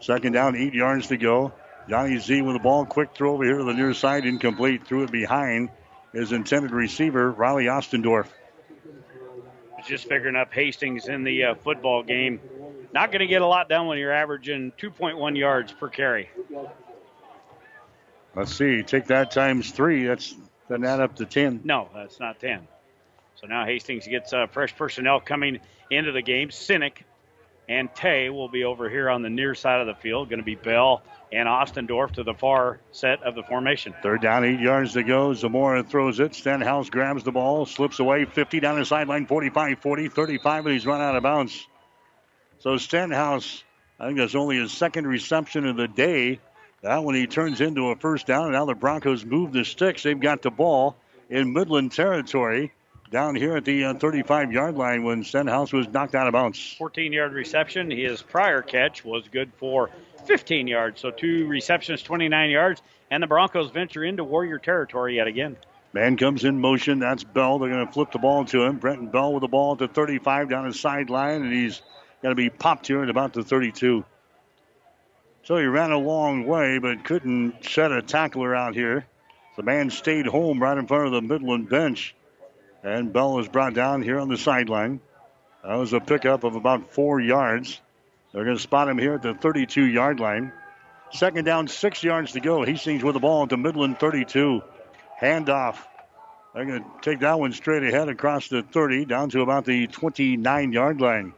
Second 0.00 0.32
down, 0.32 0.56
eight 0.56 0.74
yards 0.74 1.08
to 1.08 1.16
go. 1.16 1.52
Johnny 1.88 2.18
Z 2.18 2.42
with 2.42 2.54
the 2.54 2.60
ball. 2.60 2.84
Quick 2.86 3.10
throw 3.14 3.34
over 3.34 3.44
here 3.44 3.58
to 3.58 3.64
the 3.64 3.74
near 3.74 3.94
side. 3.94 4.24
Incomplete. 4.24 4.86
Threw 4.86 5.04
it 5.04 5.10
behind 5.10 5.70
his 6.12 6.32
intended 6.32 6.72
receiver, 6.72 7.30
Riley 7.30 7.64
Ostendorf. 7.64 8.26
Just 9.86 10.08
figuring 10.08 10.36
up 10.36 10.52
Hastings 10.52 11.08
in 11.08 11.24
the 11.24 11.44
uh, 11.44 11.54
football 11.54 12.02
game. 12.02 12.40
Not 12.92 13.12
going 13.12 13.20
to 13.20 13.26
get 13.26 13.40
a 13.40 13.46
lot 13.46 13.68
done 13.68 13.86
when 13.86 13.98
you're 13.98 14.12
averaging 14.12 14.72
2.1 14.78 15.38
yards 15.38 15.72
per 15.72 15.88
carry. 15.88 16.28
Let's 18.34 18.54
see. 18.54 18.82
Take 18.82 19.06
that 19.06 19.30
times 19.30 19.70
three. 19.70 20.06
That's 20.06 20.34
doesn't 20.68 20.84
add 20.84 21.00
up 21.00 21.16
to 21.16 21.26
10. 21.26 21.62
No, 21.64 21.88
that's 21.92 22.20
not 22.20 22.38
10. 22.38 22.68
So 23.36 23.46
now 23.48 23.64
Hastings 23.64 24.06
gets 24.06 24.32
uh, 24.32 24.46
fresh 24.46 24.76
personnel 24.76 25.18
coming 25.18 25.58
into 25.90 26.12
the 26.12 26.22
game. 26.22 26.50
Cynic 26.50 27.04
and 27.70 27.88
Tay 27.94 28.30
will 28.30 28.48
be 28.48 28.64
over 28.64 28.90
here 28.90 29.08
on 29.08 29.22
the 29.22 29.30
near 29.30 29.54
side 29.54 29.80
of 29.80 29.86
the 29.86 29.94
field. 29.94 30.28
Going 30.28 30.40
to 30.40 30.44
be 30.44 30.56
Bell 30.56 31.02
and 31.32 31.48
Ostendorf 31.48 32.10
to 32.14 32.24
the 32.24 32.34
far 32.34 32.80
set 32.90 33.22
of 33.22 33.36
the 33.36 33.44
formation. 33.44 33.94
Third 34.02 34.20
down, 34.20 34.44
eight 34.44 34.58
yards 34.58 34.94
to 34.94 35.04
go. 35.04 35.32
Zamora 35.34 35.84
throws 35.84 36.18
it. 36.18 36.34
Stenhouse 36.34 36.90
grabs 36.90 37.22
the 37.22 37.30
ball, 37.30 37.64
slips 37.66 38.00
away 38.00 38.24
50 38.24 38.58
down 38.58 38.76
the 38.76 38.84
sideline, 38.84 39.26
45, 39.26 39.78
40, 39.78 40.08
35, 40.08 40.66
and 40.66 40.74
he's 40.74 40.84
run 40.84 41.00
out 41.00 41.14
of 41.14 41.22
bounds. 41.22 41.64
So 42.58 42.76
Stenhouse, 42.76 43.62
I 44.00 44.06
think 44.06 44.18
that's 44.18 44.34
only 44.34 44.56
his 44.56 44.72
second 44.72 45.06
reception 45.06 45.64
of 45.64 45.76
the 45.76 45.88
day. 45.88 46.40
That 46.82 47.04
one 47.04 47.14
he 47.14 47.28
turns 47.28 47.60
into 47.60 47.90
a 47.90 47.96
first 47.96 48.26
down, 48.26 48.46
and 48.46 48.52
now 48.52 48.64
the 48.64 48.74
Broncos 48.74 49.24
move 49.24 49.52
the 49.52 49.64
sticks. 49.64 50.02
They've 50.02 50.18
got 50.18 50.42
the 50.42 50.50
ball 50.50 50.96
in 51.28 51.52
Midland 51.52 51.92
territory 51.92 52.72
down 53.10 53.34
here 53.34 53.56
at 53.56 53.64
the 53.64 53.92
35 53.92 54.48
uh, 54.48 54.50
yard 54.50 54.76
line 54.76 55.02
when 55.02 55.24
Stenhouse 55.24 55.72
was 55.72 55.88
knocked 55.88 56.14
out 56.14 56.26
of 56.26 56.32
bounds. 56.32 56.74
14 56.78 57.12
yard 57.12 57.32
reception. 57.32 57.90
His 57.90 58.22
prior 58.22 58.62
catch 58.62 59.04
was 59.04 59.28
good 59.28 59.50
for 59.58 59.90
15 60.26 60.66
yards. 60.66 61.00
So 61.00 61.10
two 61.10 61.46
receptions, 61.46 62.02
29 62.02 62.50
yards, 62.50 62.82
and 63.10 63.22
the 63.22 63.26
Broncos 63.26 63.70
venture 63.70 64.04
into 64.04 64.22
Warrior 64.22 64.58
territory 64.58 65.16
yet 65.16 65.26
again. 65.26 65.56
Man 65.92 66.16
comes 66.16 66.44
in 66.44 66.60
motion. 66.60 67.00
That's 67.00 67.24
Bell. 67.24 67.58
They're 67.58 67.68
going 67.68 67.84
to 67.84 67.92
flip 67.92 68.12
the 68.12 68.18
ball 68.20 68.44
to 68.46 68.62
him. 68.62 68.78
Brenton 68.78 69.08
Bell 69.08 69.32
with 69.32 69.40
the 69.40 69.48
ball 69.48 69.72
at 69.72 69.78
the 69.78 69.88
35 69.88 70.48
down 70.48 70.68
the 70.68 70.74
sideline, 70.74 71.42
and 71.42 71.52
he's 71.52 71.82
going 72.22 72.30
to 72.30 72.36
be 72.36 72.48
popped 72.48 72.86
here 72.86 73.02
at 73.02 73.10
about 73.10 73.32
the 73.32 73.42
32. 73.42 74.04
So 75.42 75.56
he 75.56 75.64
ran 75.64 75.90
a 75.90 75.98
long 75.98 76.46
way, 76.46 76.78
but 76.78 77.04
couldn't 77.04 77.64
set 77.64 77.90
a 77.90 78.02
tackler 78.02 78.54
out 78.54 78.76
here. 78.76 79.06
The 79.56 79.64
man 79.64 79.90
stayed 79.90 80.26
home 80.26 80.62
right 80.62 80.78
in 80.78 80.86
front 80.86 81.06
of 81.06 81.12
the 81.12 81.22
Midland 81.22 81.68
bench. 81.68 82.14
And 82.82 83.12
Bell 83.12 83.34
was 83.34 83.48
brought 83.48 83.74
down 83.74 84.02
here 84.02 84.18
on 84.18 84.28
the 84.28 84.38
sideline. 84.38 85.00
That 85.62 85.74
was 85.74 85.92
a 85.92 86.00
pickup 86.00 86.44
of 86.44 86.56
about 86.56 86.92
four 86.94 87.20
yards. 87.20 87.80
They're 88.32 88.44
going 88.44 88.56
to 88.56 88.62
spot 88.62 88.88
him 88.88 88.98
here 88.98 89.14
at 89.14 89.22
the 89.22 89.34
32 89.34 89.84
yard 89.84 90.20
line. 90.20 90.52
Second 91.12 91.44
down, 91.44 91.68
six 91.68 92.02
yards 92.02 92.32
to 92.32 92.40
go. 92.40 92.64
Hastings 92.64 93.02
with 93.02 93.14
the 93.14 93.20
ball 93.20 93.46
the 93.46 93.56
Midland 93.56 93.98
32. 93.98 94.62
Handoff. 95.20 95.76
They're 96.54 96.64
going 96.64 96.82
to 96.82 96.90
take 97.02 97.20
that 97.20 97.38
one 97.38 97.52
straight 97.52 97.82
ahead 97.82 98.08
across 98.08 98.48
the 98.48 98.62
30 98.62 99.04
down 99.04 99.30
to 99.30 99.42
about 99.42 99.64
the 99.64 99.86
29 99.86 100.72
yard 100.72 101.00
line. 101.00 101.34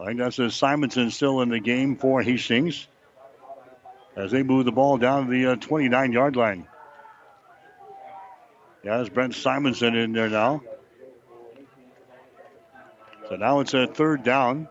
I 0.00 0.06
think 0.06 0.18
that's 0.18 0.38
a 0.38 0.50
Simonson 0.50 1.10
still 1.10 1.40
in 1.40 1.48
the 1.48 1.60
game 1.60 1.96
for 1.96 2.22
Hastings 2.22 2.86
as 4.16 4.30
they 4.30 4.42
move 4.42 4.64
the 4.64 4.72
ball 4.72 4.98
down 4.98 5.26
to 5.26 5.30
the 5.30 5.52
uh, 5.52 5.56
29 5.56 6.12
yard 6.12 6.36
line. 6.36 6.66
Yeah, 8.84 8.96
there's 8.96 9.08
Brent 9.08 9.34
Simonson 9.34 9.96
in 9.96 10.12
there 10.12 10.28
now. 10.28 10.62
So 13.28 13.36
now 13.36 13.60
it's 13.60 13.74
a 13.74 13.86
third 13.86 14.22
down. 14.22 14.68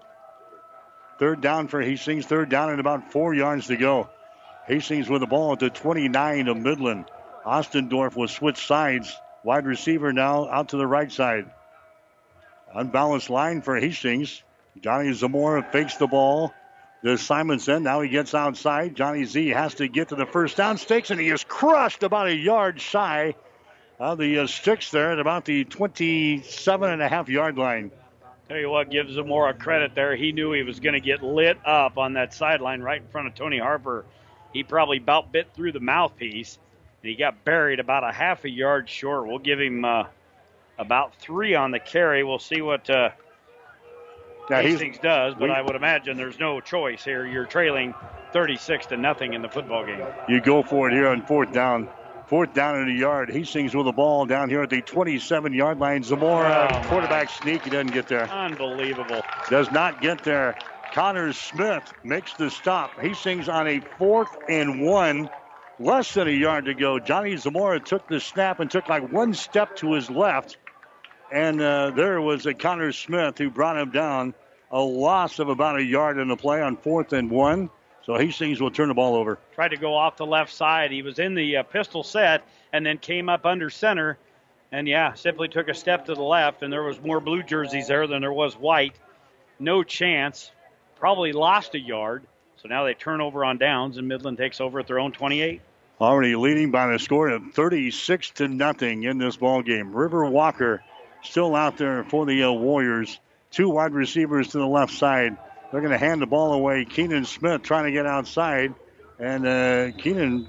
Third 1.19 1.41
down 1.41 1.67
for 1.67 1.81
Hastings. 1.81 2.25
Third 2.25 2.49
down 2.49 2.69
and 2.69 2.79
about 2.79 3.11
four 3.11 3.33
yards 3.33 3.67
to 3.67 3.75
go. 3.75 4.09
Hastings 4.67 5.09
with 5.09 5.21
the 5.21 5.27
ball 5.27 5.53
at 5.53 5.59
the 5.59 5.69
29 5.69 6.47
of 6.47 6.57
Midland. 6.57 7.05
Ostendorf 7.45 8.15
will 8.15 8.27
switch 8.27 8.65
sides. 8.65 9.15
Wide 9.43 9.65
receiver 9.65 10.13
now 10.13 10.49
out 10.49 10.69
to 10.69 10.77
the 10.77 10.87
right 10.87 11.11
side. 11.11 11.49
Unbalanced 12.73 13.29
line 13.29 13.61
for 13.61 13.77
Hastings. 13.77 14.41
Johnny 14.81 15.13
Zamora 15.13 15.63
fakes 15.63 15.97
the 15.97 16.07
ball 16.07 16.53
to 17.03 17.17
Simonson. 17.17 17.83
Now 17.83 18.01
he 18.01 18.09
gets 18.09 18.33
outside. 18.33 18.95
Johnny 18.95 19.25
Z 19.25 19.49
has 19.49 19.75
to 19.75 19.87
get 19.87 20.09
to 20.09 20.15
the 20.15 20.25
first 20.25 20.57
down 20.57 20.77
stakes, 20.77 21.11
and 21.11 21.19
he 21.19 21.29
is 21.29 21.43
crushed 21.43 22.03
about 22.03 22.27
a 22.27 22.35
yard 22.35 22.79
shy 22.79 23.35
of 23.99 24.17
the 24.17 24.39
uh, 24.39 24.47
sticks 24.47 24.91
there 24.91 25.11
at 25.11 25.19
about 25.19 25.45
the 25.45 25.65
27 25.65 26.89
and 26.89 27.01
a 27.01 27.07
half 27.07 27.29
yard 27.29 27.57
line. 27.57 27.91
Tell 28.47 28.57
you 28.57 28.69
what, 28.69 28.89
gives 28.89 29.17
him 29.17 29.27
more 29.27 29.51
credit 29.53 29.93
there. 29.95 30.15
He 30.15 30.31
knew 30.31 30.53
he 30.53 30.63
was 30.63 30.79
going 30.79 30.93
to 30.93 31.01
get 31.01 31.21
lit 31.21 31.57
up 31.65 31.97
on 31.97 32.13
that 32.13 32.33
sideline 32.33 32.81
right 32.81 33.01
in 33.01 33.07
front 33.09 33.27
of 33.27 33.35
Tony 33.35 33.59
Harper. 33.59 34.05
He 34.53 34.63
probably 34.63 34.97
about 34.97 35.31
bit 35.31 35.47
through 35.53 35.73
the 35.73 35.81
mouthpiece, 35.81 36.57
and 37.01 37.09
he 37.09 37.15
got 37.17 37.43
buried 37.43 37.79
about 37.79 38.03
a 38.03 38.11
half 38.11 38.45
a 38.45 38.49
yard 38.49 38.87
short. 38.87 39.27
We'll 39.27 39.39
give 39.39 39.59
him 39.59 39.83
uh, 39.83 40.05
about 40.77 41.15
three 41.15 41.55
on 41.55 41.71
the 41.71 41.79
carry. 41.79 42.23
We'll 42.23 42.39
see 42.39 42.61
what 42.61 42.89
uh, 42.89 43.09
now 44.49 44.61
Hastings 44.61 44.97
does, 44.99 45.33
but 45.33 45.49
we, 45.49 45.49
I 45.49 45.61
would 45.61 45.75
imagine 45.75 46.15
there's 46.15 46.39
no 46.39 46.61
choice 46.61 47.03
here. 47.03 47.25
You're 47.25 47.45
trailing 47.45 47.93
36 48.31 48.87
to 48.87 48.97
nothing 48.97 49.33
in 49.33 49.41
the 49.41 49.49
football 49.49 49.85
game. 49.85 50.05
You 50.29 50.39
go 50.39 50.63
for 50.63 50.89
it 50.89 50.93
here 50.93 51.09
on 51.09 51.25
fourth 51.25 51.51
down. 51.51 51.89
Fourth 52.27 52.53
down 52.53 52.81
in 52.81 52.87
the 52.87 52.99
yard. 52.99 53.29
Hastings 53.29 53.73
with 53.73 53.85
the 53.85 53.93
ball 53.93 54.25
down 54.25 54.49
here 54.49 54.61
at 54.61 54.69
the 54.69 54.81
27 54.81 55.53
yard 55.53 55.79
line. 55.79 56.03
Zamora, 56.03 56.67
oh, 56.69 56.87
quarterback 56.89 57.29
sneak. 57.29 57.63
He 57.63 57.69
doesn't 57.69 57.93
get 57.93 58.09
there. 58.09 58.29
Unbelievable. 58.29 59.21
Does 59.49 59.71
not 59.71 60.01
get 60.01 60.25
there. 60.25 60.57
Connor 60.93 61.31
Smith 61.31 61.93
makes 62.03 62.33
the 62.33 62.49
stop. 62.49 62.99
Hastings 62.99 63.47
on 63.47 63.67
a 63.67 63.79
fourth 63.97 64.35
and 64.49 64.81
one. 64.81 65.29
Less 65.79 66.13
than 66.13 66.27
a 66.27 66.31
yard 66.31 66.65
to 66.65 66.73
go. 66.73 66.99
Johnny 66.99 67.37
Zamora 67.37 67.79
took 67.79 68.09
the 68.09 68.19
snap 68.19 68.59
and 68.59 68.69
took 68.69 68.89
like 68.89 69.09
one 69.09 69.33
step 69.33 69.77
to 69.77 69.93
his 69.93 70.09
left. 70.09 70.57
And 71.31 71.61
uh, 71.61 71.91
there 71.91 72.19
was 72.19 72.45
a 72.45 72.53
Connor 72.53 72.91
Smith 72.91 73.37
who 73.37 73.49
brought 73.49 73.77
him 73.77 73.91
down. 73.91 74.33
A 74.69 74.81
loss 74.81 75.39
of 75.39 75.47
about 75.47 75.77
a 75.77 75.83
yard 75.83 76.17
in 76.17 76.27
the 76.27 76.35
play 76.35 76.61
on 76.61 76.75
fourth 76.75 77.13
and 77.13 77.31
one. 77.31 77.69
So 78.07 78.17
Hastings 78.17 78.61
will 78.61 78.71
turn 78.71 78.87
the 78.87 78.93
ball 78.93 79.15
over. 79.15 79.37
Tried 79.53 79.71
to 79.71 79.77
go 79.77 79.93
off 79.93 80.15
the 80.15 80.25
left 80.25 80.53
side. 80.53 80.91
He 80.91 81.01
was 81.01 81.19
in 81.19 81.35
the 81.35 81.57
uh, 81.57 81.63
pistol 81.63 82.03
set 82.03 82.41
and 82.71 82.85
then 82.85 82.99
came 82.99 83.27
up 83.27 83.45
under 83.45 83.69
center. 83.69 84.17
And 84.71 84.87
yeah, 84.87 85.13
simply 85.13 85.49
took 85.49 85.67
a 85.67 85.73
step 85.73 86.05
to 86.05 86.13
the 86.13 86.23
left, 86.23 86.63
and 86.63 86.71
there 86.71 86.83
was 86.83 87.01
more 87.01 87.19
blue 87.19 87.43
jerseys 87.43 87.87
there 87.87 88.07
than 88.07 88.21
there 88.21 88.31
was 88.33 88.55
white. 88.55 88.95
no 89.59 89.83
chance, 89.83 90.51
probably 90.95 91.33
lost 91.33 91.75
a 91.75 91.79
yard. 91.79 92.23
So 92.61 92.69
now 92.69 92.85
they 92.85 92.93
turn 92.93 93.19
over 93.19 93.43
on 93.43 93.57
downs, 93.57 93.97
and 93.97 94.07
Midland 94.07 94.37
takes 94.37 94.61
over 94.61 94.79
at 94.79 94.87
their 94.87 94.99
own 94.99 95.11
28. 95.11 95.61
Already 95.99 96.35
leading 96.35 96.71
by 96.71 96.87
the 96.87 96.99
score 96.99 97.27
of 97.27 97.43
36 97.53 98.31
to 98.31 98.47
nothing 98.47 99.03
in 99.03 99.17
this 99.17 99.35
ball 99.35 99.61
game. 99.61 99.93
River 99.93 100.25
Walker 100.25 100.81
still 101.23 101.55
out 101.55 101.77
there 101.77 102.05
for 102.05 102.25
the 102.25 102.43
uh, 102.43 102.51
Warriors. 102.51 103.19
Two 103.51 103.69
wide 103.69 103.93
receivers 103.93 104.49
to 104.49 104.59
the 104.59 104.67
left 104.67 104.93
side. 104.93 105.37
They're 105.71 105.81
going 105.81 105.91
to 105.91 105.97
hand 105.97 106.21
the 106.21 106.27
ball 106.27 106.53
away. 106.53 106.85
Keenan 106.85 107.25
Smith 107.25 107.61
trying 107.61 107.85
to 107.85 107.91
get 107.91 108.05
outside, 108.05 108.73
and 109.19 109.45
uh, 109.45 109.91
Keenan 109.97 110.47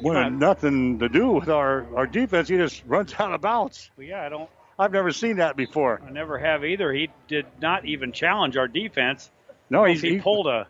wanted 0.00 0.32
nothing 0.32 1.00
to 1.00 1.08
do 1.08 1.30
with 1.32 1.48
our, 1.48 1.86
our 1.96 2.06
defense. 2.06 2.48
He 2.48 2.56
just 2.56 2.82
runs 2.86 3.14
out 3.18 3.32
of 3.32 3.40
bounds. 3.40 3.90
Well, 3.96 4.06
yeah, 4.06 4.24
I 4.24 4.28
don't. 4.28 4.48
I've 4.78 4.92
never 4.92 5.10
seen 5.10 5.36
that 5.36 5.56
before. 5.56 6.00
I 6.06 6.10
never 6.10 6.38
have 6.38 6.64
either. 6.64 6.92
He 6.92 7.10
did 7.28 7.46
not 7.60 7.84
even 7.84 8.12
challenge 8.12 8.56
our 8.56 8.68
defense. 8.68 9.30
No, 9.68 9.84
he, 9.84 9.94
he 9.94 10.18
pulled 10.18 10.46
a 10.46 10.68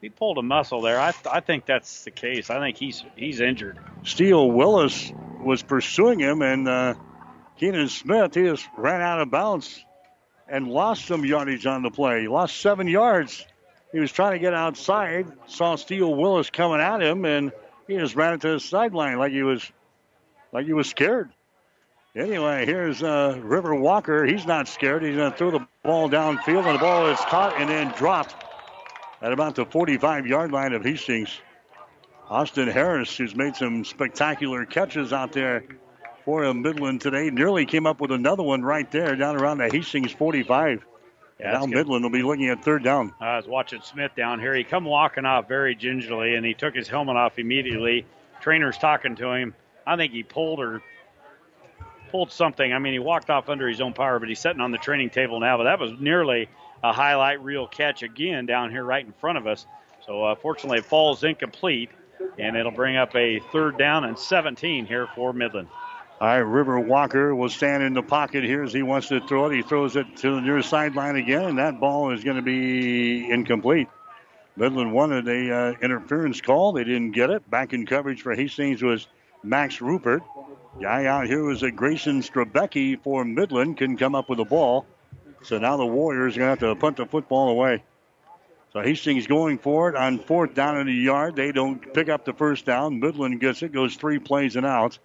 he 0.00 0.08
pulled 0.08 0.36
a 0.38 0.42
muscle 0.42 0.80
there. 0.80 1.00
I 1.00 1.12
I 1.30 1.40
think 1.40 1.64
that's 1.64 2.02
the 2.02 2.10
case. 2.10 2.50
I 2.50 2.58
think 2.58 2.76
he's 2.76 3.04
he's 3.14 3.40
injured. 3.40 3.78
Steele 4.02 4.50
Willis 4.50 5.12
was 5.40 5.62
pursuing 5.62 6.18
him, 6.18 6.42
and 6.42 6.68
uh, 6.68 6.94
Keenan 7.56 7.88
Smith 7.88 8.34
he 8.34 8.42
just 8.42 8.68
ran 8.76 9.00
out 9.00 9.20
of 9.20 9.30
bounds 9.30 9.84
and 10.52 10.68
lost 10.68 11.06
some 11.06 11.24
yardage 11.24 11.66
on 11.66 11.82
the 11.82 11.90
play. 11.90 12.20
He 12.20 12.28
lost 12.28 12.60
seven 12.60 12.86
yards. 12.86 13.44
He 13.90 13.98
was 13.98 14.12
trying 14.12 14.32
to 14.32 14.38
get 14.38 14.52
outside, 14.52 15.26
saw 15.46 15.76
Steele 15.76 16.14
Willis 16.14 16.50
coming 16.50 16.80
at 16.80 17.00
him, 17.00 17.24
and 17.24 17.52
he 17.88 17.96
just 17.96 18.14
ran 18.14 18.34
into 18.34 18.52
the 18.52 18.60
sideline 18.60 19.18
like 19.18 19.32
he 19.32 19.42
was 19.42 19.72
like 20.52 20.66
he 20.66 20.74
was 20.74 20.88
scared. 20.88 21.30
Anyway, 22.14 22.66
here's 22.66 23.02
uh, 23.02 23.40
River 23.42 23.74
Walker. 23.74 24.26
He's 24.26 24.44
not 24.44 24.68
scared. 24.68 25.02
He's 25.02 25.16
going 25.16 25.32
to 25.32 25.38
throw 25.38 25.50
the 25.50 25.66
ball 25.82 26.10
downfield, 26.10 26.66
and 26.66 26.74
the 26.74 26.78
ball 26.78 27.08
is 27.08 27.18
caught 27.20 27.58
and 27.58 27.70
then 27.70 27.88
dropped 27.92 28.34
at 29.22 29.32
about 29.32 29.54
the 29.54 29.64
45 29.64 30.26
yard 30.26 30.52
line 30.52 30.74
of 30.74 30.84
Hastings. 30.84 31.40
Austin 32.28 32.68
Harris, 32.68 33.16
who's 33.16 33.34
made 33.34 33.56
some 33.56 33.86
spectacular 33.86 34.66
catches 34.66 35.14
out 35.14 35.32
there 35.32 35.64
for 36.24 36.52
Midland 36.54 37.00
today, 37.00 37.30
nearly 37.30 37.66
came 37.66 37.86
up 37.86 38.00
with 38.00 38.10
another 38.10 38.42
one 38.42 38.62
right 38.62 38.90
there 38.90 39.16
down 39.16 39.36
around 39.36 39.58
the 39.58 39.68
Hastings 39.70 40.12
45. 40.12 40.84
Yeah, 41.40 41.52
now. 41.52 41.66
Midland 41.66 42.04
will 42.04 42.10
be 42.10 42.22
looking 42.22 42.48
at 42.48 42.64
third 42.64 42.84
down. 42.84 43.12
I 43.20 43.36
was 43.36 43.46
watching 43.46 43.80
Smith 43.82 44.12
down 44.16 44.38
here. 44.38 44.54
He 44.54 44.64
come 44.64 44.84
walking 44.84 45.24
off 45.24 45.48
very 45.48 45.74
gingerly, 45.74 46.36
and 46.36 46.46
he 46.46 46.54
took 46.54 46.74
his 46.74 46.88
helmet 46.88 47.16
off 47.16 47.38
immediately. 47.38 48.06
Trainer's 48.40 48.78
talking 48.78 49.16
to 49.16 49.32
him. 49.32 49.54
I 49.86 49.96
think 49.96 50.12
he 50.12 50.22
pulled 50.22 50.60
or 50.60 50.82
pulled 52.10 52.30
something. 52.30 52.72
I 52.72 52.78
mean, 52.78 52.92
he 52.92 52.98
walked 53.00 53.30
off 53.30 53.48
under 53.48 53.68
his 53.68 53.80
own 53.80 53.92
power, 53.92 54.20
but 54.20 54.28
he's 54.28 54.38
sitting 54.38 54.60
on 54.60 54.70
the 54.70 54.78
training 54.78 55.10
table 55.10 55.40
now. 55.40 55.56
But 55.56 55.64
that 55.64 55.80
was 55.80 55.92
nearly 55.98 56.48
a 56.84 56.92
highlight 56.92 57.42
reel 57.42 57.66
catch 57.66 58.02
again 58.02 58.46
down 58.46 58.70
here 58.70 58.84
right 58.84 59.04
in 59.04 59.12
front 59.14 59.38
of 59.38 59.46
us. 59.46 59.66
So 60.06 60.24
uh, 60.24 60.34
fortunately, 60.36 60.78
it 60.78 60.84
falls 60.84 61.24
incomplete, 61.24 61.90
and 62.38 62.56
it'll 62.56 62.72
bring 62.72 62.96
up 62.96 63.16
a 63.16 63.40
third 63.52 63.78
down 63.78 64.04
and 64.04 64.18
17 64.18 64.86
here 64.86 65.08
for 65.14 65.32
Midland. 65.32 65.68
All 66.22 66.28
right, 66.28 66.36
River 66.36 66.78
Walker 66.78 67.34
will 67.34 67.48
stand 67.48 67.82
in 67.82 67.94
the 67.94 68.02
pocket 68.02 68.44
here 68.44 68.62
as 68.62 68.72
he 68.72 68.84
wants 68.84 69.08
to 69.08 69.20
throw 69.26 69.46
it. 69.46 69.56
He 69.56 69.62
throws 69.62 69.96
it 69.96 70.18
to 70.18 70.36
the 70.36 70.40
near 70.40 70.62
sideline 70.62 71.16
again, 71.16 71.42
and 71.42 71.58
that 71.58 71.80
ball 71.80 72.12
is 72.12 72.22
going 72.22 72.36
to 72.36 72.42
be 72.42 73.28
incomplete. 73.28 73.88
Midland 74.54 74.92
wanted 74.92 75.26
a 75.26 75.52
uh, 75.52 75.74
interference 75.82 76.40
call. 76.40 76.74
They 76.74 76.84
didn't 76.84 77.10
get 77.10 77.30
it. 77.30 77.50
Back 77.50 77.72
in 77.72 77.86
coverage 77.86 78.22
for 78.22 78.36
Hastings 78.36 78.84
was 78.84 79.08
Max 79.42 79.80
Rupert. 79.80 80.22
Guy 80.80 81.06
out 81.06 81.26
here 81.26 81.42
was 81.42 81.64
a 81.64 81.72
Grayson 81.72 82.20
Strabecki 82.20 83.02
for 83.02 83.24
Midland. 83.24 83.78
Couldn't 83.78 83.96
come 83.96 84.14
up 84.14 84.28
with 84.28 84.38
the 84.38 84.44
ball. 84.44 84.86
So 85.42 85.58
now 85.58 85.76
the 85.76 85.86
Warriors 85.86 86.36
are 86.36 86.38
going 86.38 86.56
to 86.56 86.66
have 86.66 86.76
to 86.76 86.80
punt 86.80 86.98
the 86.98 87.06
football 87.06 87.48
away. 87.48 87.82
So 88.72 88.80
Hastings 88.80 89.26
going 89.26 89.58
for 89.58 89.88
it 89.88 89.96
on 89.96 90.20
fourth 90.20 90.54
down 90.54 90.78
in 90.78 90.86
the 90.86 90.92
yard. 90.92 91.34
They 91.34 91.50
don't 91.50 91.92
pick 91.92 92.08
up 92.08 92.24
the 92.24 92.32
first 92.32 92.64
down. 92.64 93.00
Midland 93.00 93.40
gets 93.40 93.60
it, 93.64 93.72
goes 93.72 93.96
three 93.96 94.20
plays 94.20 94.54
and 94.54 94.64
out. 94.64 95.00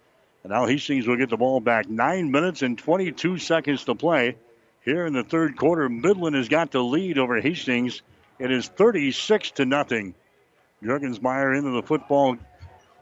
And 0.48 0.54
now 0.54 0.66
Hastings 0.66 1.06
will 1.06 1.16
get 1.16 1.28
the 1.28 1.36
ball 1.36 1.60
back. 1.60 1.90
Nine 1.90 2.30
minutes 2.30 2.62
and 2.62 2.78
22 2.78 3.36
seconds 3.36 3.84
to 3.84 3.94
play. 3.94 4.36
Here 4.82 5.04
in 5.04 5.12
the 5.12 5.22
third 5.22 5.58
quarter, 5.58 5.90
Midland 5.90 6.36
has 6.36 6.48
got 6.48 6.70
the 6.70 6.82
lead 6.82 7.18
over 7.18 7.38
Hastings. 7.38 8.00
It 8.38 8.50
is 8.50 8.66
36 8.66 9.50
to 9.52 9.66
nothing. 9.66 10.14
Jurgensmeyer 10.82 11.54
into 11.54 11.72
the 11.72 11.82
football 11.82 12.38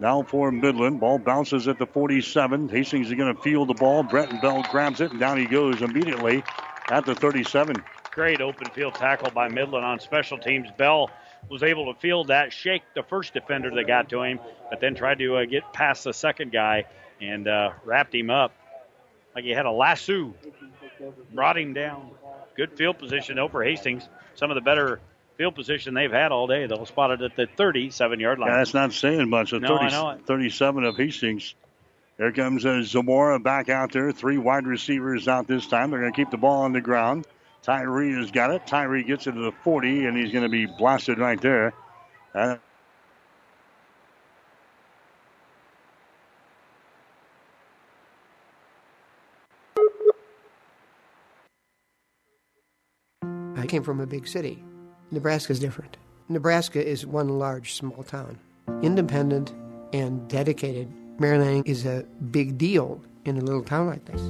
now 0.01 0.25
for 0.25 0.51
Midland. 0.51 0.99
Ball 0.99 1.21
bounces 1.21 1.69
at 1.69 1.79
the 1.79 1.87
47. 1.87 2.69
Hastings 2.69 3.07
is 3.07 3.15
going 3.15 3.33
to 3.33 3.41
field 3.41 3.69
the 3.69 3.75
ball. 3.75 4.03
Brenton 4.03 4.41
Bell 4.41 4.65
grabs 4.69 5.01
it, 5.01 5.13
and 5.13 5.21
down 5.21 5.39
he 5.39 5.47
goes 5.47 5.83
immediately 5.83 6.43
at 6.91 7.07
the 7.07 7.15
37. 7.15 7.77
Great 8.11 8.41
open 8.41 8.69
field 8.71 8.97
tackle 8.97 9.31
by 9.31 9.47
Midland 9.47 9.85
on 9.85 10.01
special 10.01 10.37
teams. 10.37 10.67
Bell 10.77 11.11
was 11.49 11.63
able 11.63 11.95
to 11.95 12.01
field 12.01 12.27
that, 12.27 12.53
shake 12.53 12.83
the 12.97 13.05
first 13.05 13.35
defender 13.35 13.71
that 13.73 13.87
got 13.87 14.09
to 14.09 14.23
him, 14.23 14.41
but 14.69 14.81
then 14.81 14.97
tried 14.97 15.21
to 15.21 15.37
uh, 15.37 15.45
get 15.45 15.73
past 15.73 16.03
the 16.03 16.13
second 16.13 16.51
guy 16.51 16.87
and 17.21 17.49
uh, 17.49 17.71
wrapped 17.85 18.15
him 18.15 18.31
up 18.31 18.53
like 19.35 19.45
he 19.45 19.51
had 19.51 19.67
a 19.67 19.71
lasso. 19.71 20.35
Brought 21.33 21.59
him 21.59 21.75
down. 21.75 22.11
Good 22.57 22.73
field 22.73 22.99
position 22.99 23.39
over 23.39 23.63
Hastings. 23.63 24.09
Some 24.35 24.51
of 24.51 24.55
the 24.55 24.61
better 24.63 25.01
field 25.37 25.55
position 25.55 25.95
they've 25.95 26.11
had 26.11 26.33
all 26.33 26.47
day. 26.47 26.67
They'll 26.67 26.87
spot 26.87 27.11
it 27.11 27.21
at 27.21 27.37
the 27.37 27.47
37 27.47 28.21
yard 28.21 28.39
line. 28.39 28.51
Yeah, 28.51 28.57
that's 28.59 28.75
not 28.75 28.93
saying 28.93 29.29
much. 29.29 29.51
The 29.51 29.61
No, 29.61 29.77
30, 29.79 29.85
I 29.85 29.91
know 29.91 30.11
it. 30.11 30.27
37 30.27 30.85
of 30.85 30.97
Hastings. 30.97 31.55
Here 32.17 32.33
comes 32.33 32.65
uh, 32.65 32.83
Zamora 32.83 33.39
back 33.39 33.69
out 33.69 33.93
there. 33.93 34.11
Three 34.11 34.39
wide 34.39 34.67
receivers 34.67 35.29
out 35.29 35.47
this 35.47 35.67
time. 35.67 35.91
They're 35.91 36.01
going 36.01 36.13
to 36.13 36.17
keep 36.17 36.31
the 36.31 36.39
ball 36.39 36.63
on 36.63 36.73
the 36.73 36.81
ground. 36.81 37.27
Tyree 37.63 38.15
has 38.15 38.31
got 38.31 38.53
it. 38.53 38.67
Tyree 38.67 39.03
gets 39.05 39.27
it 39.27 39.33
to 39.33 39.41
the 39.41 39.53
40, 39.53 40.07
and 40.07 40.17
he's 40.17 40.33
going 40.33 40.45
to 40.45 40.49
be 40.49 40.65
blasted 40.67 41.19
right 41.19 41.41
there. 41.41 41.75
Uh, 42.35 42.57
I 53.67 53.69
came 53.69 53.83
from 53.83 53.99
a 53.99 54.07
big 54.07 54.29
city. 54.29 54.63
Nebraska's 55.11 55.59
different. 55.59 55.97
Nebraska 56.29 56.87
is 56.87 57.05
one 57.05 57.29
large 57.29 57.75
small 57.75 58.05
town, 58.05 58.39
independent 58.81 59.53
and 59.93 60.29
dedicated. 60.29 60.89
Mary 61.19 61.37
Lanning 61.37 61.65
is 61.67 61.85
a 61.85 62.05
big 62.31 62.59
deal 62.59 63.03
in 63.25 63.37
a 63.37 63.41
little 63.41 63.65
town 63.65 63.89
like 63.89 64.05
this. 64.05 64.21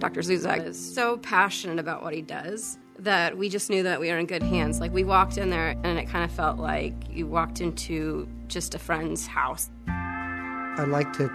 Dr. 0.00 0.22
Zuzak 0.22 0.66
is 0.66 0.76
so 0.76 1.18
passionate 1.18 1.78
about 1.78 2.02
what 2.02 2.12
he 2.12 2.20
does 2.20 2.78
that 2.98 3.38
we 3.38 3.48
just 3.48 3.70
knew 3.70 3.84
that 3.84 4.00
we 4.00 4.08
were 4.08 4.18
in 4.18 4.26
good 4.26 4.42
hands. 4.42 4.80
Like 4.80 4.92
we 4.92 5.04
walked 5.04 5.38
in 5.38 5.50
there 5.50 5.76
and 5.84 5.96
it 5.96 6.08
kind 6.08 6.24
of 6.24 6.32
felt 6.32 6.58
like 6.58 6.92
you 7.08 7.28
walked 7.28 7.60
into 7.60 8.28
just 8.48 8.74
a 8.74 8.78
friend's 8.80 9.24
house. 9.24 9.70
I 9.86 10.84
like 10.88 11.12
to 11.12 11.30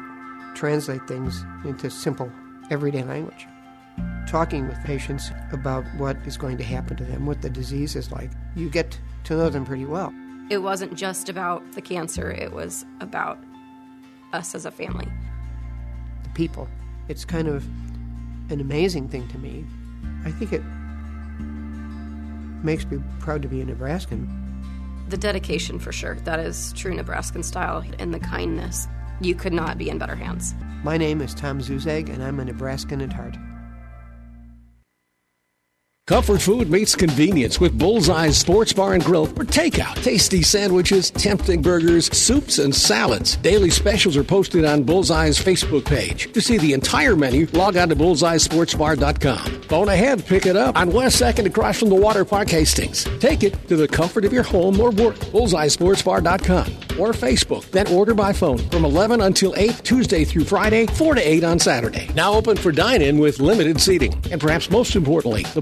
translate 0.55 1.07
things 1.07 1.41
into 1.63 1.89
simple, 1.89 2.29
everyday 2.69 3.03
language. 3.03 3.47
Talking 4.27 4.67
with 4.67 4.77
patients 4.83 5.31
about 5.51 5.85
what 5.97 6.17
is 6.25 6.37
going 6.37 6.57
to 6.57 6.63
happen 6.63 6.97
to 6.97 7.05
them, 7.05 7.25
what 7.25 7.41
the 7.41 7.49
disease 7.49 7.95
is 7.95 8.11
like, 8.11 8.31
you 8.55 8.69
get 8.69 8.99
to 9.25 9.35
know 9.35 9.49
them 9.49 9.65
pretty 9.65 9.85
well. 9.85 10.13
It 10.49 10.59
wasn't 10.59 10.95
just 10.95 11.29
about 11.29 11.63
the 11.73 11.81
cancer, 11.81 12.29
it 12.29 12.51
was 12.51 12.85
about 13.01 13.39
us 14.33 14.53
as 14.55 14.65
a 14.65 14.71
family. 14.71 15.07
The 16.23 16.29
people. 16.29 16.67
It's 17.07 17.25
kind 17.25 17.47
of 17.47 17.65
an 18.51 18.59
amazing 18.61 19.09
thing 19.09 19.27
to 19.29 19.37
me. 19.37 19.65
I 20.25 20.31
think 20.31 20.53
it 20.53 20.63
makes 22.63 22.85
me 22.85 23.01
proud 23.19 23.41
to 23.43 23.47
be 23.47 23.61
a 23.61 23.65
Nebraskan. 23.65 24.27
The 25.09 25.17
dedication, 25.17 25.79
for 25.79 25.91
sure. 25.91 26.15
That 26.15 26.39
is 26.39 26.73
true 26.73 26.93
Nebraskan 26.93 27.43
style. 27.43 27.83
And 27.99 28.13
the 28.13 28.19
kindness. 28.19 28.87
You 29.21 29.35
could 29.35 29.53
not 29.53 29.77
be 29.77 29.89
in 29.89 29.97
better 29.97 30.15
hands. 30.15 30.55
My 30.83 30.97
name 30.97 31.21
is 31.21 31.33
Tom 31.33 31.59
Zuzag, 31.59 32.09
and 32.09 32.23
I'm 32.23 32.39
a 32.39 32.45
Nebraskan 32.45 33.01
at 33.01 33.13
heart. 33.13 33.37
Comfort 36.07 36.39
food 36.39 36.69
meets 36.69 36.95
convenience 36.95 37.59
with 37.59 37.79
Bullseye's 37.79 38.37
Sports 38.37 38.71
Bar 38.71 38.93
and 38.93 39.03
Grill 39.03 39.25
for 39.25 39.43
takeout. 39.43 39.95
Tasty 40.03 40.43
sandwiches, 40.43 41.09
tempting 41.09 41.63
burgers, 41.63 42.15
soups, 42.15 42.59
and 42.59 42.75
salads. 42.75 43.37
Daily 43.37 43.71
specials 43.71 44.15
are 44.15 44.23
posted 44.23 44.65
on 44.65 44.83
Bullseye's 44.83 45.39
Facebook 45.39 45.83
page. 45.83 46.31
To 46.33 46.41
see 46.41 46.59
the 46.59 46.73
entire 46.73 47.15
menu, 47.15 47.47
log 47.53 47.75
on 47.75 47.89
to 47.89 47.95
bullseyesportsbar.com. 47.95 49.63
Phone 49.63 49.89
ahead, 49.89 50.23
pick 50.27 50.45
it 50.45 50.55
up 50.55 50.77
on 50.77 50.91
West 50.91 51.19
2nd 51.19 51.47
across 51.47 51.79
from 51.79 51.89
the 51.89 51.95
Water 51.95 52.23
Park 52.23 52.49
Hastings. 52.49 53.05
Take 53.19 53.41
it 53.41 53.67
to 53.67 53.75
the 53.75 53.87
comfort 53.87 54.25
of 54.25 54.31
your 54.31 54.43
home 54.43 54.79
or 54.79 54.91
work. 54.91 55.15
Bullseyesportsbar.com 55.15 56.67
or 56.99 57.13
Facebook. 57.13 57.69
Then 57.71 57.87
order 57.87 58.13
by 58.13 58.31
phone 58.31 58.59
from 58.69 58.85
11 58.85 59.21
until 59.21 59.55
8 59.57 59.81
Tuesday 59.83 60.23
through 60.23 60.45
Friday, 60.45 60.85
4 60.85 61.15
to 61.15 61.21
8 61.21 61.43
on 61.43 61.57
Saturday. 61.59 62.09
Now 62.13 62.33
open 62.33 62.57
for 62.57 62.71
dine-in 62.71 63.17
with 63.17 63.39
limited 63.39 63.81
seating. 63.81 64.13
And 64.31 64.39
perhaps 64.39 64.69
most 64.69 64.95
importantly, 64.95 65.43
the 65.55 65.61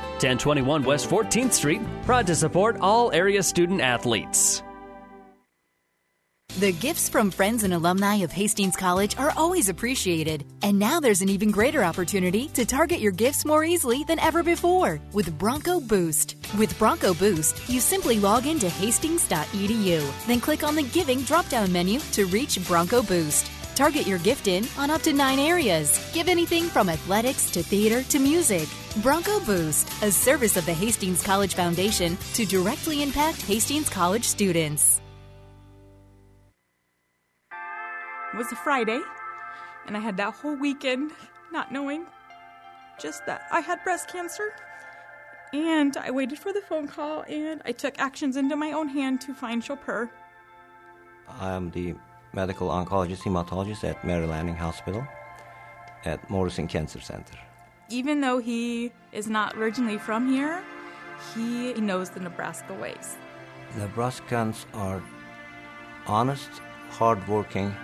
1021 0.21 0.83
West 0.83 1.09
14th 1.09 1.53
Street, 1.53 1.81
proud 2.03 2.27
to 2.27 2.35
support 2.35 2.77
all 2.79 3.11
area 3.11 3.41
student 3.41 3.81
athletes. 3.81 4.61
The 6.59 6.73
gifts 6.73 7.07
from 7.07 7.31
friends 7.31 7.63
and 7.63 7.73
alumni 7.73 8.15
of 8.17 8.31
Hastings 8.31 8.75
College 8.75 9.17
are 9.17 9.33
always 9.37 9.69
appreciated. 9.69 10.45
And 10.61 10.77
now 10.77 10.99
there's 10.99 11.21
an 11.21 11.29
even 11.29 11.49
greater 11.49 11.81
opportunity 11.83 12.49
to 12.49 12.65
target 12.65 12.99
your 12.99 13.13
gifts 13.13 13.45
more 13.45 13.63
easily 13.63 14.03
than 14.03 14.19
ever 14.19 14.43
before 14.43 14.99
with 15.13 15.35
Bronco 15.39 15.79
Boost. 15.79 16.35
With 16.57 16.77
Bronco 16.77 17.13
Boost, 17.13 17.67
you 17.69 17.79
simply 17.79 18.19
log 18.19 18.45
into 18.45 18.69
hastings.edu, 18.69 20.27
then 20.27 20.41
click 20.41 20.63
on 20.63 20.75
the 20.75 20.83
Giving 20.83 21.21
drop 21.21 21.47
down 21.47 21.71
menu 21.71 21.99
to 22.11 22.25
reach 22.25 22.63
Bronco 22.67 23.01
Boost. 23.01 23.49
Target 23.75 24.05
your 24.07 24.19
gift 24.19 24.47
in 24.47 24.65
on 24.77 24.89
up 24.89 25.01
to 25.01 25.13
nine 25.13 25.39
areas. 25.39 26.11
Give 26.13 26.27
anything 26.27 26.65
from 26.65 26.89
athletics 26.89 27.49
to 27.51 27.63
theater 27.63 28.03
to 28.03 28.19
music. 28.19 28.67
Bronco 28.97 29.39
Boost, 29.41 29.87
a 30.03 30.11
service 30.11 30.57
of 30.57 30.65
the 30.65 30.73
Hastings 30.73 31.23
College 31.23 31.55
Foundation 31.55 32.17
to 32.33 32.45
directly 32.45 33.01
impact 33.01 33.41
Hastings 33.43 33.89
College 33.89 34.25
students. 34.25 34.99
It 38.33 38.37
was 38.37 38.51
a 38.51 38.55
Friday, 38.55 39.01
and 39.87 39.97
I 39.97 39.99
had 39.99 40.17
that 40.17 40.33
whole 40.33 40.55
weekend 40.55 41.11
not 41.51 41.71
knowing 41.71 42.05
just 43.01 43.25
that 43.25 43.41
I 43.51 43.61
had 43.61 43.83
breast 43.83 44.09
cancer. 44.09 44.53
And 45.53 45.97
I 45.97 46.11
waited 46.11 46.39
for 46.39 46.53
the 46.53 46.61
phone 46.61 46.87
call 46.87 47.25
and 47.27 47.61
I 47.65 47.73
took 47.73 47.99
actions 47.99 48.37
into 48.37 48.55
my 48.55 48.71
own 48.71 48.87
hand 48.87 49.19
to 49.21 49.33
find 49.33 49.61
Copur. 49.61 50.09
I'm 51.27 51.71
the 51.71 51.95
medical 52.33 52.69
oncologist 52.69 53.23
hematologist 53.23 53.83
at 53.83 54.03
Mary 54.05 54.25
Lanning 54.25 54.55
Hospital 54.55 55.05
at 56.05 56.29
Morrison 56.29 56.67
Cancer 56.67 56.99
Center. 57.01 57.37
Even 57.89 58.21
though 58.21 58.39
he 58.39 58.91
is 59.11 59.27
not 59.27 59.55
originally 59.55 59.97
from 59.97 60.31
here, 60.31 60.63
he 61.35 61.73
knows 61.73 62.09
the 62.09 62.19
Nebraska 62.19 62.73
ways. 62.73 63.17
Nebraskans 63.77 64.65
are 64.73 65.01
honest, 66.07 66.49
hardworking, 66.89 67.75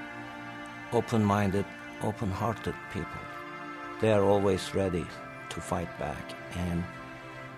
open 0.91 1.23
minded, 1.23 1.65
open 2.03 2.31
hearted 2.31 2.75
people. 2.93 3.21
They 4.01 4.11
are 4.11 4.23
always 4.23 4.73
ready 4.73 5.05
to 5.49 5.61
fight 5.61 5.89
back, 5.99 6.33
and 6.55 6.83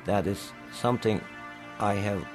that 0.06 0.28
is 0.28 0.52
something 0.74 1.22
I 1.80 1.94
have 1.94 2.26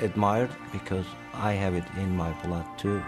admired 0.00 0.50
because 0.72 1.06
I 1.34 1.52
have 1.52 1.74
it 1.74 1.84
in 1.96 2.16
my 2.16 2.32
blood 2.42 2.66
too. 2.78 3.02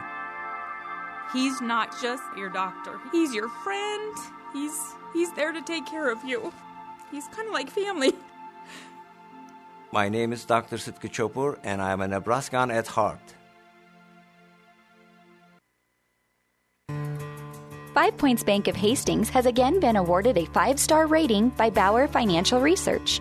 He's 1.32 1.60
not 1.60 2.00
just 2.00 2.22
your 2.36 2.50
doctor. 2.50 3.00
He's 3.10 3.34
your 3.34 3.48
friend. 3.48 4.16
He's 4.52 4.78
he's 5.14 5.32
there 5.32 5.52
to 5.52 5.62
take 5.62 5.86
care 5.86 6.10
of 6.10 6.22
you. 6.24 6.52
He's 7.10 7.26
kind 7.28 7.48
of 7.48 7.54
like 7.54 7.70
family. 7.70 8.12
My 9.92 10.08
name 10.08 10.32
is 10.32 10.44
Dr. 10.44 10.76
Sitki 10.76 11.10
Copur, 11.10 11.58
and 11.62 11.82
I 11.82 11.92
am 11.92 12.00
a 12.00 12.08
Nebraskan 12.08 12.70
at 12.70 12.86
heart. 12.86 13.34
Five 17.94 18.16
Points 18.16 18.42
Bank 18.42 18.68
of 18.68 18.76
Hastings 18.76 19.28
has 19.28 19.44
again 19.44 19.78
been 19.78 19.96
awarded 19.96 20.38
a 20.38 20.46
five 20.46 20.80
star 20.80 21.06
rating 21.06 21.50
by 21.50 21.68
Bauer 21.68 22.08
Financial 22.08 22.60
Research. 22.60 23.20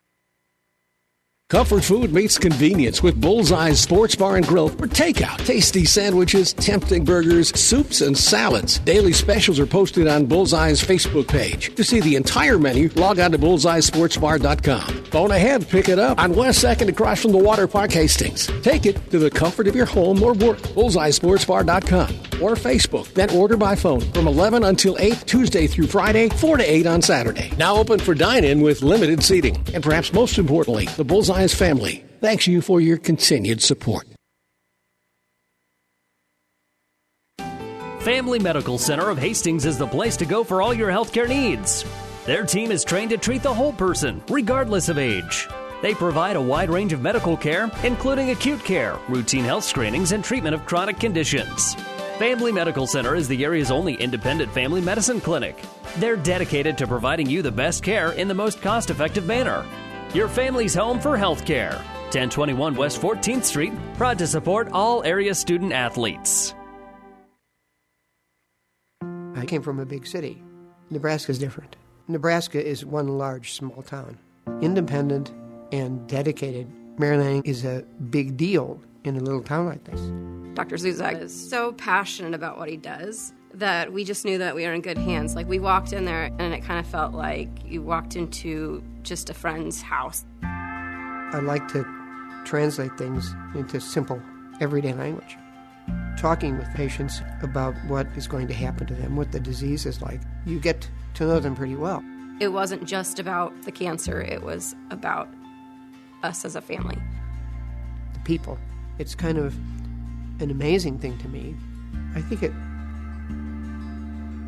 Comfort 1.51 1.83
food 1.83 2.13
meets 2.13 2.37
convenience 2.37 3.03
with 3.03 3.19
Bullseye's 3.19 3.81
Sports 3.81 4.15
Bar 4.15 4.37
and 4.37 4.47
Grill 4.47 4.69
for 4.69 4.87
takeout. 4.87 5.35
Tasty 5.45 5.83
sandwiches, 5.83 6.53
tempting 6.53 7.03
burgers, 7.03 7.49
soups, 7.59 7.99
and 7.99 8.17
salads. 8.17 8.79
Daily 8.79 9.11
specials 9.11 9.59
are 9.59 9.65
posted 9.65 10.07
on 10.07 10.27
Bullseye's 10.27 10.81
Facebook 10.81 11.27
page. 11.27 11.75
To 11.75 11.83
see 11.83 11.99
the 11.99 12.15
entire 12.15 12.57
menu, 12.57 12.87
log 12.95 13.19
on 13.19 13.33
to 13.33 13.37
bullseyesportsbar.com. 13.37 15.03
Phone 15.11 15.31
ahead, 15.31 15.67
pick 15.67 15.89
it 15.89 15.99
up 15.99 16.17
on 16.19 16.33
West 16.33 16.63
2nd 16.63 16.87
across 16.87 17.21
from 17.21 17.33
the 17.33 17.37
Water 17.37 17.67
Park 17.67 17.91
Hastings. 17.91 18.47
Take 18.61 18.85
it 18.85 19.11
to 19.11 19.19
the 19.19 19.29
comfort 19.29 19.67
of 19.67 19.75
your 19.75 19.85
home 19.85 20.23
or 20.23 20.31
work. 20.31 20.59
Bullseyesportsbar.com 20.59 22.31
or 22.41 22.55
Facebook. 22.55 23.13
Then 23.13 23.29
order 23.31 23.57
by 23.57 23.75
phone 23.75 23.99
from 24.13 24.25
11 24.25 24.63
until 24.63 24.97
8 24.97 25.25
Tuesday 25.27 25.67
through 25.67 25.87
Friday, 25.87 26.29
4 26.29 26.57
to 26.57 26.63
8 26.63 26.87
on 26.87 27.01
Saturday. 27.01 27.51
Now 27.57 27.75
open 27.75 27.99
for 27.99 28.15
dine-in 28.15 28.61
with 28.61 28.81
limited 28.81 29.21
seating. 29.21 29.61
And 29.73 29.83
perhaps 29.83 30.13
most 30.13 30.37
importantly, 30.37 30.85
the 30.95 31.03
Bullseye 31.03 31.40
family 31.49 32.05
thanks 32.21 32.47
you 32.47 32.61
for 32.61 32.79
your 32.79 32.97
continued 32.97 33.61
support. 33.61 34.07
Family 38.01 38.39
Medical 38.39 38.79
Center 38.79 39.09
of 39.09 39.17
Hastings 39.19 39.65
is 39.65 39.77
the 39.77 39.85
place 39.85 40.17
to 40.17 40.25
go 40.25 40.43
for 40.43 40.61
all 40.61 40.73
your 40.73 40.89
healthcare 40.89 41.27
needs. 41.27 41.85
Their 42.25 42.45
team 42.45 42.71
is 42.71 42.83
trained 42.83 43.11
to 43.11 43.17
treat 43.17 43.43
the 43.43 43.53
whole 43.53 43.73
person, 43.73 44.23
regardless 44.29 44.89
of 44.89 44.97
age. 44.97 45.47
They 45.83 45.93
provide 45.93 46.35
a 46.35 46.41
wide 46.41 46.69
range 46.69 46.93
of 46.93 47.01
medical 47.01 47.37
care, 47.37 47.69
including 47.83 48.31
acute 48.31 48.63
care, 48.63 48.97
routine 49.07 49.43
health 49.43 49.63
screenings, 49.63 50.13
and 50.13 50.23
treatment 50.23 50.55
of 50.55 50.65
chronic 50.65 50.99
conditions. 50.99 51.75
Family 52.17 52.51
Medical 52.51 52.87
Center 52.87 53.15
is 53.15 53.27
the 53.27 53.43
area's 53.43 53.71
only 53.71 53.95
independent 53.95 54.51
family 54.51 54.81
medicine 54.81 55.21
clinic. 55.21 55.59
They're 55.97 56.15
dedicated 56.15 56.77
to 56.79 56.87
providing 56.87 57.27
you 57.27 57.41
the 57.41 57.51
best 57.51 57.83
care 57.83 58.11
in 58.11 58.27
the 58.27 58.33
most 58.33 58.61
cost 58.61 58.89
effective 58.89 59.25
manner. 59.25 59.65
Your 60.13 60.27
family's 60.27 60.75
home 60.75 60.99
for 60.99 61.17
healthcare. 61.17 61.75
1021 62.11 62.75
West 62.75 63.01
14th 63.01 63.45
Street, 63.45 63.71
proud 63.95 64.17
to 64.17 64.27
support 64.27 64.67
all 64.73 65.01
area 65.05 65.33
student 65.33 65.71
athletes. 65.71 66.53
I 69.35 69.45
came 69.45 69.61
from 69.61 69.79
a 69.79 69.85
big 69.85 70.05
city. 70.05 70.43
Nebraska 70.89 71.31
is 71.31 71.39
different. 71.39 71.77
Nebraska 72.09 72.61
is 72.61 72.85
one 72.85 73.07
large 73.17 73.53
small 73.53 73.81
town, 73.83 74.17
independent 74.59 75.31
and 75.71 76.05
dedicated. 76.09 76.69
Mary 76.99 77.15
Lanning 77.15 77.43
is 77.45 77.63
a 77.63 77.85
big 78.09 78.35
deal 78.35 78.81
in 79.05 79.15
a 79.15 79.21
little 79.21 79.41
town 79.41 79.65
like 79.65 79.85
this. 79.85 80.01
Dr. 80.55 80.75
Zuzak 80.75 81.21
is 81.21 81.49
so 81.49 81.71
passionate 81.71 82.33
about 82.33 82.57
what 82.57 82.67
he 82.67 82.75
does 82.75 83.31
that 83.53 83.91
we 83.93 84.03
just 84.03 84.25
knew 84.25 84.37
that 84.37 84.55
we 84.55 84.65
were 84.65 84.73
in 84.73 84.81
good 84.81 84.97
hands. 84.97 85.35
Like 85.35 85.47
we 85.47 85.59
walked 85.59 85.93
in 85.93 86.05
there 86.05 86.25
and 86.39 86.53
it 86.53 86.63
kind 86.63 86.79
of 86.79 86.87
felt 86.87 87.13
like 87.13 87.49
you 87.65 87.81
walked 87.81 88.15
into 88.15 88.83
just 89.03 89.29
a 89.29 89.33
friend's 89.33 89.81
house. 89.81 90.25
I 90.43 91.39
like 91.43 91.67
to 91.69 91.85
translate 92.45 92.97
things 92.97 93.33
into 93.55 93.79
simple, 93.79 94.21
everyday 94.59 94.93
language. 94.93 95.37
Talking 96.17 96.57
with 96.57 96.67
patients 96.75 97.21
about 97.41 97.73
what 97.87 98.07
is 98.15 98.27
going 98.27 98.47
to 98.47 98.53
happen 98.53 98.87
to 98.87 98.93
them, 98.93 99.15
what 99.15 99.31
the 99.31 99.39
disease 99.39 99.85
is 99.85 100.01
like, 100.01 100.21
you 100.45 100.59
get 100.59 100.89
to 101.15 101.25
know 101.25 101.39
them 101.39 101.55
pretty 101.55 101.75
well. 101.75 102.03
It 102.39 102.49
wasn't 102.49 102.85
just 102.85 103.19
about 103.19 103.63
the 103.63 103.71
cancer, 103.71 104.21
it 104.21 104.43
was 104.43 104.75
about 104.89 105.29
us 106.23 106.45
as 106.45 106.55
a 106.55 106.61
family. 106.61 106.97
The 108.13 108.19
people. 108.21 108.57
It's 108.99 109.15
kind 109.15 109.37
of 109.37 109.55
an 110.41 110.51
amazing 110.51 110.99
thing 110.99 111.17
to 111.19 111.27
me. 111.27 111.55
I 112.15 112.21
think 112.21 112.43
it 112.43 112.51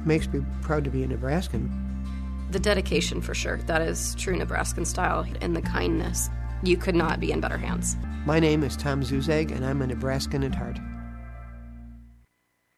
makes 0.05 0.27
me 0.27 0.43
proud 0.61 0.83
to 0.83 0.89
be 0.89 1.03
a 1.03 1.07
Nebraskan. 1.07 1.69
The 2.51 2.59
dedication, 2.59 3.21
for 3.21 3.33
sure. 3.33 3.57
That 3.65 3.81
is 3.81 4.15
true 4.15 4.35
Nebraskan 4.35 4.85
style, 4.85 5.25
and 5.41 5.55
the 5.55 5.61
kindness. 5.61 6.29
You 6.61 6.77
could 6.77 6.95
not 6.95 7.19
be 7.19 7.31
in 7.31 7.41
better 7.41 7.57
hands. 7.57 7.95
My 8.25 8.39
name 8.39 8.63
is 8.63 8.77
Tom 8.77 9.01
Zuzag, 9.01 9.51
and 9.51 9.65
I'm 9.65 9.81
a 9.81 9.87
Nebraskan 9.87 10.45
at 10.45 10.55
heart. 10.55 10.79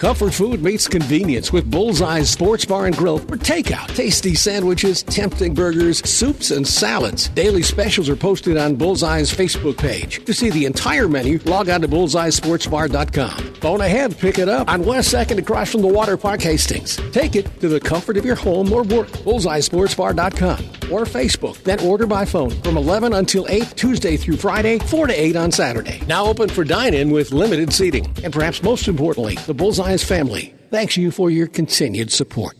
Comfort 0.00 0.34
food 0.34 0.60
meets 0.60 0.88
convenience 0.88 1.52
with 1.52 1.70
Bullseye's 1.70 2.28
Sports 2.28 2.64
Bar 2.64 2.86
and 2.86 2.96
Grill 2.96 3.18
for 3.18 3.36
takeout. 3.36 3.94
Tasty 3.94 4.34
sandwiches, 4.34 5.04
tempting 5.04 5.54
burgers, 5.54 5.98
soups, 6.08 6.50
and 6.50 6.66
salads. 6.66 7.28
Daily 7.28 7.62
specials 7.62 8.08
are 8.08 8.16
posted 8.16 8.56
on 8.56 8.74
Bullseye's 8.74 9.32
Facebook 9.32 9.78
page. 9.78 10.24
To 10.24 10.34
see 10.34 10.50
the 10.50 10.64
entire 10.64 11.06
menu, 11.06 11.38
log 11.44 11.68
on 11.68 11.80
to 11.82 11.86
bullseyesportsbar.com. 11.86 13.54
Phone 13.54 13.80
ahead, 13.82 14.18
pick 14.18 14.40
it 14.40 14.48
up 14.48 14.68
on 14.68 14.84
West 14.84 15.14
2nd 15.14 15.38
across 15.38 15.70
from 15.70 15.82
the 15.82 15.86
Water 15.86 16.16
Park 16.16 16.42
Hastings. 16.42 16.96
Take 17.12 17.36
it 17.36 17.60
to 17.60 17.68
the 17.68 17.78
comfort 17.78 18.16
of 18.16 18.24
your 18.24 18.34
home 18.34 18.72
or 18.72 18.82
work. 18.82 19.06
Bullseyesportsbar.com 19.08 20.90
or 20.90 21.04
Facebook. 21.04 21.62
Then 21.62 21.78
order 21.80 22.06
by 22.06 22.24
phone 22.24 22.50
from 22.62 22.76
11 22.76 23.12
until 23.12 23.46
8 23.48 23.74
Tuesday 23.76 24.16
through 24.16 24.38
Friday, 24.38 24.80
4 24.80 25.06
to 25.06 25.14
8 25.14 25.36
on 25.36 25.52
Saturday. 25.52 26.02
Now 26.08 26.26
open 26.26 26.48
for 26.48 26.64
dine-in 26.64 27.10
with 27.10 27.30
limited 27.32 27.72
seating. 27.72 28.12
And 28.24 28.32
perhaps 28.32 28.60
most 28.62 28.88
importantly, 28.88 29.36
the 29.46 29.54
Bullseye 29.54 29.84
family 30.02 30.54
thanks 30.74 30.96
you 30.96 31.12
for 31.12 31.30
your 31.30 31.46
continued 31.46 32.10
support. 32.10 32.56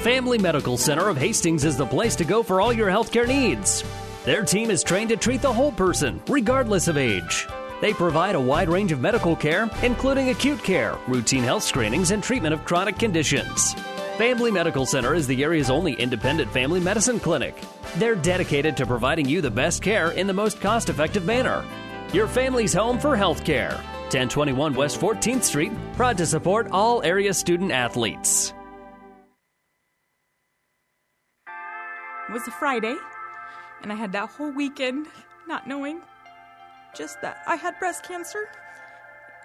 Family 0.00 0.36
Medical 0.36 0.76
Center 0.76 1.08
of 1.08 1.16
Hastings 1.16 1.64
is 1.64 1.78
the 1.78 1.86
place 1.86 2.16
to 2.16 2.24
go 2.24 2.42
for 2.42 2.60
all 2.60 2.70
your 2.70 2.88
healthcare 2.88 3.26
needs. 3.26 3.82
Their 4.26 4.44
team 4.44 4.70
is 4.70 4.82
trained 4.82 5.08
to 5.08 5.16
treat 5.16 5.40
the 5.40 5.52
whole 5.52 5.72
person, 5.72 6.22
regardless 6.28 6.86
of 6.86 6.98
age. 6.98 7.46
They 7.80 7.94
provide 7.94 8.34
a 8.34 8.40
wide 8.40 8.68
range 8.68 8.92
of 8.92 9.00
medical 9.00 9.34
care, 9.34 9.70
including 9.82 10.28
acute 10.28 10.62
care, 10.62 10.98
routine 11.08 11.44
health 11.44 11.62
screenings, 11.62 12.10
and 12.10 12.22
treatment 12.22 12.52
of 12.52 12.66
chronic 12.66 12.98
conditions. 12.98 13.74
Family 14.18 14.50
Medical 14.50 14.84
Center 14.84 15.14
is 15.14 15.26
the 15.26 15.42
area's 15.42 15.70
only 15.70 15.94
independent 15.94 16.50
family 16.50 16.80
medicine 16.80 17.20
clinic. 17.20 17.54
They're 17.96 18.16
dedicated 18.16 18.76
to 18.76 18.86
providing 18.86 19.26
you 19.26 19.40
the 19.40 19.50
best 19.50 19.82
care 19.82 20.10
in 20.10 20.26
the 20.26 20.34
most 20.34 20.60
cost 20.60 20.90
effective 20.90 21.24
manner. 21.24 21.64
Your 22.12 22.26
family's 22.26 22.74
home 22.74 22.98
for 22.98 23.16
health 23.16 23.46
care. 23.46 23.80
1021 24.10 24.74
West 24.74 25.00
14th 25.00 25.44
Street, 25.44 25.70
proud 25.94 26.18
to 26.18 26.26
support 26.26 26.66
all 26.72 27.00
area 27.04 27.32
student 27.32 27.70
athletes. 27.70 28.52
It 32.28 32.32
was 32.32 32.46
a 32.48 32.50
Friday, 32.50 32.96
and 33.82 33.92
I 33.92 33.94
had 33.94 34.10
that 34.12 34.30
whole 34.30 34.50
weekend 34.50 35.06
not 35.46 35.68
knowing 35.68 36.00
just 36.92 37.22
that 37.22 37.38
I 37.46 37.54
had 37.54 37.78
breast 37.78 38.04
cancer. 38.04 38.48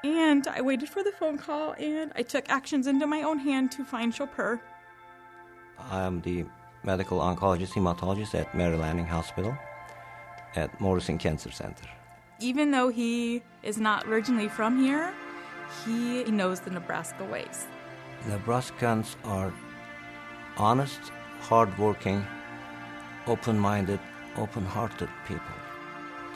And 0.04 0.48
I 0.48 0.62
waited 0.62 0.90
for 0.90 1.04
the 1.04 1.12
phone 1.12 1.38
call, 1.38 1.74
and 1.78 2.12
I 2.16 2.24
took 2.24 2.50
actions 2.50 2.88
into 2.88 3.06
my 3.06 3.22
own 3.22 3.38
hand 3.38 3.72
to 3.74 3.86
find 3.86 4.14
Copur. 4.14 4.60
I 5.78 6.02
am 6.02 6.22
the 6.22 6.46
medical 6.84 7.20
oncologist 7.20 7.74
hematologist 7.74 8.34
at 8.34 8.56
Mary 8.56 8.78
Lanning 8.78 9.06
Hospital 9.06 9.56
at 10.56 10.82
Morrison 10.82 11.20
Cancer 11.20 11.52
Center 11.52 11.86
even 12.40 12.72
though 12.72 12.90
he 12.90 13.42
is 13.64 13.78
not 13.78 14.06
originally 14.08 14.48
from 14.48 14.82
here, 14.82 15.14
he 15.86 16.24
knows 16.26 16.60
the 16.60 16.70
Nebraska 16.70 17.24
ways. 17.24 17.68
Nebraskans 18.28 19.16
are 19.24 19.54
honest, 20.58 21.00
hardworking, 21.42 22.26
open 23.28 23.60
minded, 23.60 24.00
open 24.38 24.66
hearted 24.66 25.10
people. 25.28 25.56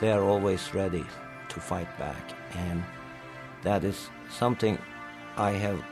They 0.00 0.10
are 0.10 0.22
always 0.22 0.72
ready 0.74 1.04
to 1.48 1.60
fight 1.60 1.98
back, 1.98 2.32
and 2.54 2.82
that 3.62 3.84
is 3.84 4.08
something 4.30 4.78
I 5.36 5.52
have 5.52 5.82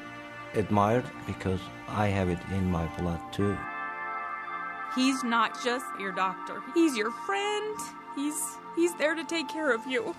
admired 0.55 1.05
because 1.27 1.61
I 1.89 2.07
have 2.09 2.29
it 2.29 2.39
in 2.53 2.71
my 2.71 2.87
blood 2.99 3.21
too. 3.33 3.57
He's 4.95 5.23
not 5.23 5.63
just 5.63 5.85
your 6.01 6.13
doctor, 6.13 6.63
he's 6.75 6.97
your 6.97 7.11
friend. 7.11 7.79
He's 8.15 8.41
He's 8.79 8.95
there 8.95 9.17
to 9.17 9.25
take 9.25 9.49
care 9.49 9.73
of 9.73 9.85
you. 9.89 10.15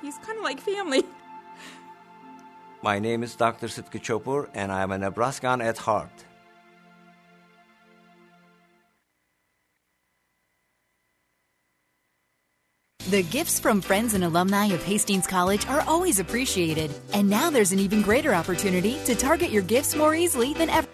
He's 0.00 0.16
kind 0.18 0.38
of 0.38 0.44
like 0.44 0.60
family. 0.60 1.02
My 2.80 3.00
name 3.00 3.24
is 3.24 3.34
Dr. 3.34 3.66
Sitki 3.66 4.00
Copur, 4.00 4.48
and 4.54 4.70
I 4.70 4.82
am 4.82 4.92
a 4.92 4.98
Nebraskan 4.98 5.60
at 5.60 5.76
heart. 5.78 6.24
The 13.10 13.24
gifts 13.24 13.58
from 13.58 13.80
friends 13.80 14.14
and 14.14 14.22
alumni 14.22 14.66
of 14.66 14.84
Hastings 14.84 15.26
College 15.26 15.66
are 15.66 15.80
always 15.88 16.20
appreciated. 16.20 16.94
And 17.12 17.28
now 17.28 17.50
there's 17.50 17.72
an 17.72 17.80
even 17.80 18.02
greater 18.02 18.32
opportunity 18.32 19.00
to 19.06 19.16
target 19.16 19.50
your 19.50 19.62
gifts 19.62 19.96
more 19.96 20.14
easily 20.14 20.54
than 20.54 20.70
ever. 20.70 20.86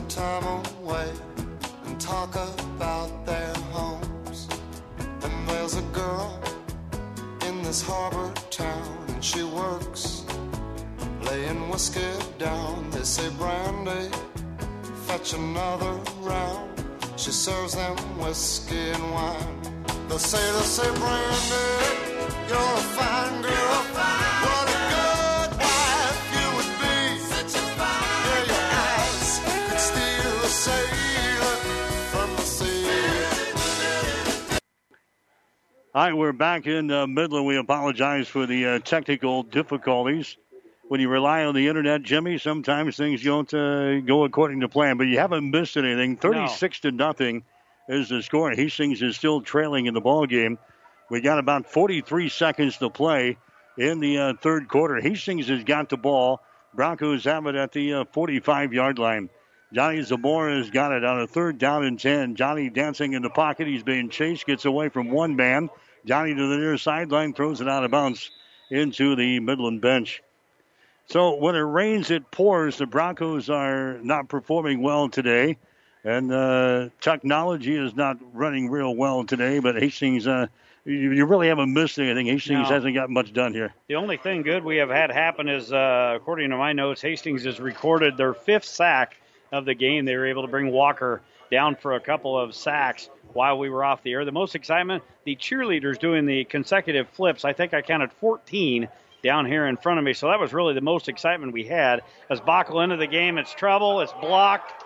The 0.00 0.08
time 0.08 0.44
away 0.44 1.12
and 1.86 2.00
talk 2.00 2.34
about 2.34 3.26
their 3.26 3.54
homes. 3.72 4.48
And 5.22 5.48
there's 5.48 5.76
a 5.76 5.82
girl 5.92 6.40
in 7.46 7.62
this 7.62 7.82
harbor 7.82 8.32
town, 8.50 9.04
and 9.08 9.24
she 9.24 9.42
works 9.42 10.24
laying 11.22 11.68
whiskey 11.68 12.12
down. 12.38 12.90
They 12.90 13.02
say, 13.02 13.28
Brandy, 13.38 14.10
fetch 15.06 15.34
another 15.34 15.94
round. 16.20 16.70
She 17.16 17.32
serves 17.32 17.74
them 17.74 17.96
whiskey 18.18 18.90
and 18.90 19.12
wine. 19.12 19.84
The 20.08 20.18
sailors 20.18 20.70
say, 20.78 20.88
Brandy, 21.02 21.68
you're 22.48 22.74
a 22.82 22.86
fine 22.96 23.42
girl. 23.42 23.69
All 35.92 36.04
right, 36.04 36.16
we're 36.16 36.30
back 36.32 36.68
in 36.68 36.88
uh, 36.92 37.08
Midland. 37.08 37.46
We 37.46 37.56
apologize 37.56 38.28
for 38.28 38.46
the 38.46 38.64
uh, 38.64 38.78
technical 38.78 39.42
difficulties. 39.42 40.36
When 40.86 41.00
you 41.00 41.08
rely 41.08 41.44
on 41.44 41.54
the 41.56 41.66
internet, 41.66 42.04
Jimmy, 42.04 42.38
sometimes 42.38 42.96
things 42.96 43.24
don't 43.24 43.52
uh, 43.52 43.98
go 43.98 44.22
according 44.22 44.60
to 44.60 44.68
plan. 44.68 44.98
But 44.98 45.08
you 45.08 45.18
haven't 45.18 45.50
missed 45.50 45.76
anything. 45.76 46.16
Thirty-six 46.16 46.78
to 46.80 46.92
nothing 46.92 47.42
is 47.88 48.08
the 48.08 48.22
score. 48.22 48.52
Hastings 48.52 49.02
is 49.02 49.16
still 49.16 49.40
trailing 49.40 49.86
in 49.86 49.94
the 49.94 50.00
ball 50.00 50.26
game. 50.26 50.58
We 51.10 51.22
got 51.22 51.40
about 51.40 51.66
43 51.66 52.28
seconds 52.28 52.76
to 52.76 52.88
play 52.88 53.36
in 53.76 53.98
the 53.98 54.18
uh, 54.18 54.34
third 54.40 54.68
quarter. 54.68 55.00
Hastings 55.00 55.48
has 55.48 55.64
got 55.64 55.88
the 55.88 55.96
ball. 55.96 56.40
Broncos 56.72 57.24
have 57.24 57.46
it 57.46 57.56
at 57.56 57.72
the 57.72 58.06
45 58.12 58.72
yard 58.72 59.00
line. 59.00 59.28
Johnny 59.72 60.02
Zamora 60.02 60.56
has 60.56 60.70
got 60.70 60.92
it 60.92 61.04
on 61.04 61.20
a 61.20 61.26
third 61.26 61.58
down 61.58 61.84
and 61.84 61.98
10. 61.98 62.34
Johnny 62.34 62.70
dancing 62.70 63.12
in 63.12 63.22
the 63.22 63.30
pocket. 63.30 63.68
He's 63.68 63.84
being 63.84 64.10
chased, 64.10 64.46
gets 64.46 64.64
away 64.64 64.88
from 64.88 65.10
one 65.10 65.36
man. 65.36 65.70
Johnny 66.04 66.34
to 66.34 66.46
the 66.48 66.56
near 66.56 66.76
sideline, 66.76 67.34
throws 67.34 67.60
it 67.60 67.68
out 67.68 67.84
of 67.84 67.90
bounds 67.90 68.30
into 68.70 69.14
the 69.14 69.38
Midland 69.38 69.80
bench. 69.80 70.22
So 71.06 71.36
when 71.36 71.54
it 71.54 71.60
rains, 71.60 72.10
it 72.10 72.30
pours. 72.30 72.78
The 72.78 72.86
Broncos 72.86 73.48
are 73.48 73.98
not 73.98 74.28
performing 74.28 74.82
well 74.82 75.08
today. 75.08 75.56
And 76.02 76.32
uh, 76.32 76.88
technology 77.00 77.76
is 77.76 77.94
not 77.94 78.16
running 78.32 78.70
real 78.70 78.94
well 78.96 79.22
today, 79.24 79.58
but 79.58 79.76
Hastings, 79.76 80.26
uh, 80.26 80.46
you, 80.84 81.12
you 81.12 81.26
really 81.26 81.48
haven't 81.48 81.74
missed 81.74 81.98
anything. 81.98 82.26
Hastings 82.26 82.68
No. 82.68 82.74
hasn't 82.74 82.94
got 82.94 83.10
much 83.10 83.32
done 83.34 83.52
here. 83.52 83.74
The 83.88 83.96
only 83.96 84.16
thing 84.16 84.42
good 84.42 84.64
we 84.64 84.78
have 84.78 84.88
had 84.88 85.10
happen 85.10 85.48
is, 85.48 85.72
uh, 85.72 86.14
according 86.16 86.50
to 86.50 86.56
my 86.56 86.72
notes, 86.72 87.02
Hastings 87.02 87.44
has 87.44 87.60
recorded 87.60 88.16
their 88.16 88.32
fifth 88.32 88.64
sack 88.64 89.19
of 89.52 89.64
the 89.64 89.74
game. 89.74 90.04
They 90.04 90.16
were 90.16 90.26
able 90.26 90.42
to 90.42 90.48
bring 90.48 90.70
Walker 90.70 91.20
down 91.50 91.76
for 91.76 91.94
a 91.94 92.00
couple 92.00 92.38
of 92.38 92.54
sacks 92.54 93.10
while 93.32 93.58
we 93.58 93.70
were 93.70 93.84
off 93.84 94.02
the 94.02 94.12
air. 94.12 94.24
The 94.24 94.32
most 94.32 94.54
excitement, 94.54 95.02
the 95.24 95.36
cheerleaders 95.36 95.98
doing 95.98 96.26
the 96.26 96.44
consecutive 96.44 97.08
flips. 97.10 97.44
I 97.44 97.52
think 97.52 97.74
I 97.74 97.82
counted 97.82 98.12
14 98.14 98.88
down 99.22 99.46
here 99.46 99.66
in 99.66 99.76
front 99.76 99.98
of 99.98 100.04
me. 100.04 100.12
So 100.12 100.28
that 100.28 100.40
was 100.40 100.52
really 100.52 100.74
the 100.74 100.80
most 100.80 101.08
excitement 101.08 101.52
we 101.52 101.64
had. 101.64 102.02
As 102.28 102.40
Bockel 102.40 102.82
into 102.82 102.96
the 102.96 103.06
game, 103.06 103.38
it's 103.38 103.52
trouble. 103.52 104.00
It's 104.00 104.12
blocked. 104.20 104.84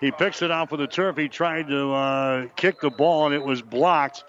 He 0.00 0.10
picks 0.10 0.40
it 0.40 0.50
off 0.50 0.70
with 0.70 0.80
the 0.80 0.86
turf. 0.86 1.16
He 1.16 1.28
tried 1.28 1.68
to 1.68 1.92
uh, 1.92 2.46
kick 2.56 2.80
the 2.80 2.90
ball, 2.90 3.26
and 3.26 3.34
it 3.34 3.44
was 3.44 3.60
blocked. 3.60 4.24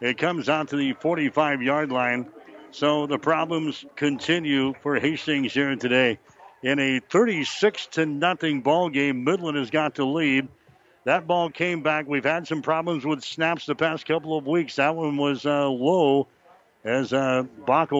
It 0.00 0.16
comes 0.16 0.48
out 0.48 0.68
to 0.68 0.76
the 0.76 0.94
45 0.94 1.62
yard 1.62 1.92
line. 1.92 2.30
So 2.70 3.06
the 3.06 3.18
problems 3.18 3.84
continue 3.96 4.72
for 4.80 4.98
Hastings 4.98 5.52
here 5.52 5.74
today. 5.76 6.18
In 6.62 6.78
a 6.78 7.00
36 7.00 7.86
to 7.92 8.06
nothing 8.06 8.60
ball 8.60 8.90
game, 8.90 9.24
Midland 9.24 9.56
has 9.56 9.70
got 9.70 9.94
to 9.94 10.04
lead. 10.04 10.48
That 11.04 11.26
ball 11.26 11.48
came 11.48 11.82
back. 11.82 12.06
We've 12.06 12.24
had 12.24 12.46
some 12.46 12.60
problems 12.60 13.04
with 13.06 13.24
snaps 13.24 13.64
the 13.64 13.74
past 13.74 14.04
couple 14.04 14.36
of 14.36 14.46
weeks. 14.46 14.76
That 14.76 14.94
one 14.94 15.16
was 15.16 15.46
uh, 15.46 15.68
low 15.68 16.28
as 16.84 17.12
uh, 17.12 17.44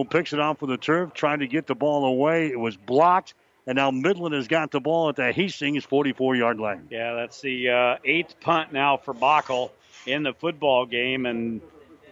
picks 0.09 0.33
it 0.33 0.39
off 0.39 0.61
with 0.61 0.69
the 0.69 0.77
turf, 0.77 1.13
trying 1.13 1.39
to 1.39 1.47
get 1.47 1.65
the 1.65 1.75
ball 1.75 2.05
away. 2.05 2.47
It 2.47 2.59
was 2.59 2.77
blocked, 2.77 3.33
and 3.65 3.75
now 3.75 3.89
Midland 3.89 4.35
has 4.35 4.47
got 4.47 4.71
the 4.71 4.79
ball 4.79 5.09
at 5.09 5.15
the 5.15 5.31
Hastings 5.31 5.83
44 5.83 6.35
yard 6.35 6.59
line. 6.59 6.87
Yeah, 6.91 7.15
that's 7.15 7.41
the 7.41 7.69
uh, 7.69 7.95
eighth 8.05 8.39
punt 8.39 8.73
now 8.73 8.97
for 8.97 9.13
Bockel 9.13 9.71
in 10.05 10.23
the 10.23 10.33
football 10.33 10.85
game, 10.85 11.25
and 11.25 11.61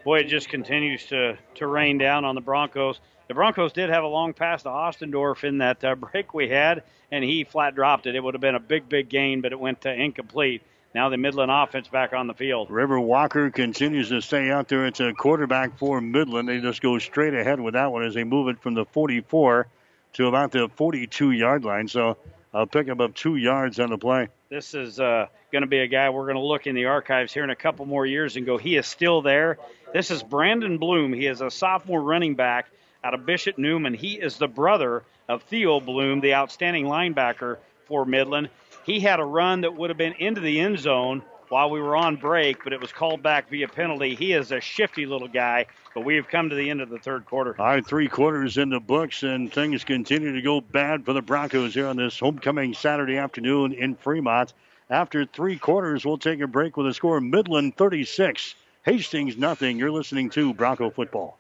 boy, 0.04 0.20
it 0.20 0.28
just 0.28 0.50
continues 0.50 1.06
to 1.08 1.38
to 1.56 1.68
rain 1.68 1.98
down 1.98 2.26
on 2.26 2.36
the 2.36 2.42
Broncos. 2.42 3.00
The 3.28 3.34
Broncos 3.36 3.74
did 3.74 3.90
have 3.90 4.04
a 4.04 4.08
long 4.08 4.34
pass 4.34 4.64
to 4.64 4.70
Ostendorf 4.70 5.44
in 5.44 5.60
that 5.60 5.84
uh, 5.84 5.96
break 6.12 6.34
we 6.34 6.50
had, 6.50 6.84
and 7.12 7.24
he 7.24 7.44
flat 7.44 7.76
dropped 7.76 8.08
it. 8.08 8.16
It 8.16 8.24
would 8.24 8.34
have 8.34 8.42
been 8.42 8.56
a 8.56 8.60
big, 8.60 8.90
big 8.90 9.10
gain, 9.10 9.42
but 9.42 9.52
it 9.52 9.60
went 9.60 9.82
to 9.82 9.94
incomplete. 9.94 10.64
Now 10.96 11.10
the 11.10 11.18
Midland 11.18 11.52
offense 11.52 11.88
back 11.88 12.14
on 12.14 12.26
the 12.26 12.34
field. 12.34 12.72
River 12.72 13.00
Walker 13.00 13.52
continues 13.52 14.10
to 14.10 14.22
stay 14.22 14.50
out 14.50 14.68
there. 14.68 14.88
It's 14.88 15.00
a 15.00 15.14
quarterback 15.14 15.78
for 15.78 16.02
Midland. 16.02 16.50
They 16.50 16.60
just 16.60 16.82
go 16.82 16.98
straight 16.98 17.36
ahead 17.36 17.60
with 17.60 17.76
that 17.76 17.92
one 17.92 18.04
as 18.04 18.16
they 18.16 18.24
move 18.24 18.48
it 18.48 18.60
from 18.60 18.74
the 18.74 18.86
44 18.86 19.68
to 20.14 20.28
about 20.28 20.52
the 20.52 20.68
42 20.76 21.32
yard 21.32 21.64
line. 21.64 21.88
So 21.88 22.18
a 22.54 22.66
pickup 22.66 23.00
of 23.00 23.14
two 23.14 23.36
yards 23.36 23.80
on 23.80 23.92
the 23.92 23.98
play. 23.98 24.30
This 24.50 24.74
is 24.74 25.00
uh, 25.00 25.28
going 25.52 25.62
to 25.62 25.68
be 25.68 25.80
a 25.80 25.88
guy 25.88 26.10
we're 26.10 26.26
going 26.26 26.36
to 26.36 26.42
look 26.42 26.66
in 26.66 26.74
the 26.74 26.86
archives 26.86 27.32
here 27.34 27.44
in 27.44 27.52
a 27.52 27.56
couple 27.56 27.86
more 27.86 28.06
years 28.06 28.36
and 28.36 28.46
go, 28.46 28.58
he 28.58 28.76
is 28.76 28.88
still 28.88 29.22
there. 29.22 29.60
This 29.92 30.12
is 30.12 30.22
Brandon 30.22 30.78
Bloom. 30.78 31.14
He 31.14 31.26
is 31.26 31.42
a 31.42 31.50
sophomore 31.50 32.02
running 32.02 32.36
back 32.36 32.68
out 33.04 33.16
of 33.16 33.26
Bishop 33.26 33.58
Neumann. 33.58 33.96
He 33.96 34.14
is 34.14 34.38
the 34.38 34.48
brother 34.48 35.04
of 35.28 35.42
Theo 35.44 35.80
Bloom, 35.80 36.20
the 36.20 36.36
outstanding 36.36 36.86
linebacker 36.86 37.58
for 37.88 38.06
Midland. 38.06 38.50
He 38.86 39.00
had 39.00 39.20
a 39.20 39.26
run 39.26 39.62
that 39.62 39.76
would 39.76 39.90
have 39.90 39.98
been 39.98 40.14
into 40.14 40.42
the 40.42 40.60
end 40.60 40.78
zone 40.78 41.24
while 41.50 41.72
we 41.72 41.82
were 41.82 41.96
on 41.96 42.18
break, 42.18 42.64
but 42.64 42.72
it 42.72 42.80
was 42.80 42.92
called 42.92 43.24
back 43.24 43.50
via 43.50 43.68
penalty. 43.68 44.14
He 44.14 44.34
is 44.34 44.52
a 44.52 44.62
shifty 44.62 45.08
little 45.08 45.28
guy, 45.28 45.66
but 45.96 46.06
we 46.06 46.18
have 46.18 46.28
come 46.28 46.50
to 46.50 46.56
the 46.56 46.70
end 46.70 46.82
of 46.82 46.90
the 46.90 47.00
third 47.00 47.26
quarter. 47.26 47.56
All 47.58 47.66
right, 47.66 47.86
three 47.86 48.08
quarters 48.08 48.60
in 48.60 48.70
the 48.70 48.80
books, 48.80 49.24
and 49.24 49.52
things 49.52 49.84
continue 49.84 50.36
to 50.36 50.42
go 50.44 50.62
bad 50.62 51.04
for 51.04 51.14
the 51.14 51.24
Broncos 51.24 51.74
here 51.74 51.88
on 51.88 51.98
this 51.98 52.20
homecoming 52.20 52.76
Saturday 52.76 53.18
afternoon 53.18 53.74
in 53.74 53.96
Fremont. 53.96 54.54
after 54.92 55.26
three 55.26 55.58
quarters. 55.58 56.06
We'll 56.06 56.20
take 56.20 56.42
a 56.42 56.48
break 56.48 56.78
with 56.78 56.86
a 56.88 56.94
score 56.94 57.20
Midland 57.22 57.76
36, 57.76 58.54
Hastings 58.90 59.38
nothing. 59.38 59.78
You're 59.78 59.92
listening 59.92 60.32
to 60.32 60.52
Bronco 60.52 60.90
Football. 60.90 61.38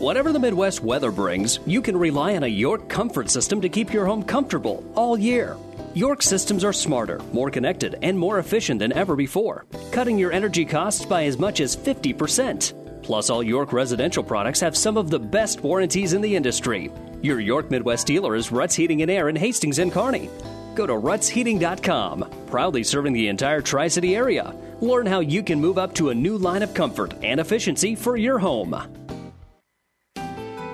Whatever 0.00 0.32
the 0.32 0.40
Midwest 0.40 0.80
weather 0.80 1.12
brings, 1.12 1.60
you 1.66 1.80
can 1.80 1.96
rely 1.96 2.34
on 2.34 2.42
a 2.42 2.48
York 2.48 2.88
comfort 2.88 3.30
system 3.30 3.60
to 3.60 3.68
keep 3.68 3.92
your 3.92 4.06
home 4.06 4.24
comfortable 4.24 4.82
all 4.96 5.16
year. 5.16 5.56
York 5.94 6.20
systems 6.20 6.64
are 6.64 6.72
smarter, 6.72 7.20
more 7.32 7.48
connected, 7.48 7.94
and 8.02 8.18
more 8.18 8.40
efficient 8.40 8.80
than 8.80 8.92
ever 8.92 9.14
before, 9.14 9.66
cutting 9.92 10.18
your 10.18 10.32
energy 10.32 10.64
costs 10.64 11.04
by 11.04 11.26
as 11.26 11.38
much 11.38 11.60
as 11.60 11.76
50%. 11.76 13.04
Plus, 13.04 13.30
all 13.30 13.40
York 13.44 13.72
residential 13.72 14.24
products 14.24 14.58
have 14.58 14.76
some 14.76 14.96
of 14.96 15.10
the 15.10 15.20
best 15.20 15.60
warranties 15.60 16.12
in 16.12 16.22
the 16.22 16.34
industry. 16.34 16.90
Your 17.22 17.38
York 17.38 17.70
Midwest 17.70 18.08
dealer 18.08 18.34
is 18.34 18.50
Ruts 18.50 18.74
Heating 18.74 19.00
and 19.02 19.12
Air 19.12 19.28
in 19.28 19.36
Hastings 19.36 19.78
and 19.78 19.92
Kearney. 19.92 20.28
Go 20.74 20.88
to 20.88 20.94
rutsheating.com, 20.94 22.28
proudly 22.48 22.82
serving 22.82 23.12
the 23.12 23.28
entire 23.28 23.60
Tri 23.60 23.86
City 23.86 24.16
area. 24.16 24.52
Learn 24.84 25.06
how 25.06 25.20
you 25.20 25.42
can 25.42 25.62
move 25.62 25.78
up 25.78 25.94
to 25.94 26.10
a 26.10 26.14
new 26.14 26.36
line 26.36 26.62
of 26.62 26.74
comfort 26.74 27.14
and 27.22 27.40
efficiency 27.40 27.94
for 27.94 28.18
your 28.18 28.38
home. 28.38 28.76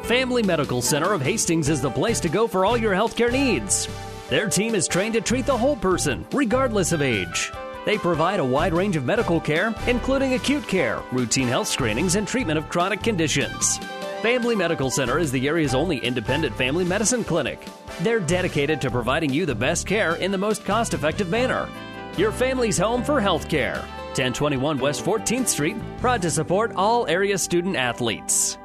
Family 0.03 0.43
Medical 0.43 0.83
Center 0.83 1.13
of 1.13 1.23
Hastings 1.23 1.69
is 1.69 1.81
the 1.81 1.93
place 1.93 2.19
to 2.19 2.29
go 2.29 2.49
for 2.49 2.65
all 2.65 2.77
your 2.77 2.93
healthcare 2.93 3.31
needs. 3.31 3.87
Their 4.29 4.49
team 4.49 4.75
is 4.75 4.89
trained 4.89 5.15
to 5.15 5.21
treat 5.21 5.47
the 5.47 5.57
whole 5.57 5.77
person, 5.77 6.27
regardless 6.33 6.91
of 6.91 7.03
age. 7.03 7.53
They 7.87 7.99
provide 7.99 8.41
a 8.41 8.45
wide 8.45 8.73
range 8.73 8.97
of 8.97 9.05
medical 9.05 9.39
care, 9.39 9.73
including 9.87 10.35
acute 10.35 10.67
care, 10.67 11.01
routine 11.13 11.47
health 11.47 11.69
screenings, 11.69 12.17
and 12.17 12.27
treatment 12.27 12.59
of 12.59 12.69
chronic 12.69 13.05
conditions. 13.05 13.79
Family 14.23 14.57
Medical 14.57 14.91
Center 14.91 15.21
is 15.21 15.31
the 15.31 15.47
area's 15.47 15.73
only 15.73 15.99
independent 15.99 16.57
family 16.57 16.85
medicine 16.85 17.23
clinic. 17.23 17.65
They're 18.01 18.19
dedicated 18.19 18.81
to 18.81 18.91
providing 18.91 19.33
you 19.33 19.47
the 19.47 19.55
best 19.55 19.87
care 19.87 20.17
in 20.17 20.33
the 20.33 20.39
most 20.39 20.65
cost 20.65 20.95
effective 20.95 21.31
manner. 21.31 21.69
Your 22.17 22.33
family's 22.33 22.77
home 22.77 23.05
for 23.05 23.21
health 23.21 23.49
care. 23.49 23.85
1021 24.11 24.79
West 24.79 25.05
14th 25.05 25.49
Street, 25.49 25.77
proud 25.99 26.21
to 26.23 26.31
support 26.31 26.73
all 26.77 27.07
area 27.07 27.39
student 27.39 27.77
athletes. 27.77 28.59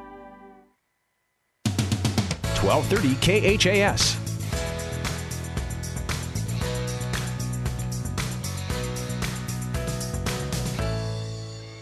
1230 2.65 3.57
KHAS. 3.57 4.17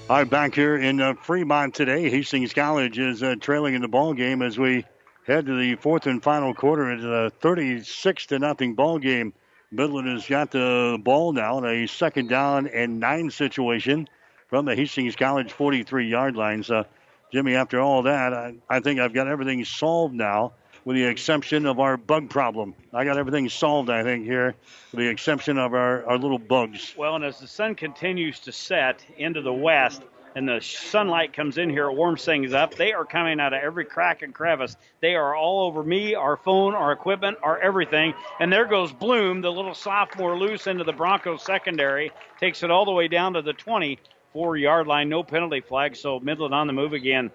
All 0.09 0.17
right, 0.19 0.29
back 0.29 0.53
here 0.53 0.75
in 0.75 0.99
uh, 0.99 1.13
Fremont 1.13 1.73
today, 1.73 2.09
Hastings 2.09 2.53
College 2.53 2.99
is 2.99 3.23
uh, 3.23 3.35
trailing 3.39 3.73
in 3.73 3.81
the 3.81 3.87
ball 3.87 4.13
game 4.13 4.41
as 4.41 4.59
we 4.59 4.83
head 5.25 5.45
to 5.45 5.57
the 5.57 5.75
fourth 5.75 6.05
and 6.05 6.21
final 6.21 6.53
quarter. 6.53 6.91
It's 6.91 7.03
a 7.03 7.31
36 7.39 8.25
to 8.27 8.37
nothing 8.37 8.75
ball 8.75 8.99
game. 8.99 9.33
Midland 9.73 10.07
has 10.07 10.27
got 10.27 10.51
the 10.51 10.99
ball 11.03 11.33
now 11.33 11.57
in 11.57 11.65
a 11.65 11.87
second 11.87 12.29
down 12.29 12.67
and 12.67 12.99
nine 12.99 13.31
situation 13.31 14.07
from 14.47 14.65
the 14.65 14.75
Hastings 14.75 15.15
College 15.15 15.51
43 15.51 16.07
yard 16.07 16.35
line. 16.35 16.61
So, 16.61 16.85
Jimmy, 17.31 17.55
after 17.55 17.79
all 17.79 18.03
that, 18.03 18.33
I, 18.33 18.53
I 18.69 18.79
think 18.81 18.99
I've 18.99 19.13
got 19.13 19.27
everything 19.27 19.65
solved 19.65 20.13
now 20.13 20.53
with 20.85 20.95
the 20.95 21.05
exception 21.05 21.65
of 21.65 21.79
our 21.79 21.97
bug 21.97 22.29
problem. 22.29 22.75
I 22.93 23.03
got 23.05 23.17
everything 23.17 23.49
solved, 23.49 23.89
I 23.89 24.03
think, 24.03 24.25
here, 24.25 24.53
with 24.91 24.99
the 24.99 25.07
exception 25.07 25.57
of 25.57 25.73
our, 25.73 26.05
our 26.05 26.17
little 26.17 26.37
bugs. 26.37 26.93
Well, 26.95 27.15
and 27.15 27.23
as 27.23 27.39
the 27.39 27.47
sun 27.47 27.73
continues 27.73 28.39
to 28.41 28.51
set 28.51 29.03
into 29.17 29.41
the 29.41 29.53
west, 29.53 30.03
and 30.35 30.47
the 30.47 30.59
sunlight 30.61 31.33
comes 31.33 31.57
in 31.57 31.69
here, 31.69 31.89
it 31.89 31.93
warms 31.93 32.25
things 32.25 32.53
up. 32.53 32.75
They 32.75 32.93
are 32.93 33.05
coming 33.05 33.39
out 33.39 33.53
of 33.53 33.61
every 33.61 33.85
crack 33.85 34.21
and 34.21 34.33
crevice. 34.33 34.75
They 35.01 35.15
are 35.15 35.35
all 35.35 35.65
over 35.65 35.83
me, 35.83 36.15
our 36.15 36.37
phone, 36.37 36.73
our 36.73 36.91
equipment, 36.91 37.37
our 37.43 37.59
everything. 37.59 38.13
And 38.39 38.51
there 38.51 38.65
goes 38.65 38.91
Bloom, 38.91 39.41
the 39.41 39.51
little 39.51 39.75
sophomore, 39.75 40.37
loose 40.37 40.67
into 40.67 40.83
the 40.83 40.93
Broncos 40.93 41.43
secondary, 41.43 42.11
takes 42.39 42.63
it 42.63 42.71
all 42.71 42.85
the 42.85 42.91
way 42.91 43.07
down 43.07 43.33
to 43.33 43.41
the 43.41 43.53
24 43.53 44.57
yard 44.57 44.87
line. 44.87 45.09
No 45.09 45.23
penalty 45.23 45.61
flag, 45.61 45.95
so 45.95 46.19
Midland 46.19 46.53
on 46.53 46.67
the 46.67 46.73
move 46.73 46.93
again. 46.93 47.31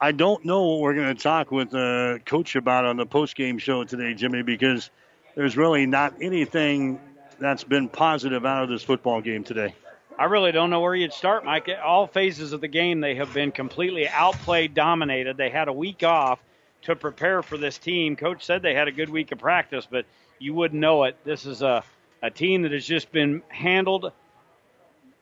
I 0.00 0.12
don't 0.12 0.44
know 0.46 0.62
what 0.64 0.80
we're 0.80 0.94
going 0.94 1.14
to 1.14 1.22
talk 1.22 1.50
with 1.50 1.70
the 1.70 2.20
uh, 2.20 2.24
coach 2.24 2.56
about 2.56 2.86
on 2.86 2.96
the 2.96 3.04
post 3.04 3.36
game 3.36 3.58
show 3.58 3.84
today, 3.84 4.14
Jimmy, 4.14 4.42
because 4.42 4.88
there's 5.34 5.58
really 5.58 5.84
not 5.84 6.14
anything 6.22 6.98
that's 7.38 7.64
been 7.64 7.88
positive 7.88 8.46
out 8.46 8.62
of 8.62 8.70
this 8.70 8.82
football 8.82 9.20
game 9.20 9.44
today. 9.44 9.74
I 10.18 10.24
really 10.24 10.52
don't 10.52 10.70
know 10.70 10.80
where 10.80 10.94
you'd 10.94 11.12
start, 11.12 11.44
Mike. 11.44 11.68
All 11.82 12.06
phases 12.06 12.52
of 12.52 12.60
the 12.60 12.68
game, 12.68 13.00
they 13.00 13.14
have 13.14 13.32
been 13.32 13.52
completely 13.52 14.08
outplayed, 14.08 14.74
dominated. 14.74 15.36
They 15.36 15.50
had 15.50 15.68
a 15.68 15.72
week 15.72 16.02
off 16.02 16.40
to 16.82 16.96
prepare 16.96 17.42
for 17.42 17.56
this 17.56 17.78
team. 17.78 18.16
Coach 18.16 18.44
said 18.44 18.62
they 18.62 18.74
had 18.74 18.88
a 18.88 18.92
good 18.92 19.08
week 19.08 19.32
of 19.32 19.38
practice, 19.38 19.86
but 19.90 20.04
you 20.38 20.54
wouldn't 20.54 20.80
know 20.80 21.04
it. 21.04 21.16
This 21.24 21.46
is 21.46 21.62
a, 21.62 21.84
a 22.22 22.30
team 22.30 22.62
that 22.62 22.72
has 22.72 22.84
just 22.84 23.12
been 23.12 23.42
handled 23.48 24.12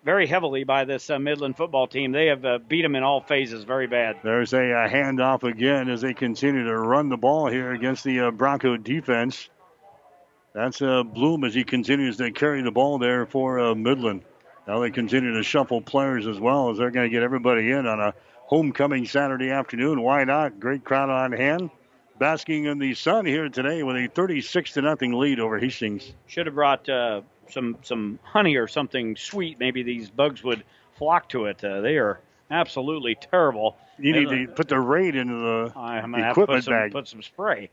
very 0.05 0.27
heavily 0.27 0.65
by 0.65 0.85
this 0.85 1.11
uh, 1.11 1.19
Midland 1.19 1.57
football 1.57 1.87
team. 1.87 2.13
They 2.13 2.27
have 2.27 2.45
uh, 2.45 2.59
beat 2.67 2.83
them 2.83 2.97
in 2.97 3.03
all 3.03 3.21
phases 3.21 3.65
very 3.65 3.87
bad. 3.87 4.17
There's 4.23 4.53
a, 4.53 4.63
a, 4.63 4.89
handoff 4.89 5.43
again 5.43 5.91
as 5.91 6.01
they 6.01 6.15
continue 6.15 6.65
to 6.65 6.77
run 6.79 7.09
the 7.09 7.17
ball 7.17 7.49
here 7.49 7.73
against 7.73 8.05
the 8.05 8.21
uh, 8.21 8.31
Bronco 8.31 8.77
defense. 8.77 9.49
That's 10.55 10.81
uh, 10.81 11.03
Bloom 11.03 11.45
as 11.45 11.55
he 11.55 11.65
continues 11.65 12.17
to 12.17 12.31
carry 12.31 12.63
the 12.63 12.71
ball 12.71 12.99
there 12.99 13.27
for 13.27 13.61
uh, 13.61 13.75
Midland. 13.75 14.23
Now 14.69 14.81
they 14.81 14.91
continue 14.91 15.33
to 15.33 15.43
shuffle 15.43 15.81
players 15.81 16.27
as 16.27 16.39
well 16.39 16.71
as 16.71 16.77
they're 16.77 16.91
going 16.91 17.09
to 17.09 17.11
get 17.11 17.23
everybody 17.23 17.73
in 17.73 17.87
on 17.87 18.01
a 18.01 18.13
homecoming 18.37 19.07
Saturday 19.07 19.51
afternoon. 19.51 20.03
Why 20.03 20.25
not? 20.25 20.61
Great 20.61 20.85
crowd 20.85 21.09
on 21.09 21.33
hand. 21.33 21.71
Basking 22.19 22.67
in 22.67 22.79
the 22.79 22.93
sun 22.93 23.25
here 23.25 23.49
today 23.49 23.83
with 23.83 23.97
a 23.97 24.09
36 24.09 24.73
to 24.73 24.83
nothing 24.83 25.15
lead 25.15 25.41
over 25.41 25.59
Hastings. 25.59 26.13
Should 26.27 26.45
have 26.45 26.55
brought 26.55 26.87
uh, 26.87 27.23
some 27.49 27.79
some 27.81 28.19
honey 28.23 28.57
or 28.57 28.69
something 28.69 29.17
sweet, 29.17 29.59
maybe 29.59 29.83
these 29.83 30.11
bugs 30.11 30.45
would 30.45 30.65
flock 30.97 31.31
to 31.31 31.47
it. 31.47 31.65
Uh, 31.65 31.81
they 31.81 31.97
are 31.97 32.21
absolutely 32.51 33.15
terrible. 33.15 33.79
You 33.99 34.13
need 34.13 34.29
to 34.29 34.53
put 34.53 34.69
the 34.69 34.79
raid 34.79 35.17
into 35.17 35.35
the 35.35 35.73
I'm 35.77 36.15
equipment 36.15 36.25
have 36.25 36.35
to 36.35 36.47
put 36.47 36.65
some, 36.65 36.75
bag. 36.75 36.93
Put 36.93 37.09
some 37.09 37.23
spray. 37.23 37.71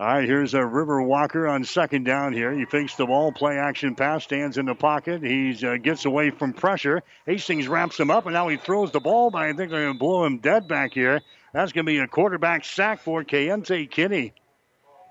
All 0.00 0.06
right, 0.06 0.26
here's 0.26 0.54
a 0.54 0.64
River 0.64 1.02
Walker 1.02 1.46
on 1.46 1.62
second 1.62 2.04
down 2.04 2.32
here. 2.32 2.54
He 2.54 2.64
fakes 2.64 2.94
the 2.94 3.04
ball, 3.04 3.32
play 3.32 3.58
action 3.58 3.94
pass, 3.94 4.24
stands 4.24 4.56
in 4.56 4.64
the 4.64 4.74
pocket. 4.74 5.22
He 5.22 5.54
uh, 5.62 5.76
gets 5.76 6.06
away 6.06 6.30
from 6.30 6.54
pressure. 6.54 7.02
Hastings 7.26 7.68
wraps 7.68 8.00
him 8.00 8.10
up, 8.10 8.24
and 8.24 8.32
now 8.32 8.48
he 8.48 8.56
throws 8.56 8.92
the 8.92 9.00
ball, 9.00 9.30
but 9.30 9.42
I 9.42 9.48
think 9.48 9.58
they're 9.70 9.82
going 9.82 9.92
to 9.92 9.98
blow 9.98 10.24
him 10.24 10.38
dead 10.38 10.66
back 10.66 10.94
here. 10.94 11.20
That's 11.52 11.72
going 11.72 11.84
to 11.84 11.92
be 11.92 11.98
a 11.98 12.06
quarterback 12.06 12.64
sack 12.64 13.02
for 13.02 13.24
Keontae 13.24 13.90
Kinney. 13.90 14.32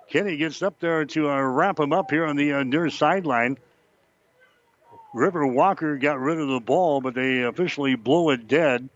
Kinney 0.09 0.38
gets 0.38 0.64
up 0.64 0.80
there 0.80 1.06
to 1.06 1.30
uh, 1.30 1.40
wrap 1.40 1.80
him 1.80 1.93
up 1.93 2.09
here 2.09 2.26
on 2.26 2.35
the 2.35 2.53
uh, 2.53 2.64
near 2.64 2.90
sideline. 2.90 3.59
River 5.14 5.45
Walker 5.45 5.98
got 5.98 6.19
rid 6.19 6.40
of 6.40 6.48
the 6.48 6.59
ball, 6.59 7.00
but 7.00 7.14
they 7.14 7.43
officially 7.43 7.93
blow 7.93 8.32
it 8.32 8.48
dead. 8.48 8.90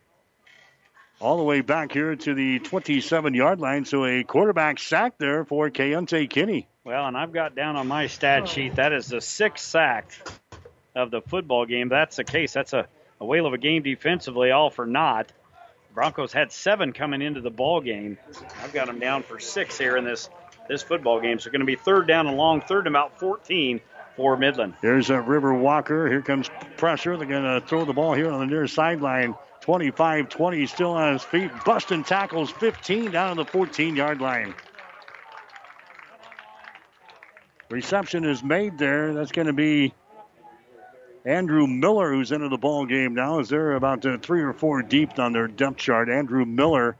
All 1.23 1.37
the 1.37 1.43
way 1.43 1.61
back 1.61 1.93
here 1.93 2.17
to 2.17 2.33
the 2.33 2.59
27 2.59 3.33
yard 3.33 3.61
line. 3.61 3.85
So 3.85 4.03
a 4.03 4.25
quarterback 4.25 4.77
sack 4.77 5.17
there 5.17 5.45
for 5.45 5.69
Keontae 5.69 6.29
Kinney. 6.29 6.67
Well, 6.83 7.07
and 7.07 7.15
I've 7.15 7.31
got 7.31 7.55
down 7.55 7.77
on 7.77 7.87
my 7.87 8.07
stat 8.07 8.49
sheet 8.49 8.75
that 8.75 8.91
is 8.91 9.07
the 9.07 9.21
sixth 9.21 9.63
sack 9.63 10.11
of 10.93 11.11
the 11.11 11.21
football 11.21 11.65
game. 11.65 11.87
That's 11.87 12.17
the 12.17 12.25
case. 12.25 12.51
That's 12.51 12.73
a, 12.73 12.87
a 13.21 13.25
whale 13.25 13.45
of 13.45 13.53
a 13.53 13.57
game 13.57 13.83
defensively, 13.83 14.51
all 14.51 14.69
for 14.69 14.85
naught. 14.85 15.31
Broncos 15.93 16.33
had 16.33 16.51
seven 16.51 16.91
coming 16.91 17.21
into 17.21 17.39
the 17.39 17.49
ball 17.49 17.79
game. 17.79 18.17
I've 18.61 18.73
got 18.73 18.87
them 18.87 18.99
down 18.99 19.23
for 19.23 19.39
six 19.39 19.77
here 19.77 19.95
in 19.95 20.03
this 20.03 20.29
this 20.67 20.83
football 20.83 21.21
game. 21.21 21.39
So 21.39 21.49
going 21.51 21.61
to 21.61 21.65
be 21.65 21.75
third 21.75 22.05
down 22.05 22.27
and 22.27 22.35
long, 22.35 22.59
third 22.59 22.85
and 22.85 22.97
about 22.97 23.17
14 23.17 23.79
for 24.17 24.35
Midland. 24.35 24.73
Here's 24.81 25.09
a 25.09 25.21
River 25.21 25.53
Walker. 25.53 26.09
Here 26.09 26.21
comes 26.21 26.49
pressure. 26.75 27.15
They're 27.15 27.27
going 27.27 27.61
to 27.61 27.65
throw 27.65 27.85
the 27.85 27.93
ball 27.93 28.13
here 28.13 28.29
on 28.29 28.41
the 28.41 28.45
near 28.45 28.67
sideline. 28.67 29.35
25 29.63 30.27
20, 30.27 30.67
still 30.67 30.91
on 30.91 31.13
his 31.13 31.23
feet. 31.23 31.49
Busting 31.65 32.03
tackles 32.03 32.51
15 32.51 33.11
down 33.11 33.37
to 33.37 33.43
the 33.45 33.49
14 33.49 33.95
yard 33.95 34.19
line. 34.19 34.53
Reception 37.69 38.25
is 38.25 38.43
made 38.43 38.77
there. 38.77 39.13
That's 39.13 39.31
going 39.31 39.47
to 39.47 39.53
be 39.53 39.93
Andrew 41.23 41.65
Miller, 41.65 42.11
who's 42.11 42.33
into 42.33 42.49
the 42.49 42.57
ball 42.57 42.85
game 42.85 43.15
now, 43.15 43.39
is 43.39 43.47
they're 43.47 43.75
about 43.75 44.05
uh, 44.05 44.17
three 44.17 44.41
or 44.41 44.51
four 44.51 44.81
deep 44.81 45.17
on 45.17 45.31
their 45.31 45.47
depth 45.47 45.77
chart. 45.77 46.09
Andrew 46.09 46.43
Miller 46.43 46.97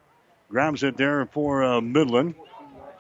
grabs 0.48 0.84
it 0.84 0.96
there 0.96 1.26
for 1.26 1.66
uh, 1.66 1.82
Midland. 1.82 2.34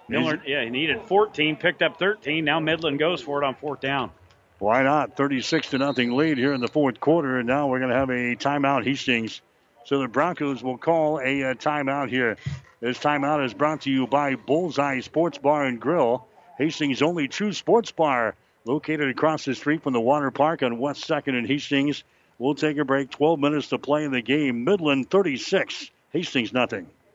Miller, 0.09 0.43
yeah, 0.45 0.65
he 0.65 0.71
needed 0.71 1.01
14, 1.03 1.55
picked 1.55 1.81
up 1.81 1.97
13. 1.97 2.43
Now 2.43 2.59
Midland 2.59 2.99
goes 2.99 3.21
for 3.21 3.41
it 3.41 3.45
on 3.45 3.55
fourth 3.55 3.79
down. 3.79 4.11
Why 4.59 4.83
not? 4.83 5.15
36 5.15 5.69
to 5.69 5.77
nothing 5.77 6.11
lead 6.11 6.37
here 6.37 6.51
in 6.51 6.59
the 6.59 6.67
fourth 6.67 6.99
quarter, 6.99 7.39
and 7.39 7.47
now 7.47 7.67
we're 7.67 7.79
going 7.79 7.91
to 7.91 7.97
have 7.97 8.09
a 8.09 8.35
timeout. 8.35 8.83
Hastings. 8.83 9.41
So 9.85 9.99
the 9.99 10.07
Broncos 10.07 10.63
will 10.63 10.77
call 10.77 11.19
a, 11.19 11.41
a 11.41 11.55
timeout 11.55 12.09
here. 12.09 12.37
This 12.79 12.97
timeout 12.99 13.45
is 13.45 13.53
brought 13.53 13.81
to 13.81 13.91
you 13.91 14.07
by 14.07 14.35
Bullseye 14.35 15.01
Sports 15.01 15.37
Bar 15.37 15.65
and 15.65 15.79
Grill, 15.79 16.27
Hastings' 16.57 17.01
only 17.01 17.27
true 17.27 17.53
sports 17.53 17.91
bar, 17.91 18.35
located 18.65 19.09
across 19.09 19.45
the 19.45 19.55
street 19.55 19.83
from 19.83 19.93
the 19.93 20.01
water 20.01 20.31
park 20.31 20.63
on 20.63 20.79
West 20.79 21.07
2nd 21.07 21.37
and 21.37 21.47
Hastings. 21.47 22.03
We'll 22.37 22.55
take 22.55 22.77
a 22.77 22.85
break. 22.85 23.09
12 23.09 23.39
minutes 23.39 23.69
to 23.69 23.77
play 23.77 24.03
in 24.03 24.11
the 24.11 24.21
game. 24.21 24.63
Midland 24.63 25.09
36, 25.09 25.91
Hastings 26.11 26.53
nothing. 26.53 26.87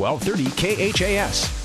1230 0.00 0.92
KHAS. 0.94 1.60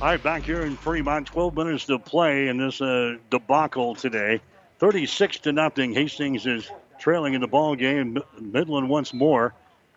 All 0.00 0.08
right, 0.08 0.22
back 0.22 0.42
here 0.42 0.62
in 0.62 0.76
Fremont, 0.76 1.26
12 1.26 1.54
minutes 1.54 1.84
to 1.86 1.98
play 1.98 2.48
in 2.48 2.56
this 2.56 2.80
uh, 2.80 3.16
debacle 3.28 3.94
today. 3.94 4.40
36 4.78 5.38
to 5.40 5.52
nothing. 5.52 5.92
Hastings 5.92 6.46
is 6.46 6.70
trailing 6.98 7.34
in 7.34 7.42
the 7.42 7.46
ball 7.46 7.76
game. 7.76 8.18
Midland 8.40 8.88
once 8.88 9.12
more. 9.12 9.52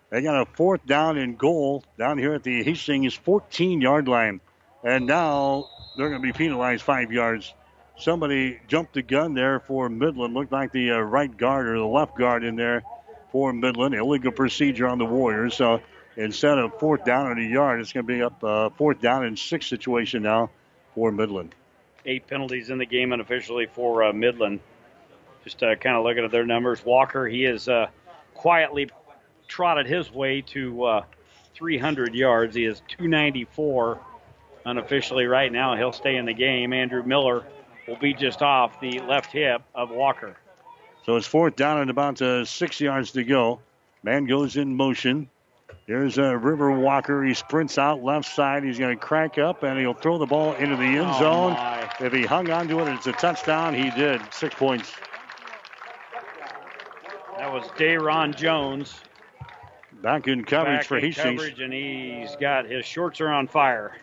They 0.10 0.22
got 0.22 0.42
a 0.42 0.46
fourth 0.46 0.86
down 0.86 1.18
and 1.18 1.38
goal 1.38 1.84
down 1.98 2.18
here 2.18 2.34
at 2.34 2.44
the 2.44 2.62
Hastings 2.64 3.14
14 3.14 3.80
yard 3.80 4.10
line. 4.10 4.42
And 4.84 5.06
now 5.06 5.70
they're 5.98 6.10
going 6.10 6.22
to 6.22 6.26
be 6.26 6.34
penalized 6.34 6.84
five 6.84 7.12
yards 7.12 7.54
somebody 7.98 8.60
jumped 8.68 8.94
the 8.94 9.02
gun 9.02 9.34
there 9.34 9.60
for 9.60 9.90
Midland. 9.90 10.34
Looked 10.34 10.52
like 10.52 10.72
the 10.72 10.92
uh, 10.92 11.00
right 11.00 11.36
guard 11.36 11.68
or 11.68 11.78
the 11.78 11.86
left 11.86 12.16
guard 12.18 12.44
in 12.44 12.56
there 12.56 12.84
for 13.32 13.52
Midland. 13.54 13.96
Illegal 13.96 14.32
procedure 14.32 14.88
on 14.88 14.98
the 14.98 15.06
Warriors. 15.06 15.56
So 15.56 15.82
instead 16.16 16.58
of 16.58 16.80
fourth 16.80 17.06
down 17.06 17.32
and 17.32 17.40
a 17.40 17.44
yard, 17.44 17.82
it's 17.82 17.94
going 17.94 18.06
to 18.06 18.14
be 18.14 18.22
up 18.22 18.44
uh, 18.44 18.70
fourth 18.72 19.02
down 19.02 19.26
and 19.26 19.38
six 19.38 19.68
situation 19.68 20.24
now 20.24 20.50
for 20.96 21.12
Midland. 21.12 21.54
Eight 22.06 22.28
penalties 22.28 22.70
in 22.70 22.78
the 22.78 22.86
game 22.86 23.12
unofficially 23.12 23.66
for 23.66 24.04
uh, 24.04 24.14
Midland. 24.14 24.60
Just 25.44 25.62
uh, 25.62 25.76
kind 25.76 25.96
of 25.96 26.04
looking 26.04 26.24
at 26.24 26.32
their 26.32 26.46
numbers. 26.46 26.84
Walker, 26.84 27.28
he 27.28 27.44
has 27.44 27.68
uh, 27.68 27.88
quietly 28.34 28.90
trotted 29.48 29.88
his 29.88 30.12
way 30.12 30.42
to 30.42 30.84
uh, 30.84 31.04
300 31.56 32.14
yards. 32.14 32.56
He 32.56 32.66
is 32.66 32.82
294 32.90 34.00
unofficially 34.66 35.26
right 35.26 35.52
now. 35.52 35.76
He'll 35.76 35.94
stay 35.94 36.18
in 36.18 36.26
the 36.26 36.34
game. 36.34 36.74
Andrew 36.74 37.04
Miller 37.04 37.44
will 37.88 37.98
be 37.98 38.14
just 38.14 38.42
off 38.42 38.80
the 38.80 39.00
left 39.00 39.32
hip 39.32 39.62
of 39.74 39.90
Walker. 39.90 40.36
So 41.06 41.16
it's 41.16 41.28
fourth 41.28 41.56
down 41.56 41.80
and 41.80 41.90
about 41.90 42.22
uh, 42.22 42.44
six 42.46 42.82
yards 42.82 43.12
to 43.14 43.24
go. 43.24 43.60
Man 44.04 44.26
goes 44.26 44.58
in 44.58 44.76
motion. 44.76 45.30
There's 45.88 46.18
a 46.18 46.32
uh, 46.32 46.34
River 46.34 46.72
Walker. 46.72 47.24
He 47.24 47.34
sprints 47.34 47.78
out 47.78 48.04
left 48.04 48.28
side. 48.28 48.64
He's 48.64 48.78
going 48.78 48.98
to 48.98 49.02
crank 49.04 49.38
up 49.38 49.64
and 49.64 49.80
he'll 49.80 49.94
throw 49.94 50.18
the 50.18 50.26
ball 50.26 50.54
into 50.54 50.76
the 50.76 50.84
end 50.84 51.08
oh 51.08 51.20
zone. 51.20 51.54
My. 51.54 51.90
If 52.02 52.12
he 52.12 52.26
hung 52.26 52.50
onto 52.50 52.80
it, 52.82 52.90
it's 52.90 53.08
a 53.08 53.14
touchdown. 53.14 53.74
He 53.74 53.90
did. 53.92 54.22
Six 54.34 54.54
points. 54.56 54.92
That 57.38 57.54
was 57.54 57.64
Dayron 57.78 58.36
Jones. 58.36 59.00
Back 60.02 60.28
in 60.28 60.44
coverage 60.44 60.80
Back 60.80 60.86
for 60.86 60.98
in 60.98 61.06
Hastings. 61.06 61.42
coverage, 61.42 61.60
and 61.60 61.74
he's 61.74 62.36
got 62.36 62.66
his 62.66 62.86
shorts 62.86 63.22
are 63.22 63.30
on 63.30 63.48
fire. 63.48 63.96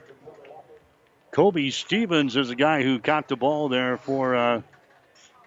Kobe 1.35 1.71
Stevens 1.71 2.37
is 2.37 2.47
the 2.47 2.55
guy 2.55 2.85
who 2.85 3.01
caught 3.01 3.27
the 3.27 3.35
ball 3.35 3.69
there 3.69 3.97
for 3.97 4.37
uh, 4.37 4.63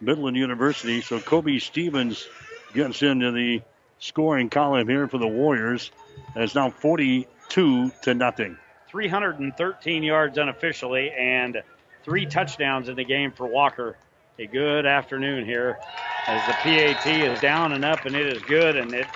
Midland 0.01 0.35
University. 0.35 0.99
So 0.99 1.17
Kobe 1.21 1.59
Stevens 1.59 2.27
gets 2.73 3.01
into 3.01 3.31
the 3.31 3.61
scoring 3.97 4.49
column 4.49 4.89
here 4.89 5.07
for 5.07 5.17
the 5.17 5.27
Warriors. 5.27 5.91
And 6.35 6.43
it's 6.43 6.55
now 6.55 6.69
42 6.69 7.89
to 8.01 8.13
nothing. 8.13 8.57
313 8.89 10.03
yards 10.03 10.37
unofficially 10.37 11.11
and 11.11 11.63
three 12.03 12.25
touchdowns 12.25 12.89
in 12.89 12.97
the 12.97 13.05
game 13.05 13.31
for 13.31 13.47
Walker. 13.47 13.95
A 14.39 14.45
good 14.45 14.85
afternoon 14.85 15.45
here 15.45 15.79
as 16.27 16.45
the 16.47 16.53
PAT 16.53 17.07
is 17.07 17.39
down 17.39 17.71
and 17.71 17.85
up, 17.85 18.03
and 18.03 18.13
it 18.13 18.27
is 18.27 18.43
good, 18.43 18.75
and 18.75 18.93
it 18.93 19.07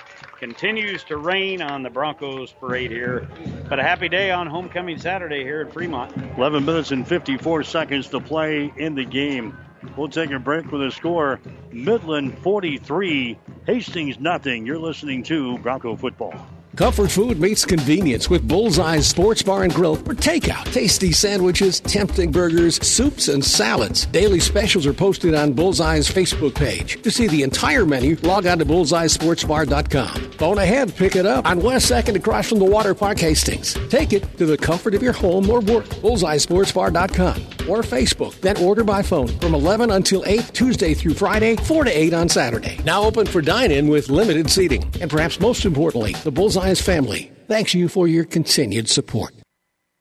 continues 0.42 1.04
to 1.04 1.16
rain 1.16 1.62
on 1.62 1.84
the 1.84 1.88
Broncos 1.88 2.50
parade 2.50 2.90
here. 2.90 3.28
But 3.68 3.78
a 3.78 3.82
happy 3.84 4.08
day 4.08 4.32
on 4.32 4.48
homecoming 4.48 4.98
Saturday 4.98 5.44
here 5.44 5.60
in 5.60 5.70
Fremont. 5.70 6.12
11 6.36 6.64
minutes 6.64 6.90
and 6.90 7.06
54 7.06 7.62
seconds 7.62 8.08
to 8.08 8.18
play 8.18 8.72
in 8.76 8.96
the 8.96 9.04
game. 9.04 9.56
We'll 9.96 10.08
take 10.08 10.32
a 10.32 10.40
break 10.40 10.72
with 10.72 10.82
a 10.82 10.90
score 10.90 11.40
Midland 11.70 12.36
43, 12.38 13.38
Hastings 13.66 14.18
nothing. 14.18 14.66
You're 14.66 14.80
listening 14.80 15.22
to 15.24 15.58
Bronco 15.58 15.94
Football. 15.94 16.34
Comfort 16.74 17.10
food 17.10 17.38
meets 17.38 17.66
convenience 17.66 18.30
with 18.30 18.48
Bullseye's 18.48 19.06
Sports 19.06 19.42
Bar 19.42 19.64
and 19.64 19.74
Grill 19.74 19.96
for 19.96 20.14
takeout. 20.14 20.64
Tasty 20.72 21.12
sandwiches, 21.12 21.80
tempting 21.80 22.32
burgers, 22.32 22.84
soups, 22.86 23.28
and 23.28 23.44
salads. 23.44 24.06
Daily 24.06 24.40
specials 24.40 24.86
are 24.86 24.94
posted 24.94 25.34
on 25.34 25.52
Bullseye's 25.52 26.08
Facebook 26.08 26.54
page. 26.54 27.02
To 27.02 27.10
see 27.10 27.28
the 27.28 27.42
entire 27.42 27.84
menu, 27.84 28.16
log 28.22 28.46
on 28.46 28.58
to 28.58 28.64
bullseyesportsbar.com. 28.64 30.32
Phone 30.32 30.56
ahead, 30.56 30.96
pick 30.96 31.14
it 31.14 31.26
up 31.26 31.44
on 31.44 31.60
West 31.60 31.92
2nd 31.92 32.16
across 32.16 32.48
from 32.48 32.58
the 32.58 32.64
Water 32.64 32.94
Park 32.94 33.18
Hastings. 33.18 33.74
Take 33.90 34.14
it 34.14 34.38
to 34.38 34.46
the 34.46 34.56
comfort 34.56 34.94
of 34.94 35.02
your 35.02 35.12
home 35.12 35.50
or 35.50 35.60
work. 35.60 35.84
Bullseyesportsbar.com 35.84 37.68
or 37.68 37.82
Facebook. 37.82 38.40
Then 38.40 38.56
order 38.56 38.82
by 38.82 39.02
phone 39.02 39.28
from 39.28 39.54
11 39.54 39.90
until 39.90 40.24
8 40.26 40.50
Tuesday 40.54 40.94
through 40.94 41.14
Friday, 41.14 41.56
4 41.56 41.84
to 41.84 41.90
8 41.90 42.14
on 42.14 42.28
Saturday. 42.30 42.80
Now 42.84 43.02
open 43.02 43.26
for 43.26 43.42
dine-in 43.42 43.88
with 43.88 44.08
limited 44.08 44.50
seating. 44.50 44.90
And 45.02 45.10
perhaps 45.10 45.38
most 45.38 45.66
importantly, 45.66 46.14
the 46.24 46.32
Bullseye 46.32 46.61
family 46.82 47.32
thanks 47.48 47.74
you 47.74 47.88
for 47.88 48.08
your 48.08 48.24
continued 48.24 48.88
support. 48.88 49.34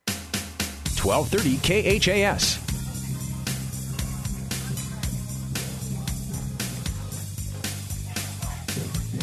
1230 0.07 1.99
KHAS. 1.99 2.59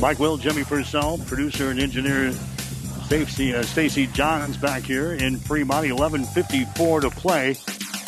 Mike 0.00 0.18
Will, 0.18 0.36
Jimmy 0.36 0.65
Purcell, 0.65 1.18
producer 1.26 1.70
and 1.70 1.81
engineer 1.81 2.33
Stacy 3.07 3.55
uh, 3.55 3.62
Stacy 3.62 4.07
Johns 4.08 4.57
back 4.58 4.83
here 4.83 5.15
in 5.15 5.39
Fremont. 5.39 5.86
11:54 5.86 7.00
to 7.00 7.10
play 7.10 7.57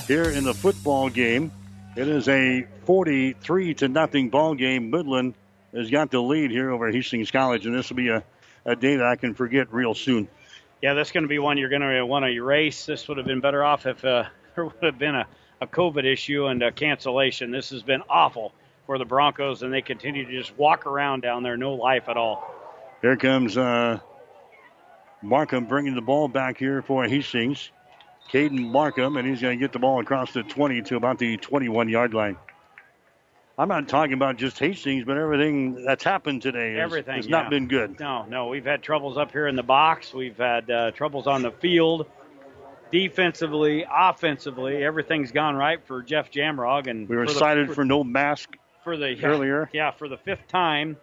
here 0.06 0.24
in 0.24 0.44
the 0.44 0.52
football 0.52 1.08
game. 1.08 1.50
It 1.96 2.08
is 2.08 2.28
a 2.28 2.66
43 2.84 3.74
to 3.74 3.88
nothing 3.88 4.28
ball 4.28 4.54
game. 4.54 4.90
Midland 4.90 5.34
has 5.74 5.90
got 5.90 6.10
the 6.10 6.20
lead 6.20 6.50
here 6.50 6.70
over 6.70 6.90
Hastings 6.90 7.30
College, 7.30 7.64
and 7.64 7.74
this 7.74 7.88
will 7.88 7.96
be 7.96 8.08
a 8.08 8.22
a 8.70 8.76
day 8.76 8.96
that 8.96 9.06
I 9.06 9.16
can 9.16 9.34
forget 9.34 9.72
real 9.72 9.94
soon. 9.94 10.28
Yeah, 10.82 10.94
that's 10.94 11.12
going 11.12 11.24
to 11.24 11.28
be 11.28 11.38
one 11.38 11.58
you're 11.58 11.68
going 11.68 11.82
to 11.82 12.06
want 12.06 12.24
to 12.24 12.30
erase. 12.30 12.86
This 12.86 13.06
would 13.08 13.18
have 13.18 13.26
been 13.26 13.40
better 13.40 13.62
off 13.62 13.86
if 13.86 14.04
uh, 14.04 14.24
there 14.54 14.64
would 14.64 14.82
have 14.82 14.98
been 14.98 15.14
a, 15.14 15.26
a 15.60 15.66
COVID 15.66 16.04
issue 16.04 16.46
and 16.46 16.62
a 16.62 16.72
cancellation. 16.72 17.50
This 17.50 17.70
has 17.70 17.82
been 17.82 18.02
awful 18.08 18.52
for 18.86 18.98
the 18.98 19.04
Broncos, 19.04 19.62
and 19.62 19.72
they 19.72 19.82
continue 19.82 20.24
to 20.24 20.32
just 20.32 20.56
walk 20.56 20.86
around 20.86 21.20
down 21.20 21.42
there, 21.42 21.56
no 21.56 21.74
life 21.74 22.08
at 22.08 22.16
all. 22.16 22.54
Here 23.02 23.16
comes 23.16 23.56
uh, 23.56 24.00
Markham 25.22 25.66
bringing 25.66 25.94
the 25.94 26.02
ball 26.02 26.28
back 26.28 26.58
here 26.58 26.82
for 26.82 27.04
Hastings. 27.04 27.70
Caden 28.32 28.70
Markham, 28.70 29.16
and 29.16 29.28
he's 29.28 29.40
going 29.40 29.58
to 29.58 29.62
get 29.62 29.72
the 29.72 29.78
ball 29.78 30.00
across 30.00 30.32
the 30.32 30.42
20 30.42 30.82
to 30.82 30.96
about 30.96 31.18
the 31.18 31.36
21 31.36 31.88
yard 31.88 32.14
line. 32.14 32.36
I'm 33.60 33.68
not 33.68 33.88
talking 33.88 34.14
about 34.14 34.38
just 34.38 34.58
Hastings, 34.58 35.04
but 35.04 35.18
everything 35.18 35.84
that's 35.84 36.02
happened 36.02 36.40
today 36.40 36.76
has, 36.76 36.80
everything 36.80 37.16
has 37.16 37.26
yeah. 37.26 37.42
not 37.42 37.50
been 37.50 37.68
good. 37.68 38.00
No, 38.00 38.24
no, 38.24 38.46
we've 38.46 38.64
had 38.64 38.82
troubles 38.82 39.18
up 39.18 39.32
here 39.32 39.48
in 39.48 39.54
the 39.54 39.62
box. 39.62 40.14
We've 40.14 40.38
had 40.38 40.70
uh, 40.70 40.92
troubles 40.92 41.26
on 41.26 41.42
the 41.42 41.50
field, 41.50 42.06
defensively, 42.90 43.84
offensively. 43.86 44.82
Everything's 44.82 45.30
gone 45.30 45.56
right 45.56 45.78
for 45.86 46.02
Jeff 46.02 46.30
Jamrog, 46.32 46.86
and 46.86 47.06
we 47.06 47.16
were 47.16 47.26
for 47.26 47.34
cited 47.34 47.68
the, 47.68 47.74
for 47.74 47.84
no 47.84 48.02
mask 48.02 48.56
for 48.82 48.96
the 48.96 49.22
earlier. 49.22 49.68
Yeah, 49.74 49.90
for 49.90 50.08
the 50.08 50.16
fifth 50.16 50.48
time, 50.48 50.96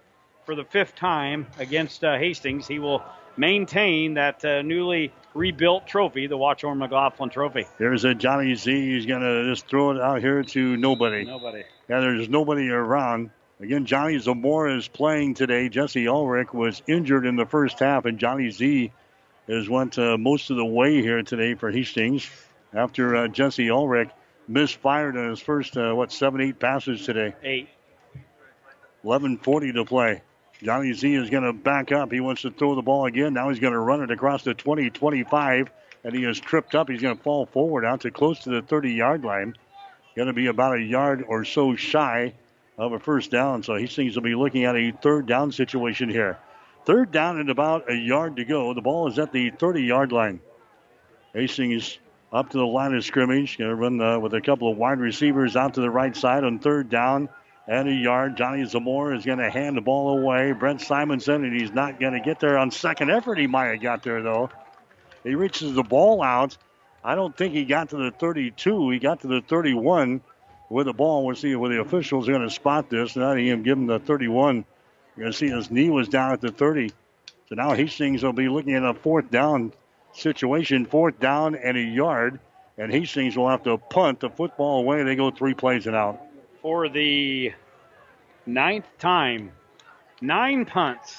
for 0.48 0.56
the 0.56 0.66
fifth 0.66 0.96
time 0.96 1.46
against 1.60 2.04
uh, 2.04 2.18
Hastings, 2.18 2.68
he 2.68 2.80
will 2.80 3.04
maintain 3.38 4.16
that 4.16 4.44
uh, 4.44 4.64
newly 4.64 5.14
rebuilt 5.36 5.86
trophy, 5.86 6.26
the 6.26 6.40
Watchorn 6.40 6.80
McLaughlin 6.80 7.30
Trophy. 7.30 7.68
There's 7.78 8.04
a 8.04 8.16
Johnny 8.16 8.56
Z. 8.56 8.72
He's 8.72 9.06
going 9.06 9.22
to 9.22 9.48
just 9.48 9.68
throw 9.68 9.92
it 9.92 10.02
out 10.02 10.22
here 10.22 10.42
to 10.42 10.76
nobody. 10.76 11.24
Nobody. 11.24 11.64
Yeah, 11.90 12.02
there's 12.02 12.30
nobody 12.30 12.70
around. 12.70 13.32
Again, 13.60 13.86
Johnny 13.86 14.20
Zamora 14.20 14.78
is 14.78 14.88
playing 14.88 15.34
today. 15.34 15.70
Jesse 15.70 16.08
Ulrich 16.08 16.54
was 16.54 16.82
injured 16.88 17.26
in 17.26 17.36
the 17.36 17.46
first 17.46 17.80
half, 17.80 18.06
and 18.06 18.20
Johnny 18.20 18.52
Z 18.52 18.92
has 19.48 19.70
went 19.70 19.98
uh, 19.98 20.18
most 20.18 20.50
of 20.50 20.58
the 20.58 20.66
way 20.66 21.02
here 21.02 21.24
today 21.24 21.56
for 21.56 21.72
Hastings 21.72 22.30
after 22.74 23.16
uh, 23.16 23.28
Jesse 23.28 23.72
Ulrich 23.72 24.10
misfired 24.48 25.18
on 25.18 25.30
his 25.30 25.40
first, 25.40 25.78
uh, 25.78 25.94
what, 25.94 26.12
seven, 26.12 26.42
eight 26.42 26.60
passes 26.60 27.04
today. 27.06 27.34
Eight. 27.44 27.70
11.40 29.04 29.74
to 29.76 29.86
play. 29.86 30.22
Johnny 30.62 30.94
Z 30.94 31.14
is 31.14 31.30
going 31.30 31.44
to 31.44 31.54
back 31.54 31.92
up. 31.92 32.12
He 32.12 32.20
wants 32.20 32.42
to 32.42 32.52
throw 32.52 32.76
the 32.76 32.82
ball 32.82 33.06
again. 33.06 33.34
Now 33.34 33.50
he's 33.50 33.60
going 33.60 33.74
to 33.74 33.80
run 33.80 34.02
it 34.02 34.12
across 34.12 34.44
the 34.44 34.54
20 34.54 34.90
25, 34.90 35.72
and 36.04 36.16
he 36.16 36.26
is 36.26 36.40
tripped 36.40 36.76
up. 36.76 36.90
He's 36.90 37.02
going 37.02 37.16
to 37.16 37.24
fall 37.24 37.46
forward 37.46 37.86
out 37.86 38.02
to 38.02 38.12
close 38.12 38.40
to 38.40 38.50
the 38.50 38.62
30 38.62 38.92
yard 38.92 39.24
line. 39.24 39.56
Going 40.18 40.28
to 40.28 40.34
be 40.34 40.48
about 40.48 40.76
a 40.76 40.82
yard 40.82 41.24
or 41.28 41.46
so 41.46 41.76
shy 41.76 42.34
of 42.76 42.92
a 42.92 43.00
first 43.00 43.30
down. 43.30 43.62
So 43.62 43.76
Hastings 43.76 44.16
will 44.16 44.24
be 44.24 44.34
looking 44.34 44.66
at 44.66 44.76
a 44.76 44.92
third 44.92 45.28
down 45.28 45.52
situation 45.52 46.10
here. 46.10 46.40
Third 46.86 47.12
down 47.12 47.40
and 47.40 47.52
about 47.52 47.92
a 47.92 47.96
yard 47.96 48.38
to 48.38 48.44
go. 48.44 48.74
The 48.74 48.82
ball 48.82 49.08
is 49.08 49.20
at 49.20 49.32
the 49.32 49.52
30 49.52 49.84
yard 49.84 50.12
line. 50.12 50.42
Hastings 51.34 52.00
up 52.34 52.50
to 52.50 52.58
the 52.58 52.66
line 52.66 52.96
of 52.96 53.06
scrimmage. 53.06 53.60
Going 53.60 53.70
to 53.70 53.76
run 53.76 54.02
uh, 54.02 54.20
with 54.20 54.34
a 54.34 54.42
couple 54.42 54.72
of 54.72 54.78
wide 54.78 55.00
receivers 55.00 55.56
out 55.56 55.76
to 55.76 55.82
the 55.82 55.90
right 55.90 56.16
side 56.16 56.44
on 56.44 56.58
third 56.58 56.90
down 56.90 57.30
and 57.68 57.88
a 57.88 57.94
yard. 57.94 58.38
Johnny 58.38 58.66
Zamora 58.66 59.16
is 59.16 59.24
going 59.24 59.38
to 59.38 59.52
hand 59.52 59.78
the 59.78 59.82
ball 59.82 60.18
away. 60.18 60.52
Brent 60.52 60.82
Simonson, 60.82 61.44
and 61.44 61.60
he's 61.60 61.72
not 61.72 62.00
going 62.00 62.14
to 62.14 62.22
get 62.22 62.40
there 62.40 62.58
on 62.58 62.72
second 62.72 63.12
effort. 63.12 63.38
He 63.38 63.46
might 63.46 63.68
have 63.68 63.82
got 63.82 64.02
there, 64.02 64.24
though. 64.24 64.50
He 65.24 65.36
reaches 65.36 65.76
the 65.76 65.84
ball 65.84 66.24
out. 66.24 66.58
I 67.08 67.16
don't 67.16 67.36
think 67.38 67.54
he 67.54 67.64
got 67.64 67.92
to 67.92 67.96
the 67.96 68.12
32. 68.12 68.90
He 68.90 69.00
got 69.00 69.22
to 69.22 69.28
the 69.28 69.40
31 69.40 70.20
with 70.70 70.88
the 70.88 70.94
ball. 70.94 71.26
We'll 71.26 71.38
see 71.38 71.56
where 71.56 71.70
the 71.70 71.80
officials 71.80 72.28
are 72.28 72.34
going 72.34 72.44
to 72.44 72.54
spot 72.54 72.90
this. 72.90 73.16
Now 73.16 73.34
he 73.34 73.46
give 73.46 73.78
him 73.78 73.88
the 73.88 74.00
31. 74.00 74.66
You're 75.16 75.24
going 75.24 75.32
to 75.32 75.38
see 75.38 75.48
his 75.48 75.72
knee 75.72 75.90
was 75.90 76.10
down 76.10 76.34
at 76.34 76.42
the 76.42 76.52
30. 76.52 76.90
So 77.48 77.56
now 77.56 77.74
Hastings 77.74 78.24
will 78.24 78.34
be 78.34 78.50
looking 78.50 78.76
at 78.76 78.84
a 78.84 78.94
fourth 78.94 79.32
down 79.32 79.72
situation, 80.12 80.86
fourth 80.86 81.18
down 81.18 81.56
and 81.56 81.78
a 81.78 81.82
yard. 81.82 82.42
And 82.78 82.92
Hastings 82.92 83.38
will 83.38 83.48
have 83.48 83.64
to 83.64 83.78
punt 83.78 84.20
the 84.20 84.30
football 84.30 84.82
away. 84.82 85.02
They 85.04 85.16
go 85.16 85.32
three 85.32 85.54
plays 85.54 85.88
and 85.88 85.96
out. 85.96 86.20
For 86.62 86.90
the 86.90 87.54
ninth 88.46 88.86
time, 89.00 89.54
nine 90.20 90.66
punts. 90.66 91.16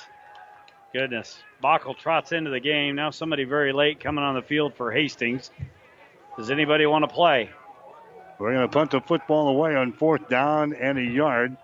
Goodness. 0.92 1.42
Bockel 1.64 1.96
trots 1.96 2.32
into 2.32 2.50
the 2.50 2.60
game. 2.60 2.94
Now 2.94 3.08
somebody 3.08 3.44
very 3.44 3.72
late 3.72 4.00
coming 4.00 4.22
on 4.22 4.34
the 4.34 4.42
field 4.42 4.74
for 4.74 4.92
Hastings. 4.92 5.50
Does 6.38 6.52
anybody 6.52 6.86
want 6.86 7.02
to 7.02 7.12
play? 7.12 7.50
We're 8.38 8.52
going 8.52 8.68
to 8.68 8.72
punt 8.72 8.92
the 8.92 9.00
football 9.00 9.48
away 9.48 9.74
on 9.74 9.92
fourth 9.92 10.28
down 10.28 10.72
and 10.72 10.96
a 10.96 11.02
yard. 11.02 11.56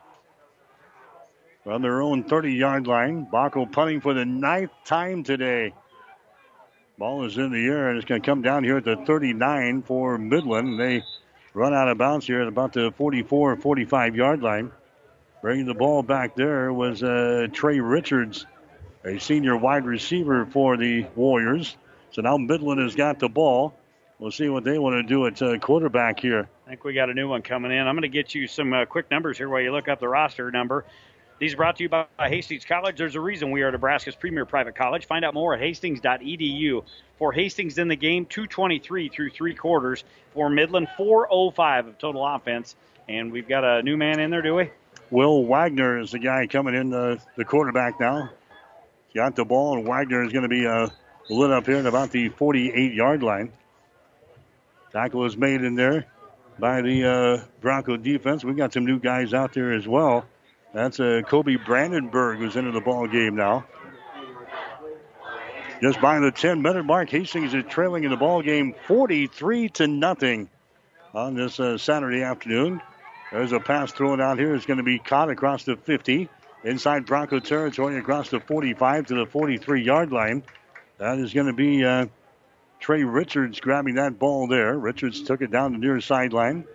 On 1.65 1.81
their 1.81 2.03
own 2.03 2.25
30 2.25 2.55
yard 2.55 2.89
line. 2.89 3.25
Bockel 3.33 3.71
punting 3.71 4.01
for 4.01 4.15
the 4.15 4.25
ninth 4.25 4.73
time 4.85 5.23
today. 5.23 5.73
Ball 6.99 7.25
is 7.25 7.39
in 7.39 7.53
the 7.53 7.65
air 7.65 7.89
and 7.89 7.99
it's 7.99 8.05
going 8.05 8.21
to 8.21 8.27
come 8.27 8.43
down 8.43 8.65
here 8.65 8.79
at 8.79 8.85
the 8.85 8.97
39 8.97 9.83
for 9.83 10.19
Midland. 10.19 10.81
They 10.81 11.05
run 11.53 11.73
out 11.73 11.87
of 11.87 11.97
bounds 11.97 12.27
here 12.27 12.43
at 12.43 12.49
about 12.49 12.73
the 12.73 12.93
44 12.97 13.59
45 13.59 14.17
yard 14.17 14.43
line. 14.43 14.73
Bringing 15.41 15.67
the 15.67 15.75
ball 15.75 16.03
back 16.03 16.35
there 16.35 16.73
was 16.73 17.01
uh, 17.01 17.47
Trey 17.53 17.79
Richards, 17.79 18.45
a 19.05 19.21
senior 19.21 19.57
wide 19.57 19.85
receiver 19.85 20.47
for 20.47 20.77
the 20.77 21.07
Warriors. 21.15 21.77
So 22.11 22.23
now 22.23 22.39
Midland 22.39 22.81
has 22.81 22.97
got 22.97 23.21
the 23.21 23.29
ball. 23.29 23.79
We'll 24.19 24.31
see 24.31 24.49
what 24.49 24.65
they 24.65 24.79
want 24.79 24.95
to 24.95 25.03
do 25.03 25.27
at 25.27 25.43
uh, 25.43 25.59
quarterback 25.59 26.21
here. 26.21 26.49
I 26.67 26.71
think 26.71 26.85
we 26.85 26.95
got 26.95 27.11
a 27.11 27.15
new 27.15 27.29
one 27.29 27.43
coming 27.43 27.73
in. 27.73 27.87
I'm 27.87 27.95
going 27.95 28.03
to 28.03 28.09
get 28.09 28.35
you 28.35 28.47
some 28.47 28.73
uh, 28.73 28.85
quick 28.85 29.11
numbers 29.11 29.37
here 29.37 29.49
while 29.49 29.61
you 29.61 29.73
look 29.73 29.89
up 29.89 30.01
the 30.01 30.09
roster 30.09 30.51
number. 30.51 30.85
These 31.41 31.55
are 31.55 31.57
brought 31.57 31.77
to 31.77 31.83
you 31.83 31.89
by 31.89 32.07
Hastings 32.19 32.65
College. 32.65 32.97
There's 32.97 33.17
a 33.17 33.21
reason 33.21 33.51
we 33.51 33.63
are 33.63 33.73
Nebraska's 33.73 34.15
premier 34.15 34.47
private 34.47 34.77
college. 34.77 35.07
Find 35.07 35.25
out 35.25 35.35
more 35.35 35.55
at 35.55 35.61
hastings.edu. 35.61 36.85
For 37.19 37.33
Hastings 37.33 37.79
in 37.79 37.89
the 37.89 37.97
game, 37.97 38.27
223 38.27 39.09
through 39.09 39.31
three 39.31 39.55
quarters. 39.55 40.05
For 40.33 40.49
Midland, 40.49 40.89
405 40.97 41.89
of 41.89 41.99
total 41.99 42.25
offense. 42.25 42.77
And 43.09 43.33
we've 43.33 43.49
got 43.49 43.65
a 43.65 43.83
new 43.83 43.97
man 43.97 44.21
in 44.21 44.31
there, 44.31 44.43
do 44.43 44.55
we? 44.55 44.71
Will 45.11 45.45
Wagner 45.45 45.99
is 45.99 46.13
the 46.13 46.19
guy 46.21 46.47
coming 46.47 46.75
in, 46.75 46.91
the, 46.91 47.21
the 47.37 47.45
quarterback 47.45 47.99
now. 47.99 48.31
Got 49.15 49.37
the 49.37 49.45
ball, 49.45 49.77
and 49.77 49.87
Wagner 49.87 50.25
is 50.25 50.33
going 50.33 50.45
to 50.45 50.49
be 50.49 50.67
uh, 50.67 50.89
lit 51.29 51.51
up 51.51 51.67
here 51.67 51.77
at 51.77 51.87
about 51.87 52.11
the 52.11 52.29
48 52.31 52.95
yard 52.95 53.23
line. 53.23 53.53
Tackle 54.95 55.25
is 55.25 55.37
made 55.37 55.63
in 55.63 55.75
there 55.75 56.07
by 56.61 56.81
the 56.81 57.05
uh, 57.05 57.45
Bronco 57.61 57.97
defense. 57.97 58.45
We've 58.45 58.57
got 58.57 58.73
some 58.73 58.87
new 58.87 59.01
guys 59.01 59.35
out 59.35 59.53
there 59.53 59.73
as 59.73 59.89
well. 59.89 60.25
That's 60.73 61.01
uh, 61.01 61.23
Kobe 61.27 61.57
Brandenburg 61.57 62.39
who's 62.39 62.55
into 62.55 62.71
the 62.71 62.81
ball 62.81 63.09
game 63.09 63.35
now. 63.35 63.67
Just 65.83 66.01
by 66.01 66.21
the 66.21 66.31
10 66.31 66.63
minute 66.63 66.85
mark, 66.85 67.11
Hastings 67.11 67.55
is 67.55 67.65
trailing 67.69 68.05
in 68.05 68.11
the 68.11 68.17
ball 68.17 68.41
game 68.41 68.73
43 68.87 69.69
to 69.71 69.89
nothing 69.89 70.49
on 71.13 71.35
this 71.35 71.59
uh, 71.59 71.77
Saturday 71.77 72.23
afternoon. 72.23 72.81
There's 73.33 73.51
a 73.51 73.59
pass 73.59 73.91
thrown 73.91 74.21
out 74.21 74.39
here. 74.39 74.55
It's 74.55 74.65
going 74.65 74.77
to 74.77 74.85
be 74.85 75.01
caught 75.01 75.29
across 75.29 75.65
the 75.65 75.77
50 75.77 76.29
inside 76.63 77.05
Bronco 77.05 77.41
territory 77.41 77.99
across 77.99 78.31
the 78.31 78.39
45 78.39 79.07
to 79.07 79.15
the 79.17 79.27
43 79.27 79.83
yard 79.83 80.13
line. 80.13 80.45
That 80.99 81.19
is 81.19 81.35
going 81.35 81.49
to 81.49 81.53
be 81.53 81.85
uh, 81.85 82.07
Trey 82.85 83.03
Richards 83.03 83.61
grabbing 83.61 83.95
that 83.95 84.19
ball 84.19 84.47
there. 84.47 84.79
Richards 84.79 85.23
took 85.23 85.41
it 85.41 85.51
down 85.51 85.73
the 85.73 85.79
near 85.79 86.03
sideline. 86.03 86.67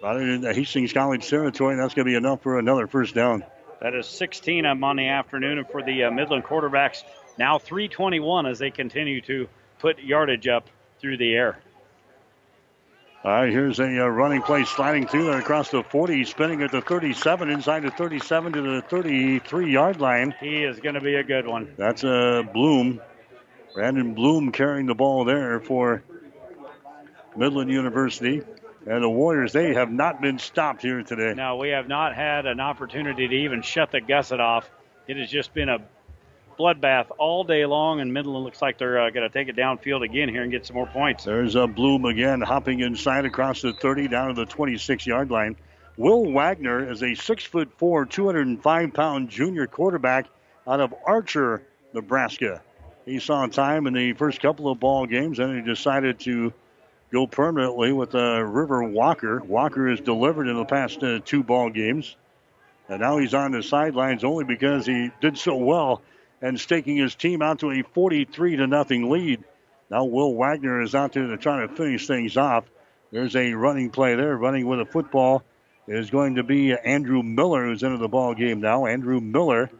Got 0.00 0.16
it 0.16 0.22
in 0.30 0.40
the 0.40 0.54
Hastings 0.54 0.94
College 0.94 1.28
territory. 1.28 1.76
That's 1.76 1.92
going 1.92 2.06
to 2.06 2.10
be 2.10 2.14
enough 2.14 2.42
for 2.42 2.58
another 2.58 2.86
first 2.86 3.14
down. 3.14 3.44
That 3.82 3.94
is 3.94 4.06
16 4.06 4.64
on 4.64 4.80
Monday 4.80 5.08
afternoon. 5.08 5.58
And 5.58 5.68
for 5.68 5.82
the 5.82 6.04
uh, 6.04 6.10
Midland 6.10 6.44
quarterbacks, 6.44 7.02
now 7.36 7.58
321 7.58 8.46
as 8.46 8.58
they 8.58 8.70
continue 8.70 9.20
to 9.22 9.46
put 9.78 9.98
yardage 9.98 10.48
up 10.48 10.70
through 11.00 11.18
the 11.18 11.34
air. 11.34 11.58
All 13.22 13.30
right, 13.30 13.52
here's 13.52 13.78
a 13.78 14.04
uh, 14.04 14.06
running 14.06 14.40
play 14.40 14.64
sliding 14.64 15.06
through 15.06 15.26
there 15.26 15.38
across 15.38 15.70
the 15.70 15.82
40, 15.82 16.24
spinning 16.24 16.62
at 16.62 16.72
the 16.72 16.80
37, 16.80 17.50
inside 17.50 17.80
the 17.80 17.90
37 17.90 18.54
to 18.54 18.62
the 18.62 18.80
33 18.88 19.70
yard 19.70 20.00
line. 20.00 20.34
He 20.40 20.64
is 20.64 20.80
going 20.80 20.94
to 20.94 21.02
be 21.02 21.16
a 21.16 21.24
good 21.24 21.46
one. 21.46 21.74
That's 21.76 22.04
a 22.04 22.38
uh, 22.38 22.42
Bloom. 22.42 23.02
Brandon 23.76 24.14
Bloom 24.14 24.52
carrying 24.52 24.86
the 24.86 24.94
ball 24.94 25.26
there 25.26 25.60
for 25.60 26.02
Midland 27.36 27.70
University. 27.70 28.40
And 28.86 29.04
the 29.04 29.10
Warriors, 29.10 29.52
they 29.52 29.74
have 29.74 29.92
not 29.92 30.22
been 30.22 30.38
stopped 30.38 30.80
here 30.80 31.02
today. 31.02 31.34
No, 31.34 31.56
we 31.56 31.68
have 31.68 31.86
not 31.86 32.14
had 32.14 32.46
an 32.46 32.58
opportunity 32.58 33.28
to 33.28 33.34
even 33.34 33.60
shut 33.60 33.90
the 33.90 34.00
gusset 34.00 34.40
off. 34.40 34.70
It 35.06 35.18
has 35.18 35.28
just 35.28 35.52
been 35.52 35.68
a 35.68 35.80
bloodbath 36.58 37.08
all 37.18 37.44
day 37.44 37.66
long, 37.66 38.00
and 38.00 38.14
Midland 38.14 38.44
looks 38.44 38.62
like 38.62 38.78
they're 38.78 38.98
uh, 38.98 39.10
going 39.10 39.28
to 39.28 39.38
take 39.38 39.48
it 39.48 39.56
downfield 39.56 40.02
again 40.02 40.30
here 40.30 40.42
and 40.42 40.50
get 40.50 40.64
some 40.64 40.76
more 40.76 40.86
points. 40.86 41.24
There's 41.24 41.54
a 41.54 41.66
Bloom 41.66 42.06
again, 42.06 42.40
hopping 42.40 42.80
inside 42.80 43.26
across 43.26 43.60
the 43.60 43.74
30 43.74 44.08
down 44.08 44.28
to 44.28 44.34
the 44.34 44.46
26 44.46 45.06
yard 45.06 45.30
line. 45.30 45.54
Will 45.98 46.32
Wagner 46.32 46.90
is 46.90 47.02
a 47.02 47.14
six 47.14 47.44
foot 47.44 47.70
four, 47.76 48.06
205 48.06 48.94
pound 48.94 49.28
junior 49.28 49.66
quarterback 49.66 50.28
out 50.66 50.80
of 50.80 50.94
Archer, 51.06 51.62
Nebraska. 51.92 52.62
He 53.06 53.20
saw 53.20 53.46
time 53.46 53.86
in 53.86 53.94
the 53.94 54.12
first 54.14 54.40
couple 54.40 54.68
of 54.68 54.80
ball 54.80 55.06
games, 55.06 55.38
and 55.38 55.54
he 55.54 55.62
decided 55.62 56.18
to 56.20 56.52
go 57.12 57.28
permanently 57.28 57.92
with 57.92 58.16
uh, 58.16 58.42
River 58.42 58.82
Walker. 58.82 59.40
Walker 59.40 59.88
has 59.88 60.00
delivered 60.00 60.48
in 60.48 60.56
the 60.56 60.64
past 60.64 61.00
uh, 61.04 61.20
two 61.24 61.44
ball 61.44 61.70
games, 61.70 62.16
and 62.88 63.00
now 63.00 63.18
he's 63.18 63.32
on 63.32 63.52
the 63.52 63.62
sidelines 63.62 64.24
only 64.24 64.44
because 64.44 64.86
he 64.86 65.12
did 65.20 65.38
so 65.38 65.54
well 65.54 66.02
and 66.42 66.58
staking 66.58 66.96
his 66.96 67.14
team 67.14 67.42
out 67.42 67.60
to 67.60 67.70
a 67.70 67.82
43 67.82 68.56
to 68.56 68.66
nothing 68.66 69.08
lead. 69.08 69.42
Now 69.88 70.04
Will 70.04 70.34
Wagner 70.34 70.82
is 70.82 70.96
out 70.96 71.12
there 71.12 71.28
to 71.28 71.36
try 71.36 71.64
to 71.64 71.68
finish 71.68 72.08
things 72.08 72.36
off. 72.36 72.64
There's 73.12 73.36
a 73.36 73.54
running 73.54 73.90
play 73.90 74.16
there, 74.16 74.36
running 74.36 74.66
with 74.66 74.80
a 74.80 74.84
football 74.84 75.44
is 75.86 76.10
going 76.10 76.34
to 76.34 76.42
be 76.42 76.72
Andrew 76.72 77.22
Miller, 77.22 77.64
who's 77.64 77.84
into 77.84 77.98
the 77.98 78.08
ball 78.08 78.34
game 78.34 78.60
now. 78.60 78.86
Andrew 78.86 79.20
Miller 79.20 79.70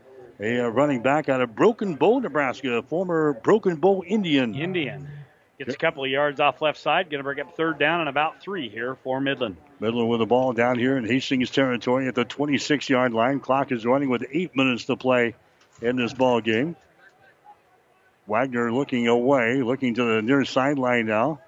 a 0.40 0.60
uh, 0.60 0.68
running 0.68 1.02
back 1.02 1.28
out 1.28 1.40
of 1.40 1.54
Broken 1.54 1.94
Bow, 1.94 2.18
Nebraska, 2.18 2.82
former 2.82 3.32
Broken 3.32 3.76
Bow 3.76 4.04
Indian. 4.04 4.54
Indian. 4.54 5.08
Gets 5.58 5.74
a 5.74 5.78
couple 5.78 6.04
of 6.04 6.10
yards 6.10 6.38
off 6.38 6.60
left 6.60 6.78
side. 6.78 7.08
Going 7.08 7.20
to 7.20 7.24
bring 7.24 7.40
up 7.40 7.56
third 7.56 7.78
down 7.78 8.00
and 8.00 8.10
about 8.10 8.42
three 8.42 8.68
here 8.68 8.94
for 9.02 9.20
Midland. 9.20 9.56
Midland 9.80 10.10
with 10.10 10.20
the 10.20 10.26
ball 10.26 10.52
down 10.52 10.78
here 10.78 10.98
in 10.98 11.06
Hastings 11.06 11.50
territory 11.50 12.08
at 12.08 12.14
the 12.14 12.26
26 12.26 12.90
yard 12.90 13.14
line. 13.14 13.40
Clock 13.40 13.72
is 13.72 13.86
running 13.86 14.10
with 14.10 14.24
eight 14.30 14.54
minutes 14.54 14.84
to 14.84 14.96
play 14.96 15.34
in 15.80 15.96
this 15.96 16.12
ball 16.12 16.42
game. 16.42 16.76
Wagner 18.26 18.70
looking 18.70 19.08
away, 19.08 19.62
looking 19.62 19.94
to 19.94 20.16
the 20.16 20.22
near 20.22 20.44
sideline 20.44 21.06
now. 21.06 21.40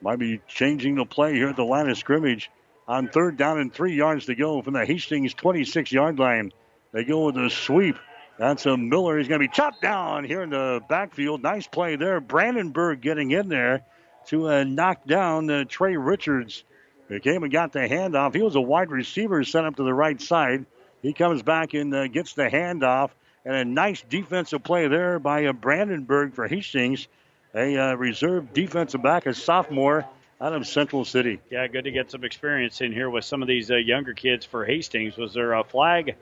Might 0.00 0.18
be 0.18 0.40
changing 0.48 0.94
the 0.94 1.04
play 1.04 1.34
here 1.34 1.48
at 1.48 1.56
the 1.56 1.64
line 1.64 1.90
of 1.90 1.98
scrimmage 1.98 2.50
on 2.88 3.08
third 3.08 3.36
down 3.36 3.60
and 3.60 3.72
three 3.72 3.94
yards 3.94 4.26
to 4.26 4.34
go 4.34 4.62
from 4.62 4.72
the 4.72 4.86
Hastings 4.86 5.34
26 5.34 5.92
yard 5.92 6.18
line. 6.18 6.52
They 6.92 7.04
go 7.04 7.26
with 7.26 7.36
a 7.36 7.50
sweep 7.50 7.96
that's 8.40 8.64
a 8.64 8.74
Miller. 8.74 9.18
He's 9.18 9.28
going 9.28 9.42
to 9.42 9.46
be 9.46 9.52
chopped 9.52 9.82
down 9.82 10.24
here 10.24 10.40
in 10.40 10.48
the 10.48 10.80
backfield. 10.88 11.42
Nice 11.42 11.66
play 11.66 11.96
there. 11.96 12.20
Brandenburg 12.20 13.02
getting 13.02 13.32
in 13.32 13.50
there 13.50 13.82
to 14.28 14.48
uh, 14.48 14.64
knock 14.64 15.04
down 15.04 15.50
uh, 15.50 15.64
Trey 15.68 15.98
Richards. 15.98 16.64
He 17.10 17.20
came 17.20 17.42
and 17.42 17.52
got 17.52 17.74
the 17.74 17.80
handoff. 17.80 18.34
He 18.34 18.40
was 18.40 18.54
a 18.54 18.60
wide 18.60 18.90
receiver 18.90 19.44
sent 19.44 19.66
up 19.66 19.76
to 19.76 19.82
the 19.82 19.92
right 19.92 20.18
side. 20.18 20.64
He 21.02 21.12
comes 21.12 21.42
back 21.42 21.74
and 21.74 21.94
uh, 21.94 22.08
gets 22.08 22.32
the 22.32 22.44
handoff. 22.44 23.10
And 23.44 23.54
a 23.54 23.64
nice 23.66 24.02
defensive 24.08 24.64
play 24.64 24.88
there 24.88 25.18
by 25.18 25.44
uh, 25.44 25.52
Brandenburg 25.52 26.32
for 26.32 26.48
Hastings, 26.48 27.08
a 27.54 27.76
uh, 27.76 27.94
reserve 27.94 28.54
defensive 28.54 29.02
back, 29.02 29.26
a 29.26 29.34
sophomore 29.34 30.06
out 30.40 30.54
of 30.54 30.66
Central 30.66 31.04
City. 31.04 31.40
Yeah, 31.50 31.66
good 31.66 31.84
to 31.84 31.90
get 31.90 32.10
some 32.10 32.24
experience 32.24 32.80
in 32.80 32.92
here 32.92 33.10
with 33.10 33.26
some 33.26 33.42
of 33.42 33.48
these 33.48 33.70
uh, 33.70 33.76
younger 33.76 34.14
kids 34.14 34.46
for 34.46 34.64
Hastings. 34.64 35.18
Was 35.18 35.34
there 35.34 35.52
a 35.52 35.62
flag 35.62 36.16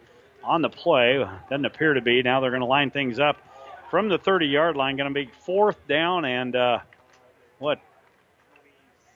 on 0.48 0.62
the 0.62 0.68
play. 0.70 1.24
Doesn't 1.50 1.64
appear 1.64 1.94
to 1.94 2.00
be. 2.00 2.22
Now 2.22 2.40
they're 2.40 2.50
going 2.50 2.60
to 2.60 2.66
line 2.66 2.90
things 2.90 3.20
up 3.20 3.36
from 3.90 4.08
the 4.08 4.18
30 4.18 4.46
yard 4.46 4.76
line. 4.76 4.96
Going 4.96 5.12
to 5.12 5.14
be 5.14 5.30
fourth 5.44 5.86
down 5.86 6.24
and 6.24 6.56
uh, 6.56 6.78
what? 7.58 7.80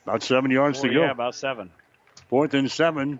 About 0.05 0.23
seven 0.23 0.51
yards 0.51 0.79
Four, 0.79 0.89
to 0.89 0.93
go. 0.93 1.01
Yeah, 1.01 1.11
about 1.11 1.35
seven. 1.35 1.71
Fourth 2.29 2.53
and 2.53 2.69
seven. 2.69 3.19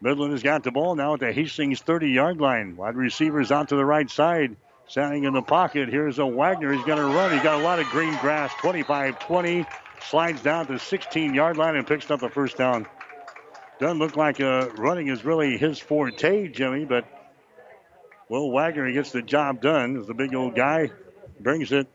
Midland 0.00 0.32
has 0.32 0.42
got 0.42 0.64
the 0.64 0.72
ball 0.72 0.96
now 0.96 1.14
at 1.14 1.20
the 1.20 1.32
Hastings 1.32 1.80
30 1.80 2.08
yard 2.10 2.40
line. 2.40 2.76
Wide 2.76 2.96
receivers 2.96 3.52
out 3.52 3.68
to 3.68 3.76
the 3.76 3.84
right 3.84 4.10
side. 4.10 4.56
Standing 4.88 5.24
in 5.24 5.32
the 5.32 5.42
pocket. 5.42 5.88
Here's 5.88 6.18
a 6.18 6.26
Wagner. 6.26 6.72
He's 6.72 6.84
going 6.84 6.98
to 6.98 7.04
run. 7.04 7.32
He's 7.32 7.42
got 7.42 7.60
a 7.60 7.62
lot 7.62 7.78
of 7.78 7.86
green 7.86 8.14
grass. 8.18 8.52
25 8.60 9.18
20. 9.20 9.64
Slides 10.08 10.42
down 10.42 10.66
to 10.66 10.78
16 10.78 11.34
yard 11.34 11.56
line 11.56 11.76
and 11.76 11.86
picks 11.86 12.10
up 12.10 12.20
the 12.20 12.28
first 12.28 12.56
down. 12.56 12.86
Doesn't 13.78 13.98
look 13.98 14.16
like 14.16 14.40
uh, 14.40 14.68
running 14.76 15.08
is 15.08 15.24
really 15.24 15.56
his 15.56 15.78
forte, 15.78 16.48
Jimmy, 16.48 16.84
but 16.84 17.06
Will 18.32 18.50
Wagner 18.50 18.90
gets 18.90 19.12
the 19.12 19.20
job 19.20 19.60
done 19.60 19.98
as 19.98 20.06
the 20.06 20.14
big 20.14 20.34
old 20.34 20.54
guy 20.54 20.90
brings 21.38 21.70
it 21.70 21.86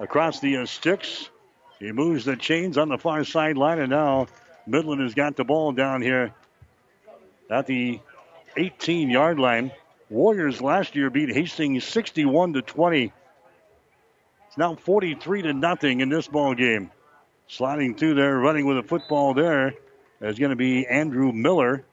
across 0.00 0.40
the 0.40 0.56
uh, 0.56 0.66
sticks. 0.66 1.30
He 1.78 1.92
moves 1.92 2.24
the 2.24 2.34
chains 2.34 2.76
on 2.76 2.88
the 2.88 2.98
far 2.98 3.22
sideline, 3.22 3.78
and 3.78 3.90
now 3.90 4.26
Midland 4.66 5.02
has 5.02 5.14
got 5.14 5.36
the 5.36 5.44
ball 5.44 5.70
down 5.70 6.02
here 6.02 6.34
at 7.48 7.68
the 7.68 8.00
18 8.56 9.08
yard 9.08 9.38
line. 9.38 9.70
Warriors 10.10 10.60
last 10.60 10.96
year 10.96 11.10
beat 11.10 11.28
Hastings 11.28 11.84
61 11.84 12.54
to 12.54 12.62
20. 12.62 13.12
It's 14.48 14.58
now 14.58 14.74
43 14.74 15.42
to 15.42 15.52
nothing 15.52 16.00
in 16.00 16.08
this 16.08 16.26
ball 16.26 16.56
game. 16.56 16.90
Sliding 17.46 17.94
through 17.94 18.14
there, 18.14 18.36
running 18.36 18.66
with 18.66 18.78
a 18.78 18.82
football 18.82 19.32
there 19.32 19.74
is 20.20 20.40
going 20.40 20.50
to 20.50 20.56
be 20.56 20.88
Andrew 20.88 21.30
Miller. 21.30 21.84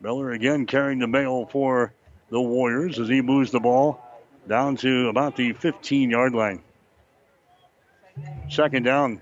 Miller 0.00 0.30
again 0.30 0.64
carrying 0.64 0.98
the 0.98 1.06
mail 1.06 1.44
for 1.44 1.92
the 2.30 2.40
Warriors 2.40 2.98
as 2.98 3.08
he 3.08 3.20
moves 3.20 3.50
the 3.50 3.60
ball 3.60 4.00
down 4.46 4.76
to 4.76 5.08
about 5.08 5.36
the 5.36 5.52
15 5.52 6.10
yard 6.10 6.34
line. 6.34 6.62
Second 8.48 8.84
down. 8.84 9.20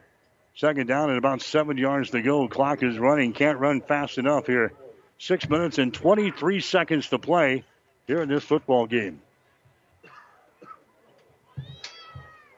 Second 0.54 0.86
down 0.86 1.10
and 1.10 1.18
about 1.18 1.42
seven 1.42 1.76
yards 1.76 2.10
to 2.10 2.22
go. 2.22 2.48
Clock 2.48 2.82
is 2.82 2.98
running. 2.98 3.32
Can't 3.32 3.58
run 3.58 3.80
fast 3.82 4.18
enough 4.18 4.46
here. 4.46 4.72
Six 5.18 5.48
minutes 5.48 5.78
and 5.78 5.92
23 5.92 6.60
seconds 6.60 7.08
to 7.08 7.18
play 7.18 7.64
here 8.06 8.22
in 8.22 8.28
this 8.28 8.44
football 8.44 8.86
game. 8.86 9.20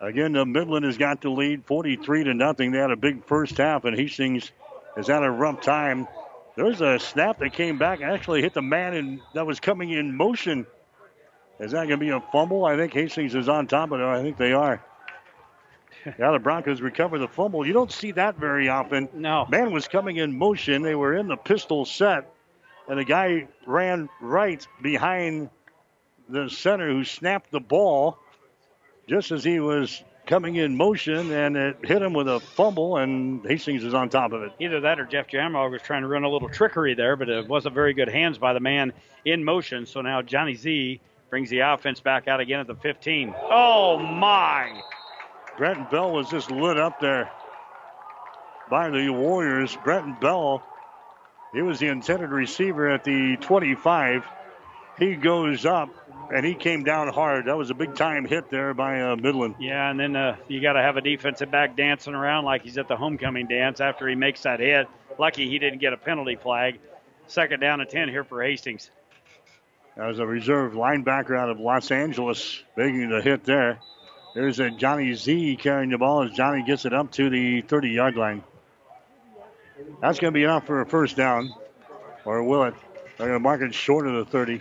Again, 0.01 0.33
the 0.33 0.47
Midland 0.47 0.85
has 0.85 0.97
got 0.97 1.21
the 1.21 1.31
lead 1.31 1.65
43 1.65 2.25
to 2.25 2.35
nothing. 2.35 2.71
They 2.71 2.79
had 2.79 2.93
a 2.93 2.97
big 2.97 3.25
first 3.25 3.57
half, 3.59 3.85
and 3.85 3.99
Hastings 3.99 4.53
has 4.95 5.09
had 5.09 5.25
a 5.25 5.31
rough 5.31 5.61
time. 5.61 6.07
There 6.59 6.67
was 6.67 6.81
a 6.81 6.99
snap 6.99 7.39
that 7.39 7.53
came 7.53 7.79
back 7.79 8.01
and 8.01 8.11
actually 8.11 8.43
hit 8.43 8.53
the 8.53 8.63
man 8.63 8.93
in, 8.93 9.23
that 9.33 9.47
was 9.47 9.61
coming 9.61 9.91
in 9.91 10.17
motion. 10.17 10.67
Is 11.61 11.71
that 11.71 11.87
going 11.87 11.91
to 11.91 11.97
be 11.99 12.09
a 12.09 12.21
fumble? 12.33 12.65
I 12.65 12.77
think 12.77 12.93
Hastings 12.93 13.37
is 13.37 13.49
on 13.49 13.69
top 13.69 13.93
of 13.93 14.01
it. 14.01 14.05
I 14.05 14.21
think 14.23 14.39
they 14.39 14.53
are. 14.53 14.83
yeah, 16.19 16.33
the 16.33 16.41
Broncos 16.41 16.81
recover 16.81 17.17
the 17.21 17.29
fumble. 17.29 17.65
You 17.65 17.73
don't 17.73 17.93
see 17.93 18.11
that 18.11 18.39
very 18.39 18.69
often. 18.69 19.09
No. 19.15 19.47
Man 19.49 19.71
was 19.71 19.87
coming 19.87 20.17
in 20.17 20.37
motion. 20.37 20.83
They 20.83 20.97
were 20.97 21.15
in 21.15 21.29
the 21.29 21.37
pistol 21.37 21.85
set, 21.85 22.29
and 22.89 22.99
the 22.99 23.05
guy 23.05 23.47
ran 23.65 24.09
right 24.21 24.67
behind 24.83 25.51
the 26.29 26.51
center 26.51 26.91
who 26.91 27.05
snapped 27.05 27.53
the 27.53 27.61
ball 27.61 28.19
just 29.07 29.31
as 29.31 29.45
he 29.45 29.61
was 29.61 30.03
coming 30.29 30.57
in 30.57 30.77
motion, 30.77 31.33
and 31.33 31.57
it 31.57 31.79
hit 31.83 32.03
him 32.03 32.13
with 32.13 32.29
a 32.29 32.39
fumble, 32.39 32.99
and 32.99 33.45
Hastings 33.45 33.83
is 33.83 33.95
on 33.95 34.11
top 34.11 34.33
of 34.33 34.43
it. 34.43 34.53
Either 34.61 34.81
that 34.81 35.01
or 35.01 35.07
Jeff 35.07 35.27
Jamrog 35.27 35.73
was 35.73 35.83
trying 35.83 36.03
to 36.03 36.09
run 36.09 36.23
a 36.23 36.29
little 36.29 36.51
trickery 36.51 36.95
there, 36.95 37.17
but 37.17 37.29
it 37.29 37.49
wasn't 37.49 37.75
very 37.75 37.95
good 37.95 38.09
hands 38.09 38.37
by 38.39 38.53
the 38.53 38.61
man 38.61 38.93
in 39.25 39.43
motion. 39.43 39.87
So 39.87 40.03
now 40.03 40.21
Johnny 40.21 40.55
Z 40.55 41.01
brings 41.31 41.49
the 41.51 41.61
offense 41.61 42.01
back 42.01 42.29
out 42.29 42.41
again 42.41 42.61
at 42.61 42.67
the 42.67 42.75
15. 42.75 43.35
Oh, 43.51 43.99
my! 43.99 44.81
Brenton 45.57 45.87
Bell 45.91 46.13
was 46.13 46.29
just 46.29 46.51
lit 46.51 46.79
up 46.79 47.01
there 47.01 47.33
by 48.71 48.91
the 48.91 49.09
Warriors. 49.09 49.77
Brenton 49.83 50.17
Bell, 50.21 50.63
he 51.55 51.63
was 51.63 51.79
the 51.79 51.89
intended 51.89 52.31
receiver 52.31 52.89
at 52.89 53.03
the 53.03 53.37
25. 53.41 54.27
He 54.99 55.17
goes 55.17 55.65
up 55.65 55.89
and 56.33 56.45
he 56.45 56.55
came 56.55 56.85
down 56.85 57.09
hard. 57.09 57.47
That 57.47 57.57
was 57.57 57.71
a 57.71 57.75
big 57.75 57.95
time 57.95 58.25
hit 58.25 58.51
there 58.51 58.75
by 58.75 59.01
uh, 59.01 59.17
Midland. 59.17 59.57
Yeah, 59.59 59.91
and 59.91 59.99
then 59.99 60.17
uh, 60.17 60.37
you 60.49 60.61
got 60.61 60.75
to 60.75 60.83
have 60.83 60.97
a 60.97 61.01
defensive 61.01 61.51
back 61.51 61.77
dancing 61.77 62.15
around 62.15 62.45
like 62.45 62.63
he's 62.63 62.79
at 62.79 62.89
the 62.89 62.97
homecoming 62.97 63.47
dance 63.47 63.81
after 63.81 64.09
he 64.09 64.15
makes 64.15 64.43
that 64.43 64.61
hit. 64.61 64.89
Lucky 65.19 65.49
he 65.49 65.59
didn't 65.59 65.81
get 65.81 65.93
a 65.93 65.97
penalty 65.97 66.37
flag. 66.37 66.79
Second 67.27 67.61
down 67.61 67.81
and 67.81 67.89
10 67.91 68.09
here 68.09 68.25
for 68.25 68.43
Hastings. 68.43 68.91
That 69.97 70.07
was 70.07 70.19
a 70.19 70.27
reserve 70.27 70.75
linebacker 70.75 71.37
out 71.37 71.51
of 71.51 71.59
Los 71.59 71.91
Angeles 71.91 72.63
making 72.77 73.11
the 73.11 73.21
hit 73.21 73.45
there. 73.45 73.81
There's 74.35 74.61
a 74.61 74.71
Johnny 74.71 75.15
Z 75.15 75.57
carrying 75.61 75.91
the 75.91 75.99
ball 75.99 76.23
as 76.23 76.31
Johnny 76.31 76.63
gets 76.63 76.85
it 76.85 76.93
up 76.93 77.11
to 77.13 77.29
the 77.29 77.63
30 77.63 77.89
yard 77.91 78.17
line. 78.17 78.45
That's 80.01 80.19
going 80.19 80.33
to 80.33 80.39
be 80.39 80.45
enough 80.45 80.67
for 80.67 80.81
a 80.81 80.87
first 80.87 81.17
down. 81.17 81.53
Or 82.25 82.43
will 82.45 82.65
it? 82.65 82.75
They're 83.17 83.29
going 83.29 83.41
to 83.41 83.43
mark 83.43 83.63
it 83.63 83.75
short 83.75 84.07
of 84.07 84.15
the 84.15 84.25
30. 84.31 84.61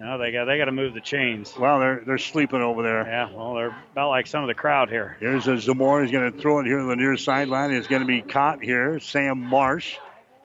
No, 0.00 0.16
they 0.16 0.32
got 0.32 0.46
they 0.46 0.56
got 0.56 0.64
to 0.64 0.72
move 0.72 0.94
the 0.94 1.00
chains. 1.02 1.52
Well, 1.58 1.78
they're 1.78 2.02
they're 2.06 2.16
sleeping 2.16 2.62
over 2.62 2.82
there. 2.82 3.06
Yeah, 3.06 3.30
well, 3.34 3.52
they're 3.52 3.76
about 3.92 4.08
like 4.08 4.26
some 4.26 4.42
of 4.42 4.48
the 4.48 4.54
crowd 4.54 4.88
here. 4.88 5.18
Here's 5.20 5.46
a 5.46 5.58
Zamora. 5.58 6.04
He's 6.04 6.10
going 6.10 6.32
to 6.32 6.38
throw 6.38 6.58
it 6.60 6.64
here 6.64 6.78
to 6.78 6.86
the 6.86 6.96
near 6.96 7.18
sideline. 7.18 7.70
It's 7.70 7.86
going 7.86 8.00
to 8.00 8.08
be 8.08 8.22
caught 8.22 8.62
here. 8.62 8.98
Sam 8.98 9.38
Marsh. 9.38 9.98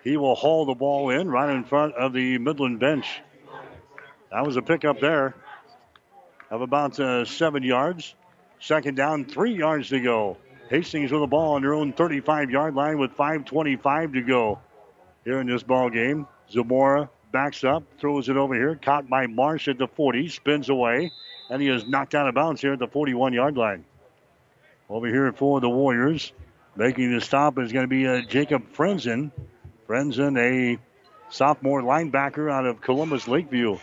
He 0.03 0.17
will 0.17 0.35
haul 0.35 0.65
the 0.65 0.73
ball 0.73 1.09
in 1.09 1.29
right 1.29 1.55
in 1.55 1.63
front 1.63 1.95
of 1.95 2.11
the 2.11 2.37
Midland 2.37 2.81
bench. 2.81 3.07
That 4.29 4.45
was 4.45 4.57
a 4.57 4.61
pickup 4.61 4.99
there 4.99 5.35
of 6.51 6.61
about 6.61 6.99
uh, 6.99 7.23
seven 7.23 7.63
yards. 7.63 8.13
Second 8.59 8.95
down, 8.95 9.23
three 9.23 9.55
yards 9.55 9.87
to 9.89 10.01
go. 10.01 10.35
Hastings 10.69 11.13
with 11.13 11.21
the 11.21 11.27
ball 11.27 11.53
on 11.53 11.61
their 11.61 11.73
own 11.73 11.93
35 11.93 12.51
yard 12.51 12.75
line 12.75 12.97
with 12.97 13.15
5.25 13.15 14.13
to 14.15 14.21
go 14.21 14.59
here 15.23 15.39
in 15.39 15.47
this 15.47 15.63
ball 15.63 15.89
game. 15.89 16.27
Zamora 16.51 17.09
backs 17.35 17.65
up, 17.65 17.83
throws 17.99 18.29
it 18.29 18.37
over 18.37 18.55
here, 18.55 18.79
caught 18.81 19.09
by 19.09 19.27
Marsh 19.27 19.67
at 19.67 19.77
the 19.77 19.89
40, 19.89 20.29
spins 20.29 20.69
away, 20.69 21.11
and 21.49 21.61
he 21.61 21.67
is 21.67 21.85
knocked 21.85 22.15
out 22.15 22.29
of 22.29 22.33
bounds 22.33 22.61
here 22.61 22.71
at 22.71 22.79
the 22.79 22.87
41 22.87 23.33
yard 23.33 23.57
line. 23.57 23.83
Over 24.89 25.07
here 25.07 25.29
for 25.33 25.59
the 25.59 25.69
Warriors, 25.69 26.31
making 26.77 27.13
the 27.13 27.19
stop 27.19 27.59
is 27.59 27.73
going 27.73 27.83
to 27.83 27.89
be 27.89 28.07
uh, 28.07 28.21
Jacob 28.21 28.71
Frenzen. 28.71 29.33
Frenzen, 29.85 30.39
a 30.39 30.79
sophomore 31.29 31.81
linebacker 31.81 32.49
out 32.49 32.65
of 32.65 32.79
Columbus 32.79 33.27
Lakeview. 33.27 33.79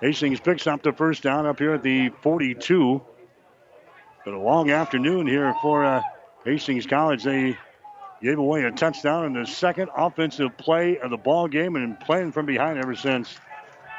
Hastings 0.00 0.40
picks 0.40 0.66
up 0.66 0.82
the 0.82 0.92
first 0.92 1.22
down 1.22 1.46
up 1.46 1.60
here 1.60 1.74
at 1.74 1.84
the 1.84 2.08
42. 2.20 3.00
But 4.24 4.34
a 4.34 4.38
long 4.40 4.72
afternoon 4.72 5.28
here 5.28 5.54
for 5.62 5.84
uh, 5.84 6.02
Hastings 6.44 6.86
College. 6.86 7.22
They 7.22 7.56
gave 8.22 8.38
away 8.38 8.64
a 8.64 8.70
touchdown 8.70 9.26
in 9.26 9.32
the 9.32 9.46
second 9.46 9.90
offensive 9.96 10.56
play 10.56 10.98
of 10.98 11.10
the 11.10 11.16
ball 11.16 11.48
game 11.48 11.76
and 11.76 11.98
playing 12.00 12.32
from 12.32 12.46
behind 12.46 12.78
ever 12.78 12.94
since. 12.94 13.36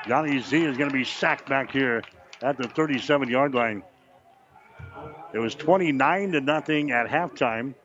Johnny 0.08 0.40
Z 0.40 0.64
is 0.64 0.78
going 0.78 0.90
to 0.90 0.96
be 0.96 1.04
sacked 1.04 1.48
back 1.48 1.72
here 1.72 2.04
at 2.42 2.58
the 2.58 2.68
37 2.68 3.30
yard 3.30 3.54
line. 3.54 3.84
It 5.34 5.40
was 5.40 5.56
29 5.56 6.32
to 6.34 6.42
nothing 6.42 6.92
at 6.92 7.08
halftime. 7.08 7.76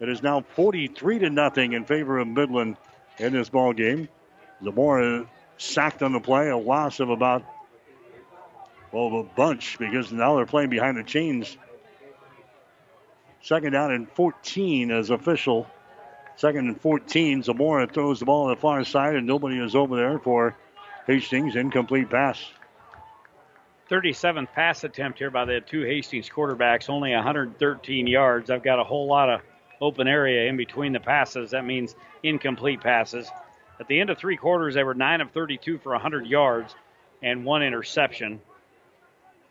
It 0.00 0.08
is 0.08 0.22
now 0.22 0.44
43 0.54 1.20
to 1.20 1.30
nothing 1.30 1.72
in 1.72 1.84
favor 1.84 2.18
of 2.18 2.28
Midland 2.28 2.76
in 3.18 3.32
this 3.32 3.48
ball 3.48 3.72
game. 3.72 4.08
Zamora 4.62 5.26
sacked 5.56 6.02
on 6.02 6.12
the 6.12 6.20
play, 6.20 6.48
a 6.48 6.56
loss 6.56 7.00
of 7.00 7.10
about 7.10 7.44
well 8.92 9.20
a 9.20 9.22
bunch 9.22 9.78
because 9.78 10.10
now 10.12 10.36
they're 10.36 10.46
playing 10.46 10.70
behind 10.70 10.96
the 10.96 11.04
chains. 11.04 11.56
Second 13.42 13.72
down 13.72 13.92
and 13.92 14.10
14 14.12 14.90
as 14.90 15.10
official. 15.10 15.66
Second 16.38 16.68
and 16.68 16.80
14. 16.80 17.42
Zamora 17.42 17.88
throws 17.88 18.20
the 18.20 18.24
ball 18.24 18.44
on 18.44 18.50
the 18.50 18.56
far 18.56 18.84
side, 18.84 19.16
and 19.16 19.26
nobody 19.26 19.58
is 19.58 19.74
over 19.74 19.96
there 19.96 20.20
for 20.20 20.56
Hastings. 21.08 21.56
Incomplete 21.56 22.08
pass. 22.08 22.40
37th 23.90 24.52
pass 24.52 24.84
attempt 24.84 25.18
here 25.18 25.32
by 25.32 25.44
the 25.44 25.60
two 25.60 25.82
Hastings 25.82 26.28
quarterbacks, 26.28 26.88
only 26.88 27.12
113 27.12 28.06
yards. 28.06 28.50
I've 28.50 28.62
got 28.62 28.78
a 28.78 28.84
whole 28.84 29.08
lot 29.08 29.28
of 29.28 29.40
open 29.80 30.06
area 30.06 30.48
in 30.48 30.56
between 30.56 30.92
the 30.92 31.00
passes. 31.00 31.50
That 31.50 31.64
means 31.64 31.96
incomplete 32.22 32.82
passes. 32.82 33.28
At 33.80 33.88
the 33.88 33.98
end 33.98 34.10
of 34.10 34.18
three 34.18 34.36
quarters, 34.36 34.76
they 34.76 34.84
were 34.84 34.94
9 34.94 35.20
of 35.20 35.32
32 35.32 35.78
for 35.78 35.90
100 35.90 36.24
yards 36.24 36.72
and 37.20 37.44
one 37.44 37.64
interception. 37.64 38.40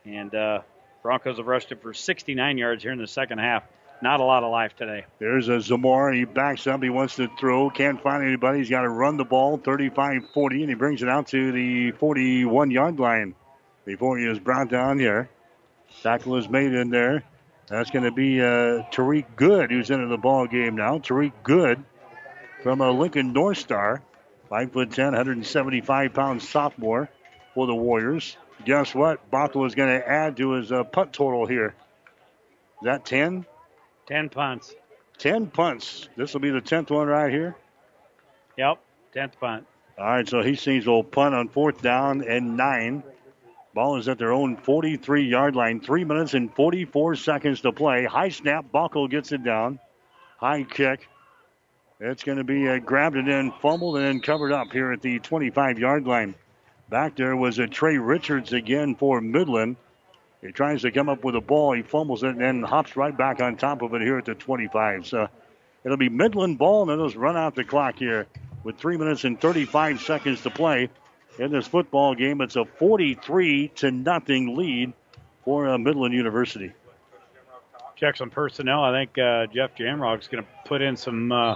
And 0.06 0.34
uh, 0.34 0.62
Broncos 1.04 1.36
have 1.36 1.48
rushed 1.48 1.74
it 1.74 1.82
for 1.82 1.94
69 1.94 2.58
yards 2.58 2.82
here 2.82 2.94
in 2.94 3.00
the 3.00 3.08
second 3.08 3.40
half. 3.40 3.64
Not 4.02 4.20
a 4.20 4.24
lot 4.24 4.44
of 4.44 4.52
life 4.52 4.76
today. 4.76 5.06
There's 5.18 5.50
a 5.50 5.60
Zamora. 5.60 6.16
He 6.16 6.26
backs 6.26 6.68
up. 6.68 6.84
He 6.84 6.90
wants 6.90 7.16
to 7.16 7.28
throw. 7.40 7.70
Can't 7.70 8.02
find 8.02 8.24
anybody. 8.24 8.60
He's 8.60 8.70
got 8.70 8.82
to 8.82 8.90
run 8.90 9.18
the 9.18 9.26
ball 9.26 9.58
35 9.58 10.30
40, 10.34 10.62
and 10.62 10.70
he 10.70 10.76
brings 10.76 11.02
it 11.02 11.10
out 11.10 11.28
to 11.28 11.52
the 11.52 11.92
41 11.92 12.70
yard 12.70 13.00
line 13.00 13.34
before 13.86 14.18
he 14.20 14.26
is 14.26 14.40
brought 14.40 14.70
down 14.70 15.00
here. 15.00 15.30
Tackle 16.04 16.36
is 16.36 16.48
made 16.48 16.74
in 16.74 16.90
there. 16.90 17.24
That's 17.68 17.90
going 17.90 18.06
to 18.06 18.12
be 18.12 18.40
uh, 18.40 18.84
Tariq 18.92 19.26
Good 19.36 19.72
who's 19.72 19.90
into 19.90 20.08
the 20.08 20.18
ball 20.18 20.46
game 20.48 20.76
now. 20.76 21.00
Tariq 21.00 21.34
Good 21.44 21.84
from 22.62 22.82
a 22.82 22.92
Lincoln 22.92 23.34
North 23.34 23.58
Star, 23.58 24.02
5 24.50 24.72
foot 24.72 24.92
10, 24.92 25.06
175 25.08 26.14
pound 26.14 26.42
sophomore 26.42 27.10
for 27.56 27.66
the 27.66 27.76
Warriors. 27.76 28.38
Guess 28.66 28.94
what? 28.94 29.32
Bockel 29.32 29.66
is 29.66 29.76
going 29.76 30.00
to 30.00 30.08
add 30.08 30.38
to 30.38 30.52
his 30.52 30.72
uh, 30.72 30.84
punt 30.84 31.14
total 31.14 31.46
here. 31.46 31.76
Is 32.82 32.86
that 32.86 33.06
10? 33.06 33.46
10 34.08 34.30
punts. 34.30 34.74
10 35.20 35.48
punts. 35.48 36.10
This 36.16 36.34
will 36.34 36.42
be 36.42 36.50
the 36.50 36.62
10th 36.62 36.90
one 36.90 37.08
right 37.08 37.32
here. 37.32 37.56
Yep, 38.58 38.80
10th 39.16 39.40
punt. 39.40 39.68
All 39.98 40.06
right, 40.06 40.28
so 40.28 40.42
Hastings 40.42 40.86
will 40.86 41.04
punt 41.04 41.36
on 41.36 41.50
fourth 41.50 41.82
down 41.82 42.24
and 42.24 42.56
nine. 42.56 43.04
Ball 43.74 43.98
is 43.98 44.08
at 44.08 44.18
their 44.18 44.32
own 44.32 44.58
43 44.58 45.24
yard 45.28 45.56
line. 45.56 45.80
Three 45.82 46.04
minutes 46.04 46.34
and 46.34 46.54
44 46.56 47.16
seconds 47.16 47.62
to 47.62 47.72
play. 47.72 48.06
High 48.06 48.30
snap. 48.30 48.66
Bockel 48.74 49.10
gets 49.10 49.32
it 49.32 49.44
down. 49.44 49.80
High 50.38 50.64
kick. 50.64 51.08
It's 52.00 52.24
going 52.24 52.38
to 52.38 52.44
be 52.44 52.68
uh, 52.68 52.78
grabbed 52.78 53.16
and 53.16 53.28
then 53.28 53.52
fumbled 53.62 53.98
and 53.98 54.06
then 54.06 54.22
covered 54.22 54.52
up 54.52 54.72
here 54.72 54.92
at 54.92 55.02
the 55.02 55.20
25 55.20 55.80
yard 55.80 56.08
line. 56.08 56.36
Back 56.90 57.16
there 57.16 57.36
was 57.36 57.60
a 57.60 57.68
Trey 57.68 57.98
Richards 57.98 58.54
again 58.54 58.96
for 58.96 59.20
Midland. 59.20 59.78
He 60.42 60.52
tries 60.52 60.84
to 60.84 60.92
come 60.92 61.10
up 61.10 61.24
with 61.24 61.36
a 61.36 61.42
ball. 61.42 61.74
He 61.74 61.82
fumbles 61.82 62.24
it 62.24 62.30
and 62.30 62.42
then 62.42 62.64
hops 62.64 62.96
right 62.96 63.16
back 63.16 63.42
on 63.42 63.58
top 63.58 63.82
of 63.82 63.94
it 63.94 64.02
here 64.02 64.18
at 64.18 64.26
the 64.26 64.36
25. 64.36 65.08
So 65.08 65.28
it'll 65.84 65.98
be 65.98 66.10
Midland 66.10 66.58
ball, 66.58 66.90
and 66.90 67.02
let's 67.02 67.16
run 67.16 67.36
out 67.36 67.56
the 67.56 67.64
clock 67.64 67.98
here 67.98 68.28
with 68.64 68.78
three 68.78 68.98
minutes 68.98 69.24
and 69.24 69.40
35 69.40 70.02
seconds 70.02 70.42
to 70.42 70.50
play 70.50 70.90
in 71.40 71.52
this 71.52 71.68
football 71.68 72.16
game. 72.16 72.42
It's 72.42 72.56
a 72.56 72.66
43 72.66 73.70
to 73.76 73.92
nothing 73.92 74.56
lead 74.56 74.94
for 75.44 75.70
uh, 75.70 75.78
Midland 75.78 76.14
University. 76.14 76.72
Check 77.96 78.18
some 78.18 78.30
personnel. 78.30 78.84
I 78.84 78.92
think 78.92 79.18
uh, 79.18 79.48
Jeff 79.48 79.76
Jamrog's 79.76 80.28
going 80.28 80.44
to 80.44 80.50
put 80.66 80.84
in 80.84 80.98
some 80.98 81.32
uh, 81.32 81.56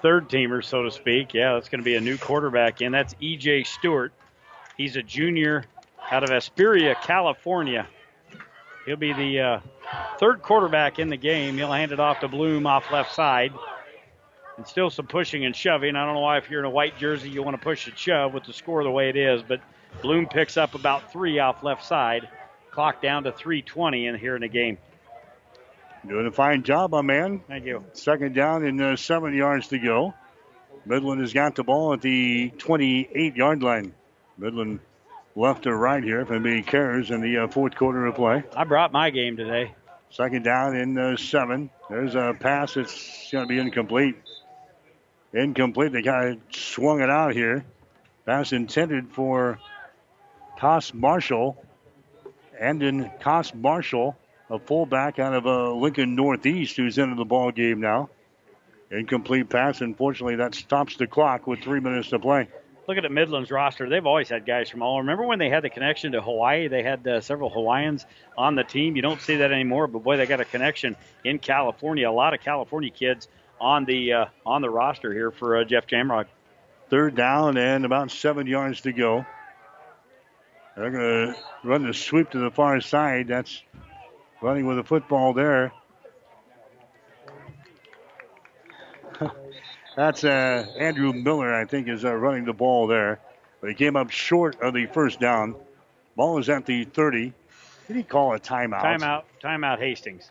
third 0.00 0.28
teamers, 0.30 0.64
so 0.64 0.84
to 0.84 0.90
speak. 0.90 1.34
Yeah, 1.34 1.54
that's 1.54 1.68
going 1.68 1.80
to 1.80 1.84
be 1.84 1.96
a 1.96 2.00
new 2.00 2.16
quarterback 2.16 2.80
in. 2.80 2.92
That's 2.92 3.14
E.J. 3.20 3.64
Stewart. 3.64 4.12
He's 4.76 4.96
a 4.96 5.02
junior 5.02 5.64
out 6.10 6.24
of 6.24 6.30
Hesperia, 6.30 6.94
California. 6.94 7.86
He'll 8.86 8.96
be 8.96 9.12
the 9.12 9.40
uh, 9.40 9.60
third 10.18 10.42
quarterback 10.42 10.98
in 10.98 11.08
the 11.08 11.16
game. 11.16 11.56
He'll 11.56 11.72
hand 11.72 11.92
it 11.92 12.00
off 12.00 12.20
to 12.20 12.28
Bloom 12.28 12.66
off 12.66 12.90
left 12.90 13.14
side. 13.14 13.52
And 14.56 14.66
still 14.66 14.90
some 14.90 15.06
pushing 15.06 15.44
and 15.44 15.56
shoving. 15.56 15.96
I 15.96 16.04
don't 16.04 16.14
know 16.14 16.20
why, 16.20 16.38
if 16.38 16.48
you're 16.48 16.60
in 16.60 16.66
a 16.66 16.70
white 16.70 16.98
jersey, 16.98 17.28
you 17.28 17.42
want 17.42 17.56
to 17.56 17.62
push 17.62 17.88
and 17.88 17.98
shove 17.98 18.34
with 18.34 18.44
the 18.44 18.52
score 18.52 18.84
the 18.84 18.90
way 18.90 19.08
it 19.08 19.16
is, 19.16 19.42
but 19.42 19.60
Bloom 20.02 20.26
picks 20.26 20.56
up 20.56 20.74
about 20.74 21.10
three 21.12 21.38
off 21.38 21.62
left 21.62 21.84
side. 21.84 22.28
Clock 22.70 23.00
down 23.00 23.24
to 23.24 23.32
320 23.32 24.06
in 24.06 24.18
here 24.18 24.34
in 24.34 24.42
the 24.42 24.48
game. 24.48 24.78
Doing 26.06 26.26
a 26.26 26.32
fine 26.32 26.62
job, 26.62 26.90
my 26.90 27.02
man. 27.02 27.40
Thank 27.48 27.64
you. 27.64 27.84
Second 27.94 28.34
down 28.34 28.64
and 28.64 28.80
uh, 28.80 28.96
seven 28.96 29.34
yards 29.34 29.68
to 29.68 29.78
go. 29.78 30.12
Midland 30.84 31.20
has 31.20 31.32
got 31.32 31.54
the 31.54 31.64
ball 31.64 31.94
at 31.94 32.02
the 32.02 32.50
28 32.58 33.36
yard 33.36 33.62
line. 33.62 33.94
Midland 34.36 34.80
left 35.36 35.66
or 35.66 35.76
right 35.76 36.02
here 36.02 36.20
if 36.20 36.30
anybody 36.30 36.62
cares 36.62 37.10
in 37.10 37.20
the 37.20 37.38
uh, 37.38 37.48
fourth 37.48 37.74
quarter 37.74 38.06
of 38.06 38.14
play. 38.14 38.44
I 38.56 38.64
brought 38.64 38.92
my 38.92 39.10
game 39.10 39.36
today. 39.36 39.74
Second 40.10 40.44
down 40.44 40.76
in 40.76 40.96
uh, 40.96 41.16
seven. 41.16 41.70
There's 41.90 42.14
a 42.14 42.36
pass. 42.38 42.76
It's 42.76 43.28
going 43.32 43.44
to 43.44 43.48
be 43.48 43.58
incomplete. 43.58 44.16
Incomplete. 45.32 45.92
They 45.92 46.02
kind 46.02 46.34
of 46.34 46.56
swung 46.56 47.00
it 47.00 47.10
out 47.10 47.32
here. 47.32 47.64
Pass 48.24 48.52
intended 48.52 49.10
for 49.10 49.58
Toss 50.58 50.94
Marshall. 50.94 51.56
And 52.58 52.82
in 52.82 53.10
Toss 53.20 53.52
Marshall, 53.52 54.16
a 54.48 54.60
fullback 54.60 55.18
out 55.18 55.34
of 55.34 55.46
uh, 55.46 55.72
Lincoln 55.72 56.14
Northeast, 56.14 56.76
who's 56.76 56.96
into 56.96 57.16
the 57.16 57.24
ball 57.24 57.50
game 57.50 57.80
now. 57.80 58.08
Incomplete 58.92 59.48
pass. 59.48 59.80
Unfortunately, 59.80 60.36
that 60.36 60.54
stops 60.54 60.96
the 60.96 61.08
clock 61.08 61.48
with 61.48 61.60
three 61.60 61.80
minutes 61.80 62.10
to 62.10 62.20
play. 62.20 62.48
Look 62.86 62.98
at 62.98 63.04
Midland's 63.10 63.50
roster. 63.50 63.88
They've 63.88 64.04
always 64.04 64.28
had 64.28 64.44
guys 64.44 64.68
from 64.68 64.82
all. 64.82 64.98
Remember 64.98 65.24
when 65.24 65.38
they 65.38 65.48
had 65.48 65.64
the 65.64 65.70
connection 65.70 66.12
to 66.12 66.20
Hawaii? 66.20 66.68
They 66.68 66.82
had 66.82 67.06
uh, 67.06 67.20
several 67.22 67.48
Hawaiians 67.48 68.04
on 68.36 68.56
the 68.56 68.64
team. 68.64 68.94
You 68.96 69.02
don't 69.02 69.20
see 69.20 69.36
that 69.36 69.52
anymore, 69.52 69.86
but 69.86 70.02
boy, 70.02 70.18
they 70.18 70.26
got 70.26 70.40
a 70.40 70.44
connection 70.44 70.96
in 71.24 71.38
California. 71.38 72.08
A 72.08 72.12
lot 72.12 72.34
of 72.34 72.40
California 72.40 72.90
kids 72.90 73.26
on 73.58 73.86
the 73.86 74.12
uh, 74.12 74.24
on 74.44 74.60
the 74.60 74.68
roster 74.68 75.12
here 75.12 75.30
for 75.30 75.56
uh, 75.56 75.64
Jeff 75.64 75.86
Jamrog. 75.86 76.26
Third 76.90 77.14
down 77.14 77.56
and 77.56 77.86
about 77.86 78.10
seven 78.10 78.46
yards 78.46 78.82
to 78.82 78.92
go. 78.92 79.24
They're 80.76 80.90
going 80.90 81.34
to 81.34 81.68
run 81.68 81.86
the 81.86 81.94
sweep 81.94 82.30
to 82.30 82.38
the 82.38 82.50
far 82.50 82.80
side. 82.80 83.28
That's 83.28 83.62
running 84.42 84.66
with 84.66 84.76
the 84.76 84.84
football 84.84 85.32
there. 85.32 85.72
That's 89.96 90.24
uh, 90.24 90.66
Andrew 90.76 91.12
Miller, 91.12 91.54
I 91.54 91.64
think, 91.66 91.88
is 91.88 92.04
uh, 92.04 92.14
running 92.14 92.44
the 92.44 92.52
ball 92.52 92.86
there. 92.86 93.20
But 93.60 93.70
he 93.70 93.74
came 93.74 93.96
up 93.96 94.10
short 94.10 94.60
of 94.60 94.74
the 94.74 94.86
first 94.86 95.20
down. 95.20 95.54
Ball 96.16 96.38
is 96.38 96.48
at 96.48 96.66
the 96.66 96.84
30. 96.84 97.32
Did 97.86 97.96
he 97.96 98.02
call 98.02 98.34
a 98.34 98.40
timeout? 98.40 98.82
Timeout. 98.82 99.22
Timeout 99.42 99.78
Hastings. 99.78 100.30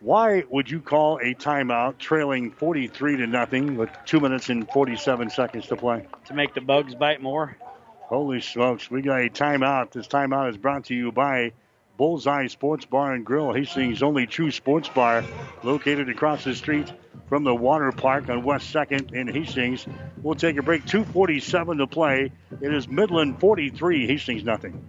Why 0.00 0.44
would 0.48 0.70
you 0.70 0.80
call 0.80 1.18
a 1.18 1.34
timeout 1.34 1.98
trailing 1.98 2.52
43 2.52 3.16
to 3.16 3.26
nothing 3.26 3.76
with 3.76 3.90
2 4.06 4.20
minutes 4.20 4.48
and 4.48 4.68
47 4.70 5.30
seconds 5.30 5.66
to 5.66 5.76
play? 5.76 6.06
To 6.26 6.34
make 6.34 6.54
the 6.54 6.60
bugs 6.60 6.94
bite 6.94 7.20
more. 7.20 7.56
Holy 8.02 8.40
smokes, 8.40 8.90
we 8.90 9.02
got 9.02 9.20
a 9.20 9.28
timeout. 9.28 9.90
This 9.90 10.06
timeout 10.06 10.50
is 10.50 10.56
brought 10.56 10.84
to 10.86 10.94
you 10.94 11.10
by 11.10 11.52
Bullseye 11.98 12.46
Sports 12.46 12.84
Bar 12.84 13.14
and 13.14 13.26
Grill, 13.26 13.52
Hastings' 13.52 14.04
only 14.04 14.24
true 14.24 14.52
sports 14.52 14.88
bar, 14.88 15.24
located 15.64 16.08
across 16.08 16.44
the 16.44 16.54
street 16.54 16.90
from 17.28 17.42
the 17.42 17.54
water 17.54 17.90
park 17.90 18.30
on 18.30 18.44
West 18.44 18.72
2nd 18.72 19.12
in 19.12 19.26
Hastings. 19.26 19.84
We'll 20.22 20.36
take 20.36 20.56
a 20.58 20.62
break. 20.62 20.86
247 20.86 21.78
to 21.78 21.86
play. 21.88 22.30
It 22.60 22.72
is 22.72 22.86
Midland 22.86 23.40
43, 23.40 24.06
Hastings 24.06 24.44
nothing. 24.44 24.80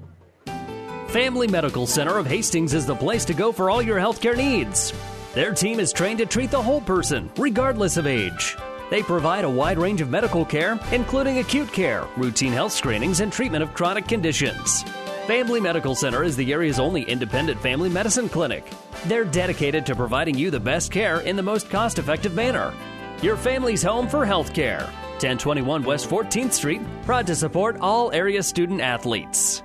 Family 1.08 1.48
Medical 1.48 1.88
Center 1.88 2.20
of 2.20 2.28
Hastings 2.28 2.76
is 2.76 2.86
the 2.86 2.96
place 2.96 3.26
to 3.26 3.34
go 3.34 3.52
for 3.52 3.72
all 3.72 3.82
your 3.82 3.98
healthcare 3.98 4.38
needs. 4.38 4.94
Their 5.34 5.52
team 5.56 5.80
is 5.80 5.92
trained 5.92 6.20
to 6.20 6.28
treat 6.28 6.52
the 6.52 6.62
whole 6.62 6.82
person, 6.82 7.32
regardless 7.38 7.98
of 7.98 8.06
age. 8.06 8.56
They 8.92 9.02
provide 9.02 9.46
a 9.46 9.50
wide 9.50 9.80
range 9.80 10.02
of 10.02 10.12
medical 10.12 10.46
care, 10.46 10.80
including 10.92 11.40
acute 11.40 11.72
care, 11.72 12.08
routine 12.18 12.54
health 12.54 12.72
screenings, 12.72 13.20
and 13.20 13.34
treatment 13.34 13.64
of 13.64 13.74
chronic 13.74 14.08
conditions. 14.08 14.84
Family 15.30 15.62
Medical 15.62 15.94
Center 15.94 16.24
is 16.24 16.36
the 16.36 16.52
area's 16.52 16.80
only 16.80 17.04
independent 17.04 17.62
family 17.62 17.88
medicine 17.88 18.30
clinic. 18.30 18.66
They're 19.06 19.24
dedicated 19.24 19.86
to 19.86 19.96
providing 19.96 20.36
you 20.36 20.50
the 20.50 20.60
best 20.60 20.92
care 20.92 21.20
in 21.20 21.36
the 21.36 21.44
most 21.44 21.70
cost 21.70 22.00
effective 22.00 22.34
manner. 22.34 22.74
Your 23.22 23.38
family's 23.38 23.84
home 23.84 24.08
for 24.08 24.26
health 24.26 24.56
care. 24.56 24.90
1021 25.22 25.84
West 25.84 26.10
14th 26.10 26.54
Street, 26.54 26.82
proud 27.04 27.28
to 27.28 27.36
support 27.36 27.78
all 27.80 28.12
area 28.12 28.42
student 28.42 28.82
athletes. 28.82 29.62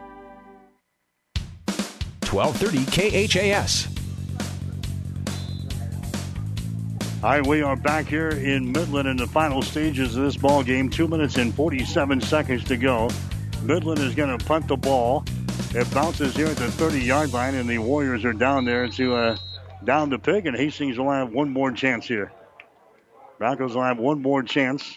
1230 2.31 3.27
KHAS. 3.27 3.89
All 7.23 7.31
right, 7.31 7.47
we 7.47 7.63
are 7.63 7.77
back 7.77 8.05
here 8.05 8.29
in 8.29 8.71
Midland 8.71 9.09
in 9.09 9.17
the 9.17 9.27
final 9.29 9.63
stages 9.63 10.15
of 10.15 10.25
this 10.25 10.37
ball 10.37 10.63
game. 10.63 10.91
Two 10.91 11.09
minutes 11.09 11.39
and 11.39 11.55
47 11.55 12.21
seconds 12.21 12.65
to 12.65 12.77
go. 12.77 13.09
Midland 13.63 14.01
is 14.01 14.15
going 14.15 14.37
to 14.37 14.45
punt 14.45 14.69
the 14.69 14.77
ball. 14.77 15.25
It 15.77 15.93
bounces 15.93 16.37
here 16.37 16.47
at 16.47 16.57
the 16.57 16.71
30 16.71 17.01
yard 17.01 17.33
line, 17.33 17.57
and 17.57 17.69
the 17.69 17.79
Warriors 17.79 18.25
are 18.25 18.33
down 18.33 18.65
there 18.65 18.87
to 18.87 19.15
uh, 19.17 19.37
down 19.83 20.09
the 20.09 20.21
pig, 20.21 20.47
and 20.47 20.57
Hastings 20.57 20.97
will 20.97 21.11
have 21.11 21.33
one 21.33 21.51
more 21.51 21.73
chance 21.73 22.07
here. 22.07 22.31
Broncos 23.39 23.75
will 23.75 23.83
have 23.83 23.99
one 23.99 24.23
more 24.23 24.45
chance. 24.45 24.97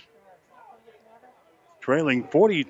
Trailing 1.81 2.27
40. 2.27 2.67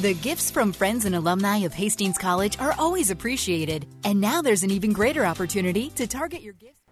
The 0.00 0.14
gifts 0.14 0.52
from 0.52 0.72
friends 0.72 1.04
and 1.04 1.16
alumni 1.16 1.58
of 1.58 1.74
Hastings 1.74 2.16
College 2.16 2.56
are 2.60 2.76
always 2.78 3.10
appreciated. 3.10 3.88
And 4.04 4.20
now 4.20 4.40
there's 4.40 4.62
an 4.62 4.70
even 4.70 4.92
greater 4.92 5.26
opportunity 5.26 5.90
to 5.96 6.06
target 6.06 6.42
your 6.42 6.52
gifts. 6.52 6.87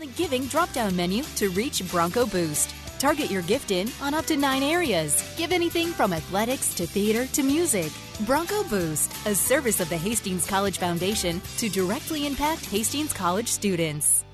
The 0.00 0.06
Giving 0.16 0.46
drop 0.46 0.72
down 0.72 0.96
menu 0.96 1.22
to 1.36 1.50
reach 1.50 1.86
Bronco 1.90 2.24
Boost. 2.24 2.74
Target 2.98 3.30
your 3.30 3.42
gift 3.42 3.70
in 3.70 3.90
on 4.00 4.14
up 4.14 4.24
to 4.26 4.36
nine 4.36 4.62
areas. 4.62 5.22
Give 5.36 5.52
anything 5.52 5.88
from 5.88 6.14
athletics 6.14 6.72
to 6.74 6.86
theater 6.86 7.26
to 7.26 7.42
music. 7.42 7.92
Bronco 8.20 8.64
Boost, 8.64 9.12
a 9.26 9.34
service 9.34 9.78
of 9.78 9.90
the 9.90 9.98
Hastings 9.98 10.46
College 10.46 10.78
Foundation 10.78 11.40
to 11.58 11.68
directly 11.68 12.26
impact 12.26 12.64
Hastings 12.66 13.12
College 13.12 13.48
students. 13.48 14.24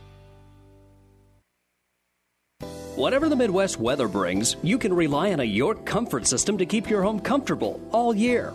Whatever 2.94 3.28
the 3.28 3.36
Midwest 3.36 3.78
weather 3.78 4.08
brings, 4.08 4.56
you 4.62 4.78
can 4.78 4.92
rely 4.92 5.32
on 5.32 5.40
a 5.40 5.44
York 5.44 5.84
comfort 5.84 6.26
system 6.26 6.56
to 6.58 6.64
keep 6.64 6.88
your 6.88 7.02
home 7.02 7.20
comfortable 7.20 7.80
all 7.92 8.14
year. 8.14 8.54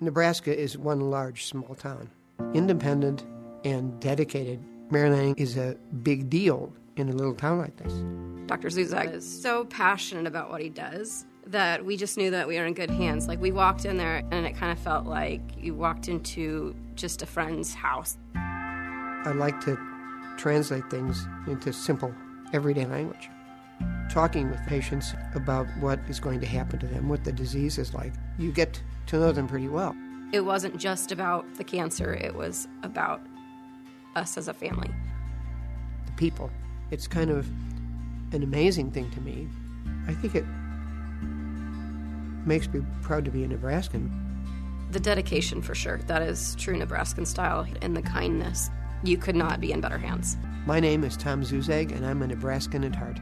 Nebraska 0.00 0.54
is 0.56 0.76
one 0.76 1.00
large 1.00 1.46
small 1.46 1.74
town, 1.74 2.10
independent 2.52 3.24
and 3.64 3.98
dedicated. 3.98 4.62
Mary 4.90 5.08
Lanning 5.08 5.34
is 5.36 5.56
a 5.56 5.74
big 6.02 6.28
deal 6.28 6.70
in 6.96 7.08
a 7.08 7.12
little 7.12 7.34
town 7.34 7.58
like 7.58 7.76
this. 7.76 7.92
Dr. 8.46 8.68
Zuzak 8.68 9.12
is 9.14 9.42
so 9.42 9.64
passionate 9.64 10.26
about 10.26 10.50
what 10.50 10.60
he 10.60 10.68
does 10.68 11.24
that 11.46 11.84
we 11.84 11.96
just 11.96 12.18
knew 12.18 12.30
that 12.30 12.46
we 12.46 12.58
were 12.58 12.66
in 12.66 12.74
good 12.74 12.90
hands. 12.90 13.26
Like 13.26 13.40
we 13.40 13.52
walked 13.52 13.86
in 13.86 13.96
there 13.96 14.22
and 14.30 14.44
it 14.46 14.54
kind 14.54 14.70
of 14.70 14.78
felt 14.78 15.06
like 15.06 15.40
you 15.56 15.74
walked 15.74 16.08
into 16.08 16.76
just 16.94 17.22
a 17.22 17.26
friend's 17.26 17.72
house. 17.72 18.18
I 18.34 19.32
like 19.34 19.60
to 19.62 19.78
translate 20.36 20.88
things 20.90 21.26
into 21.46 21.72
simple, 21.72 22.14
everyday 22.52 22.84
language. 22.84 23.30
Talking 24.10 24.50
with 24.50 24.60
patients 24.66 25.14
about 25.34 25.66
what 25.80 26.00
is 26.08 26.20
going 26.20 26.40
to 26.40 26.46
happen 26.46 26.78
to 26.80 26.86
them, 26.86 27.08
what 27.08 27.24
the 27.24 27.32
disease 27.32 27.78
is 27.78 27.94
like, 27.94 28.12
you 28.38 28.52
get 28.52 28.82
to 29.06 29.18
know 29.18 29.32
them 29.32 29.48
pretty 29.48 29.68
well. 29.68 29.94
It 30.32 30.40
wasn't 30.40 30.76
just 30.76 31.12
about 31.12 31.44
the 31.54 31.64
cancer, 31.64 32.14
it 32.14 32.34
was 32.34 32.66
about 32.82 33.20
us 34.14 34.36
as 34.36 34.48
a 34.48 34.54
family. 34.54 34.90
The 36.06 36.12
people. 36.12 36.50
It's 36.90 37.06
kind 37.06 37.30
of 37.30 37.46
an 38.32 38.42
amazing 38.42 38.90
thing 38.90 39.10
to 39.12 39.20
me. 39.20 39.48
I 40.08 40.14
think 40.14 40.34
it 40.34 40.44
makes 42.46 42.68
me 42.68 42.82
proud 43.02 43.24
to 43.24 43.30
be 43.30 43.44
a 43.44 43.48
Nebraskan. 43.48 44.10
The 44.92 45.00
dedication, 45.00 45.62
for 45.62 45.74
sure. 45.74 45.98
That 46.06 46.22
is 46.22 46.54
true 46.56 46.76
Nebraskan 46.76 47.26
style, 47.26 47.66
and 47.82 47.96
the 47.96 48.02
kindness. 48.02 48.70
You 49.02 49.16
could 49.16 49.36
not 49.36 49.60
be 49.60 49.72
in 49.72 49.80
better 49.80 49.98
hands. 49.98 50.36
My 50.64 50.80
name 50.80 51.04
is 51.04 51.16
Tom 51.16 51.42
Zuzag, 51.42 51.94
and 51.94 52.06
I'm 52.06 52.22
a 52.22 52.26
Nebraskan 52.26 52.84
at 52.84 52.94
heart. 52.94 53.18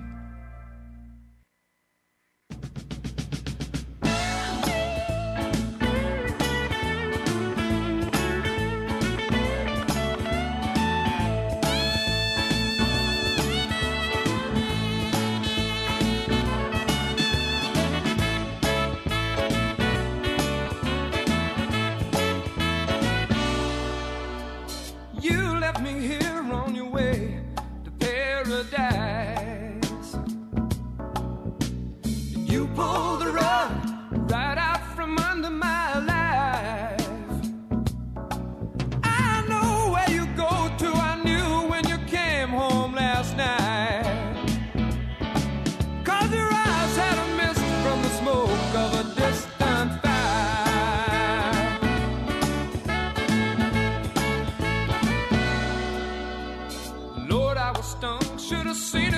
Should 58.49 58.67
have 58.67 58.77
seen 58.77 59.14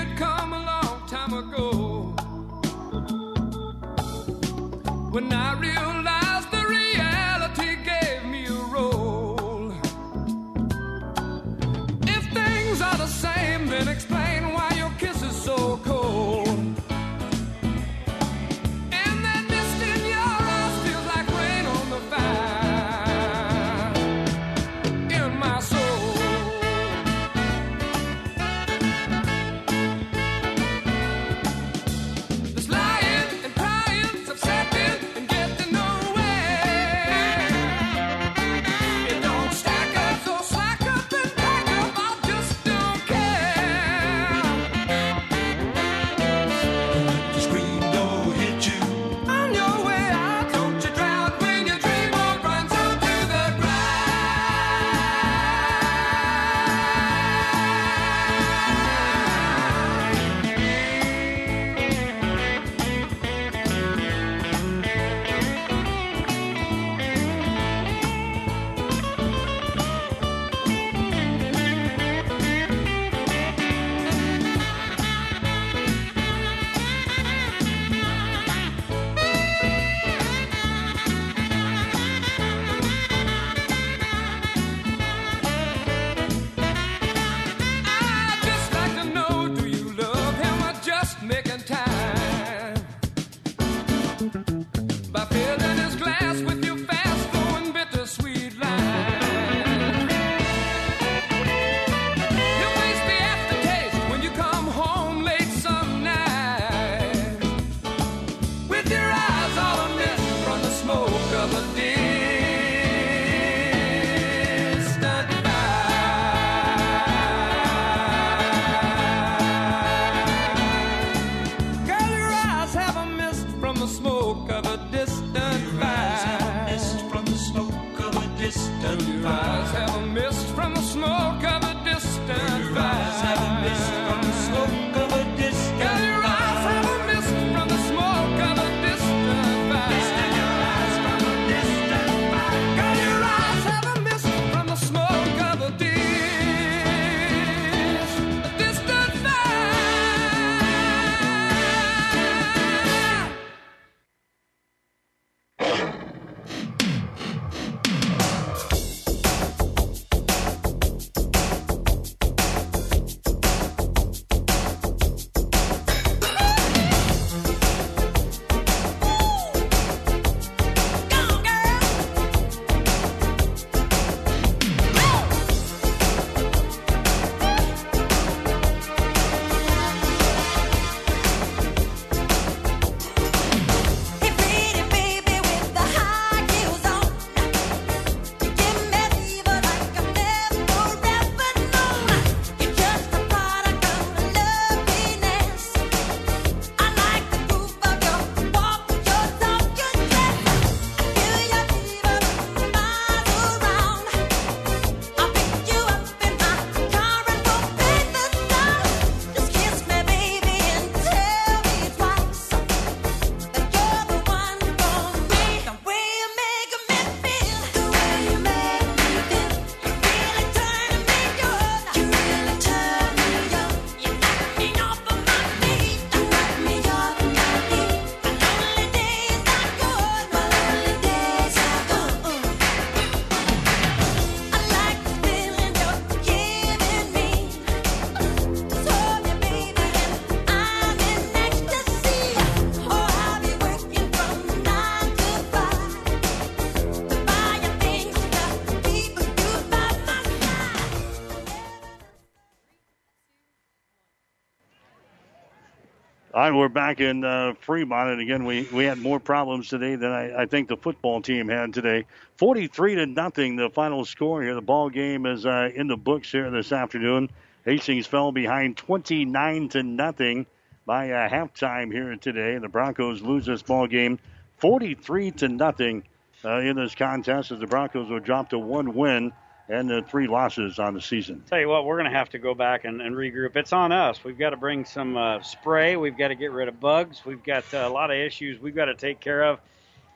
right, 256.51 256.57
we're 256.57 256.69
back 256.69 257.01
in 257.01 257.25
uh, 257.25 257.55
Fremont, 257.61 258.11
and 258.11 258.21
again, 258.21 258.45
we, 258.45 258.69
we 258.73 258.85
had 258.85 258.99
more 258.99 259.19
problems 259.19 259.69
today 259.69 259.97
than 259.97 260.13
I, 260.13 260.43
I 260.43 260.47
think 260.47 260.69
the 260.69 260.77
football 260.77 261.21
team 261.21 261.49
had 261.49 261.75
today. 261.75 262.05
43 262.37 262.95
to 262.97 263.07
nothing, 263.07 263.57
the 263.57 263.69
final 263.71 264.05
score 264.05 264.43
here. 264.43 264.55
The 264.55 264.61
ball 264.61 264.89
game 264.89 265.27
is 265.27 265.45
uh, 265.45 265.71
in 265.75 265.89
the 265.89 265.97
books 265.97 266.31
here 266.31 266.49
this 266.51 266.71
afternoon. 266.71 267.31
Hastings 267.65 268.07
fell 268.07 268.31
behind 268.31 268.77
29 268.77 269.71
to 269.71 269.83
nothing 269.83 270.47
by 270.85 271.11
uh, 271.11 271.29
halftime 271.29 271.93
here 271.93 272.15
today. 272.15 272.59
The 272.59 272.69
Broncos 272.69 273.23
lose 273.23 273.47
this 273.47 273.63
ball 273.63 273.89
game 273.89 274.21
43 274.59 275.33
to 275.33 275.49
nothing 275.49 276.05
uh, 276.45 276.61
in 276.61 276.77
this 276.77 276.95
contest 276.95 277.51
as 277.51 277.59
the 277.59 277.67
Broncos 277.67 278.09
will 278.09 278.21
drop 278.21 278.51
to 278.51 278.59
one 278.59 278.95
win 278.95 279.33
and 279.69 279.91
the 279.91 280.03
three 280.03 280.27
losses 280.27 280.79
on 280.79 280.95
the 280.95 281.01
season. 281.01 281.43
Tell 281.49 281.59
you 281.59 281.69
what, 281.69 281.85
we're 281.85 281.97
going 281.97 282.11
to 282.11 282.17
have 282.17 282.31
to 282.31 282.39
go 282.39 282.55
back 282.55 282.85
and, 282.85 283.01
and, 283.01 283.17
regroup. 283.17 283.57
It's 283.57 283.73
on 283.73 283.91
us. 283.93 284.23
We've 284.23 284.39
got 284.39 284.51
to 284.51 284.57
bring 284.57 284.85
some 284.85 285.17
uh, 285.17 285.43
spray. 285.43 285.97
We've 285.97 286.17
got 286.17 286.29
to 286.29 286.35
get 286.35 286.53
rid 286.53 286.69
of 286.69 286.79
bugs. 286.79 287.25
We've 287.25 287.43
got 287.43 287.65
uh, 287.75 287.79
a 287.79 287.89
lot 287.89 288.11
of 288.11 288.17
issues 288.17 288.61
we've 288.61 288.77
got 288.77 288.87
to 288.87 288.95
take 288.95 289.21
care 289.21 289.45
of. 289.45 289.59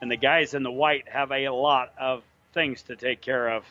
And 0.01 0.09
the 0.09 0.17
guys 0.17 0.53
in 0.53 0.63
the 0.63 0.71
white 0.71 1.07
have 1.09 1.31
a 1.31 1.49
lot 1.49 1.93
of 1.99 2.23
things 2.53 2.83
to 2.83 2.95
take 2.95 3.21
care 3.21 3.49
of. 3.49 3.65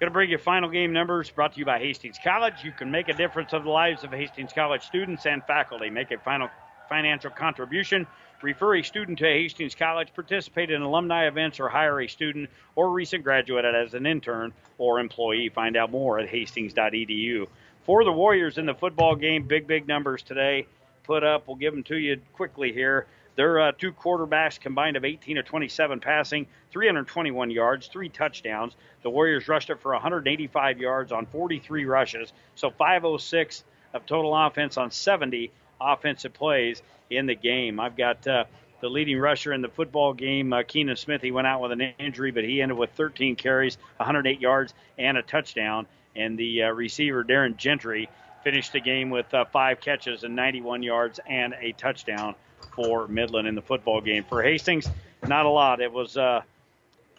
Going 0.00 0.10
to 0.10 0.12
bring 0.12 0.30
you 0.30 0.38
final 0.38 0.68
game 0.68 0.92
numbers 0.92 1.30
brought 1.30 1.52
to 1.54 1.58
you 1.58 1.64
by 1.64 1.78
Hastings 1.78 2.18
College. 2.22 2.64
You 2.64 2.72
can 2.72 2.90
make 2.90 3.08
a 3.08 3.12
difference 3.12 3.52
of 3.52 3.64
the 3.64 3.70
lives 3.70 4.02
of 4.02 4.12
Hastings 4.12 4.52
College 4.52 4.82
students 4.82 5.24
and 5.26 5.42
faculty. 5.44 5.88
Make 5.88 6.10
a 6.10 6.18
final 6.18 6.48
financial 6.88 7.30
contribution 7.30 8.06
Refer 8.44 8.76
a 8.76 8.82
student 8.82 9.20
to 9.20 9.24
Hastings 9.24 9.74
College, 9.74 10.12
participate 10.14 10.70
in 10.70 10.82
alumni 10.82 11.28
events, 11.28 11.58
or 11.60 11.70
hire 11.70 12.02
a 12.02 12.06
student 12.06 12.50
or 12.76 12.90
recent 12.90 13.24
graduate 13.24 13.64
as 13.64 13.94
an 13.94 14.04
intern 14.04 14.52
or 14.76 15.00
employee. 15.00 15.48
Find 15.48 15.78
out 15.78 15.90
more 15.90 16.18
at 16.18 16.28
hastings.edu. 16.28 17.46
For 17.84 18.04
the 18.04 18.12
Warriors 18.12 18.58
in 18.58 18.66
the 18.66 18.74
football 18.74 19.16
game, 19.16 19.44
big, 19.44 19.66
big 19.66 19.88
numbers 19.88 20.20
today 20.20 20.66
put 21.04 21.24
up. 21.24 21.48
We'll 21.48 21.56
give 21.56 21.72
them 21.72 21.84
to 21.84 21.96
you 21.96 22.20
quickly 22.34 22.70
here. 22.70 23.06
Their 23.34 23.60
uh, 23.60 23.72
two 23.72 23.94
quarterbacks 23.94 24.60
combined 24.60 24.98
of 24.98 25.06
18 25.06 25.38
of 25.38 25.46
27 25.46 26.00
passing, 26.00 26.46
321 26.70 27.50
yards, 27.50 27.86
three 27.86 28.10
touchdowns. 28.10 28.76
The 29.02 29.08
Warriors 29.08 29.48
rushed 29.48 29.70
it 29.70 29.80
for 29.80 29.92
185 29.92 30.78
yards 30.80 31.12
on 31.12 31.24
43 31.24 31.86
rushes, 31.86 32.30
so 32.56 32.68
506 32.68 33.64
of 33.94 34.04
total 34.04 34.36
offense 34.36 34.76
on 34.76 34.90
70 34.90 35.50
offensive 35.84 36.32
plays 36.32 36.82
in 37.10 37.26
the 37.26 37.34
game. 37.34 37.80
I've 37.80 37.96
got 37.96 38.26
uh, 38.26 38.44
the 38.80 38.88
leading 38.88 39.18
rusher 39.18 39.52
in 39.52 39.62
the 39.62 39.68
football 39.68 40.12
game, 40.12 40.52
uh, 40.52 40.62
Keenan 40.66 40.96
Smith. 40.96 41.22
He 41.22 41.30
went 41.30 41.46
out 41.46 41.60
with 41.60 41.72
an 41.72 41.80
injury, 41.98 42.30
but 42.30 42.44
he 42.44 42.60
ended 42.60 42.78
with 42.78 42.90
13 42.92 43.36
carries, 43.36 43.78
108 43.96 44.40
yards, 44.40 44.74
and 44.98 45.16
a 45.16 45.22
touchdown. 45.22 45.86
And 46.16 46.38
the 46.38 46.64
uh, 46.64 46.70
receiver, 46.70 47.24
Darren 47.24 47.56
Gentry, 47.56 48.08
finished 48.42 48.72
the 48.72 48.80
game 48.80 49.10
with 49.10 49.32
uh, 49.32 49.46
five 49.46 49.80
catches 49.80 50.22
and 50.22 50.36
91 50.36 50.82
yards 50.82 51.18
and 51.26 51.54
a 51.60 51.72
touchdown 51.72 52.34
for 52.74 53.08
Midland 53.08 53.48
in 53.48 53.54
the 53.54 53.62
football 53.62 54.00
game. 54.00 54.24
For 54.24 54.42
Hastings, 54.42 54.86
not 55.26 55.46
a 55.46 55.50
lot. 55.50 55.80
It 55.80 55.92
was 55.92 56.16
a 56.16 56.22
uh, 56.22 56.42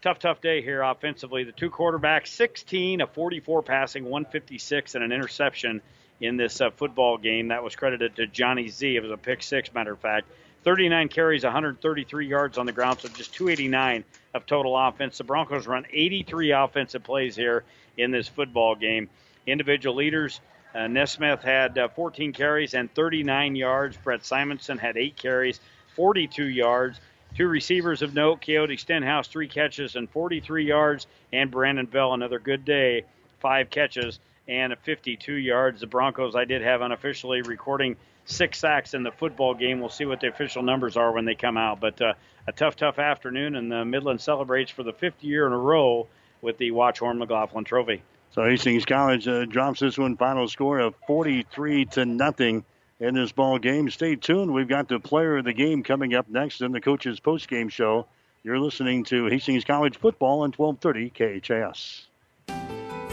tough, 0.02 0.20
tough 0.20 0.42
day 0.42 0.62
here 0.62 0.84
offensively. 0.84 1.46
The 1.46 1.52
two 1.52 1.72
quarterbacks, 1.72 2.28
16 2.28 3.02
of 3.02 3.10
44 3.14 3.64
passing, 3.64 4.04
156 4.04 4.94
and 4.94 5.04
an 5.04 5.12
interception 5.12 5.82
in 6.22 6.38
this 6.38 6.62
uh, 6.62 6.70
football 6.72 7.18
game. 7.18 7.50
That 7.50 7.64
was 7.64 7.76
credited 7.76 8.16
to 8.16 8.28
Johnny 8.28 8.70
Z. 8.70 8.96
It 8.96 9.04
was 9.04 9.12
a 9.12 9.18
pick 9.18 9.44
six, 9.44 9.74
matter 9.74 9.94
of 9.94 10.00
fact. 10.00 10.28
39 10.64 11.10
carries, 11.10 11.44
133 11.44 12.28
yards 12.28 12.58
on 12.58 12.66
the 12.66 12.72
ground, 12.72 13.00
so 13.00 13.08
just 13.10 13.34
289 13.36 14.04
of 14.34 14.46
total 14.46 14.76
offense. 14.76 15.18
The 15.18 15.24
Broncos 15.24 15.68
run 15.68 15.86
83 15.92 16.52
offensive 16.52 17.04
plays 17.04 17.36
here 17.36 17.64
in 17.98 18.12
this 18.12 18.28
football 18.28 18.76
game. 18.76 19.10
Individual 19.46 19.96
leaders, 19.96 20.42
uh, 20.74 20.88
Nesmith 20.88 21.44
had 21.44 21.78
uh, 21.78 21.88
14 21.90 22.34
carries 22.34 22.74
and 22.74 22.94
39 22.96 23.56
yards. 23.56 23.96
Brett 23.98 24.26
Simonson 24.26 24.80
had 24.80 24.98
8 24.98 25.16
carries, 25.16 25.60
42 25.96 26.46
yards. 26.46 27.00
Two 27.36 27.48
receivers 27.48 28.02
of 28.02 28.14
note, 28.14 28.42
Coyote 28.42 28.78
Stenhouse, 28.78 29.28
three 29.28 29.48
catches 29.48 29.96
and 29.96 30.10
43 30.10 30.66
yards, 30.66 31.06
and 31.32 31.52
Brenton 31.52 31.86
Bell, 31.86 32.14
another 32.14 32.40
good 32.40 32.66
day, 32.66 33.04
five 33.40 33.70
catches 33.70 34.20
and 34.48 34.76
52 34.84 35.34
yards. 35.34 35.82
The 35.82 35.88
Broncos, 35.88 36.36
I 36.36 36.46
did 36.46 36.62
have 36.62 36.82
unofficially 36.82 37.42
recording 37.42 37.96
six 38.26 38.60
sacks 38.60 38.94
in 38.94 39.04
the 39.04 39.12
football 39.12 39.54
game. 39.54 39.80
We'll 39.80 39.90
see 39.90 40.06
what 40.06 40.20
the 40.20 40.28
official 40.28 40.64
numbers 40.64 40.98
are 40.98 41.12
when 41.12 41.26
they 41.26 41.36
come 41.36 41.58
out. 41.58 41.80
But 41.80 42.02
uh, 42.02 42.14
a 42.48 42.52
tough, 42.52 42.76
tough 42.76 43.00
afternoon, 43.00 43.56
and 43.56 43.72
the 43.72 43.86
Midland 43.86 44.22
celebrates 44.22 44.72
for 44.72 44.84
the 44.84 44.94
fifth 44.94 45.24
year 45.24 45.48
in 45.48 45.54
a 45.54 45.58
row 45.58 46.08
with 46.42 46.58
the 46.58 46.72
Watchorn 46.72 47.18
McLaughlin 47.18 47.64
Trophy. 47.64 48.02
So 48.32 48.44
Hastings 48.44 48.86
College 48.86 49.28
uh, 49.28 49.46
drops 49.46 49.80
this 49.80 49.98
one 49.98 50.18
final 50.18 50.48
score 50.48 50.80
of 50.80 50.96
43 51.08 51.86
to 51.86 52.06
nothing 52.06 52.66
in 53.00 53.16
this 53.16 53.32
ball 53.32 53.60
game. 53.60 53.90
Stay 53.90 54.16
tuned. 54.16 54.54
We've 54.54 54.68
got 54.68 54.88
the 54.88 55.00
player 55.00 55.38
of 55.38 55.46
the 55.46 55.54
game 55.54 55.84
coming 55.84 56.14
up 56.14 56.28
next 56.30 56.62
in 56.62 56.72
the 56.72 56.82
coach's 56.82 57.20
post 57.20 57.48
game 57.48 57.70
show. 57.70 58.08
You're 58.44 58.60
listening 58.60 59.06
to 59.06 59.26
Hastings 59.26 59.64
College 59.64 59.98
football 59.98 60.42
on 60.42 60.52
1230 60.52 61.42
KHAS. 61.42 62.05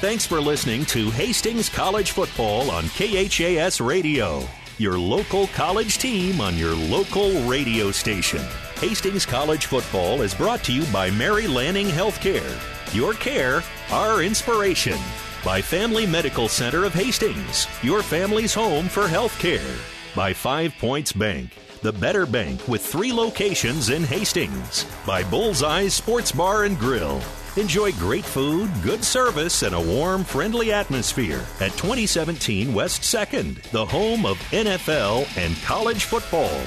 Thanks 0.00 0.24
for 0.24 0.40
listening 0.40 0.84
to 0.86 1.10
Hastings 1.10 1.68
College 1.68 2.12
Football 2.12 2.70
on 2.70 2.84
KHAS 2.84 3.80
Radio, 3.80 4.46
your 4.78 4.96
local 4.96 5.48
college 5.48 5.98
team 5.98 6.40
on 6.40 6.56
your 6.56 6.72
local 6.72 7.32
radio 7.48 7.90
station. 7.90 8.40
Hastings 8.76 9.26
College 9.26 9.66
Football 9.66 10.22
is 10.22 10.36
brought 10.36 10.62
to 10.62 10.72
you 10.72 10.84
by 10.92 11.10
Mary 11.10 11.48
Lanning 11.48 11.88
Healthcare. 11.88 12.94
Your 12.94 13.12
care, 13.14 13.60
our 13.90 14.22
inspiration. 14.22 14.96
By 15.44 15.60
Family 15.60 16.06
Medical 16.06 16.46
Center 16.46 16.84
of 16.84 16.94
Hastings, 16.94 17.66
your 17.82 18.00
family's 18.04 18.54
home 18.54 18.86
for 18.88 19.08
healthcare. 19.08 19.80
By 20.14 20.32
Five 20.32 20.74
Points 20.78 21.12
Bank, 21.12 21.50
the 21.82 21.92
better 21.92 22.24
bank 22.24 22.68
with 22.68 22.86
three 22.86 23.12
locations 23.12 23.90
in 23.90 24.04
Hastings. 24.04 24.86
By 25.04 25.24
Bullseye 25.24 25.88
Sports 25.88 26.30
Bar 26.30 26.66
and 26.66 26.78
Grill 26.78 27.20
Enjoy 27.58 27.90
great 27.94 28.24
food, 28.24 28.70
good 28.84 29.02
service, 29.02 29.64
and 29.64 29.74
a 29.74 29.80
warm, 29.80 30.22
friendly 30.22 30.72
atmosphere 30.72 31.44
at 31.58 31.72
2017 31.72 32.72
West 32.72 33.02
2nd, 33.02 33.60
the 33.72 33.84
home 33.84 34.24
of 34.24 34.38
NFL 34.52 35.26
and 35.36 35.56
college 35.62 36.04
football. 36.04 36.62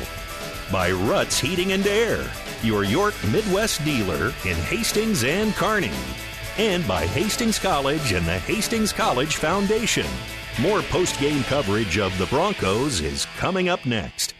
By 0.69 0.91
Ruts 0.91 1.39
Heating 1.39 1.71
and 1.71 1.87
Air, 1.87 2.29
your 2.61 2.83
York 2.83 3.13
Midwest 3.31 3.85
dealer 3.85 4.33
in 4.43 4.57
Hastings 4.67 5.23
and 5.23 5.53
Kearney. 5.53 5.93
And 6.57 6.85
by 6.85 7.07
Hastings 7.07 7.57
College 7.57 8.11
and 8.11 8.25
the 8.25 8.39
Hastings 8.39 8.91
College 8.91 9.37
Foundation. 9.37 10.07
More 10.59 10.81
post 10.81 11.17
game 11.21 11.43
coverage 11.43 11.99
of 11.99 12.17
the 12.17 12.25
Broncos 12.25 12.99
is 12.99 13.27
coming 13.37 13.69
up 13.69 13.85
next. 13.85 14.33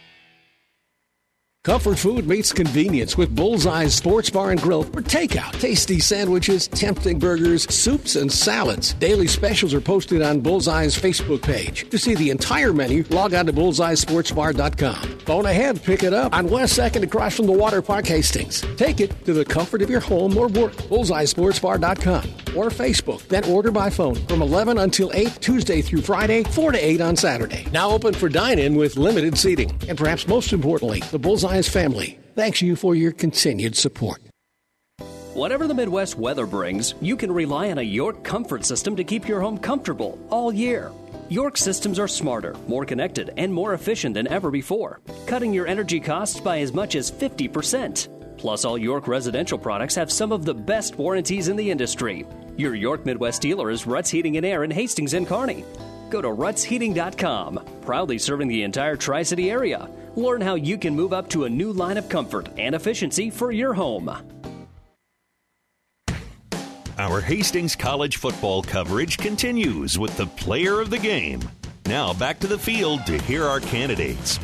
Comfort 1.64 2.00
food 2.00 2.28
meets 2.28 2.52
convenience 2.52 3.16
with 3.20 3.36
Bullseye's 3.36 3.94
Sports 3.94 4.32
Bar 4.32 4.50
and 4.50 4.60
Grill 4.60 4.82
for 4.82 5.04
takeout. 5.04 5.52
Tasty 5.60 6.00
sandwiches, 6.00 6.68
tempting 6.68 7.20
burgers, 7.20 7.72
soups, 7.72 8.16
and 8.16 8.32
salads. 8.32 8.96
Daily 8.96 9.28
specials 9.28 9.72
are 9.76 9.80
posted 9.80 10.24
on 10.24 10.42
Bullseye's 10.42 10.98
Facebook 10.98 11.44
page. 11.44 11.88
To 11.92 12.00
see 12.00 12.16
the 12.16 12.32
entire 12.32 12.74
menu, 12.74 13.04
log 13.12 13.36
on 13.36 13.46
to 13.46 13.54
bullseyesportsbar.com. 13.54 15.20
Phone 15.20 15.46
ahead, 15.46 15.84
pick 15.84 16.02
it 16.02 16.14
up 16.16 16.34
on 16.34 16.50
West 16.50 16.80
2nd 16.80 17.04
across 17.04 17.36
from 17.36 17.46
the 17.46 17.52
Water 17.52 17.84
Park 17.84 18.08
Hastings. 18.08 18.62
Take 18.76 19.00
it 19.00 19.24
to 19.26 19.34
the 19.34 19.46
comfort 19.46 19.84
of 19.84 19.90
your 19.92 20.00
home 20.00 20.36
or 20.36 20.48
work. 20.48 20.74
Bullseyesportsbar.com 20.74 22.24
or 22.56 22.70
Facebook. 22.70 23.22
Then 23.28 23.46
order 23.46 23.70
by 23.70 23.92
phone 23.92 24.16
from 24.26 24.42
11 24.42 24.80
until 24.80 25.12
8 25.14 25.38
Tuesday 25.40 25.84
through 25.84 26.02
Friday, 26.02 26.44
4 26.44 26.72
to 26.72 26.86
8 26.86 27.02
on 27.02 27.16
Saturday. 27.16 27.68
Now 27.72 27.92
open 27.92 28.16
for 28.16 28.30
dine-in 28.30 28.76
with 28.76 28.98
limited 28.98 29.38
seating. 29.38 29.72
And 29.88 29.96
perhaps 29.96 30.28
most 30.28 30.54
importantly, 30.54 31.02
the 31.12 31.20
Bullseye 31.20 31.51
family 31.60 32.18
thanks 32.36 32.62
you 32.62 32.76
for 32.76 32.96
your 32.96 33.12
continued 33.12 33.76
support. 33.76 34.22
Whatever 35.34 35.68
the 35.68 35.74
Midwest 35.74 36.18
weather 36.18 36.46
brings, 36.46 36.94
you 37.02 37.16
can 37.16 37.32
rely 37.32 37.72
on 37.72 37.78
a 37.78 37.82
York 37.84 38.24
comfort 38.24 38.66
system 38.66 38.96
to 38.96 39.04
keep 39.04 39.28
your 39.28 39.42
home 39.42 39.58
comfortable 39.58 40.20
all 40.30 40.52
year. 40.52 40.92
York 41.30 41.58
systems 41.58 42.00
are 42.00 42.08
smarter, 42.08 42.56
more 42.68 42.84
connected, 42.84 43.32
and 43.38 43.54
more 43.54 43.74
efficient 43.74 44.14
than 44.14 44.28
ever 44.28 44.52
before, 44.52 45.00
cutting 45.28 45.54
your 45.54 45.68
energy 45.68 46.00
costs 46.00 46.40
by 46.40 46.60
as 46.60 46.74
much 46.74 46.96
as 46.96 47.12
50%. 47.12 48.38
Plus, 48.38 48.66
all 48.66 48.78
York 48.78 49.08
residential 49.08 49.58
products 49.58 49.96
have 49.96 50.12
some 50.12 50.32
of 50.32 50.44
the 50.44 50.54
best 50.54 50.98
warranties 50.98 51.48
in 51.48 51.56
the 51.56 51.72
industry. 51.72 52.26
Your 52.58 52.76
York 52.76 53.06
Midwest 53.06 53.42
dealer 53.42 53.70
is 53.70 53.88
Ruts 53.88 54.10
Heating 54.10 54.36
and 54.38 54.46
Air 54.46 54.64
in 54.64 54.72
Hastings 54.72 55.14
and 55.14 55.28
Kearney. 55.28 55.64
Go 56.10 56.22
to 56.22 56.28
rutsheating.com. 56.28 57.60
proudly 57.82 58.18
serving 58.18 58.48
the 58.50 58.64
entire 58.64 58.98
Tri 58.98 59.24
City 59.24 59.50
area. 59.50 59.90
Learn 60.16 60.42
how 60.42 60.56
you 60.56 60.78
can 60.78 60.96
move 60.96 61.14
up 61.14 61.30
to 61.30 61.46
a 61.46 61.50
new 61.50 61.72
line 61.72 61.98
of 61.98 62.10
comfort 62.10 62.50
and 62.58 62.76
efficiency 62.76 63.30
for 63.30 63.52
your 63.52 63.74
home. 63.74 64.12
Our 66.98 67.22
Hastings 67.22 67.76
College 67.76 68.18
football 68.18 68.62
coverage 68.62 69.18
continues 69.18 69.98
with 69.98 70.16
the 70.18 70.28
player 70.28 70.80
of 70.80 70.90
the 70.90 71.00
game. 71.00 71.42
Now 71.86 72.14
back 72.14 72.40
to 72.42 72.48
the 72.48 72.60
field 72.60 73.06
to 73.08 73.18
hear 73.20 73.46
our 73.46 73.60
candidates. 73.60 74.40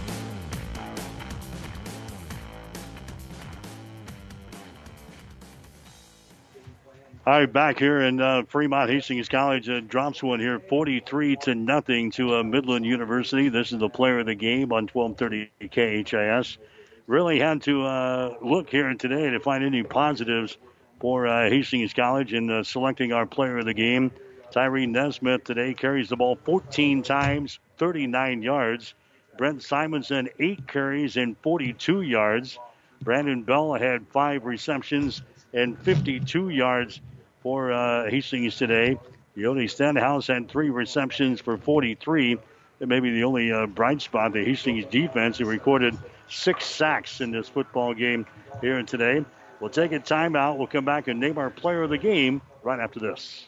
All 7.27 7.33
right, 7.33 7.51
back 7.51 7.77
here 7.77 7.99
in 7.99 8.21
uh, 8.21 8.43
Fremont, 8.47 8.89
Hastings 8.89 9.27
College 9.27 9.67
uh, 9.67 9.81
drops 9.81 10.23
one 10.23 10.39
here, 10.39 10.61
43 10.61 11.35
to 11.41 11.55
nothing 11.55 12.09
to 12.11 12.37
uh, 12.37 12.43
Midland 12.43 12.85
University. 12.85 13.49
This 13.49 13.73
is 13.73 13.79
the 13.79 13.89
player 13.89 14.19
of 14.19 14.27
the 14.27 14.33
game 14.33 14.71
on 14.71 14.87
1230 14.87 16.03
KHAS. 16.05 16.57
Really 17.05 17.37
had 17.37 17.63
to 17.63 17.83
uh, 17.83 18.35
look 18.41 18.69
here 18.69 18.93
today 18.93 19.29
to 19.29 19.41
find 19.41 19.65
any 19.65 19.83
positives 19.83 20.57
for 21.01 21.27
uh, 21.27 21.49
Hastings 21.49 21.93
College 21.93 22.31
in 22.31 22.49
uh, 22.49 22.63
selecting 22.63 23.11
our 23.11 23.25
player 23.25 23.57
of 23.57 23.65
the 23.65 23.73
game. 23.73 24.09
Tyree 24.51 24.87
Nesmith 24.87 25.43
today 25.43 25.73
carries 25.73 26.07
the 26.07 26.15
ball 26.15 26.37
14 26.45 27.03
times, 27.03 27.59
39 27.75 28.41
yards. 28.41 28.93
Brent 29.37 29.61
Simonson, 29.61 30.29
eight 30.39 30.65
carries 30.65 31.17
and 31.17 31.35
42 31.39 32.03
yards. 32.03 32.57
Brenton 33.01 33.43
Bell 33.43 33.73
had 33.73 34.07
five 34.07 34.45
receptions 34.45 35.21
and 35.53 35.77
52 35.79 36.49
yards 36.49 37.01
for 37.47 37.71
uh, 37.71 38.09
Hastings 38.09 38.57
today. 38.57 38.99
Yodi 39.37 39.69
Stenhouse 39.69 40.27
had 40.27 40.49
three 40.49 40.69
receptions 40.69 41.39
for 41.39 41.55
43. 41.57 42.37
It 42.81 42.87
may 42.89 42.99
be 42.99 43.11
the 43.11 43.23
only 43.23 43.53
uh, 43.53 43.67
bright 43.67 44.01
spot. 44.01 44.33
The 44.33 44.43
Hastings 44.43 44.83
defense 44.83 45.37
who 45.37 45.45
recorded 45.45 45.97
six 46.27 46.65
sacks 46.65 47.21
in 47.21 47.31
this 47.31 47.47
football 47.47 47.93
game 47.93 48.25
here 48.59 48.77
and 48.77 48.85
today. 48.85 49.23
We'll 49.61 49.69
take 49.69 49.93
a 49.93 49.99
timeout. 49.99 50.57
We'll 50.57 50.67
come 50.67 50.83
back 50.83 51.07
and 51.07 51.21
name 51.21 51.37
our 51.37 51.49
player 51.49 51.83
of 51.83 51.89
the 51.89 51.97
game 51.97 52.41
right 52.63 52.81
after 52.81 52.99
this. 52.99 53.47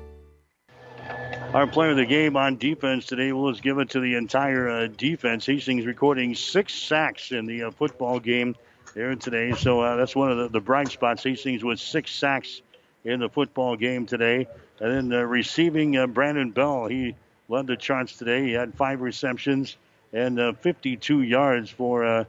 Our 1.53 1.67
player 1.67 1.91
of 1.91 1.97
the 1.97 2.05
game 2.05 2.37
on 2.37 2.55
defense 2.55 3.07
today 3.07 3.33
was 3.33 3.59
given 3.59 3.85
to 3.89 3.99
the 3.99 4.15
entire 4.15 4.69
uh, 4.69 4.87
defense. 4.87 5.45
Hastings 5.45 5.85
recording 5.85 6.33
six 6.33 6.73
sacks 6.73 7.33
in 7.33 7.45
the 7.45 7.63
uh, 7.63 7.71
football 7.71 8.21
game 8.21 8.55
here 8.93 9.13
today. 9.15 9.51
So 9.51 9.81
uh, 9.81 9.97
that's 9.97 10.15
one 10.15 10.31
of 10.31 10.37
the, 10.37 10.47
the, 10.47 10.61
bright 10.61 10.87
spots. 10.87 11.23
Hastings 11.23 11.61
with 11.61 11.81
six 11.81 12.11
sacks 12.11 12.61
in 13.03 13.19
the 13.19 13.27
football 13.27 13.75
game 13.75 14.05
today. 14.05 14.47
And 14.79 15.11
then 15.11 15.19
uh, 15.19 15.23
receiving 15.23 15.97
uh, 15.97 16.07
Brenton 16.07 16.51
Bell, 16.51 16.85
he 16.85 17.15
led 17.49 17.67
the 17.67 17.75
charts 17.75 18.17
today. 18.17 18.45
He 18.45 18.53
had 18.53 18.73
five 18.75 19.01
receptions 19.01 19.75
and 20.13 20.39
uh, 20.39 20.53
52 20.53 21.21
yards 21.21 21.69
for 21.69 22.27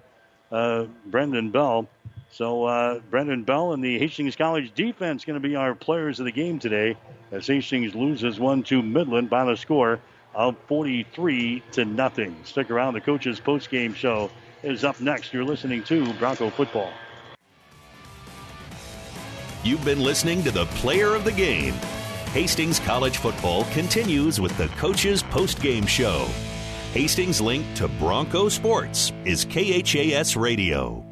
Brenton 0.51 1.51
Bell. 1.53 1.87
So 2.33 2.65
uh, 2.65 3.01
Brenton 3.11 3.45
Bell 3.45 3.75
and 3.75 3.85
the 3.85 3.99
Hastings 3.99 4.37
College 4.37 4.73
defense 4.75 5.27
going 5.27 5.41
to 5.41 5.49
be 5.49 5.55
our 5.55 5.75
players 5.75 6.19
of 6.19 6.25
the 6.25 6.33
game 6.33 6.59
today 6.59 6.97
as 7.31 7.47
Hastings 7.47 7.95
loses 7.95 8.41
one 8.41 8.63
to 8.65 8.83
Midland 8.83 9.29
by 9.29 9.45
the 9.45 9.55
score 9.55 10.01
of 10.35 10.57
43 10.67 11.63
to 11.73 11.85
nothing. 11.85 12.35
Stick 12.45 12.71
around. 12.71 12.95
The 12.95 13.03
coaches 13.03 13.39
post 13.39 13.69
game 13.69 13.93
show 13.93 14.31
is 14.63 14.83
up 14.83 14.99
next. 14.99 15.35
You're 15.35 15.45
listening 15.45 15.85
to 15.85 16.11
Bronco 16.15 16.49
Football. 16.49 16.91
You've 19.63 19.85
been 19.85 20.01
listening 20.01 20.43
to 20.45 20.51
the 20.51 20.65
player 20.67 21.15
of 21.15 21.25
the 21.25 21.33
game. 21.33 21.75
Hastings 22.33 22.81
College 22.81 23.19
Football 23.19 23.65
continues 23.73 24.41
with 24.41 24.57
the 24.57 24.69
coaches 24.69 25.23
post 25.23 25.61
game 25.61 25.85
show. 25.85 26.27
Hastings' 26.95 27.43
link 27.43 27.67
to 27.75 27.89
Bronco 27.89 28.49
Sports 28.49 29.13
is 29.27 29.45
KHAS 29.45 30.35
Radio. 30.35 31.12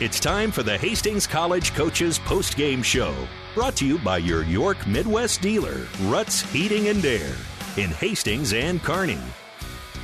It's 0.00 0.20
time 0.20 0.52
for 0.52 0.62
the 0.62 0.78
Hastings 0.78 1.26
College 1.26 1.74
Coaches 1.74 2.20
Post 2.20 2.56
Game 2.56 2.84
Show, 2.84 3.12
brought 3.52 3.74
to 3.78 3.84
you 3.84 3.98
by 3.98 4.18
your 4.18 4.44
York 4.44 4.86
Midwest 4.86 5.40
dealer, 5.40 5.88
Ruts 6.02 6.40
Heating 6.52 6.86
and 6.86 7.04
Air, 7.04 7.34
in 7.76 7.90
Hastings 7.90 8.52
and 8.52 8.80
Kearney. 8.80 9.18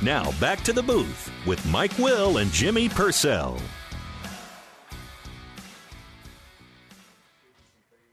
Now 0.01 0.33
back 0.41 0.59
to 0.63 0.73
the 0.73 0.83
booth 0.83 1.31
with 1.47 1.65
Mike 1.67 1.97
Will 1.97 2.39
and 2.39 2.51
Jimmy 2.51 2.89
Purcell. 2.89 3.57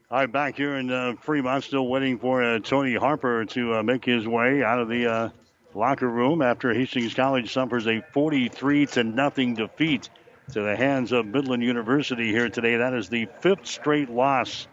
All 0.09 0.19
right, 0.19 0.31
back 0.31 0.55
here 0.55 0.77
in 0.77 0.89
uh, 0.89 1.15
Fremont, 1.19 1.65
still 1.65 1.89
waiting 1.89 2.17
for 2.17 2.41
uh, 2.41 2.59
Tony 2.59 2.95
Harper 2.95 3.43
to 3.43 3.73
uh, 3.73 3.83
make 3.83 4.05
his 4.05 4.25
way 4.25 4.63
out 4.63 4.79
of 4.79 4.87
the 4.87 5.05
uh, 5.05 5.29
locker 5.75 6.07
room 6.07 6.41
after 6.41 6.73
Hastings 6.73 7.13
College 7.13 7.51
suffers 7.51 7.87
a 7.87 7.99
43 8.13 8.85
to 8.85 9.03
nothing 9.03 9.53
defeat 9.53 10.09
to 10.51 10.61
the 10.61 10.75
hands 10.75 11.11
of 11.11 11.25
Midland 11.25 11.63
University 11.63 12.29
here 12.31 12.49
today. 12.49 12.77
That 12.77 12.93
is 12.93 13.09
the 13.09 13.27
fifth 13.39 13.65
straight 13.65 14.09
loss 14.09 14.67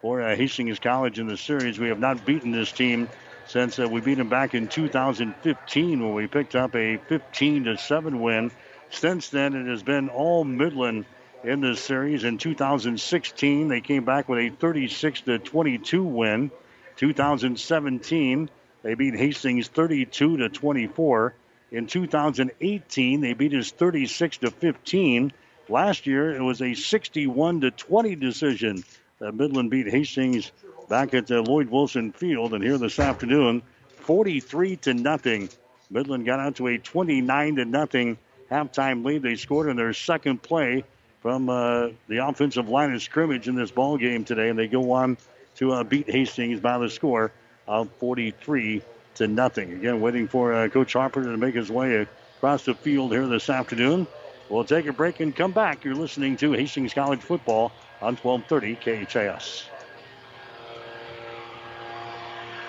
for 0.00 0.22
uh, 0.22 0.36
Hastings 0.36 0.78
College 0.78 1.18
in 1.18 1.26
the 1.26 1.36
series. 1.36 1.78
We 1.78 1.88
have 1.88 1.98
not 1.98 2.24
beaten 2.24 2.52
this 2.52 2.70
team 2.70 3.08
since 3.46 3.78
uh, 3.78 3.88
we 3.88 4.00
beat 4.00 4.18
them 4.18 4.28
back 4.28 4.54
in 4.54 4.68
2015 4.68 6.04
when 6.04 6.14
we 6.14 6.26
picked 6.26 6.54
up 6.54 6.74
a 6.74 6.96
15 6.96 7.64
to 7.64 7.76
7 7.76 8.20
win. 8.20 8.50
Since 8.90 9.30
then, 9.30 9.54
it 9.54 9.66
has 9.66 9.82
been 9.82 10.08
all 10.08 10.44
Midland 10.44 11.04
in 11.42 11.60
this 11.60 11.80
series. 11.80 12.24
In 12.24 12.38
2016, 12.38 13.68
they 13.68 13.80
came 13.80 14.04
back 14.04 14.28
with 14.28 14.38
a 14.38 14.50
36 14.50 15.22
to 15.22 15.38
22 15.38 16.02
win. 16.02 16.50
2017, 16.96 18.48
they 18.82 18.94
beat 18.94 19.16
Hastings 19.16 19.68
32 19.68 20.38
to 20.38 20.48
24. 20.48 21.34
In 21.72 21.86
2018, 21.86 23.20
they 23.20 23.32
beat 23.32 23.52
us 23.54 23.72
36 23.72 24.38
to 24.38 24.50
15. 24.50 25.32
Last 25.68 26.06
year, 26.06 26.34
it 26.34 26.42
was 26.42 26.62
a 26.62 26.74
61 26.74 27.62
to 27.62 27.70
20 27.72 28.14
decision 28.16 28.84
that 29.18 29.34
Midland 29.34 29.70
beat 29.70 29.88
Hastings 29.88 30.52
back 30.88 31.12
at 31.14 31.26
the 31.26 31.42
Lloyd 31.42 31.68
Wilson 31.68 32.12
Field. 32.12 32.54
And 32.54 32.62
here 32.62 32.78
this 32.78 33.00
afternoon, 33.00 33.62
43 33.88 34.76
to 34.76 34.94
nothing. 34.94 35.48
Midland 35.90 36.24
got 36.24 36.38
out 36.38 36.56
to 36.56 36.68
a 36.68 36.78
29 36.78 37.56
to 37.56 37.64
nothing 37.64 38.18
halftime 38.50 39.04
lead. 39.04 39.22
They 39.22 39.34
scored 39.34 39.68
in 39.68 39.76
their 39.76 39.92
second 39.92 40.42
play 40.42 40.84
from 41.20 41.48
uh, 41.48 41.88
the 42.06 42.18
offensive 42.18 42.68
line 42.68 42.92
of 42.92 43.02
scrimmage 43.02 43.48
in 43.48 43.56
this 43.56 43.72
ball 43.72 43.96
game 43.96 44.24
today, 44.24 44.48
and 44.48 44.58
they 44.58 44.68
go 44.68 44.92
on 44.92 45.18
to 45.56 45.72
uh, 45.72 45.82
beat 45.82 46.08
Hastings 46.08 46.60
by 46.60 46.78
the 46.78 46.88
score 46.88 47.32
of 47.66 47.90
43 47.98 48.82
to 49.16 49.28
nothing. 49.28 49.72
Again, 49.72 50.00
waiting 50.00 50.28
for 50.28 50.52
uh, 50.52 50.68
Coach 50.68 50.92
Harper 50.92 51.22
to 51.22 51.36
make 51.36 51.54
his 51.54 51.70
way 51.70 52.06
across 52.36 52.64
the 52.64 52.74
field 52.74 53.12
here 53.12 53.26
this 53.26 53.50
afternoon. 53.50 54.06
We'll 54.48 54.64
take 54.64 54.86
a 54.86 54.92
break 54.92 55.20
and 55.20 55.34
come 55.34 55.52
back. 55.52 55.84
You're 55.84 55.94
listening 55.94 56.36
to 56.38 56.52
Hastings 56.52 56.94
College 56.94 57.20
football 57.20 57.72
on 58.00 58.16
1230 58.16 59.06
KHAS. 59.06 59.75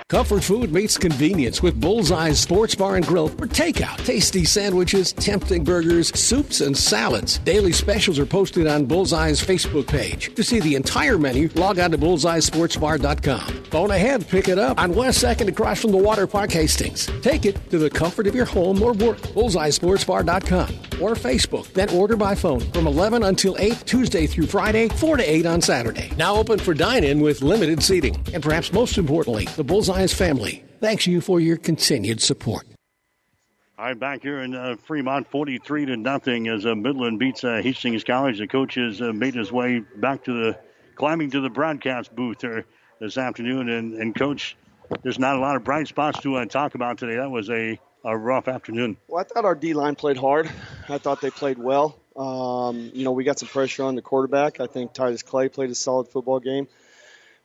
Comfort 0.10 0.42
food 0.42 0.72
meets 0.72 0.98
convenience 0.98 1.62
with 1.62 1.82
Bullseye's 1.82 2.40
Sports 2.40 2.74
Bar 2.76 2.96
and 2.96 3.06
Grill 3.06 3.28
for 3.28 3.46
takeout. 3.46 3.98
Tasty 4.06 4.46
sandwiches, 4.46 5.12
tempting 5.12 5.66
burgers, 5.66 6.18
soups, 6.18 6.62
and 6.62 6.78
salads. 6.78 7.40
Daily 7.40 7.74
specials 7.74 8.18
are 8.18 8.26
posted 8.26 8.68
on 8.68 8.86
Bullseye's 8.86 9.44
Facebook 9.44 9.86
page. 9.86 10.34
To 10.36 10.44
see 10.44 10.62
the 10.62 10.76
entire 10.76 11.18
menu, 11.18 11.50
log 11.56 11.78
on 11.80 11.92
to 11.92 11.98
bullseyesportsbar.com. 11.98 13.66
Phone 13.66 13.92
ahead, 13.92 14.26
pick 14.30 14.48
it 14.48 14.58
up 14.58 14.80
on 14.80 14.96
West 14.96 15.22
2nd 15.22 15.50
across 15.50 15.82
from 15.82 15.92
the 15.92 15.98
Water 15.98 16.26
Park 16.26 16.52
Hastings. 16.52 17.08
Take 17.22 17.46
it 17.46 17.70
to 17.70 17.78
the 17.78 17.90
comfort 17.90 18.28
of 18.28 18.34
your 18.34 18.46
home 18.46 18.82
or 18.82 18.94
work. 18.94 19.18
Bullseyesportsbar.com 19.18 20.70
or 21.02 21.16
Facebook. 21.16 21.72
Then 21.74 21.90
order 21.90 22.16
by 22.16 22.34
phone 22.34 22.62
from 22.72 22.88
11 22.88 23.24
until 23.24 23.58
8 23.60 23.84
Tuesday 23.86 24.26
through 24.26 24.48
Friday, 24.48 24.88
4 24.88 25.18
to 25.18 25.24
8 25.32 25.46
on 25.46 25.62
Saturday. 25.62 26.14
Now 26.16 26.38
open 26.38 26.60
for 26.60 26.74
dine-in 26.74 27.20
with 27.20 27.42
limited 27.42 27.84
seating. 27.84 28.16
And 28.34 28.42
perhaps 28.42 28.72
most 28.72 28.98
importantly, 28.98 29.50
the 29.58 29.66
Bullseye 29.66 29.97
family 30.06 30.64
thanks 30.80 31.08
you 31.08 31.22
for 31.22 31.40
your 31.40 31.58
continued 31.58 32.22
support. 32.22 32.66
All 33.78 33.86
right, 33.86 34.00
back 34.00 34.24
here 34.24 34.40
in 34.40 34.56
uh, 34.56 34.76
Fremont, 34.86 35.28
43 35.28 35.88
to 35.88 35.98
nothing 35.98 36.48
as 36.48 36.66
uh, 36.66 36.74
Midland 36.74 37.20
beats 37.20 37.44
uh, 37.44 37.62
Hastings 37.62 38.04
College. 38.04 38.40
The 38.40 38.48
coach 38.48 38.76
has 38.76 39.02
uh, 39.02 39.14
made 39.14 39.36
his 39.36 39.52
way 39.52 39.80
back 39.98 40.24
to 40.24 40.34
the, 40.34 40.60
climbing 40.96 41.30
to 41.32 41.42
the 41.42 41.50
broadcast 41.50 42.16
booth 42.16 42.42
here 42.42 42.66
this 43.00 43.20
afternoon. 43.20 43.70
And, 43.70 43.94
and 43.94 44.16
coach, 44.16 44.58
there's 45.04 45.20
not 45.20 45.36
a 45.36 45.40
lot 45.40 45.56
of 45.56 45.64
bright 45.64 45.88
spots 45.88 46.20
to 46.22 46.38
uh, 46.38 46.46
talk 46.46 46.74
about 46.74 46.98
today. 46.98 47.18
That 47.18 47.30
was 47.30 47.52
a, 47.52 47.80
a 48.04 48.18
rough 48.18 48.48
afternoon. 48.48 48.98
Well, 49.08 49.22
I 49.22 49.24
thought 49.24 49.46
our 49.46 49.56
D 49.56 49.76
line 49.76 49.94
played 49.94 50.18
hard. 50.18 50.50
I 50.90 50.98
thought 50.98 51.22
they 51.22 51.30
played 51.30 51.60
well. 51.60 52.00
Um, 52.16 52.90
you 52.96 53.04
know, 53.04 53.12
we 53.12 53.24
got 53.24 53.38
some 53.38 53.50
pressure 53.50 53.84
on 53.84 53.94
the 53.94 54.02
quarterback. 54.02 54.60
I 54.60 54.66
think 54.66 54.94
Titus 54.94 55.22
Clay 55.22 55.50
played 55.50 55.70
a 55.70 55.76
solid 55.76 56.08
football 56.08 56.40
game 56.40 56.68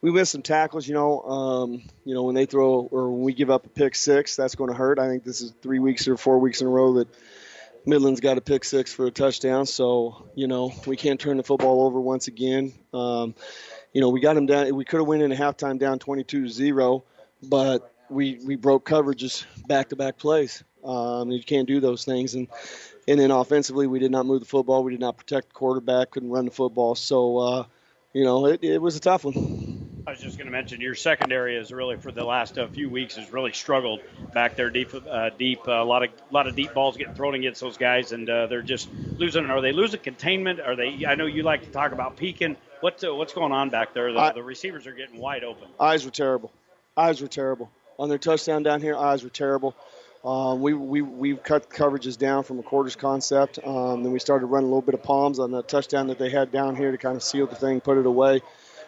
we 0.03 0.11
missed 0.11 0.33
some 0.33 0.43
tackles. 0.43 0.87
You 0.87 0.95
know, 0.95 1.23
um, 1.23 1.83
you 2.05 2.15
know 2.15 2.25
when 2.25 2.35
they 2.35 2.45
throw 2.45 2.89
or 2.91 3.11
when 3.11 3.23
we 3.23 3.33
give 3.33 3.51
up 3.51 3.65
a 3.65 3.69
pick 3.69 3.95
six, 3.95 4.37
that's 4.37 4.57
going 4.57 4.69
to 4.69 4.77
hurt. 4.77 4.99
I 4.99 5.09
think 5.09 5.25
this 5.25 5.41
is 5.41 5.55
three 5.63 5.79
weeks 5.79 6.09
or 6.09 6.17
four 6.17 6.39
weeks 6.39 6.61
in 6.61 6.67
a 6.67 6.71
row 6.71 6.95
that 6.95 7.09
Midland's 7.87 8.21
got 8.21 8.37
a 8.37 8.41
pick 8.41 8.65
six 8.65 8.93
for 8.93 9.07
a 9.07 9.11
touchdown. 9.11 9.65
So 9.65 10.29
you 10.35 10.49
know 10.49 10.73
we 10.87 10.97
can't 10.97 11.19
turn 11.19 11.39
the 11.39 11.43
football 11.43 11.87
over 11.87 12.01
once 12.01 12.29
again. 12.29 12.73
Um, 12.93 13.35
you 13.95 14.01
know 14.01 14.11
we 14.11 14.21
got 14.21 14.35
them 14.35 14.47
down. 14.47 14.75
We 14.75 14.85
could 14.85 14.99
have 14.99 15.07
went 15.07 15.23
in 15.23 15.33
a 15.33 15.37
halftime 15.37 15.79
down 15.79 15.99
22-0, 16.01 17.03
but 17.45 17.95
we 18.11 18.41
we 18.45 18.57
broke 18.57 18.87
coverages 18.87 19.47
back 19.67 19.89
to 19.91 19.97
back 19.97 20.19
plays. 20.19 20.65
Um, 20.85 21.31
you 21.31 21.43
can't 21.43 21.67
do 21.67 21.81
those 21.81 22.05
things 22.05 22.35
and. 22.35 22.49
And 23.09 23.19
then 23.19 23.33
offensively, 23.33 23.89
we 23.89 23.99
did 23.99 24.13
not 24.13 24.27
move 24.27 24.39
the 24.39 24.47
football. 24.47 24.85
We 24.85 24.93
did 24.93 25.01
not 25.01 25.17
protect 25.17 25.49
the 25.49 25.55
quarterback. 25.55 26.13
Couldn't 26.13 26.31
run 26.31 26.45
the 26.45 26.53
football. 26.53 26.95
So, 26.95 27.39
uh, 27.39 27.65
you 28.13 28.25
know, 28.25 28.47
it, 28.47 28.63
it 28.63 28.81
was 28.81 28.95
a 28.95 29.01
tough 29.01 29.25
one. 29.25 29.72
I 30.05 30.11
was 30.11 30.21
just 30.21 30.37
going 30.37 30.47
to 30.47 30.53
mention 30.53 30.81
your 30.81 30.97
secondary 30.97 31.57
is 31.57 31.71
really 31.71 31.97
for 31.97 32.11
the 32.11 32.25
last 32.25 32.59
uh, 32.59 32.67
few 32.67 32.91
weeks 32.91 33.15
has 33.17 33.33
really 33.33 33.53
struggled 33.53 34.01
back 34.33 34.57
there 34.57 34.69
deep. 34.69 34.93
Uh, 34.95 35.31
deep, 35.31 35.69
uh, 35.69 35.73
a 35.73 35.85
lot 35.85 36.03
of 36.03 36.11
lot 36.33 36.49
of 36.49 36.57
deep 36.57 36.75
balls 36.75 36.97
getting 36.97 37.15
thrown 37.15 37.35
against 37.35 37.61
those 37.61 37.77
guys, 37.77 38.11
and 38.11 38.29
uh, 38.29 38.49
they're 38.49 38.63
just 38.63 38.89
losing. 39.17 39.47
Are 39.47 39.61
they 39.61 39.71
losing 39.71 40.01
containment? 40.01 40.61
Are 40.61 40.75
they? 40.75 41.07
I 41.07 41.15
know 41.15 41.27
you 41.27 41.45
like 41.45 41.63
to 41.65 41.71
talk 41.71 41.93
about 41.93 42.17
peaking. 42.17 42.57
What 42.81 43.03
uh, 43.05 43.15
what's 43.15 43.33
going 43.33 43.53
on 43.53 43.71
back 43.71 43.95
there? 43.95 44.13
The, 44.13 44.19
I, 44.19 44.33
the 44.33 44.43
receivers 44.43 44.89
are 44.89 44.93
getting 44.93 45.19
wide 45.19 45.45
open. 45.45 45.69
Eyes 45.79 46.05
were 46.05 46.11
terrible. 46.11 46.53
Eyes 46.97 47.21
were 47.21 47.29
terrible 47.29 47.71
on 47.97 48.09
their 48.09 48.19
touchdown 48.19 48.65
down 48.65 48.81
here. 48.81 48.97
Eyes 48.97 49.23
were 49.23 49.31
terrible. 49.31 49.77
Um, 50.25 50.61
we, 50.61 50.73
we, 50.73 51.03
we 51.03 51.35
cut 51.35 51.69
coverages 51.69 52.17
down 52.17 52.45
from 52.45 52.61
a 52.61 52.63
quarters 52.63 52.95
concept. 52.95 53.59
Um, 53.65 54.05
then 54.05 54.13
we 54.13 54.21
started 54.21 54.47
running 54.47 54.67
a 54.67 54.69
little 54.69 54.83
bit 54.83 54.95
of 54.95 55.03
palms 55.03 55.41
on 55.41 55.51
the 55.51 55.63
touchdown 55.63 56.07
that 56.09 56.19
they 56.19 56.31
had 56.31 56.53
down 56.53 56.77
here 56.77 56.93
to 56.93 56.99
kind 56.99 57.17
of 57.17 57.25
seal 57.25 57.49
the 57.49 57.57
thing, 57.57 57.81
put 57.81 57.99
it 57.99 58.07
away 58.07 58.41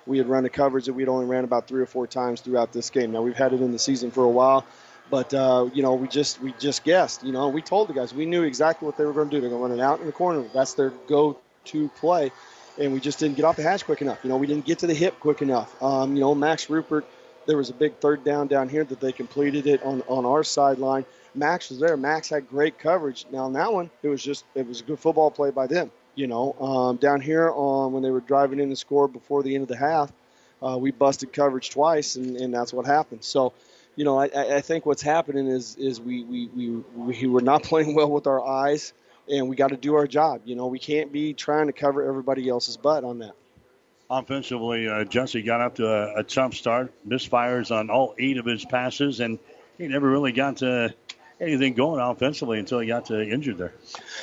we 0.07 0.19
had 0.19 0.29
run 0.29 0.45
a 0.45 0.49
coverage 0.49 0.87
that 0.87 0.93
we'd 0.93 1.09
only 1.09 1.27
ran 1.27 1.45
about 1.45 1.67
three 1.67 1.83
or 1.83 1.87
four 1.87 2.07
times 2.07 2.41
throughout 2.41 2.73
this 2.73 2.91
game. 2.91 3.13
Now 3.13 3.23
we've 3.23 3.37
had 3.37 3.53
it 3.53 3.61
in 3.61 3.73
the 3.73 3.79
season 3.79 4.11
for 4.11 4.25
a 4.25 4.29
while, 4.29 4.65
but 5.11 5.33
uh, 5.33 5.69
you 5.73 5.83
know 5.83 5.95
we 5.95 6.09
just 6.09 6.41
we 6.41 6.53
just 6.59 6.85
guessed. 6.85 7.25
You 7.25 7.33
know 7.33 7.49
we 7.49 7.63
told 7.63 7.89
the 7.89 7.95
guys 7.95 8.13
we 8.13 8.27
knew 8.27 8.43
exactly 8.43 8.87
what 8.87 8.97
they 8.97 9.05
were 9.05 9.13
going 9.13 9.31
to 9.31 9.37
do. 9.37 9.41
They're 9.41 9.51
going 9.51 9.63
to 9.63 9.69
run 9.69 9.79
it 9.79 9.83
out 9.83 10.01
in 10.01 10.07
the 10.07 10.13
corner. 10.13 10.45
That's 10.53 10.75
their 10.75 10.91
go-to 10.91 11.89
play, 11.91 12.33
and 12.79 12.93
we 12.93 13.01
just 13.01 13.19
didn't 13.19 13.37
get 13.37 13.45
off 13.45 13.57
the 13.57 13.63
hash 13.63 13.83
quick 13.83 14.03
enough. 14.03 14.19
You 14.23 14.31
know 14.31 14.37
we 14.37 14.47
didn't 14.47 14.65
get 14.65 14.81
to 14.81 14.87
the 14.87 14.95
hip 14.95 15.19
quick 15.21 15.43
enough. 15.43 15.83
Um, 15.83 16.15
you 16.15 16.21
know 16.21 16.35
Max 16.35 16.69
Rupert. 16.69 17.07
There 17.47 17.59
was 17.59 17.69
a 17.69 17.75
big 17.75 17.97
third 17.97 18.25
down 18.25 18.47
down 18.47 18.71
here 18.71 18.85
that 18.85 19.01
they 19.01 19.13
completed 19.13 19.67
it 19.67 19.83
on 19.83 20.03
on 20.09 20.25
our 20.25 20.45
sideline. 20.45 21.05
Max 21.35 21.71
was 21.71 21.81
there. 21.81 21.97
Max 21.97 22.29
had 22.29 22.49
great 22.49 22.79
coverage. 22.79 23.27
Now 23.31 23.45
on 23.45 23.55
that 23.55 23.73
one, 23.73 23.91
it 24.03 24.09
was 24.09 24.23
just 24.23 24.45
it 24.55 24.67
was 24.67 24.81
a 24.81 24.85
good 24.85 24.99
football 24.99 25.31
play 25.31 25.51
by 25.51 25.67
them. 25.67 25.91
You 26.15 26.27
know, 26.27 26.55
um, 26.61 26.97
down 26.97 27.21
here 27.21 27.51
on 27.51 27.93
when 27.93 28.03
they 28.03 28.11
were 28.11 28.21
driving 28.21 28.61
in 28.61 28.71
the 28.71 28.77
score 28.77 29.09
before 29.09 29.43
the 29.43 29.55
end 29.55 29.63
of 29.63 29.69
the 29.69 29.77
half, 29.77 30.13
uh, 30.63 30.77
we 30.79 30.91
busted 30.91 31.33
coverage 31.33 31.71
twice, 31.71 32.17
and, 32.17 32.37
and 32.37 32.55
that's 32.55 32.73
what 32.73 32.87
happened. 32.87 33.25
So, 33.25 33.53
you 33.97 34.05
know, 34.05 34.19
I, 34.19 34.57
I 34.57 34.61
think 34.61 34.87
what's 34.87 35.03
happening 35.03 35.47
is 35.47 35.77
is 35.77 36.01
we 36.01 36.25
we 36.25 36.47
we 36.49 36.69
we 36.95 37.27
were 37.27 37.43
not 37.43 37.63
playing 37.71 37.95
well 37.95 38.11
with 38.11 38.27
our 38.27 38.45
eyes, 38.45 38.93
and 39.29 39.49
we 39.49 39.57
got 39.57 39.69
to 39.69 39.77
do 39.77 39.95
our 39.95 40.07
job. 40.07 40.43
You 40.45 40.57
know, 40.57 40.67
we 40.67 40.79
can't 40.79 41.13
be 41.13 41.35
trying 41.35 41.67
to 41.67 41.73
cover 41.73 42.03
everybody 42.03 42.49
else's 42.49 42.77
butt 42.77 43.05
on 43.05 43.19
that. 43.19 43.35
Offensively, 44.11 44.87
uh, 44.87 45.05
Jesse 45.05 45.43
got 45.43 45.61
up 45.61 45.77
to 45.77 45.87
a, 45.87 46.21
a 46.21 46.23
tough 46.23 46.55
start, 46.55 46.93
misfires 47.09 47.75
on 47.75 47.91
all 47.91 48.15
eight 48.19 48.37
of 48.37 48.45
his 48.45 48.65
passes, 48.65 49.21
and 49.21 49.39
he 49.79 49.89
never 49.89 50.09
really 50.09 50.33
got 50.33 50.59
to 50.59 50.95
anything 51.47 51.75
going 51.75 52.01
offensively 52.01 52.59
until 52.59 52.81
he 52.81 52.89
got 52.89 53.11
injured 53.11 53.59
there. 53.59 53.75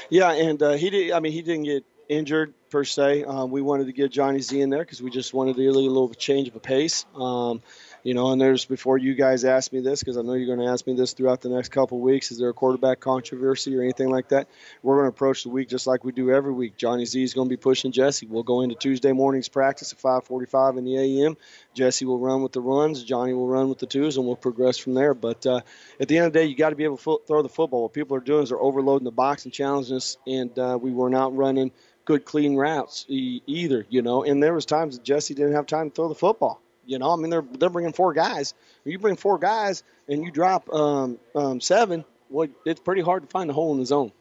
Yeah, 0.10 0.32
and 0.32 0.62
uh, 0.62 0.72
he 0.72 0.90
did. 0.90 1.12
I 1.12 1.20
mean, 1.20 1.32
he 1.32 1.42
didn't 1.42 1.64
get 1.64 1.86
injured 2.10 2.54
per 2.70 2.84
se. 2.84 3.24
Um, 3.24 3.52
we 3.52 3.62
wanted 3.62 3.86
to 3.86 3.94
get 3.94 4.12
Johnny 4.12 4.40
Z 4.40 4.60
in 4.60 4.70
there 4.70 4.84
because 4.84 5.02
we 5.02 5.10
just 5.10 5.34
wanted 5.34 5.58
a 5.58 5.62
little 5.62 6.14
change 6.14 6.48
of 6.48 6.56
a 6.56 6.60
pace. 6.60 7.06
Um, 7.16 7.62
you 8.04 8.14
know, 8.14 8.32
and 8.32 8.42
there's 8.42 8.66
before 8.66 8.98
you 8.98 9.14
guys 9.14 9.46
ask 9.46 9.72
me 9.72 9.82
this 9.82 10.00
because 10.00 10.18
I 10.18 10.22
know 10.22 10.34
you're 10.34 10.54
going 10.54 10.66
to 10.66 10.72
ask 10.72 10.88
me 10.88 10.94
this 10.94 11.14
throughout 11.14 11.42
the 11.42 11.50
next 11.50 11.70
couple 11.70 12.00
weeks. 12.00 12.32
Is 12.32 12.40
there 12.40 12.50
a 12.50 12.54
quarterback 12.54 13.00
controversy 13.00 13.78
or 13.78 13.82
anything 13.84 14.10
like 14.10 14.30
that? 14.30 14.48
We're 14.82 14.96
going 14.96 15.06
to 15.06 15.10
approach 15.10 15.44
the 15.44 15.50
week 15.50 15.70
just 15.70 15.86
like 15.88 16.04
we 16.04 16.12
do 16.12 16.32
every 16.32 16.52
week. 16.52 16.78
Johnny 16.78 17.06
Z 17.06 17.22
is 17.22 17.34
going 17.34 17.48
to 17.48 17.50
be 17.50 17.58
pushing 17.58 17.92
Jesse. 17.92 18.26
We'll 18.26 18.44
go 18.44 18.62
into 18.62 18.76
Tuesday 18.76 19.12
morning's 19.12 19.50
practice 19.50 19.94
at 19.94 20.00
5:45 20.00 20.78
in 20.78 20.86
the 20.86 20.98
a.m. 20.98 21.38
Jesse 21.74 22.06
will 22.06 22.20
run 22.20 22.42
with 22.42 22.52
the 22.52 22.62
runs, 22.62 23.04
Johnny 23.04 23.34
will 23.34 23.48
run 23.48 23.70
with 23.70 23.80
the 23.80 23.86
twos, 23.86 24.18
and 24.18 24.26
we'll 24.26 24.36
progress 24.36 24.78
from 24.78 24.94
there. 24.94 25.14
But 25.14 25.46
uh, 25.46 25.62
at 26.00 26.08
the 26.08 26.18
end 26.18 26.28
of 26.28 26.34
the 26.34 26.40
day, 26.40 26.46
you 26.46 26.56
got 26.56 26.72
to 26.72 26.76
be 26.76 26.84
able 26.84 26.98
to 26.98 27.04
fo- 27.04 27.22
throw 27.28 27.42
the 27.42 27.50
football. 27.50 27.84
What 27.84 27.94
people 27.94 28.18
are 28.18 28.22
doing 28.22 28.44
is 28.44 28.50
they're 28.50 28.60
overloading 28.60 29.06
the 29.06 29.12
box 29.12 29.46
and 29.46 29.54
challenging 29.54 29.98
us, 29.98 30.18
and 30.26 30.58
uh, 30.58 30.78
we 30.82 30.92
were 30.92 31.10
not 31.10 31.36
running 31.36 31.72
good 32.06 32.26
clean 32.26 32.56
routes 32.56 33.06
e- 33.08 33.42
either. 33.46 33.86
You 33.90 34.02
know, 34.02 34.24
and 34.24 34.42
there 34.42 34.54
was 34.54 34.66
times 34.66 34.98
that 34.98 35.04
Jesse 35.04 35.34
didn't 35.34 35.54
have 35.54 35.68
time 35.68 35.90
to 35.90 35.96
throw 35.96 36.10
the 36.10 36.16
football. 36.16 36.62
You 36.86 37.00
know, 37.00 37.12
I 37.12 37.16
mean, 37.16 37.30
they're 37.30 37.46
they're 37.60 37.70
bringing 37.70 37.94
four 37.94 38.14
guys. 38.14 38.54
When 38.84 38.92
you 38.92 39.00
bring 39.00 39.16
four 39.16 39.38
guys 39.38 39.84
and 40.08 40.24
you 40.24 40.32
drop 40.32 40.74
um, 40.74 41.20
um, 41.36 41.62
seven, 41.62 42.04
well, 42.30 42.48
it's 42.66 42.80
pretty 42.80 43.02
hard 43.02 43.24
to 43.24 43.28
find 43.28 43.50
a 43.50 43.54
hole 43.54 43.72
in 43.74 43.80
the 43.80 43.86
zone. 43.86 44.12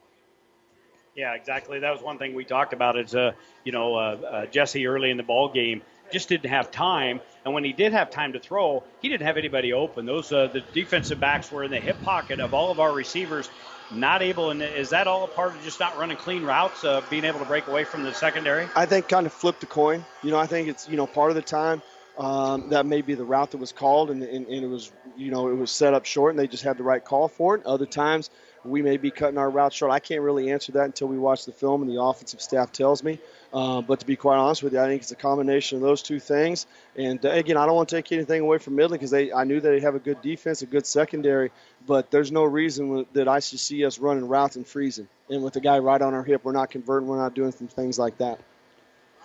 Yeah, 1.15 1.33
exactly. 1.33 1.79
That 1.79 1.91
was 1.91 2.01
one 2.01 2.17
thing 2.17 2.35
we 2.35 2.45
talked 2.45 2.73
about. 2.73 2.97
Is 2.97 3.15
uh, 3.15 3.33
you 3.63 3.71
know, 3.71 3.95
uh, 3.95 3.99
uh, 3.99 4.45
Jesse 4.45 4.87
early 4.87 5.09
in 5.09 5.17
the 5.17 5.23
ball 5.23 5.49
game 5.49 5.81
just 6.11 6.29
didn't 6.29 6.49
have 6.49 6.71
time, 6.71 7.19
and 7.43 7.53
when 7.53 7.63
he 7.63 7.73
did 7.73 7.93
have 7.93 8.11
time 8.11 8.33
to 8.33 8.39
throw, 8.39 8.83
he 9.01 9.09
didn't 9.09 9.25
have 9.25 9.37
anybody 9.37 9.73
open. 9.73 10.05
Those 10.05 10.31
uh, 10.31 10.47
the 10.47 10.61
defensive 10.73 11.19
backs 11.19 11.51
were 11.51 11.63
in 11.63 11.71
the 11.71 11.79
hip 11.79 12.01
pocket 12.03 12.39
of 12.39 12.53
all 12.53 12.71
of 12.71 12.79
our 12.79 12.93
receivers, 12.93 13.49
not 13.91 14.21
able. 14.21 14.51
And 14.51 14.61
is 14.61 14.91
that 14.91 15.07
all 15.07 15.23
a 15.23 15.27
part 15.27 15.55
of 15.55 15.63
just 15.63 15.79
not 15.79 15.97
running 15.97 16.17
clean 16.17 16.43
routes, 16.43 16.83
uh, 16.83 17.01
being 17.09 17.25
able 17.25 17.39
to 17.39 17.45
break 17.45 17.67
away 17.67 17.83
from 17.83 18.03
the 18.03 18.13
secondary? 18.13 18.67
I 18.75 18.85
think 18.85 19.09
kind 19.09 19.25
of 19.25 19.33
flip 19.33 19.59
the 19.59 19.65
coin. 19.65 20.05
You 20.23 20.31
know, 20.31 20.37
I 20.37 20.47
think 20.47 20.69
it's 20.69 20.87
you 20.87 20.97
know 20.97 21.07
part 21.07 21.31
of 21.31 21.35
the 21.35 21.41
time 21.41 21.81
um, 22.17 22.69
that 22.69 22.85
may 22.85 23.01
be 23.01 23.15
the 23.15 23.23
route 23.23 23.51
that 23.51 23.57
was 23.57 23.71
called, 23.71 24.11
and, 24.11 24.21
and, 24.21 24.45
and, 24.47 24.63
it 24.63 24.67
was, 24.67 24.91
you 25.15 25.31
know, 25.31 25.49
it 25.49 25.55
was 25.55 25.71
set 25.71 25.93
up 25.93 26.05
short, 26.05 26.31
and 26.31 26.39
they 26.39 26.47
just 26.47 26.63
had 26.63 26.77
the 26.77 26.83
right 26.83 27.03
call 27.03 27.27
for 27.27 27.55
it. 27.55 27.65
Other 27.65 27.85
times, 27.85 28.29
we 28.63 28.81
may 28.81 28.97
be 28.97 29.11
cutting 29.11 29.37
our 29.37 29.49
route 29.49 29.73
short. 29.73 29.91
I 29.91 29.99
can't 29.99 30.21
really 30.21 30.51
answer 30.51 30.71
that 30.73 30.85
until 30.85 31.07
we 31.07 31.17
watch 31.17 31.45
the 31.45 31.51
film 31.51 31.81
and 31.81 31.91
the 31.91 32.01
offensive 32.01 32.41
staff 32.41 32.71
tells 32.71 33.03
me. 33.03 33.19
Uh, 33.53 33.81
but 33.81 33.99
to 33.99 34.05
be 34.05 34.15
quite 34.15 34.37
honest 34.37 34.63
with 34.63 34.73
you, 34.73 34.79
I 34.79 34.85
think 34.85 35.01
it's 35.01 35.11
a 35.11 35.15
combination 35.15 35.77
of 35.77 35.81
those 35.81 36.03
two 36.03 36.19
things. 36.19 36.67
And 36.95 37.25
uh, 37.25 37.29
again, 37.29 37.57
I 37.57 37.65
don't 37.65 37.75
want 37.75 37.89
to 37.89 37.95
take 37.95 38.11
anything 38.11 38.41
away 38.41 38.59
from 38.59 38.75
Midland 38.75 39.01
because 39.01 39.13
I 39.13 39.43
knew 39.43 39.59
they 39.59 39.79
have 39.79 39.95
a 39.95 39.99
good 39.99 40.21
defense, 40.21 40.61
a 40.61 40.65
good 40.65 40.85
secondary. 40.85 41.51
But 41.87 42.11
there's 42.11 42.31
no 42.31 42.43
reason 42.43 43.05
that 43.13 43.27
I 43.27 43.39
should 43.39 43.59
see 43.59 43.83
us 43.83 43.99
running 43.99 44.27
routes 44.27 44.55
and 44.55 44.67
freezing. 44.67 45.07
And 45.29 45.43
with 45.43 45.53
the 45.53 45.61
guy 45.61 45.79
right 45.79 46.01
on 46.01 46.13
our 46.13 46.23
hip, 46.23 46.41
we're 46.43 46.51
not 46.51 46.69
converting, 46.69 47.07
we're 47.07 47.17
not 47.17 47.33
doing 47.33 47.51
some 47.51 47.67
things 47.67 47.97
like 47.97 48.17
that. 48.19 48.39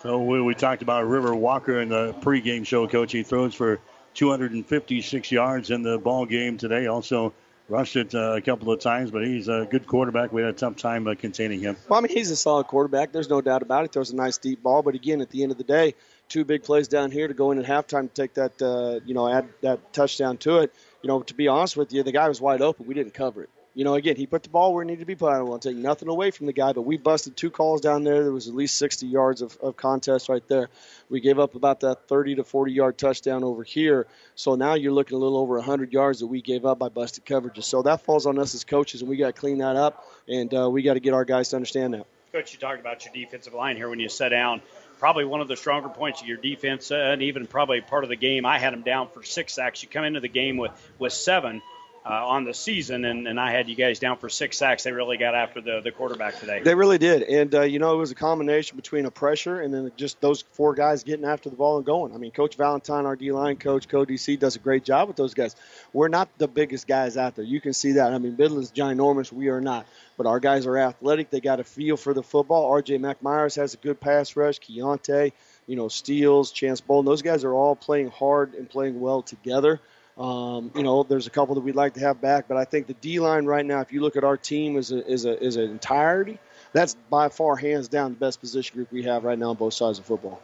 So 0.03 0.21
we, 0.21 0.41
we 0.41 0.53
talked 0.53 0.83
about 0.83 1.07
River 1.07 1.35
Walker 1.35 1.81
in 1.81 1.89
the 1.89 2.13
pregame 2.21 2.65
show, 2.65 2.87
Coach. 2.87 3.11
He 3.11 3.23
throws 3.23 3.55
for 3.55 3.79
256 4.13 5.31
yards 5.31 5.71
in 5.71 5.81
the 5.81 5.97
ball 5.97 6.25
game 6.25 6.57
today. 6.57 6.85
Also 6.85 7.33
rushed 7.67 7.95
it 7.95 8.13
uh, 8.13 8.35
a 8.35 8.41
couple 8.41 8.71
of 8.71 8.79
times, 8.79 9.09
but 9.09 9.25
he's 9.25 9.47
a 9.47 9.67
good 9.69 9.87
quarterback. 9.87 10.31
We 10.31 10.41
had 10.41 10.51
a 10.51 10.53
tough 10.53 10.75
time 10.75 11.07
uh, 11.07 11.15
containing 11.15 11.61
him. 11.61 11.75
Well, 11.89 11.97
I 11.97 12.01
mean, 12.03 12.15
he's 12.15 12.29
a 12.29 12.35
solid 12.35 12.67
quarterback. 12.67 13.11
There's 13.11 13.29
no 13.29 13.41
doubt 13.41 13.63
about 13.63 13.85
it. 13.85 13.91
Throws 13.91 14.11
a 14.11 14.15
nice 14.15 14.37
deep 14.37 14.61
ball, 14.61 14.83
but 14.83 14.93
again, 14.93 15.19
at 15.19 15.31
the 15.31 15.41
end 15.41 15.51
of 15.51 15.57
the 15.57 15.63
day, 15.63 15.95
two 16.29 16.45
big 16.45 16.63
plays 16.63 16.87
down 16.87 17.09
here 17.09 17.27
to 17.27 17.33
go 17.33 17.51
in 17.51 17.57
at 17.57 17.65
halftime 17.65 18.03
to 18.03 18.13
take 18.13 18.35
that, 18.35 18.61
uh, 18.61 19.03
you 19.05 19.15
know, 19.15 19.27
add 19.27 19.49
that 19.61 19.93
touchdown 19.93 20.37
to 20.37 20.59
it. 20.59 20.73
You 21.01 21.07
know, 21.07 21.21
to 21.23 21.33
be 21.33 21.47
honest 21.47 21.75
with 21.75 21.91
you, 21.91 22.03
the 22.03 22.11
guy 22.11 22.29
was 22.29 22.39
wide 22.39 22.61
open. 22.61 22.85
We 22.85 22.93
didn't 22.93 23.13
cover 23.13 23.43
it 23.43 23.49
you 23.77 23.83
know, 23.83 23.93
again, 23.93 24.15
he 24.15 24.25
put 24.25 24.41
the 24.41 24.49
ball 24.49 24.73
where 24.73 24.81
it 24.81 24.87
needed 24.87 25.01
to 25.01 25.05
be 25.05 25.13
put. 25.13 25.31
I 25.31 25.37
to 25.37 25.59
take 25.59 25.77
nothing 25.77 26.09
away 26.09 26.31
from 26.31 26.47
the 26.47 26.51
guy, 26.51 26.73
but 26.73 26.81
we 26.81 26.97
busted 26.97 27.37
two 27.37 27.51
calls 27.51 27.79
down 27.79 28.03
there. 28.03 28.23
There 28.23 28.31
was 28.31 28.47
at 28.47 28.55
least 28.55 28.75
60 28.79 29.05
yards 29.05 29.43
of, 29.43 29.55
of 29.61 29.77
contest 29.77 30.29
right 30.29 30.41
there. 30.47 30.69
We 31.11 31.21
gave 31.21 31.37
up 31.37 31.53
about 31.53 31.81
that 31.81 32.07
30 32.07 32.37
to 32.37 32.43
40 32.43 32.71
yard 32.71 32.97
touchdown 32.97 33.43
over 33.43 33.61
here. 33.61 34.07
So 34.33 34.55
now 34.55 34.73
you're 34.73 34.91
looking 34.91 35.15
a 35.15 35.19
little 35.19 35.37
over 35.37 35.57
100 35.57 35.93
yards 35.93 36.21
that 36.21 36.27
we 36.27 36.41
gave 36.41 36.65
up 36.65 36.79
by 36.79 36.89
busted 36.89 37.23
coverages. 37.23 37.65
So 37.65 37.83
that 37.83 38.01
falls 38.01 38.25
on 38.25 38.39
us 38.39 38.55
as 38.55 38.63
coaches, 38.63 39.01
and 39.01 39.09
we 39.11 39.15
got 39.15 39.27
to 39.27 39.39
clean 39.39 39.59
that 39.59 39.75
up, 39.75 40.07
and 40.27 40.51
uh, 40.55 40.67
we 40.71 40.81
got 40.81 40.95
to 40.95 40.99
get 40.99 41.13
our 41.13 41.23
guys 41.23 41.49
to 41.49 41.57
understand 41.57 41.93
that. 41.93 42.07
Coach, 42.31 42.53
you 42.53 42.59
talked 42.59 42.79
about 42.79 43.05
your 43.05 43.13
defensive 43.13 43.53
line 43.53 43.75
here 43.75 43.89
when 43.89 43.99
you 43.99 44.09
sat 44.09 44.29
down. 44.29 44.63
Probably 44.97 45.23
one 45.23 45.41
of 45.41 45.47
the 45.47 45.55
stronger 45.55 45.89
points 45.89 46.19
of 46.21 46.27
your 46.27 46.37
defense, 46.37 46.89
and 46.89 47.21
even 47.21 47.45
probably 47.45 47.81
part 47.81 48.03
of 48.03 48.09
the 48.09 48.15
game. 48.15 48.43
I 48.43 48.57
had 48.57 48.73
them 48.73 48.81
down 48.81 49.09
for 49.09 49.21
six 49.21 49.53
sacks. 49.53 49.83
You 49.83 49.87
come 49.87 50.03
into 50.03 50.19
the 50.19 50.27
game 50.27 50.57
with 50.57 50.71
with 50.97 51.13
seven 51.13 51.61
uh, 52.09 52.25
on 52.27 52.45
the 52.45 52.53
season, 52.53 53.03
and, 53.03 53.27
and 53.27 53.39
I 53.39 53.51
had 53.51 53.67
you 53.67 53.75
guys 53.75 53.99
down 53.99 54.17
for 54.17 54.29
six 54.29 54.57
sacks. 54.57 54.83
They 54.83 54.93
really 54.93 55.17
got 55.17 55.35
after 55.35 55.59
the, 55.59 55.81
the 55.83 55.91
quarterback 55.91 56.39
today. 56.39 56.61
They 56.63 56.73
really 56.73 56.97
did, 56.97 57.23
and 57.23 57.53
uh, 57.53 57.61
you 57.63 57.79
know 57.79 57.93
it 57.93 57.97
was 57.97 58.11
a 58.11 58.15
combination 58.15 58.77
between 58.77 59.05
a 59.05 59.11
pressure 59.11 59.59
and 59.59 59.73
then 59.73 59.91
just 59.97 60.21
those 60.21 60.43
four 60.53 60.73
guys 60.73 61.03
getting 61.03 61.25
after 61.25 61.49
the 61.49 61.57
ball 61.57 61.77
and 61.77 61.85
going. 61.85 62.13
I 62.13 62.17
mean, 62.17 62.31
Coach 62.31 62.55
Valentine, 62.55 63.05
our 63.05 63.17
D 63.17 63.31
line 63.33 63.57
coach, 63.57 63.89
Co 63.89 64.05
DC 64.05 64.39
does 64.39 64.55
a 64.55 64.59
great 64.59 64.85
job 64.85 65.09
with 65.09 65.17
those 65.17 65.33
guys. 65.33 65.55
We're 65.91 66.07
not 66.07 66.29
the 66.37 66.47
biggest 66.47 66.87
guys 66.87 67.17
out 67.17 67.35
there. 67.35 67.43
You 67.43 67.59
can 67.59 67.73
see 67.73 67.93
that. 67.93 68.13
I 68.13 68.17
mean, 68.19 68.37
Midland's 68.37 68.71
ginormous. 68.71 69.31
We 69.33 69.49
are 69.49 69.59
not, 69.61 69.85
but 70.15 70.27
our 70.27 70.39
guys 70.39 70.65
are 70.65 70.77
athletic. 70.77 71.29
They 71.29 71.41
got 71.41 71.59
a 71.59 71.65
feel 71.65 71.97
for 71.97 72.13
the 72.13 72.23
football. 72.23 72.71
R.J. 72.71 72.99
McMyers 72.99 73.57
has 73.57 73.73
a 73.73 73.77
good 73.77 73.99
pass 73.99 74.37
rush. 74.37 74.59
Keontae, 74.59 75.33
you 75.65 75.75
know, 75.75 75.89
Steels, 75.89 76.51
Chance 76.51 76.79
Bolden. 76.79 77.05
Those 77.05 77.21
guys 77.21 77.43
are 77.43 77.53
all 77.53 77.75
playing 77.75 78.11
hard 78.11 78.53
and 78.53 78.69
playing 78.69 79.01
well 79.01 79.21
together. 79.21 79.81
Um, 80.17 80.71
you 80.75 80.81
know, 80.81 81.03
there's 81.03 81.27
a 81.27 81.29
couple 81.29 81.53
that 81.55 81.61
we'd 81.61 81.75
like 81.75 81.93
to 81.93 81.99
have 81.99 82.19
back, 82.19 82.47
but 82.47 82.57
I 82.57 82.65
think 82.65 82.87
the 82.87 82.95
D 82.95 83.19
line 83.19 83.45
right 83.45 83.65
now, 83.65 83.81
if 83.81 83.93
you 83.93 84.01
look 84.01 84.15
at 84.15 84.23
our 84.23 84.37
team 84.37 84.75
as 84.75 84.91
a, 84.91 85.07
as 85.07 85.25
a, 85.25 85.41
as 85.41 85.57
an 85.57 85.69
entirety, 85.69 86.39
that's 86.73 86.95
by 87.09 87.29
far 87.29 87.55
hands 87.55 87.87
down 87.87 88.13
the 88.13 88.19
best 88.19 88.39
position 88.39 88.75
group 88.75 88.91
we 88.91 89.03
have 89.03 89.23
right 89.23 89.37
now 89.37 89.51
on 89.51 89.55
both 89.55 89.75
sides 89.75 89.99
of 89.99 90.05
football. 90.05 90.41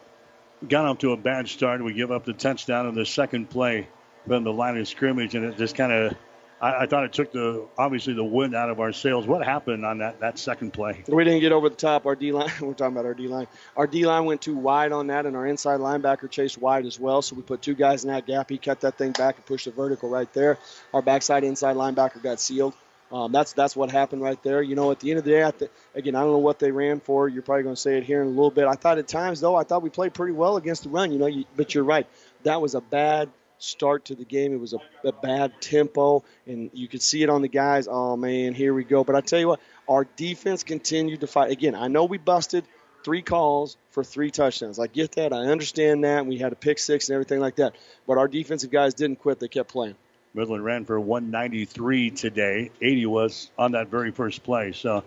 Got 0.67 0.85
off 0.85 0.99
to 0.99 1.11
a 1.11 1.17
bad 1.17 1.47
start. 1.47 1.83
We 1.83 1.93
give 1.93 2.11
up 2.11 2.23
the 2.23 2.33
touchdown 2.33 2.87
in 2.87 2.95
the 2.95 3.05
second 3.05 3.49
play 3.49 3.87
from 4.27 4.43
the 4.43 4.53
line 4.53 4.77
of 4.77 4.87
scrimmage, 4.87 5.35
and 5.35 5.43
it 5.43 5.57
just 5.57 5.75
kind 5.75 5.91
of 5.91 6.15
I, 6.63 6.83
I, 6.83 6.85
thought 6.85 7.03
it 7.03 7.11
took 7.11 7.33
the 7.33 7.67
obviously 7.77 8.13
the 8.13 8.23
wind 8.23 8.55
out 8.55 8.69
of 8.69 8.79
our 8.79 8.93
sails. 8.93 9.27
What 9.27 9.45
happened 9.45 9.85
on 9.85 9.97
that, 9.97 10.21
that 10.21 10.39
second 10.39 10.71
play? 10.71 11.03
We 11.09 11.25
didn't 11.25 11.41
get 11.41 11.51
over 11.51 11.67
the 11.67 11.75
top. 11.75 12.05
Our 12.05 12.15
D 12.15 12.31
line. 12.31 12.49
We're 12.61 12.73
talking 12.73 12.93
about 12.93 13.05
our 13.05 13.13
D 13.13 13.27
line. 13.27 13.47
Our 13.75 13.85
D 13.85 14.05
line 14.05 14.23
went 14.23 14.41
too 14.41 14.55
wide 14.55 14.93
on 14.93 15.07
that, 15.07 15.25
and 15.25 15.35
our 15.35 15.45
inside 15.45 15.81
linebacker 15.81 16.31
chased 16.31 16.57
wide 16.57 16.85
as 16.85 16.97
well. 16.97 17.21
So 17.21 17.35
we 17.35 17.41
put 17.41 17.61
two 17.61 17.75
guys 17.75 18.05
in 18.05 18.11
that 18.11 18.25
gap. 18.25 18.49
He 18.49 18.57
cut 18.57 18.79
that 18.81 18.97
thing 18.97 19.11
back 19.11 19.35
and 19.35 19.45
pushed 19.45 19.65
the 19.65 19.71
vertical 19.71 20.09
right 20.09 20.31
there. 20.33 20.57
Our 20.93 21.01
backside 21.01 21.43
inside 21.43 21.75
linebacker 21.75 22.23
got 22.23 22.39
sealed. 22.39 22.73
Um, 23.11 23.33
that's 23.33 23.51
that's 23.51 23.75
what 23.75 23.91
happened 23.91 24.21
right 24.21 24.41
there. 24.41 24.61
You 24.61 24.75
know, 24.75 24.89
at 24.91 25.01
the 25.01 25.11
end 25.11 25.19
of 25.19 25.25
the 25.25 25.31
day, 25.31 25.43
I 25.43 25.51
th- 25.51 25.69
again, 25.95 26.15
I 26.15 26.21
don't 26.21 26.31
know 26.31 26.37
what 26.37 26.59
they 26.59 26.71
ran 26.71 27.01
for. 27.01 27.27
You're 27.27 27.43
probably 27.43 27.63
going 27.63 27.75
to 27.75 27.81
say 27.81 27.97
it 27.97 28.03
here 28.03 28.21
in 28.21 28.27
a 28.27 28.31
little 28.31 28.49
bit. 28.49 28.67
I 28.67 28.73
thought 28.75 28.97
at 28.97 29.07
times, 29.09 29.41
though, 29.41 29.55
I 29.55 29.63
thought 29.63 29.83
we 29.83 29.89
played 29.89 30.13
pretty 30.13 30.33
well 30.33 30.55
against 30.55 30.83
the 30.83 30.89
run. 30.89 31.11
You 31.11 31.19
know, 31.19 31.27
you, 31.27 31.43
but 31.57 31.75
you're 31.75 31.83
right. 31.83 32.07
That 32.43 32.61
was 32.61 32.73
a 32.73 32.81
bad 32.81 33.29
start 33.63 34.05
to 34.05 34.15
the 34.15 34.25
game. 34.25 34.53
It 34.53 34.59
was 34.59 34.73
a, 34.73 34.79
a, 35.07 35.11
bad 35.11 35.61
tempo, 35.61 36.23
and 36.45 36.69
you 36.73 36.87
could 36.87 37.01
see 37.01 37.23
it 37.23 37.29
on 37.29 37.41
the 37.41 37.47
guys. 37.47 37.87
Oh 37.89 38.15
man, 38.17 38.53
here 38.53 38.73
we 38.73 38.83
go. 38.83 39.03
But 39.03 39.15
I 39.15 39.21
tell 39.21 39.39
you 39.39 39.47
what, 39.47 39.59
our 39.87 40.05
defense 40.15 40.63
continued 40.63 41.21
to 41.21 41.27
fight. 41.27 41.51
Again, 41.51 41.75
I 41.75 41.87
know 41.87 42.05
we 42.05 42.17
busted 42.17 42.65
three 43.03 43.21
calls 43.21 43.77
for 43.91 44.03
three 44.03 44.31
touchdowns. 44.31 44.79
I 44.79 44.87
get 44.87 45.13
that. 45.13 45.33
I 45.33 45.45
understand 45.47 46.03
that. 46.03 46.25
We 46.25 46.37
had 46.37 46.51
a 46.51 46.55
pick 46.55 46.79
six 46.79 47.09
and 47.09 47.13
everything 47.13 47.39
like 47.39 47.55
that. 47.57 47.75
But 48.07 48.17
our 48.17 48.27
defensive 48.27 48.71
guys 48.71 48.93
didn't 48.93 49.17
quit. 49.17 49.39
They 49.39 49.47
kept 49.47 49.69
playing. 49.69 49.95
Midland 50.33 50.65
ran 50.65 50.85
for 50.85 50.99
193 50.99 52.11
today. 52.11 52.71
80 52.81 53.05
was 53.05 53.51
on 53.57 53.73
that 53.73 53.89
very 53.89 54.11
first 54.11 54.43
play. 54.43 54.71
So 54.71 55.03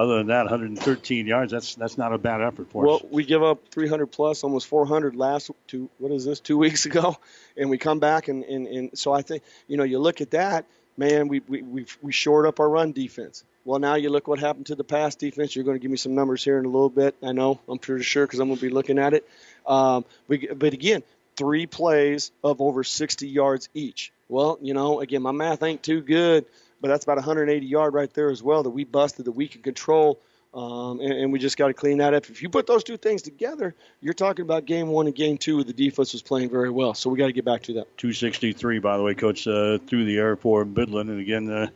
other 0.00 0.16
than 0.16 0.28
that, 0.28 0.44
113 0.44 1.26
yards. 1.26 1.52
That's 1.52 1.74
that's 1.74 1.98
not 1.98 2.12
a 2.12 2.18
bad 2.18 2.40
effort 2.40 2.70
for 2.70 2.84
well, 2.84 2.96
us. 2.96 3.02
Well, 3.02 3.12
we 3.12 3.24
give 3.24 3.42
up 3.42 3.68
300 3.70 4.06
plus, 4.06 4.42
almost 4.42 4.66
400 4.66 5.14
last 5.14 5.50
two. 5.66 5.90
What 5.98 6.10
is 6.10 6.24
this? 6.24 6.40
Two 6.40 6.56
weeks 6.56 6.86
ago, 6.90 7.16
and 7.56 7.68
we 7.68 7.76
come 7.76 7.98
back 7.98 8.28
and 8.28 8.42
and, 8.44 8.66
and 8.66 8.98
so 8.98 9.12
I 9.12 9.22
think 9.22 9.42
you 9.68 9.76
know 9.76 9.84
you 9.84 9.98
look 9.98 10.20
at 10.20 10.30
that, 10.30 10.64
man. 10.96 11.28
We 11.28 11.40
we 11.46 11.62
we 11.62 11.86
we 12.00 12.12
shored 12.12 12.46
up 12.46 12.60
our 12.60 12.68
run 12.68 12.92
defense. 12.92 13.44
Well, 13.66 13.78
now 13.78 13.96
you 13.96 14.08
look 14.08 14.26
what 14.26 14.38
happened 14.38 14.66
to 14.66 14.74
the 14.74 14.84
pass 14.84 15.14
defense. 15.16 15.54
You're 15.54 15.66
going 15.66 15.76
to 15.76 15.82
give 15.82 15.90
me 15.90 15.98
some 15.98 16.14
numbers 16.14 16.42
here 16.42 16.58
in 16.58 16.64
a 16.64 16.68
little 16.68 16.88
bit. 16.88 17.14
I 17.22 17.32
know. 17.32 17.60
I'm 17.68 17.78
pretty 17.78 18.04
sure 18.04 18.26
because 18.26 18.40
I'm 18.40 18.48
going 18.48 18.58
to 18.58 18.66
be 18.66 18.72
looking 18.72 18.98
at 18.98 19.12
it. 19.12 19.28
Um, 19.66 20.06
we, 20.28 20.46
but 20.46 20.72
again, 20.72 21.02
three 21.36 21.66
plays 21.66 22.32
of 22.42 22.62
over 22.62 22.82
60 22.82 23.28
yards 23.28 23.68
each. 23.74 24.12
Well, 24.30 24.58
you 24.62 24.72
know, 24.72 25.00
again, 25.00 25.20
my 25.20 25.32
math 25.32 25.62
ain't 25.62 25.82
too 25.82 26.00
good 26.00 26.46
but 26.80 26.88
that's 26.88 27.04
about 27.04 27.16
180 27.16 27.66
yard 27.66 27.94
right 27.94 28.12
there 28.14 28.30
as 28.30 28.42
well 28.42 28.62
that 28.62 28.70
we 28.70 28.84
busted 28.84 29.26
that 29.26 29.32
we 29.32 29.48
can 29.48 29.62
control. 29.62 30.20
Um, 30.52 30.98
and, 30.98 31.12
and, 31.12 31.32
we 31.32 31.38
just 31.38 31.56
got 31.56 31.68
to 31.68 31.74
clean 31.74 31.98
that 31.98 32.12
up. 32.12 32.28
If 32.28 32.42
you 32.42 32.48
put 32.48 32.66
those 32.66 32.82
two 32.82 32.96
things 32.96 33.22
together, 33.22 33.72
you're 34.00 34.14
talking 34.14 34.44
about 34.44 34.64
game 34.64 34.88
one 34.88 35.06
and 35.06 35.14
game 35.14 35.38
two. 35.38 35.56
where 35.56 35.64
The 35.64 35.72
defense 35.72 36.12
was 36.12 36.22
playing 36.22 36.50
very 36.50 36.70
well, 36.70 36.92
so 36.92 37.08
we 37.08 37.18
got 37.18 37.26
to 37.26 37.32
get 37.32 37.44
back 37.44 37.62
to 37.64 37.74
that. 37.74 37.96
263, 37.98 38.80
by 38.80 38.96
the 38.96 39.02
way, 39.04 39.14
coach, 39.14 39.46
uh, 39.46 39.78
through 39.86 40.06
the 40.06 40.18
air 40.18 40.34
for 40.34 40.64
Midland, 40.64 41.08
and 41.08 41.20
again, 41.20 41.48
uh, 41.48 41.68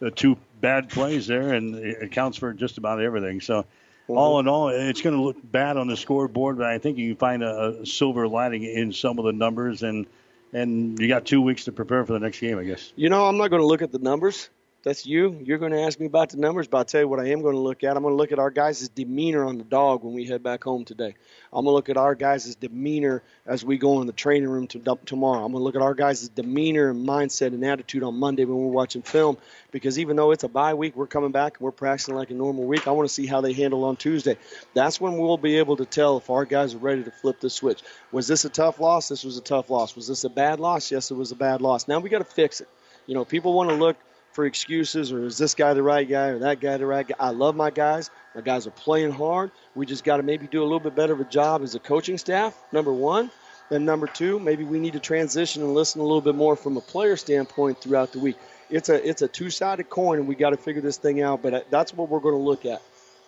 the 0.00 0.10
two 0.10 0.36
bad 0.60 0.90
plays 0.90 1.26
there, 1.26 1.54
and 1.54 1.76
it 1.76 2.02
accounts 2.02 2.36
for 2.36 2.52
just 2.52 2.76
about 2.76 3.00
everything. 3.00 3.40
So, 3.40 3.62
mm-hmm. 3.62 4.18
all 4.18 4.38
in 4.38 4.48
all, 4.48 4.68
it's 4.68 5.00
going 5.00 5.16
to 5.16 5.22
look 5.22 5.38
bad 5.42 5.78
on 5.78 5.88
the 5.88 5.96
scoreboard, 5.96 6.58
but 6.58 6.66
I 6.66 6.76
think 6.76 6.98
you 6.98 7.14
can 7.14 7.18
find 7.18 7.42
a, 7.42 7.80
a 7.80 7.86
silver 7.86 8.28
lining 8.28 8.64
in 8.64 8.92
some 8.92 9.18
of 9.18 9.24
the 9.24 9.32
numbers 9.32 9.82
and 9.82 10.06
and 10.52 10.98
you 10.98 11.08
got 11.08 11.26
two 11.26 11.40
weeks 11.40 11.64
to 11.64 11.72
prepare 11.72 12.04
for 12.04 12.12
the 12.12 12.20
next 12.20 12.40
game, 12.40 12.58
I 12.58 12.64
guess. 12.64 12.92
You 12.96 13.08
know, 13.08 13.26
I'm 13.26 13.36
not 13.36 13.48
going 13.48 13.60
to 13.60 13.66
look 13.66 13.82
at 13.82 13.92
the 13.92 13.98
numbers. 13.98 14.48
That's 14.84 15.04
you. 15.04 15.40
You're 15.42 15.58
going 15.58 15.72
to 15.72 15.82
ask 15.82 15.98
me 15.98 16.06
about 16.06 16.30
the 16.30 16.36
numbers, 16.36 16.68
but 16.68 16.78
I'll 16.78 16.84
tell 16.84 17.00
you 17.00 17.08
what 17.08 17.18
I 17.18 17.30
am 17.30 17.42
going 17.42 17.54
to 17.54 17.60
look 17.60 17.82
at. 17.82 17.96
I'm 17.96 18.02
going 18.04 18.12
to 18.12 18.16
look 18.16 18.30
at 18.30 18.38
our 18.38 18.50
guys' 18.50 18.88
demeanor 18.88 19.44
on 19.44 19.58
the 19.58 19.64
dog 19.64 20.04
when 20.04 20.14
we 20.14 20.24
head 20.24 20.42
back 20.44 20.62
home 20.62 20.84
today. 20.84 21.16
I'm 21.52 21.64
going 21.64 21.72
to 21.72 21.76
look 21.76 21.88
at 21.88 21.96
our 21.96 22.14
guys' 22.14 22.54
demeanor 22.54 23.24
as 23.44 23.64
we 23.64 23.76
go 23.76 24.00
in 24.00 24.06
the 24.06 24.12
training 24.12 24.48
room 24.48 24.68
to, 24.68 24.98
tomorrow. 25.04 25.44
I'm 25.44 25.50
going 25.50 25.60
to 25.60 25.64
look 25.64 25.74
at 25.74 25.82
our 25.82 25.94
guys' 25.94 26.28
demeanor 26.28 26.90
and 26.90 27.06
mindset 27.06 27.48
and 27.48 27.64
attitude 27.64 28.04
on 28.04 28.14
Monday 28.14 28.44
when 28.44 28.56
we're 28.56 28.72
watching 28.72 29.02
film 29.02 29.36
because 29.72 29.98
even 29.98 30.14
though 30.14 30.30
it's 30.30 30.44
a 30.44 30.48
bye 30.48 30.74
week, 30.74 30.94
we're 30.94 31.08
coming 31.08 31.32
back 31.32 31.58
and 31.58 31.64
we're 31.64 31.72
practicing 31.72 32.14
like 32.14 32.30
a 32.30 32.34
normal 32.34 32.64
week. 32.64 32.86
I 32.86 32.92
want 32.92 33.08
to 33.08 33.14
see 33.14 33.26
how 33.26 33.40
they 33.40 33.54
handle 33.54 33.84
on 33.84 33.96
Tuesday. 33.96 34.36
That's 34.74 35.00
when 35.00 35.18
we'll 35.18 35.38
be 35.38 35.58
able 35.58 35.76
to 35.78 35.86
tell 35.86 36.18
if 36.18 36.30
our 36.30 36.44
guys 36.44 36.74
are 36.74 36.78
ready 36.78 37.02
to 37.02 37.10
flip 37.10 37.40
the 37.40 37.50
switch. 37.50 37.82
Was 38.12 38.28
this 38.28 38.44
a 38.44 38.50
tough 38.50 38.78
loss? 38.78 39.08
This 39.08 39.24
was 39.24 39.38
a 39.38 39.42
tough 39.42 39.70
loss. 39.70 39.96
Was 39.96 40.06
this 40.06 40.22
a 40.22 40.30
bad 40.30 40.60
loss? 40.60 40.92
Yes, 40.92 41.10
it 41.10 41.14
was 41.14 41.32
a 41.32 41.36
bad 41.36 41.60
loss. 41.60 41.88
Now 41.88 41.98
we 41.98 42.10
got 42.10 42.18
to 42.18 42.24
fix 42.24 42.60
it. 42.60 42.68
You 43.06 43.14
know, 43.14 43.24
people 43.24 43.54
want 43.54 43.70
to 43.70 43.76
look 43.76 43.96
for 44.38 44.46
excuses 44.46 45.10
or 45.10 45.26
is 45.26 45.36
this 45.36 45.56
guy 45.56 45.74
the 45.74 45.82
right 45.82 46.08
guy 46.08 46.28
or 46.28 46.38
that 46.38 46.60
guy 46.60 46.76
the 46.76 46.86
right 46.86 47.08
guy. 47.08 47.16
I 47.18 47.30
love 47.30 47.56
my 47.56 47.70
guys. 47.70 48.08
My 48.36 48.40
guys 48.40 48.68
are 48.68 48.70
playing 48.70 49.10
hard. 49.10 49.50
We 49.74 49.84
just 49.84 50.04
got 50.04 50.18
to 50.18 50.22
maybe 50.22 50.46
do 50.46 50.62
a 50.62 50.62
little 50.62 50.78
bit 50.78 50.94
better 50.94 51.12
of 51.12 51.18
a 51.18 51.24
job 51.24 51.62
as 51.64 51.74
a 51.74 51.80
coaching 51.80 52.18
staff, 52.18 52.56
number 52.70 52.92
one. 52.92 53.32
And 53.72 53.84
number 53.84 54.06
two, 54.06 54.38
maybe 54.38 54.62
we 54.62 54.78
need 54.78 54.92
to 54.92 55.00
transition 55.00 55.64
and 55.64 55.74
listen 55.74 56.00
a 56.00 56.04
little 56.04 56.20
bit 56.20 56.36
more 56.36 56.54
from 56.54 56.76
a 56.76 56.80
player 56.80 57.16
standpoint 57.16 57.80
throughout 57.80 58.12
the 58.12 58.20
week. 58.20 58.36
It's 58.70 58.88
a 58.88 59.08
it's 59.08 59.22
a 59.22 59.26
two 59.26 59.50
sided 59.50 59.90
coin, 59.90 60.20
and 60.20 60.28
we 60.28 60.36
got 60.36 60.50
to 60.50 60.56
figure 60.56 60.82
this 60.82 60.98
thing 60.98 61.20
out. 61.20 61.42
But 61.42 61.68
that's 61.68 61.92
what 61.92 62.08
we're 62.08 62.20
going 62.20 62.36
to 62.36 62.40
look 62.40 62.64
at. 62.64 62.80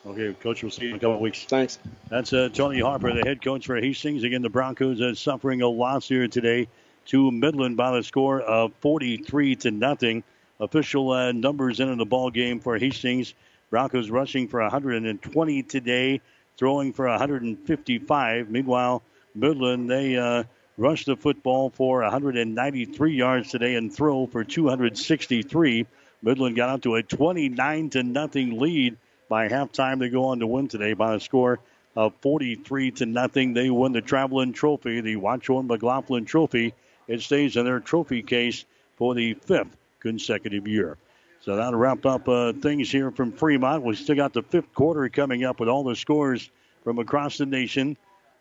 Okay, 0.07 0.33
coach, 0.35 0.63
we'll 0.63 0.71
see 0.71 0.85
you 0.85 0.91
in 0.91 0.95
a 0.95 1.01
couple 1.01 1.17
of 1.17 1.21
weeks. 1.21 1.43
Thanks. 1.43 1.81
That's 2.09 2.33
uh, 2.33 2.51
Tony 2.53 2.81
Harper, 2.81 3.13
the 3.13 3.27
head 3.27 3.43
coach 3.43 3.67
for 3.67 3.81
Hastings. 3.81 4.23
Again, 4.23 4.43
the 4.43 4.49
Broncos 4.49 5.01
are 5.01 5.17
suffering 5.17 5.61
a 5.61 5.67
loss 5.67 6.07
here 6.07 6.29
today 6.29 6.69
to 7.07 7.33
Midland 7.33 7.77
by 7.77 7.97
the 7.97 8.05
score 8.05 8.41
of 8.41 8.73
43 8.75 9.57
to 9.57 9.73
nothing 9.73 10.23
official 10.61 11.11
uh, 11.11 11.33
numbers 11.33 11.81
in 11.81 11.97
the 11.97 12.05
ball 12.05 12.31
game 12.31 12.61
for 12.61 12.79
Hastings. 12.79 13.35
Broncos 13.71 14.11
rushing 14.11 14.49
for 14.49 14.61
120 14.61 15.63
today, 15.63 16.21
throwing 16.57 16.93
for 16.93 17.09
155. 17.09 18.51
Meanwhile, 18.51 19.03
Midland 19.35 19.89
they 19.89 20.17
uh, 20.17 20.45
rushed 20.77 21.07
the 21.07 21.17
football 21.17 21.71
for 21.71 22.03
193 22.03 23.15
yards 23.15 23.51
today 23.51 23.77
and 23.77 23.95
throw 23.95 24.27
for 24.27 24.45
263. 24.45 25.87
Midland 26.23 26.57
got 26.57 26.69
out 26.69 26.83
to 26.83 26.97
a 26.97 27.03
29 27.03 27.91
to 27.91 28.03
nothing 28.03 28.59
lead 28.59 28.97
by 29.29 29.49
halftime. 29.49 30.01
They 30.01 30.09
go 30.09 30.27
on 30.27 30.41
to 30.41 30.47
win 30.47 30.69
today 30.69 30.93
by 30.93 31.15
a 31.15 31.21
score 31.21 31.61
of 31.97 32.13
43 32.21 32.91
to 32.93 33.07
nothing. 33.07 33.55
They 33.55 33.71
win 33.71 33.93
the 33.93 34.03
traveling 34.03 34.53
trophy, 34.53 35.01
the 35.01 35.17
Watchorn 35.17 35.67
McLaughlin 35.69 36.25
Trophy. 36.25 36.75
It 37.07 37.23
stays 37.23 37.57
in 37.57 37.65
their 37.65 37.81
trophy 37.81 38.23
case 38.23 38.65
for 38.97 39.15
the 39.15 39.35
fifth 39.35 39.77
consecutive 40.01 40.67
year. 40.67 40.97
So 41.43 41.57
that'll 41.57 41.79
wrap 41.79 42.05
up 42.05 42.29
uh, 42.29 42.53
things 42.53 42.91
here 42.91 43.11
from 43.11 43.33
Fremont. 43.33 43.83
We 43.83 43.95
still 43.95 44.17
got 44.17 44.33
the 44.33 44.43
fifth 44.43 44.75
quarter 44.75 45.09
coming 45.09 45.45
up 45.45 45.59
with 45.59 45.69
all 45.69 45.85
the 45.85 45.97
scores 45.97 46.51
from 46.85 46.99
across 46.99 47.39
the 47.39 47.47
nation. 47.47 47.97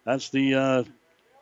That's 0.06 0.30
the 0.30 0.56
uh, 0.56 0.84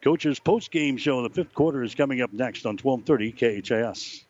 coach's 0.04 0.40
post 0.40 0.72
game 0.72 0.98
show. 0.98 1.24
The 1.24 1.30
fifth 1.30 1.54
quarter 1.54 1.84
is 1.84 1.96
coming 1.96 2.22
up 2.22 2.32
next 2.32 2.66
on 2.66 2.78
1230 2.78 3.62
KHAS. 3.62 4.24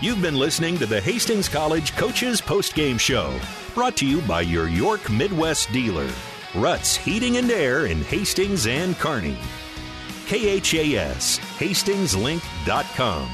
You've 0.00 0.20
been 0.20 0.38
listening 0.38 0.76
to 0.78 0.86
the 0.86 1.00
Hastings 1.00 1.48
College 1.48 1.96
Coaches 1.96 2.40
Post 2.40 2.74
Game 2.74 2.98
Show, 2.98 3.40
brought 3.74 3.96
to 3.98 4.06
you 4.06 4.20
by 4.22 4.42
your 4.42 4.68
York 4.68 5.08
Midwest 5.08 5.72
dealer, 5.72 6.10
Ruts 6.54 6.94
Heating 6.94 7.38
and 7.38 7.50
Air 7.50 7.86
in 7.86 8.02
Hastings 8.04 8.66
and 8.66 8.98
Kearney. 8.98 9.38
KHAS, 10.26 11.38
HastingsLink.com. 11.58 13.28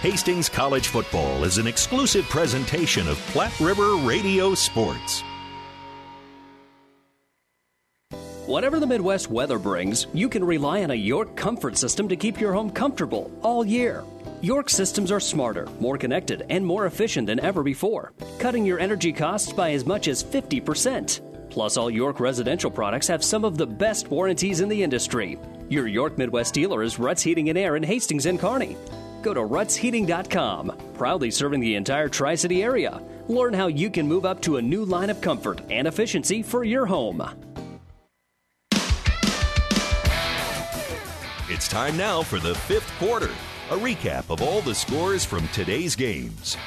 Hastings 0.00 0.48
College 0.48 0.88
Football 0.88 1.44
is 1.44 1.58
an 1.58 1.66
exclusive 1.66 2.24
presentation 2.26 3.08
of 3.08 3.16
Platte 3.32 3.58
River 3.58 3.96
Radio 3.96 4.54
Sports. 4.54 5.22
Whatever 8.46 8.78
the 8.78 8.86
Midwest 8.86 9.28
weather 9.28 9.58
brings, 9.58 10.06
you 10.14 10.28
can 10.28 10.44
rely 10.44 10.84
on 10.84 10.92
a 10.92 10.94
York 10.94 11.34
comfort 11.34 11.76
system 11.76 12.08
to 12.08 12.14
keep 12.14 12.40
your 12.40 12.52
home 12.52 12.70
comfortable 12.70 13.28
all 13.42 13.66
year. 13.66 14.04
York 14.40 14.70
systems 14.70 15.10
are 15.10 15.18
smarter, 15.18 15.66
more 15.80 15.98
connected, 15.98 16.46
and 16.48 16.64
more 16.64 16.86
efficient 16.86 17.26
than 17.26 17.40
ever 17.40 17.64
before, 17.64 18.12
cutting 18.38 18.64
your 18.64 18.78
energy 18.78 19.12
costs 19.12 19.52
by 19.52 19.72
as 19.72 19.84
much 19.84 20.06
as 20.06 20.22
50%. 20.22 21.25
Plus, 21.56 21.78
all 21.78 21.90
York 21.90 22.20
residential 22.20 22.70
products 22.70 23.06
have 23.08 23.24
some 23.24 23.42
of 23.42 23.56
the 23.56 23.66
best 23.66 24.10
warranties 24.10 24.60
in 24.60 24.68
the 24.68 24.82
industry. 24.82 25.38
Your 25.70 25.86
York 25.86 26.18
Midwest 26.18 26.52
dealer 26.52 26.82
is 26.82 26.98
Ruts 26.98 27.22
Heating 27.22 27.48
and 27.48 27.56
Air 27.56 27.76
in 27.76 27.82
Hastings 27.82 28.26
and 28.26 28.38
Kearney. 28.38 28.76
Go 29.22 29.32
to 29.32 29.40
rutsheating.com, 29.40 30.76
proudly 30.92 31.30
serving 31.30 31.60
the 31.60 31.74
entire 31.74 32.10
Tri 32.10 32.34
City 32.34 32.62
area. 32.62 33.00
Learn 33.28 33.54
how 33.54 33.68
you 33.68 33.88
can 33.88 34.06
move 34.06 34.26
up 34.26 34.42
to 34.42 34.58
a 34.58 34.62
new 34.62 34.84
line 34.84 35.08
of 35.08 35.22
comfort 35.22 35.62
and 35.70 35.88
efficiency 35.88 36.42
for 36.42 36.62
your 36.62 36.84
home. 36.84 37.22
It's 41.48 41.68
time 41.68 41.96
now 41.96 42.22
for 42.22 42.38
the 42.38 42.54
fifth 42.54 42.92
quarter, 42.98 43.30
a 43.70 43.78
recap 43.78 44.28
of 44.28 44.42
all 44.42 44.60
the 44.60 44.74
scores 44.74 45.24
from 45.24 45.48
today's 45.48 45.96
games. 45.96 46.58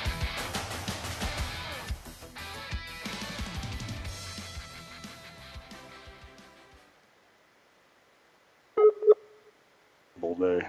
Day. 10.40 10.62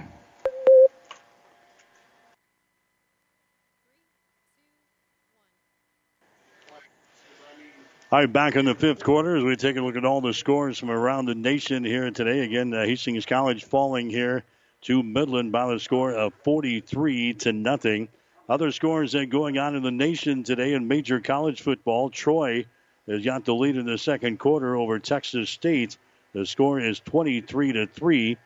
All 8.13 8.19
right, 8.19 8.33
back 8.33 8.57
in 8.57 8.65
the 8.65 8.75
fifth 8.75 9.05
quarter 9.05 9.37
as 9.37 9.45
we 9.45 9.55
take 9.55 9.77
a 9.77 9.81
look 9.81 9.95
at 9.95 10.05
all 10.05 10.21
the 10.21 10.35
scores 10.35 10.77
from 10.77 10.91
around 10.91 11.27
the 11.27 11.37
nation 11.37 11.85
here 11.85 12.11
today. 12.11 12.41
Again, 12.41 12.75
uh, 12.75 12.85
Hastings 12.85 13.25
College 13.25 13.63
falling 13.63 14.11
here 14.11 14.43
to 14.83 15.05
Midland 15.05 15.53
by 15.53 15.73
the 15.73 15.79
score 15.79 16.13
of 16.15 16.35
43 16.43 17.35
to 17.35 17.53
nothing. 17.53 18.09
Other 18.49 18.73
scores 18.73 19.13
that 19.13 19.27
going 19.27 19.59
on 19.59 19.77
in 19.77 19.85
the 19.85 19.93
nation 19.93 20.43
today 20.43 20.73
in 20.73 20.89
major 20.89 21.21
college 21.21 21.61
football. 21.61 22.11
Troy 22.11 22.65
has 23.07 23.25
got 23.25 23.45
the 23.45 23.55
lead 23.55 23.77
in 23.77 23.87
the 23.87 23.99
second 23.99 24.41
quarter 24.41 24.75
over 24.75 24.99
Texas 24.99 25.49
State. 25.49 25.97
The 26.33 26.45
score 26.45 26.81
is 26.81 26.99
23 26.99 27.75
to 27.75 27.87
3. 27.87 28.37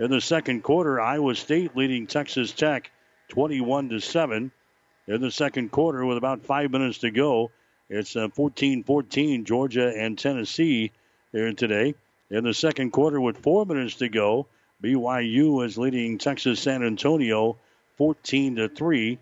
In 0.00 0.10
the 0.10 0.22
second 0.22 0.62
quarter, 0.62 0.98
Iowa 0.98 1.34
State 1.34 1.76
leading 1.76 2.06
Texas 2.06 2.52
Tech 2.52 2.90
21 3.28 3.90
to 3.90 4.00
7. 4.00 4.50
In 5.06 5.20
the 5.20 5.30
second 5.30 5.70
quarter, 5.72 6.06
with 6.06 6.16
about 6.16 6.40
five 6.46 6.70
minutes 6.70 6.96
to 7.00 7.10
go, 7.10 7.50
it's 7.90 8.14
14 8.14 8.80
uh, 8.80 8.82
14, 8.86 9.44
Georgia 9.44 9.92
and 9.94 10.18
Tennessee 10.18 10.90
here 11.32 11.52
today. 11.52 11.94
In 12.30 12.44
the 12.44 12.54
second 12.54 12.92
quarter, 12.92 13.20
with 13.20 13.42
four 13.42 13.66
minutes 13.66 13.96
to 13.96 14.08
go, 14.08 14.46
BYU 14.82 15.66
is 15.66 15.76
leading 15.76 16.16
Texas 16.16 16.60
San 16.60 16.82
Antonio 16.82 17.58
14 17.98 18.56
to 18.56 18.68
3. 18.70 19.18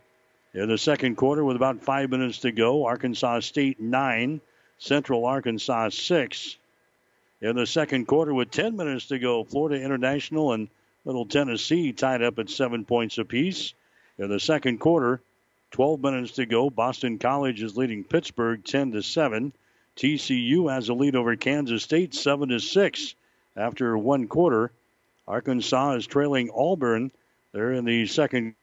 In 0.54 0.68
the 0.68 0.78
second 0.78 1.16
quarter, 1.16 1.44
with 1.44 1.56
about 1.56 1.82
five 1.82 2.08
minutes 2.08 2.38
to 2.42 2.52
go, 2.52 2.86
Arkansas 2.86 3.40
State 3.40 3.80
9, 3.80 4.40
Central 4.78 5.26
Arkansas 5.26 5.88
6. 5.88 6.56
In 7.40 7.54
the 7.54 7.66
second 7.66 8.06
quarter, 8.06 8.34
with 8.34 8.50
10 8.50 8.76
minutes 8.76 9.06
to 9.06 9.18
go, 9.18 9.44
Florida 9.44 9.80
International 9.82 10.52
and 10.54 10.68
Middle 11.04 11.26
Tennessee 11.26 11.92
tied 11.92 12.22
up 12.22 12.38
at 12.38 12.50
seven 12.50 12.84
points 12.84 13.18
apiece. 13.18 13.74
In 14.18 14.28
the 14.28 14.40
second 14.40 14.78
quarter, 14.78 15.20
12 15.70 16.00
minutes 16.00 16.32
to 16.32 16.46
go. 16.46 16.68
Boston 16.68 17.18
College 17.18 17.62
is 17.62 17.76
leading 17.76 18.02
Pittsburgh 18.02 18.64
10 18.64 18.92
to 18.92 19.02
7. 19.02 19.52
TCU 19.96 20.72
has 20.72 20.88
a 20.88 20.94
lead 20.94 21.14
over 21.14 21.36
Kansas 21.36 21.84
State 21.84 22.14
7 22.14 22.48
to 22.48 22.58
6 22.58 23.14
after 23.56 23.96
one 23.96 24.26
quarter. 24.26 24.72
Arkansas 25.28 25.92
is 25.92 26.06
trailing 26.06 26.50
Auburn. 26.50 27.10
They're 27.52 27.72
in 27.72 27.84
the 27.84 28.06
second 28.06 28.54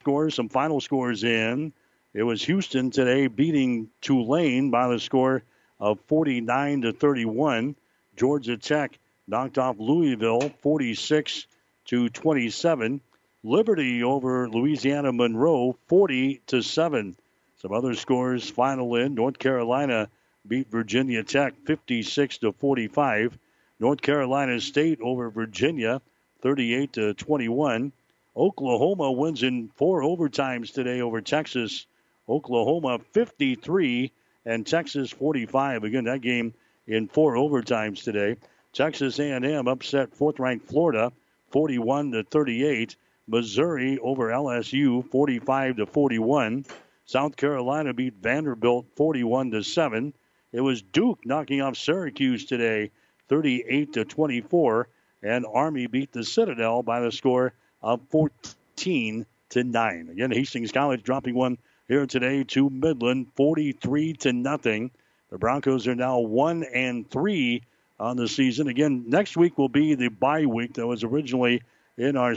scores, 0.00 0.34
some 0.34 0.48
final 0.48 0.80
scores 0.80 1.24
in. 1.24 1.72
It 2.14 2.24
was 2.24 2.44
Houston 2.44 2.90
today 2.90 3.26
beating 3.26 3.88
Tulane 4.02 4.70
by 4.70 4.88
the 4.88 5.00
score 5.00 5.44
of 5.80 5.98
49 6.08 6.82
to 6.82 6.92
31. 6.92 7.74
Georgia 8.16 8.58
Tech 8.58 8.98
knocked 9.26 9.56
off 9.56 9.76
Louisville 9.78 10.50
46 10.60 11.46
to 11.86 12.10
27. 12.10 13.00
Liberty 13.42 14.02
over 14.02 14.46
Louisiana 14.46 15.10
Monroe 15.10 15.74
40 15.86 16.42
to 16.48 16.60
7. 16.60 17.16
Some 17.56 17.72
other 17.72 17.94
scores 17.94 18.50
final 18.50 18.94
in 18.96 19.14
North 19.14 19.38
Carolina 19.38 20.10
beat 20.46 20.70
Virginia 20.70 21.24
Tech 21.24 21.54
56 21.64 22.38
to 22.38 22.52
45. 22.52 23.38
North 23.80 24.02
Carolina 24.02 24.60
State 24.60 25.00
over 25.00 25.30
Virginia 25.30 26.02
38 26.42 26.92
to 26.92 27.14
21. 27.14 27.90
Oklahoma 28.36 29.10
wins 29.10 29.42
in 29.42 29.70
four 29.76 30.02
overtimes 30.02 30.74
today 30.74 31.00
over 31.00 31.22
Texas. 31.22 31.86
Oklahoma 32.28 32.98
53 33.12 34.12
and 34.44 34.66
Texas 34.66 35.10
45. 35.10 35.84
Again, 35.84 36.04
that 36.04 36.20
game 36.20 36.54
in 36.86 37.08
four 37.08 37.34
overtimes 37.34 38.02
today. 38.02 38.36
Texas 38.72 39.18
A&M 39.18 39.68
upset 39.68 40.14
fourth-ranked 40.14 40.68
Florida 40.68 41.12
41 41.50 42.12
to 42.12 42.24
38. 42.24 42.96
Missouri 43.28 43.98
over 43.98 44.28
LSU 44.28 45.08
45 45.10 45.76
to 45.76 45.86
41. 45.86 46.64
South 47.04 47.36
Carolina 47.36 47.92
beat 47.92 48.14
Vanderbilt 48.14 48.86
41 48.96 49.50
to 49.52 49.62
7. 49.62 50.12
It 50.52 50.60
was 50.60 50.82
Duke 50.82 51.20
knocking 51.24 51.60
off 51.60 51.76
Syracuse 51.76 52.44
today 52.44 52.90
38 53.28 53.92
to 53.94 54.04
24 54.04 54.88
and 55.22 55.46
Army 55.46 55.86
beat 55.86 56.12
the 56.12 56.24
Citadel 56.24 56.82
by 56.82 57.00
the 57.00 57.12
score 57.12 57.54
of 57.80 58.00
14 58.10 59.26
to 59.50 59.64
9. 59.64 60.08
Again, 60.10 60.30
Hastings 60.32 60.72
College 60.72 61.02
dropping 61.02 61.34
one 61.34 61.58
here 61.92 62.06
today 62.06 62.42
to 62.42 62.70
Midland 62.70 63.26
43 63.36 64.14
to 64.14 64.32
nothing. 64.32 64.90
The 65.30 65.36
Broncos 65.36 65.86
are 65.86 65.94
now 65.94 66.20
1 66.20 66.64
and 66.72 67.10
3 67.10 67.62
on 68.00 68.16
the 68.16 68.26
season. 68.26 68.68
Again, 68.68 69.04
next 69.08 69.36
week 69.36 69.58
will 69.58 69.68
be 69.68 69.94
the 69.94 70.08
bye 70.08 70.46
week 70.46 70.72
that 70.74 70.86
was 70.86 71.04
originally 71.04 71.60
in 71.98 72.16
our 72.16 72.34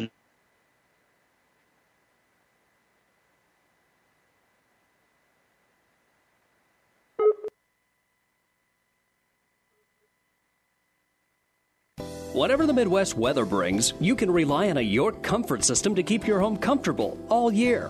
Whatever 12.33 12.65
the 12.65 12.73
Midwest 12.73 13.15
weather 13.15 13.45
brings, 13.45 13.93
you 14.01 14.13
can 14.13 14.29
rely 14.29 14.69
on 14.69 14.75
a 14.75 14.81
York 14.81 15.23
comfort 15.23 15.63
system 15.63 15.95
to 15.95 16.03
keep 16.03 16.27
your 16.27 16.41
home 16.41 16.57
comfortable 16.57 17.17
all 17.29 17.49
year. 17.53 17.89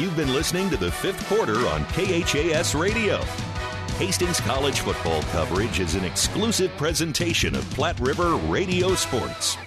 You've 0.00 0.16
been 0.16 0.32
listening 0.32 0.70
to 0.70 0.78
the 0.78 0.90
fifth 0.90 1.28
quarter 1.28 1.58
on 1.68 1.84
KHAS 1.88 2.74
Radio. 2.74 3.18
Hastings 3.98 4.40
College 4.40 4.80
football 4.80 5.20
coverage 5.24 5.78
is 5.78 5.94
an 5.94 6.06
exclusive 6.06 6.74
presentation 6.78 7.54
of 7.54 7.68
Platte 7.72 8.00
River 8.00 8.36
Radio 8.36 8.94
Sports. 8.94 9.58